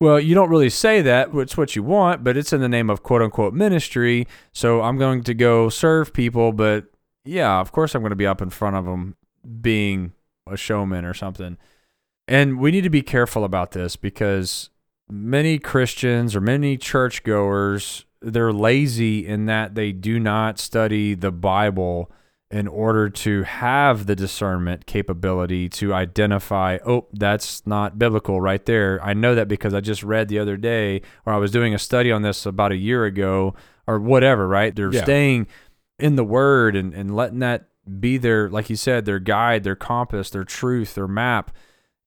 Well, 0.00 0.18
you 0.18 0.34
don't 0.34 0.48
really 0.48 0.70
say 0.70 1.00
that, 1.02 1.28
it's 1.34 1.56
what 1.56 1.76
you 1.76 1.82
want, 1.82 2.24
but 2.24 2.36
it's 2.36 2.52
in 2.52 2.60
the 2.60 2.68
name 2.68 2.88
of 2.90 3.02
quote 3.02 3.22
unquote 3.22 3.52
ministry. 3.54 4.26
So 4.52 4.80
I'm 4.80 4.98
going 4.98 5.22
to 5.24 5.34
go 5.34 5.68
serve 5.68 6.12
people, 6.12 6.52
but 6.52 6.86
yeah, 7.24 7.60
of 7.60 7.72
course 7.72 7.94
I'm 7.94 8.02
going 8.02 8.10
to 8.10 8.16
be 8.16 8.26
up 8.26 8.40
in 8.42 8.50
front 8.50 8.74
of 8.76 8.84
them 8.84 9.16
being 9.60 10.12
a 10.48 10.56
showman 10.56 11.04
or 11.04 11.14
something. 11.14 11.56
And 12.26 12.58
we 12.58 12.70
need 12.70 12.82
to 12.84 12.90
be 12.90 13.02
careful 13.02 13.44
about 13.44 13.72
this 13.72 13.94
because 13.96 14.70
many 15.12 15.58
Christians 15.58 16.34
or 16.34 16.40
many 16.40 16.78
churchgoers, 16.78 18.06
they're 18.22 18.52
lazy 18.52 19.26
in 19.26 19.46
that 19.46 19.74
they 19.74 19.92
do 19.92 20.18
not 20.18 20.58
study 20.58 21.14
the 21.14 21.30
Bible 21.30 22.10
in 22.50 22.68
order 22.68 23.08
to 23.08 23.42
have 23.44 24.06
the 24.06 24.14
discernment 24.14 24.84
capability 24.86 25.68
to 25.68 25.92
identify, 25.94 26.78
oh, 26.86 27.06
that's 27.12 27.66
not 27.66 27.98
biblical 27.98 28.40
right 28.40 28.64
there. 28.66 29.00
I 29.02 29.14
know 29.14 29.34
that 29.34 29.48
because 29.48 29.72
I 29.74 29.80
just 29.80 30.02
read 30.02 30.28
the 30.28 30.38
other 30.38 30.56
day, 30.56 31.00
or 31.24 31.32
I 31.32 31.38
was 31.38 31.50
doing 31.50 31.74
a 31.74 31.78
study 31.78 32.12
on 32.12 32.22
this 32.22 32.44
about 32.44 32.72
a 32.72 32.76
year 32.76 33.04
ago, 33.04 33.54
or 33.86 33.98
whatever, 33.98 34.46
right? 34.46 34.74
They're 34.74 34.92
Yeah. 34.92 35.02
staying 35.02 35.46
in 35.98 36.16
the 36.16 36.24
word 36.24 36.76
and, 36.76 36.92
and 36.94 37.14
letting 37.16 37.38
that 37.40 37.68
be 37.98 38.18
their, 38.18 38.48
like 38.50 38.68
you 38.70 38.76
said, 38.76 39.04
their 39.06 39.18
guide, 39.18 39.64
their 39.64 39.74
compass, 39.76 40.30
their 40.30 40.44
truth, 40.44 40.94
their 40.94 41.08
map. 41.08 41.50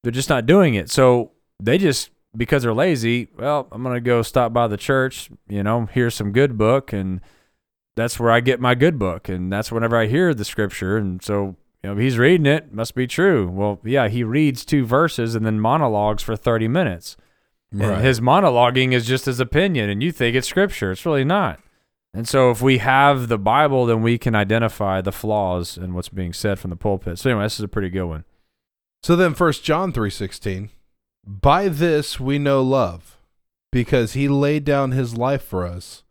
They're 0.04 0.12
just 0.12 0.30
not 0.30 0.46
doing 0.46 0.76
it. 0.76 0.90
So 0.92 1.32
they 1.62 1.78
just, 1.80 2.12
because 2.38 2.64
they're 2.64 2.74
lazy, 2.74 3.30
well, 3.38 3.68
I'm 3.72 3.84
going 3.84 3.96
to 3.96 4.02
go 4.02 4.22
stop 4.22 4.54
by 4.54 4.68
the 4.68 4.78
church, 4.78 5.30
you 5.48 5.64
know, 5.64 5.88
here's 5.92 6.16
some 6.16 6.32
good 6.32 6.58
book 6.58 6.94
and 6.94 7.22
that's 7.96 8.20
where 8.20 8.32
I 8.32 8.42
get 8.42 8.60
my 8.60 8.76
good 8.76 9.00
book, 9.00 9.30
and 9.30 9.52
that's 9.52 9.72
whenever 9.72 9.96
I 9.96 10.08
hear 10.08 10.34
the 10.34 10.46
scripture. 10.46 10.98
And 10.98 11.24
so, 11.24 11.56
you 11.82 11.90
know, 11.90 11.96
he's 11.96 12.18
reading 12.18 12.46
it, 12.46 12.74
must 12.74 12.94
be 12.94 13.08
true. 13.08 13.48
Well, 13.48 13.80
yeah, 13.84 14.10
he 14.10 14.24
reads 14.24 14.66
two 14.66 14.86
verses 14.86 15.34
and 15.34 15.46
then 15.46 15.60
monologues 15.60 16.22
for 16.22 16.36
30 16.36 16.68
minutes. 16.68 17.16
And 17.72 18.02
his 18.02 18.22
monologuing 18.22 18.94
is 18.94 19.06
just 19.06 19.26
his 19.26 19.42
opinion, 19.42 19.90
and 19.90 20.02
you 20.02 20.14
think 20.14 20.36
it's 20.36 20.48
scripture. 20.48 20.92
It's 20.92 21.06
really 21.06 21.26
not. 21.26 21.60
And 22.14 22.26
so, 22.26 22.50
if 22.50 22.62
we 22.62 22.78
have 22.78 23.28
the 23.28 23.38
Bible, 23.38 23.86
then 23.86 24.02
we 24.02 24.18
can 24.18 24.34
identify 24.34 25.02
the 25.02 25.12
flaws 25.12 25.78
in 25.78 25.94
what's 25.94 26.08
being 26.08 26.32
said 26.32 26.58
from 26.58 26.70
the 26.70 26.78
pulpit. 26.78 27.20
So, 27.20 27.30
anyway, 27.30 27.44
this 27.44 27.60
is 27.60 27.66
a 27.66 27.68
pretty 27.68 27.90
good 27.90 28.06
one. 28.06 28.24
So 29.06 29.16
then 29.16 29.36
First 29.36 29.64
John 29.64 29.94
3:16, 29.94 30.70
By 31.26 31.70
this 31.70 32.20
we 32.20 32.38
know 32.38 32.62
love, 32.62 33.18
because 33.72 34.14
he 34.14 34.28
laid 34.28 34.64
down 34.64 34.92
his 34.92 35.18
life 35.18 35.42
for 35.42 35.66
us, 35.66 36.04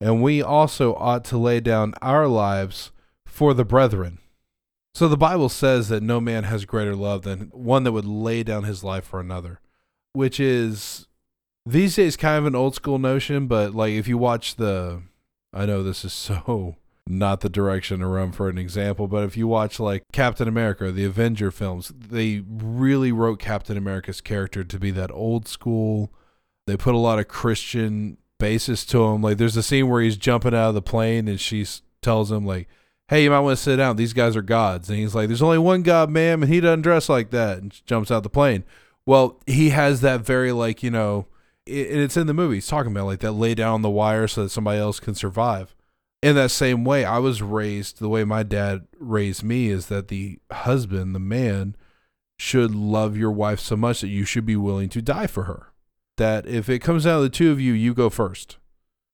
and 0.00 0.22
we 0.22 0.42
also 0.42 0.94
ought 0.94 1.24
to 1.26 1.38
lay 1.38 1.60
down 1.60 1.94
our 2.00 2.26
lives 2.26 2.90
for 3.26 3.52
the 3.52 3.64
brethren. 3.64 4.18
So 4.94 5.08
the 5.08 5.16
Bible 5.16 5.48
says 5.48 5.88
that 5.88 6.02
no 6.02 6.20
man 6.20 6.44
has 6.44 6.64
greater 6.64 6.94
love 6.94 7.22
than 7.22 7.50
one 7.52 7.84
that 7.84 7.92
would 7.92 8.06
lay 8.06 8.42
down 8.42 8.64
his 8.64 8.82
life 8.82 9.04
for 9.04 9.20
another, 9.20 9.60
which 10.12 10.40
is 10.40 11.08
these 11.66 11.96
days 11.96 12.16
kind 12.16 12.38
of 12.38 12.46
an 12.46 12.54
old 12.54 12.74
school 12.74 12.98
notion, 12.98 13.46
but 13.46 13.74
like 13.74 13.92
if 13.92 14.08
you 14.08 14.16
watch 14.16 14.56
the 14.56 15.02
I 15.52 15.66
know 15.66 15.82
this 15.82 16.04
is 16.04 16.12
so 16.12 16.76
not 17.06 17.40
the 17.40 17.48
direction 17.48 18.00
to 18.00 18.06
run 18.06 18.32
for 18.32 18.48
an 18.48 18.56
example, 18.56 19.06
but 19.06 19.24
if 19.24 19.36
you 19.36 19.46
watch 19.46 19.78
like 19.78 20.04
Captain 20.12 20.48
America, 20.48 20.90
the 20.90 21.04
Avenger 21.04 21.50
films, 21.50 21.92
they 21.94 22.42
really 22.48 23.12
wrote 23.12 23.38
Captain 23.38 23.76
America's 23.76 24.20
character 24.20 24.64
to 24.64 24.78
be 24.78 24.90
that 24.92 25.10
old 25.10 25.46
school. 25.46 26.10
They 26.66 26.76
put 26.76 26.94
a 26.94 26.98
lot 26.98 27.18
of 27.18 27.28
Christian 27.28 28.16
basis 28.38 28.86
to 28.86 29.04
him. 29.04 29.20
Like 29.22 29.36
there's 29.36 29.56
a 29.56 29.62
scene 29.62 29.88
where 29.88 30.00
he's 30.00 30.16
jumping 30.16 30.54
out 30.54 30.70
of 30.70 30.74
the 30.74 30.82
plane 30.82 31.28
and 31.28 31.38
she 31.38 31.66
tells 32.00 32.32
him 32.32 32.46
like, 32.46 32.68
"Hey, 33.08 33.24
you 33.24 33.30
might 33.30 33.40
want 33.40 33.58
to 33.58 33.62
sit 33.62 33.76
down. 33.76 33.96
These 33.96 34.14
guys 34.14 34.34
are 34.34 34.42
gods." 34.42 34.88
And 34.88 34.98
he's 34.98 35.14
like, 35.14 35.28
"There's 35.28 35.42
only 35.42 35.58
one 35.58 35.82
god, 35.82 36.08
ma'am, 36.10 36.42
and 36.42 36.52
he 36.52 36.60
doesn't 36.60 36.82
dress 36.82 37.10
like 37.10 37.30
that." 37.30 37.58
And 37.58 37.86
jumps 37.86 38.10
out 38.10 38.22
the 38.22 38.30
plane. 38.30 38.64
Well, 39.04 39.40
he 39.46 39.70
has 39.70 40.00
that 40.00 40.22
very 40.22 40.52
like 40.52 40.82
you 40.82 40.90
know, 40.90 41.26
and 41.66 41.76
it's 41.76 42.16
in 42.16 42.26
the 42.26 42.34
movie. 42.34 42.56
He's 42.56 42.66
talking 42.66 42.92
about 42.92 43.06
like 43.06 43.20
that 43.20 43.32
lay 43.32 43.54
down 43.54 43.82
the 43.82 43.90
wire 43.90 44.26
so 44.26 44.44
that 44.44 44.50
somebody 44.50 44.78
else 44.78 45.00
can 45.00 45.14
survive 45.14 45.74
in 46.24 46.36
that 46.36 46.50
same 46.50 46.84
way, 46.84 47.04
I 47.04 47.18
was 47.18 47.42
raised 47.42 47.98
the 47.98 48.08
way 48.08 48.24
my 48.24 48.42
dad 48.42 48.86
raised 48.98 49.44
me 49.44 49.68
is 49.68 49.88
that 49.88 50.08
the 50.08 50.38
husband, 50.50 51.14
the 51.14 51.18
man, 51.18 51.76
should 52.38 52.74
love 52.74 53.14
your 53.14 53.30
wife 53.30 53.60
so 53.60 53.76
much 53.76 54.00
that 54.00 54.08
you 54.08 54.24
should 54.24 54.46
be 54.46 54.56
willing 54.56 54.88
to 54.88 55.02
die 55.02 55.26
for 55.26 55.42
her. 55.42 55.74
That 56.16 56.46
if 56.46 56.70
it 56.70 56.78
comes 56.78 57.04
down 57.04 57.18
to 57.18 57.24
the 57.24 57.28
two 57.28 57.52
of 57.52 57.60
you, 57.60 57.74
you 57.74 57.92
go 57.92 58.08
first. 58.08 58.56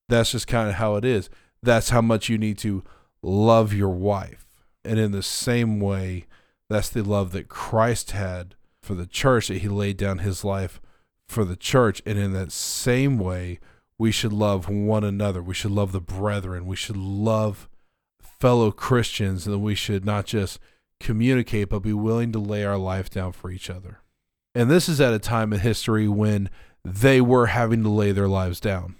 That's 0.08 0.30
just 0.30 0.46
kind 0.46 0.68
of 0.68 0.76
how 0.76 0.94
it 0.94 1.04
is. 1.04 1.28
That's 1.60 1.90
how 1.90 2.00
much 2.00 2.28
you 2.28 2.38
need 2.38 2.58
to 2.58 2.84
love 3.22 3.72
your 3.72 3.88
wife. 3.88 4.46
And 4.84 5.00
in 5.00 5.10
the 5.10 5.22
same 5.22 5.80
way, 5.80 6.26
that's 6.68 6.90
the 6.90 7.02
love 7.02 7.32
that 7.32 7.48
Christ 7.48 8.12
had 8.12 8.54
for 8.80 8.94
the 8.94 9.06
church, 9.06 9.48
that 9.48 9.62
he 9.62 9.68
laid 9.68 9.96
down 9.96 10.18
his 10.18 10.44
life 10.44 10.80
for 11.28 11.44
the 11.44 11.56
church. 11.56 12.02
And 12.06 12.20
in 12.20 12.34
that 12.34 12.52
same 12.52 13.18
way, 13.18 13.58
we 14.00 14.10
should 14.10 14.32
love 14.32 14.66
one 14.66 15.04
another. 15.04 15.42
We 15.42 15.52
should 15.52 15.72
love 15.72 15.92
the 15.92 16.00
brethren. 16.00 16.64
We 16.64 16.74
should 16.74 16.96
love 16.96 17.68
fellow 18.18 18.72
Christians, 18.72 19.46
and 19.46 19.60
we 19.60 19.74
should 19.74 20.06
not 20.06 20.24
just 20.24 20.58
communicate, 20.98 21.68
but 21.68 21.80
be 21.80 21.92
willing 21.92 22.32
to 22.32 22.38
lay 22.38 22.64
our 22.64 22.78
life 22.78 23.10
down 23.10 23.32
for 23.32 23.50
each 23.50 23.68
other. 23.68 23.98
And 24.54 24.70
this 24.70 24.88
is 24.88 25.02
at 25.02 25.12
a 25.12 25.18
time 25.18 25.52
in 25.52 25.60
history 25.60 26.08
when 26.08 26.48
they 26.82 27.20
were 27.20 27.48
having 27.48 27.82
to 27.82 27.90
lay 27.90 28.10
their 28.10 28.26
lives 28.26 28.58
down. 28.58 28.96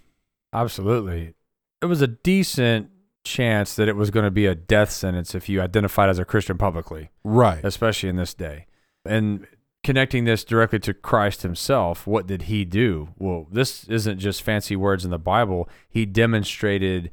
Absolutely. 0.53 1.33
It 1.81 1.87
was 1.87 2.03
a 2.03 2.07
decent 2.07 2.91
chance 3.25 3.77
that 3.77 3.89
it 3.89 3.97
was 3.97 4.11
going 4.11 4.27
to 4.27 4.31
be 4.31 4.45
a 4.45 4.55
death 4.55 4.91
sentence 4.91 5.35
if 5.35 5.49
you 5.49 5.63
identified 5.63 6.11
as 6.11 6.19
a 6.19 6.27
Christian 6.27 6.59
publicly. 6.59 7.09
Right. 7.25 7.65
Especially 7.65 8.11
in 8.11 8.17
this 8.17 8.35
day. 8.35 8.67
And 9.07 9.47
connecting 9.83 10.25
this 10.25 10.45
directly 10.45 10.79
to 10.81 10.95
Christ 10.95 11.43
himself, 11.43 12.07
what 12.07 12.27
did 12.27 12.43
he 12.43 12.65
do? 12.65 13.11
Well, 13.19 13.47
this 13.51 13.85
isn't 13.85 14.19
just 14.19 14.43
fancy 14.43 14.77
words 14.77 15.05
in 15.05 15.11
the 15.11 15.19
Bible. 15.19 15.69
He 15.89 16.07
demonstrated 16.07 17.11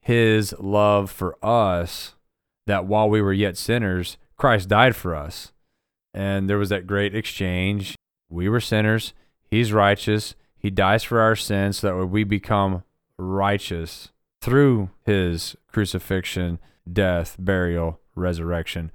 his 0.00 0.54
love 0.58 1.10
for 1.10 1.36
us 1.44 2.14
that 2.66 2.86
while 2.86 3.08
we 3.08 3.20
were 3.20 3.32
yet 3.32 3.56
sinners, 3.56 4.16
Christ 4.36 4.68
died 4.68 4.94
for 4.94 5.14
us. 5.14 5.52
And 6.12 6.48
there 6.48 6.58
was 6.58 6.68
that 6.68 6.86
great 6.86 7.14
exchange. 7.14 7.96
We 8.28 8.48
were 8.48 8.60
sinners, 8.60 9.12
he's 9.50 9.72
righteous. 9.72 10.34
He 10.56 10.70
dies 10.70 11.04
for 11.04 11.20
our 11.20 11.36
sins 11.36 11.78
so 11.78 11.98
that 11.98 12.06
we 12.06 12.24
become 12.24 12.84
righteous 13.18 14.12
through 14.40 14.88
his 15.04 15.56
crucifixion, 15.70 16.58
death, 16.90 17.36
burial, 17.38 18.00
resurrection 18.14 18.90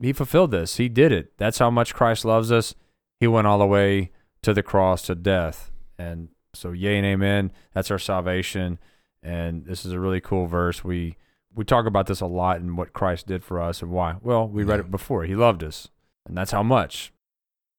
he 0.00 0.12
fulfilled 0.12 0.50
this. 0.50 0.76
He 0.76 0.88
did 0.88 1.12
it. 1.12 1.32
That's 1.36 1.58
how 1.58 1.70
much 1.70 1.94
Christ 1.94 2.24
loves 2.24 2.50
us. 2.50 2.74
He 3.20 3.26
went 3.26 3.46
all 3.46 3.58
the 3.58 3.66
way 3.66 4.10
to 4.42 4.54
the 4.54 4.62
cross 4.62 5.02
to 5.02 5.14
death. 5.14 5.70
And 5.98 6.28
so 6.54 6.72
yay 6.72 6.96
and 6.96 7.06
amen. 7.06 7.52
That's 7.74 7.90
our 7.90 7.98
salvation. 7.98 8.78
And 9.22 9.64
this 9.64 9.84
is 9.84 9.92
a 9.92 10.00
really 10.00 10.20
cool 10.20 10.46
verse. 10.46 10.82
We 10.82 11.16
we 11.54 11.64
talk 11.64 11.86
about 11.86 12.06
this 12.06 12.20
a 12.20 12.26
lot 12.26 12.60
and 12.60 12.78
what 12.78 12.94
Christ 12.94 13.26
did 13.26 13.44
for 13.44 13.60
us 13.60 13.82
and 13.82 13.90
why. 13.90 14.16
Well, 14.22 14.48
we 14.48 14.64
read 14.64 14.80
it 14.80 14.90
before. 14.90 15.24
He 15.24 15.34
loved 15.34 15.62
us. 15.62 15.88
And 16.26 16.36
that's 16.36 16.50
how 16.52 16.62
much. 16.62 17.12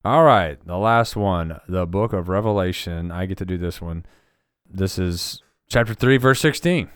All 0.05 0.23
right, 0.23 0.63
the 0.65 0.77
last 0.77 1.15
one, 1.15 1.59
the 1.67 1.85
book 1.85 2.13
of 2.13 2.29
Revelation. 2.29 3.09
I 3.11 3.25
get 3.25 3.37
to 3.39 3.45
do 3.45 3.57
this 3.57 3.81
one. 3.81 4.05
This 4.69 4.99
is 4.99 5.41
chapter 5.69 5.93
3 5.93 6.17
verse 6.17 6.41
16. 6.41 6.77
In 6.79 6.89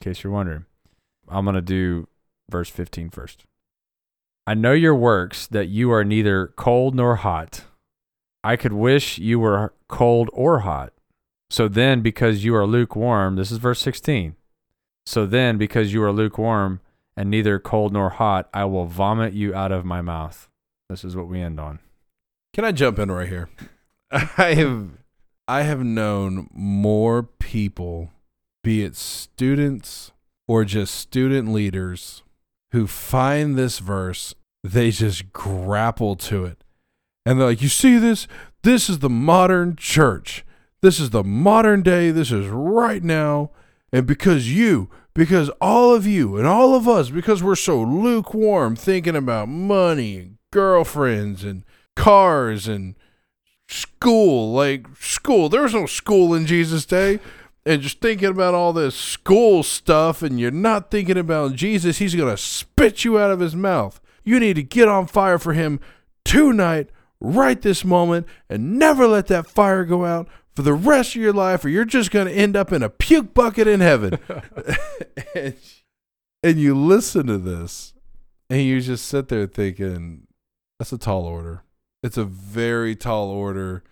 case 0.00 0.22
you're 0.22 0.32
wondering. 0.32 0.66
I'm 1.28 1.44
going 1.44 1.54
to 1.54 1.62
do 1.62 2.08
verse 2.50 2.68
15 2.68 3.10
first. 3.10 3.46
I 4.46 4.54
know 4.54 4.72
your 4.72 4.94
works, 4.94 5.46
that 5.46 5.68
you 5.68 5.92
are 5.92 6.04
neither 6.04 6.48
cold 6.48 6.94
nor 6.94 7.16
hot. 7.16 7.64
I 8.42 8.56
could 8.56 8.72
wish 8.72 9.18
you 9.18 9.38
were 9.38 9.72
cold 9.88 10.30
or 10.32 10.60
hot. 10.60 10.92
So 11.48 11.68
then, 11.68 12.00
because 12.00 12.44
you 12.44 12.54
are 12.56 12.66
lukewarm, 12.66 13.36
this 13.36 13.52
is 13.52 13.58
verse 13.58 13.80
16. 13.80 14.34
So 15.06 15.26
then, 15.26 15.58
because 15.58 15.92
you 15.92 16.02
are 16.02 16.12
lukewarm 16.12 16.80
and 17.16 17.30
neither 17.30 17.58
cold 17.58 17.92
nor 17.92 18.10
hot, 18.10 18.48
I 18.54 18.64
will 18.64 18.86
vomit 18.86 19.32
you 19.32 19.54
out 19.54 19.70
of 19.70 19.84
my 19.84 20.00
mouth. 20.00 20.48
This 20.88 21.04
is 21.04 21.14
what 21.14 21.28
we 21.28 21.40
end 21.40 21.60
on. 21.60 21.78
Can 22.52 22.64
I 22.64 22.72
jump 22.72 22.98
in 22.98 23.10
right 23.10 23.28
here? 23.28 23.48
I 24.10 24.54
have 24.54 24.90
I 25.48 25.62
have 25.62 25.84
known 25.84 26.48
more 26.52 27.22
people, 27.22 28.10
be 28.62 28.84
it 28.84 28.96
students 28.96 30.12
or 30.46 30.64
just 30.64 30.94
student 30.94 31.52
leaders, 31.52 32.22
who 32.72 32.86
find 32.86 33.56
this 33.56 33.78
verse, 33.78 34.34
they 34.64 34.90
just 34.90 35.32
grapple 35.32 36.16
to 36.16 36.44
it. 36.44 36.64
And 37.24 37.38
they're 37.38 37.48
like, 37.48 37.62
You 37.62 37.68
see 37.68 37.98
this? 37.98 38.26
This 38.62 38.88
is 38.88 38.98
the 38.98 39.10
modern 39.10 39.76
church. 39.76 40.44
This 40.80 40.98
is 40.98 41.10
the 41.10 41.24
modern 41.24 41.82
day. 41.82 42.10
This 42.10 42.32
is 42.32 42.46
right 42.48 43.02
now. 43.02 43.50
And 43.92 44.06
because 44.06 44.52
you, 44.52 44.88
because 45.14 45.50
all 45.60 45.94
of 45.94 46.06
you 46.06 46.36
and 46.36 46.46
all 46.46 46.74
of 46.74 46.88
us, 46.88 47.10
because 47.10 47.42
we're 47.42 47.54
so 47.54 47.80
lukewarm 47.82 48.74
thinking 48.74 49.16
about 49.16 49.48
money 49.48 50.16
and 50.18 50.38
girlfriends 50.50 51.44
and 51.44 51.64
cars 51.94 52.66
and 52.66 52.94
school, 53.68 54.52
like 54.52 54.86
school, 54.98 55.48
there 55.48 55.62
was 55.62 55.74
no 55.74 55.86
school 55.86 56.34
in 56.34 56.46
Jesus' 56.46 56.86
day 56.86 57.20
and 57.64 57.82
just 57.82 58.00
thinking 58.00 58.28
about 58.28 58.54
all 58.54 58.72
this 58.72 58.94
school 58.94 59.62
stuff 59.62 60.22
and 60.22 60.40
you're 60.40 60.50
not 60.50 60.90
thinking 60.90 61.16
about 61.16 61.54
Jesus, 61.54 61.98
he's 61.98 62.14
going 62.14 62.30
to 62.30 62.36
spit 62.36 63.04
you 63.04 63.18
out 63.18 63.30
of 63.30 63.40
his 63.40 63.54
mouth. 63.54 64.00
You 64.24 64.40
need 64.40 64.54
to 64.54 64.62
get 64.62 64.88
on 64.88 65.06
fire 65.06 65.38
for 65.38 65.52
him 65.52 65.80
tonight, 66.24 66.90
right 67.20 67.60
this 67.60 67.84
moment, 67.84 68.26
and 68.48 68.78
never 68.78 69.06
let 69.06 69.28
that 69.28 69.46
fire 69.46 69.84
go 69.84 70.04
out 70.04 70.28
for 70.54 70.62
the 70.62 70.74
rest 70.74 71.14
of 71.16 71.22
your 71.22 71.32
life, 71.32 71.64
or 71.64 71.68
you're 71.68 71.84
just 71.84 72.10
going 72.10 72.26
to 72.26 72.32
end 72.32 72.56
up 72.56 72.72
in 72.72 72.82
a 72.82 72.90
puke 72.90 73.32
bucket 73.32 73.66
in 73.66 73.80
heaven. 73.80 74.18
and, 75.34 75.54
and 76.42 76.58
you 76.58 76.74
listen 76.74 77.26
to 77.26 77.38
this 77.38 77.94
and 78.50 78.60
you 78.60 78.80
just 78.80 79.06
sit 79.06 79.28
there 79.28 79.46
thinking, 79.46 80.26
that's 80.78 80.92
a 80.92 80.98
tall 80.98 81.24
order. 81.24 81.62
It's 82.02 82.18
a 82.18 82.24
very 82.24 82.96
tall 82.96 83.30
order 83.30 83.84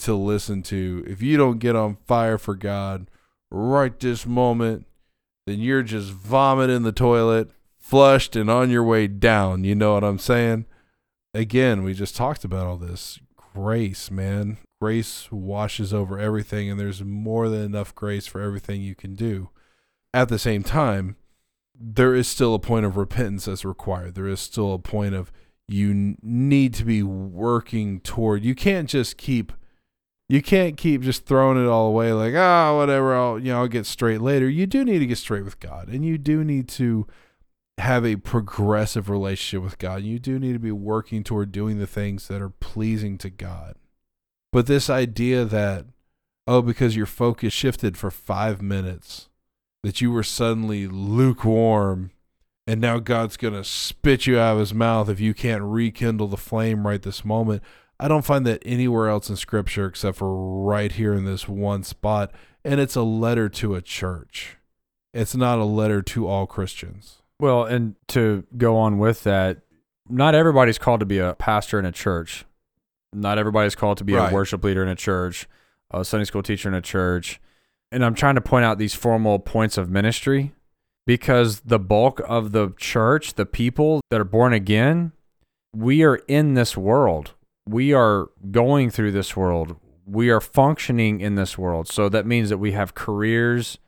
to 0.00 0.14
listen 0.14 0.62
to. 0.64 1.04
If 1.06 1.22
you 1.22 1.36
don't 1.36 1.58
get 1.58 1.76
on 1.76 1.96
fire 2.06 2.36
for 2.36 2.54
God 2.54 3.08
right 3.52 3.98
this 3.98 4.26
moment, 4.26 4.86
then 5.46 5.60
you're 5.60 5.82
just 5.82 6.10
vomiting 6.10 6.82
the 6.82 6.92
toilet, 6.92 7.50
flushed 7.78 8.34
and 8.34 8.50
on 8.50 8.70
your 8.70 8.82
way 8.82 9.06
down. 9.06 9.64
You 9.64 9.74
know 9.74 9.94
what 9.94 10.04
I'm 10.04 10.18
saying? 10.18 10.66
Again, 11.34 11.82
we 11.82 11.94
just 11.94 12.16
talked 12.16 12.44
about 12.44 12.66
all 12.66 12.76
this. 12.76 13.18
Grace, 13.36 14.10
man. 14.10 14.58
Grace 14.80 15.30
washes 15.30 15.92
over 15.92 16.18
everything, 16.18 16.70
and 16.70 16.80
there's 16.80 17.04
more 17.04 17.48
than 17.48 17.62
enough 17.62 17.94
grace 17.94 18.26
for 18.26 18.40
everything 18.40 18.80
you 18.80 18.94
can 18.94 19.14
do. 19.14 19.50
At 20.14 20.28
the 20.28 20.38
same 20.38 20.62
time, 20.62 21.16
there 21.78 22.14
is 22.14 22.28
still 22.28 22.54
a 22.54 22.58
point 22.58 22.86
of 22.86 22.96
repentance 22.96 23.46
that's 23.46 23.64
required. 23.64 24.14
There 24.14 24.28
is 24.28 24.40
still 24.40 24.74
a 24.74 24.78
point 24.78 25.14
of 25.14 25.32
you 25.68 26.16
need 26.22 26.74
to 26.74 26.84
be 26.84 27.02
working 27.02 28.00
toward. 28.00 28.44
You 28.44 28.54
can't 28.54 28.88
just 28.88 29.16
keep 29.16 29.52
you 30.32 30.40
can't 30.40 30.78
keep 30.78 31.02
just 31.02 31.26
throwing 31.26 31.62
it 31.62 31.68
all 31.68 31.88
away 31.88 32.10
like 32.14 32.32
ah 32.34 32.70
oh, 32.70 32.78
whatever 32.78 33.14
I'll 33.14 33.38
you 33.38 33.52
know 33.52 33.58
I'll 33.58 33.68
get 33.68 33.84
straight 33.84 34.22
later. 34.22 34.48
You 34.48 34.66
do 34.66 34.82
need 34.82 35.00
to 35.00 35.06
get 35.06 35.18
straight 35.18 35.44
with 35.44 35.60
God, 35.60 35.88
and 35.88 36.06
you 36.06 36.16
do 36.16 36.42
need 36.42 36.68
to 36.70 37.06
have 37.76 38.06
a 38.06 38.16
progressive 38.16 39.10
relationship 39.10 39.62
with 39.62 39.78
God. 39.78 40.04
You 40.04 40.18
do 40.18 40.38
need 40.38 40.54
to 40.54 40.58
be 40.58 40.72
working 40.72 41.22
toward 41.22 41.52
doing 41.52 41.78
the 41.78 41.86
things 41.86 42.28
that 42.28 42.40
are 42.40 42.48
pleasing 42.48 43.18
to 43.18 43.28
God. 43.28 43.74
But 44.50 44.66
this 44.66 44.88
idea 44.88 45.44
that 45.44 45.84
oh 46.46 46.62
because 46.62 46.96
your 46.96 47.04
focus 47.04 47.52
shifted 47.52 47.98
for 47.98 48.10
5 48.10 48.62
minutes 48.62 49.28
that 49.82 50.00
you 50.00 50.10
were 50.10 50.22
suddenly 50.22 50.86
lukewarm 50.86 52.10
and 52.66 52.80
now 52.80 53.00
God's 53.00 53.36
going 53.36 53.52
to 53.52 53.64
spit 53.64 54.26
you 54.26 54.38
out 54.38 54.54
of 54.54 54.60
his 54.60 54.72
mouth 54.72 55.10
if 55.10 55.20
you 55.20 55.34
can't 55.34 55.62
rekindle 55.62 56.28
the 56.28 56.38
flame 56.38 56.86
right 56.86 57.02
this 57.02 57.22
moment. 57.22 57.62
I 58.00 58.08
don't 58.08 58.24
find 58.24 58.46
that 58.46 58.62
anywhere 58.64 59.08
else 59.08 59.30
in 59.30 59.36
scripture 59.36 59.86
except 59.86 60.18
for 60.18 60.62
right 60.64 60.90
here 60.92 61.14
in 61.14 61.24
this 61.24 61.48
one 61.48 61.82
spot. 61.84 62.32
And 62.64 62.80
it's 62.80 62.96
a 62.96 63.02
letter 63.02 63.48
to 63.50 63.74
a 63.74 63.82
church. 63.82 64.56
It's 65.14 65.34
not 65.36 65.58
a 65.58 65.64
letter 65.64 66.02
to 66.02 66.26
all 66.26 66.46
Christians. 66.46 67.22
Well, 67.38 67.64
and 67.64 67.96
to 68.08 68.44
go 68.56 68.76
on 68.76 68.98
with 68.98 69.24
that, 69.24 69.58
not 70.08 70.34
everybody's 70.34 70.78
called 70.78 71.00
to 71.00 71.06
be 71.06 71.18
a 71.18 71.34
pastor 71.34 71.78
in 71.78 71.84
a 71.84 71.92
church. 71.92 72.44
Not 73.12 73.38
everybody's 73.38 73.74
called 73.74 73.98
to 73.98 74.04
be 74.04 74.14
Right. 74.14 74.30
a 74.30 74.34
worship 74.34 74.64
leader 74.64 74.82
in 74.82 74.88
a 74.88 74.94
church, 74.94 75.46
a 75.90 76.04
Sunday 76.04 76.24
school 76.24 76.42
teacher 76.42 76.68
in 76.68 76.74
a 76.74 76.80
church. 76.80 77.40
And 77.90 78.04
I'm 78.04 78.14
trying 78.14 78.36
to 78.36 78.40
point 78.40 78.64
out 78.64 78.78
these 78.78 78.94
formal 78.94 79.38
points 79.38 79.76
of 79.76 79.90
ministry 79.90 80.52
because 81.06 81.60
the 81.60 81.78
bulk 81.78 82.20
of 82.26 82.52
the 82.52 82.72
church, 82.78 83.34
the 83.34 83.44
people 83.44 84.00
that 84.10 84.20
are 84.20 84.24
born 84.24 84.52
again, 84.52 85.12
we 85.74 86.02
are 86.04 86.16
in 86.28 86.54
this 86.54 86.76
world. 86.76 87.34
We 87.66 87.92
are 87.92 88.28
going 88.50 88.90
through 88.90 89.12
this 89.12 89.36
world. 89.36 89.76
We 90.06 90.30
are 90.30 90.40
functioning 90.40 91.20
in 91.20 91.36
this 91.36 91.56
world. 91.56 91.88
So 91.88 92.08
that 92.08 92.26
means 92.26 92.48
that 92.48 92.58
we 92.58 92.72
have 92.72 92.94
careers, 92.94 93.78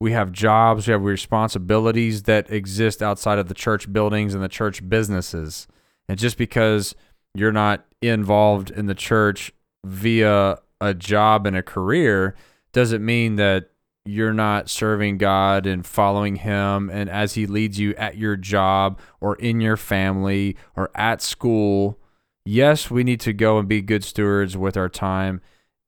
we 0.00 0.12
have 0.12 0.30
jobs, 0.30 0.86
we 0.86 0.92
have 0.92 1.02
responsibilities 1.02 2.24
that 2.24 2.50
exist 2.50 3.02
outside 3.02 3.38
of 3.38 3.48
the 3.48 3.54
church 3.54 3.92
buildings 3.92 4.34
and 4.34 4.42
the 4.42 4.48
church 4.48 4.88
businesses. 4.88 5.66
And 6.08 6.18
just 6.18 6.38
because 6.38 6.94
you're 7.34 7.52
not 7.52 7.84
involved 8.00 8.70
in 8.70 8.86
the 8.86 8.94
church 8.94 9.52
via 9.84 10.58
a 10.80 10.94
job 10.94 11.46
and 11.46 11.56
a 11.56 11.62
career 11.62 12.36
doesn't 12.72 13.04
mean 13.04 13.36
that 13.36 13.70
you're 14.04 14.32
not 14.32 14.70
serving 14.70 15.18
God 15.18 15.66
and 15.66 15.84
following 15.84 16.36
Him 16.36 16.88
and 16.90 17.10
as 17.10 17.34
He 17.34 17.46
leads 17.46 17.78
you 17.78 17.94
at 17.96 18.16
your 18.16 18.36
job 18.36 18.98
or 19.20 19.34
in 19.36 19.60
your 19.60 19.76
family 19.76 20.56
or 20.76 20.90
at 20.94 21.20
school. 21.20 21.98
Yes, 22.50 22.90
we 22.90 23.04
need 23.04 23.20
to 23.20 23.34
go 23.34 23.58
and 23.58 23.68
be 23.68 23.82
good 23.82 24.02
stewards 24.02 24.56
with 24.56 24.78
our 24.78 24.88
time 24.88 25.42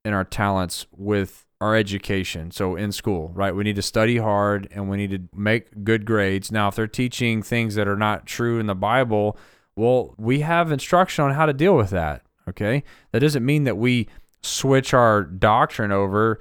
and 0.04 0.14
our 0.14 0.24
talents 0.24 0.86
with 0.94 1.46
our 1.58 1.74
education. 1.74 2.50
So 2.50 2.76
in 2.76 2.92
school, 2.92 3.30
right? 3.32 3.56
We 3.56 3.64
need 3.64 3.76
to 3.76 3.82
study 3.82 4.18
hard 4.18 4.68
and 4.70 4.90
we 4.90 4.98
need 4.98 5.10
to 5.12 5.22
make 5.34 5.84
good 5.84 6.04
grades. 6.04 6.52
Now, 6.52 6.68
if 6.68 6.74
they're 6.74 6.86
teaching 6.86 7.42
things 7.42 7.76
that 7.76 7.88
are 7.88 7.96
not 7.96 8.26
true 8.26 8.60
in 8.60 8.66
the 8.66 8.74
Bible, 8.74 9.38
well, 9.74 10.14
we 10.18 10.40
have 10.40 10.70
instruction 10.70 11.24
on 11.24 11.32
how 11.32 11.46
to 11.46 11.54
deal 11.54 11.74
with 11.74 11.88
that. 11.90 12.24
Okay. 12.46 12.84
That 13.12 13.20
doesn't 13.20 13.44
mean 13.44 13.64
that 13.64 13.78
we 13.78 14.08
switch 14.42 14.92
our 14.92 15.22
doctrine 15.22 15.92
over 15.92 16.40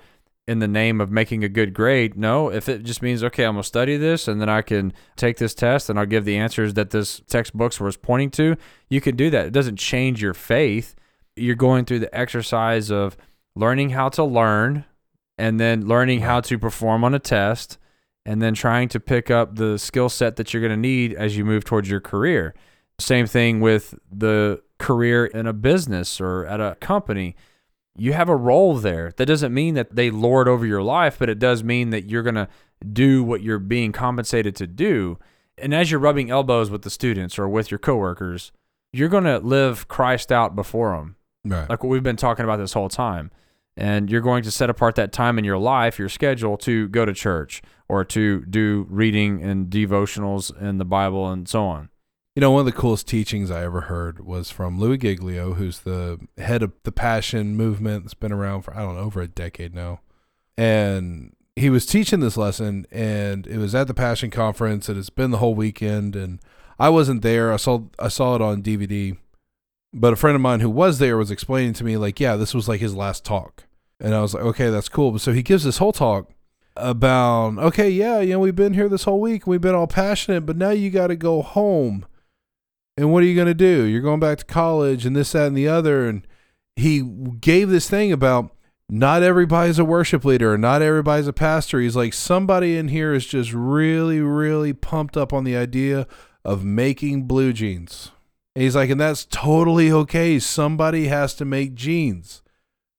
in 0.50 0.58
the 0.58 0.68
name 0.68 1.00
of 1.00 1.12
making 1.12 1.44
a 1.44 1.48
good 1.48 1.76
grade. 1.76 2.18
No, 2.18 2.52
if 2.52 2.68
it 2.68 2.82
just 2.82 3.04
means, 3.04 3.24
okay, 3.24 3.46
I'm 3.46 3.54
going 3.54 3.62
to 3.62 3.68
study 3.68 3.98
this 3.98 4.28
and 4.28 4.42
then 4.42 4.50
I 4.50 4.64
can 4.64 4.94
take 5.16 5.38
this 5.38 5.54
test 5.54 5.92
and 5.92 6.00
I'll 6.00 6.08
give 6.08 6.26
the 6.26 6.38
answers 6.38 6.74
that 6.74 6.90
this 6.90 7.22
textbooks 7.28 7.80
was 7.80 7.98
pointing 7.98 8.32
to, 8.32 8.56
you 8.90 9.00
can 9.00 9.16
do 9.16 9.30
that. 9.30 9.46
It 9.46 9.54
doesn't 9.54 9.78
change 9.78 10.24
your 10.24 10.34
faith. 10.34 10.96
You're 11.36 11.56
going 11.56 11.86
through 11.86 12.00
the 12.00 12.18
exercise 12.18 12.90
of 12.90 13.16
learning 13.56 13.92
how 13.92 14.10
to 14.10 14.24
learn 14.24 14.86
and 15.38 15.60
then 15.60 15.86
learning 15.86 16.22
how 16.22 16.42
to 16.42 16.58
perform 16.58 17.04
on 17.04 17.14
a 17.14 17.20
test 17.20 17.78
and 18.26 18.42
then 18.42 18.56
trying 18.56 18.90
to 18.90 19.00
pick 19.00 19.30
up 19.30 19.56
the 19.56 19.78
skill 19.78 20.10
set 20.10 20.36
that 20.38 20.52
you're 20.52 20.62
going 20.62 20.72
to 20.72 20.78
need 20.78 21.14
as 21.14 21.38
you 21.38 21.46
move 21.46 21.64
towards 21.64 21.92
your 21.92 22.02
career. 22.02 22.56
Same 22.98 23.28
thing 23.28 23.60
with 23.62 23.94
the 24.12 24.64
career 24.80 25.28
in 25.28 25.46
a 25.46 25.54
business 25.54 26.20
or 26.20 26.48
at 26.48 26.60
a 26.60 26.76
company. 26.82 27.36
You 28.00 28.14
have 28.14 28.30
a 28.30 28.36
role 28.36 28.76
there. 28.76 29.14
That 29.18 29.26
doesn't 29.26 29.54
mean 29.54 29.76
that 29.76 29.96
they 29.96 30.10
lord 30.10 30.48
over 30.48 30.66
your 30.66 30.82
life, 30.82 31.18
but 31.20 31.30
it 31.30 31.40
does 31.40 31.64
mean 31.64 31.90
that 31.90 32.06
you're 32.06 32.24
going 32.24 32.36
to 32.36 32.48
do 32.94 33.24
what 33.24 33.42
you're 33.42 33.60
being 33.60 33.92
compensated 33.92 34.56
to 34.58 34.68
do. 34.68 35.20
And 35.58 35.74
as 35.74 35.92
you're 35.92 36.00
rubbing 36.00 36.30
elbows 36.30 36.70
with 36.70 36.84
the 36.84 36.90
students 36.90 37.38
or 37.38 37.48
with 37.50 37.70
your 37.70 37.78
coworkers, 37.78 38.52
you're 38.94 39.10
going 39.10 39.26
to 39.26 39.40
live 39.40 39.88
Christ 39.88 40.32
out 40.32 40.56
before 40.56 40.96
them 40.96 41.16
Right. 41.46 41.70
like 41.70 41.84
what 41.84 41.90
we've 41.90 42.04
been 42.04 42.16
talking 42.16 42.44
about 42.44 42.58
this 42.58 42.74
whole 42.74 42.90
time. 42.90 43.32
And 43.78 44.10
you're 44.10 44.22
going 44.22 44.44
to 44.44 44.52
set 44.52 44.70
apart 44.70 44.96
that 44.96 45.14
time 45.14 45.38
in 45.40 45.46
your 45.46 45.58
life, 45.58 45.98
your 46.00 46.10
schedule, 46.10 46.58
to 46.58 46.90
go 46.90 47.06
to 47.06 47.14
church 47.14 47.62
or 47.88 48.04
to 48.06 48.44
do 48.46 48.86
reading 48.90 49.42
and 49.42 49.68
devotionals 49.70 50.56
in 50.62 50.80
the 50.80 50.86
Bible 50.86 51.30
and 51.30 51.48
so 51.48 51.64
on. 51.66 51.90
You 52.36 52.42
know, 52.42 52.52
one 52.52 52.62
of 52.62 52.66
the 52.66 52.72
coolest 52.72 53.08
teachings 53.08 53.52
I 53.52 53.64
ever 53.64 53.82
heard 53.82 54.26
was 54.26 54.50
from 54.50 54.80
Louis 54.80 54.98
Giglio, 54.98 55.56
who's 55.56 55.80
the 55.80 56.20
head 56.38 56.64
of 56.64 56.72
the 56.84 56.92
Passion 56.92 57.58
movement 57.58 58.04
that's 58.04 58.14
been 58.14 58.32
around 58.32 58.62
for, 58.62 58.74
I 58.76 58.80
don't 58.80 58.96
know, 58.96 59.02
over 59.02 59.22
a 59.22 59.28
decade 59.28 59.74
now. 59.76 60.02
And 60.58 61.36
he 61.56 61.70
was 61.70 61.86
teaching 61.86 62.20
this 62.20 62.38
lesson, 62.38 62.86
and 62.92 63.46
it 63.48 63.58
was 63.58 63.76
at 63.76 63.88
the 63.88 63.94
Passion 63.94 64.30
Conference, 64.30 64.88
and 64.88 64.98
it's 64.98 65.10
been 65.10 65.32
the 65.32 65.40
whole 65.40 65.56
weekend. 65.56 66.16
And 66.16 66.40
I 66.78 66.90
wasn't 66.90 67.24
there. 67.24 67.52
I 67.52 67.58
saw 67.58 67.84
I 67.98 68.08
saw 68.08 68.36
it 68.36 68.42
on 68.42 68.64
DVD, 68.64 69.18
but 69.94 70.14
a 70.14 70.16
friend 70.16 70.36
of 70.36 70.42
mine 70.42 70.62
who 70.62 70.70
was 70.70 71.00
there 71.00 71.18
was 71.18 71.32
explaining 71.32 71.74
to 71.74 71.84
me, 71.84 71.98
like, 71.98 72.20
yeah, 72.20 72.36
this 72.36 72.54
was 72.54 72.70
like 72.70 72.80
his 72.80 72.96
last 72.96 73.26
talk. 73.26 73.66
And 74.00 74.16
I 74.16 74.22
was 74.22 74.34
like, 74.34 74.44
okay, 74.44 74.70
that's 74.70 74.88
cool. 74.88 75.18
So 75.20 75.34
he 75.34 75.44
gives 75.44 75.66
this 75.66 75.80
whole 75.80 75.92
talk 75.92 76.30
about, 76.78 77.58
okay, 77.58 77.90
yeah, 77.90 78.22
you 78.22 78.34
know, 78.34 78.40
we've 78.40 78.56
been 78.56 78.76
here 78.76 78.88
this 78.88 79.04
whole 79.04 79.20
week, 79.20 79.46
we've 79.46 79.60
been 79.60 79.76
all 79.76 79.88
passionate, 79.88 80.46
but 80.46 80.56
now 80.56 80.70
you 80.70 80.90
got 80.90 81.08
to 81.08 81.18
go 81.18 81.42
home. 81.42 82.06
And 83.00 83.14
what 83.14 83.24
are 83.24 83.28
you 83.28 83.36
going 83.36 83.48
to 83.48 83.54
do? 83.54 83.84
You're 83.84 84.02
going 84.02 84.20
back 84.20 84.40
to 84.40 84.46
college 84.46 85.06
and 85.06 85.16
this, 85.16 85.32
that, 85.32 85.48
and 85.48 85.56
the 85.56 85.70
other. 85.70 86.06
And 86.06 86.28
he 86.76 87.02
gave 87.02 87.70
this 87.70 87.90
thing 87.90 88.12
about 88.12 88.54
not 88.90 89.24
everybody's 89.24 89.80
a 89.80 89.86
worship 89.86 90.26
leader, 90.26 90.58
not 90.58 90.82
everybody's 90.82 91.28
a 91.28 91.32
pastor. 91.32 91.80
He's 91.80 91.96
like, 91.96 92.14
somebody 92.14 92.76
in 92.76 92.90
here 92.90 93.14
is 93.14 93.26
just 93.26 93.54
really, 93.54 94.20
really 94.20 94.74
pumped 94.74 95.16
up 95.16 95.32
on 95.32 95.46
the 95.46 95.56
idea 95.56 96.08
of 96.44 96.66
making 96.66 97.24
blue 97.24 97.54
jeans. 97.54 98.12
And 98.54 98.64
he's 98.64 98.76
like, 98.76 98.90
and 98.90 99.00
that's 99.00 99.24
totally 99.24 99.90
okay. 99.90 100.38
Somebody 100.38 101.08
has 101.08 101.34
to 101.36 101.46
make 101.46 101.76
jeans. 101.76 102.42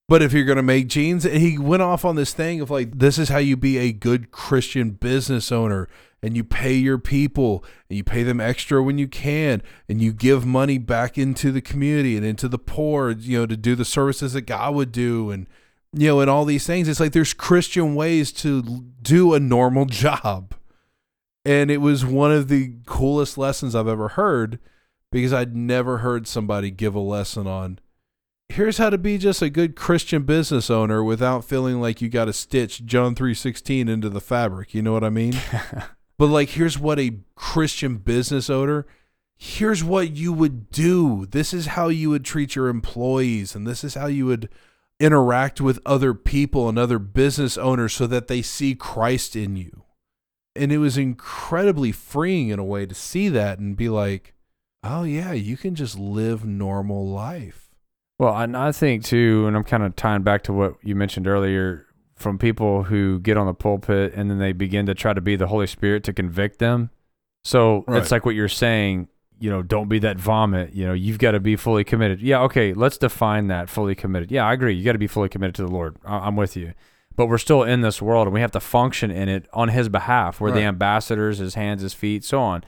But 0.09 0.23
if 0.23 0.33
you're 0.33 0.47
going 0.47 0.57
to 0.57 0.63
make 0.63 0.89
jeans, 0.89 1.27
and 1.27 1.43
he 1.43 1.59
went 1.59 1.83
off 1.83 2.07
on 2.07 2.17
this 2.17 2.33
thing 2.33 2.63
of 2.63 2.71
like, 2.71 2.99
this 2.99 3.19
is 3.19 3.29
how 3.29 3.39
you 3.39 3.55
be 3.55 3.77
a 3.77 3.93
good 3.93 4.31
Christian 4.31 4.93
business 4.93 5.53
owner. 5.53 5.89
And 6.23 6.37
you 6.37 6.45
pay 6.45 6.75
your 6.75 6.99
people 6.99 7.65
and 7.89 7.97
you 7.97 8.05
pay 8.05 8.23
them 8.23 8.41
extra 8.41 8.83
when 8.83 8.99
you 8.99 9.09
can. 9.09 9.63
And 9.89 10.03
you 10.03 10.13
give 10.13 10.45
money 10.45 10.77
back 10.77 11.17
into 11.17 11.51
the 11.51 11.63
community 11.63 12.17
and 12.17 12.27
into 12.27 12.49
the 12.49 12.59
poor, 12.59 13.11
you 13.11 13.39
know, 13.39 13.47
to 13.47 13.57
do 13.57 13.75
the 13.75 13.85
services 13.85 14.35
that 14.35 14.43
God 14.43 14.75
would 14.75 14.93
do. 14.93 15.31
And, 15.31 15.47
you 15.93 16.09
know, 16.09 16.21
and 16.21 16.29
all 16.29 16.45
these 16.45 16.67
things. 16.67 16.89
It's 16.89 17.01
like 17.01 17.13
there's 17.13 17.33
Christian 17.33 17.95
ways 17.95 18.33
to 18.33 18.85
do 19.01 19.35
a 19.35 19.41
normal 19.41 19.85
job. 19.87 20.55
And 21.45 21.71
it 21.71 21.79
was 21.79 22.05
one 22.05 22.33
of 22.33 22.49
the 22.49 22.75
coolest 22.85 23.39
lessons 23.39 23.75
I've 23.75 23.89
ever 23.89 24.09
heard 24.09 24.59
because 25.11 25.33
I'd 25.33 25.57
never 25.57 25.99
heard 25.99 26.29
somebody 26.29 26.71
give 26.71 26.95
a 26.95 27.01
lesson 27.01 27.47
on 27.47 27.81
here's 28.51 28.79
how 28.79 28.91
to 28.91 28.99
be 28.99 29.19
just 29.19 29.43
a 29.43 29.51
good 29.51 29.77
Christian 29.77 30.25
business 30.25 30.71
owner 30.71 31.03
without 31.03 31.45
feeling 31.45 31.81
like 31.81 32.01
you 32.01 32.09
got 32.09 32.27
to 32.27 32.33
stitch 32.33 32.85
John 32.85 33.15
3:16 33.15 33.89
into 33.89 34.09
the 34.09 34.21
fabric, 34.21 34.75
you 34.75 34.83
know 34.83 34.93
what 34.93 35.05
I 35.05 35.11
mean? 35.11 35.35
but 36.21 36.29
like 36.29 36.51
here's 36.51 36.79
what 36.79 37.01
a 37.01 37.19
Christian 37.35 37.97
business 37.97 38.49
owner 38.49 38.87
here's 39.43 39.83
what 39.83 40.11
you 40.11 40.35
would 40.35 40.71
do. 40.71 41.25
This 41.25 41.55
is 41.55 41.69
how 41.69 41.89
you 41.89 42.11
would 42.11 42.27
treat 42.27 42.55
your 42.55 42.69
employees 42.69 43.55
and 43.55 43.67
this 43.67 43.83
is 43.83 43.95
how 43.95 44.07
you 44.07 44.27
would 44.27 44.51
interact 45.01 45.63
with 45.63 45.81
other 45.87 46.13
people 46.13 46.69
and 46.69 46.79
other 46.79 46.99
business 46.99 47.57
owners 47.57 47.95
so 47.95 48.07
that 48.07 48.29
they 48.29 48.43
see 48.43 48.75
Christ 48.75 49.35
in 49.35 49.57
you. 49.57 49.85
And 50.55 50.71
it 50.71 50.77
was 50.77 50.99
incredibly 50.99 51.91
freeing 51.91 52.49
in 52.49 52.59
a 52.59 52.65
way 52.65 52.85
to 52.85 52.95
see 52.95 53.31
that 53.31 53.59
and 53.59 53.77
be 53.77 53.89
like, 53.89 54.35
"Oh 54.85 55.05
yeah, 55.05 55.33
you 55.33 55.57
can 55.57 55.75
just 55.75 55.99
live 55.99 56.45
normal 56.45 57.09
life." 57.09 57.71
Well, 58.19 58.37
and 58.37 58.55
I 58.55 58.73
think 58.73 59.05
too, 59.05 59.47
and 59.47 59.57
I'm 59.57 59.65
kind 59.65 59.85
of 59.85 59.97
tying 59.97 60.23
back 60.23 60.43
to 60.45 60.53
what 60.53 60.75
you 60.83 60.95
mentioned 60.95 61.27
earlier 61.27 61.87
from 62.21 62.39
people 62.39 62.85
who 62.85 63.19
get 63.21 63.37
on 63.37 63.47
the 63.47 63.55
pulpit 63.55 64.13
and 64.15 64.31
then 64.31 64.39
they 64.39 64.53
begin 64.53 64.87
to 64.87 64.95
try 64.95 65.13
to 65.13 65.21
be 65.21 65.37
the 65.37 65.47
Holy 65.49 65.67
Spirit 65.67 66.05
to 66.05 66.13
convict 66.13 66.59
them. 66.59 66.91
So 67.45 67.85
Right. 67.89 67.99
it's 68.01 68.11
like 68.11 68.25
what 68.27 68.35
you're 68.35 68.49
saying, 68.49 69.09
you 69.39 69.49
know, 69.51 69.63
don't 69.63 69.89
be 69.89 69.99
that 70.01 70.19
vomit. 70.19 70.75
You 70.75 70.87
know, 70.87 70.93
you've 70.93 71.19
got 71.19 71.31
to 71.33 71.41
be 71.41 71.57
fully 71.57 71.83
committed. 71.85 72.21
Yeah, 72.21 72.43
okay, 72.43 72.75
let's 72.75 72.99
define 72.99 73.47
that 73.49 73.69
fully 73.71 73.95
committed. 73.95 74.31
Yeah, 74.31 74.45
I 74.47 74.53
agree. 74.53 74.75
You 74.75 74.85
got 74.85 74.93
to 74.93 74.99
be 74.99 75.07
fully 75.07 75.31
committed 75.31 75.55
to 75.57 75.63
the 75.63 75.71
Lord. 75.73 75.97
I- 76.05 76.19
I'm 76.27 76.37
with 76.37 76.57
you. 76.57 76.75
But 77.17 77.27
we're 77.27 77.39
still 77.39 77.63
in 77.63 77.81
this 77.81 78.01
world 78.03 78.27
and 78.27 78.35
we 78.35 78.41
have 78.41 78.53
to 78.53 78.61
function 78.61 79.11
in 79.11 79.29
it 79.29 79.47
on 79.53 79.69
His 79.71 79.89
behalf. 79.89 80.41
We're 80.41 80.53
the 80.53 80.61
ambassadors, 80.63 81.39
His 81.39 81.55
hands, 81.55 81.83
His 81.83 81.95
feet, 81.95 82.25
so 82.25 82.41
on. 82.41 82.63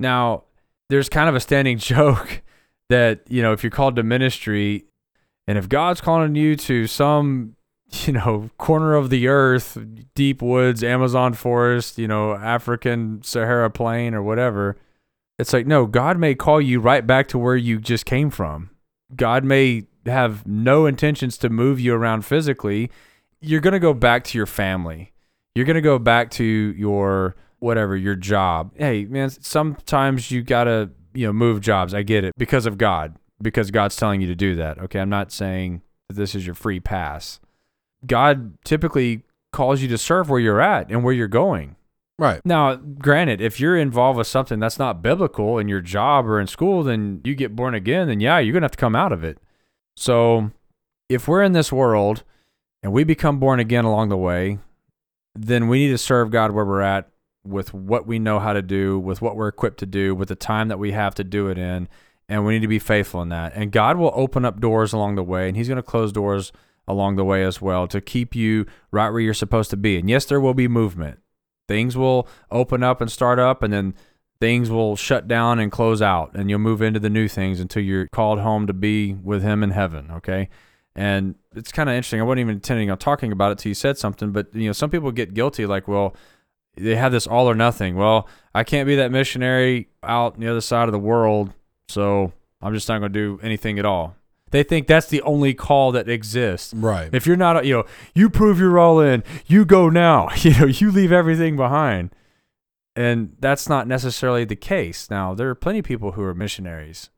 Now, 0.00 0.44
there's 0.90 1.08
kind 1.08 1.28
of 1.28 1.34
a 1.34 1.40
standing 1.40 1.78
joke 1.92 2.42
that 2.90 3.22
you 3.28 3.40
know 3.42 3.52
if 3.52 3.62
you're 3.62 3.70
called 3.70 3.96
to 3.96 4.02
ministry 4.02 4.84
and 5.46 5.56
if 5.56 5.66
god's 5.68 6.00
calling 6.02 6.34
you 6.34 6.54
to 6.56 6.86
some 6.86 7.56
you 8.06 8.12
know 8.12 8.50
corner 8.58 8.94
of 8.94 9.10
the 9.10 9.28
earth 9.28 9.78
deep 10.14 10.40
woods 10.40 10.82
amazon 10.82 11.34
forest 11.34 11.98
you 11.98 12.08
know 12.08 12.34
african 12.34 13.22
sahara 13.22 13.70
plain 13.70 14.14
or 14.14 14.22
whatever. 14.22 14.76
It's 15.38 15.52
like 15.52 15.66
no 15.66 15.86
god 15.86 16.18
may 16.18 16.34
call 16.34 16.60
you 16.60 16.80
right 16.80 17.06
back 17.06 17.28
to 17.28 17.38
where 17.38 17.56
you 17.56 17.78
just 17.78 18.06
came 18.06 18.30
from. 18.30 18.70
God 19.14 19.44
may 19.44 19.84
have 20.06 20.46
no 20.46 20.86
intentions 20.86 21.36
to 21.38 21.50
move 21.50 21.78
you 21.80 21.94
around 21.94 22.24
physically. 22.24 22.90
You're 23.40 23.60
going 23.60 23.72
to 23.72 23.80
go 23.80 23.92
back 23.92 24.24
to 24.24 24.38
your 24.38 24.46
family. 24.46 25.12
You're 25.54 25.66
going 25.66 25.74
to 25.74 25.80
go 25.80 25.98
back 25.98 26.30
to 26.32 26.44
your 26.44 27.34
whatever 27.58 27.96
your 27.96 28.14
job. 28.14 28.72
Hey 28.76 29.04
man 29.04 29.30
sometimes 29.30 30.30
you 30.30 30.42
got 30.42 30.64
to 30.64 30.90
you 31.14 31.26
know 31.26 31.32
move 31.32 31.60
jobs. 31.60 31.92
I 31.92 32.02
get 32.02 32.24
it. 32.24 32.34
Because 32.36 32.66
of 32.66 32.78
god. 32.78 33.16
Because 33.40 33.72
God's 33.72 33.96
telling 33.96 34.20
you 34.20 34.28
to 34.28 34.36
do 34.36 34.54
that. 34.54 34.78
Okay, 34.78 35.00
I'm 35.00 35.10
not 35.10 35.32
saying 35.32 35.82
that 36.08 36.14
this 36.14 36.36
is 36.36 36.46
your 36.46 36.54
free 36.54 36.78
pass. 36.78 37.40
God 38.06 38.58
typically 38.64 39.22
calls 39.52 39.82
you 39.82 39.88
to 39.88 39.98
serve 39.98 40.30
where 40.30 40.40
you're 40.40 40.60
at 40.60 40.90
and 40.90 41.04
where 41.04 41.12
you're 41.12 41.28
going. 41.28 41.76
Right. 42.18 42.40
Now, 42.44 42.76
granted, 42.76 43.40
if 43.40 43.58
you're 43.58 43.76
involved 43.76 44.18
with 44.18 44.26
something 44.26 44.60
that's 44.60 44.78
not 44.78 45.02
biblical 45.02 45.58
in 45.58 45.68
your 45.68 45.80
job 45.80 46.26
or 46.26 46.40
in 46.40 46.46
school, 46.46 46.82
then 46.82 47.20
you 47.24 47.34
get 47.34 47.56
born 47.56 47.74
again, 47.74 48.08
then 48.08 48.20
yeah, 48.20 48.38
you're 48.38 48.52
going 48.52 48.62
to 48.62 48.66
have 48.66 48.72
to 48.72 48.78
come 48.78 48.94
out 48.94 49.12
of 49.12 49.24
it. 49.24 49.38
So, 49.96 50.50
if 51.08 51.26
we're 51.26 51.42
in 51.42 51.52
this 51.52 51.72
world 51.72 52.22
and 52.82 52.92
we 52.92 53.04
become 53.04 53.38
born 53.38 53.60
again 53.60 53.84
along 53.84 54.08
the 54.08 54.16
way, 54.16 54.58
then 55.34 55.68
we 55.68 55.86
need 55.86 55.92
to 55.92 55.98
serve 55.98 56.30
God 56.30 56.52
where 56.52 56.64
we're 56.64 56.80
at 56.80 57.08
with 57.44 57.74
what 57.74 58.06
we 58.06 58.18
know 58.18 58.38
how 58.38 58.52
to 58.52 58.62
do, 58.62 58.98
with 58.98 59.20
what 59.20 59.36
we're 59.36 59.48
equipped 59.48 59.78
to 59.80 59.86
do, 59.86 60.14
with 60.14 60.28
the 60.28 60.36
time 60.36 60.68
that 60.68 60.78
we 60.78 60.92
have 60.92 61.14
to 61.16 61.24
do 61.24 61.48
it 61.48 61.58
in, 61.58 61.88
and 62.28 62.46
we 62.46 62.54
need 62.54 62.60
to 62.60 62.68
be 62.68 62.78
faithful 62.78 63.20
in 63.22 63.30
that. 63.30 63.52
And 63.54 63.72
God 63.72 63.96
will 63.96 64.12
open 64.14 64.44
up 64.44 64.60
doors 64.60 64.92
along 64.92 65.16
the 65.16 65.22
way, 65.22 65.48
and 65.48 65.56
He's 65.56 65.68
going 65.68 65.76
to 65.76 65.82
close 65.82 66.12
doors 66.12 66.52
along 66.88 67.16
the 67.16 67.24
way 67.24 67.44
as 67.44 67.60
well 67.60 67.86
to 67.88 68.00
keep 68.00 68.34
you 68.34 68.66
right 68.90 69.10
where 69.10 69.20
you're 69.20 69.34
supposed 69.34 69.70
to 69.70 69.76
be. 69.76 69.98
And 69.98 70.10
yes, 70.10 70.24
there 70.24 70.40
will 70.40 70.54
be 70.54 70.68
movement. 70.68 71.20
Things 71.68 71.96
will 71.96 72.28
open 72.50 72.82
up 72.82 73.00
and 73.00 73.10
start 73.10 73.38
up, 73.38 73.62
and 73.62 73.72
then 73.72 73.94
things 74.40 74.70
will 74.70 74.96
shut 74.96 75.28
down 75.28 75.58
and 75.60 75.70
close 75.70 76.02
out, 76.02 76.34
and 76.34 76.50
you'll 76.50 76.58
move 76.58 76.82
into 76.82 76.98
the 76.98 77.08
new 77.08 77.28
things 77.28 77.60
until 77.60 77.82
you're 77.82 78.08
called 78.08 78.40
home 78.40 78.66
to 78.66 78.72
be 78.72 79.14
with 79.14 79.42
Him 79.42 79.62
in 79.62 79.70
heaven. 79.70 80.10
Okay. 80.10 80.48
And 80.94 81.36
it's 81.54 81.72
kind 81.72 81.88
of 81.88 81.94
interesting. 81.94 82.20
I 82.20 82.24
wasn't 82.24 82.40
even 82.40 82.56
intending 82.56 82.90
on 82.90 82.98
talking 82.98 83.32
about 83.32 83.52
it 83.52 83.58
till 83.58 83.70
you 83.70 83.74
said 83.74 83.96
something, 83.96 84.32
but 84.32 84.54
you 84.54 84.66
know, 84.66 84.72
some 84.72 84.90
people 84.90 85.10
get 85.12 85.32
guilty, 85.32 85.64
like, 85.64 85.88
well, 85.88 86.14
they 86.76 86.96
have 86.96 87.12
this 87.12 87.26
all 87.26 87.48
or 87.48 87.54
nothing. 87.54 87.96
Well, 87.96 88.28
I 88.54 88.64
can't 88.64 88.86
be 88.86 88.96
that 88.96 89.12
missionary 89.12 89.88
out 90.02 90.34
on 90.34 90.40
the 90.40 90.48
other 90.48 90.60
side 90.60 90.88
of 90.88 90.92
the 90.92 90.98
world, 90.98 91.52
so 91.88 92.32
I'm 92.60 92.74
just 92.74 92.88
not 92.88 92.98
going 92.98 93.12
to 93.12 93.18
do 93.18 93.40
anything 93.42 93.78
at 93.78 93.84
all. 93.84 94.16
They 94.52 94.62
think 94.62 94.86
that's 94.86 95.08
the 95.08 95.22
only 95.22 95.54
call 95.54 95.92
that 95.92 96.08
exists. 96.08 96.72
Right. 96.74 97.08
If 97.12 97.26
you're 97.26 97.36
not, 97.36 97.64
you 97.64 97.78
know, 97.78 97.84
you 98.14 98.30
prove 98.30 98.60
you're 98.60 98.78
all 98.78 99.00
in, 99.00 99.24
you 99.46 99.64
go 99.64 99.88
now. 99.88 100.28
You 100.42 100.58
know, 100.58 100.66
you 100.66 100.90
leave 100.90 101.12
everything 101.12 101.56
behind. 101.56 102.10
And 102.96 103.36
that's 103.38 103.68
not 103.68 103.86
necessarily 103.86 104.44
the 104.44 104.56
case. 104.56 105.08
Now, 105.08 105.34
there 105.34 105.48
are 105.48 105.54
plenty 105.54 105.78
of 105.78 105.84
people 105.84 106.12
who 106.12 106.22
are 106.22 106.34
missionaries. 106.34 107.10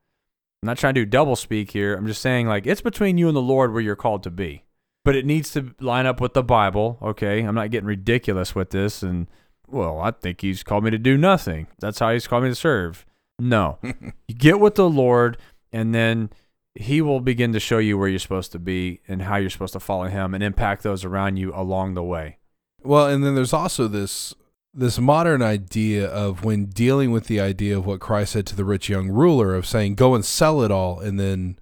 I'm 0.62 0.66
not 0.66 0.78
trying 0.78 0.94
to 0.94 1.00
do 1.00 1.06
double 1.06 1.36
speak 1.36 1.70
here. 1.70 1.94
I'm 1.94 2.06
just 2.06 2.20
saying, 2.20 2.46
like, 2.46 2.66
it's 2.66 2.82
between 2.82 3.18
you 3.18 3.28
and 3.28 3.36
the 3.36 3.42
Lord 3.42 3.72
where 3.72 3.82
you're 3.82 3.96
called 3.96 4.22
to 4.24 4.30
be. 4.30 4.64
But 5.04 5.16
it 5.16 5.26
needs 5.26 5.52
to 5.52 5.74
line 5.80 6.06
up 6.06 6.20
with 6.20 6.34
the 6.34 6.42
Bible. 6.42 6.98
Okay. 7.02 7.40
I'm 7.40 7.54
not 7.54 7.70
getting 7.70 7.88
ridiculous 7.88 8.54
with 8.54 8.70
this. 8.70 9.02
And, 9.02 9.26
well, 9.66 10.00
I 10.00 10.10
think 10.10 10.42
he's 10.42 10.62
called 10.62 10.84
me 10.84 10.90
to 10.90 10.98
do 10.98 11.16
nothing. 11.16 11.66
That's 11.80 11.98
how 11.98 12.12
he's 12.12 12.28
called 12.28 12.44
me 12.44 12.50
to 12.50 12.54
serve. 12.54 13.04
No. 13.38 13.78
you 13.82 14.34
get 14.34 14.60
with 14.60 14.74
the 14.76 14.88
Lord, 14.88 15.38
and 15.72 15.94
then 15.94 16.30
he 16.74 17.00
will 17.00 17.20
begin 17.20 17.52
to 17.52 17.60
show 17.60 17.78
you 17.78 17.96
where 17.96 18.08
you're 18.08 18.18
supposed 18.18 18.52
to 18.52 18.58
be 18.58 19.00
and 19.06 19.22
how 19.22 19.36
you're 19.36 19.50
supposed 19.50 19.74
to 19.74 19.80
follow 19.80 20.06
him 20.06 20.34
and 20.34 20.42
impact 20.42 20.82
those 20.82 21.04
around 21.04 21.36
you 21.36 21.52
along 21.54 21.94
the 21.94 22.02
way. 22.02 22.38
Well, 22.82 23.06
and 23.06 23.24
then 23.24 23.34
there's 23.34 23.52
also 23.52 23.88
this 23.88 24.34
this 24.76 24.98
modern 24.98 25.40
idea 25.40 26.06
of 26.06 26.44
when 26.44 26.66
dealing 26.66 27.12
with 27.12 27.28
the 27.28 27.40
idea 27.40 27.78
of 27.78 27.86
what 27.86 28.00
Christ 28.00 28.32
said 28.32 28.46
to 28.48 28.56
the 28.56 28.64
rich 28.64 28.88
young 28.88 29.08
ruler 29.08 29.54
of 29.54 29.66
saying, 29.66 29.94
"Go 29.94 30.14
and 30.14 30.24
sell 30.24 30.62
it 30.62 30.72
all, 30.72 30.98
and 30.98 31.18
then 31.18 31.58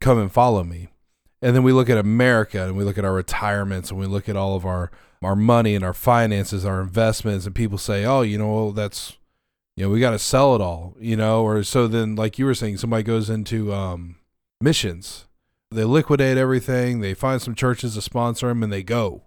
come 0.00 0.18
and 0.18 0.32
follow 0.32 0.64
me." 0.64 0.88
And 1.42 1.54
then 1.54 1.62
we 1.62 1.72
look 1.72 1.90
at 1.90 1.98
America 1.98 2.64
and 2.64 2.76
we 2.76 2.84
look 2.84 2.98
at 2.98 3.04
our 3.04 3.12
retirements 3.12 3.90
and 3.90 4.00
we 4.00 4.06
look 4.06 4.28
at 4.28 4.36
all 4.36 4.56
of 4.56 4.64
our 4.64 4.90
our 5.22 5.36
money 5.36 5.74
and 5.74 5.84
our 5.84 5.92
finances, 5.92 6.64
our 6.64 6.80
investments, 6.80 7.44
and 7.44 7.54
people 7.54 7.78
say, 7.78 8.06
"Oh, 8.06 8.22
you 8.22 8.38
know, 8.38 8.72
that's 8.72 9.18
you 9.76 9.84
know, 9.84 9.90
we 9.90 10.00
got 10.00 10.10
to 10.10 10.18
sell 10.18 10.54
it 10.54 10.62
all," 10.62 10.96
you 10.98 11.16
know, 11.16 11.44
or 11.44 11.62
so 11.62 11.86
then 11.86 12.16
like 12.16 12.38
you 12.38 12.46
were 12.46 12.54
saying, 12.54 12.78
somebody 12.78 13.02
goes 13.02 13.28
into 13.28 13.72
um, 13.72 14.16
missions, 14.60 15.26
they 15.70 15.84
liquidate 15.84 16.36
everything, 16.36 17.00
they 17.00 17.14
find 17.14 17.40
some 17.40 17.54
churches 17.54 17.94
to 17.94 18.02
sponsor 18.02 18.48
them, 18.48 18.62
and 18.62 18.72
they 18.72 18.82
go. 18.82 19.22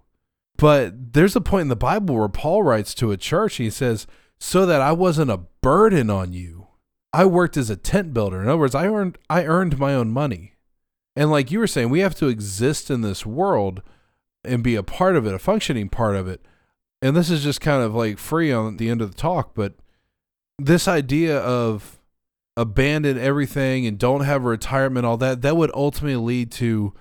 But 0.57 1.13
there's 1.13 1.35
a 1.35 1.41
point 1.41 1.63
in 1.63 1.67
the 1.69 1.75
Bible 1.75 2.15
where 2.15 2.29
Paul 2.29 2.63
writes 2.63 2.93
to 2.95 3.11
a 3.11 3.17
church, 3.17 3.55
he 3.55 3.69
says, 3.69 4.05
"So 4.39 4.65
that 4.65 4.81
I 4.81 4.91
wasn't 4.91 5.31
a 5.31 5.45
burden 5.61 6.09
on 6.09 6.33
you, 6.33 6.67
I 7.11 7.25
worked 7.25 7.57
as 7.57 7.69
a 7.69 7.75
tent 7.75 8.13
builder." 8.13 8.41
In 8.41 8.47
other 8.47 8.57
words, 8.57 8.75
I 8.75 8.87
earned 8.87 9.17
I 9.29 9.45
earned 9.45 9.79
my 9.79 9.95
own 9.95 10.11
money. 10.11 10.53
And 11.15 11.29
like 11.29 11.51
you 11.51 11.59
were 11.59 11.67
saying, 11.67 11.89
we 11.89 11.99
have 11.99 12.15
to 12.15 12.27
exist 12.27 12.89
in 12.89 13.01
this 13.01 13.25
world 13.25 13.81
and 14.43 14.63
be 14.63 14.75
a 14.75 14.83
part 14.83 15.15
of 15.15 15.25
it, 15.27 15.33
a 15.33 15.39
functioning 15.39 15.89
part 15.89 16.15
of 16.15 16.27
it. 16.27 16.41
And 17.01 17.15
this 17.15 17.29
is 17.29 17.43
just 17.43 17.61
kind 17.61 17.83
of 17.83 17.93
like 17.93 18.17
free 18.17 18.51
on 18.51 18.77
the 18.77 18.89
end 18.89 19.01
of 19.01 19.11
the 19.11 19.17
talk, 19.17 19.53
but 19.53 19.75
this 20.57 20.87
idea 20.87 21.37
of 21.39 21.99
abandon 22.55 23.17
everything 23.17 23.85
and 23.85 23.97
don't 23.97 24.21
have 24.21 24.43
a 24.43 24.47
retirement, 24.49 25.05
all 25.05 25.17
that, 25.17 25.41
that 25.41 25.57
would 25.57 25.71
ultimately 25.73 26.15
lead 26.15 26.51
to 26.51 26.93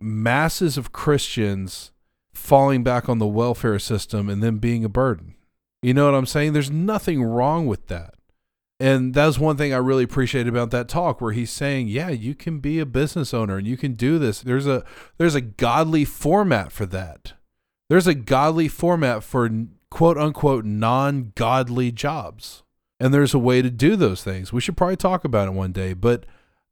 masses 0.00 0.76
of 0.76 0.92
Christians 0.92 1.92
falling 2.32 2.82
back 2.82 3.08
on 3.08 3.18
the 3.18 3.26
welfare 3.26 3.78
system 3.78 4.28
and 4.28 4.42
then 4.42 4.58
being 4.58 4.84
a 4.84 4.88
burden. 4.88 5.34
You 5.82 5.94
know 5.94 6.06
what 6.06 6.16
I'm 6.16 6.26
saying? 6.26 6.52
There's 6.52 6.70
nothing 6.70 7.22
wrong 7.22 7.66
with 7.66 7.88
that. 7.88 8.14
And 8.80 9.14
that's 9.14 9.38
one 9.38 9.56
thing 9.56 9.72
I 9.72 9.76
really 9.76 10.02
appreciate 10.02 10.48
about 10.48 10.70
that 10.72 10.88
talk 10.88 11.20
where 11.20 11.32
he's 11.32 11.50
saying, 11.50 11.88
yeah, 11.88 12.08
you 12.10 12.34
can 12.34 12.58
be 12.58 12.80
a 12.80 12.86
business 12.86 13.32
owner 13.32 13.56
and 13.56 13.66
you 13.66 13.76
can 13.76 13.94
do 13.94 14.18
this. 14.18 14.40
There's 14.40 14.66
a 14.66 14.84
there's 15.16 15.36
a 15.36 15.40
godly 15.40 16.04
format 16.04 16.72
for 16.72 16.84
that. 16.86 17.34
There's 17.88 18.06
a 18.06 18.14
godly 18.14 18.66
format 18.66 19.22
for 19.22 19.48
quote 19.90 20.18
unquote 20.18 20.64
non-godly 20.64 21.92
jobs. 21.92 22.62
And 23.00 23.12
there's 23.12 23.34
a 23.34 23.38
way 23.38 23.60
to 23.60 23.70
do 23.70 23.96
those 23.96 24.22
things. 24.22 24.52
We 24.52 24.60
should 24.60 24.76
probably 24.76 24.96
talk 24.96 25.24
about 25.24 25.48
it 25.48 25.52
one 25.52 25.72
day, 25.72 25.94
but 25.94 26.26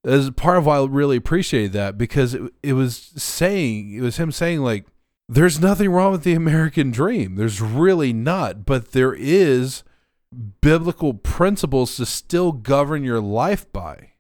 as 0.04 0.30
part 0.30 0.58
of 0.58 0.66
why 0.66 0.78
I 0.78 0.84
really 0.84 1.16
appreciated 1.16 1.72
that 1.72 1.96
because 1.96 2.34
it, 2.34 2.42
it 2.62 2.72
was 2.72 2.96
saying 3.16 3.94
it 3.94 4.00
was 4.00 4.16
him 4.16 4.32
saying 4.32 4.60
like 4.60 4.86
there's 5.28 5.60
nothing 5.60 5.90
wrong 5.90 6.12
with 6.12 6.24
the 6.24 6.34
American 6.34 6.90
dream. 6.90 7.36
There's 7.36 7.60
really 7.60 8.12
not, 8.12 8.66
but 8.66 8.92
there 8.92 9.14
is 9.14 9.82
biblical 10.60 11.14
principles 11.14 11.96
to 11.96 12.06
still 12.06 12.52
govern 12.52 13.04
your 13.04 13.20
life 13.20 13.70
by 13.72 14.10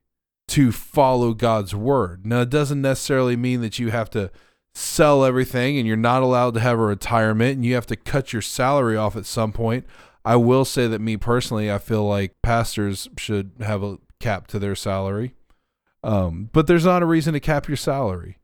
to 0.48 0.72
follow 0.72 1.34
God's 1.34 1.74
word. 1.74 2.26
Now, 2.26 2.42
it 2.42 2.50
doesn't 2.50 2.82
necessarily 2.82 3.36
mean 3.36 3.60
that 3.62 3.78
you 3.78 3.90
have 3.90 4.10
to 4.10 4.30
sell 4.74 5.24
everything 5.24 5.78
and 5.78 5.86
you're 5.86 5.96
not 5.96 6.22
allowed 6.22 6.54
to 6.54 6.60
have 6.60 6.78
a 6.78 6.82
retirement 6.82 7.56
and 7.56 7.66
you 7.66 7.74
have 7.74 7.86
to 7.86 7.96
cut 7.96 8.32
your 8.32 8.42
salary 8.42 8.96
off 8.96 9.16
at 9.16 9.26
some 9.26 9.52
point. 9.52 9.86
I 10.24 10.36
will 10.36 10.64
say 10.64 10.86
that 10.86 11.00
me 11.00 11.16
personally, 11.16 11.70
I 11.70 11.78
feel 11.78 12.06
like 12.06 12.36
pastors 12.42 13.08
should 13.18 13.52
have 13.60 13.82
a 13.82 13.98
cap 14.20 14.46
to 14.48 14.58
their 14.58 14.74
salary. 14.74 15.34
Um, 16.04 16.50
but 16.52 16.66
there's 16.66 16.84
not 16.84 17.02
a 17.02 17.06
reason 17.06 17.32
to 17.34 17.40
cap 17.40 17.68
your 17.68 17.76
salary. 17.76 18.38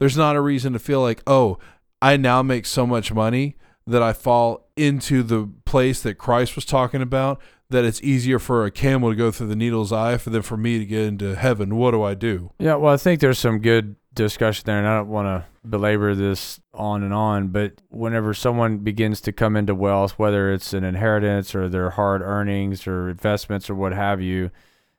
There's 0.00 0.16
not 0.16 0.36
a 0.36 0.40
reason 0.40 0.72
to 0.72 0.78
feel 0.78 1.00
like, 1.00 1.22
oh, 1.26 1.58
I 2.00 2.16
now 2.16 2.42
make 2.42 2.66
so 2.66 2.86
much 2.86 3.12
money 3.12 3.56
that 3.86 4.02
I 4.02 4.12
fall 4.12 4.68
into 4.76 5.22
the 5.22 5.48
place 5.64 6.02
that 6.02 6.14
Christ 6.14 6.54
was 6.54 6.64
talking 6.64 7.02
about, 7.02 7.40
that 7.70 7.84
it's 7.84 8.02
easier 8.02 8.38
for 8.38 8.64
a 8.64 8.70
camel 8.70 9.10
to 9.10 9.16
go 9.16 9.30
through 9.30 9.48
the 9.48 9.56
needle's 9.56 9.92
eye 9.92 10.16
for 10.18 10.30
than 10.30 10.42
for 10.42 10.56
me 10.56 10.78
to 10.78 10.84
get 10.84 11.04
into 11.04 11.34
heaven. 11.34 11.76
What 11.76 11.92
do 11.92 12.02
I 12.02 12.14
do? 12.14 12.52
Yeah, 12.58 12.76
well, 12.76 12.92
I 12.92 12.96
think 12.96 13.20
there's 13.20 13.38
some 13.38 13.58
good 13.58 13.96
discussion 14.14 14.64
there, 14.66 14.78
and 14.78 14.86
I 14.86 14.96
don't 14.98 15.08
want 15.08 15.26
to 15.26 15.68
belabor 15.68 16.14
this 16.14 16.60
on 16.74 17.02
and 17.02 17.14
on, 17.14 17.48
but 17.48 17.72
whenever 17.88 18.34
someone 18.34 18.78
begins 18.78 19.20
to 19.22 19.32
come 19.32 19.56
into 19.56 19.74
wealth, 19.74 20.18
whether 20.18 20.52
it's 20.52 20.72
an 20.72 20.84
inheritance 20.84 21.54
or 21.54 21.68
their 21.68 21.90
hard 21.90 22.20
earnings 22.22 22.86
or 22.86 23.08
investments 23.08 23.70
or 23.70 23.74
what 23.74 23.92
have 23.92 24.20
you, 24.20 24.50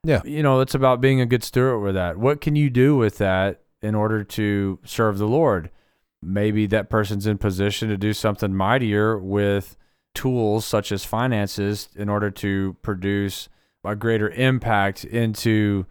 Yeah. 0.04 0.22
you 0.26 0.42
know, 0.44 0.60
it's 0.62 0.76
about 0.76 1.02
being 1.02 1.22
a 1.22 1.26
good 1.26 1.44
steward 1.44 1.82
with 1.82 1.96
that. 1.96 2.18
What 2.18 2.42
can 2.42 2.56
you 2.56 2.70
do 2.70 2.96
with 2.96 3.18
that 3.20 3.62
in 3.82 3.96
order 3.96 4.24
to 4.24 4.80
serve 4.84 5.18
the 5.18 5.28
Lord? 5.28 5.70
Maybe 6.22 6.66
that 6.68 6.90
person's 6.90 7.28
in 7.28 7.38
position 7.38 7.90
to 7.90 7.98
do 7.98 8.14
something 8.14 8.54
mightier 8.56 9.18
with 9.18 9.76
tools 10.16 10.66
such 10.66 10.92
as 10.92 11.04
finances 11.06 11.90
in 11.96 12.08
order 12.10 12.32
to 12.32 12.76
produce 12.82 13.50
a 13.84 13.96
greater 13.96 14.30
impact 14.30 15.04
into 15.04 15.86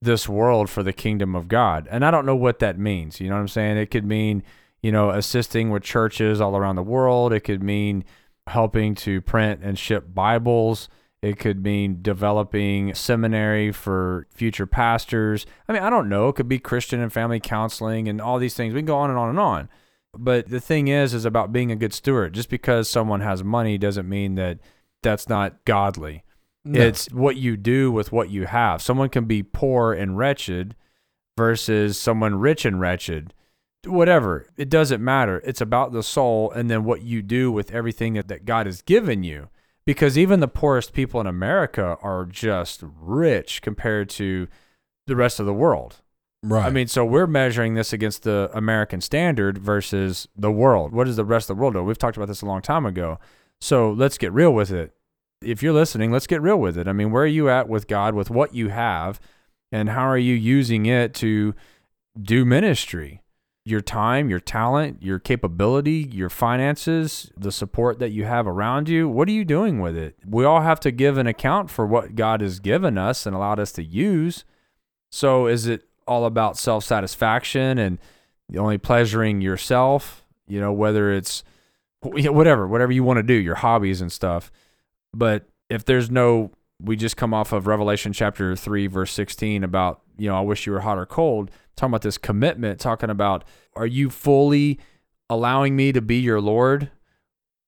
this 0.00 0.28
world 0.28 0.70
for 0.70 0.82
the 0.82 0.92
kingdom 0.92 1.34
of 1.34 1.48
God. 1.48 1.88
And 1.90 2.04
I 2.04 2.10
don't 2.10 2.26
know 2.26 2.36
what 2.36 2.60
that 2.60 2.78
means. 2.78 3.20
You 3.20 3.28
know 3.28 3.34
what 3.34 3.42
I'm 3.42 3.48
saying? 3.48 3.76
It 3.76 3.90
could 3.90 4.04
mean, 4.04 4.42
you 4.82 4.92
know, 4.92 5.10
assisting 5.10 5.70
with 5.70 5.82
churches 5.82 6.40
all 6.40 6.56
around 6.56 6.76
the 6.76 6.82
world. 6.82 7.32
It 7.32 7.40
could 7.40 7.62
mean 7.62 8.04
helping 8.46 8.94
to 8.94 9.20
print 9.20 9.60
and 9.62 9.78
ship 9.78 10.14
Bibles. 10.14 10.88
It 11.20 11.38
could 11.38 11.64
mean 11.64 11.98
developing 12.00 12.94
seminary 12.94 13.72
for 13.72 14.28
future 14.30 14.66
pastors. 14.66 15.46
I 15.68 15.72
mean, 15.72 15.82
I 15.82 15.90
don't 15.90 16.08
know. 16.08 16.28
It 16.28 16.36
could 16.36 16.48
be 16.48 16.60
Christian 16.60 17.00
and 17.00 17.12
family 17.12 17.40
counseling 17.40 18.08
and 18.08 18.20
all 18.20 18.38
these 18.38 18.54
things. 18.54 18.72
We 18.72 18.80
can 18.80 18.86
go 18.86 18.98
on 18.98 19.10
and 19.10 19.18
on 19.18 19.30
and 19.30 19.40
on. 19.40 19.68
But 20.16 20.48
the 20.48 20.60
thing 20.60 20.88
is, 20.88 21.14
is 21.14 21.24
about 21.24 21.52
being 21.52 21.72
a 21.72 21.76
good 21.76 21.92
steward. 21.92 22.34
Just 22.34 22.48
because 22.48 22.88
someone 22.88 23.20
has 23.20 23.42
money 23.42 23.78
doesn't 23.78 24.08
mean 24.08 24.36
that 24.36 24.58
that's 25.02 25.28
not 25.28 25.64
godly. 25.64 26.22
No. 26.64 26.80
It's 26.80 27.06
what 27.12 27.36
you 27.36 27.56
do 27.56 27.90
with 27.90 28.12
what 28.12 28.30
you 28.30 28.46
have. 28.46 28.82
Someone 28.82 29.08
can 29.08 29.24
be 29.24 29.42
poor 29.42 29.92
and 29.92 30.18
wretched 30.18 30.74
versus 31.36 31.98
someone 31.98 32.34
rich 32.34 32.64
and 32.64 32.80
wretched. 32.80 33.32
Whatever. 33.86 34.46
It 34.56 34.68
doesn't 34.68 35.02
matter. 35.02 35.40
It's 35.44 35.60
about 35.60 35.92
the 35.92 36.02
soul 36.02 36.50
and 36.50 36.68
then 36.70 36.84
what 36.84 37.02
you 37.02 37.22
do 37.22 37.50
with 37.50 37.70
everything 37.70 38.14
that, 38.14 38.28
that 38.28 38.44
God 38.44 38.66
has 38.66 38.82
given 38.82 39.22
you. 39.22 39.48
Because 39.86 40.18
even 40.18 40.40
the 40.40 40.48
poorest 40.48 40.92
people 40.92 41.20
in 41.20 41.26
America 41.26 41.96
are 42.02 42.26
just 42.26 42.82
rich 43.00 43.62
compared 43.62 44.10
to 44.10 44.48
the 45.06 45.16
rest 45.16 45.40
of 45.40 45.46
the 45.46 45.54
world. 45.54 46.02
Right. 46.42 46.66
I 46.66 46.70
mean, 46.70 46.86
so 46.86 47.04
we're 47.04 47.26
measuring 47.26 47.74
this 47.74 47.92
against 47.92 48.22
the 48.22 48.50
American 48.52 49.00
standard 49.00 49.58
versus 49.58 50.28
the 50.36 50.52
world. 50.52 50.92
What 50.92 51.04
does 51.04 51.16
the 51.16 51.24
rest 51.24 51.48
of 51.48 51.56
the 51.56 51.60
world 51.60 51.74
do? 51.74 51.82
We've 51.82 51.98
talked 51.98 52.16
about 52.16 52.28
this 52.28 52.42
a 52.42 52.46
long 52.46 52.62
time 52.62 52.84
ago. 52.84 53.18
So 53.60 53.90
let's 53.90 54.18
get 54.18 54.32
real 54.32 54.52
with 54.52 54.70
it. 54.70 54.92
If 55.42 55.62
you're 55.62 55.72
listening, 55.72 56.10
let's 56.10 56.26
get 56.26 56.42
real 56.42 56.58
with 56.58 56.76
it. 56.76 56.88
I 56.88 56.92
mean, 56.92 57.10
where 57.10 57.22
are 57.22 57.26
you 57.26 57.48
at 57.48 57.68
with 57.68 57.86
God, 57.86 58.14
with 58.14 58.30
what 58.30 58.54
you 58.54 58.68
have, 58.68 59.20
and 59.70 59.90
how 59.90 60.06
are 60.08 60.18
you 60.18 60.34
using 60.34 60.86
it 60.86 61.14
to 61.14 61.54
do 62.20 62.44
ministry? 62.44 63.22
Your 63.64 63.80
time, 63.80 64.30
your 64.30 64.40
talent, 64.40 65.02
your 65.02 65.18
capability, 65.18 66.08
your 66.10 66.30
finances, 66.30 67.30
the 67.36 67.52
support 67.52 67.98
that 67.98 68.10
you 68.10 68.24
have 68.24 68.46
around 68.46 68.88
you. 68.88 69.08
What 69.08 69.28
are 69.28 69.32
you 69.32 69.44
doing 69.44 69.78
with 69.78 69.96
it? 69.96 70.16
We 70.26 70.44
all 70.44 70.62
have 70.62 70.80
to 70.80 70.90
give 70.90 71.18
an 71.18 71.26
account 71.26 71.68
for 71.70 71.86
what 71.86 72.14
God 72.14 72.40
has 72.40 72.60
given 72.60 72.96
us 72.96 73.26
and 73.26 73.36
allowed 73.36 73.60
us 73.60 73.72
to 73.72 73.84
use. 73.84 74.44
So 75.10 75.46
is 75.46 75.66
it 75.66 75.82
all 76.06 76.24
about 76.24 76.56
self 76.56 76.82
satisfaction 76.82 77.78
and 77.78 77.98
only 78.56 78.78
pleasuring 78.78 79.42
yourself, 79.42 80.24
you 80.46 80.60
know, 80.60 80.72
whether 80.72 81.12
it's 81.12 81.44
whatever, 82.00 82.66
whatever 82.66 82.92
you 82.92 83.04
want 83.04 83.18
to 83.18 83.22
do, 83.22 83.34
your 83.34 83.56
hobbies 83.56 84.00
and 84.00 84.10
stuff. 84.10 84.50
But 85.14 85.48
if 85.68 85.84
there's 85.84 86.10
no, 86.10 86.52
we 86.80 86.96
just 86.96 87.16
come 87.16 87.34
off 87.34 87.52
of 87.52 87.66
Revelation 87.66 88.12
chapter 88.12 88.54
3, 88.54 88.86
verse 88.86 89.12
16 89.12 89.64
about, 89.64 90.02
you 90.16 90.28
know, 90.28 90.36
I 90.36 90.40
wish 90.40 90.66
you 90.66 90.72
were 90.72 90.80
hot 90.80 90.98
or 90.98 91.06
cold, 91.06 91.50
talking 91.76 91.90
about 91.90 92.02
this 92.02 92.18
commitment, 92.18 92.80
talking 92.80 93.10
about, 93.10 93.44
are 93.74 93.86
you 93.86 94.10
fully 94.10 94.78
allowing 95.30 95.76
me 95.76 95.92
to 95.92 96.00
be 96.00 96.18
your 96.18 96.40
Lord? 96.40 96.90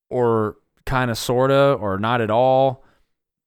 Or 0.09 0.57
kind 0.87 1.11
of, 1.11 1.19
sort 1.19 1.53
of, 1.53 1.81
or 1.81 1.99
not 1.99 2.21
at 2.21 2.31
all? 2.31 2.85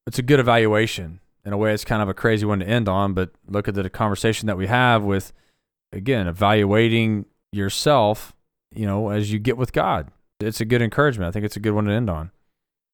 It's 0.08 0.20
a 0.20 0.22
good 0.22 0.40
evaluation. 0.40 1.20
In 1.46 1.52
a 1.52 1.58
way 1.58 1.74
it's 1.74 1.84
kind 1.84 2.02
of 2.02 2.08
a 2.08 2.14
crazy 2.14 2.46
one 2.46 2.60
to 2.60 2.68
end 2.68 2.88
on 2.88 3.14
but 3.14 3.32
look 3.48 3.68
at 3.68 3.74
the 3.74 3.90
conversation 3.90 4.48
that 4.48 4.58
we 4.58 4.68
have 4.68 5.04
with 5.04 5.34
again 5.92 6.26
evaluating 6.26 7.26
yourself 7.52 8.34
you 8.74 8.86
know 8.86 9.10
as 9.10 9.32
you 9.32 9.40
get 9.40 9.58
with 9.58 9.74
god. 9.74 10.10
It's 10.40 10.62
a 10.62 10.66
good 10.66 10.82
encouragement. 10.82 11.28
I 11.28 11.32
think 11.32 11.46
it's 11.46 11.58
a 11.58 11.60
good 11.60 11.74
one 11.74 11.86
to 11.86 11.92
end 11.92 12.10
on 12.10 12.32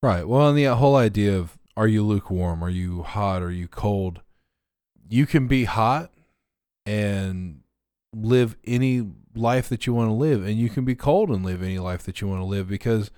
right. 0.02 0.28
Well, 0.28 0.50
and 0.50 0.58
the 0.58 0.66
whole 0.76 0.96
idea 0.96 1.38
of 1.38 1.58
are 1.78 1.88
you 1.88 2.04
lukewarm? 2.04 2.64
Are 2.64 2.70
you 2.70 3.04
hot? 3.04 3.42
Are 3.42 3.52
you 3.52 3.68
cold? 3.68 4.22
You 5.10 5.26
can 5.26 5.48
be 5.48 5.66
hot 5.66 6.12
and 6.86 7.62
live 8.14 8.56
any 8.66 9.08
life 9.36 9.70
that 9.70 9.88
you 9.88 9.94
want 9.94 10.10
to 10.10 10.14
live, 10.14 10.46
and 10.46 10.58
you 10.58 10.70
can 10.70 10.84
be 10.86 10.96
cold 10.96 11.30
and 11.30 11.46
live 11.46 11.62
any 11.64 11.80
life 11.80 12.04
that 12.04 12.20
you 12.22 12.28
want 12.28 12.42
to 12.42 12.46
live 12.46 12.68
because 12.68 13.12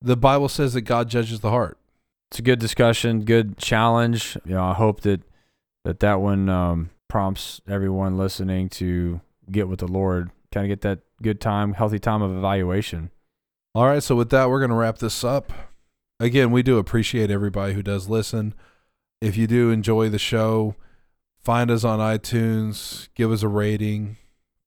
the 0.00 0.16
Bible 0.16 0.48
says 0.48 0.72
that 0.74 0.82
God 0.82 1.08
judges 1.08 1.40
the 1.40 1.50
heart. 1.50 1.76
it's 2.30 2.38
a 2.38 2.42
good 2.42 2.58
discussion 2.60 3.24
good 3.24 3.58
challenge 3.58 4.38
you 4.44 4.54
know 4.54 4.62
i 4.62 4.72
hope 4.72 5.00
that 5.00 5.20
that 5.84 5.98
that 6.00 6.20
one 6.20 6.48
um, 6.48 6.90
prompts 7.08 7.60
everyone 7.68 8.16
listening 8.16 8.68
to 8.68 9.20
get 9.50 9.68
with 9.68 9.80
the 9.80 9.88
lord 9.88 10.30
kind 10.52 10.64
of 10.64 10.68
get 10.68 10.80
that 10.82 11.00
good 11.20 11.40
time 11.40 11.74
healthy 11.74 11.98
time 11.98 12.22
of 12.22 12.30
evaluation 12.30 13.10
All 13.74 13.86
right, 13.86 14.02
so 14.02 14.14
with 14.16 14.30
that, 14.30 14.48
we're 14.48 14.58
going 14.60 14.70
to 14.70 14.76
wrap 14.76 14.98
this 14.98 15.22
up. 15.24 15.52
Again, 16.20 16.50
we 16.50 16.62
do 16.62 16.76
appreciate 16.76 17.30
everybody 17.30 17.72
who 17.72 17.82
does 17.82 18.06
listen. 18.06 18.52
If 19.22 19.38
you 19.38 19.46
do 19.46 19.70
enjoy 19.70 20.10
the 20.10 20.18
show, 20.18 20.76
find 21.42 21.70
us 21.70 21.82
on 21.82 21.98
iTunes, 21.98 23.08
give 23.14 23.32
us 23.32 23.42
a 23.42 23.48
rating. 23.48 24.18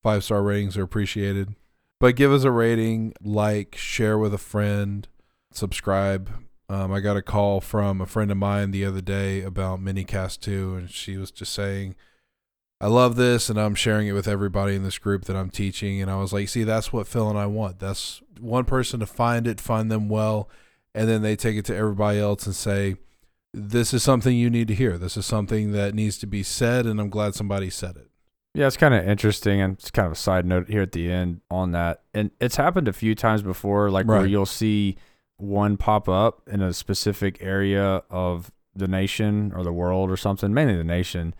Five 0.01 0.23
star 0.23 0.41
ratings 0.41 0.75
are 0.77 0.83
appreciated. 0.83 1.53
But 1.99 2.15
give 2.15 2.31
us 2.31 2.43
a 2.43 2.51
rating, 2.51 3.13
like, 3.21 3.75
share 3.77 4.17
with 4.17 4.33
a 4.33 4.39
friend, 4.39 5.07
subscribe. 5.51 6.29
Um, 6.67 6.91
I 6.91 6.99
got 6.99 7.17
a 7.17 7.21
call 7.21 7.61
from 7.61 8.01
a 8.01 8.07
friend 8.07 8.31
of 8.31 8.37
mine 8.37 8.71
the 8.71 8.83
other 8.83 8.99
day 8.99 9.43
about 9.43 9.79
Minicast 9.79 10.39
2, 10.39 10.75
and 10.75 10.89
she 10.89 11.17
was 11.17 11.29
just 11.29 11.53
saying, 11.53 11.95
I 12.81 12.87
love 12.87 13.15
this, 13.15 13.47
and 13.49 13.59
I'm 13.59 13.75
sharing 13.75 14.07
it 14.07 14.13
with 14.13 14.27
everybody 14.27 14.75
in 14.75 14.83
this 14.83 14.97
group 14.97 15.25
that 15.25 15.37
I'm 15.37 15.51
teaching. 15.51 16.01
And 16.01 16.09
I 16.09 16.17
was 16.17 16.33
like, 16.33 16.49
see, 16.49 16.63
that's 16.63 16.91
what 16.91 17.07
Phil 17.07 17.29
and 17.29 17.37
I 17.37 17.45
want. 17.45 17.79
That's 17.79 18.21
one 18.39 18.65
person 18.65 18.99
to 18.99 19.05
find 19.05 19.47
it, 19.47 19.61
find 19.61 19.91
them 19.91 20.09
well, 20.09 20.49
and 20.93 21.09
then 21.09 21.21
they 21.21 21.35
take 21.35 21.57
it 21.57 21.65
to 21.65 21.75
everybody 21.75 22.19
else 22.19 22.45
and 22.45 22.55
say, 22.55 22.95
this 23.53 23.93
is 23.93 24.01
something 24.01 24.35
you 24.35 24.49
need 24.49 24.67
to 24.67 24.75
hear. 24.75 24.97
This 24.97 25.15
is 25.15 25.25
something 25.25 25.71
that 25.73 25.93
needs 25.93 26.17
to 26.19 26.27
be 26.27 26.43
said, 26.43 26.85
and 26.85 26.99
I'm 26.99 27.09
glad 27.09 27.35
somebody 27.35 27.69
said 27.69 27.95
it. 27.97 28.09
Yeah, 28.55 28.67
it's 28.67 28.77
kind 28.77 28.93
of 28.93 29.07
interesting, 29.07 29.61
and 29.61 29.73
it's 29.73 29.91
kind 29.91 30.05
of 30.05 30.11
a 30.11 30.15
side 30.15 30.45
note 30.45 30.69
here 30.69 30.81
at 30.81 30.91
the 30.91 31.11
end 31.11 31.41
on 31.49 31.71
that. 31.71 32.01
And 32.13 32.31
it's 32.39 32.55
happened 32.55 32.87
a 32.87 32.93
few 32.93 33.15
times 33.15 33.41
before, 33.41 33.89
like 33.89 34.05
where 34.05 34.25
you'll 34.25 34.45
see 34.45 34.97
one 35.37 35.77
pop 35.77 36.07
up 36.07 36.41
in 36.47 36.61
a 36.61 36.73
specific 36.73 37.37
area 37.41 38.03
of 38.09 38.51
the 38.75 38.87
nation 38.87 39.51
or 39.55 39.63
the 39.63 39.73
world 39.73 40.11
or 40.11 40.17
something, 40.17 40.53
mainly 40.53 40.75
the 40.77 40.83
nation, 40.83 41.33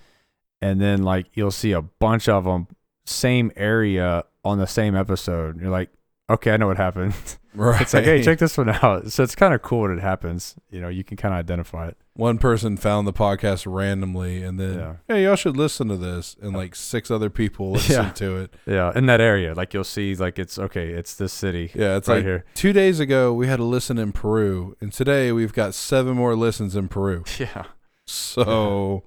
and 0.62 0.82
then 0.82 1.04
like 1.04 1.28
you'll 1.34 1.52
see 1.52 1.72
a 1.72 1.82
bunch 1.82 2.28
of 2.28 2.46
them 2.46 2.68
same 3.06 3.52
area 3.56 4.24
on 4.44 4.58
the 4.58 4.68
same 4.68 4.96
episode. 4.96 5.62
You're 5.62 5.72
like, 5.72 5.90
okay, 6.30 6.52
I 6.52 6.58
know 6.58 6.68
what 6.68 6.78
happened. 6.78 7.14
Right. 7.56 7.82
it's 7.82 7.94
like, 7.94 8.06
hey, 8.06 8.24
check 8.24 8.40
this 8.40 8.58
one 8.58 8.70
out. 8.70 9.12
So 9.12 9.22
it's 9.24 9.36
kind 9.36 9.54
of 9.54 9.62
cool 9.62 9.82
when 9.82 9.92
it 9.98 10.02
happens. 10.02 10.56
You 10.72 10.82
know, 10.82 10.90
you 10.90 11.04
can 11.04 11.18
kind 11.18 11.34
of 11.34 11.40
identify 11.40 11.88
it. 11.90 11.98
One 12.16 12.38
person 12.38 12.78
found 12.78 13.08
the 13.08 13.14
podcast 13.14 13.66
randomly, 13.72 14.44
and 14.44 14.60
then, 14.60 14.74
Yeah. 14.80 14.94
hey, 15.08 15.24
y'all 15.24 15.36
should 15.36 15.58
listen 15.58 15.88
to 15.90 15.98
this. 15.98 16.36
And 16.42 16.54
like 16.56 16.76
six 16.76 17.10
other 17.12 17.30
people 17.30 17.72
listened 17.74 18.08
Yeah. 18.08 18.12
to 18.14 18.38
it. 18.38 18.54
Yeah, 18.66 18.92
in 18.96 19.06
that 19.08 19.22
area, 19.22 19.54
like 19.54 19.74
you'll 19.74 19.84
see, 19.84 20.16
like 20.16 20.40
it's 20.40 20.58
okay, 20.58 20.90
it's 20.90 21.14
this 21.16 21.34
city 21.34 21.72
Yeah, 21.76 21.98
it's 21.98 22.08
right 22.08 22.16
like 22.18 22.24
here. 22.26 22.46
two 22.56 22.74
days 22.74 23.00
ago 23.00 23.34
we 23.34 23.48
had 23.48 23.60
a 23.60 23.64
listen 23.64 23.98
in 23.98 24.12
Peru, 24.14 24.76
and 24.82 24.92
today 24.94 25.32
we've 25.32 25.54
got 25.54 25.74
seven 25.76 26.16
more 26.16 26.36
listens 26.36 26.76
in 26.76 26.88
Peru. 26.88 27.24
Yeah. 27.40 27.66
So 28.06 29.04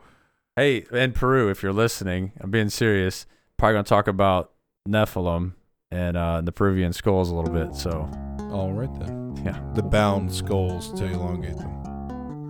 Hey, 0.57 0.87
in 0.91 1.13
Peru, 1.13 1.51
if 1.51 1.63
you're 1.63 1.73
listening, 1.73 2.33
I'm 2.41 2.51
being 2.51 2.71
serious. 2.71 3.27
Probably 3.59 3.75
gonna 3.75 3.85
talk 3.85 4.09
about 4.09 4.53
Nephilim 4.89 5.53
and 5.97 6.17
uh, 6.17 6.41
the 6.43 6.53
Peruvian 6.53 6.93
skulls 6.93 7.31
a 7.31 7.35
little 7.35 7.53
bit. 7.53 7.75
So 7.75 8.09
all 8.53 8.73
right 8.73 8.93
then, 9.01 9.41
yeah, 9.45 9.59
the 9.75 9.83
bound 9.83 10.33
skulls 10.33 10.93
to 10.99 11.05
elongate 11.07 11.57
them. 11.57 11.73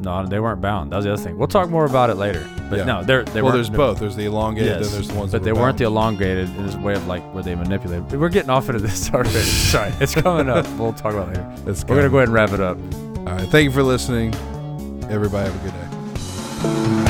no, 0.03 0.27
they 0.27 0.41
weren't 0.41 0.61
bound. 0.61 0.93
That 0.93 0.97
was 0.97 1.05
the 1.07 1.13
other 1.15 1.23
thing. 1.23 1.39
We'll 1.39 1.49
talk 1.49 1.71
more 1.71 1.85
about 1.87 2.11
it 2.11 2.15
later. 2.17 2.45
But 2.69 2.79
Yeah. 2.81 2.85
no, 2.85 3.05
they're 3.05 3.25
they 3.25 3.43
well, 3.43 3.53
there's 3.53 3.71
both. 3.71 4.01
There's 4.01 4.17
the 4.17 4.25
elongated, 4.27 4.69
Yes, 4.81 4.83
then 4.87 4.93
there's 4.93 5.09
the 5.09 5.15
ones. 5.15 5.33
but 5.33 5.39
that 5.39 5.45
they 5.45 5.53
were 5.53 5.61
weren't 5.61 5.79
the 5.79 5.85
elongated 5.85 6.49
in 6.57 6.67
this 6.67 6.75
way 6.77 6.95
of 6.95 7.07
like 7.07 7.23
where 7.33 7.43
they 7.45 7.55
manipulated. 7.55 8.13
We're 8.21 8.29
getting 8.29 8.51
off 8.51 8.69
into 8.69 8.81
this 8.81 9.11
already. 9.15 9.31
Sorry, 9.31 9.93
it's 10.01 10.15
coming 10.15 10.49
up. 10.51 10.67
We'll 10.79 10.93
talk 10.93 11.15
about 11.15 11.29
it 11.29 11.39
later. 11.39 11.71
It's 11.71 11.85
We're 11.85 11.97
gonna 11.97 12.11
go 12.11 12.17
ahead 12.19 12.29
and 12.29 12.35
wrap 12.35 12.53
it 12.53 12.61
up. 12.61 12.77
All 13.19 13.35
right. 13.37 13.49
Thank 13.49 13.65
you 13.65 13.71
for 13.73 13.83
listening. 13.83 14.35
Everybody 15.09 15.51
have 15.51 15.61
a 15.61 15.69
good 15.69 15.75
day. 15.75 17.06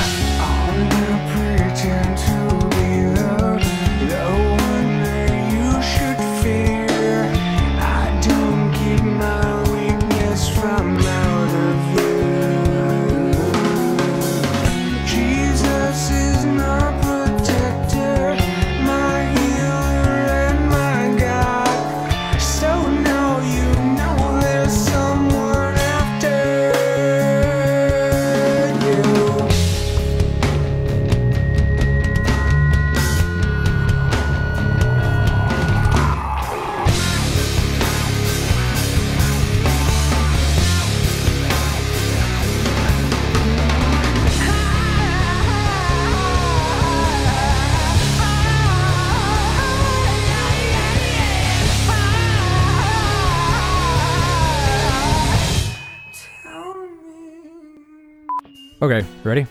Okay, 58.83 59.07
ready? 59.25 59.47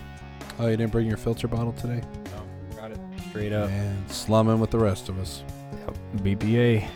Oh, 0.60 0.68
you 0.68 0.78
didn't 0.78 0.92
bring 0.92 1.08
your 1.08 1.18
filter 1.18 1.48
bottle 1.48 1.74
today? 1.74 2.00
No, 2.26 2.78
got 2.78 2.92
it. 2.92 3.00
Straight 3.30 3.52
up. 3.52 3.72
And 3.72 4.12
slumming 4.12 4.60
with 4.60 4.70
the 4.70 4.78
rest 4.78 5.10
of 5.10 5.20
us. 5.20 5.44
Yep. 5.80 5.98
BPA. 6.18 6.88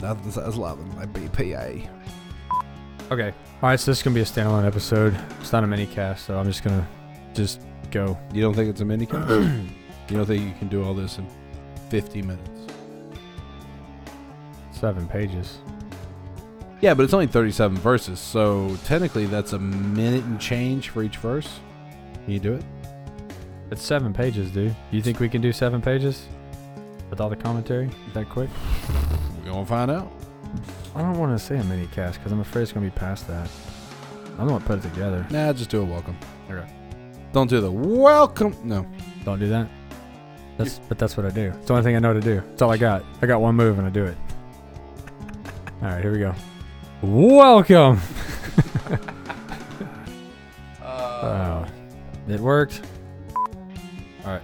Nothing 0.00 0.30
says 0.30 0.44
as 0.46 0.58
my 0.58 1.06
BPA. 1.06 1.88
Okay. 3.10 3.32
All 3.62 3.70
right, 3.70 3.80
so 3.80 3.90
this 3.90 3.98
is 3.98 4.02
gonna 4.02 4.14
be 4.14 4.20
a 4.20 4.24
standalone 4.24 4.66
episode. 4.66 5.18
It's 5.40 5.50
not 5.50 5.64
a 5.64 5.66
mini 5.66 5.86
cast, 5.86 6.26
so 6.26 6.38
I'm 6.38 6.44
just 6.44 6.62
gonna 6.62 6.86
just 7.32 7.62
go. 7.90 8.18
You 8.34 8.42
don't 8.42 8.52
think 8.52 8.68
it's 8.68 8.82
a 8.82 8.84
mini 8.84 9.06
cast? 9.06 9.30
you 10.10 10.16
don't 10.16 10.26
think 10.26 10.44
you 10.44 10.52
can 10.58 10.68
do 10.68 10.84
all 10.84 10.92
this 10.92 11.16
in 11.16 11.26
50 11.88 12.20
minutes? 12.20 12.50
Seven 14.72 15.08
pages. 15.08 15.58
Yeah, 16.80 16.92
but 16.94 17.04
it's 17.04 17.14
only 17.14 17.26
37 17.26 17.78
verses, 17.78 18.20
so 18.20 18.76
technically 18.84 19.26
that's 19.26 19.54
a 19.54 19.58
minute 19.58 20.24
and 20.24 20.38
change 20.38 20.90
for 20.90 21.02
each 21.02 21.16
verse. 21.16 21.60
Can 22.24 22.34
you 22.34 22.38
do 22.38 22.54
it? 22.54 22.64
It's 23.70 23.82
seven 23.82 24.12
pages, 24.12 24.50
dude. 24.50 24.76
You 24.90 25.00
think 25.00 25.18
we 25.18 25.28
can 25.28 25.40
do 25.40 25.52
seven 25.52 25.80
pages 25.80 26.26
with 27.10 27.20
all 27.20 27.30
the 27.30 27.36
commentary 27.36 27.90
that 28.14 28.28
quick? 28.28 28.50
We're 29.38 29.52
gonna 29.52 29.66
find 29.66 29.90
out. 29.90 30.12
I 30.94 31.00
don't 31.02 31.18
want 31.18 31.36
to 31.38 31.44
say 31.44 31.58
a 31.58 31.64
mini 31.64 31.86
cast 31.88 32.18
because 32.18 32.32
I'm 32.32 32.40
afraid 32.40 32.62
it's 32.62 32.72
gonna 32.72 32.86
be 32.86 32.90
past 32.90 33.26
that. 33.28 33.48
I'm 34.38 34.46
gonna 34.46 34.64
put 34.64 34.78
it 34.78 34.82
together. 34.82 35.26
Nah, 35.30 35.52
just 35.52 35.70
do 35.70 35.80
a 35.80 35.84
welcome. 35.84 36.16
Okay. 36.50 36.68
Don't 37.32 37.48
do 37.48 37.60
the 37.60 37.70
welcome. 37.70 38.54
No. 38.62 38.86
Don't 39.24 39.38
do 39.38 39.48
that. 39.48 39.68
That's 40.58 40.78
but 40.78 40.98
that's 40.98 41.16
what 41.16 41.26
I 41.26 41.30
do. 41.30 41.52
It's 41.56 41.66
the 41.66 41.72
only 41.74 41.84
thing 41.84 41.96
I 41.96 41.98
know 41.98 42.12
to 42.12 42.20
do. 42.20 42.42
It's 42.52 42.62
all 42.62 42.70
I 42.70 42.76
got. 42.76 43.04
I 43.22 43.26
got 43.26 43.40
one 43.40 43.54
move 43.54 43.78
and 43.78 43.86
I 43.86 43.90
do 43.90 44.04
it. 44.04 44.16
All 45.82 45.88
right, 45.88 46.02
here 46.02 46.12
we 46.12 46.18
go. 46.18 46.34
Welcome. 47.02 48.00
Oh, 50.82 51.66
it 52.28 52.40
worked. 52.40 52.82
All 53.34 53.44
right. 54.24 54.42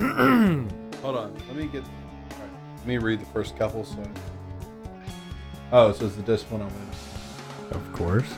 All 0.00 0.06
right. 0.06 0.72
Hold 1.02 1.16
on. 1.16 1.34
Let 1.46 1.56
me 1.56 1.66
get. 1.66 1.82
Right. 1.82 2.50
Let 2.78 2.86
me 2.86 2.98
read 2.98 3.20
the 3.20 3.26
first 3.26 3.56
couple. 3.56 3.84
So. 3.84 4.02
Oh, 5.72 5.92
so 5.92 6.06
it's 6.06 6.16
the 6.16 6.22
discipline 6.22 6.62
I'm 6.62 6.68
in. 6.68 7.76
Of 7.76 7.92
course. 7.92 8.34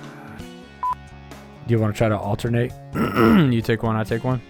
Do 1.67 1.75
you 1.75 1.79
want 1.79 1.95
to 1.95 1.99
try 1.99 2.09
to 2.09 2.19
alternate? 2.19 2.73
you 2.95 3.63
take 3.63 3.83
one, 3.83 3.97
I 3.97 4.05
take 4.05 4.25
one. 4.25 4.43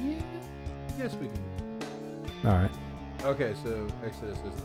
Yeah. 0.00 0.14
Yes, 0.98 1.14
we 1.14 1.26
can. 1.26 2.48
All 2.48 2.56
right. 2.56 2.70
Okay, 3.24 3.54
so 3.64 3.88
Exodus 4.04 4.38
is. 4.38 4.62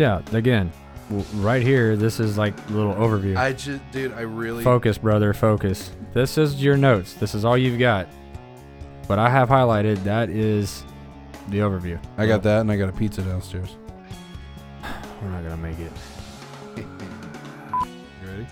Yeah. 0.00 0.22
Again, 0.32 0.72
w- 1.10 1.26
right 1.42 1.60
here. 1.62 1.94
This 1.94 2.20
is 2.20 2.38
like 2.38 2.54
a 2.70 2.72
little 2.72 2.94
overview. 2.94 3.36
I 3.36 3.52
just, 3.52 3.82
dude, 3.92 4.14
I 4.14 4.22
really. 4.22 4.64
Focus, 4.64 4.96
brother. 4.96 5.34
Focus. 5.34 5.90
This 6.14 6.38
is 6.38 6.62
your 6.62 6.78
notes. 6.78 7.12
This 7.12 7.34
is 7.34 7.44
all 7.44 7.58
you've 7.58 7.78
got. 7.78 8.08
But 9.06 9.18
I 9.18 9.28
have 9.28 9.50
highlighted, 9.50 10.02
that 10.04 10.30
is 10.30 10.84
the 11.48 11.58
overview. 11.58 12.00
I 12.16 12.26
got 12.26 12.42
that, 12.44 12.60
and 12.62 12.72
I 12.72 12.76
got 12.78 12.88
a 12.88 12.92
pizza 12.92 13.20
downstairs. 13.20 13.76
We're 15.22 15.28
not 15.28 15.42
gonna 15.42 15.56
make 15.58 15.78
it. 15.78 15.92
You 16.76 16.86
ready? 18.26 18.46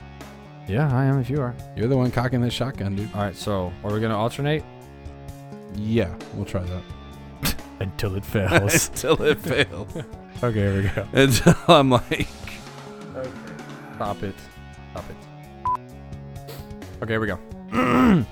Yeah, 0.67 0.94
I 0.94 1.07
am. 1.07 1.18
If 1.18 1.31
you 1.31 1.41
are. 1.41 1.55
You're 1.77 1.89
the 1.89 1.97
one 1.97 2.10
cocking 2.10 2.43
the 2.43 2.51
shotgun, 2.51 2.94
dude. 2.94 3.09
All 3.15 3.23
right. 3.23 3.35
So, 3.35 3.73
are 3.83 3.91
we 3.93 4.01
gonna 4.01 4.18
alternate 4.18 4.65
Yeah, 5.77 6.15
we'll 6.35 6.44
try 6.44 6.62
that. 6.62 7.55
until 7.81 8.17
it 8.17 8.25
fails? 8.25 8.89
Until 8.91 9.23
it 9.23 9.39
fails. 9.39 9.97
okay. 10.42 10.60
Here 10.60 10.83
we 10.83 10.89
go. 10.89 11.07
Until 11.12 11.55
I'm 11.68 11.91
like. 11.91 12.28
Okay. 13.17 13.31
Stop 13.97 14.23
it. 14.23 14.34
Stop 14.92 15.05
it. 15.10 15.17
Okay, 17.02 17.12
here 17.12 17.20
we 17.20 17.26
go. 17.26 17.39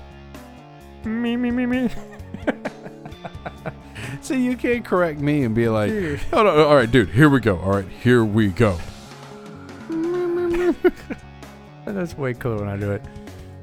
me, 1.05 1.37
me, 1.37 1.51
me, 1.51 1.67
me. 1.67 1.91
See, 4.21 4.45
you 4.45 4.57
can't 4.57 4.85
correct 4.85 5.21
me 5.21 5.45
and 5.45 5.55
be 5.55 5.69
like, 5.69 5.93
oh, 6.33 6.43
no, 6.43 6.67
all 6.67 6.75
right, 6.75 6.91
dude, 6.91 7.11
here 7.11 7.29
we 7.29 7.39
go. 7.39 7.61
All 7.61 7.71
right, 7.73 7.87
here 7.89 8.25
we 8.25 8.49
go. 8.49 8.77
That's 11.85 12.19
way 12.19 12.35
cooler 12.35 12.59
when 12.59 12.69
I 12.69 12.77
do 12.77 12.91
it. 12.93 13.03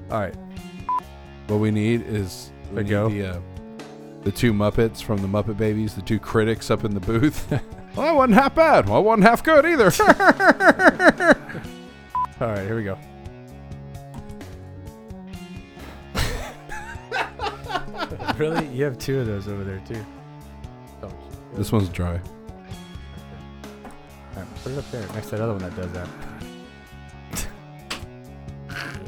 All 0.10 0.22
right. 0.22 0.34
What 1.48 1.58
we 1.58 1.72
need 1.72 2.08
is 2.08 2.52
we 2.72 2.84
need 2.84 2.90
go? 2.90 3.10
the 3.10 3.28
uh, 3.28 3.42
the 4.24 4.32
two 4.32 4.54
Muppets 4.54 5.04
from 5.04 5.22
the 5.22 5.28
Muppet 5.28 5.58
Babies, 5.58 5.96
the 5.96 6.02
two 6.02 6.20
critics 6.20 6.72
up 6.72 6.86
in 6.86 6.94
the 6.94 7.02
booth. 7.02 7.52
Well, 7.96 8.06
that 8.08 8.16
wasn't 8.16 8.34
half 8.36 8.56
bad. 8.56 8.90
Well, 8.90 9.00
it 9.00 9.04
wasn't 9.04 9.24
half 9.26 9.44
good 9.44 9.66
either. 9.66 9.86
All 12.42 12.48
right, 12.48 12.66
here 12.66 12.76
we 12.76 12.84
go. 12.84 12.98
really? 18.38 18.68
You 18.68 18.84
have 18.86 18.98
two 18.98 19.20
of 19.20 19.28
those 19.28 19.48
over 19.48 19.64
there 19.64 19.82
too. 19.88 20.04
this 21.54 21.72
one's 21.72 21.90
dry. 21.90 22.20
All 24.36 24.42
right, 24.42 24.48
put 24.64 24.72
it 24.72 24.78
up 24.80 24.90
there 24.92 25.08
next 25.10 25.30
to 25.30 25.38
that 25.38 25.44
other 25.44 25.54
one 25.54 25.62
that 25.62 25.76
does 25.76 25.92
that. 25.92 26.10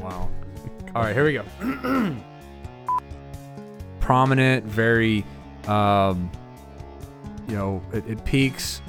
wow. 0.00 0.30
All 0.94 1.02
right, 1.02 1.14
here 1.14 1.24
we 1.24 1.32
go. 1.32 1.44
Prominent, 4.00 4.64
very, 4.64 5.24
um, 5.66 6.30
you 7.48 7.56
know, 7.56 7.82
it, 7.92 8.06
it 8.08 8.24
peaks. 8.24 8.80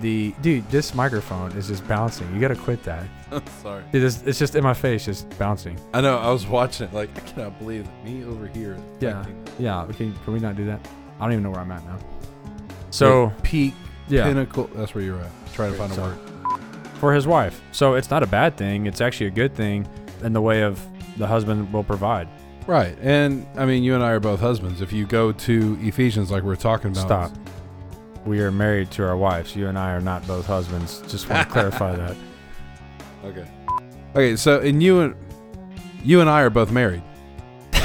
The 0.00 0.32
dude, 0.40 0.68
this 0.70 0.94
microphone 0.94 1.50
is 1.52 1.66
just 1.68 1.86
bouncing. 1.88 2.32
You 2.32 2.40
gotta 2.40 2.54
quit 2.56 2.82
that. 2.84 3.04
Sorry. 3.62 3.82
Dude, 3.92 4.02
this, 4.02 4.22
it's 4.22 4.38
just 4.38 4.54
in 4.54 4.62
my 4.62 4.72
face, 4.74 5.04
just 5.04 5.28
bouncing. 5.38 5.78
I 5.92 6.00
know. 6.00 6.16
I 6.18 6.30
was 6.30 6.46
watching 6.46 6.88
it. 6.88 6.94
Like, 6.94 7.10
I 7.16 7.20
cannot 7.20 7.58
believe 7.58 7.84
that 7.84 8.04
me 8.04 8.24
over 8.24 8.46
here. 8.46 8.74
Is 8.74 8.80
Yeah. 9.00 9.20
affecting 9.20 9.44
that. 9.44 9.60
Yeah, 9.60 9.86
can, 9.96 10.14
can 10.24 10.32
we 10.32 10.38
not 10.40 10.56
do 10.56 10.64
that? 10.66 10.80
I 11.18 11.24
don't 11.24 11.32
even 11.32 11.42
know 11.42 11.50
where 11.50 11.60
I'm 11.60 11.70
at 11.72 11.84
now. 11.84 11.98
So, 12.90 13.32
The 13.36 13.42
peak 13.42 13.74
yeah, 14.08 14.24
pinnacle. 14.24 14.70
That's 14.74 14.94
where 14.94 15.04
you're 15.04 15.20
at. 15.20 15.30
Try 15.54 15.68
to 15.68 15.74
find 15.74 15.92
a 15.96 16.00
word. 16.00 16.18
for 16.94 17.12
his 17.14 17.26
wife. 17.26 17.60
So 17.72 17.94
it's 17.94 18.10
not 18.10 18.22
a 18.22 18.26
bad 18.26 18.56
thing. 18.56 18.86
It's 18.86 19.00
actually 19.00 19.26
a 19.26 19.30
good 19.32 19.54
thing 19.54 19.86
in 20.22 20.32
the 20.32 20.40
way 20.40 20.62
of 20.62 20.80
the 21.18 21.26
husband 21.26 21.72
will 21.72 21.84
provide. 21.84 22.28
Right. 22.66 22.96
And 23.00 23.46
I 23.56 23.64
mean, 23.66 23.82
you 23.82 23.94
and 23.94 24.02
I 24.04 24.10
are 24.10 24.20
both 24.20 24.40
husbands. 24.40 24.80
If 24.80 24.92
you 24.92 25.06
go 25.06 25.32
to 25.32 25.78
Ephesians, 25.80 26.30
like 26.30 26.42
we're 26.42 26.56
talking 26.56 26.92
about, 26.92 27.30
Stop. 27.30 27.32
We 28.26 28.40
are 28.40 28.50
married 28.50 28.90
to 28.92 29.04
our 29.04 29.16
wives. 29.16 29.56
You 29.56 29.68
and 29.68 29.78
I 29.78 29.92
are 29.92 30.00
not 30.00 30.26
both 30.26 30.46
husbands. 30.46 31.02
Just 31.08 31.28
want 31.28 31.46
to 31.48 31.52
clarify 31.52 31.96
that. 31.96 32.16
Okay. 33.24 33.46
Okay. 34.14 34.36
So, 34.36 34.60
and 34.60 34.82
you 34.82 35.00
and 35.00 35.14
you 36.02 36.20
and 36.20 36.28
I 36.28 36.42
are 36.42 36.50
both 36.50 36.70
married. 36.70 37.02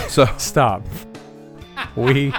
So, 0.09 0.25
Stop. 0.37 0.83
We 1.95 2.33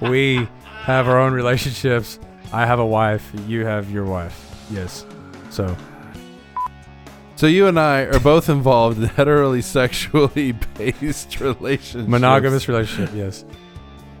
we 0.00 0.48
have 0.64 1.08
our 1.08 1.18
own 1.18 1.32
relationships. 1.32 2.18
I 2.52 2.66
have 2.66 2.78
a 2.78 2.86
wife. 2.86 3.30
You 3.46 3.64
have 3.66 3.90
your 3.90 4.04
wife. 4.04 4.66
Yes. 4.70 5.04
So 5.50 5.76
so 7.40 7.46
you 7.46 7.68
and 7.68 7.80
I 7.80 8.02
are 8.02 8.20
both 8.20 8.50
involved 8.50 8.98
in 8.98 9.08
heterosexually 9.08 10.54
based 10.76 11.40
relationships. 11.40 12.06
monogamous 12.06 12.68
relationship. 12.68 13.14
Yes. 13.14 13.46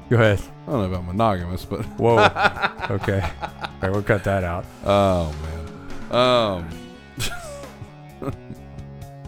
Go 0.08 0.16
ahead. 0.16 0.40
I 0.66 0.72
don't 0.72 0.80
know 0.82 0.84
about 0.84 1.04
monogamous, 1.06 1.64
but 1.64 1.84
Whoa. 1.98 2.18
okay. 2.90 3.20
All 3.42 3.78
right, 3.82 3.90
we'll 3.92 4.02
cut 4.02 4.24
that 4.24 4.44
out. 4.44 4.64
oh 4.84 5.34
man. 5.42 5.56
Um, 6.12 6.68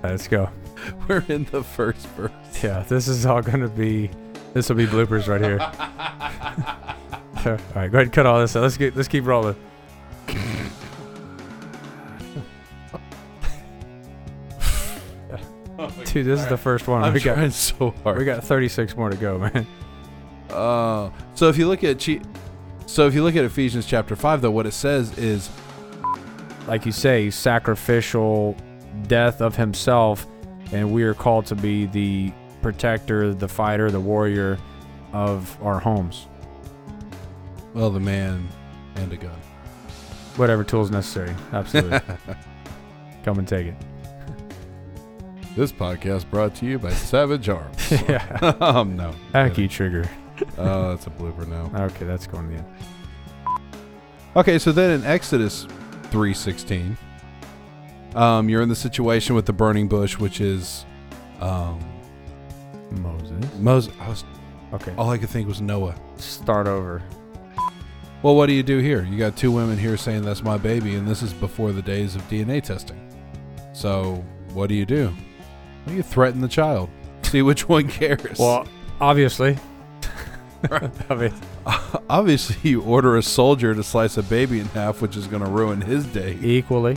Let's 0.02 0.26
go. 0.28 0.50
we're 1.08 1.24
in 1.28 1.44
the 1.44 1.62
first 1.62 2.06
verse. 2.08 2.32
Yeah, 2.62 2.82
this 2.88 3.06
is 3.08 3.24
all 3.24 3.40
gonna 3.42 3.68
be. 3.68 4.10
This 4.52 4.68
will 4.68 4.76
be 4.76 4.86
bloopers 4.86 5.28
right 5.28 5.40
here. 5.40 5.60
all 7.46 7.58
right, 7.74 7.90
go 7.90 7.98
ahead 7.98 8.06
and 8.06 8.12
cut 8.12 8.26
all 8.26 8.40
this. 8.40 8.56
out. 8.56 8.62
Let's 8.62 8.76
get. 8.76 8.96
Let's 8.96 9.08
keep 9.08 9.24
rolling. 9.24 9.56
Dude, 16.12 16.26
this 16.26 16.40
is 16.40 16.46
the 16.48 16.58
first 16.58 16.86
one. 16.86 17.02
I'm 17.02 17.14
we 17.14 17.20
got. 17.20 17.34
trying 17.34 17.50
so 17.50 17.94
hard. 18.02 18.18
We 18.18 18.24
got 18.24 18.44
36 18.44 18.96
more 18.96 19.10
to 19.10 19.16
go, 19.16 19.38
man. 19.38 19.66
Uh, 20.52 21.10
so 21.34 21.48
if 21.48 21.56
you 21.56 21.66
look 21.68 21.82
at 21.84 21.98
che- 21.98 22.20
so 22.86 23.06
if 23.06 23.14
you 23.14 23.22
look 23.24 23.36
at 23.36 23.44
Ephesians 23.44 23.86
chapter 23.86 24.14
five, 24.16 24.40
though, 24.42 24.50
what 24.50 24.66
it 24.66 24.72
says 24.72 25.16
is 25.18 25.48
Like 26.66 26.86
you 26.86 26.92
say, 26.92 27.30
sacrificial 27.30 28.56
death 29.08 29.40
of 29.40 29.56
himself, 29.56 30.26
and 30.72 30.92
we 30.92 31.02
are 31.02 31.14
called 31.14 31.46
to 31.46 31.54
be 31.56 31.86
the 31.86 32.32
protector, 32.60 33.34
the 33.34 33.48
fighter, 33.48 33.90
the 33.90 33.98
warrior 34.00 34.58
of 35.12 35.56
our 35.62 35.78
homes. 35.80 36.26
well, 37.74 37.90
the 37.90 37.98
man 38.00 38.48
and 38.96 39.12
a 39.12 39.16
gun. 39.16 39.36
Whatever 40.36 40.62
tools 40.64 40.90
necessary. 40.90 41.34
Absolutely. 41.52 41.98
Come 43.24 43.38
and 43.38 43.48
take 43.48 43.66
it. 43.66 43.74
This 45.56 45.72
podcast 45.72 46.30
brought 46.30 46.54
to 46.56 46.66
you 46.66 46.78
by 46.78 46.90
Savage 46.92 47.48
Arms. 47.48 47.90
yeah. 48.08 48.54
um, 48.60 48.96
no. 48.96 49.14
Hacky 49.34 49.68
trigger. 49.68 50.08
Oh, 50.58 50.90
that's 50.90 51.06
a 51.06 51.10
blooper 51.10 51.46
now. 51.46 51.70
Okay, 51.86 52.04
that's 52.04 52.26
going 52.26 52.52
end. 52.52 52.64
Okay, 54.36 54.58
so 54.58 54.72
then 54.72 54.90
in 54.90 55.04
Exodus 55.06 55.66
three 56.04 56.34
sixteen, 56.34 56.96
um, 58.14 58.48
you're 58.48 58.62
in 58.62 58.68
the 58.68 58.76
situation 58.76 59.34
with 59.34 59.46
the 59.46 59.52
burning 59.52 59.88
bush, 59.88 60.18
which 60.18 60.40
is, 60.40 60.84
um, 61.40 61.78
Moses. 62.92 63.44
Moses. 63.58 63.92
I 64.00 64.08
was 64.08 64.24
Okay. 64.74 64.94
all 64.96 65.10
I 65.10 65.18
could 65.18 65.28
think 65.28 65.46
was 65.48 65.60
Noah. 65.60 65.94
Start 66.16 66.66
over. 66.66 67.02
Well, 68.22 68.36
what 68.36 68.46
do 68.46 68.52
you 68.54 68.62
do 68.62 68.78
here? 68.78 69.02
You 69.04 69.18
got 69.18 69.36
two 69.36 69.50
women 69.50 69.76
here 69.76 69.96
saying 69.96 70.22
that's 70.22 70.42
my 70.42 70.56
baby, 70.56 70.94
and 70.94 71.06
this 71.06 71.22
is 71.22 71.32
before 71.34 71.72
the 71.72 71.82
days 71.82 72.14
of 72.14 72.22
DNA 72.28 72.62
testing. 72.62 72.98
So, 73.74 74.24
what 74.54 74.68
do 74.68 74.74
you 74.74 74.86
do? 74.86 75.12
Well, 75.86 75.94
you 75.96 76.02
threaten 76.02 76.40
the 76.40 76.48
child. 76.48 76.88
See 77.22 77.42
which 77.42 77.68
one 77.68 77.88
cares. 77.88 78.38
Well, 78.38 78.66
obviously. 79.00 79.58
Obviously, 82.10 82.70
you 82.70 82.82
order 82.82 83.16
a 83.16 83.22
soldier 83.22 83.74
to 83.74 83.82
slice 83.82 84.16
a 84.16 84.22
baby 84.22 84.60
in 84.60 84.66
half, 84.66 85.02
which 85.02 85.16
is 85.16 85.26
going 85.26 85.42
to 85.42 85.50
ruin 85.50 85.80
his 85.80 86.06
day. 86.06 86.38
equally. 86.42 86.96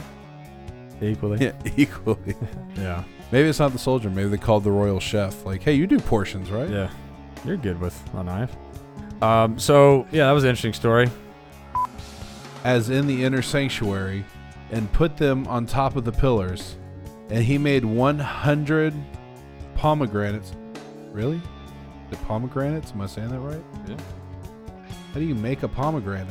equally. 1.02 1.44
Yeah, 1.44 1.54
equally. 1.78 2.36
Yeah. 2.76 3.04
Maybe 3.32 3.50
it's 3.50 3.60
not 3.60 3.72
the 3.72 3.80
soldier. 3.80 4.10
Maybe 4.10 4.30
they 4.30 4.38
called 4.38 4.64
the 4.64 4.72
royal 4.72 5.00
chef. 5.00 5.46
Like, 5.46 5.64
hey, 5.64 5.74
you 5.74 5.88
do 5.88 6.00
portions, 6.00 6.52
right? 6.52 6.70
Yeah. 6.70 6.90
You're 7.44 7.58
good 7.58 7.80
with 7.80 8.02
a 8.14 8.24
knife. 8.24 8.56
Um, 9.22 9.58
so 9.60 10.08
yeah, 10.12 10.28
that 10.28 10.32
was 10.32 10.44
an 10.44 10.50
interesting 10.50 10.74
story. 10.74 11.10
As 12.64 12.90
in 12.90 13.08
the 13.08 13.24
inner 13.24 13.42
sanctuary, 13.42 14.26
and 14.72 14.92
put 14.92 15.18
them 15.18 15.48
on 15.48 15.66
top 15.66 15.96
of 15.96 16.04
the 16.04 16.12
pillars. 16.12 16.76
And 17.30 17.44
he 17.44 17.58
made 17.58 17.86
100 17.86 18.94
pomegranates. 19.76 20.54
Really? 21.12 21.42
The 22.10 22.18
pomegranates? 22.18 22.92
Am 22.92 23.02
I 23.02 23.06
saying 23.08 23.30
that 23.30 23.40
right? 23.40 23.64
Yeah. 23.88 23.98
How 25.14 25.20
do 25.20 25.26
you 25.26 25.36
make 25.36 25.64
a 25.64 25.68
pomegranate? 25.68 26.28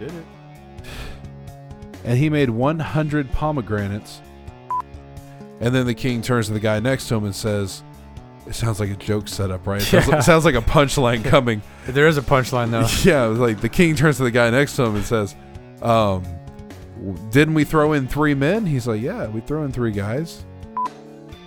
You 0.00 0.06
did 0.08 0.14
it. 0.16 0.24
And 2.04 2.18
he 2.18 2.28
made 2.28 2.50
100 2.50 3.30
pomegranates. 3.30 4.20
And 5.60 5.72
then 5.72 5.86
the 5.86 5.94
king 5.94 6.20
turns 6.20 6.48
to 6.48 6.52
the 6.52 6.58
guy 6.58 6.80
next 6.80 7.06
to 7.06 7.14
him 7.14 7.24
and 7.24 7.32
says, 7.34 7.84
It 8.44 8.56
sounds 8.56 8.80
like 8.80 8.90
a 8.90 8.96
joke 8.96 9.28
setup, 9.28 9.68
right? 9.68 9.80
It 9.80 9.84
sounds, 9.84 10.08
Yeah. 10.08 10.18
it 10.18 10.22
sounds 10.24 10.44
like 10.44 10.56
a 10.56 10.60
punchline 10.62 11.24
coming. 11.24 11.62
There 11.86 12.08
is 12.08 12.18
a 12.18 12.22
punchline 12.22 12.72
though. 12.72 12.88
yeah, 13.08 13.24
it 13.24 13.28
was 13.28 13.38
like 13.38 13.60
the 13.60 13.68
king 13.68 13.94
turns 13.94 14.16
to 14.16 14.24
the 14.24 14.32
guy 14.32 14.50
next 14.50 14.74
to 14.76 14.82
him 14.82 14.96
and 14.96 15.04
says, 15.04 15.36
um, 15.80 16.24
w- 16.96 17.16
Didn't 17.30 17.54
we 17.54 17.62
throw 17.62 17.92
in 17.92 18.08
three 18.08 18.34
men? 18.34 18.66
He's 18.66 18.88
like, 18.88 19.00
Yeah, 19.00 19.28
we 19.28 19.40
throw 19.40 19.62
in 19.64 19.70
three 19.70 19.92
guys. 19.92 20.44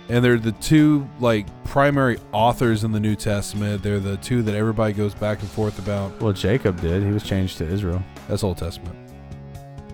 And 0.08 0.24
they're 0.24 0.38
the 0.38 0.52
two 0.52 1.08
like 1.18 1.46
primary 1.64 2.18
authors 2.32 2.84
in 2.84 2.92
the 2.92 3.00
New 3.00 3.16
Testament. 3.16 3.82
They're 3.82 4.00
the 4.00 4.16
two 4.18 4.42
that 4.42 4.54
everybody 4.54 4.92
goes 4.92 5.14
back 5.14 5.40
and 5.40 5.48
forth 5.48 5.78
about. 5.78 6.20
Well, 6.20 6.32
Jacob 6.32 6.80
did. 6.80 7.02
He 7.02 7.10
was 7.10 7.24
changed 7.24 7.58
to 7.58 7.66
Israel. 7.66 8.02
That's 8.28 8.44
Old 8.44 8.58
Testament. 8.58 8.96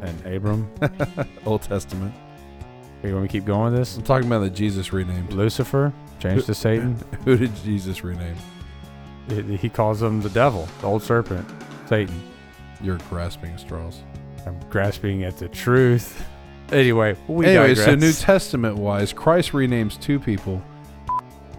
And 0.03 0.27
Abram. 0.27 0.71
Old 1.47 1.63
Testament. 1.63 2.15
Hey, 3.01 3.09
you 3.09 3.15
want 3.15 3.23
me 3.23 3.29
to 3.29 3.33
keep 3.33 3.45
going 3.45 3.73
with 3.73 3.81
this? 3.81 3.97
I'm 3.97 4.03
talking 4.03 4.27
about 4.27 4.41
that 4.41 4.51
Jesus 4.51 4.93
renamed. 4.93 5.33
Lucifer 5.33 5.93
changed 6.21 6.47
to 6.47 6.55
Satan. 6.55 6.97
Who 7.25 7.37
did 7.37 7.55
Jesus 7.57 8.05
rename? 8.05 8.37
He 9.29 9.57
he 9.57 9.69
calls 9.69 10.03
him 10.03 10.21
the 10.21 10.31
devil, 10.31 10.69
the 10.81 10.87
old 10.87 11.03
serpent, 11.03 11.49
Satan. 11.89 12.21
You're 12.81 12.99
grasping 13.09 13.57
straws. 13.59 14.03
I'm 14.47 14.59
grasping 14.69 15.25
at 15.25 15.39
the 15.39 15.49
truth. 15.49 16.25
Anyway, 16.73 17.17
we 17.29 17.47
anyway, 17.47 17.75
so. 17.75 17.95
New 17.95 18.13
Testament 18.13 18.77
wise, 18.77 19.13
Christ 19.13 19.53
renames 19.53 20.01
two 20.01 20.19
people. 20.19 20.63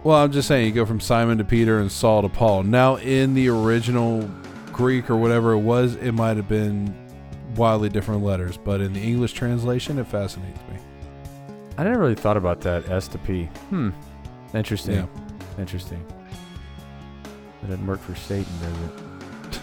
Well, 0.04 0.18
I'm 0.18 0.32
just 0.32 0.48
saying, 0.48 0.66
you 0.66 0.74
go 0.74 0.86
from 0.86 1.00
Simon 1.00 1.38
to 1.38 1.46
Peter 1.46 1.80
and 1.80 1.92
Saul 1.92 2.24
to 2.24 2.30
Paul. 2.30 2.64
Now, 2.64 2.96
in 2.98 3.34
the 3.34 3.48
original 3.48 4.30
Greek 4.74 5.10
or 5.10 5.16
whatever 5.16 5.54
it 5.54 5.60
was, 5.60 5.96
it 5.96 6.12
might 6.12 6.36
have 6.36 6.50
been 6.50 6.94
wildly 7.56 7.90
different 7.90 8.24
letters, 8.24 8.58
but 8.58 8.82
in 8.82 8.92
the 8.92 9.02
English 9.02 9.34
translation, 9.34 10.00
it 10.00 10.08
fascinates 10.08 10.60
me. 10.70 10.78
I 11.78 11.84
never 11.84 12.00
really 12.00 12.16
thought 12.16 12.38
about 12.38 12.62
that 12.62 12.90
S 12.90 13.08
to 13.10 13.18
P. 13.20 13.46
Hmm. 13.70 13.92
Interesting. 14.54 14.96
Yeah. 14.96 15.06
Interesting. 15.58 16.06
It 17.64 17.68
didn't 17.68 17.88
work 17.88 18.02
for 18.02 18.16
Satan, 18.16 18.52
does 18.62 19.60
it? 19.60 19.62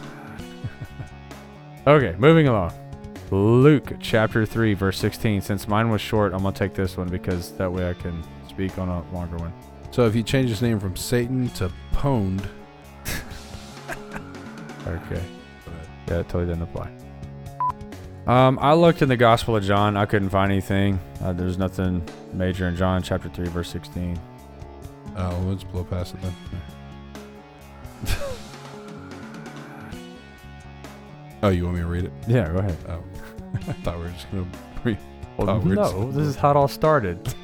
okay, 1.86 2.16
moving 2.18 2.48
along. 2.48 2.72
Luke 3.30 3.92
chapter 4.00 4.44
3, 4.44 4.74
verse 4.74 4.98
16. 4.98 5.40
Since 5.40 5.68
mine 5.68 5.90
was 5.90 6.00
short, 6.00 6.32
I'm 6.32 6.42
going 6.42 6.52
to 6.52 6.58
take 6.58 6.74
this 6.74 6.96
one 6.96 7.08
because 7.08 7.52
that 7.52 7.72
way 7.72 7.88
I 7.88 7.94
can 7.94 8.22
speak 8.48 8.78
on 8.78 8.88
a 8.88 9.02
longer 9.12 9.36
one. 9.36 9.52
So 9.90 10.06
if 10.06 10.14
you 10.14 10.22
change 10.22 10.48
his 10.50 10.62
name 10.62 10.78
from 10.80 10.96
Satan 10.96 11.48
to 11.50 11.70
Pwned, 11.92 12.44
Okay. 14.86 15.22
Yeah, 16.08 16.20
it 16.20 16.28
totally 16.28 16.46
didn't 16.46 16.62
apply. 16.62 16.90
Um, 18.26 18.58
I 18.60 18.74
looked 18.74 19.02
in 19.02 19.08
the 19.08 19.16
Gospel 19.16 19.56
of 19.56 19.64
John. 19.64 19.96
I 19.96 20.06
couldn't 20.06 20.30
find 20.30 20.50
anything. 20.50 20.98
Uh, 21.22 21.32
there's 21.32 21.58
nothing 21.58 22.06
major 22.32 22.66
in 22.68 22.76
John 22.76 23.02
chapter 23.02 23.28
3, 23.28 23.48
verse 23.48 23.70
16. 23.70 24.18
oh, 25.16 25.44
let's 25.46 25.64
blow 25.64 25.84
past 25.84 26.14
it 26.14 26.22
then. 26.22 26.34
Oh, 31.42 31.48
you 31.48 31.64
want 31.64 31.76
me 31.76 31.82
to 31.82 31.86
read 31.88 32.04
it? 32.04 32.12
Yeah, 32.28 32.48
go 32.52 32.58
ahead. 32.58 32.76
Oh, 32.88 33.02
I 33.54 33.72
thought 33.72 33.96
we 33.98 34.04
were 34.04 34.10
just 34.10 34.30
gonna 34.30 34.46
read. 34.84 34.98
Well, 35.36 35.50
Oh, 35.50 35.58
no, 35.60 36.10
this 36.12 36.26
is 36.26 36.36
how 36.36 36.50
it 36.50 36.56
all 36.56 36.68
started. 36.68 37.34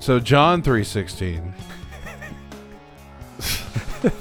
So 0.00 0.18
John 0.18 0.62
three 0.62 0.84
sixteen. 0.84 1.52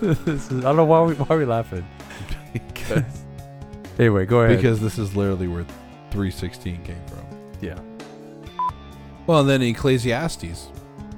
is, 0.02 0.50
I 0.52 0.62
don't 0.62 0.76
know 0.76 0.86
why 0.86 1.02
we 1.04 1.14
why 1.16 1.36
are 1.36 1.40
we 1.40 1.46
laughing. 1.46 1.86
Anyway, 4.00 4.26
go 4.26 4.40
ahead. 4.40 4.56
because 4.58 4.80
this 4.80 4.98
is 4.98 5.14
literally 5.16 5.48
where 5.50 5.66
316 6.12 6.82
came 6.84 7.02
from. 7.08 7.26
yeah, 7.60 7.78
Well, 9.28 9.42
and 9.42 9.50
then 9.50 9.62
Ecclesiastes, 9.62 10.70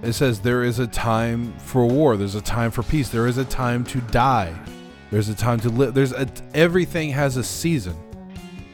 it 0.01 0.13
says 0.13 0.39
there 0.39 0.63
is 0.63 0.79
a 0.79 0.87
time 0.87 1.53
for 1.59 1.85
war, 1.85 2.17
there's 2.17 2.33
a 2.33 2.41
time 2.41 2.71
for 2.71 2.81
peace, 2.81 3.07
there 3.09 3.27
is 3.27 3.37
a 3.37 3.45
time 3.45 3.83
to 3.85 4.01
die, 4.01 4.51
there's 5.11 5.29
a 5.29 5.35
time 5.35 5.59
to 5.59 5.69
live. 5.69 5.93
There's 5.93 6.13
a 6.13 6.27
everything 6.53 7.11
has 7.11 7.37
a 7.37 7.43
season. 7.43 7.95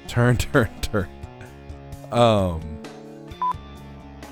Turn, 0.07 0.37
turn, 0.37 0.69
turn. 0.81 1.09
Um, 2.11 2.61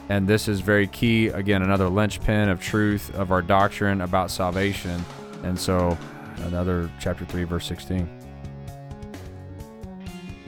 and 0.08 0.27
this 0.27 0.48
is 0.48 0.61
very 0.61 0.88
key. 0.88 1.27
Again, 1.27 1.61
another 1.64 1.90
linchpin 1.90 2.50
of 2.50 2.61
truth 2.61 3.14
of 3.16 3.32
our 3.32 3.42
doctrine 3.42 4.01
about 4.01 4.30
salvation. 4.32 5.03
And 5.43 5.59
so, 5.59 5.98
another 6.43 6.90
chapter 7.00 7.25
three, 7.25 7.43
verse 7.43 7.66
sixteen. 7.66 8.08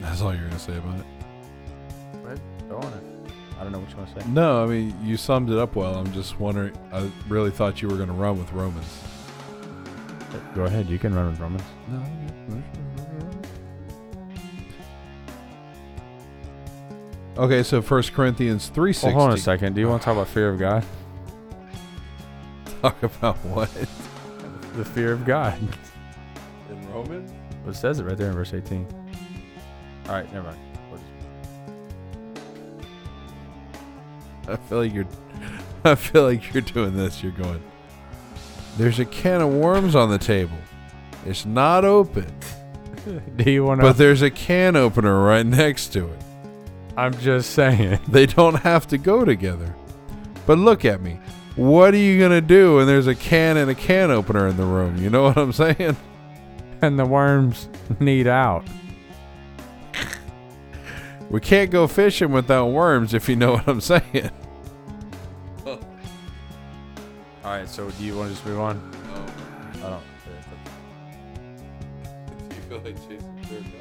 that's 0.00 0.22
all 0.22 0.32
you're 0.32 0.44
gonna 0.44 0.58
say 0.58 0.76
about 0.76 1.00
it. 1.00 1.06
Go 2.68 2.76
on 2.76 2.92
it. 2.92 3.02
I 3.58 3.64
don't 3.64 3.72
know 3.72 3.80
what 3.80 3.90
you 3.90 3.96
want 3.96 4.14
to 4.14 4.20
say. 4.22 4.28
No, 4.28 4.62
I 4.62 4.66
mean 4.66 4.94
you 5.02 5.16
summed 5.16 5.50
it 5.50 5.58
up 5.58 5.74
well. 5.74 5.96
I'm 5.96 6.12
just 6.12 6.38
wondering. 6.38 6.72
I 6.92 7.10
really 7.28 7.50
thought 7.50 7.82
you 7.82 7.88
were 7.88 7.96
gonna 7.96 8.12
run 8.12 8.38
with 8.38 8.52
Romans. 8.52 9.02
Go 10.54 10.64
ahead. 10.64 10.88
You 10.88 10.98
can 10.98 11.14
run 11.14 11.30
with 11.30 11.40
Romans. 11.40 11.62
No. 11.88 12.02
Okay, 17.36 17.62
so 17.62 17.80
First 17.80 18.12
Corinthians 18.14 18.68
three 18.68 18.92
Well, 19.02 19.12
hold 19.12 19.30
on 19.30 19.34
a 19.34 19.38
second. 19.38 19.74
Do 19.74 19.80
you 19.80 19.88
want 19.88 20.02
to 20.02 20.04
talk 20.06 20.14
about 20.14 20.28
fear 20.28 20.48
of 20.48 20.58
God? 20.58 20.84
Talk 22.82 23.00
about 23.02 23.36
what 23.44 23.70
The 24.74 24.84
fear 24.84 25.12
of 25.12 25.24
God. 25.24 25.56
in 26.70 26.92
Romans? 26.92 27.30
Well, 27.62 27.70
it 27.70 27.76
says 27.76 28.00
it 28.00 28.04
right 28.04 28.16
there 28.16 28.28
in 28.28 28.34
verse 28.34 28.52
18. 28.54 28.86
All 30.08 30.14
right, 30.14 30.32
never 30.32 30.46
mind. 30.48 30.58
We'll 30.90 31.00
just- 34.46 34.48
I 34.48 34.56
feel 34.68 34.78
like 34.78 34.92
you're. 34.94 35.06
I 35.84 35.94
feel 35.94 36.24
like 36.24 36.52
you're 36.52 36.62
doing 36.62 36.96
this. 36.96 37.22
You're 37.22 37.32
going. 37.32 37.62
There's 38.78 38.98
a 39.00 39.04
can 39.04 39.40
of 39.42 39.52
worms 39.52 39.94
on 39.94 40.08
the 40.08 40.18
table. 40.18 40.56
It's 41.26 41.44
not 41.44 41.84
open, 41.84 42.32
Do 43.36 43.50
you 43.50 43.64
want 43.64 43.80
to? 43.80 43.86
but 43.88 43.96
there's 43.98 44.22
a 44.22 44.30
can 44.30 44.76
opener 44.76 45.22
right 45.22 45.44
next 45.44 45.88
to 45.94 46.06
it. 46.08 46.20
I'm 46.96 47.12
just 47.18 47.50
saying. 47.50 48.00
They 48.08 48.26
don't 48.26 48.54
have 48.56 48.86
to 48.88 48.98
go 48.98 49.24
together. 49.24 49.74
But 50.46 50.58
look 50.58 50.84
at 50.84 51.02
me. 51.02 51.18
What 51.56 51.92
are 51.92 51.98
you 51.98 52.18
gonna 52.20 52.40
do 52.40 52.76
when 52.76 52.86
there's 52.86 53.08
a 53.08 53.14
can 53.14 53.56
and 53.56 53.68
a 53.70 53.74
can 53.74 54.10
opener 54.10 54.46
in 54.46 54.56
the 54.56 54.64
room? 54.64 54.96
You 54.96 55.10
know 55.10 55.22
what 55.24 55.36
I'm 55.36 55.52
saying? 55.52 55.96
And 56.80 56.98
the 56.98 57.04
worms 57.04 57.68
need 58.00 58.26
out. 58.28 58.64
We 61.30 61.40
can't 61.40 61.70
go 61.70 61.86
fishing 61.86 62.30
without 62.32 62.68
worms, 62.68 63.12
if 63.12 63.28
you 63.28 63.36
know 63.36 63.52
what 63.52 63.68
I'm 63.68 63.80
saying. 63.82 64.30
Right, 67.50 67.68
so 67.68 67.90
do 67.90 68.04
you 68.04 68.16
want 68.16 68.28
to 68.28 68.34
just 68.34 68.46
move 68.46 68.60
on? 68.60 68.78
I 69.82 69.90
don't. 69.90 70.02
Do 72.48 72.56
you 72.56 72.62
feel 72.62 72.80
like 72.80 72.96
chasing 72.96 73.72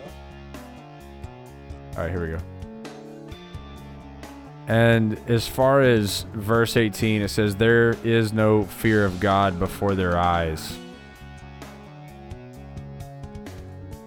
All 1.96 2.04
right, 2.04 2.12
here 2.12 2.22
we 2.22 2.38
go. 2.38 2.44
And 4.68 5.18
as 5.30 5.48
far 5.48 5.82
as 5.82 6.26
verse 6.34 6.76
18, 6.76 7.22
it 7.22 7.30
says, 7.30 7.56
There 7.56 7.96
is 8.04 8.34
no 8.34 8.64
fear 8.64 9.06
of 9.06 9.20
God 9.20 9.60
before 9.60 9.96
their 9.96 10.18
eyes. 10.18 10.78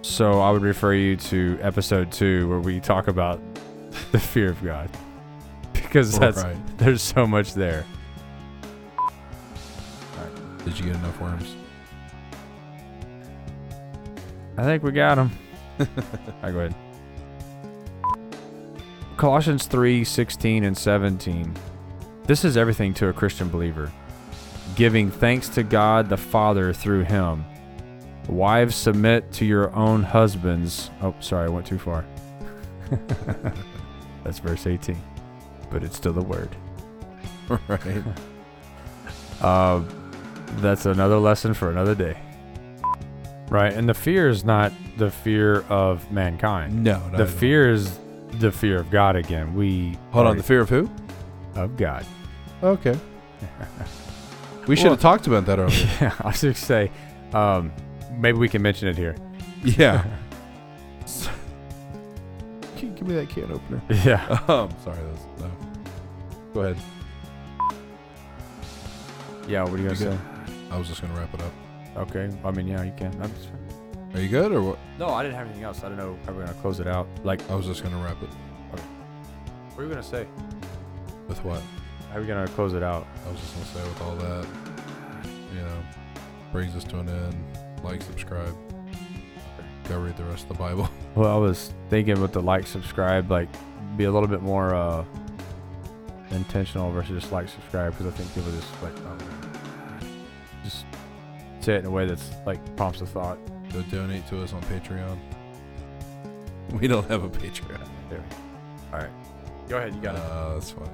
So 0.01 0.39
I 0.39 0.51
would 0.51 0.61
refer 0.61 0.93
you 0.93 1.17
to 1.17 1.57
episode 1.61 2.11
two, 2.11 2.47
where 2.47 2.59
we 2.59 2.79
talk 2.79 3.07
about 3.07 3.41
the 4.11 4.19
fear 4.19 4.49
of 4.49 4.63
God. 4.63 4.89
Because 5.73 6.17
that's 6.17 6.41
right. 6.41 6.55
there's 6.77 7.01
so 7.01 7.27
much 7.27 7.53
there. 7.53 7.85
Did 10.65 10.77
you 10.77 10.85
get 10.85 10.95
enough 10.95 11.19
worms? 11.19 11.55
I 14.57 14.63
think 14.63 14.83
we 14.83 14.91
got 14.91 15.15
them. 15.15 15.31
All 15.79 15.87
right, 16.43 16.51
go 16.51 16.59
ahead. 16.59 16.75
Colossians 19.17 19.65
3 19.67 20.03
16 20.03 20.63
and 20.63 20.77
17. 20.77 21.55
This 22.25 22.45
is 22.45 22.57
everything 22.57 22.93
to 22.95 23.07
a 23.07 23.13
Christian 23.13 23.49
believer. 23.49 23.91
Giving 24.75 25.11
thanks 25.11 25.49
to 25.49 25.63
God 25.63 26.09
the 26.09 26.17
Father 26.17 26.73
through 26.73 27.03
him. 27.03 27.45
Wives, 28.27 28.75
submit 28.75 29.31
to 29.33 29.45
your 29.45 29.73
own 29.75 30.03
husbands. 30.03 30.91
Oh, 31.01 31.13
sorry, 31.19 31.47
I 31.47 31.49
went 31.49 31.65
too 31.65 31.79
far. 31.79 32.05
That's 34.23 34.39
verse 34.39 34.67
18. 34.67 35.01
But 35.69 35.83
it's 35.83 35.97
still 35.97 36.13
the 36.13 36.21
word. 36.21 36.49
right. 37.67 38.03
Uh, 39.41 39.81
that's 40.57 40.85
another 40.85 41.17
lesson 41.17 41.53
for 41.53 41.69
another 41.69 41.95
day. 41.95 42.17
Right. 43.49 43.73
And 43.73 43.87
the 43.89 43.93
fear 43.93 44.29
is 44.29 44.43
not 44.45 44.71
the 44.97 45.11
fear 45.11 45.61
of 45.69 46.09
mankind. 46.11 46.83
No, 46.83 46.99
not 47.09 47.17
the 47.17 47.23
at 47.23 47.29
fear 47.29 47.69
is 47.71 47.99
the 48.39 48.51
fear 48.51 48.79
of 48.79 48.89
God 48.89 49.15
again. 49.15 49.53
We 49.55 49.97
Hold 50.11 50.27
on, 50.27 50.37
the 50.37 50.43
fear 50.43 50.61
of 50.61 50.69
who? 50.69 50.89
of 51.55 51.75
God. 51.77 52.05
Okay. 52.63 52.97
We 54.67 54.75
should 54.75 54.83
Well- 54.85 54.93
have 54.93 55.01
talked 55.01 55.25
about 55.27 55.47
that 55.47 55.57
earlier. 55.57 55.89
Yeah, 56.01 56.13
I 56.21 56.27
was 56.27 56.39
just 56.41 56.63
say, 56.65 56.91
um, 57.33 57.73
maybe 58.13 58.37
we 58.37 58.47
can 58.47 58.61
mention 58.61 58.87
it 58.87 58.95
here. 58.95 59.15
yeah. 59.63 60.05
Can 62.77 62.89
you 62.89 62.95
give 62.95 63.07
me 63.07 63.15
that 63.15 63.27
can 63.29 63.51
opener? 63.51 63.81
yeah. 64.05 64.23
Um, 64.47 64.69
sorry, 64.83 64.97
that's 65.11 65.25
no. 65.41 65.51
Go 66.53 66.59
ahead. 66.61 66.77
Yeah. 69.47 69.63
What 69.63 69.73
are 69.73 69.77
you 69.77 69.89
gonna 69.89 69.89
You 69.89 69.95
say? 69.95 70.17
I 70.71 70.77
was 70.77 70.87
just 70.87 71.01
gonna 71.01 71.13
wrap 71.13 71.33
it 71.33 71.41
up. 71.41 71.53
Okay. 71.97 72.35
I 72.43 72.51
mean, 72.51 72.67
yeah, 72.67 72.83
you 72.83 72.93
can. 72.97 73.13
I'm 73.21 73.31
just 73.35 73.49
fine. 73.49 74.15
Are 74.15 74.21
you 74.21 74.29
good 74.29 74.51
or 74.51 74.61
what? 74.63 74.79
No, 74.97 75.09
I 75.09 75.21
didn't 75.21 75.35
have 75.35 75.45
anything 75.45 75.63
else. 75.63 75.83
I 75.83 75.89
don't 75.89 75.97
know 75.97 76.17
how 76.25 76.33
we're 76.33 76.45
gonna 76.45 76.57
close 76.61 76.79
it 76.79 76.87
out. 76.87 77.07
Like, 77.23 77.47
I 77.49 77.55
was 77.55 77.65
just 77.65 77.83
gonna 77.83 78.01
wrap 78.03 78.21
it 78.23 78.29
what 79.81 79.85
are 79.85 79.87
you 79.87 79.89
gonna 79.89 80.03
say? 80.03 80.27
with 81.27 81.43
what? 81.45 81.61
How 82.09 82.17
are 82.17 82.21
we 82.21 82.27
gonna 82.27 82.47
close 82.49 82.73
it 82.73 82.83
out? 82.83 83.07
I 83.25 83.31
was 83.31 83.39
just 83.39 83.53
gonna 83.53 83.65
say 83.65 83.89
with 83.89 84.01
all 84.01 84.15
that, 84.17 84.45
you 85.55 85.61
know, 85.61 85.77
brings 86.51 86.75
us 86.75 86.83
to 86.83 86.99
an 86.99 87.09
end. 87.09 87.35
Like, 87.83 88.01
subscribe. 88.01 88.55
Go 89.87 89.99
read 89.99 90.17
the 90.17 90.25
rest 90.25 90.43
of 90.43 90.49
the 90.49 90.53
Bible. 90.55 90.89
Well, 91.13 91.33
I 91.33 91.37
was 91.37 91.73
thinking 91.89 92.21
with 92.21 92.31
the 92.31 92.41
like, 92.41 92.65
subscribe, 92.65 93.29
like, 93.29 93.49
be 93.97 94.05
a 94.05 94.11
little 94.11 94.29
bit 94.29 94.41
more 94.41 94.73
uh, 94.73 95.03
intentional 96.29 96.89
versus 96.91 97.21
just 97.21 97.33
like, 97.33 97.49
subscribe, 97.49 97.97
because 97.97 98.13
I 98.13 98.15
think 98.15 98.33
people 98.33 98.51
just 98.51 98.81
like, 98.81 98.95
just 98.95 99.30
say 101.63 101.75
it 101.75 101.79
in 101.79 101.85
a 101.85 101.91
way 101.91 102.05
that's 102.05 102.31
like 102.45 102.59
prompts 102.75 103.01
a 103.01 103.05
thought. 103.05 103.37
Go 103.71 103.81
donate 103.83 104.27
to 104.27 104.41
us 104.43 104.53
on 104.53 104.61
Patreon. 104.63 105.17
We 106.79 106.87
don't 106.87 107.09
have 107.09 107.23
a 107.23 107.29
Patreon. 107.29 107.87
There. 108.09 108.23
All 108.93 108.99
right. 108.99 109.09
Go 109.69 109.77
ahead. 109.77 109.93
You 109.95 110.01
got 110.01 110.15
it. 110.15 110.21
Uh, 110.21 110.53
that's 110.53 110.71
funny. 110.71 110.89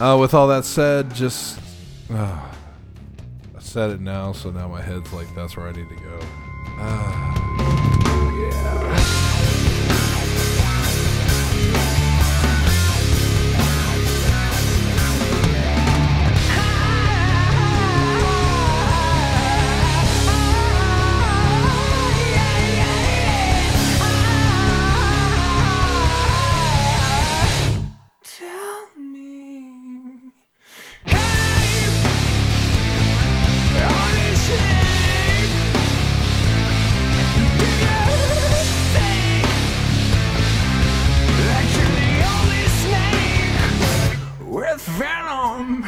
Uh, 0.00 0.16
with 0.16 0.34
all 0.34 0.48
that 0.48 0.64
said, 0.64 1.14
just 1.14 1.60
uh, 2.10 2.14
I 2.14 3.60
said 3.60 3.90
it 3.90 4.00
now, 4.00 4.32
so 4.32 4.50
now 4.50 4.66
my 4.68 4.80
head's 4.80 5.12
like 5.12 5.32
that's 5.34 5.56
where 5.56 5.68
I 5.68 5.72
need 5.72 5.88
to 5.88 5.96
go. 5.96 6.20
Uh, 6.78 7.36
Tell 8.50 8.99